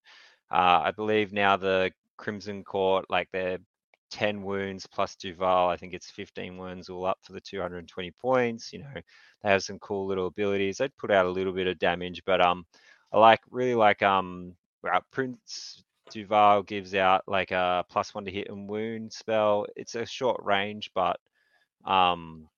Uh, 0.51 0.81
I 0.85 0.91
believe 0.91 1.33
now 1.33 1.57
the 1.57 1.91
Crimson 2.19 2.63
Court, 2.63 3.05
like 3.09 3.29
they're 3.31 3.59
10 4.11 4.43
wounds 4.43 4.85
plus 4.85 5.15
Duvalle. 5.15 5.69
I 5.69 5.77
think 5.77 5.93
it's 5.93 6.11
15 6.11 6.57
wounds 6.57 6.89
all 6.89 7.05
up 7.05 7.17
for 7.23 7.33
the 7.33 7.41
220 7.41 8.11
points. 8.11 8.73
You 8.73 8.79
know, 8.79 8.93
they 8.93 9.49
have 9.49 9.63
some 9.63 9.79
cool 9.79 10.05
little 10.05 10.27
abilities. 10.27 10.77
They'd 10.77 10.95
put 10.97 11.11
out 11.11 11.25
a 11.25 11.31
little 11.31 11.53
bit 11.53 11.67
of 11.67 11.79
damage, 11.79 12.21
but 12.25 12.41
um, 12.41 12.65
I 13.11 13.19
like 13.19 13.39
really 13.49 13.75
like 13.75 14.01
um, 14.03 14.55
Prince 15.11 15.83
Duvalle 16.11 16.65
gives 16.65 16.93
out 16.93 17.23
like 17.27 17.51
a 17.51 17.85
plus 17.89 18.13
one 18.13 18.25
to 18.25 18.31
hit 18.31 18.49
and 18.49 18.69
wound 18.69 19.13
spell. 19.13 19.65
It's 19.75 19.95
a 19.95 20.05
short 20.05 20.43
range, 20.43 20.91
but 20.93 21.19
um, 21.85 22.49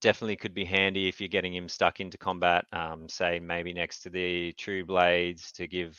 definitely 0.00 0.36
could 0.36 0.54
be 0.54 0.64
handy 0.64 1.08
if 1.08 1.20
you're 1.20 1.28
getting 1.28 1.54
him 1.54 1.68
stuck 1.68 2.00
into 2.00 2.18
combat. 2.18 2.64
Um, 2.72 3.08
say 3.08 3.40
maybe 3.40 3.72
next 3.72 4.00
to 4.00 4.10
the 4.10 4.52
True 4.52 4.84
Blades 4.84 5.50
to 5.52 5.66
give 5.66 5.98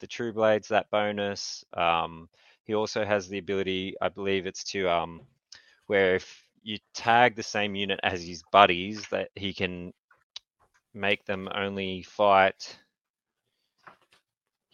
the 0.00 0.06
True 0.06 0.32
Blades 0.32 0.68
that 0.68 0.90
bonus. 0.90 1.64
Um, 1.74 2.28
he 2.64 2.74
also 2.74 3.04
has 3.04 3.28
the 3.28 3.38
ability, 3.38 3.94
I 4.00 4.08
believe 4.08 4.46
it's 4.46 4.64
to 4.72 4.88
um, 4.88 5.22
where 5.86 6.16
if 6.16 6.42
you 6.62 6.78
tag 6.94 7.36
the 7.36 7.42
same 7.42 7.74
unit 7.74 8.00
as 8.02 8.22
his 8.22 8.42
buddies, 8.50 9.06
that 9.10 9.30
he 9.34 9.52
can 9.52 9.92
make 10.94 11.24
them 11.24 11.48
only 11.54 12.02
fight 12.02 12.78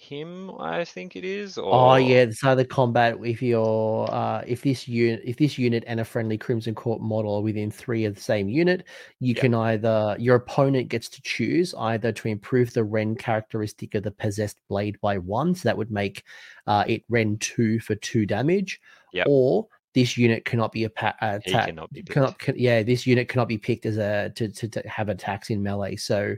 him, 0.03 0.51
I 0.59 0.85
think 0.85 1.17
it 1.17 1.25
is. 1.25 1.57
Or... 1.57 1.73
Oh 1.73 1.95
yeah, 1.97 2.27
so 2.31 2.55
the 2.55 2.65
combat 2.65 3.17
if 3.23 3.41
you're 3.41 4.09
uh, 4.11 4.43
if 4.47 4.63
this 4.63 4.89
unit 4.89 5.23
if 5.25 5.37
this 5.37 5.59
unit 5.59 5.85
and 5.87 6.01
a 6.01 6.05
friendly 6.05 6.37
Crimson 6.37 6.75
Court 6.75 7.01
model 7.01 7.37
are 7.37 7.43
within 7.43 7.71
three 7.71 8.05
of 8.05 8.15
the 8.15 8.21
same 8.21 8.49
unit, 8.49 8.87
you 9.21 9.35
yep. 9.35 9.43
can 9.43 9.55
either 9.55 10.17
your 10.19 10.37
opponent 10.37 10.89
gets 10.89 11.09
to 11.11 11.23
choose 11.23 11.75
either 11.79 12.13
to 12.13 12.29
improve 12.29 12.73
the 12.73 12.85
Rend 12.85 13.19
characteristic 13.19 13.95
of 13.95 14.03
the 14.03 14.11
possessed 14.11 14.59
blade 14.69 15.01
by 15.01 15.19
one, 15.19 15.55
so 15.55 15.69
that 15.69 15.79
would 15.79 15.91
make 15.91 16.25
uh, 16.67 16.85
it 16.87 17.05
Rend 17.09 17.41
two 17.41 17.79
for 17.81 17.95
two 17.95 18.27
damage, 18.27 18.81
yep. 19.13 19.27
or 19.29 19.67
this 19.95 20.17
unit 20.17 20.45
cannot 20.45 20.73
be 20.73 20.85
attacked. 20.85 21.47
Cannot 21.47 21.93
be 21.93 22.03
cannot, 22.03 22.39
can, 22.39 22.55
yeah, 22.59 22.83
this 22.83 23.07
unit 23.07 23.29
cannot 23.29 23.49
be 23.49 23.59
picked 23.59 23.87
as 23.87 23.99
a 23.99 24.33
to, 24.37 24.49
to, 24.49 24.69
to 24.69 24.89
have 24.89 25.09
attacks 25.09 25.51
in 25.51 25.63
melee. 25.63 25.97
So, 25.97 26.35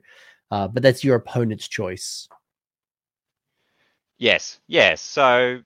uh, 0.51 0.69
but 0.69 0.83
that's 0.83 1.05
your 1.05 1.17
opponent's 1.17 1.69
choice. 1.69 2.29
Yes, 4.19 4.61
yes. 4.67 5.01
So 5.01 5.63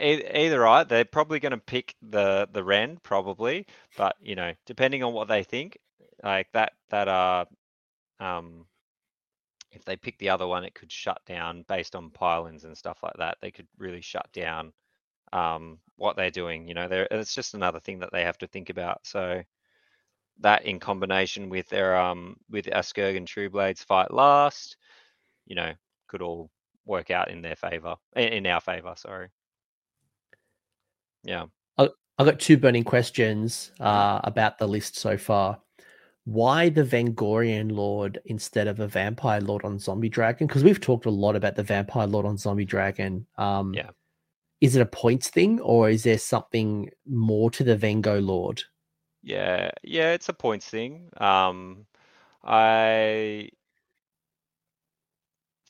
either 0.00 0.60
right, 0.60 0.88
they're 0.88 1.04
probably 1.04 1.40
going 1.40 1.52
to 1.52 1.58
pick 1.58 1.94
the 2.02 2.48
the 2.52 2.64
Rend 2.64 3.02
probably, 3.02 3.66
but 3.96 4.16
you 4.20 4.34
know, 4.36 4.54
depending 4.66 5.02
on 5.04 5.12
what 5.12 5.28
they 5.28 5.44
think, 5.44 5.78
like 6.22 6.50
that 6.52 6.72
that 6.90 7.08
uh 7.08 7.44
um 8.20 8.66
if 9.70 9.84
they 9.84 9.96
pick 9.96 10.18
the 10.18 10.30
other 10.30 10.46
one, 10.46 10.64
it 10.64 10.74
could 10.74 10.90
shut 10.90 11.20
down 11.26 11.64
based 11.68 11.94
on 11.94 12.10
pylons 12.10 12.64
and 12.64 12.76
stuff 12.76 12.98
like 13.02 13.14
that. 13.18 13.38
They 13.40 13.50
could 13.50 13.68
really 13.78 14.00
shut 14.00 14.30
down 14.32 14.72
um 15.32 15.78
what 15.96 16.16
they're 16.16 16.30
doing. 16.30 16.68
You 16.68 16.74
know, 16.74 16.88
there 16.88 17.08
it's 17.10 17.34
just 17.34 17.54
another 17.54 17.80
thing 17.80 18.00
that 18.00 18.12
they 18.12 18.24
have 18.24 18.38
to 18.38 18.46
think 18.48 18.70
about. 18.70 19.06
So 19.06 19.42
that 20.40 20.64
in 20.64 20.80
combination 20.80 21.48
with 21.48 21.68
their 21.68 21.96
um 21.96 22.36
with 22.50 22.66
Askurgan 22.66 23.26
True 23.26 23.50
Blades 23.50 23.82
fight 23.84 24.12
last, 24.12 24.76
you 25.46 25.56
know, 25.56 25.74
could 26.08 26.22
all 26.22 26.50
work 26.88 27.10
out 27.10 27.30
in 27.30 27.42
their 27.42 27.54
favor, 27.54 27.94
in 28.16 28.46
our 28.46 28.60
favor. 28.60 28.94
Sorry. 28.96 29.28
Yeah. 31.22 31.44
I, 31.76 31.88
I 32.18 32.24
got 32.24 32.40
two 32.40 32.56
burning 32.56 32.84
questions 32.84 33.70
mm-hmm. 33.74 33.84
uh, 33.84 34.20
about 34.24 34.58
the 34.58 34.66
list 34.66 34.96
so 34.96 35.16
far. 35.16 35.60
Why 36.24 36.68
the 36.68 36.82
Vengorian 36.82 37.72
Lord 37.72 38.20
instead 38.26 38.66
of 38.66 38.80
a 38.80 38.88
Vampire 38.88 39.40
Lord 39.40 39.64
on 39.64 39.78
Zombie 39.78 40.10
Dragon? 40.10 40.46
Because 40.46 40.64
we've 40.64 40.80
talked 40.80 41.06
a 41.06 41.10
lot 41.10 41.36
about 41.36 41.54
the 41.54 41.62
Vampire 41.62 42.06
Lord 42.06 42.26
on 42.26 42.36
Zombie 42.36 42.64
Dragon. 42.66 43.26
Um, 43.38 43.72
yeah. 43.72 43.90
Is 44.60 44.74
it 44.74 44.82
a 44.82 44.86
points 44.86 45.30
thing, 45.30 45.60
or 45.60 45.88
is 45.88 46.02
there 46.02 46.18
something 46.18 46.90
more 47.06 47.48
to 47.52 47.62
the 47.62 47.76
Vengo 47.76 48.20
Lord? 48.20 48.60
Yeah, 49.22 49.70
yeah, 49.82 50.12
it's 50.12 50.28
a 50.28 50.32
points 50.32 50.66
thing. 50.66 51.08
Um, 51.16 51.86
I 52.42 53.50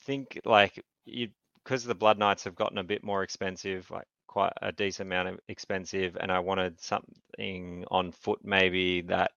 think 0.01 0.40
like 0.47 0.82
you 1.09 1.29
because 1.65 1.85
the 1.85 1.95
Blood 1.95 2.19
Knights 2.19 2.45
have 2.45 2.55
gotten 2.55 2.79
a 2.79 2.85
bit 2.85 3.05
more 3.05 3.23
expensive, 3.23 3.91
like 3.91 4.07
quite 4.27 4.53
a 4.63 4.73
decent 4.73 5.09
amount 5.09 5.29
of 5.29 5.41
expensive, 5.49 6.17
and 6.21 6.33
I 6.33 6.39
wanted 6.41 6.81
something 6.81 7.85
on 7.91 8.13
foot 8.13 8.41
maybe 8.43 9.03
that 9.03 9.33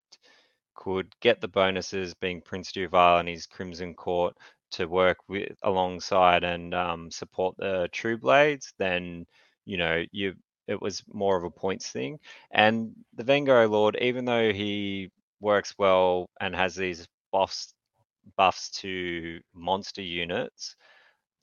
could 0.74 1.14
get 1.20 1.40
the 1.40 1.48
bonuses, 1.48 2.14
being 2.14 2.40
Prince 2.42 2.72
Duvalle 2.72 3.20
and 3.20 3.28
his 3.28 3.46
Crimson 3.46 3.94
Court, 3.94 4.36
to 4.72 4.86
work 4.86 5.18
with 5.28 5.52
alongside 5.62 6.44
and 6.44 6.74
um, 6.74 7.10
support 7.10 7.56
the 7.58 7.88
True 7.92 8.16
Blades, 8.18 8.72
then 8.78 9.26
you 9.66 9.76
know 9.76 10.04
you 10.12 10.34
it 10.68 10.80
was 10.80 11.02
more 11.12 11.36
of 11.36 11.44
a 11.44 11.50
points 11.50 11.90
thing. 11.90 12.18
And 12.52 12.92
the 13.14 13.24
Vengo 13.24 13.68
Lord, 13.68 13.96
even 14.00 14.24
though 14.24 14.52
he 14.52 15.10
works 15.40 15.74
well 15.78 16.30
and 16.40 16.54
has 16.56 16.74
these 16.74 17.06
buffs 17.32 17.74
buffs 18.36 18.70
to 18.70 19.40
monster 19.54 20.02
units, 20.02 20.76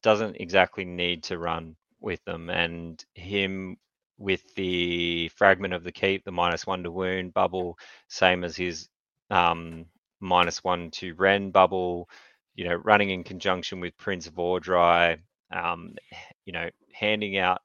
doesn't 0.04 0.38
exactly 0.40 0.86
need 0.86 1.24
to 1.24 1.38
run 1.38 1.76
with 2.00 2.24
them. 2.26 2.50
And 2.50 3.04
him 3.14 3.78
with 4.18 4.42
the 4.56 5.30
fragment 5.30 5.74
of 5.74 5.84
the 5.84 5.92
keep, 5.92 6.24
the 6.24 6.32
minus 6.32 6.68
one 6.68 6.84
to 6.84 6.92
wound 6.92 7.34
bubble, 7.34 7.78
same 8.10 8.44
as 8.44 8.56
his 8.56 8.90
um, 9.30 9.86
minus 10.20 10.64
one 10.64 10.92
to 10.92 11.14
Ren 11.16 11.52
bubble, 11.52 12.10
you 12.56 12.68
know, 12.68 12.76
running 12.76 13.10
in 13.10 13.24
conjunction 13.24 13.80
with 13.80 13.98
Prince 13.98 14.28
Vordrai, 14.30 15.20
um, 15.52 15.96
you 16.46 16.54
know, 16.54 16.70
handing 16.94 17.38
out 17.38 17.62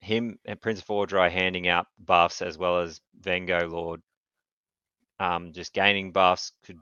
him 0.00 0.38
and 0.44 0.60
Prince 0.60 0.82
Vordrai 0.82 1.30
handing 1.30 1.66
out 1.66 1.86
buffs 1.98 2.42
as 2.42 2.58
well 2.58 2.80
as 2.80 3.00
Vengo 3.22 3.70
Lord 3.70 4.02
um, 5.20 5.52
just 5.52 5.72
gaining 5.72 6.12
buffs 6.12 6.52
could 6.64 6.78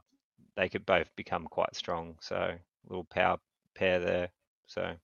they 0.56 0.68
could 0.68 0.84
both 0.84 1.08
become 1.16 1.46
quite 1.46 1.74
strong. 1.74 2.16
So 2.20 2.54
little 2.88 3.04
power 3.04 3.38
pair 3.74 4.00
there. 4.00 4.28
So 4.72 4.94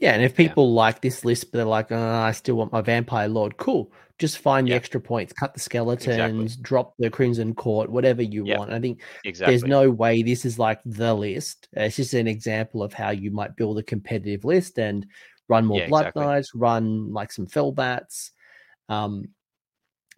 yeah, 0.00 0.12
and 0.12 0.22
if 0.22 0.36
people 0.36 0.68
yeah. 0.68 0.76
like 0.76 1.00
this 1.00 1.24
list, 1.24 1.50
but 1.50 1.58
they're 1.58 1.66
like, 1.66 1.90
oh, 1.90 1.98
I 1.98 2.32
still 2.32 2.54
want 2.54 2.72
my 2.72 2.80
vampire 2.80 3.28
lord, 3.28 3.56
cool. 3.56 3.92
Just 4.18 4.38
find 4.38 4.66
yeah. 4.66 4.72
the 4.72 4.76
extra 4.76 5.00
points, 5.00 5.32
cut 5.32 5.54
the 5.54 5.60
skeletons, 5.60 6.06
exactly. 6.06 6.62
drop 6.62 6.94
the 6.98 7.10
crimson 7.10 7.54
court, 7.54 7.90
whatever 7.90 8.22
you 8.22 8.44
yep. 8.44 8.58
want. 8.58 8.72
I 8.72 8.80
think 8.80 9.00
exactly. 9.24 9.52
there's 9.52 9.64
no 9.64 9.90
way 9.90 10.22
this 10.22 10.44
is 10.44 10.58
like 10.58 10.80
the 10.84 11.14
list. 11.14 11.68
It's 11.72 11.96
just 11.96 12.14
an 12.14 12.26
example 12.26 12.82
of 12.82 12.92
how 12.92 13.10
you 13.10 13.30
might 13.30 13.56
build 13.56 13.78
a 13.78 13.82
competitive 13.82 14.44
list 14.44 14.78
and 14.78 15.06
run 15.48 15.64
more 15.64 15.80
yeah, 15.80 15.88
blood 15.88 16.06
exactly. 16.06 16.24
knights, 16.24 16.54
run 16.54 17.12
like 17.12 17.30
some 17.30 17.46
fellbats. 17.46 18.30
Um, 18.88 19.26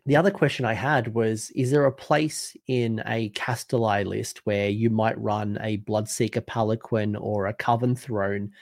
the 0.06 0.16
other 0.16 0.30
question 0.30 0.64
I 0.64 0.74
had 0.74 1.14
was 1.14 1.50
Is 1.50 1.70
there 1.70 1.84
a 1.84 1.92
place 1.92 2.56
in 2.66 3.02
a 3.06 3.30
Kastelai 3.30 4.04
list 4.04 4.44
where 4.44 4.68
you 4.68 4.90
might 4.90 5.18
run 5.20 5.58
a 5.60 5.78
Bloodseeker 5.78 6.46
Palanquin 6.46 7.16
or 7.20 7.46
a 7.46 7.54
Coven 7.54 7.94
Throne, 7.96 8.52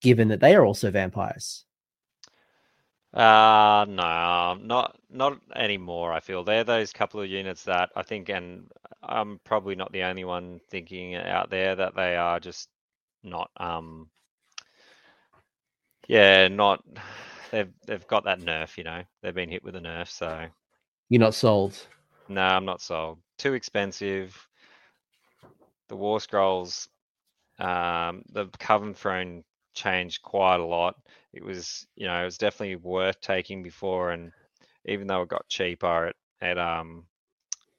given 0.00 0.28
that 0.28 0.40
they 0.40 0.54
are 0.54 0.64
also 0.64 0.90
vampires? 0.90 1.64
Uh 3.14 3.86
no, 3.88 4.58
not 4.60 4.98
not 5.08 5.40
anymore. 5.56 6.12
I 6.12 6.20
feel 6.20 6.44
they're 6.44 6.64
those 6.64 6.92
couple 6.92 7.20
of 7.22 7.30
units 7.30 7.64
that 7.64 7.90
I 7.96 8.02
think, 8.02 8.28
and 8.28 8.70
I'm 9.02 9.40
probably 9.44 9.76
not 9.76 9.92
the 9.92 10.02
only 10.02 10.24
one 10.24 10.60
thinking 10.70 11.14
out 11.14 11.48
there 11.48 11.74
that 11.74 11.96
they 11.96 12.16
are 12.16 12.38
just 12.38 12.68
not. 13.22 13.50
Um, 13.56 14.10
yeah, 16.06 16.48
not. 16.48 16.84
They've 17.50 17.72
they've 17.86 18.06
got 18.06 18.24
that 18.24 18.40
nerf. 18.40 18.76
You 18.76 18.84
know, 18.84 19.02
they've 19.22 19.34
been 19.34 19.48
hit 19.48 19.64
with 19.64 19.74
a 19.74 19.80
nerf, 19.80 20.08
so 20.10 20.48
you're 21.08 21.20
not 21.20 21.34
sold. 21.34 21.86
No, 22.28 22.42
I'm 22.42 22.64
not 22.64 22.80
sold. 22.80 23.18
Too 23.38 23.54
expensive. 23.54 24.36
The 25.88 25.96
War 25.96 26.20
Scrolls, 26.20 26.88
um, 27.58 28.22
the 28.32 28.46
Coven 28.58 28.94
Throne 28.94 29.42
changed 29.74 30.22
quite 30.22 30.60
a 30.60 30.64
lot. 30.64 30.96
It 31.32 31.42
was, 31.42 31.86
you 31.96 32.06
know, 32.06 32.20
it 32.20 32.24
was 32.24 32.38
definitely 32.38 32.76
worth 32.76 33.20
taking 33.20 33.62
before, 33.62 34.10
and 34.10 34.32
even 34.84 35.06
though 35.06 35.22
it 35.22 35.28
got 35.28 35.48
cheaper, 35.48 36.08
it, 36.08 36.16
it 36.42 36.58
um, 36.58 37.06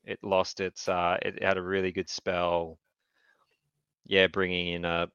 it 0.04 0.20
lost 0.24 0.60
its, 0.60 0.90
uh, 0.90 1.18
it 1.22 1.44
had 1.44 1.58
a 1.58 1.62
really 1.62 1.92
good 1.92 2.10
spell. 2.10 2.80
Yeah, 4.06 4.28
bringing 4.28 4.70
in 4.70 4.86
a 4.86 5.08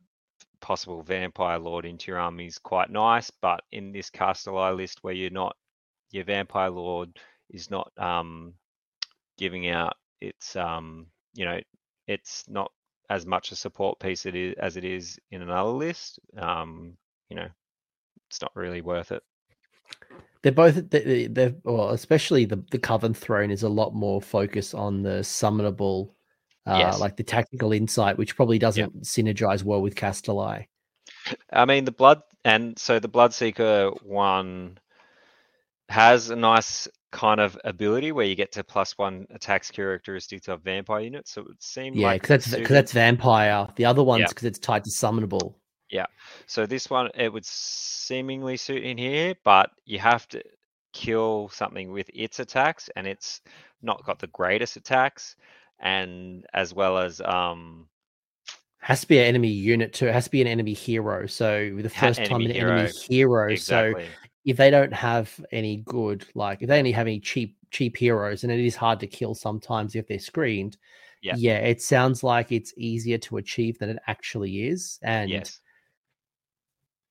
possible 0.61 1.03
vampire 1.03 1.59
lord 1.59 1.85
into 1.85 2.13
your 2.13 2.21
army 2.21 2.47
is 2.47 2.59
quite 2.59 2.91
nice, 2.91 3.31
but 3.43 3.63
in 3.73 3.91
this 3.93 4.09
Kastelai 4.09 4.77
list 4.77 5.03
where 5.03 5.15
you're 5.15 5.31
not 5.31 5.57
your 6.13 6.25
vampire 6.25 6.71
lord 6.71 7.19
is 7.55 7.71
not 7.71 7.91
um, 7.99 8.55
giving 9.39 9.69
out 9.69 9.95
its 10.21 10.57
um, 10.57 11.07
you 11.35 11.45
know 11.45 11.61
it's 12.07 12.45
not 12.49 12.71
as 13.11 13.27
much 13.27 13.53
a 13.53 13.57
support 13.57 13.99
piece 14.01 14.27
it 14.27 14.35
is, 14.35 14.55
as 14.59 14.77
it 14.77 14.85
is 14.85 15.19
in 15.31 15.43
another 15.43 15.71
list. 15.71 16.19
Um, 16.39 16.97
you 17.29 17.37
know, 17.37 17.49
it's 18.29 18.41
not 18.43 18.53
really 18.55 18.81
worth 18.83 19.13
it. 19.13 19.23
they're 20.43 20.53
both 20.53 20.91
they're, 20.91 21.29
they're 21.29 21.55
well, 21.65 21.91
especially 21.91 22.45
the 22.45 22.63
the 22.71 22.79
Coven 22.79 23.15
Throne 23.15 23.51
is 23.51 23.63
a 23.63 23.69
lot 23.69 23.95
more 23.95 24.21
focused 24.21 24.75
on 24.75 25.03
the 25.03 25.21
summonable, 25.23 26.11
uh, 26.67 26.79
Yes. 26.79 26.99
like 26.99 27.17
the 27.17 27.23
tactical 27.23 27.73
insight, 27.73 28.19
which 28.19 28.37
probably 28.37 28.59
doesn't 28.59 29.03
synergize 29.03 29.63
well 29.65 29.81
with 29.81 29.95
Kastelai. 29.95 30.67
I 31.53 31.65
mean, 31.65 31.85
the 31.85 31.93
blood 31.93 32.23
and 32.45 32.79
so 32.79 32.99
the 32.99 33.09
Bloodseeker 33.09 34.03
one 34.03 34.79
has 35.89 36.31
a 36.31 36.37
nice 36.37 36.89
kind 37.13 37.41
of 37.41 37.59
ability 37.65 38.11
where 38.13 38.27
you 38.27 38.35
get 38.35 38.51
to 38.53 38.65
plus 38.65 38.99
one 38.99 39.27
attacks 39.31 39.71
characteristics 39.71 40.49
of 40.49 40.63
vampire 40.63 41.01
units. 41.01 41.33
So 41.33 41.43
it 41.43 41.49
would 41.49 41.63
seem 41.63 41.95
Yeah, 41.95 42.09
like 42.09 42.23
because 42.23 42.29
that's 42.29 42.45
suited. 42.47 42.63
because 42.63 42.75
that's 42.75 42.93
vampire. 42.93 43.69
The 43.77 43.85
other 43.85 44.03
one's 44.03 44.21
Yeah. 44.23 44.27
because 44.29 44.45
it's 44.45 44.59
tied 44.59 44.85
to 44.85 44.91
summonable. 44.91 45.55
Yeah. 45.91 46.07
So 46.47 46.67
this 46.67 46.91
one 46.91 47.11
it 47.15 47.33
would 47.33 47.45
seemingly 47.47 48.57
suit 48.57 48.83
in 48.83 48.99
here, 48.99 49.35
but 49.45 49.71
you 49.85 49.99
have 50.01 50.27
to 50.29 50.43
kill 50.93 51.51
something 51.51 51.93
with 51.93 52.11
its 52.15 52.41
attacks, 52.41 52.89
and 52.97 53.07
it's 53.07 53.41
not 53.83 54.05
got 54.05 54.19
the 54.19 54.27
greatest 54.29 54.77
attacks, 54.77 55.37
and 55.81 56.47
as 56.55 56.75
well 56.75 56.99
as 56.99 57.21
um 57.21 57.87
Has 58.81 59.03
to 59.03 59.09
be 59.09 59.19
an 59.19 59.27
enemy 59.27 59.49
unit 59.49 59.93
too. 59.93 60.09
It 60.09 60.15
has 60.15 60.25
to 60.25 60.31
be 60.31 60.41
an 60.41 60.49
enemy 60.49 60.73
hero. 60.73 61.27
So 61.27 61.71
the 61.77 61.89
first 61.91 62.25
time 62.25 62.41
an 62.41 62.51
enemy 62.51 62.91
hero. 63.09 63.55
So 63.55 63.85
exactly. 63.85 64.07
If 64.45 64.57
they 64.57 64.71
don't 64.71 64.93
have 64.93 65.39
any 65.53 65.79
good, 65.79 66.27
like 66.35 66.61
if 66.63 66.69
they 66.69 66.79
only 66.79 66.93
have 66.93 67.07
any 67.07 67.21
cheap 67.21 67.57
cheap 67.71 67.97
heroes, 67.97 68.45
and 68.45 68.53
it 68.53 68.61
is 68.61 68.77
hard 68.77 69.01
to 69.01 69.07
kill 69.07 69.35
sometimes 69.35 69.95
if 69.97 70.07
they're 70.07 70.19
screened. 70.19 70.77
Yeah. 71.23 71.35
yeah, 71.39 71.57
it 71.59 71.81
sounds 71.81 72.23
like 72.23 72.53
it's 72.53 72.75
easier 72.77 73.17
to 73.19 73.39
achieve 73.39 73.79
than 73.79 73.89
it 73.89 73.99
actually 74.07 74.67
is, 74.69 74.99
and 75.03 75.31
yes. 75.31 75.61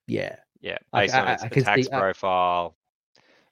yeah, 0.07 0.35
Yeah, 0.61 0.77
based 0.93 1.15
I- 1.15 1.21
on 1.21 1.27
I- 1.27 1.33
its 1.33 1.43
I 1.43 1.47
attacks 1.47 1.87
I- 1.89 1.99
profile, 1.99 2.77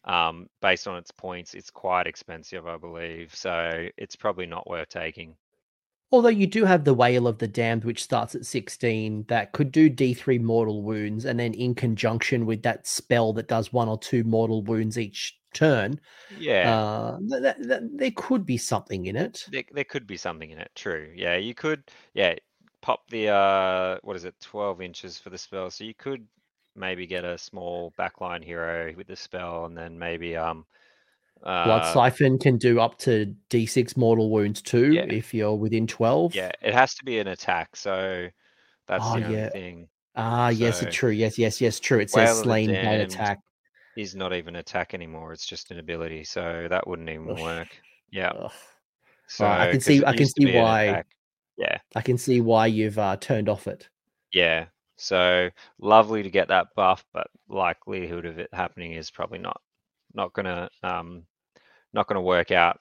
um, 0.05 0.49
based 0.61 0.87
on 0.87 0.97
its 0.97 1.09
points, 1.11 1.55
it's 1.55 1.71
quite 1.71 2.05
expensive, 2.05 2.67
I 2.67 2.77
believe. 2.77 3.33
So 3.35 3.87
it's 3.97 4.15
probably 4.15 4.45
not 4.45 4.69
worth 4.69 4.89
taking. 4.89 5.35
Although 6.11 6.29
you 6.29 6.45
do 6.47 6.65
have 6.65 6.83
the 6.83 6.93
Wail 6.93 7.27
of 7.27 7.37
the 7.37 7.47
Damned, 7.47 7.85
which 7.85 8.03
starts 8.03 8.35
at 8.35 8.45
16, 8.45 9.23
that 9.29 9.53
could 9.53 9.71
do 9.71 9.89
D3 9.89 10.39
mortal 10.41 10.81
wounds, 10.83 11.25
and 11.25 11.39
then 11.39 11.53
in 11.53 11.73
conjunction 11.73 12.45
with 12.45 12.63
that 12.63 12.85
spell 12.85 13.31
that 13.33 13.47
does 13.47 13.71
one 13.71 13.87
or 13.87 13.97
two 13.97 14.23
mortal 14.25 14.61
wounds 14.63 14.97
each 14.99 15.39
turn, 15.53 15.99
Yeah, 16.29 16.69
uh, 16.69 17.17
th- 17.29 17.41
th- 17.41 17.67
th- 17.67 17.81
there 17.95 18.11
could 18.15 18.45
be 18.45 18.57
something 18.57 19.05
in 19.05 19.15
it. 19.15 19.45
there, 19.47 19.63
there 19.71 19.83
could 19.85 20.05
be 20.07 20.17
something 20.17 20.49
in 20.51 20.57
it. 20.59 20.71
True. 20.75 21.11
Yeah, 21.15 21.35
you 21.37 21.53
could. 21.53 21.83
Yeah, 22.13 22.35
pop 22.81 23.07
the 23.09 23.29
uh, 23.29 23.97
what 24.03 24.15
is 24.15 24.25
it, 24.25 24.35
twelve 24.39 24.81
inches 24.81 25.17
for 25.19 25.29
the 25.29 25.37
spell. 25.37 25.69
So 25.71 25.83
you 25.83 25.93
could 25.93 26.27
maybe 26.75 27.05
get 27.07 27.23
a 27.25 27.37
small 27.37 27.93
backline 27.97 28.43
hero 28.43 28.93
with 28.95 29.07
the 29.07 29.15
spell, 29.15 29.65
and 29.65 29.77
then 29.77 29.97
maybe 29.99 30.35
um, 30.37 30.65
Blood 31.43 31.81
uh, 31.83 31.93
Siphon 31.93 32.37
can 32.37 32.57
do 32.57 32.79
up 32.79 32.97
to 32.99 33.33
D6 33.49 33.97
mortal 33.97 34.29
wounds 34.29 34.61
too 34.61 34.91
Yeah. 34.93 35.03
if 35.03 35.33
you're 35.33 35.55
within 35.55 35.87
12. 35.87 36.35
yeah, 36.35 36.51
it 36.61 36.73
has 36.73 36.93
to 36.95 37.03
be 37.05 37.19
an 37.19 37.27
attack. 37.27 37.75
So 37.75 38.27
that's 38.87 39.03
Oh, 39.05 39.19
the 39.19 39.25
only 39.25 39.37
yeah. 39.37 39.49
thing. 39.49 39.87
Ah, 40.15 40.49
yes, 40.49 40.79
So- 40.79 40.87
it's 40.87 40.95
true. 40.95 41.09
Yes, 41.11 41.37
yes, 41.39 41.59
yes, 41.61 41.79
true. 41.79 41.99
It 41.99 42.09
says 42.09 42.39
slain 42.39 42.69
by 42.69 42.73
attack. 42.95 43.39
Is 43.97 44.15
not 44.15 44.33
even 44.33 44.55
attack 44.55 44.93
anymore. 44.93 45.33
It's 45.33 45.45
just 45.45 45.71
an 45.71 45.79
ability. 45.79 46.23
So 46.23 46.67
that 46.69 46.87
wouldn't 46.87 47.09
even 47.09 47.31
Ugh. 47.31 47.39
work. 47.39 47.67
Yeah. 48.11 48.29
Ugh. 48.29 48.51
So 49.27 49.45
I 49.45 49.71
can 49.71 49.79
see- 49.81 50.05
I 50.05 50.15
can 50.15 50.27
see 50.27 50.55
why- 50.57 51.03
Yeah. 51.57 51.77
I 51.95 52.01
can 52.01 52.17
see 52.17 52.41
why 52.41 52.67
you've 52.67 52.97
uh, 52.99 53.17
turned 53.17 53.49
off 53.49 53.67
it. 53.67 53.89
Yeah. 54.31 54.65
So 54.97 55.49
lovely 55.79 56.21
to 56.23 56.29
get 56.29 56.49
that 56.49 56.67
buff, 56.75 57.03
but 57.13 57.27
likelihood 57.49 58.25
of 58.25 58.37
it 58.39 58.49
happening 58.53 58.93
is 58.93 59.09
probably 59.09 59.39
not 59.39 59.59
not 60.13 60.33
gonna 60.33 60.69
um 60.83 61.25
not 61.93 62.07
gonna 62.07 62.21
work 62.21 62.51
out 62.51 62.79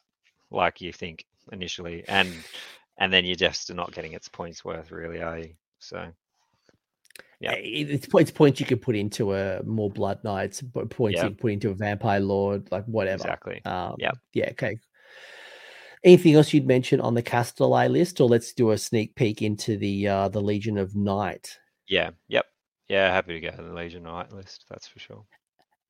like 0.51 0.81
you 0.81 0.93
think 0.93 1.25
initially. 1.53 2.05
And 2.09 2.33
and 2.99 3.13
then 3.13 3.25
you're 3.25 3.37
just 3.37 3.73
not 3.73 3.93
getting 3.93 4.13
its 4.13 4.29
points 4.29 4.65
worth 4.65 4.91
really, 4.91 5.23
are 5.23 5.39
you? 5.39 5.55
So 5.79 6.13
Yeah. 7.41 7.53
Uh, 7.53 7.57
It's, 7.59 8.07
it's 8.13 8.31
points 8.31 8.61
you 8.61 8.67
could 8.67 8.83
put 8.83 8.95
into 8.97 9.35
a 9.35 9.63
more 9.65 9.89
Blood 9.91 10.23
Knights, 10.25 10.61
po- 10.63 10.85
points 10.87 11.17
Yeah. 11.17 11.25
you 11.25 11.31
can 11.31 11.37
put 11.39 11.53
into 11.53 11.71
a 11.71 11.75
Vampire 11.75 12.21
Lord, 12.21 12.71
like 12.71 12.85
whatever. 12.85 13.23
exactly. 13.23 13.63
Um, 13.65 13.95
Yep. 13.99 14.15
Yeah. 14.35 14.49
Okay. 14.51 14.77
Anything 16.05 16.35
else 16.35 16.53
you'd 16.55 16.67
mention 16.67 17.01
on 17.01 17.15
the 17.15 17.23
Kastelai 17.23 17.91
list, 17.91 18.21
or 18.21 18.29
let's 18.29 18.53
do 18.55 18.71
a 18.71 18.79
sneak 18.79 19.15
peek 19.17 19.43
into 19.43 19.77
the 19.77 20.09
uh, 20.09 20.29
the 20.29 20.41
Legion 20.41 20.79
of 20.79 20.95
Night? 20.97 21.59
Yeah, 21.89 22.11
yep. 22.29 22.47
Yeah, 22.89 23.13
happy 23.13 23.35
to 23.35 23.41
go 23.41 23.51
to 23.55 23.63
the 23.63 23.75
Legion 23.75 24.03
Knight 24.05 24.33
list, 24.33 24.65
that's 24.71 24.89
for 24.89 24.99
sure. 24.99 25.25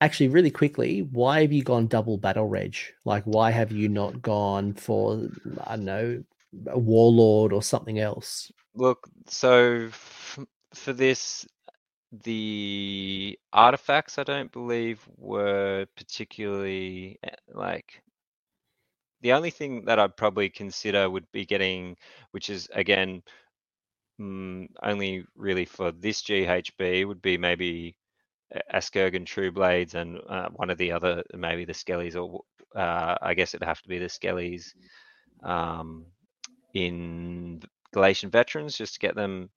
Actually, 0.02 0.28
really 0.28 0.50
quickly, 0.50 1.02
why 1.02 1.42
have 1.42 1.52
you 1.52 1.62
gone 1.62 1.86
double 1.86 2.16
battle 2.16 2.46
reg? 2.46 2.76
Like, 3.04 3.24
why 3.24 3.50
have 3.50 3.70
you 3.70 3.88
not 3.88 4.22
gone 4.22 4.72
for 4.74 5.28
I 5.64 5.76
don't 5.76 5.84
know, 5.84 6.24
a 6.68 6.78
warlord 6.78 7.52
or 7.52 7.62
something 7.62 7.98
else? 7.98 8.50
Look, 8.74 9.08
so 9.26 9.86
f- 9.88 10.38
for 10.74 10.92
this, 10.92 11.46
the 12.12 13.38
artifacts 13.52 14.18
I 14.18 14.24
don't 14.24 14.52
believe 14.52 15.06
were 15.16 15.86
particularly 15.96 17.18
eh, 17.24 17.36
like 17.48 18.02
the 19.20 19.32
only 19.32 19.50
thing 19.50 19.84
that 19.84 19.98
I'd 19.98 20.16
probably 20.16 20.48
consider 20.48 21.08
would 21.10 21.30
be 21.32 21.44
getting, 21.44 21.96
which 22.32 22.48
is 22.50 22.68
again 22.74 23.22
mm, 24.20 24.68
only 24.82 25.24
really 25.36 25.64
for 25.64 25.92
this 25.92 26.22
GHB, 26.22 27.04
would 27.06 27.22
be 27.22 27.38
maybe 27.38 27.96
Askurgan 28.72 29.26
True 29.26 29.52
Blades 29.52 29.94
and 29.94 30.18
uh, 30.28 30.48
one 30.50 30.70
of 30.70 30.78
the 30.78 30.92
other, 30.92 31.22
maybe 31.34 31.64
the 31.64 31.72
Skellies, 31.72 32.16
or 32.16 32.42
uh, 32.74 33.16
I 33.20 33.34
guess 33.34 33.54
it'd 33.54 33.66
have 33.66 33.82
to 33.82 33.88
be 33.88 33.98
the 33.98 34.06
Skellies 34.06 34.74
um, 35.42 36.06
in 36.74 37.62
Galletian 37.94 38.30
Veterans, 38.30 38.76
just 38.76 38.94
to 38.94 39.00
get 39.00 39.14
them 39.14 39.50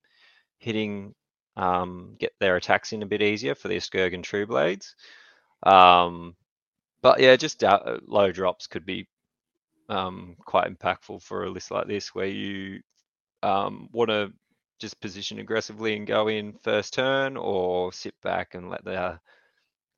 hitting, 0.58 1.14
um, 1.58 2.16
get 2.20 2.34
their 2.40 2.56
attacks 2.56 2.94
in 2.94 3.04
a 3.04 3.08
bit 3.08 3.22
easier 3.22 3.56
for 3.56 3.68
the 3.68 3.78
Askurgan 3.78 4.24
True 4.24 4.46
Blades. 4.46 4.96
Um, 5.64 6.36
but 7.02 7.20
yeah, 7.20 7.36
just 7.36 7.64
uh, 7.64 7.98
low 8.08 8.32
drops 8.32 8.68
could 8.68 8.86
be 8.86 9.08
um, 9.90 10.36
quite 10.46 10.72
impactful 10.72 11.22
for 11.22 11.44
a 11.44 11.50
list 11.50 11.72
like 11.72 11.88
this, 11.88 12.16
where 12.16 12.28
you 12.28 12.82
um, 13.42 13.90
want 13.92 14.10
to 14.10 14.32
just 14.80 15.00
position 15.00 15.40
aggressively 15.40 15.96
and 15.96 16.08
go 16.08 16.28
in 16.28 16.54
first 16.64 16.94
turn, 16.94 17.38
or 17.38 17.94
sit 17.94 18.14
back 18.22 18.56
and 18.56 18.70
let 18.70 18.84
the 18.84 19.20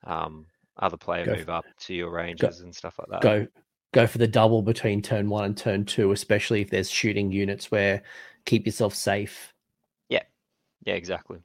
um, 0.05 0.45
other 0.77 0.97
player 0.97 1.25
Go 1.25 1.35
move 1.35 1.49
up 1.49 1.65
to 1.81 1.93
your 1.93 2.11
ranges 2.11 2.61
and 2.61 2.75
stuff 2.75 2.99
like 2.99 3.09
that. 3.09 3.21
Go 3.21 3.47
go 3.93 4.05
for 4.05 4.17
the 4.17 4.27
double 4.27 4.61
between 4.61 5.01
turn 5.01 5.29
one 5.29 5.45
and 5.45 5.57
turn 5.57 5.85
two, 5.85 6.11
especially 6.11 6.61
if 6.61 6.69
there's 6.69 6.89
shooting 6.89 7.31
units 7.31 7.71
where 7.71 8.03
keep 8.45 8.65
yourself 8.65 8.93
safe. 8.93 9.53
Yeah, 10.09 10.23
yeah, 10.85 10.95
exactly. 10.95 11.39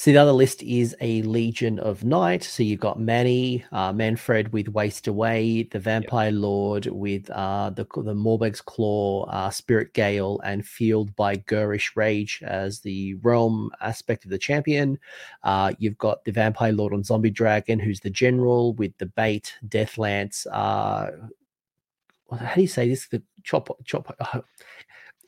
So 0.00 0.12
the 0.12 0.16
other 0.16 0.32
list 0.32 0.62
is 0.62 0.96
a 1.02 1.20
Legion 1.20 1.78
of 1.78 2.04
Night. 2.04 2.42
So 2.42 2.62
you've 2.62 2.80
got 2.80 2.98
Manny, 2.98 3.66
uh, 3.70 3.92
Mannfred 3.92 4.50
with 4.50 4.70
Waste 4.70 5.08
Away, 5.08 5.64
the 5.64 5.78
Vampire 5.78 6.32
Lord 6.32 6.86
with 6.86 7.28
uh, 7.28 7.68
the 7.68 7.84
the 7.84 8.14
Morbheg's 8.14 8.62
Claw, 8.62 9.26
uh, 9.26 9.50
Spirit 9.50 9.92
Gale, 9.92 10.40
and 10.42 10.66
Fueled 10.66 11.14
by 11.16 11.36
Ghurish 11.36 11.96
Rage 11.96 12.42
as 12.42 12.80
the 12.80 13.12
realm 13.16 13.70
aspect 13.82 14.24
of 14.24 14.30
the 14.30 14.38
champion. 14.38 14.98
Uh, 15.42 15.72
you've 15.78 15.98
got 15.98 16.24
the 16.24 16.32
Vampire 16.32 16.72
Lord 16.72 16.94
on 16.94 17.04
Zombie 17.04 17.28
Dragon, 17.28 17.78
who's 17.78 18.00
the 18.00 18.08
general 18.08 18.72
with 18.72 18.96
the 18.96 19.04
bait, 19.04 19.54
Death 19.68 19.98
Lance. 19.98 20.46
Uh, 20.46 21.10
how 22.38 22.54
do 22.54 22.62
you 22.62 22.68
say 22.68 22.88
this? 22.88 23.06
The 23.06 23.22
chop 23.44 23.68
chop. 23.84 24.18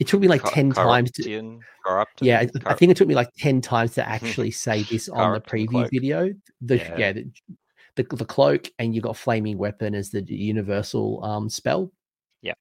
It 0.02 0.08
took 0.08 0.20
me 0.20 0.26
like 0.26 0.42
Cor- 0.42 0.52
ten 0.52 0.72
times 0.72 1.12
to. 1.12 1.22
Corruption, 1.22 1.60
corrupt. 1.86 2.22
Yeah, 2.22 2.40
I, 2.40 2.48
I 2.66 2.74
think 2.74 2.90
it 2.90 2.96
took 2.96 3.06
me 3.06 3.14
like 3.14 3.30
ten 3.38 3.60
times 3.60 3.94
to 3.94 4.08
actually 4.16 4.50
say 4.50 4.82
this 4.82 5.08
on 5.08 5.32
the 5.34 5.40
preview 5.40 5.68
cloak. 5.68 5.90
video. 5.92 6.30
The 6.60 6.76
Yeah. 6.78 6.96
yeah, 6.98 7.12
the, 7.12 7.30
the 7.94 8.02
the 8.16 8.24
cloak, 8.24 8.68
and 8.80 8.94
you 8.96 9.00
got 9.00 9.16
flaming 9.16 9.58
weapon 9.58 9.94
as 9.94 10.10
the 10.10 10.22
universal 10.26 11.22
um 11.24 11.48
spell. 11.48 11.92
Yeah. 12.42 12.54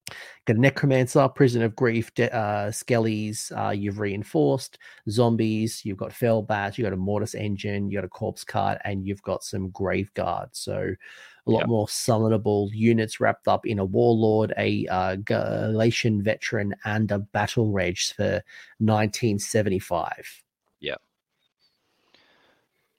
Got 0.46 0.58
a 0.58 0.60
necromancer, 0.60 1.28
prison 1.30 1.64
of 1.64 1.76
grief, 1.76 2.14
de- 2.14 2.32
uh, 2.32 2.70
skellies. 2.70 3.52
Uh, 3.58 3.72
you've 3.72 3.98
reinforced 3.98 4.78
zombies. 5.10 5.84
You've 5.84 5.98
got 5.98 6.14
fell 6.14 6.44
bats. 6.44 6.78
You 6.78 6.86
have 6.86 6.92
got 6.92 6.98
a 7.00 7.02
mortis 7.02 7.34
engine. 7.34 7.90
You 7.90 7.98
got 7.98 8.06
a 8.06 8.10
corpse 8.10 8.44
cart, 8.44 8.78
and 8.86 9.04
you've 9.08 9.24
got 9.24 9.44
some 9.44 9.72
grave 9.72 10.14
guards. 10.14 10.60
So 10.60 10.94
a 11.48 11.52
lot 11.52 11.66
Yep. 11.66 11.68
more 11.68 11.88
summonable 11.88 12.70
units 12.74 13.20
wrapped 13.20 13.48
up 13.48 13.66
in 13.66 13.80
a 13.80 13.86
warlord, 13.86 14.54
a 14.58 14.88
uh, 14.88 15.16
Galletian 15.18 16.22
veteran, 16.24 16.76
and 16.86 17.12
a 17.12 17.20
battle 17.20 17.72
reg 17.72 17.98
for 18.00 18.44
1975. 18.80 20.44
Yeah, 20.80 20.96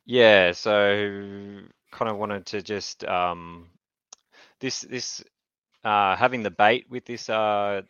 Yeah. 0.06 0.52
so 0.52 1.62
kind 1.90 2.10
of 2.10 2.16
wanted 2.18 2.46
to 2.46 2.62
just 2.62 3.04
um, 3.04 3.68
this 4.60 4.82
this 4.82 5.24
uh, 5.84 6.16
having 6.16 6.42
the 6.42 6.50
bait 6.50 6.86
with 6.90 7.04
this 7.06 7.30
uh, 7.30 7.82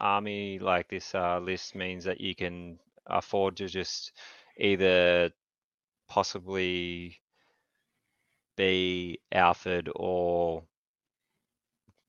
army 0.00 0.58
like 0.60 0.88
this 0.88 1.14
uh, 1.14 1.38
list 1.40 1.74
means 1.74 2.04
that 2.04 2.20
you 2.20 2.34
can 2.34 2.78
afford 3.06 3.56
to 3.58 3.68
just 3.68 4.12
either 4.58 5.30
possibly 6.08 7.20
be 8.56 9.20
Alfred 9.32 9.88
or 9.94 10.62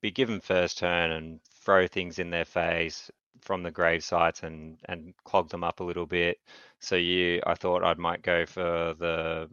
be 0.00 0.10
given 0.10 0.40
first 0.40 0.78
turn 0.78 1.10
and 1.12 1.40
throw 1.64 1.86
things 1.86 2.18
in 2.18 2.30
their 2.30 2.44
face 2.44 3.10
from 3.42 3.62
the 3.62 3.70
grave 3.70 4.02
sites 4.04 4.42
and 4.42 4.78
and 4.88 5.14
clog 5.24 5.48
them 5.48 5.64
up 5.64 5.80
a 5.80 5.84
little 5.84 6.06
bit. 6.06 6.38
So 6.80 6.96
you, 6.96 7.40
I 7.46 7.54
thought 7.54 7.84
I 7.84 7.94
might 7.94 8.22
go 8.22 8.46
for 8.46 8.94
the 8.98 9.48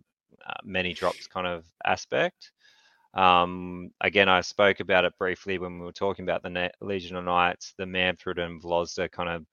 uh, 0.46 0.54
many 0.64 0.94
drops 0.94 1.28
kind 1.28 1.48
of 1.48 1.66
aspect. 1.86 2.52
Um, 3.14 3.92
again, 4.02 4.28
I 4.28 4.42
spoke 4.42 4.82
about 4.82 5.06
it 5.06 5.18
briefly 5.18 5.58
when 5.58 5.80
we 5.80 5.86
were 5.86 5.92
talking 5.92 6.24
about 6.26 6.44
the 6.44 6.72
Legion 6.82 7.16
of 7.16 7.24
Knights, 7.24 7.74
the 7.78 7.86
Mannfred 7.86 8.40
and 8.40 8.62
Vlozda 8.62 9.10
kind 9.10 9.30
of 9.30 9.46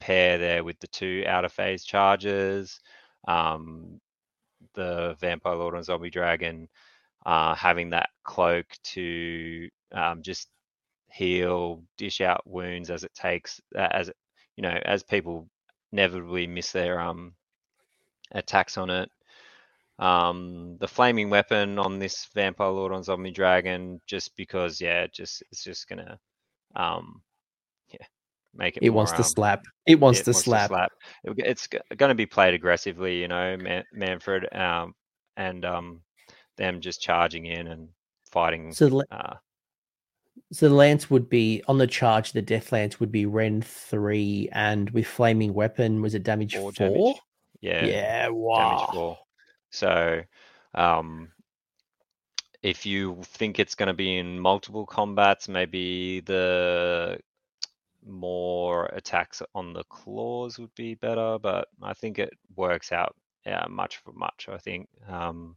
pair 0.00 0.38
there 0.38 0.64
with 0.64 0.80
the 0.80 0.86
two 0.88 1.22
outer 1.26 1.50
phase 1.50 1.84
charges, 1.84 2.80
um, 3.28 4.00
the 4.74 5.16
Vampire 5.20 5.56
Lord 5.56 5.74
and 5.74 5.84
Zombie 5.84 6.10
Dragon, 6.10 6.68
uh, 7.26 7.54
having 7.54 7.90
that 7.90 8.10
cloak 8.24 8.66
to 8.84 9.68
um, 9.92 10.22
just 10.22 10.48
heal, 11.12 11.82
dish 11.96 12.20
out 12.20 12.42
wounds 12.46 12.90
as 12.90 13.04
it 13.04 13.14
takes, 13.14 13.60
as 13.76 14.10
you 14.56 14.62
know, 14.62 14.78
as 14.84 15.02
people 15.02 15.48
inevitably 15.92 16.46
miss 16.46 16.72
their 16.72 17.00
um 17.00 17.34
attacks 18.32 18.76
on 18.78 18.90
it. 18.90 19.10
Um, 19.98 20.76
the 20.80 20.88
flaming 20.88 21.30
weapon 21.30 21.78
on 21.78 21.98
this 22.00 22.26
vampire 22.34 22.68
lord 22.70 22.92
on 22.92 23.04
zombie 23.04 23.30
dragon, 23.30 24.00
just 24.06 24.36
because, 24.36 24.80
yeah, 24.80 25.06
just 25.06 25.42
it's 25.52 25.62
just 25.62 25.88
gonna, 25.88 26.18
um, 26.76 27.22
yeah, 27.90 28.06
make 28.56 28.76
it. 28.76 28.82
It 28.82 28.90
more, 28.90 28.96
wants 28.98 29.12
to 29.12 29.18
um, 29.18 29.24
slap. 29.24 29.64
It 29.86 30.00
wants, 30.00 30.20
it 30.20 30.24
to, 30.24 30.30
wants 30.30 30.44
slap. 30.44 30.70
to 30.70 30.74
slap. 30.74 30.92
It- 31.24 31.46
it's 31.46 31.66
going 31.66 32.08
to 32.10 32.14
be 32.14 32.26
played 32.26 32.54
aggressively, 32.54 33.20
you 33.20 33.28
know, 33.28 33.56
Man- 33.56 33.84
Mannfred, 33.96 34.54
um, 34.56 34.94
and 35.36 35.64
um, 35.64 36.00
them 36.56 36.80
just 36.80 37.00
charging 37.02 37.46
in 37.46 37.66
and 37.68 37.88
fighting. 38.30 38.72
So, 38.72 38.88
the, 38.88 39.04
Uh, 39.10 39.34
so 40.52 40.68
the 40.68 40.74
lance 40.74 41.10
would 41.10 41.28
be 41.28 41.62
on 41.68 41.78
the 41.78 41.86
charge. 41.86 42.32
The 42.32 42.42
death 42.42 42.72
lance 42.72 43.00
would 43.00 43.12
be 43.12 43.26
Ren 43.26 43.62
three, 43.62 44.48
and 44.52 44.90
with 44.90 45.06
flaming 45.06 45.54
weapon, 45.54 46.02
was 46.02 46.14
it 46.14 46.22
damage 46.22 46.56
Four 46.56 46.72
damage. 46.72 47.16
yeah, 47.60 47.84
Yeah, 47.84 48.22
damage 48.24 48.34
wow. 48.34 49.18
So, 49.70 50.22
um, 50.74 51.32
if 52.62 52.86
you 52.86 53.20
think 53.24 53.58
it's 53.58 53.74
going 53.74 53.88
to 53.88 53.92
be 53.94 54.16
in 54.16 54.38
multiple 54.40 54.86
combats, 54.86 55.48
maybe 55.48 56.20
the 56.20 57.18
more 58.06 58.86
attacks 58.86 59.42
on 59.54 59.72
the 59.72 59.84
claws 59.84 60.58
would 60.58 60.74
be 60.74 60.94
better. 60.94 61.38
But 61.40 61.68
I 61.82 61.94
think 61.94 62.18
it 62.18 62.32
works 62.56 62.92
out 62.92 63.14
yeah, 63.46 63.66
much 63.68 63.98
for 63.98 64.12
much. 64.12 64.48
I 64.50 64.58
think 64.58 64.88
um, 65.08 65.56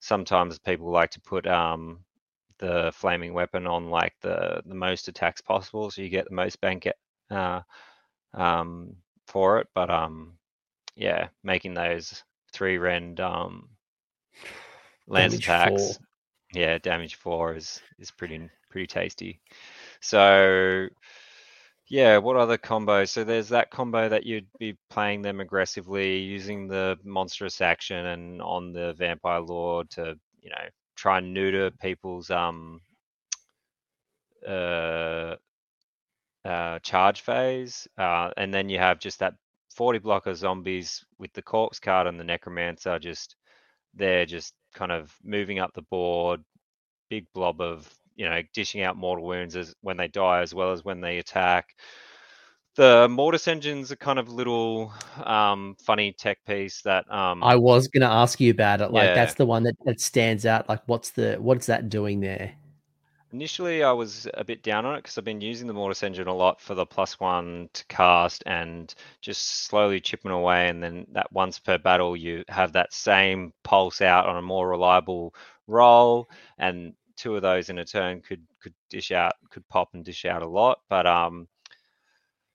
sometimes 0.00 0.58
people 0.58 0.90
like 0.90 1.10
to 1.12 1.20
put 1.20 1.46
um, 1.46 2.00
the 2.58 2.92
flaming 2.94 3.32
weapon 3.34 3.66
on 3.66 3.90
like 3.90 4.14
the 4.20 4.62
the 4.66 4.74
most 4.74 5.08
attacks 5.08 5.40
possible, 5.40 5.90
so 5.90 6.02
you 6.02 6.08
get 6.08 6.28
the 6.28 6.34
most 6.34 6.60
bank 6.60 6.88
uh, 7.30 7.60
um, 8.34 8.96
for 9.26 9.58
it. 9.60 9.68
But 9.74 9.90
um, 9.90 10.34
yeah, 10.96 11.28
making 11.42 11.74
those 11.74 12.22
three 12.52 12.78
rend 12.78 13.20
um, 13.20 13.68
lance 15.06 15.32
Damage 15.32 15.44
attacks, 15.44 15.96
four. 15.96 16.06
yeah, 16.52 16.78
damage 16.78 17.14
four 17.14 17.54
is 17.54 17.80
is 17.98 18.10
pretty 18.10 18.48
pretty 18.70 18.86
tasty. 18.88 19.40
So 20.00 20.88
yeah, 21.90 22.18
what 22.18 22.36
other 22.36 22.56
combos? 22.58 23.10
So 23.10 23.24
there's 23.24 23.50
that 23.50 23.70
combo 23.70 24.08
that 24.08 24.24
you'd 24.24 24.46
be 24.58 24.78
playing 24.90 25.22
them 25.22 25.40
aggressively, 25.40 26.18
using 26.18 26.68
the 26.68 26.98
monstrous 27.04 27.60
action 27.60 28.06
and 28.06 28.40
on 28.42 28.72
the 28.72 28.94
vampire 28.94 29.40
lord 29.40 29.90
to 29.90 30.16
you 30.40 30.50
know 30.50 30.68
try 30.96 31.18
and 31.18 31.34
neuter 31.34 31.70
people's 31.82 32.30
um 32.30 32.80
uh 34.46 35.36
uh, 36.44 36.78
charge 36.80 37.20
phase, 37.22 37.86
uh, 37.98 38.30
and 38.36 38.52
then 38.54 38.68
you 38.68 38.78
have 38.78 38.98
just 38.98 39.18
that 39.20 39.34
40 39.74 39.98
blocker 39.98 40.34
zombies 40.34 41.04
with 41.18 41.32
the 41.34 41.42
corpse 41.42 41.78
cart 41.78 42.06
and 42.06 42.18
the 42.18 42.24
necromancer. 42.24 42.98
Just 42.98 43.36
they're 43.94 44.26
just 44.26 44.54
kind 44.74 44.92
of 44.92 45.14
moving 45.24 45.58
up 45.58 45.72
the 45.74 45.82
board, 45.82 46.42
big 47.10 47.26
blob 47.34 47.60
of 47.60 47.88
you 48.20 48.28
know 48.28 48.42
dishing 48.52 48.82
out 48.82 48.98
mortal 48.98 49.24
wounds 49.24 49.56
as 49.56 49.74
when 49.80 49.96
they 49.96 50.06
die 50.06 50.42
as 50.42 50.54
well 50.54 50.72
as 50.72 50.84
when 50.84 51.00
they 51.00 51.16
attack. 51.16 51.74
The 52.76 53.08
mortis 53.10 53.48
engines 53.48 53.90
are 53.90 53.96
kind 53.96 54.18
of 54.18 54.28
little 54.28 54.92
um, 55.24 55.74
funny 55.82 56.12
tech 56.12 56.38
piece 56.46 56.82
that 56.82 57.10
um, 57.10 57.42
I 57.42 57.56
was 57.56 57.88
going 57.88 58.02
to 58.02 58.14
ask 58.14 58.38
you 58.38 58.50
about 58.50 58.82
it. 58.82 58.92
Like 58.92 59.08
Yeah. 59.08 59.14
that's 59.14 59.34
the 59.34 59.46
one 59.46 59.62
that, 59.62 59.74
that 59.86 60.00
stands 60.00 60.44
out. 60.44 60.68
Like 60.68 60.82
what's 60.84 61.10
the 61.10 61.36
what's 61.40 61.66
that 61.66 61.88
doing 61.88 62.20
there? 62.20 62.52
Initially, 63.32 63.82
I 63.84 63.92
was 63.92 64.28
a 64.34 64.44
bit 64.44 64.62
down 64.62 64.84
on 64.84 64.96
it 64.96 64.98
because 64.98 65.16
I've 65.16 65.24
been 65.24 65.40
using 65.40 65.66
the 65.66 65.72
Mortis 65.72 66.02
engine 66.02 66.26
a 66.26 66.34
lot 66.34 66.60
for 66.60 66.74
the 66.74 66.84
plus 66.84 67.18
one 67.20 67.70
to 67.72 67.86
cast 67.86 68.42
and 68.44 68.92
just 69.22 69.66
slowly 69.66 70.00
chipping 70.00 70.32
away. 70.32 70.68
And 70.68 70.82
then 70.82 71.06
that 71.12 71.32
once 71.32 71.58
per 71.58 71.78
battle, 71.78 72.16
you 72.16 72.44
have 72.48 72.72
that 72.72 72.92
same 72.92 73.52
pulse 73.62 74.00
out 74.02 74.26
on 74.26 74.36
a 74.36 74.42
more 74.42 74.68
reliable 74.68 75.32
roll. 75.68 76.28
And 76.58 76.94
two 77.20 77.36
of 77.36 77.42
those 77.42 77.68
in 77.68 77.78
a 77.78 77.84
turn 77.84 78.20
could 78.20 78.42
could 78.62 78.74
dish 78.88 79.12
out, 79.12 79.34
could 79.50 79.66
pop 79.68 79.90
and 79.94 80.04
dish 80.04 80.24
out 80.24 80.42
a 80.42 80.48
lot. 80.48 80.78
But 80.88 81.06
um, 81.06 81.48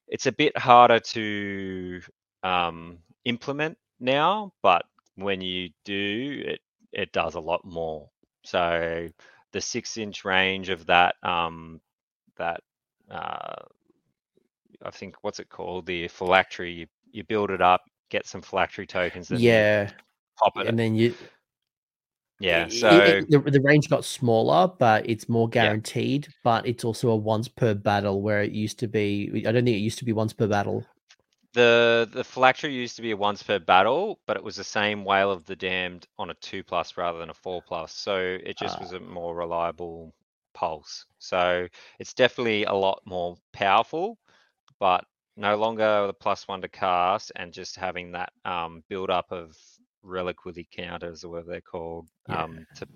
it's 0.08 0.26
a 0.26 0.32
bit 0.32 0.58
harder 0.58 1.00
to 1.00 2.02
um, 2.44 3.00
implement 3.26 3.78
now. 4.00 4.54
But 4.62 4.84
when 5.16 5.42
you 5.42 5.70
do, 5.84 6.44
it 6.46 6.60
it 6.92 7.12
does 7.12 7.36
a 7.36 7.40
lot 7.40 7.64
more. 7.66 8.10
So 8.44 9.10
the 9.56 9.62
six 9.62 9.96
inch 9.98 10.26
range 10.26 10.68
of 10.68 10.86
that 10.86 11.16
um 11.24 11.80
that 12.38 12.60
uh 13.10 13.56
I 14.84 14.92
think 14.92 15.16
what's 15.22 15.40
it 15.40 15.48
called 15.50 15.86
the 15.86 16.10
phylactery 16.10 16.74
you, 16.74 16.88
you 17.10 17.24
build 17.24 17.52
it 17.52 17.62
up 17.62 17.82
get 18.10 18.28
some 18.28 18.42
phylactery 18.42 18.86
tokens 18.86 19.32
and 19.32 19.40
yeah, 19.40 19.92
pop 20.38 20.58
it 20.58 20.68
and 20.68 20.78
then 20.78 20.94
you 20.94 21.16
yeah 22.40 22.66
it- 22.66 22.72
so 22.74 22.90
it- 22.90 23.30
the, 23.30 23.40
the 23.40 23.62
range 23.62 23.90
got 23.90 24.04
smaller, 24.06 24.68
but 24.80 25.08
it's 25.10 25.28
more 25.30 25.48
Yeah. 25.54 25.64
guaranteed. 25.66 26.28
But 26.44 26.66
it's 26.68 26.84
also 26.84 27.10
a 27.10 27.16
once 27.16 27.48
per 27.48 27.74
battle, 27.74 28.22
where 28.22 28.42
it 28.44 28.52
used 28.52 28.78
to 28.80 28.88
be. 28.88 29.44
I 29.48 29.52
don't 29.52 29.66
think 29.66 29.78
it 29.78 29.80
used 29.80 30.00
to 30.00 30.06
be 30.06 30.14
once 30.14 30.34
per 30.34 30.48
battle. 30.48 30.86
the 31.54 32.10
the 32.12 32.24
phylactery 32.24 32.74
used 32.74 32.98
to 32.98 33.02
be 33.02 33.12
a 33.12 33.18
once 33.18 33.42
per 33.42 33.58
battle 33.60 34.20
but 34.28 34.36
it 34.36 34.44
was 34.44 34.58
the 34.58 34.64
same 34.64 35.06
wail 35.06 35.32
of 35.32 35.46
the 35.46 35.56
damned 35.56 36.06
on 36.20 36.30
a 36.30 36.34
two 36.42 36.62
plus 36.64 36.98
rather 36.98 37.18
than 37.20 37.30
a 37.30 37.34
four 37.34 37.62
plus 37.62 37.94
so 37.94 38.18
it 38.44 38.58
just 38.58 38.76
Ah. 38.78 38.82
was 38.82 38.92
a 38.92 39.00
more 39.00 39.34
reliable 39.34 40.14
pulse 40.54 41.06
so 41.18 41.66
it's 42.00 42.14
definitely 42.14 42.66
a 42.66 42.74
lot 42.74 43.00
more 43.06 43.38
powerful 43.54 44.18
but 44.82 45.06
no 45.38 45.56
longer 45.56 46.08
the 46.08 46.14
plus 46.14 46.46
one 46.50 46.62
to 46.62 46.68
cast 46.68 47.32
and 47.38 47.54
just 47.54 47.78
having 47.78 48.12
that 48.12 48.34
um, 48.44 48.84
build 48.90 49.10
up 49.10 49.32
of 49.32 49.56
reliquity 50.06 50.68
counters 50.72 51.26
or 51.26 51.32
whatever 51.32 51.52
they're 51.52 51.62
called 51.62 52.10
Yeah. 52.28 52.46
um, 52.46 52.68
to 52.76 52.88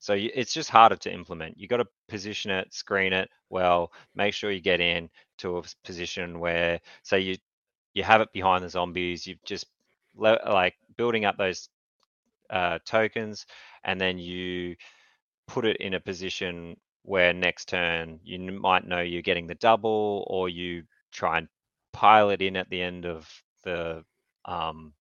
so 0.00 0.14
you, 0.14 0.30
it's 0.34 0.54
just 0.54 0.70
harder 0.70 0.96
to 0.96 1.12
implement 1.12 1.58
you 1.58 1.68
got 1.68 1.78
to 1.78 1.86
position 2.08 2.50
it 2.50 2.72
screen 2.74 3.12
it 3.12 3.28
well 3.50 3.92
make 4.14 4.34
sure 4.34 4.50
you 4.50 4.60
get 4.60 4.80
in 4.80 5.10
to 5.38 5.58
a 5.58 5.62
position 5.84 6.40
where 6.40 6.80
say 7.02 7.20
you 7.20 7.36
you 7.94 8.02
have 8.04 8.20
it 8.22 8.32
behind 8.32 8.64
the 8.64 8.70
zombies 8.70 9.26
you've 9.26 9.44
just 9.44 9.66
le- 10.16 10.40
like 10.46 10.74
building 10.96 11.24
up 11.26 11.36
those 11.38 11.68
uh, 12.50 12.78
tokens 12.86 13.46
and 13.84 14.00
then 14.00 14.18
you 14.18 14.76
put 15.46 15.64
it 15.66 15.76
in 15.78 15.94
a 15.94 16.00
position 16.00 16.76
where 17.02 17.32
next 17.32 17.68
turn 17.68 18.20
you 18.24 18.38
might 18.52 18.86
know 18.86 19.00
you're 19.00 19.22
getting 19.22 19.46
the 19.46 19.54
double 19.56 20.24
or 20.28 20.48
you 20.48 20.82
try 21.12 21.38
and 21.38 21.48
pile 21.92 22.30
it 22.30 22.42
in 22.42 22.56
at 22.56 22.68
the 22.70 22.80
end 22.82 23.06
of 23.06 23.28
the 23.64 24.04
um, 24.46 24.92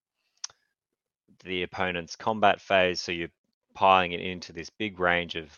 the 1.43 1.63
opponent's 1.63 2.15
combat 2.15 2.61
phase 2.61 3.01
so 3.01 3.11
you're 3.11 3.29
piling 3.73 4.11
it 4.11 4.21
into 4.21 4.53
this 4.53 4.69
big 4.69 4.99
range 4.99 5.35
of 5.35 5.49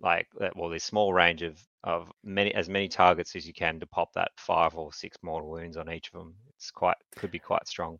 like 0.00 0.26
uh, 0.40 0.50
well 0.56 0.70
this 0.70 0.84
small 0.84 1.12
range 1.12 1.42
of 1.42 1.58
of 1.84 2.10
many 2.22 2.54
as 2.54 2.68
many 2.68 2.88
targets 2.88 3.34
as 3.36 3.46
you 3.46 3.52
can 3.52 3.80
to 3.80 3.86
pop 3.86 4.12
that 4.14 4.30
five 4.36 4.74
or 4.74 4.92
six 4.92 5.16
mortal 5.22 5.50
wounds 5.50 5.76
on 5.76 5.90
each 5.90 6.08
of 6.08 6.20
them 6.20 6.34
it's 6.54 6.70
quite 6.70 6.96
could 7.16 7.30
be 7.30 7.38
quite 7.38 7.66
strong 7.66 7.98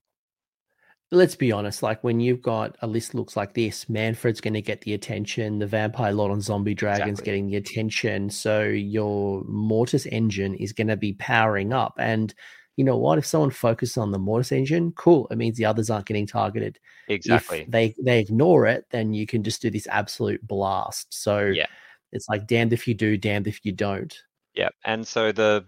Let's 1.13 1.35
be 1.35 1.51
honest. 1.51 1.83
Like 1.83 2.05
when 2.05 2.21
you've 2.21 2.43
got 2.43 2.77
a 2.83 2.87
list 2.87 3.15
looks 3.15 3.37
like 3.37 3.55
this, 3.55 3.89
Mannfred's 3.89 4.41
going 4.41 4.55
to 4.55 4.63
get 4.63 4.83
the 4.83 4.95
attention. 4.95 5.59
The 5.59 5.67
Vampire 5.67 6.13
Lord 6.13 6.31
on 6.31 6.41
Zombie 6.41 6.75
Dragon's 6.75 7.19
Exactly. 7.19 7.25
getting 7.25 7.47
the 7.49 7.57
attention. 7.57 8.31
So 8.31 8.63
your 8.63 9.43
Mortis 9.45 10.07
engine 10.07 10.55
is 10.55 10.73
going 10.73 10.87
to 10.87 10.97
be 10.97 11.15
powering 11.15 11.73
up. 11.73 11.95
And 11.99 12.33
you 12.77 12.85
know 12.85 12.97
what? 12.97 13.19
If 13.19 13.27
someone 13.27 13.51
focuses 13.51 13.97
on 13.99 14.11
the 14.11 14.19
Mortis 14.19 14.53
engine, 14.53 14.93
cool. 14.93 15.27
It 15.31 15.37
means 15.37 15.57
the 15.57 15.67
others 15.67 15.91
aren't 15.91 16.07
getting 16.07 16.27
targeted. 16.27 16.79
exactly 17.09 17.61
If 17.63 17.71
they 17.71 17.95
they 18.03 18.19
ignore 18.21 18.67
it, 18.67 18.87
then 18.91 19.13
you 19.13 19.27
can 19.27 19.43
just 19.43 19.61
do 19.63 19.71
this 19.71 19.87
absolute 19.89 20.47
blast. 20.47 21.13
So 21.13 21.47
Yeah. 21.47 21.67
it's 22.13 22.29
like 22.29 22.47
damned 22.47 22.73
if 22.73 22.89
you 22.89 22.95
do, 22.95 23.17
damned 23.17 23.47
if 23.47 23.65
you 23.65 23.73
don't. 23.73 24.17
Yeah, 24.55 24.71
and 24.85 25.07
so 25.07 25.31
the 25.33 25.67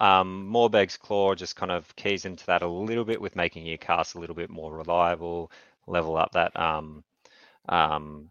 um, 0.00 0.50
Morbheg's 0.52 0.96
Claw 0.96 1.34
just 1.34 1.56
kind 1.56 1.72
of 1.72 1.94
keys 1.96 2.24
into 2.24 2.44
that 2.46 2.62
a 2.62 2.68
little 2.68 3.04
bit 3.04 3.20
with 3.20 3.36
making 3.36 3.66
your 3.66 3.78
cast 3.78 4.14
a 4.14 4.18
little 4.18 4.36
bit 4.36 4.50
more 4.50 4.74
reliable, 4.74 5.50
level 5.86 6.16
up 6.16 6.32
that 6.32 6.54
um, 6.58 7.02
um, 7.68 8.30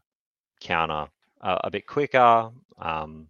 counter 0.59 1.09
a, 1.41 1.59
a 1.65 1.71
bit 1.71 1.87
quicker. 1.87 2.51
Um, 2.77 3.27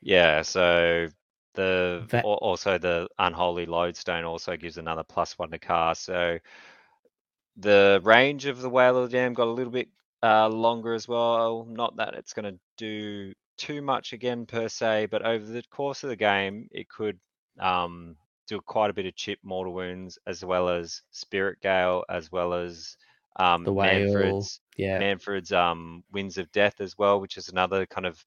yeah, 0.00 0.42
so 0.42 1.08
the 1.56 2.06
That- 2.10 2.24
also 2.24 2.78
the 2.78 3.08
unholy 3.18 3.66
lodestone 3.66 4.24
also 4.24 4.56
gives 4.56 4.78
another 4.78 5.04
plus 5.04 5.38
one 5.38 5.50
to 5.50 5.58
cast. 5.58 6.04
So 6.04 6.38
the 7.56 8.00
range 8.04 8.46
of 8.46 8.60
the 8.60 8.70
wail 8.70 8.98
of 8.98 9.10
the 9.10 9.16
dam 9.16 9.34
got 9.34 9.48
a 9.48 9.50
little 9.50 9.72
bit 9.72 9.88
uh, 10.22 10.48
longer 10.48 10.94
as 10.94 11.08
well. 11.08 11.66
Not 11.68 11.96
that 11.96 12.14
it's 12.14 12.34
going 12.34 12.54
to 12.54 12.58
do 12.76 13.34
too 13.58 13.82
much 13.82 14.12
again 14.12 14.46
per 14.46 14.68
se, 14.68 15.06
but 15.10 15.24
over 15.24 15.44
the 15.44 15.62
course 15.70 16.04
of 16.04 16.10
the 16.10 16.16
game, 16.16 16.68
it 16.72 16.88
could 16.88 17.18
um, 17.58 18.16
do 18.48 18.60
quite 18.60 18.90
a 18.90 18.94
bit 18.94 19.06
of 19.06 19.16
chip 19.16 19.38
mortal 19.42 19.74
wounds 19.74 20.18
as 20.26 20.44
well 20.44 20.68
as 20.68 21.02
spirit 21.10 21.60
gale 21.60 22.04
as 22.10 22.30
well 22.30 22.54
as 22.54 22.96
um, 23.38 23.64
The 23.64 23.72
wail, 23.72 23.82
Mannfred's 23.82 24.60
yeah. 24.76 24.98
Mannfred's 24.98 25.52
um, 25.52 26.04
Winds 26.12 26.38
of 26.38 26.50
Death 26.52 26.80
as 26.80 26.96
well, 26.98 27.20
which 27.20 27.36
is 27.36 27.48
another 27.48 27.86
kind 27.86 28.06
of 28.06 28.24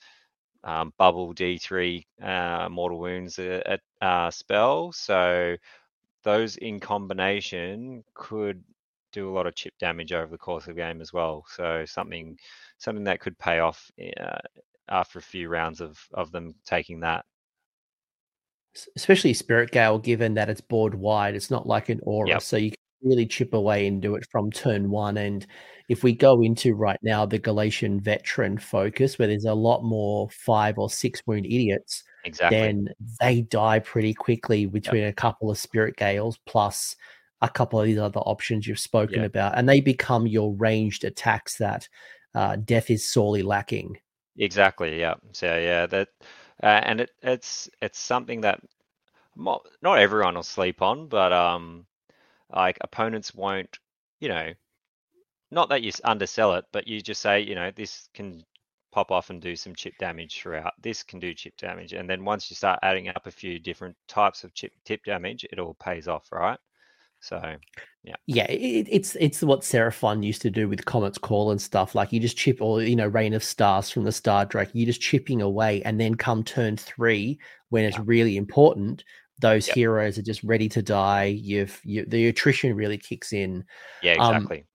um, 0.64 0.94
bubble 0.98 1.34
D3 1.34 2.06
uh, 2.22 2.68
mortal 2.70 3.00
wounds 3.00 3.40
uh, 3.40 3.78
uh, 4.02 4.32
spell. 4.32 4.92
So 4.92 5.56
those 6.24 6.58
in 6.58 6.80
combination 6.80 8.04
could 8.14 8.64
do 9.12 9.30
a 9.30 9.34
lot 9.34 9.48
of 9.48 9.56
chip 9.56 9.74
damage 9.80 10.14
over 10.14 10.32
the 10.32 10.38
course 10.38 10.68
of 10.68 10.76
the 10.76 10.82
game 10.82 11.02
as 11.02 11.14
well. 11.14 11.46
So 11.50 11.86
something 11.86 12.38
something 12.78 13.06
that 13.06 13.20
could 13.20 13.38
pay 13.40 13.60
off 13.60 13.90
uh, 14.20 14.38
after 14.90 15.20
a 15.20 15.22
few 15.22 15.50
rounds 15.50 15.82
of 15.82 15.98
of 16.14 16.32
them 16.32 16.56
taking 16.66 17.00
that. 17.02 17.26
Especially 18.96 19.34
Spirit 19.34 19.72
Gale, 19.72 19.98
given 20.00 20.36
that 20.36 20.50
it's 20.50 20.62
board 20.62 20.94
wide, 20.96 21.36
it's 21.36 21.50
not 21.52 21.68
like 21.68 21.90
an 21.90 22.00
aura, 22.04 22.30
Yep. 22.30 22.44
so 22.44 22.56
you 22.58 22.72
can 22.72 22.79
really 23.02 23.26
chip 23.26 23.54
away 23.54 23.88
and 23.88 24.02
do 24.02 24.16
it 24.16 24.26
from 24.32 24.52
turn 24.52 24.90
one. 24.90 25.18
And 25.18 25.46
if 25.88 26.04
we 26.04 26.14
go 26.14 26.42
into 26.42 26.76
right 26.76 27.00
now 27.02 27.26
the 27.26 27.40
Galletian 27.40 28.02
veteran 28.02 28.58
focus, 28.58 29.18
where 29.18 29.28
there's 29.28 29.46
a 29.46 29.54
lot 29.54 29.84
more 29.84 30.30
five 30.30 30.78
or 30.78 30.90
six 30.90 31.22
wound 31.26 31.46
idiots, 31.46 32.04
Exactly. 32.26 32.58
then 32.58 32.90
they 33.22 33.42
die 33.42 33.80
pretty 33.80 34.14
quickly 34.14 34.66
between 34.66 35.06
a 35.06 35.14
couple 35.14 35.50
of 35.50 35.58
spirit 35.58 35.96
gales 35.96 36.38
plus 36.46 36.96
a 37.42 37.50
couple 37.50 37.80
of 37.80 37.86
these 37.86 37.98
other 37.98 38.20
options 38.20 38.68
you've 38.68 38.80
spoken 38.80 39.22
Yeah. 39.22 39.26
about, 39.26 39.58
and 39.58 39.68
they 39.68 39.80
become 39.80 40.28
your 40.28 40.54
ranged 40.56 41.06
attacks 41.06 41.58
that 41.58 41.88
uh, 42.36 42.58
death 42.58 42.90
is 42.90 43.10
sorely 43.10 43.42
lacking. 43.42 43.98
Exactly. 44.38 45.00
Yeah. 45.00 45.16
So 45.32 45.58
yeah, 45.58 45.86
that 45.88 46.10
uh, 46.62 46.66
and 46.84 47.02
it 47.02 47.12
it's 47.24 47.70
it's 47.82 48.00
something 48.00 48.42
that 48.42 48.60
mo- 49.36 49.64
not 49.82 50.00
everyone 50.00 50.36
will 50.36 50.44
sleep 50.44 50.82
on, 50.82 51.08
but 51.08 51.32
um, 51.32 51.86
like 52.50 52.78
opponents 52.82 53.34
won't, 53.34 53.80
you 54.20 54.30
know, 54.30 54.54
not 55.52 55.70
that 55.70 55.82
you 55.82 55.92
undersell 56.04 56.56
it, 56.56 56.66
but 56.72 56.88
you 56.88 57.02
just 57.02 57.22
say, 57.22 57.42
you 57.42 57.56
know, 57.56 57.72
this 57.72 58.10
can 58.14 58.44
pop 58.92 59.12
off 59.12 59.30
and 59.30 59.42
do 59.42 59.56
some 59.56 59.76
chip 59.76 59.94
damage 60.00 60.42
throughout. 60.42 60.74
This 60.82 61.04
can 61.04 61.20
do 61.20 61.34
chip 61.34 61.56
damage, 61.58 61.94
and 61.94 62.10
then 62.10 62.26
once 62.26 62.50
you 62.50 62.56
start 62.56 62.80
adding 62.84 63.08
up 63.10 63.26
a 63.28 63.32
few 63.32 63.60
different 63.60 63.96
types 64.08 64.44
of 64.44 64.54
chip 64.54 64.74
tip 64.86 65.04
damage, 65.04 65.46
it 65.46 65.60
all 65.60 65.76
pays 65.76 66.08
off, 66.08 66.32
right? 66.32 66.60
So 67.22 67.58
Yeah, 68.28 68.46
it, 68.46 68.88
it's 68.90 69.16
it's 69.20 69.42
what 69.42 69.62
Seraphon 69.62 70.24
used 70.24 70.44
to 70.44 70.52
do 70.52 70.70
with 70.70 70.86
Comet's 70.86 71.18
Call 71.18 71.50
and 71.50 71.60
stuff. 71.60 71.96
Like 71.96 72.14
you 72.14 72.20
just 72.20 72.38
chip, 72.38 72.62
or 72.62 72.82
you 72.84 72.96
know, 72.96 73.08
Rain 73.08 73.34
of 73.34 73.44
Stars 73.44 73.90
from 73.90 74.04
the 74.04 74.12
Star 74.12 74.46
Drake. 74.46 74.70
You're 74.74 74.86
just 74.86 75.02
chipping 75.02 75.42
away, 75.42 75.82
and 75.84 76.00
then 76.00 76.14
come 76.16 76.44
turn 76.44 76.78
three, 76.78 77.40
when 77.70 77.86
it's 77.86 77.98
Yeah. 77.98 78.04
really 78.06 78.38
important, 78.38 79.04
those 79.40 79.68
Yep. 79.68 79.76
heroes 79.76 80.18
are 80.18 80.22
just 80.24 80.44
ready 80.44 80.70
to 80.70 80.82
die. 80.82 81.26
You've 81.26 81.80
you, 81.84 82.06
the 82.06 82.28
attrition 82.28 82.76
really 82.76 82.98
kicks 82.98 83.34
in. 83.34 83.64
yeah, 84.04 84.16
Um, 84.20 84.36
exactly. 84.36 84.66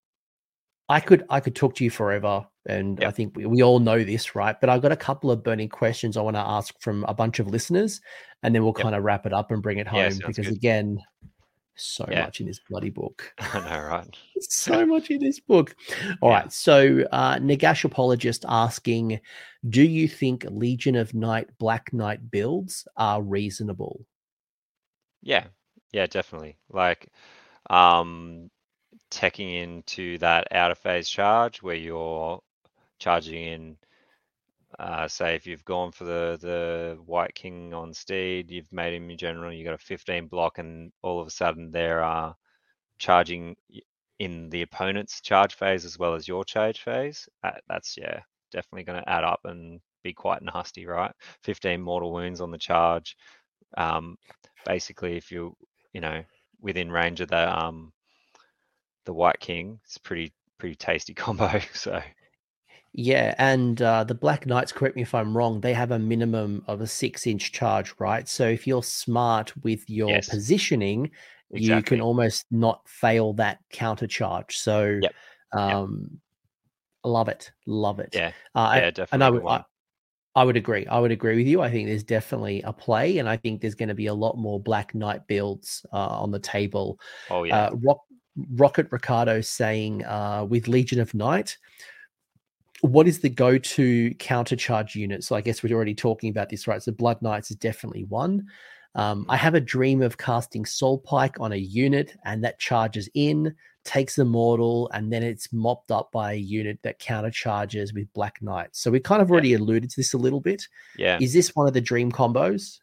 I 0.88 1.00
could 1.00 1.24
I 1.30 1.40
could 1.40 1.54
talk 1.56 1.74
to 1.76 1.84
you 1.84 1.90
forever, 1.90 2.46
and 2.66 3.02
I 3.04 3.10
think 3.10 3.36
we, 3.36 3.46
we 3.46 3.62
all 3.62 3.78
know 3.78 4.04
this, 4.04 4.34
right? 4.34 4.58
But 4.60 4.68
I've 4.70 4.82
got 4.82 4.92
a 4.92 4.96
couple 4.96 5.30
of 5.30 5.42
burning 5.42 5.68
questions 5.70 6.16
I 6.16 6.22
want 6.22 6.36
to 6.36 6.40
ask 6.46 6.74
from 6.80 7.04
a 7.04 7.14
bunch 7.14 7.38
of 7.38 7.46
listeners, 7.46 8.00
and 8.42 8.54
then 8.54 8.62
we'll 8.64 8.74
Yep. 8.76 8.82
kind 8.82 8.94
of 8.94 9.02
wrap 9.02 9.24
it 9.24 9.32
up 9.32 9.50
and 9.50 9.62
bring 9.62 9.78
it 9.78 9.86
home 9.86 10.10
sounds 10.12 10.24
because 10.26 10.46
good. 10.46 10.56
again, 10.56 10.98
so 11.74 12.06
Yeah. 12.10 12.24
much 12.24 12.40
in 12.40 12.46
this 12.46 12.60
bloody 12.68 12.90
book. 12.90 13.32
I 13.38 13.60
know, 13.60 13.82
right? 13.82 14.16
so 14.40 14.84
much 14.84 15.10
in 15.10 15.20
this 15.20 15.40
book. 15.40 15.74
All 16.20 16.28
right. 16.30 16.44
Yeah. 16.44 16.48
So, 16.50 17.04
uh, 17.12 17.36
Nagash 17.38 17.84
apologist 17.84 18.44
asking, 18.46 19.20
do 19.70 19.82
you 19.82 20.06
think 20.06 20.44
Legion 20.50 20.96
of 20.96 21.14
Night 21.14 21.48
Black 21.58 21.92
Knight 21.94 22.30
builds 22.30 22.86
are 22.98 23.22
reasonable? 23.22 24.04
Yeah, 25.24 25.46
yeah, 25.92 26.06
definitely. 26.06 26.56
Like, 26.70 27.08
um, 27.70 28.50
teching 29.10 29.62
into 29.62 30.18
that 30.18 30.48
outer 30.52 30.74
phase 30.76 31.08
charge 31.10 31.62
where 31.62 31.76
you're 31.76 32.40
charging 33.00 33.34
in, 33.46 33.78
uh, 34.78 35.06
say 35.06 35.36
if 35.36 35.46
you've 35.46 35.64
gone 35.64 35.92
for 35.92 36.04
the 36.04 36.38
the 36.40 36.98
Wight 37.06 37.34
King 37.34 37.72
on 37.74 37.94
Steed, 37.94 38.50
you've 38.50 38.72
made 38.72 38.94
him 38.94 39.08
in 39.10 39.16
general, 39.18 39.52
you 39.52 39.64
got 39.64 39.74
a 39.74 39.78
15 39.78 40.26
block, 40.26 40.58
and 40.58 40.92
all 41.02 41.20
of 41.20 41.26
a 41.28 41.30
sudden 41.30 41.70
they're 41.70 42.02
uh, 42.02 42.32
charging 42.98 43.56
in 44.20 44.50
the 44.50 44.62
opponent's 44.62 45.20
charge 45.20 45.54
phase 45.54 45.84
as 45.84 45.98
well 45.98 46.14
as 46.14 46.28
your 46.28 46.44
charge 46.44 46.80
phase. 46.82 47.28
Uh, 47.44 47.52
that's 47.68 47.96
yeah, 47.98 48.20
definitely 48.52 48.84
going 48.84 49.02
to 49.02 49.08
add 49.10 49.24
up 49.24 49.40
and 49.44 49.80
be 50.04 50.12
quite 50.14 50.42
nasty, 50.42 50.86
right? 50.86 51.12
15 51.44 51.82
mortal 51.82 52.12
wounds 52.12 52.40
on 52.40 52.50
the 52.52 52.58
charge. 52.58 53.16
Um, 53.76 54.16
basically, 54.64 55.16
if 55.16 55.30
you 55.32 55.56
you 55.92 56.00
know 56.00 56.24
within 56.60 56.90
range 56.92 57.20
of 57.20 57.28
the 57.28 57.58
um 57.58 57.92
the 59.06 59.14
Wight 59.14 59.40
King, 59.40 59.80
it's 59.84 59.96
pretty 59.98 60.32
pretty 60.58 60.74
tasty 60.74 61.14
combo. 61.14 61.58
So 61.72 62.02
Yeah. 62.92 63.34
And 63.38 63.80
uh, 63.82 64.04
the 64.04 64.14
Black 64.14 64.46
Knights, 64.46 64.72
correct 64.72 64.96
me 64.96 65.02
if 65.02 65.14
I'm 65.14 65.36
wrong, 65.36 65.60
they 65.60 65.74
have 65.74 65.90
a 65.90 65.98
minimum 65.98 66.64
of 66.66 66.80
a 66.80 66.86
six 66.86 67.26
inch 67.26 67.52
charge, 67.52 67.94
right? 67.98 68.28
So, 68.28 68.48
if 68.48 68.66
you're 68.66 68.82
smart 68.82 69.52
with 69.64 69.88
your 69.90 70.08
Yes. 70.08 70.28
positioning, 70.28 71.10
you 71.52 71.82
can 71.82 72.00
almost 72.00 72.46
not 72.50 72.88
fail 72.88 73.32
that 73.34 73.58
counter 73.70 74.06
charge. 74.06 74.56
So, 74.58 75.00
Yep. 75.00 75.14
um, 75.52 76.20
love 77.04 77.28
it. 77.28 77.52
Love 77.66 78.00
it. 78.00 78.14
Yeah, 78.14 78.32
Uh, 78.54 78.62
yeah, 78.72 78.90
definitely 78.90 79.26
I 79.26 79.28
a 79.28 79.30
good 79.30 79.42
would. 79.42 79.44
I, 79.48 79.64
I 80.36 80.44
would 80.44 80.56
agree. 80.56 80.86
I 80.86 80.98
would 80.98 81.12
agree 81.12 81.36
with 81.36 81.46
you. 81.46 81.62
I 81.62 81.70
think 81.70 81.88
there's 81.88 82.02
definitely 82.02 82.60
a 82.62 82.72
play, 82.72 83.18
and 83.18 83.28
I 83.28 83.36
think 83.36 83.60
there's 83.60 83.76
going 83.76 83.88
to 83.88 83.94
be 83.94 84.06
a 84.06 84.14
lot 84.14 84.36
more 84.36 84.58
Black 84.58 84.94
Knight 84.94 85.26
builds 85.28 85.86
uh, 85.92 85.96
on 85.96 86.30
the 86.30 86.40
table. 86.40 86.98
Oh 87.30 87.44
yeah, 87.44 87.66
Uh, 87.66 87.70
Rock, 87.76 88.00
Rocket 88.54 88.88
Ricardo 88.90 89.40
saying 89.40 90.04
uh, 90.04 90.44
with 90.48 90.66
Legion 90.66 91.00
of 91.00 91.14
Night, 91.14 91.56
what 92.80 93.06
is 93.06 93.20
the 93.20 93.28
go-to 93.28 94.10
countercharge 94.16 94.94
unit? 94.94 95.22
So 95.24 95.36
I 95.36 95.40
guess 95.40 95.62
we're 95.62 95.74
already 95.74 95.94
talking 95.94 96.30
about 96.30 96.48
this, 96.48 96.66
right? 96.66 96.82
So 96.82 96.92
Blood 96.92 97.22
Knights 97.22 97.50
is 97.50 97.56
definitely 97.56 98.04
one. 98.04 98.46
Um, 98.94 99.26
I 99.28 99.36
have 99.36 99.54
a 99.54 99.60
dream 99.60 100.02
of 100.02 100.18
casting 100.18 100.64
Soul 100.64 100.98
Pike 100.98 101.40
on 101.40 101.52
a 101.52 101.56
unit, 101.56 102.16
and 102.24 102.44
that 102.44 102.58
charges 102.60 103.08
in, 103.14 103.54
takes 103.84 104.16
the 104.16 104.24
mortal, 104.24 104.88
and 104.94 105.12
then 105.12 105.22
it's 105.22 105.52
mopped 105.52 105.90
up 105.90 106.10
by 106.12 106.32
a 106.32 106.36
unit 106.36 106.78
that 106.82 107.00
countercharges 107.00 107.92
with 107.94 108.12
Black 108.12 108.40
Knight. 108.40 108.68
So 108.72 108.90
we 108.90 109.00
kind 109.00 109.20
of 109.22 109.30
Yeah. 109.30 109.32
already 109.32 109.54
alluded 109.54 109.90
to 109.90 109.96
this 109.96 110.14
a 110.14 110.18
little 110.18 110.40
bit. 110.40 110.62
yeah, 110.94 111.20
Is 111.20 111.32
this 111.32 111.54
one 111.56 111.66
of 111.66 111.74
the 111.74 111.80
dream 111.80 112.12
combos? 112.12 112.78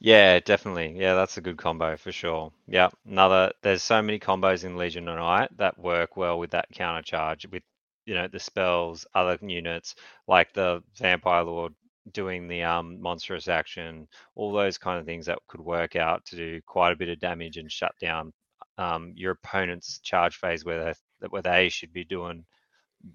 yeah, 0.00 0.40
definitely. 0.40 0.98
Yeah, 0.98 1.14
that's 1.14 1.36
a 1.36 1.40
good 1.40 1.56
combo 1.58 1.96
for 1.96 2.10
sure. 2.12 2.52
Yeah, 2.66 2.90
another. 3.06 3.52
There's 3.62 3.82
so 3.82 4.02
many 4.02 4.18
combos 4.18 4.64
in 4.64 4.76
Legion 4.76 5.08
of 5.08 5.16
Night 5.18 5.56
that 5.58 5.78
work 5.78 6.16
well 6.16 6.38
with 6.38 6.50
that 6.50 6.70
counter 6.72 7.02
charge 7.02 7.46
with 7.46 7.62
you 8.06 8.14
know 8.14 8.26
the 8.28 8.40
spells, 8.40 9.06
other 9.14 9.38
units 9.42 9.94
like 10.26 10.52
the 10.54 10.82
Vampire 10.96 11.44
Lord 11.44 11.74
doing 12.12 12.48
the 12.48 12.62
um 12.62 13.00
monstrous 13.00 13.48
action, 13.48 14.08
all 14.34 14.52
those 14.52 14.78
kind 14.78 14.98
of 15.00 15.06
things 15.06 15.26
that 15.26 15.38
could 15.48 15.60
work 15.60 15.96
out 15.96 16.24
to 16.26 16.36
do 16.36 16.60
quite 16.66 16.92
a 16.92 16.96
bit 16.96 17.08
of 17.08 17.20
damage 17.20 17.56
and 17.56 17.70
shut 17.70 17.94
down 18.00 18.32
um 18.78 19.12
your 19.16 19.32
opponent's 19.32 19.98
charge 20.00 20.36
phase 20.36 20.64
where 20.64 20.94
they 21.20 21.26
where 21.28 21.42
they 21.42 21.68
should 21.68 21.92
be 21.92 22.04
doing 22.04 22.44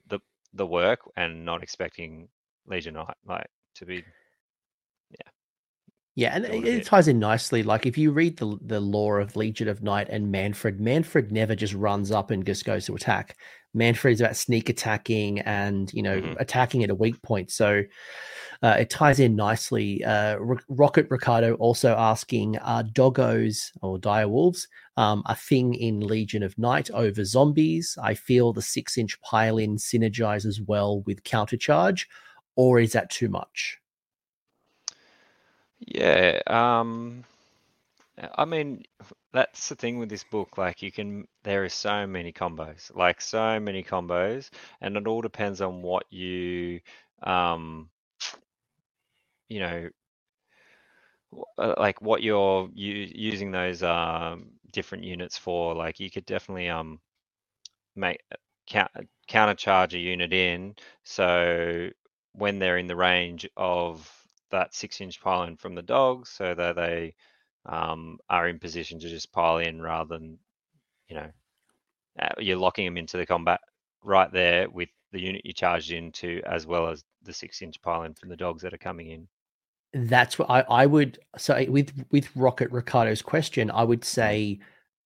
the 0.07 0.19
the 0.53 0.65
work 0.67 1.01
and 1.17 1.45
not 1.45 1.63
expecting 1.63 2.29
Legion 2.67 2.97
of 2.97 3.07
Night 3.07 3.17
like 3.25 3.47
to 3.75 3.85
be 3.85 4.05
Yeah, 5.11 5.31
Yeah, 6.15 6.35
and 6.35 6.45
it, 6.45 6.65
it 6.65 6.85
ties 6.85 7.07
in 7.07 7.19
nicely. 7.19 7.61
Like 7.61 7.85
if 7.85 7.97
you 7.97 8.11
read 8.11 8.37
the 8.37 8.57
the 8.61 8.79
lore 8.79 9.19
of 9.19 9.35
Legion 9.35 9.67
of 9.67 9.83
Night 9.83 10.09
and 10.09 10.33
Mannfred, 10.33 10.79
Mannfred 10.79 11.31
never 11.31 11.55
just 11.55 11.73
runs 11.75 12.11
up 12.11 12.31
and 12.31 12.43
just 12.45 12.65
goes 12.65 12.85
to 12.87 12.95
attack. 12.95 13.37
Mannfred 13.75 14.13
is 14.13 14.21
about 14.21 14.35
sneak 14.35 14.67
attacking 14.69 15.39
and 15.41 15.93
you 15.93 16.01
know 16.01 16.23
Mhm. 16.23 16.37
attacking 16.37 16.83
at 16.83 16.89
a 16.89 16.95
weak 16.95 17.21
point. 17.21 17.51
So 17.51 17.83
uh, 18.61 18.75
it 18.79 18.89
ties 18.89 19.19
in 19.19 19.35
nicely. 19.35 20.03
Uh, 20.03 20.37
Ro- 20.37 20.57
Rocket 20.67 21.07
Ricardo 21.09 21.55
also 21.55 21.95
asking, 21.95 22.57
are 22.59 22.83
doggos 22.83 23.71
or 23.81 23.99
dire 23.99 24.27
wolves 24.27 24.67
um, 24.97 25.23
a 25.25 25.35
thing 25.35 25.73
in 25.73 25.99
Legion 26.01 26.43
of 26.43 26.57
Night 26.57 26.89
over 26.91 27.23
zombies? 27.23 27.97
I 28.01 28.13
feel 28.13 28.53
the 28.53 28.61
six 28.61 28.97
inch 28.97 29.19
pile 29.21 29.57
in 29.57 29.77
synergizes 29.77 30.65
well 30.65 31.01
with 31.01 31.23
countercharge, 31.23 32.05
or 32.55 32.79
is 32.79 32.93
that 32.93 33.09
too 33.09 33.29
much? 33.29 33.79
Yeah, 35.79 36.39
um, 36.47 37.23
I 38.35 38.45
mean, 38.45 38.83
that's 39.31 39.69
the 39.69 39.75
thing 39.75 39.99
with 39.99 40.09
this 40.09 40.23
book. 40.23 40.57
Like, 40.57 40.81
you 40.81 40.91
can, 40.91 41.27
there 41.43 41.65
is 41.65 41.73
so 41.73 42.07
many 42.07 42.33
combos, 42.33 42.93
like 42.95 43.21
so 43.21 43.59
many 43.59 43.83
combos, 43.83 44.49
and 44.81 44.97
it 44.97 45.05
all 45.05 45.21
depends 45.21 45.61
on 45.61 45.83
what 45.83 46.11
you, 46.11 46.79
um, 47.21 47.89
you 49.49 49.59
know, 49.59 49.89
uh, 51.57 51.75
like 51.77 52.01
what 52.01 52.23
you're 52.23 52.69
using 52.73 53.51
those 53.51 53.83
um, 53.83 54.47
different 54.71 55.03
units 55.03 55.37
for. 55.37 55.75
Like, 55.75 55.99
you 55.99 56.09
could 56.09 56.25
definitely 56.25 56.69
um 56.69 56.99
make 57.95 58.21
count, 58.67 58.91
countercharge 59.29 59.93
a 59.93 59.99
unit 59.99 60.33
in, 60.33 60.75
so 61.03 61.89
when 62.33 62.59
they're 62.59 62.77
in 62.77 62.87
the 62.87 62.95
range 62.95 63.47
of 63.57 64.11
that 64.51 64.73
six-inch 64.73 65.19
pylon 65.21 65.57
from 65.57 65.75
the 65.75 65.81
dogs, 65.81 66.29
so 66.29 66.53
that 66.53 66.75
they 66.75 67.15
um, 67.65 68.19
are 68.29 68.47
in 68.47 68.59
position 68.59 68.99
to 68.99 69.09
just 69.09 69.31
pile 69.31 69.57
in 69.57 69.81
rather 69.81 70.17
than, 70.17 70.39
you 71.09 71.15
know, 71.15 71.31
uh, 72.21 72.29
you're 72.39 72.57
locking 72.57 72.85
them 72.85 72.97
into 72.97 73.17
the 73.17 73.25
combat 73.25 73.61
right 74.03 74.31
there 74.31 74.69
with 74.69 74.89
the 75.11 75.21
unit 75.21 75.45
you 75.45 75.53
charged 75.53 75.91
into, 75.91 76.41
as 76.45 76.65
well 76.67 76.87
as 76.89 77.03
the 77.23 77.33
six-inch 77.33 77.81
pylon 77.81 78.13
from 78.13 78.29
the 78.29 78.37
dogs 78.37 78.61
that 78.63 78.73
are 78.73 78.77
coming 78.77 79.09
in. 79.11 79.27
That's 79.93 80.37
what 80.37 80.49
I, 80.49 80.61
I 80.69 80.85
would 80.85 81.19
say 81.37 81.67
with 81.67 81.91
with 82.11 82.35
Rocket 82.35 82.71
Ricardo's 82.71 83.21
question. 83.21 83.71
I 83.71 83.83
would 83.83 84.03
say 84.03 84.59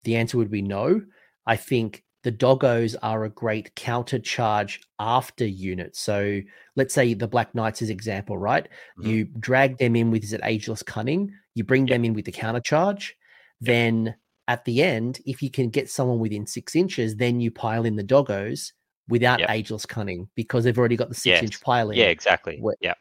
the 0.04 0.16
answer 0.16 0.36
would 0.38 0.50
be 0.50 0.62
no. 0.62 1.02
I 1.46 1.56
think 1.56 2.04
the 2.22 2.32
doggos 2.32 2.94
are 3.02 3.24
a 3.24 3.30
great 3.30 3.74
counter 3.74 4.18
charge 4.18 4.80
after 4.98 5.44
unit. 5.44 5.96
So 5.96 6.40
let's 6.76 6.94
say 6.94 7.14
the 7.14 7.26
Black 7.26 7.54
Knights 7.54 7.82
is 7.82 7.90
example, 7.90 8.38
right? 8.38 8.64
Mm-hmm. 8.98 9.08
You 9.08 9.24
drag 9.24 9.78
them 9.78 9.96
in 9.96 10.10
with 10.10 10.24
is 10.24 10.32
it 10.32 10.40
ageless 10.44 10.82
cunning, 10.82 11.32
you 11.54 11.64
bring 11.64 11.86
them 11.86 12.04
in 12.04 12.14
with 12.14 12.24
the 12.24 12.32
counter 12.32 12.60
charge, 12.60 13.16
then 13.60 14.14
at 14.48 14.64
the 14.64 14.82
end, 14.82 15.20
if 15.26 15.42
you 15.42 15.50
can 15.50 15.68
get 15.68 15.90
someone 15.90 16.18
within 16.18 16.46
six 16.46 16.76
inches, 16.76 17.16
then 17.16 17.40
you 17.40 17.50
pile 17.50 17.84
in 17.84 17.96
the 17.96 18.04
doggos 18.04 18.72
without 19.08 19.40
yep. 19.40 19.50
ageless 19.50 19.86
cunning 19.86 20.28
because 20.34 20.64
they've 20.64 20.78
already 20.78 20.96
got 20.96 21.08
the 21.08 21.14
six 21.14 21.26
yes. 21.26 21.42
inch 21.42 21.60
piling. 21.60 21.98
Yeah, 21.98 22.06
exactly. 22.06 22.60
Yeah. 22.80 22.94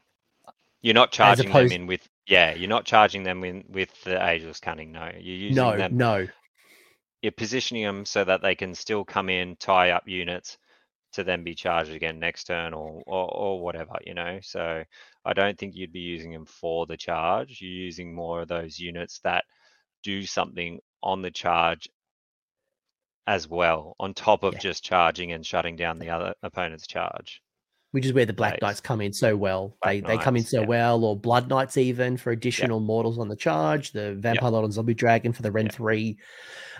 You're 0.81 0.95
not 0.95 1.11
charging 1.11 1.49
opposed, 1.49 1.71
them 1.71 1.81
in 1.81 1.87
with 1.87 2.07
yeah, 2.27 2.53
you're 2.53 2.69
not 2.69 2.85
charging 2.85 3.23
them 3.23 3.43
in 3.43 3.65
with 3.69 3.89
the 4.03 4.23
ageless 4.25 4.59
cunning. 4.59 4.91
No, 4.91 5.11
you're 5.13 5.35
using 5.35 5.55
no, 5.55 5.77
them. 5.77 5.97
No, 5.97 6.27
you're 7.21 7.31
positioning 7.31 7.83
them 7.83 8.05
so 8.05 8.23
that 8.23 8.41
they 8.41 8.55
can 8.55 8.73
still 8.73 9.05
come 9.05 9.29
in, 9.29 9.55
tie 9.57 9.91
up 9.91 10.07
units 10.07 10.57
to 11.13 11.23
then 11.23 11.43
be 11.43 11.53
charged 11.53 11.91
again 11.91 12.19
next 12.19 12.45
turn 12.45 12.73
or, 12.73 13.03
or, 13.05 13.27
or 13.33 13.61
whatever, 13.61 13.97
you 14.05 14.13
know. 14.13 14.39
So 14.41 14.83
I 15.25 15.33
don't 15.33 15.57
think 15.57 15.75
you'd 15.75 15.91
be 15.91 15.99
using 15.99 16.31
them 16.31 16.45
for 16.45 16.85
the 16.85 16.97
charge. 16.97 17.59
You're 17.61 17.69
using 17.69 18.15
more 18.15 18.41
of 18.41 18.47
those 18.47 18.79
units 18.79 19.19
that 19.23 19.43
do 20.03 20.25
something 20.25 20.79
on 21.03 21.21
the 21.21 21.31
charge 21.31 21.89
as 23.27 23.47
well, 23.47 23.95
on 23.99 24.13
top 24.13 24.43
of 24.43 24.53
yeah. 24.53 24.59
just 24.59 24.83
charging 24.83 25.31
and 25.31 25.45
shutting 25.45 25.75
down 25.75 25.99
the 25.99 26.09
other 26.09 26.33
opponent's 26.41 26.87
charge 26.87 27.41
which 27.91 28.05
is 28.05 28.13
where 28.13 28.25
the 28.25 28.33
Black 28.33 28.61
Knights 28.61 28.79
come 28.79 29.01
in 29.01 29.13
so 29.13 29.35
well. 29.35 29.75
Black 29.81 29.93
they 29.93 30.01
Knights, 30.01 30.17
they 30.17 30.23
come 30.23 30.35
in 30.37 30.43
so 30.43 30.61
yeah. 30.61 30.67
well, 30.67 31.03
or 31.03 31.15
Blood 31.17 31.49
Knights 31.49 31.77
even 31.77 32.17
for 32.17 32.31
additional 32.31 32.79
yep. 32.79 32.87
mortals 32.87 33.19
on 33.19 33.27
the 33.27 33.35
charge. 33.35 33.91
The 33.91 34.15
Vampire 34.15 34.45
yep. 34.45 34.51
Lord 34.51 34.65
and 34.65 34.73
Zombie 34.73 34.93
Dragon 34.93 35.33
for 35.33 35.41
the 35.41 35.51
Ren 35.51 35.65
yep. 35.65 35.75
three. 35.75 36.17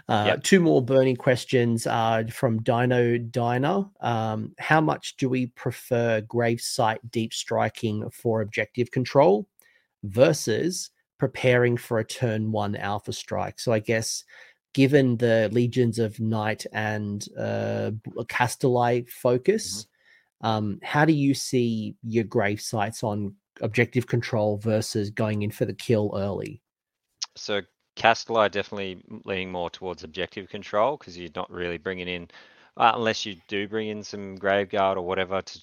Uh. 0.08 0.38
Two 0.42 0.60
more 0.60 0.82
burning 0.82 1.16
questions 1.16 1.86
uh, 1.86 2.24
from 2.32 2.62
Dino 2.64 3.18
Diner. 3.18 3.86
Um, 4.00 4.54
how 4.58 4.82
much 4.82 5.18
do 5.18 5.30
we 5.30 5.48
prefer 5.48 6.22
Gravesite 6.22 7.00
deep 7.12 7.34
striking 7.34 8.10
for 8.10 8.42
objective 8.42 8.90
control 8.92 9.48
versus 10.04 10.90
preparing 11.20 11.78
for 11.78 12.00
a 12.00 12.06
turn 12.06 12.52
one 12.52 12.76
alpha 12.76 13.14
strike? 13.14 13.60
So 13.60 13.74
I 13.74 13.80
guess 13.80 14.24
given 14.74 15.18
the 15.18 15.50
Legions 15.52 16.00
of 16.00 16.20
Night 16.20 16.66
and 16.72 17.26
uh, 17.38 17.92
focus. 19.10 19.88
Um, 20.42 20.80
how 20.84 21.06
do 21.06 21.14
you 21.14 21.34
see 21.34 21.96
your 22.04 22.24
grave 22.24 22.62
sites 22.62 23.04
on 23.04 23.36
objective 23.62 24.08
control 24.08 24.58
versus 24.58 25.10
going 25.10 25.44
in 25.44 25.52
for 25.52 25.66
the 25.66 25.74
kill 25.74 26.14
early? 26.16 26.62
So 27.36 27.62
Kastelai 27.96 28.50
definitely 28.52 29.04
leaning 29.26 29.52
more 29.52 29.70
towards 29.70 30.04
objective 30.04 30.50
control 30.50 30.98
because 30.98 31.18
you're 31.18 31.30
not 31.36 31.52
really 31.52 31.78
bringing 31.78 32.08
in, 32.08 32.28
uh, 32.78 32.94
unless 32.96 33.26
you 33.26 33.36
do 33.48 33.68
bring 33.68 33.90
in 33.90 34.04
some 34.04 34.38
Graveguard 34.38 34.98
or 34.98 35.02
whatever 35.02 35.42
to 35.42 35.60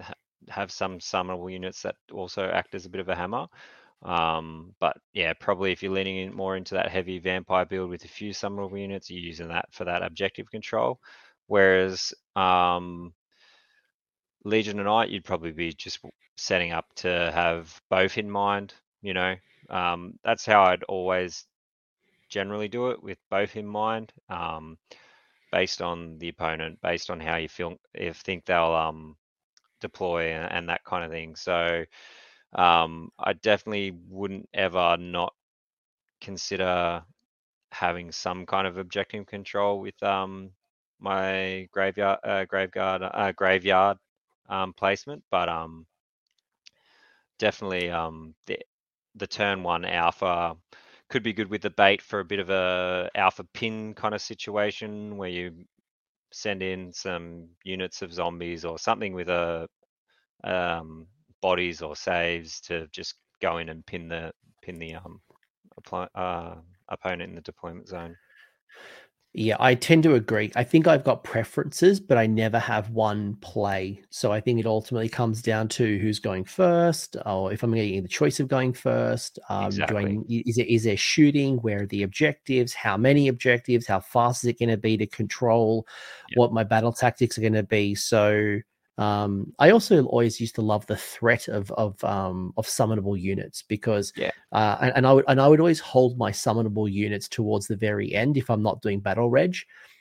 ha- 0.00 0.14
have 0.48 0.70
some 0.70 0.98
summonable 0.98 1.50
units 1.50 1.82
that 1.82 1.96
also 2.12 2.48
act 2.48 2.74
as 2.74 2.84
a 2.84 2.90
bit 2.90 3.00
of 3.00 3.08
a 3.08 3.16
hammer. 3.16 3.46
Um, 4.02 4.74
but 4.80 4.96
yeah, 5.12 5.32
probably 5.38 5.70
if 5.70 5.82
you're 5.82 5.92
leaning 5.92 6.16
in 6.18 6.34
more 6.34 6.56
into 6.56 6.74
that 6.74 6.90
heavy 6.90 7.20
vampire 7.20 7.64
build 7.64 7.88
with 7.88 8.04
a 8.04 8.08
few 8.08 8.32
summonable 8.32 8.80
units, 8.80 9.08
you're 9.10 9.20
using 9.20 9.48
that 9.48 9.66
for 9.70 9.84
that 9.84 10.02
objective 10.02 10.50
control. 10.50 10.98
Whereas 11.46 12.12
um, 12.34 13.12
Legion 14.44 14.78
of 14.78 14.86
Night, 14.86 15.10
you'd 15.10 15.24
probably 15.24 15.52
be 15.52 15.72
just 15.72 16.00
setting 16.36 16.72
up 16.72 16.86
to 16.96 17.08
have 17.08 17.80
both 17.90 18.18
in 18.18 18.30
mind. 18.30 18.74
You 19.02 19.14
know, 19.14 19.34
um, 19.70 20.18
that's 20.24 20.46
how 20.46 20.64
I'd 20.64 20.84
always 20.84 21.46
generally 22.28 22.68
do 22.68 22.90
it 22.90 23.02
with 23.02 23.18
both 23.30 23.56
in 23.56 23.66
mind, 23.66 24.12
um, 24.28 24.78
based 25.50 25.82
on 25.82 26.18
the 26.18 26.28
opponent, 26.28 26.78
based 26.82 27.10
on 27.10 27.20
how 27.20 27.36
you 27.36 27.48
feel, 27.48 27.76
if 27.94 28.16
think 28.18 28.44
they'll 28.44 28.74
um, 28.74 29.16
deploy 29.80 30.32
and, 30.32 30.50
and, 30.50 30.68
that 30.68 30.84
kind 30.84 31.04
of 31.04 31.10
thing. 31.10 31.36
So 31.36 31.84
um, 32.54 33.10
I 33.18 33.34
definitely 33.34 33.92
wouldn't 34.08 34.48
ever 34.54 34.96
not 34.98 35.34
consider 36.20 37.02
having 37.70 38.12
some 38.12 38.46
kind 38.46 38.66
of 38.66 38.78
objective 38.78 39.26
control 39.26 39.80
with 39.80 40.00
um, 40.02 40.50
my 41.00 41.68
graveyard, 41.72 42.18
uh, 42.24 42.44
graveyard, 42.44 43.02
uh, 43.02 43.32
graveyard 43.32 43.98
um, 44.52 44.72
placement, 44.74 45.24
but 45.30 45.48
um, 45.48 45.86
definitely 47.38 47.90
um, 47.90 48.34
the 48.46 48.58
the 49.16 49.26
turn 49.26 49.62
one 49.62 49.84
alpha 49.84 50.56
could 51.08 51.22
be 51.22 51.32
good 51.34 51.50
with 51.50 51.62
the 51.62 51.70
bait 51.70 52.00
for 52.00 52.20
a 52.20 52.24
bit 52.24 52.38
of 52.38 52.48
a 52.50 53.10
alpha 53.14 53.44
pin 53.52 53.94
kind 53.94 54.14
of 54.14 54.22
situation 54.22 55.16
where 55.18 55.28
you 55.28 55.52
send 56.32 56.62
in 56.62 56.92
some 56.92 57.48
units 57.64 58.02
of 58.02 58.12
zombies 58.12 58.64
or 58.64 58.78
something 58.78 59.12
with 59.12 59.28
a 59.28 59.68
um, 60.44 61.06
bodies 61.42 61.82
or 61.82 61.96
saves 61.96 62.60
to 62.60 62.86
just 62.92 63.16
go 63.42 63.58
in 63.58 63.68
and 63.68 63.84
pin 63.86 64.08
the 64.08 64.32
pin 64.62 64.78
the 64.78 64.94
um, 64.94 65.20
uh, 66.14 66.54
opponent 66.88 67.30
in 67.30 67.34
the 67.34 67.42
deployment 67.42 67.88
zone. 67.88 68.16
Yeah, 69.34 69.56
I 69.60 69.74
tend 69.74 70.02
to 70.02 70.14
agree. 70.14 70.52
I 70.56 70.64
think 70.64 70.86
I've 70.86 71.04
got 71.04 71.24
preferences, 71.24 72.00
but 72.00 72.18
I 72.18 72.26
never 72.26 72.58
have 72.58 72.90
one 72.90 73.36
play. 73.36 74.02
So 74.10 74.30
I 74.30 74.40
think 74.40 74.60
it 74.60 74.66
ultimately 74.66 75.08
comes 75.08 75.40
down 75.40 75.68
to 75.68 75.98
who's 75.98 76.18
going 76.18 76.44
first, 76.44 77.16
or 77.24 77.50
if 77.50 77.62
I'm 77.62 77.74
getting 77.74 78.02
the 78.02 78.08
choice 78.08 78.40
of 78.40 78.48
going 78.48 78.74
first. 78.74 79.38
Um, 79.48 79.66
exactly. 79.66 80.04
do 80.04 80.26
I, 80.28 80.42
is, 80.46 80.56
there, 80.56 80.66
is 80.66 80.84
there 80.84 80.98
shooting? 80.98 81.56
Where 81.58 81.82
are 81.82 81.86
the 81.86 82.02
objectives? 82.02 82.74
How 82.74 82.98
many 82.98 83.28
objectives? 83.28 83.86
How 83.86 84.00
fast 84.00 84.44
is 84.44 84.48
it 84.48 84.58
going 84.58 84.68
to 84.68 84.76
be 84.76 84.98
to 84.98 85.06
control? 85.06 85.86
Yep. 86.28 86.36
What 86.36 86.52
my 86.52 86.64
battle 86.64 86.92
tactics 86.92 87.38
are 87.38 87.42
going 87.42 87.54
to 87.54 87.62
be? 87.62 87.94
So 87.94 88.58
um, 88.98 89.52
I 89.58 89.70
also 89.70 90.04
always 90.04 90.40
used 90.40 90.54
to 90.56 90.62
love 90.62 90.86
the 90.86 90.96
threat 90.96 91.48
of 91.48 91.70
of 91.72 92.02
um, 92.04 92.52
of 92.56 92.66
summonable 92.66 93.18
units 93.18 93.62
because 93.62 94.12
yeah, 94.16 94.30
uh, 94.52 94.76
and, 94.80 94.92
and, 94.96 95.06
I 95.06 95.12
would 95.12 95.24
and 95.28 95.40
I 95.40 95.48
would 95.48 95.60
always 95.60 95.80
hold 95.80 96.18
my 96.18 96.30
summonable 96.30 96.90
units 96.90 97.28
towards 97.28 97.66
the 97.66 97.76
very 97.76 98.14
end 98.14 98.36
if 98.36 98.50
I'm 98.50 98.62
not 98.62 98.82
doing 98.82 99.00
battle 99.00 99.30
reg, 99.30 99.56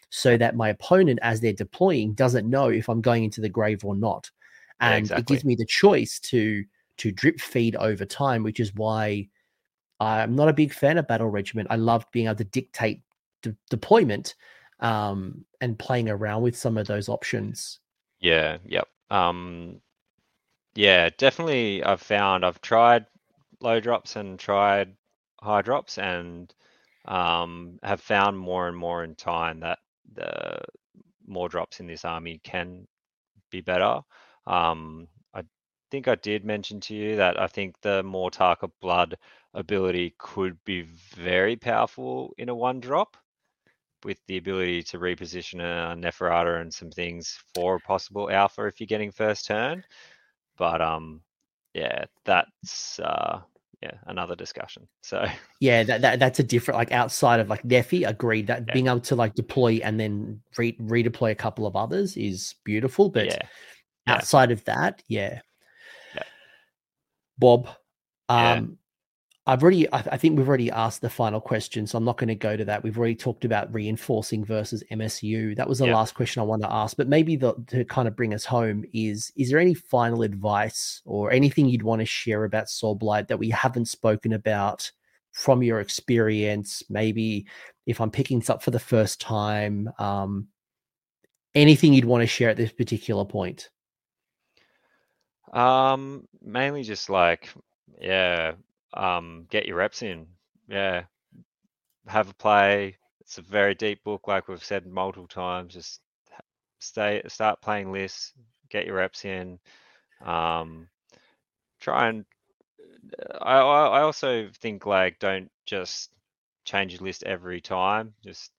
so 0.10 0.36
that 0.38 0.56
my 0.56 0.70
opponent 0.70 1.20
as 1.22 1.40
they're 1.40 1.53
deploying 1.53 2.14
doesn't 2.14 2.50
know 2.50 2.68
if 2.70 2.90
I'm 2.90 3.02
going 3.02 3.24
into 3.24 3.40
the 3.40 3.50
grave 3.50 3.86
or 3.86 3.95
not, 3.95 4.30
and 4.82 4.92
yeah, 4.92 4.98
exactly. 4.98 5.22
it 5.22 5.28
gives 5.28 5.45
me 5.45 5.56
the 5.56 5.66
choice 5.66 6.20
to 6.20 6.66
to 6.98 7.11
drip 7.11 7.40
feed 7.40 7.76
over 7.78 8.06
time, 8.06 8.44
which 8.44 8.60
is 8.60 8.76
why 8.76 9.30
I'm 10.02 10.36
not 10.36 10.50
a 10.50 10.53
big 10.53 10.74
fan 10.74 10.98
of 10.98 11.08
battle 11.08 11.30
regiment. 11.30 11.68
I 11.72 11.76
loved 11.76 12.11
being 12.11 12.26
able 12.26 12.36
to 12.36 12.44
dictate 12.44 13.02
de- 13.42 13.56
deployment 13.70 14.36
um, 14.80 15.45
and 15.61 15.78
playing 15.78 16.10
around 16.10 16.42
with 16.42 16.58
some 16.58 16.78
of 16.78 16.88
those 16.88 17.08
options. 17.08 17.80
Yeah, 18.22 18.58
yep. 18.66 18.88
Um, 19.09 19.82
yeah, 20.75 21.09
definitely. 21.17 21.83
I've 21.83 22.01
found 22.01 22.45
I've 22.45 22.61
tried 22.61 23.06
low 23.61 23.80
drops 23.80 24.16
and 24.17 24.40
tried 24.40 24.95
high 25.41 25.61
drops, 25.61 25.98
and 25.98 26.53
um, 27.06 27.80
have 27.83 28.01
found 28.01 28.38
more 28.40 28.67
and 28.67 28.77
more 28.77 29.03
in 29.03 29.16
time 29.16 29.61
that 29.61 29.80
the 30.14 30.59
more 31.27 31.50
drops 31.50 31.80
in 31.82 31.88
this 31.88 32.06
army 32.06 32.40
can 32.43 32.88
be 33.51 33.61
better. 33.61 34.01
Um, 34.48 35.08
I 35.35 35.43
think 35.91 36.08
I 36.08 36.16
did 36.16 36.45
mention 36.45 36.82
to 36.82 36.95
you 36.95 37.17
that 37.17 37.40
I 37.40 37.48
think 37.48 37.75
the 37.82 38.03
more 38.03 38.32
of 38.64 38.80
Blood 38.82 39.17
ability 39.53 40.16
could 40.19 40.58
be 40.66 40.83
very 40.83 41.56
powerful 41.58 42.33
in 42.38 42.50
a 42.50 42.56
one 42.56 42.80
drop 42.82 43.17
with 44.04 44.18
the 44.28 44.38
ability 44.38 44.84
to 44.84 45.00
reposition 45.00 45.60
a 45.60 45.96
Neferata 45.96 46.62
and 46.62 46.74
some 46.74 46.92
things 46.92 47.40
for 47.54 47.76
a 47.76 47.80
possible 47.80 48.30
alpha 48.30 48.66
if 48.66 48.80
you're 48.80 48.88
getting 48.88 49.12
first 49.12 49.46
turn. 49.46 49.84
But 50.58 50.82
um, 50.82 51.22
yeah, 51.74 52.06
that's 52.26 53.00
uh, 53.00 53.42
yeah, 53.82 53.94
another 54.06 54.36
discussion. 54.36 54.88
So 55.02 55.26
yeah, 55.60 55.84
that, 55.84 56.02
that 56.02 56.20
that's 56.20 56.40
a 56.40 56.44
different 56.44 56.78
like 56.78 56.92
outside 56.92 57.40
of 57.40 57.50
like 57.50 57.64
Neffy, 57.64 58.08
agreed 58.08 58.48
that 58.48 58.66
yeah. 58.68 58.74
being 58.74 58.88
able 58.88 59.02
to 59.02 59.16
like 59.16 59.34
deploy 59.34 59.80
and 59.84 60.00
then 60.00 60.42
re- 60.58 60.78
redeploy 60.78 61.32
a 61.32 61.36
couple 61.36 61.66
of 61.66 61.76
others 61.76 62.16
is 62.18 62.56
beautiful, 62.64 63.10
but 63.10 63.26
yeah. 63.26 63.42
outside 64.08 64.52
of 64.52 64.64
that, 64.66 65.02
yeah. 65.08 65.42
Bob, 67.40 67.70
um, 68.30 68.78
I've 69.52 69.64
already, 69.64 69.92
I, 69.92 69.98
I, 70.14 70.18
think 70.18 70.38
we've 70.38 70.48
already 70.48 70.72
asked 70.72 71.02
the 71.02 71.10
final 71.10 71.42
question, 71.42 71.86
so 71.86 71.98
I'm 71.98 72.06
not 72.06 72.18
going 72.18 72.30
to 72.30 72.36
go 72.36 72.56
to 72.56 72.64
that. 72.64 72.84
We've 72.84 72.98
already 72.98 73.16
talked 73.16 73.44
about 73.44 73.74
reinforcing 73.74 74.46
versus 74.46 74.82
MSU. 74.90 75.58
That 75.58 75.68
was 75.68 75.80
the 75.80 75.88
last 75.88 76.16
question 76.16 76.40
I 76.40 76.46
want 76.46 76.62
to 76.62 76.72
ask. 76.72 76.96
But 76.96 77.10
maybe 77.10 77.36
the, 77.36 77.56
to 77.68 77.84
kind 77.84 78.08
of 78.08 78.16
bring 78.16 78.34
us 78.34 78.46
home 78.46 78.86
is: 78.94 79.30
is 79.36 79.50
there 79.50 79.60
any 79.60 79.74
final 79.74 80.22
advice 80.22 81.02
or 81.04 81.34
anything 81.34 81.68
you'd 81.68 81.84
want 81.84 82.00
to 82.00 82.06
share 82.06 82.46
about 82.46 82.70
Soul 82.70 82.96
Blight 82.96 83.28
that 83.28 83.40
we 83.40 83.50
haven't 83.50 83.90
spoken 83.90 84.32
about 84.32 84.90
from 85.34 85.62
your 85.62 85.82
experience? 85.82 86.82
Maybe 86.90 87.46
if 87.86 88.00
I'm 88.00 88.10
picking 88.10 88.40
this 88.40 88.50
up 88.50 88.64
for 88.64 88.72
the 88.72 88.80
first 88.80 89.20
time, 89.20 89.90
um, 90.00 90.48
anything 91.54 91.92
you'd 91.92 92.06
want 92.06 92.22
to 92.22 92.28
share 92.28 92.52
at 92.52 92.56
this 92.56 92.72
particular 92.72 93.26
point? 93.26 93.70
Um, 95.52 96.26
mainly 96.42 96.84
just 96.84 97.10
like, 97.10 97.50
yeah, 98.00 98.54
um, 98.94 99.48
get 99.50 99.66
your 99.66 99.78
reps 99.78 100.02
in. 100.02 100.28
Yeah, 100.68 101.03
have 102.08 102.30
a 102.30 102.34
play. 102.34 102.98
It's 103.22 103.38
a 103.38 103.42
very 103.42 103.76
deep 103.76 104.03
book, 104.03 104.28
like 104.28 104.48
we've 104.48 104.64
said 104.64 104.86
multiple 104.86 105.28
times. 105.28 105.74
Just 105.74 106.02
stay, 106.80 107.22
start 107.28 107.61
playing 107.61 107.92
lists, 107.92 108.34
get 108.70 108.86
your 108.86 108.95
reps 108.95 109.26
in. 109.26 109.60
Um, 110.26 110.88
try 111.80 112.10
and 112.10 112.26
I, 113.42 113.58
I 113.60 114.02
also 114.02 114.50
think 114.60 114.86
like 114.86 115.20
don't 115.20 115.52
just 115.66 116.11
change 116.66 116.94
your 116.94 117.02
list 117.02 117.24
every 117.24 117.61
time. 117.61 118.14
Just 118.24 118.52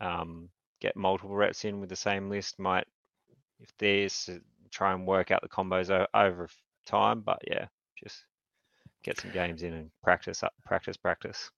um, 0.00 0.48
get 0.80 0.96
multiple 0.96 1.34
reps 1.34 1.64
in 1.64 1.80
with 1.80 1.88
the 1.88 1.96
same 1.96 2.28
list. 2.28 2.58
Might 2.58 2.86
if 3.60 3.72
there's 3.78 4.28
try 4.70 4.92
and 4.92 5.06
work 5.06 5.30
out 5.30 5.42
the 5.42 5.48
combos 5.48 6.06
over 6.14 6.48
time. 6.86 7.20
But 7.20 7.40
yeah, 7.46 7.66
just 8.02 8.24
get 9.02 9.20
some 9.20 9.30
games 9.30 9.62
in 9.62 9.72
and 9.74 9.90
practice 10.02 10.42
up, 10.42 10.54
practice, 10.64 10.96
practice. 10.96 11.50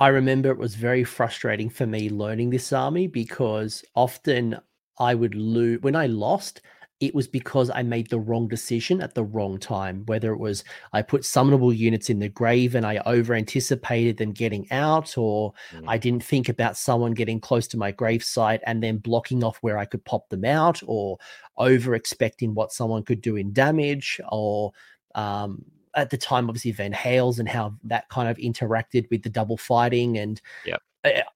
I 0.00 0.08
remember 0.08 0.50
it 0.50 0.58
was 0.58 0.74
very 0.74 1.04
frustrating 1.04 1.70
for 1.70 1.86
me 1.86 2.10
learning 2.10 2.50
this 2.50 2.72
army 2.72 3.06
because 3.06 3.84
often 3.94 4.58
I 4.98 5.14
would 5.14 5.34
lose 5.34 5.80
when 5.82 5.96
I 5.96 6.06
lost 6.06 6.60
it 7.00 7.14
was 7.14 7.26
because 7.26 7.70
I 7.70 7.82
made 7.82 8.08
the 8.08 8.20
wrong 8.20 8.48
decision 8.48 9.02
at 9.02 9.14
the 9.14 9.24
wrong 9.24 9.58
time. 9.58 10.04
Whether 10.06 10.32
it 10.32 10.38
was 10.38 10.64
I 10.92 11.02
put 11.02 11.22
summonable 11.22 11.76
units 11.76 12.08
in 12.08 12.20
the 12.20 12.28
grave 12.28 12.74
and 12.74 12.86
I 12.86 12.98
over 13.04 13.34
anticipated 13.34 14.16
them 14.16 14.32
getting 14.32 14.70
out, 14.70 15.18
or 15.18 15.52
mm. 15.72 15.84
I 15.88 15.98
didn't 15.98 16.24
think 16.24 16.48
about 16.48 16.76
someone 16.76 17.12
getting 17.12 17.40
close 17.40 17.66
to 17.68 17.76
my 17.76 17.90
grave 17.90 18.22
site 18.22 18.60
and 18.66 18.82
then 18.82 18.98
blocking 18.98 19.42
off 19.42 19.58
where 19.60 19.76
I 19.76 19.84
could 19.84 20.04
pop 20.04 20.28
them 20.28 20.44
out, 20.44 20.80
or 20.86 21.18
over 21.58 21.94
expecting 21.94 22.54
what 22.54 22.72
someone 22.72 23.02
could 23.02 23.20
do 23.20 23.36
in 23.36 23.52
damage, 23.52 24.20
or 24.30 24.72
um, 25.14 25.64
at 25.96 26.10
the 26.10 26.18
time, 26.18 26.48
obviously 26.48 26.72
Vanhel's 26.72 27.38
and 27.38 27.48
how 27.48 27.74
that 27.84 28.08
kind 28.08 28.28
of 28.28 28.36
interacted 28.36 29.08
with 29.10 29.22
the 29.22 29.30
double 29.30 29.56
fighting 29.56 30.18
and 30.18 30.40
yep. 30.64 30.80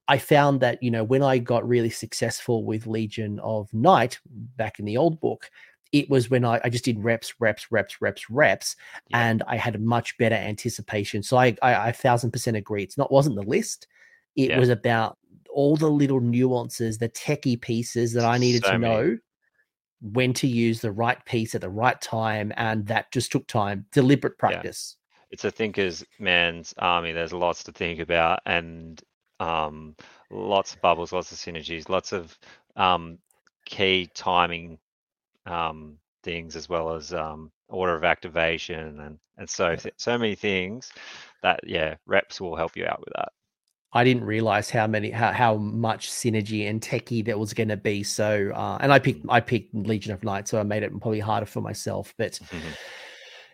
I 0.07 0.17
found 0.17 0.61
that 0.61 0.81
you 0.81 0.89
know 0.89 1.03
when 1.03 1.21
I 1.21 1.37
got 1.37 1.67
really 1.67 1.91
successful 1.91 2.63
with 2.63 2.87
Legion 2.87 3.39
of 3.41 3.71
Night 3.73 4.19
back 4.57 4.79
in 4.79 4.85
the 4.85 4.97
old 4.97 5.19
book, 5.19 5.51
it 5.91 6.09
was 6.09 6.29
when 6.29 6.45
I, 6.45 6.59
I 6.63 6.69
just 6.69 6.85
did 6.85 7.03
reps, 7.03 7.33
reps, 7.39 7.71
reps, 7.71 8.01
reps, 8.01 8.29
reps, 8.29 8.75
yeah. 9.09 9.29
and 9.29 9.43
I 9.47 9.57
had 9.57 9.75
a 9.75 9.79
much 9.79 10.17
better 10.17 10.35
anticipation. 10.35 11.21
So 11.21 11.37
I, 11.37 11.55
I, 11.61 11.89
I 11.89 11.91
thousand 11.91 12.31
percent 12.31 12.57
agree. 12.57 12.83
It's 12.83 12.97
not 12.97 13.11
wasn't 13.11 13.35
the 13.35 13.43
list; 13.43 13.87
it 14.35 14.49
yeah. 14.49 14.59
was 14.59 14.69
about 14.69 15.17
all 15.53 15.75
the 15.75 15.89
little 15.89 16.19
nuances, 16.19 16.97
the 16.97 17.09
techie 17.09 17.59
pieces 17.59 18.13
that 18.13 18.25
I 18.25 18.37
needed 18.37 18.63
so 18.63 18.71
to 18.71 18.79
many. 18.79 18.93
know 18.93 19.17
when 20.01 20.33
to 20.33 20.47
use 20.47 20.81
the 20.81 20.91
right 20.91 21.23
piece 21.25 21.55
at 21.55 21.61
the 21.61 21.69
right 21.69 21.99
time, 22.01 22.53
and 22.57 22.85
that 22.87 23.11
just 23.11 23.31
took 23.31 23.47
time, 23.47 23.85
deliberate 23.91 24.37
practice. 24.37 24.95
Yeah. 24.95 25.25
It's 25.31 25.45
a 25.45 25.51
thinker's 25.51 26.03
man's 26.19 26.73
army. 26.79 27.11
There's 27.11 27.33
lots 27.33 27.63
to 27.63 27.71
think 27.71 27.99
about, 27.99 28.39
and 28.45 29.01
um, 29.39 29.95
lots 30.31 30.73
of 30.73 30.81
bubbles, 30.81 31.13
lots 31.13 31.31
of 31.31 31.37
synergies, 31.37 31.89
lots 31.89 32.13
of 32.13 32.37
um, 32.75 33.19
key 33.65 34.09
timing 34.13 34.79
um, 35.45 35.97
things, 36.23 36.55
as 36.55 36.67
well 36.69 36.93
as 36.93 37.13
um, 37.13 37.51
order 37.67 37.95
of 37.95 38.03
activation, 38.03 38.99
and 39.01 39.19
and 39.37 39.49
so 39.49 39.75
so 39.97 40.17
many 40.17 40.35
things 40.35 40.91
that 41.43 41.59
yeah, 41.65 41.95
reps 42.05 42.41
will 42.41 42.55
help 42.55 42.75
you 42.75 42.85
out 42.85 42.99
with 42.99 43.13
that. 43.15 43.29
I 43.91 44.03
didn't 44.03 44.23
realize 44.23 44.69
how 44.69 44.85
many 44.85 45.09
how, 45.09 45.31
how 45.31 45.55
much 45.55 46.11
synergy 46.11 46.69
and 46.69 46.79
techie 46.79 47.25
there 47.25 47.37
was 47.37 47.53
going 47.53 47.69
to 47.69 47.77
be. 47.77 48.03
So, 48.03 48.51
uh, 48.53 48.77
and 48.81 48.93
I 48.93 48.99
picked 48.99 49.25
mm. 49.25 49.33
I 49.33 49.39
picked 49.39 49.73
Legion 49.73 50.13
of 50.13 50.23
Night, 50.23 50.47
so 50.47 50.59
I 50.59 50.63
made 50.63 50.83
it 50.83 50.91
probably 50.91 51.19
harder 51.19 51.47
for 51.47 51.61
myself. 51.61 52.13
But 52.17 52.33
mm-hmm. 52.33 52.69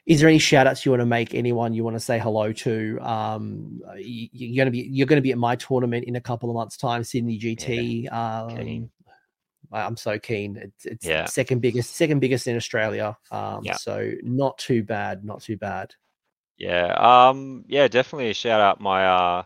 Is 0.06 0.20
there 0.20 0.30
any 0.30 0.38
shout 0.38 0.68
outs 0.68 0.86
you 0.86 0.92
want 0.92 1.02
to 1.02 1.06
make? 1.06 1.34
Anyone 1.34 1.74
you 1.74 1.84
want 1.84 1.96
to 1.96 2.00
say 2.00 2.20
hello 2.20 2.54
to? 2.54 3.00
Um, 3.02 3.82
you, 3.98 4.62
are 4.62 4.66
to 4.66 4.72
be 4.72 4.88
you're 4.92 5.08
going 5.08 5.18
to 5.18 5.22
be 5.22 5.32
at 5.32 5.38
my 5.38 5.56
tournament 5.56 6.06
in 6.06 6.16
a 6.16 6.22
couple 6.22 6.50
of 6.50 6.54
months' 6.54 6.78
time, 6.78 7.04
Sydney 7.04 7.40
GT. 7.40 8.04
Yeah. 8.04 8.44
Um, 8.44 8.92
I'm 9.72 9.98
so 9.98 10.20
keen. 10.20 10.58
It's, 10.58 10.86
it's 10.86 11.06
yeah. 11.06 11.26
second 11.26 11.60
biggest, 11.62 11.96
second 11.96 12.20
biggest 12.20 12.46
in 12.48 12.56
Australia. 12.56 13.18
Um, 13.32 13.62
yeah. 13.64 13.76
so 13.76 14.12
not 14.22 14.60
too 14.60 14.84
bad, 14.84 15.26
not 15.26 15.42
too 15.42 15.58
bad. 15.58 15.96
Yeah. 16.58 16.94
Um, 16.94 17.66
yeah, 17.68 17.88
definitely 17.88 18.30
a 18.30 18.36
shout 18.36 18.62
out 18.62 18.80
my 18.80 19.06
uh 19.08 19.44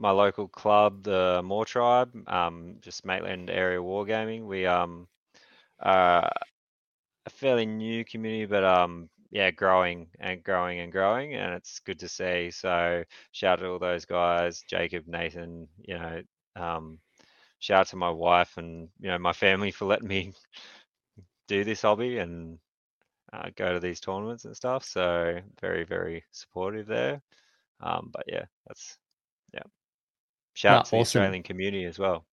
my 0.00 0.10
local 0.12 0.48
club, 0.48 1.04
the 1.04 1.42
Moore 1.44 1.66
Tribe, 1.66 2.12
um, 2.28 2.76
just 2.82 3.04
Maitland 3.06 3.50
area 3.50 3.80
wargaming. 3.80 4.46
We 4.46 4.66
um 4.66 5.08
are 5.80 6.30
a 7.26 7.30
fairly 7.30 7.66
new 7.66 8.04
community, 8.04 8.46
but 8.46 8.64
um 8.64 9.08
yeah, 9.30 9.50
growing 9.52 10.08
and 10.18 10.42
growing 10.42 10.80
and 10.80 10.90
growing, 10.92 11.34
and 11.34 11.54
it's 11.54 11.80
good 11.80 12.00
to 12.00 12.08
see. 12.08 12.50
So 12.50 13.04
shout 13.32 13.60
out 13.60 13.62
to 13.62 13.70
all 13.70 13.78
those 13.78 14.04
guys, 14.04 14.62
Jacob, 14.68 15.06
Nathan. 15.06 15.68
You 15.78 15.98
know, 15.98 16.22
um, 16.56 16.98
shout 17.60 17.82
out 17.82 17.86
to 17.88 17.96
my 17.96 18.10
wife 18.10 18.56
and 18.58 18.88
you 19.00 19.08
know 19.10 19.18
my 19.18 19.32
family 19.32 19.70
for 19.72 19.86
letting 19.86 20.08
me 20.08 20.32
do 21.48 21.64
this 21.64 21.82
hobby 21.82 22.18
and 22.18 22.58
uh, 23.32 23.50
go 23.56 23.72
to 23.74 23.80
these 23.80 24.00
tournaments 24.00 24.44
and 24.44 24.56
stuff. 24.56 24.84
So 24.84 25.40
very 25.60 25.84
very 25.84 26.24
supportive 26.32 26.86
there. 26.86 27.22
Um, 27.80 28.10
but 28.12 28.24
yeah, 28.28 28.46
that's 28.66 28.98
yeah. 29.54 29.62
Shout 30.60 30.76
out 30.76 30.84
to 30.84 30.90
the 30.90 30.96
Australian 30.98 31.42
community 31.42 31.86
as 31.86 31.98
well. 31.98 32.26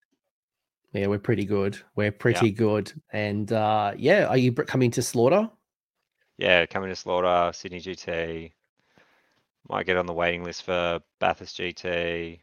Yeah, 0.92 1.08
we're 1.08 1.18
pretty 1.18 1.46
good. 1.46 1.78
We're 1.96 2.12
pretty 2.12 2.50
yeah. 2.50 2.58
good. 2.58 2.92
And 3.14 3.50
uh, 3.54 3.94
yeah, 3.96 4.26
are 4.26 4.36
you 4.36 4.52
coming 4.52 4.92
to 4.92 5.02
Slaughter? 5.02 5.50
yeah, 6.38 6.66
coming 6.66 6.90
to 6.90 6.96
Slaughter, 6.96 7.54
Sydney 7.54 7.80
GT. 7.80 8.52
Might 9.70 9.86
get 9.86 9.96
on 9.96 10.06
the 10.06 10.14
waiting 10.14 10.44
list 10.44 10.64
for 10.64 11.00
Bathurst 11.20 11.58
GT, 11.58 12.40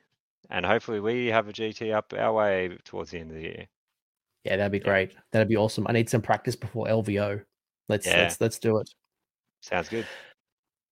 and 0.48 0.64
hopefully 0.64 1.00
we 1.00 1.26
have 1.26 1.48
a 1.48 1.52
GT 1.52 1.94
up 1.94 2.14
our 2.16 2.32
way 2.32 2.78
towards 2.84 3.10
the 3.10 3.18
end 3.18 3.32
of 3.32 3.36
the 3.36 3.42
year. 3.42 3.66
Yeah, 4.44 4.56
that'd 4.56 4.72
be 4.72 4.78
yeah. 4.78 4.84
great. 4.84 5.12
That'd 5.32 5.48
be 5.48 5.56
awesome. 5.58 5.86
I 5.86 5.92
need 5.92 6.08
some 6.08 6.22
practice 6.22 6.56
before 6.56 6.86
LVO. 6.86 7.42
Let's 7.90 8.06
yeah. 8.06 8.22
let's 8.22 8.40
let's 8.40 8.58
do 8.58 8.78
it. 8.78 8.88
Sounds 9.60 9.90
good. 9.90 10.06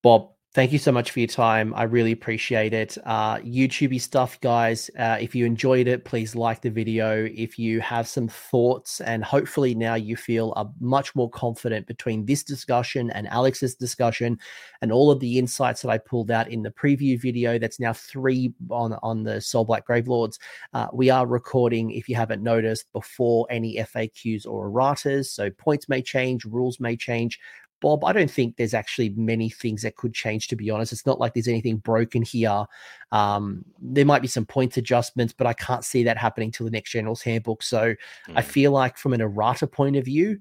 Bob, 0.02 0.32
Thank 0.54 0.70
you 0.70 0.78
so 0.78 0.92
much 0.92 1.12
for 1.12 1.20
your 1.20 1.28
time. 1.28 1.72
I 1.74 1.84
really 1.84 2.12
appreciate 2.12 2.74
it. 2.74 2.98
Uh, 3.06 3.38
YouTubey 3.38 3.98
stuff, 3.98 4.38
guys. 4.42 4.90
Uh, 4.98 5.16
if 5.18 5.34
you 5.34 5.46
enjoyed 5.46 5.88
it, 5.88 6.04
please 6.04 6.36
like 6.36 6.60
the 6.60 6.68
video. 6.68 7.24
If 7.34 7.58
you 7.58 7.80
have 7.80 8.06
some 8.06 8.28
thoughts, 8.28 9.00
and 9.00 9.24
hopefully 9.24 9.74
now 9.74 9.94
you 9.94 10.14
feel 10.14 10.52
a 10.52 10.68
much 10.78 11.14
more 11.14 11.30
confident 11.30 11.86
between 11.86 12.26
this 12.26 12.42
discussion 12.42 13.10
and 13.12 13.28
Alex's 13.28 13.74
discussion, 13.74 14.38
and 14.82 14.92
all 14.92 15.10
of 15.10 15.20
the 15.20 15.38
insights 15.38 15.80
that 15.80 15.88
I 15.88 15.96
pulled 15.96 16.30
out 16.30 16.50
in 16.50 16.62
the 16.62 16.70
preview 16.70 17.18
video. 17.18 17.58
That's 17.58 17.80
now 17.80 17.94
three 17.94 18.52
on 18.68 18.92
on 19.02 19.22
the 19.22 19.40
Soul 19.40 19.64
Blight 19.64 19.84
Gravelords. 19.88 20.38
Uh, 20.74 20.88
we 20.92 21.08
are 21.08 21.26
recording, 21.26 21.92
if 21.92 22.10
you 22.10 22.14
haven't 22.14 22.42
noticed, 22.42 22.92
before 22.92 23.46
any 23.48 23.76
FAQs 23.76 24.46
or 24.46 24.68
erratas. 24.68 25.28
So 25.28 25.48
points 25.48 25.88
may 25.88 26.02
change, 26.02 26.44
rules 26.44 26.78
may 26.78 26.94
change. 26.94 27.40
Bob, 27.82 28.04
I 28.04 28.12
don't 28.12 28.30
think 28.30 28.56
there's 28.56 28.74
actually 28.74 29.10
many 29.10 29.50
things 29.50 29.82
that 29.82 29.96
could 29.96 30.14
change, 30.14 30.46
to 30.48 30.56
be 30.56 30.70
honest. 30.70 30.92
It's 30.92 31.04
not 31.04 31.18
like 31.18 31.34
there's 31.34 31.48
anything 31.48 31.78
broken 31.78 32.22
here. 32.22 32.64
Um, 33.10 33.64
there 33.80 34.06
might 34.06 34.22
be 34.22 34.28
some 34.28 34.46
points 34.46 34.78
adjustments, 34.78 35.34
but 35.36 35.48
I 35.48 35.52
can't 35.52 35.84
see 35.84 36.04
that 36.04 36.16
happening 36.16 36.52
till 36.52 36.64
the 36.64 36.70
next 36.70 36.92
General's 36.92 37.22
Handbook. 37.22 37.62
So 37.62 37.90
mm. 37.90 37.96
I 38.36 38.40
hmm. 38.40 38.48
feel 38.48 38.70
like, 38.70 38.96
from 38.96 39.12
an 39.12 39.20
errata 39.20 39.66
point 39.66 39.96
of 39.96 40.04
view, 40.04 40.38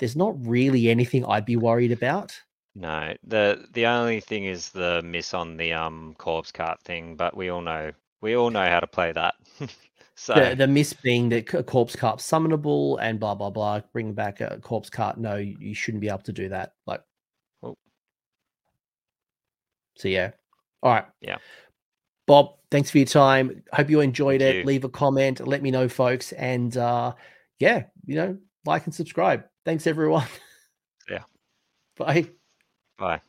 there's 0.00 0.16
not 0.16 0.34
really 0.46 0.90
anything 0.90 1.24
I'd 1.24 1.46
be 1.46 1.56
worried 1.56 1.92
about. 1.92 2.38
No, 2.74 3.14
the 3.24 3.64
the 3.72 3.86
only 3.86 4.20
thing 4.20 4.44
is 4.44 4.70
the 4.70 5.02
miss 5.02 5.34
on 5.34 5.56
the 5.56 5.72
um 5.72 6.14
corpse 6.18 6.52
cart 6.52 6.80
thing, 6.82 7.16
but 7.16 7.36
we 7.36 7.48
all 7.48 7.60
know 7.62 7.92
we 8.20 8.36
all 8.36 8.50
know 8.50 8.68
how 8.68 8.80
to 8.80 8.86
play 8.86 9.12
that. 9.12 9.34
So 10.20 10.34
the, 10.34 10.56
the 10.56 10.66
miss 10.66 10.92
being 10.92 11.28
that 11.28 11.54
a 11.54 11.62
corpse 11.62 11.94
cart 11.94 12.18
summonable 12.18 12.98
and 13.00 13.20
blah 13.20 13.36
blah 13.36 13.50
blah. 13.50 13.80
Bring 13.92 14.14
back 14.14 14.40
a 14.40 14.58
corpse 14.60 14.90
cart. 14.90 15.16
No, 15.16 15.36
you 15.36 15.74
shouldn't 15.74 16.00
be 16.00 16.08
able 16.08 16.18
to 16.18 16.32
do 16.32 16.48
that. 16.48 16.72
Like, 16.86 17.02
oh. 17.62 17.76
so 19.96 20.08
yeah, 20.08 20.32
All 20.82 20.92
right. 20.92 21.04
Yeah. 21.20 21.36
Bob, 22.26 22.56
thanks 22.72 22.90
for 22.90 22.98
your 22.98 23.06
time. 23.06 23.62
Hope 23.72 23.88
you 23.88 24.00
enjoyed 24.00 24.40
Thank 24.40 24.56
it. 24.56 24.58
you. 24.58 24.64
Leave 24.64 24.82
a 24.82 24.88
comment. 24.88 25.46
Let 25.46 25.62
me 25.62 25.70
know, 25.70 25.88
folks. 25.88 26.32
And 26.32 26.76
uh, 26.76 27.14
yeah, 27.60 27.84
you 28.04 28.16
know, 28.16 28.36
like 28.66 28.86
and 28.86 28.94
subscribe. 28.94 29.44
Thanks, 29.64 29.86
everyone. 29.86 30.26
Yeah. 31.08 31.22
Bye. 31.96 32.28
Bye. 32.98 33.20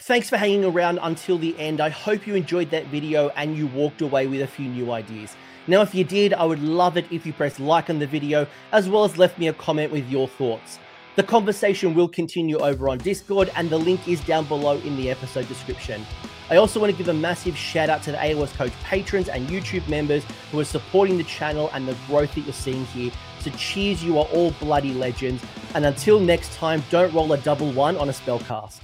Thanks 0.00 0.30
for 0.30 0.38
hanging 0.38 0.64
around 0.64 0.98
until 1.02 1.36
the 1.36 1.56
end. 1.58 1.82
I 1.82 1.90
hope 1.90 2.26
you 2.26 2.34
enjoyed 2.34 2.70
that 2.70 2.86
video 2.86 3.28
and 3.36 3.54
you 3.54 3.66
walked 3.66 4.00
away 4.00 4.26
with 4.26 4.40
a 4.40 4.46
few 4.46 4.68
new 4.68 4.90
ideas. 4.90 5.36
Now, 5.66 5.80
if 5.80 5.94
you 5.94 6.04
did, 6.04 6.34
I 6.34 6.44
would 6.44 6.62
love 6.62 6.98
it 6.98 7.06
if 7.10 7.24
you 7.24 7.32
press 7.32 7.58
like 7.58 7.88
on 7.88 7.98
the 7.98 8.06
video 8.06 8.46
as 8.72 8.86
well 8.86 9.04
as 9.04 9.16
left 9.16 9.38
me 9.38 9.48
a 9.48 9.52
comment 9.54 9.90
with 9.90 10.10
your 10.10 10.28
thoughts. 10.28 10.78
The 11.16 11.22
conversation 11.22 11.94
will 11.94 12.08
continue 12.08 12.58
over 12.58 12.88
on 12.88 12.98
Discord, 12.98 13.50
and 13.56 13.70
the 13.70 13.78
link 13.78 14.06
is 14.06 14.20
down 14.20 14.44
below 14.44 14.78
in 14.78 14.96
the 14.96 15.10
episode 15.10 15.48
description. 15.48 16.04
I 16.50 16.56
also 16.56 16.80
want 16.80 16.92
to 16.92 16.98
give 16.98 17.08
a 17.08 17.14
massive 17.14 17.56
shout 17.56 17.88
out 17.88 18.02
to 18.02 18.12
the 18.12 18.18
AOS 18.18 18.52
Coach 18.54 18.72
patrons 18.82 19.30
and 19.30 19.48
YouTube 19.48 19.88
members 19.88 20.24
who 20.52 20.60
are 20.60 20.64
supporting 20.64 21.16
the 21.16 21.24
channel 21.24 21.70
and 21.72 21.88
the 21.88 21.96
growth 22.08 22.34
that 22.34 22.42
you're 22.42 22.52
seeing 22.52 22.84
here. 22.86 23.10
So, 23.40 23.50
cheers, 23.52 24.04
you 24.04 24.18
are 24.18 24.26
all 24.26 24.50
bloody 24.60 24.92
legends. 24.92 25.42
And 25.74 25.86
until 25.86 26.20
next 26.20 26.52
time, 26.54 26.82
don't 26.90 27.14
roll 27.14 27.32
a 27.32 27.38
double 27.38 27.72
one 27.72 27.96
on 27.96 28.10
a 28.10 28.12
spellcast. 28.12 28.80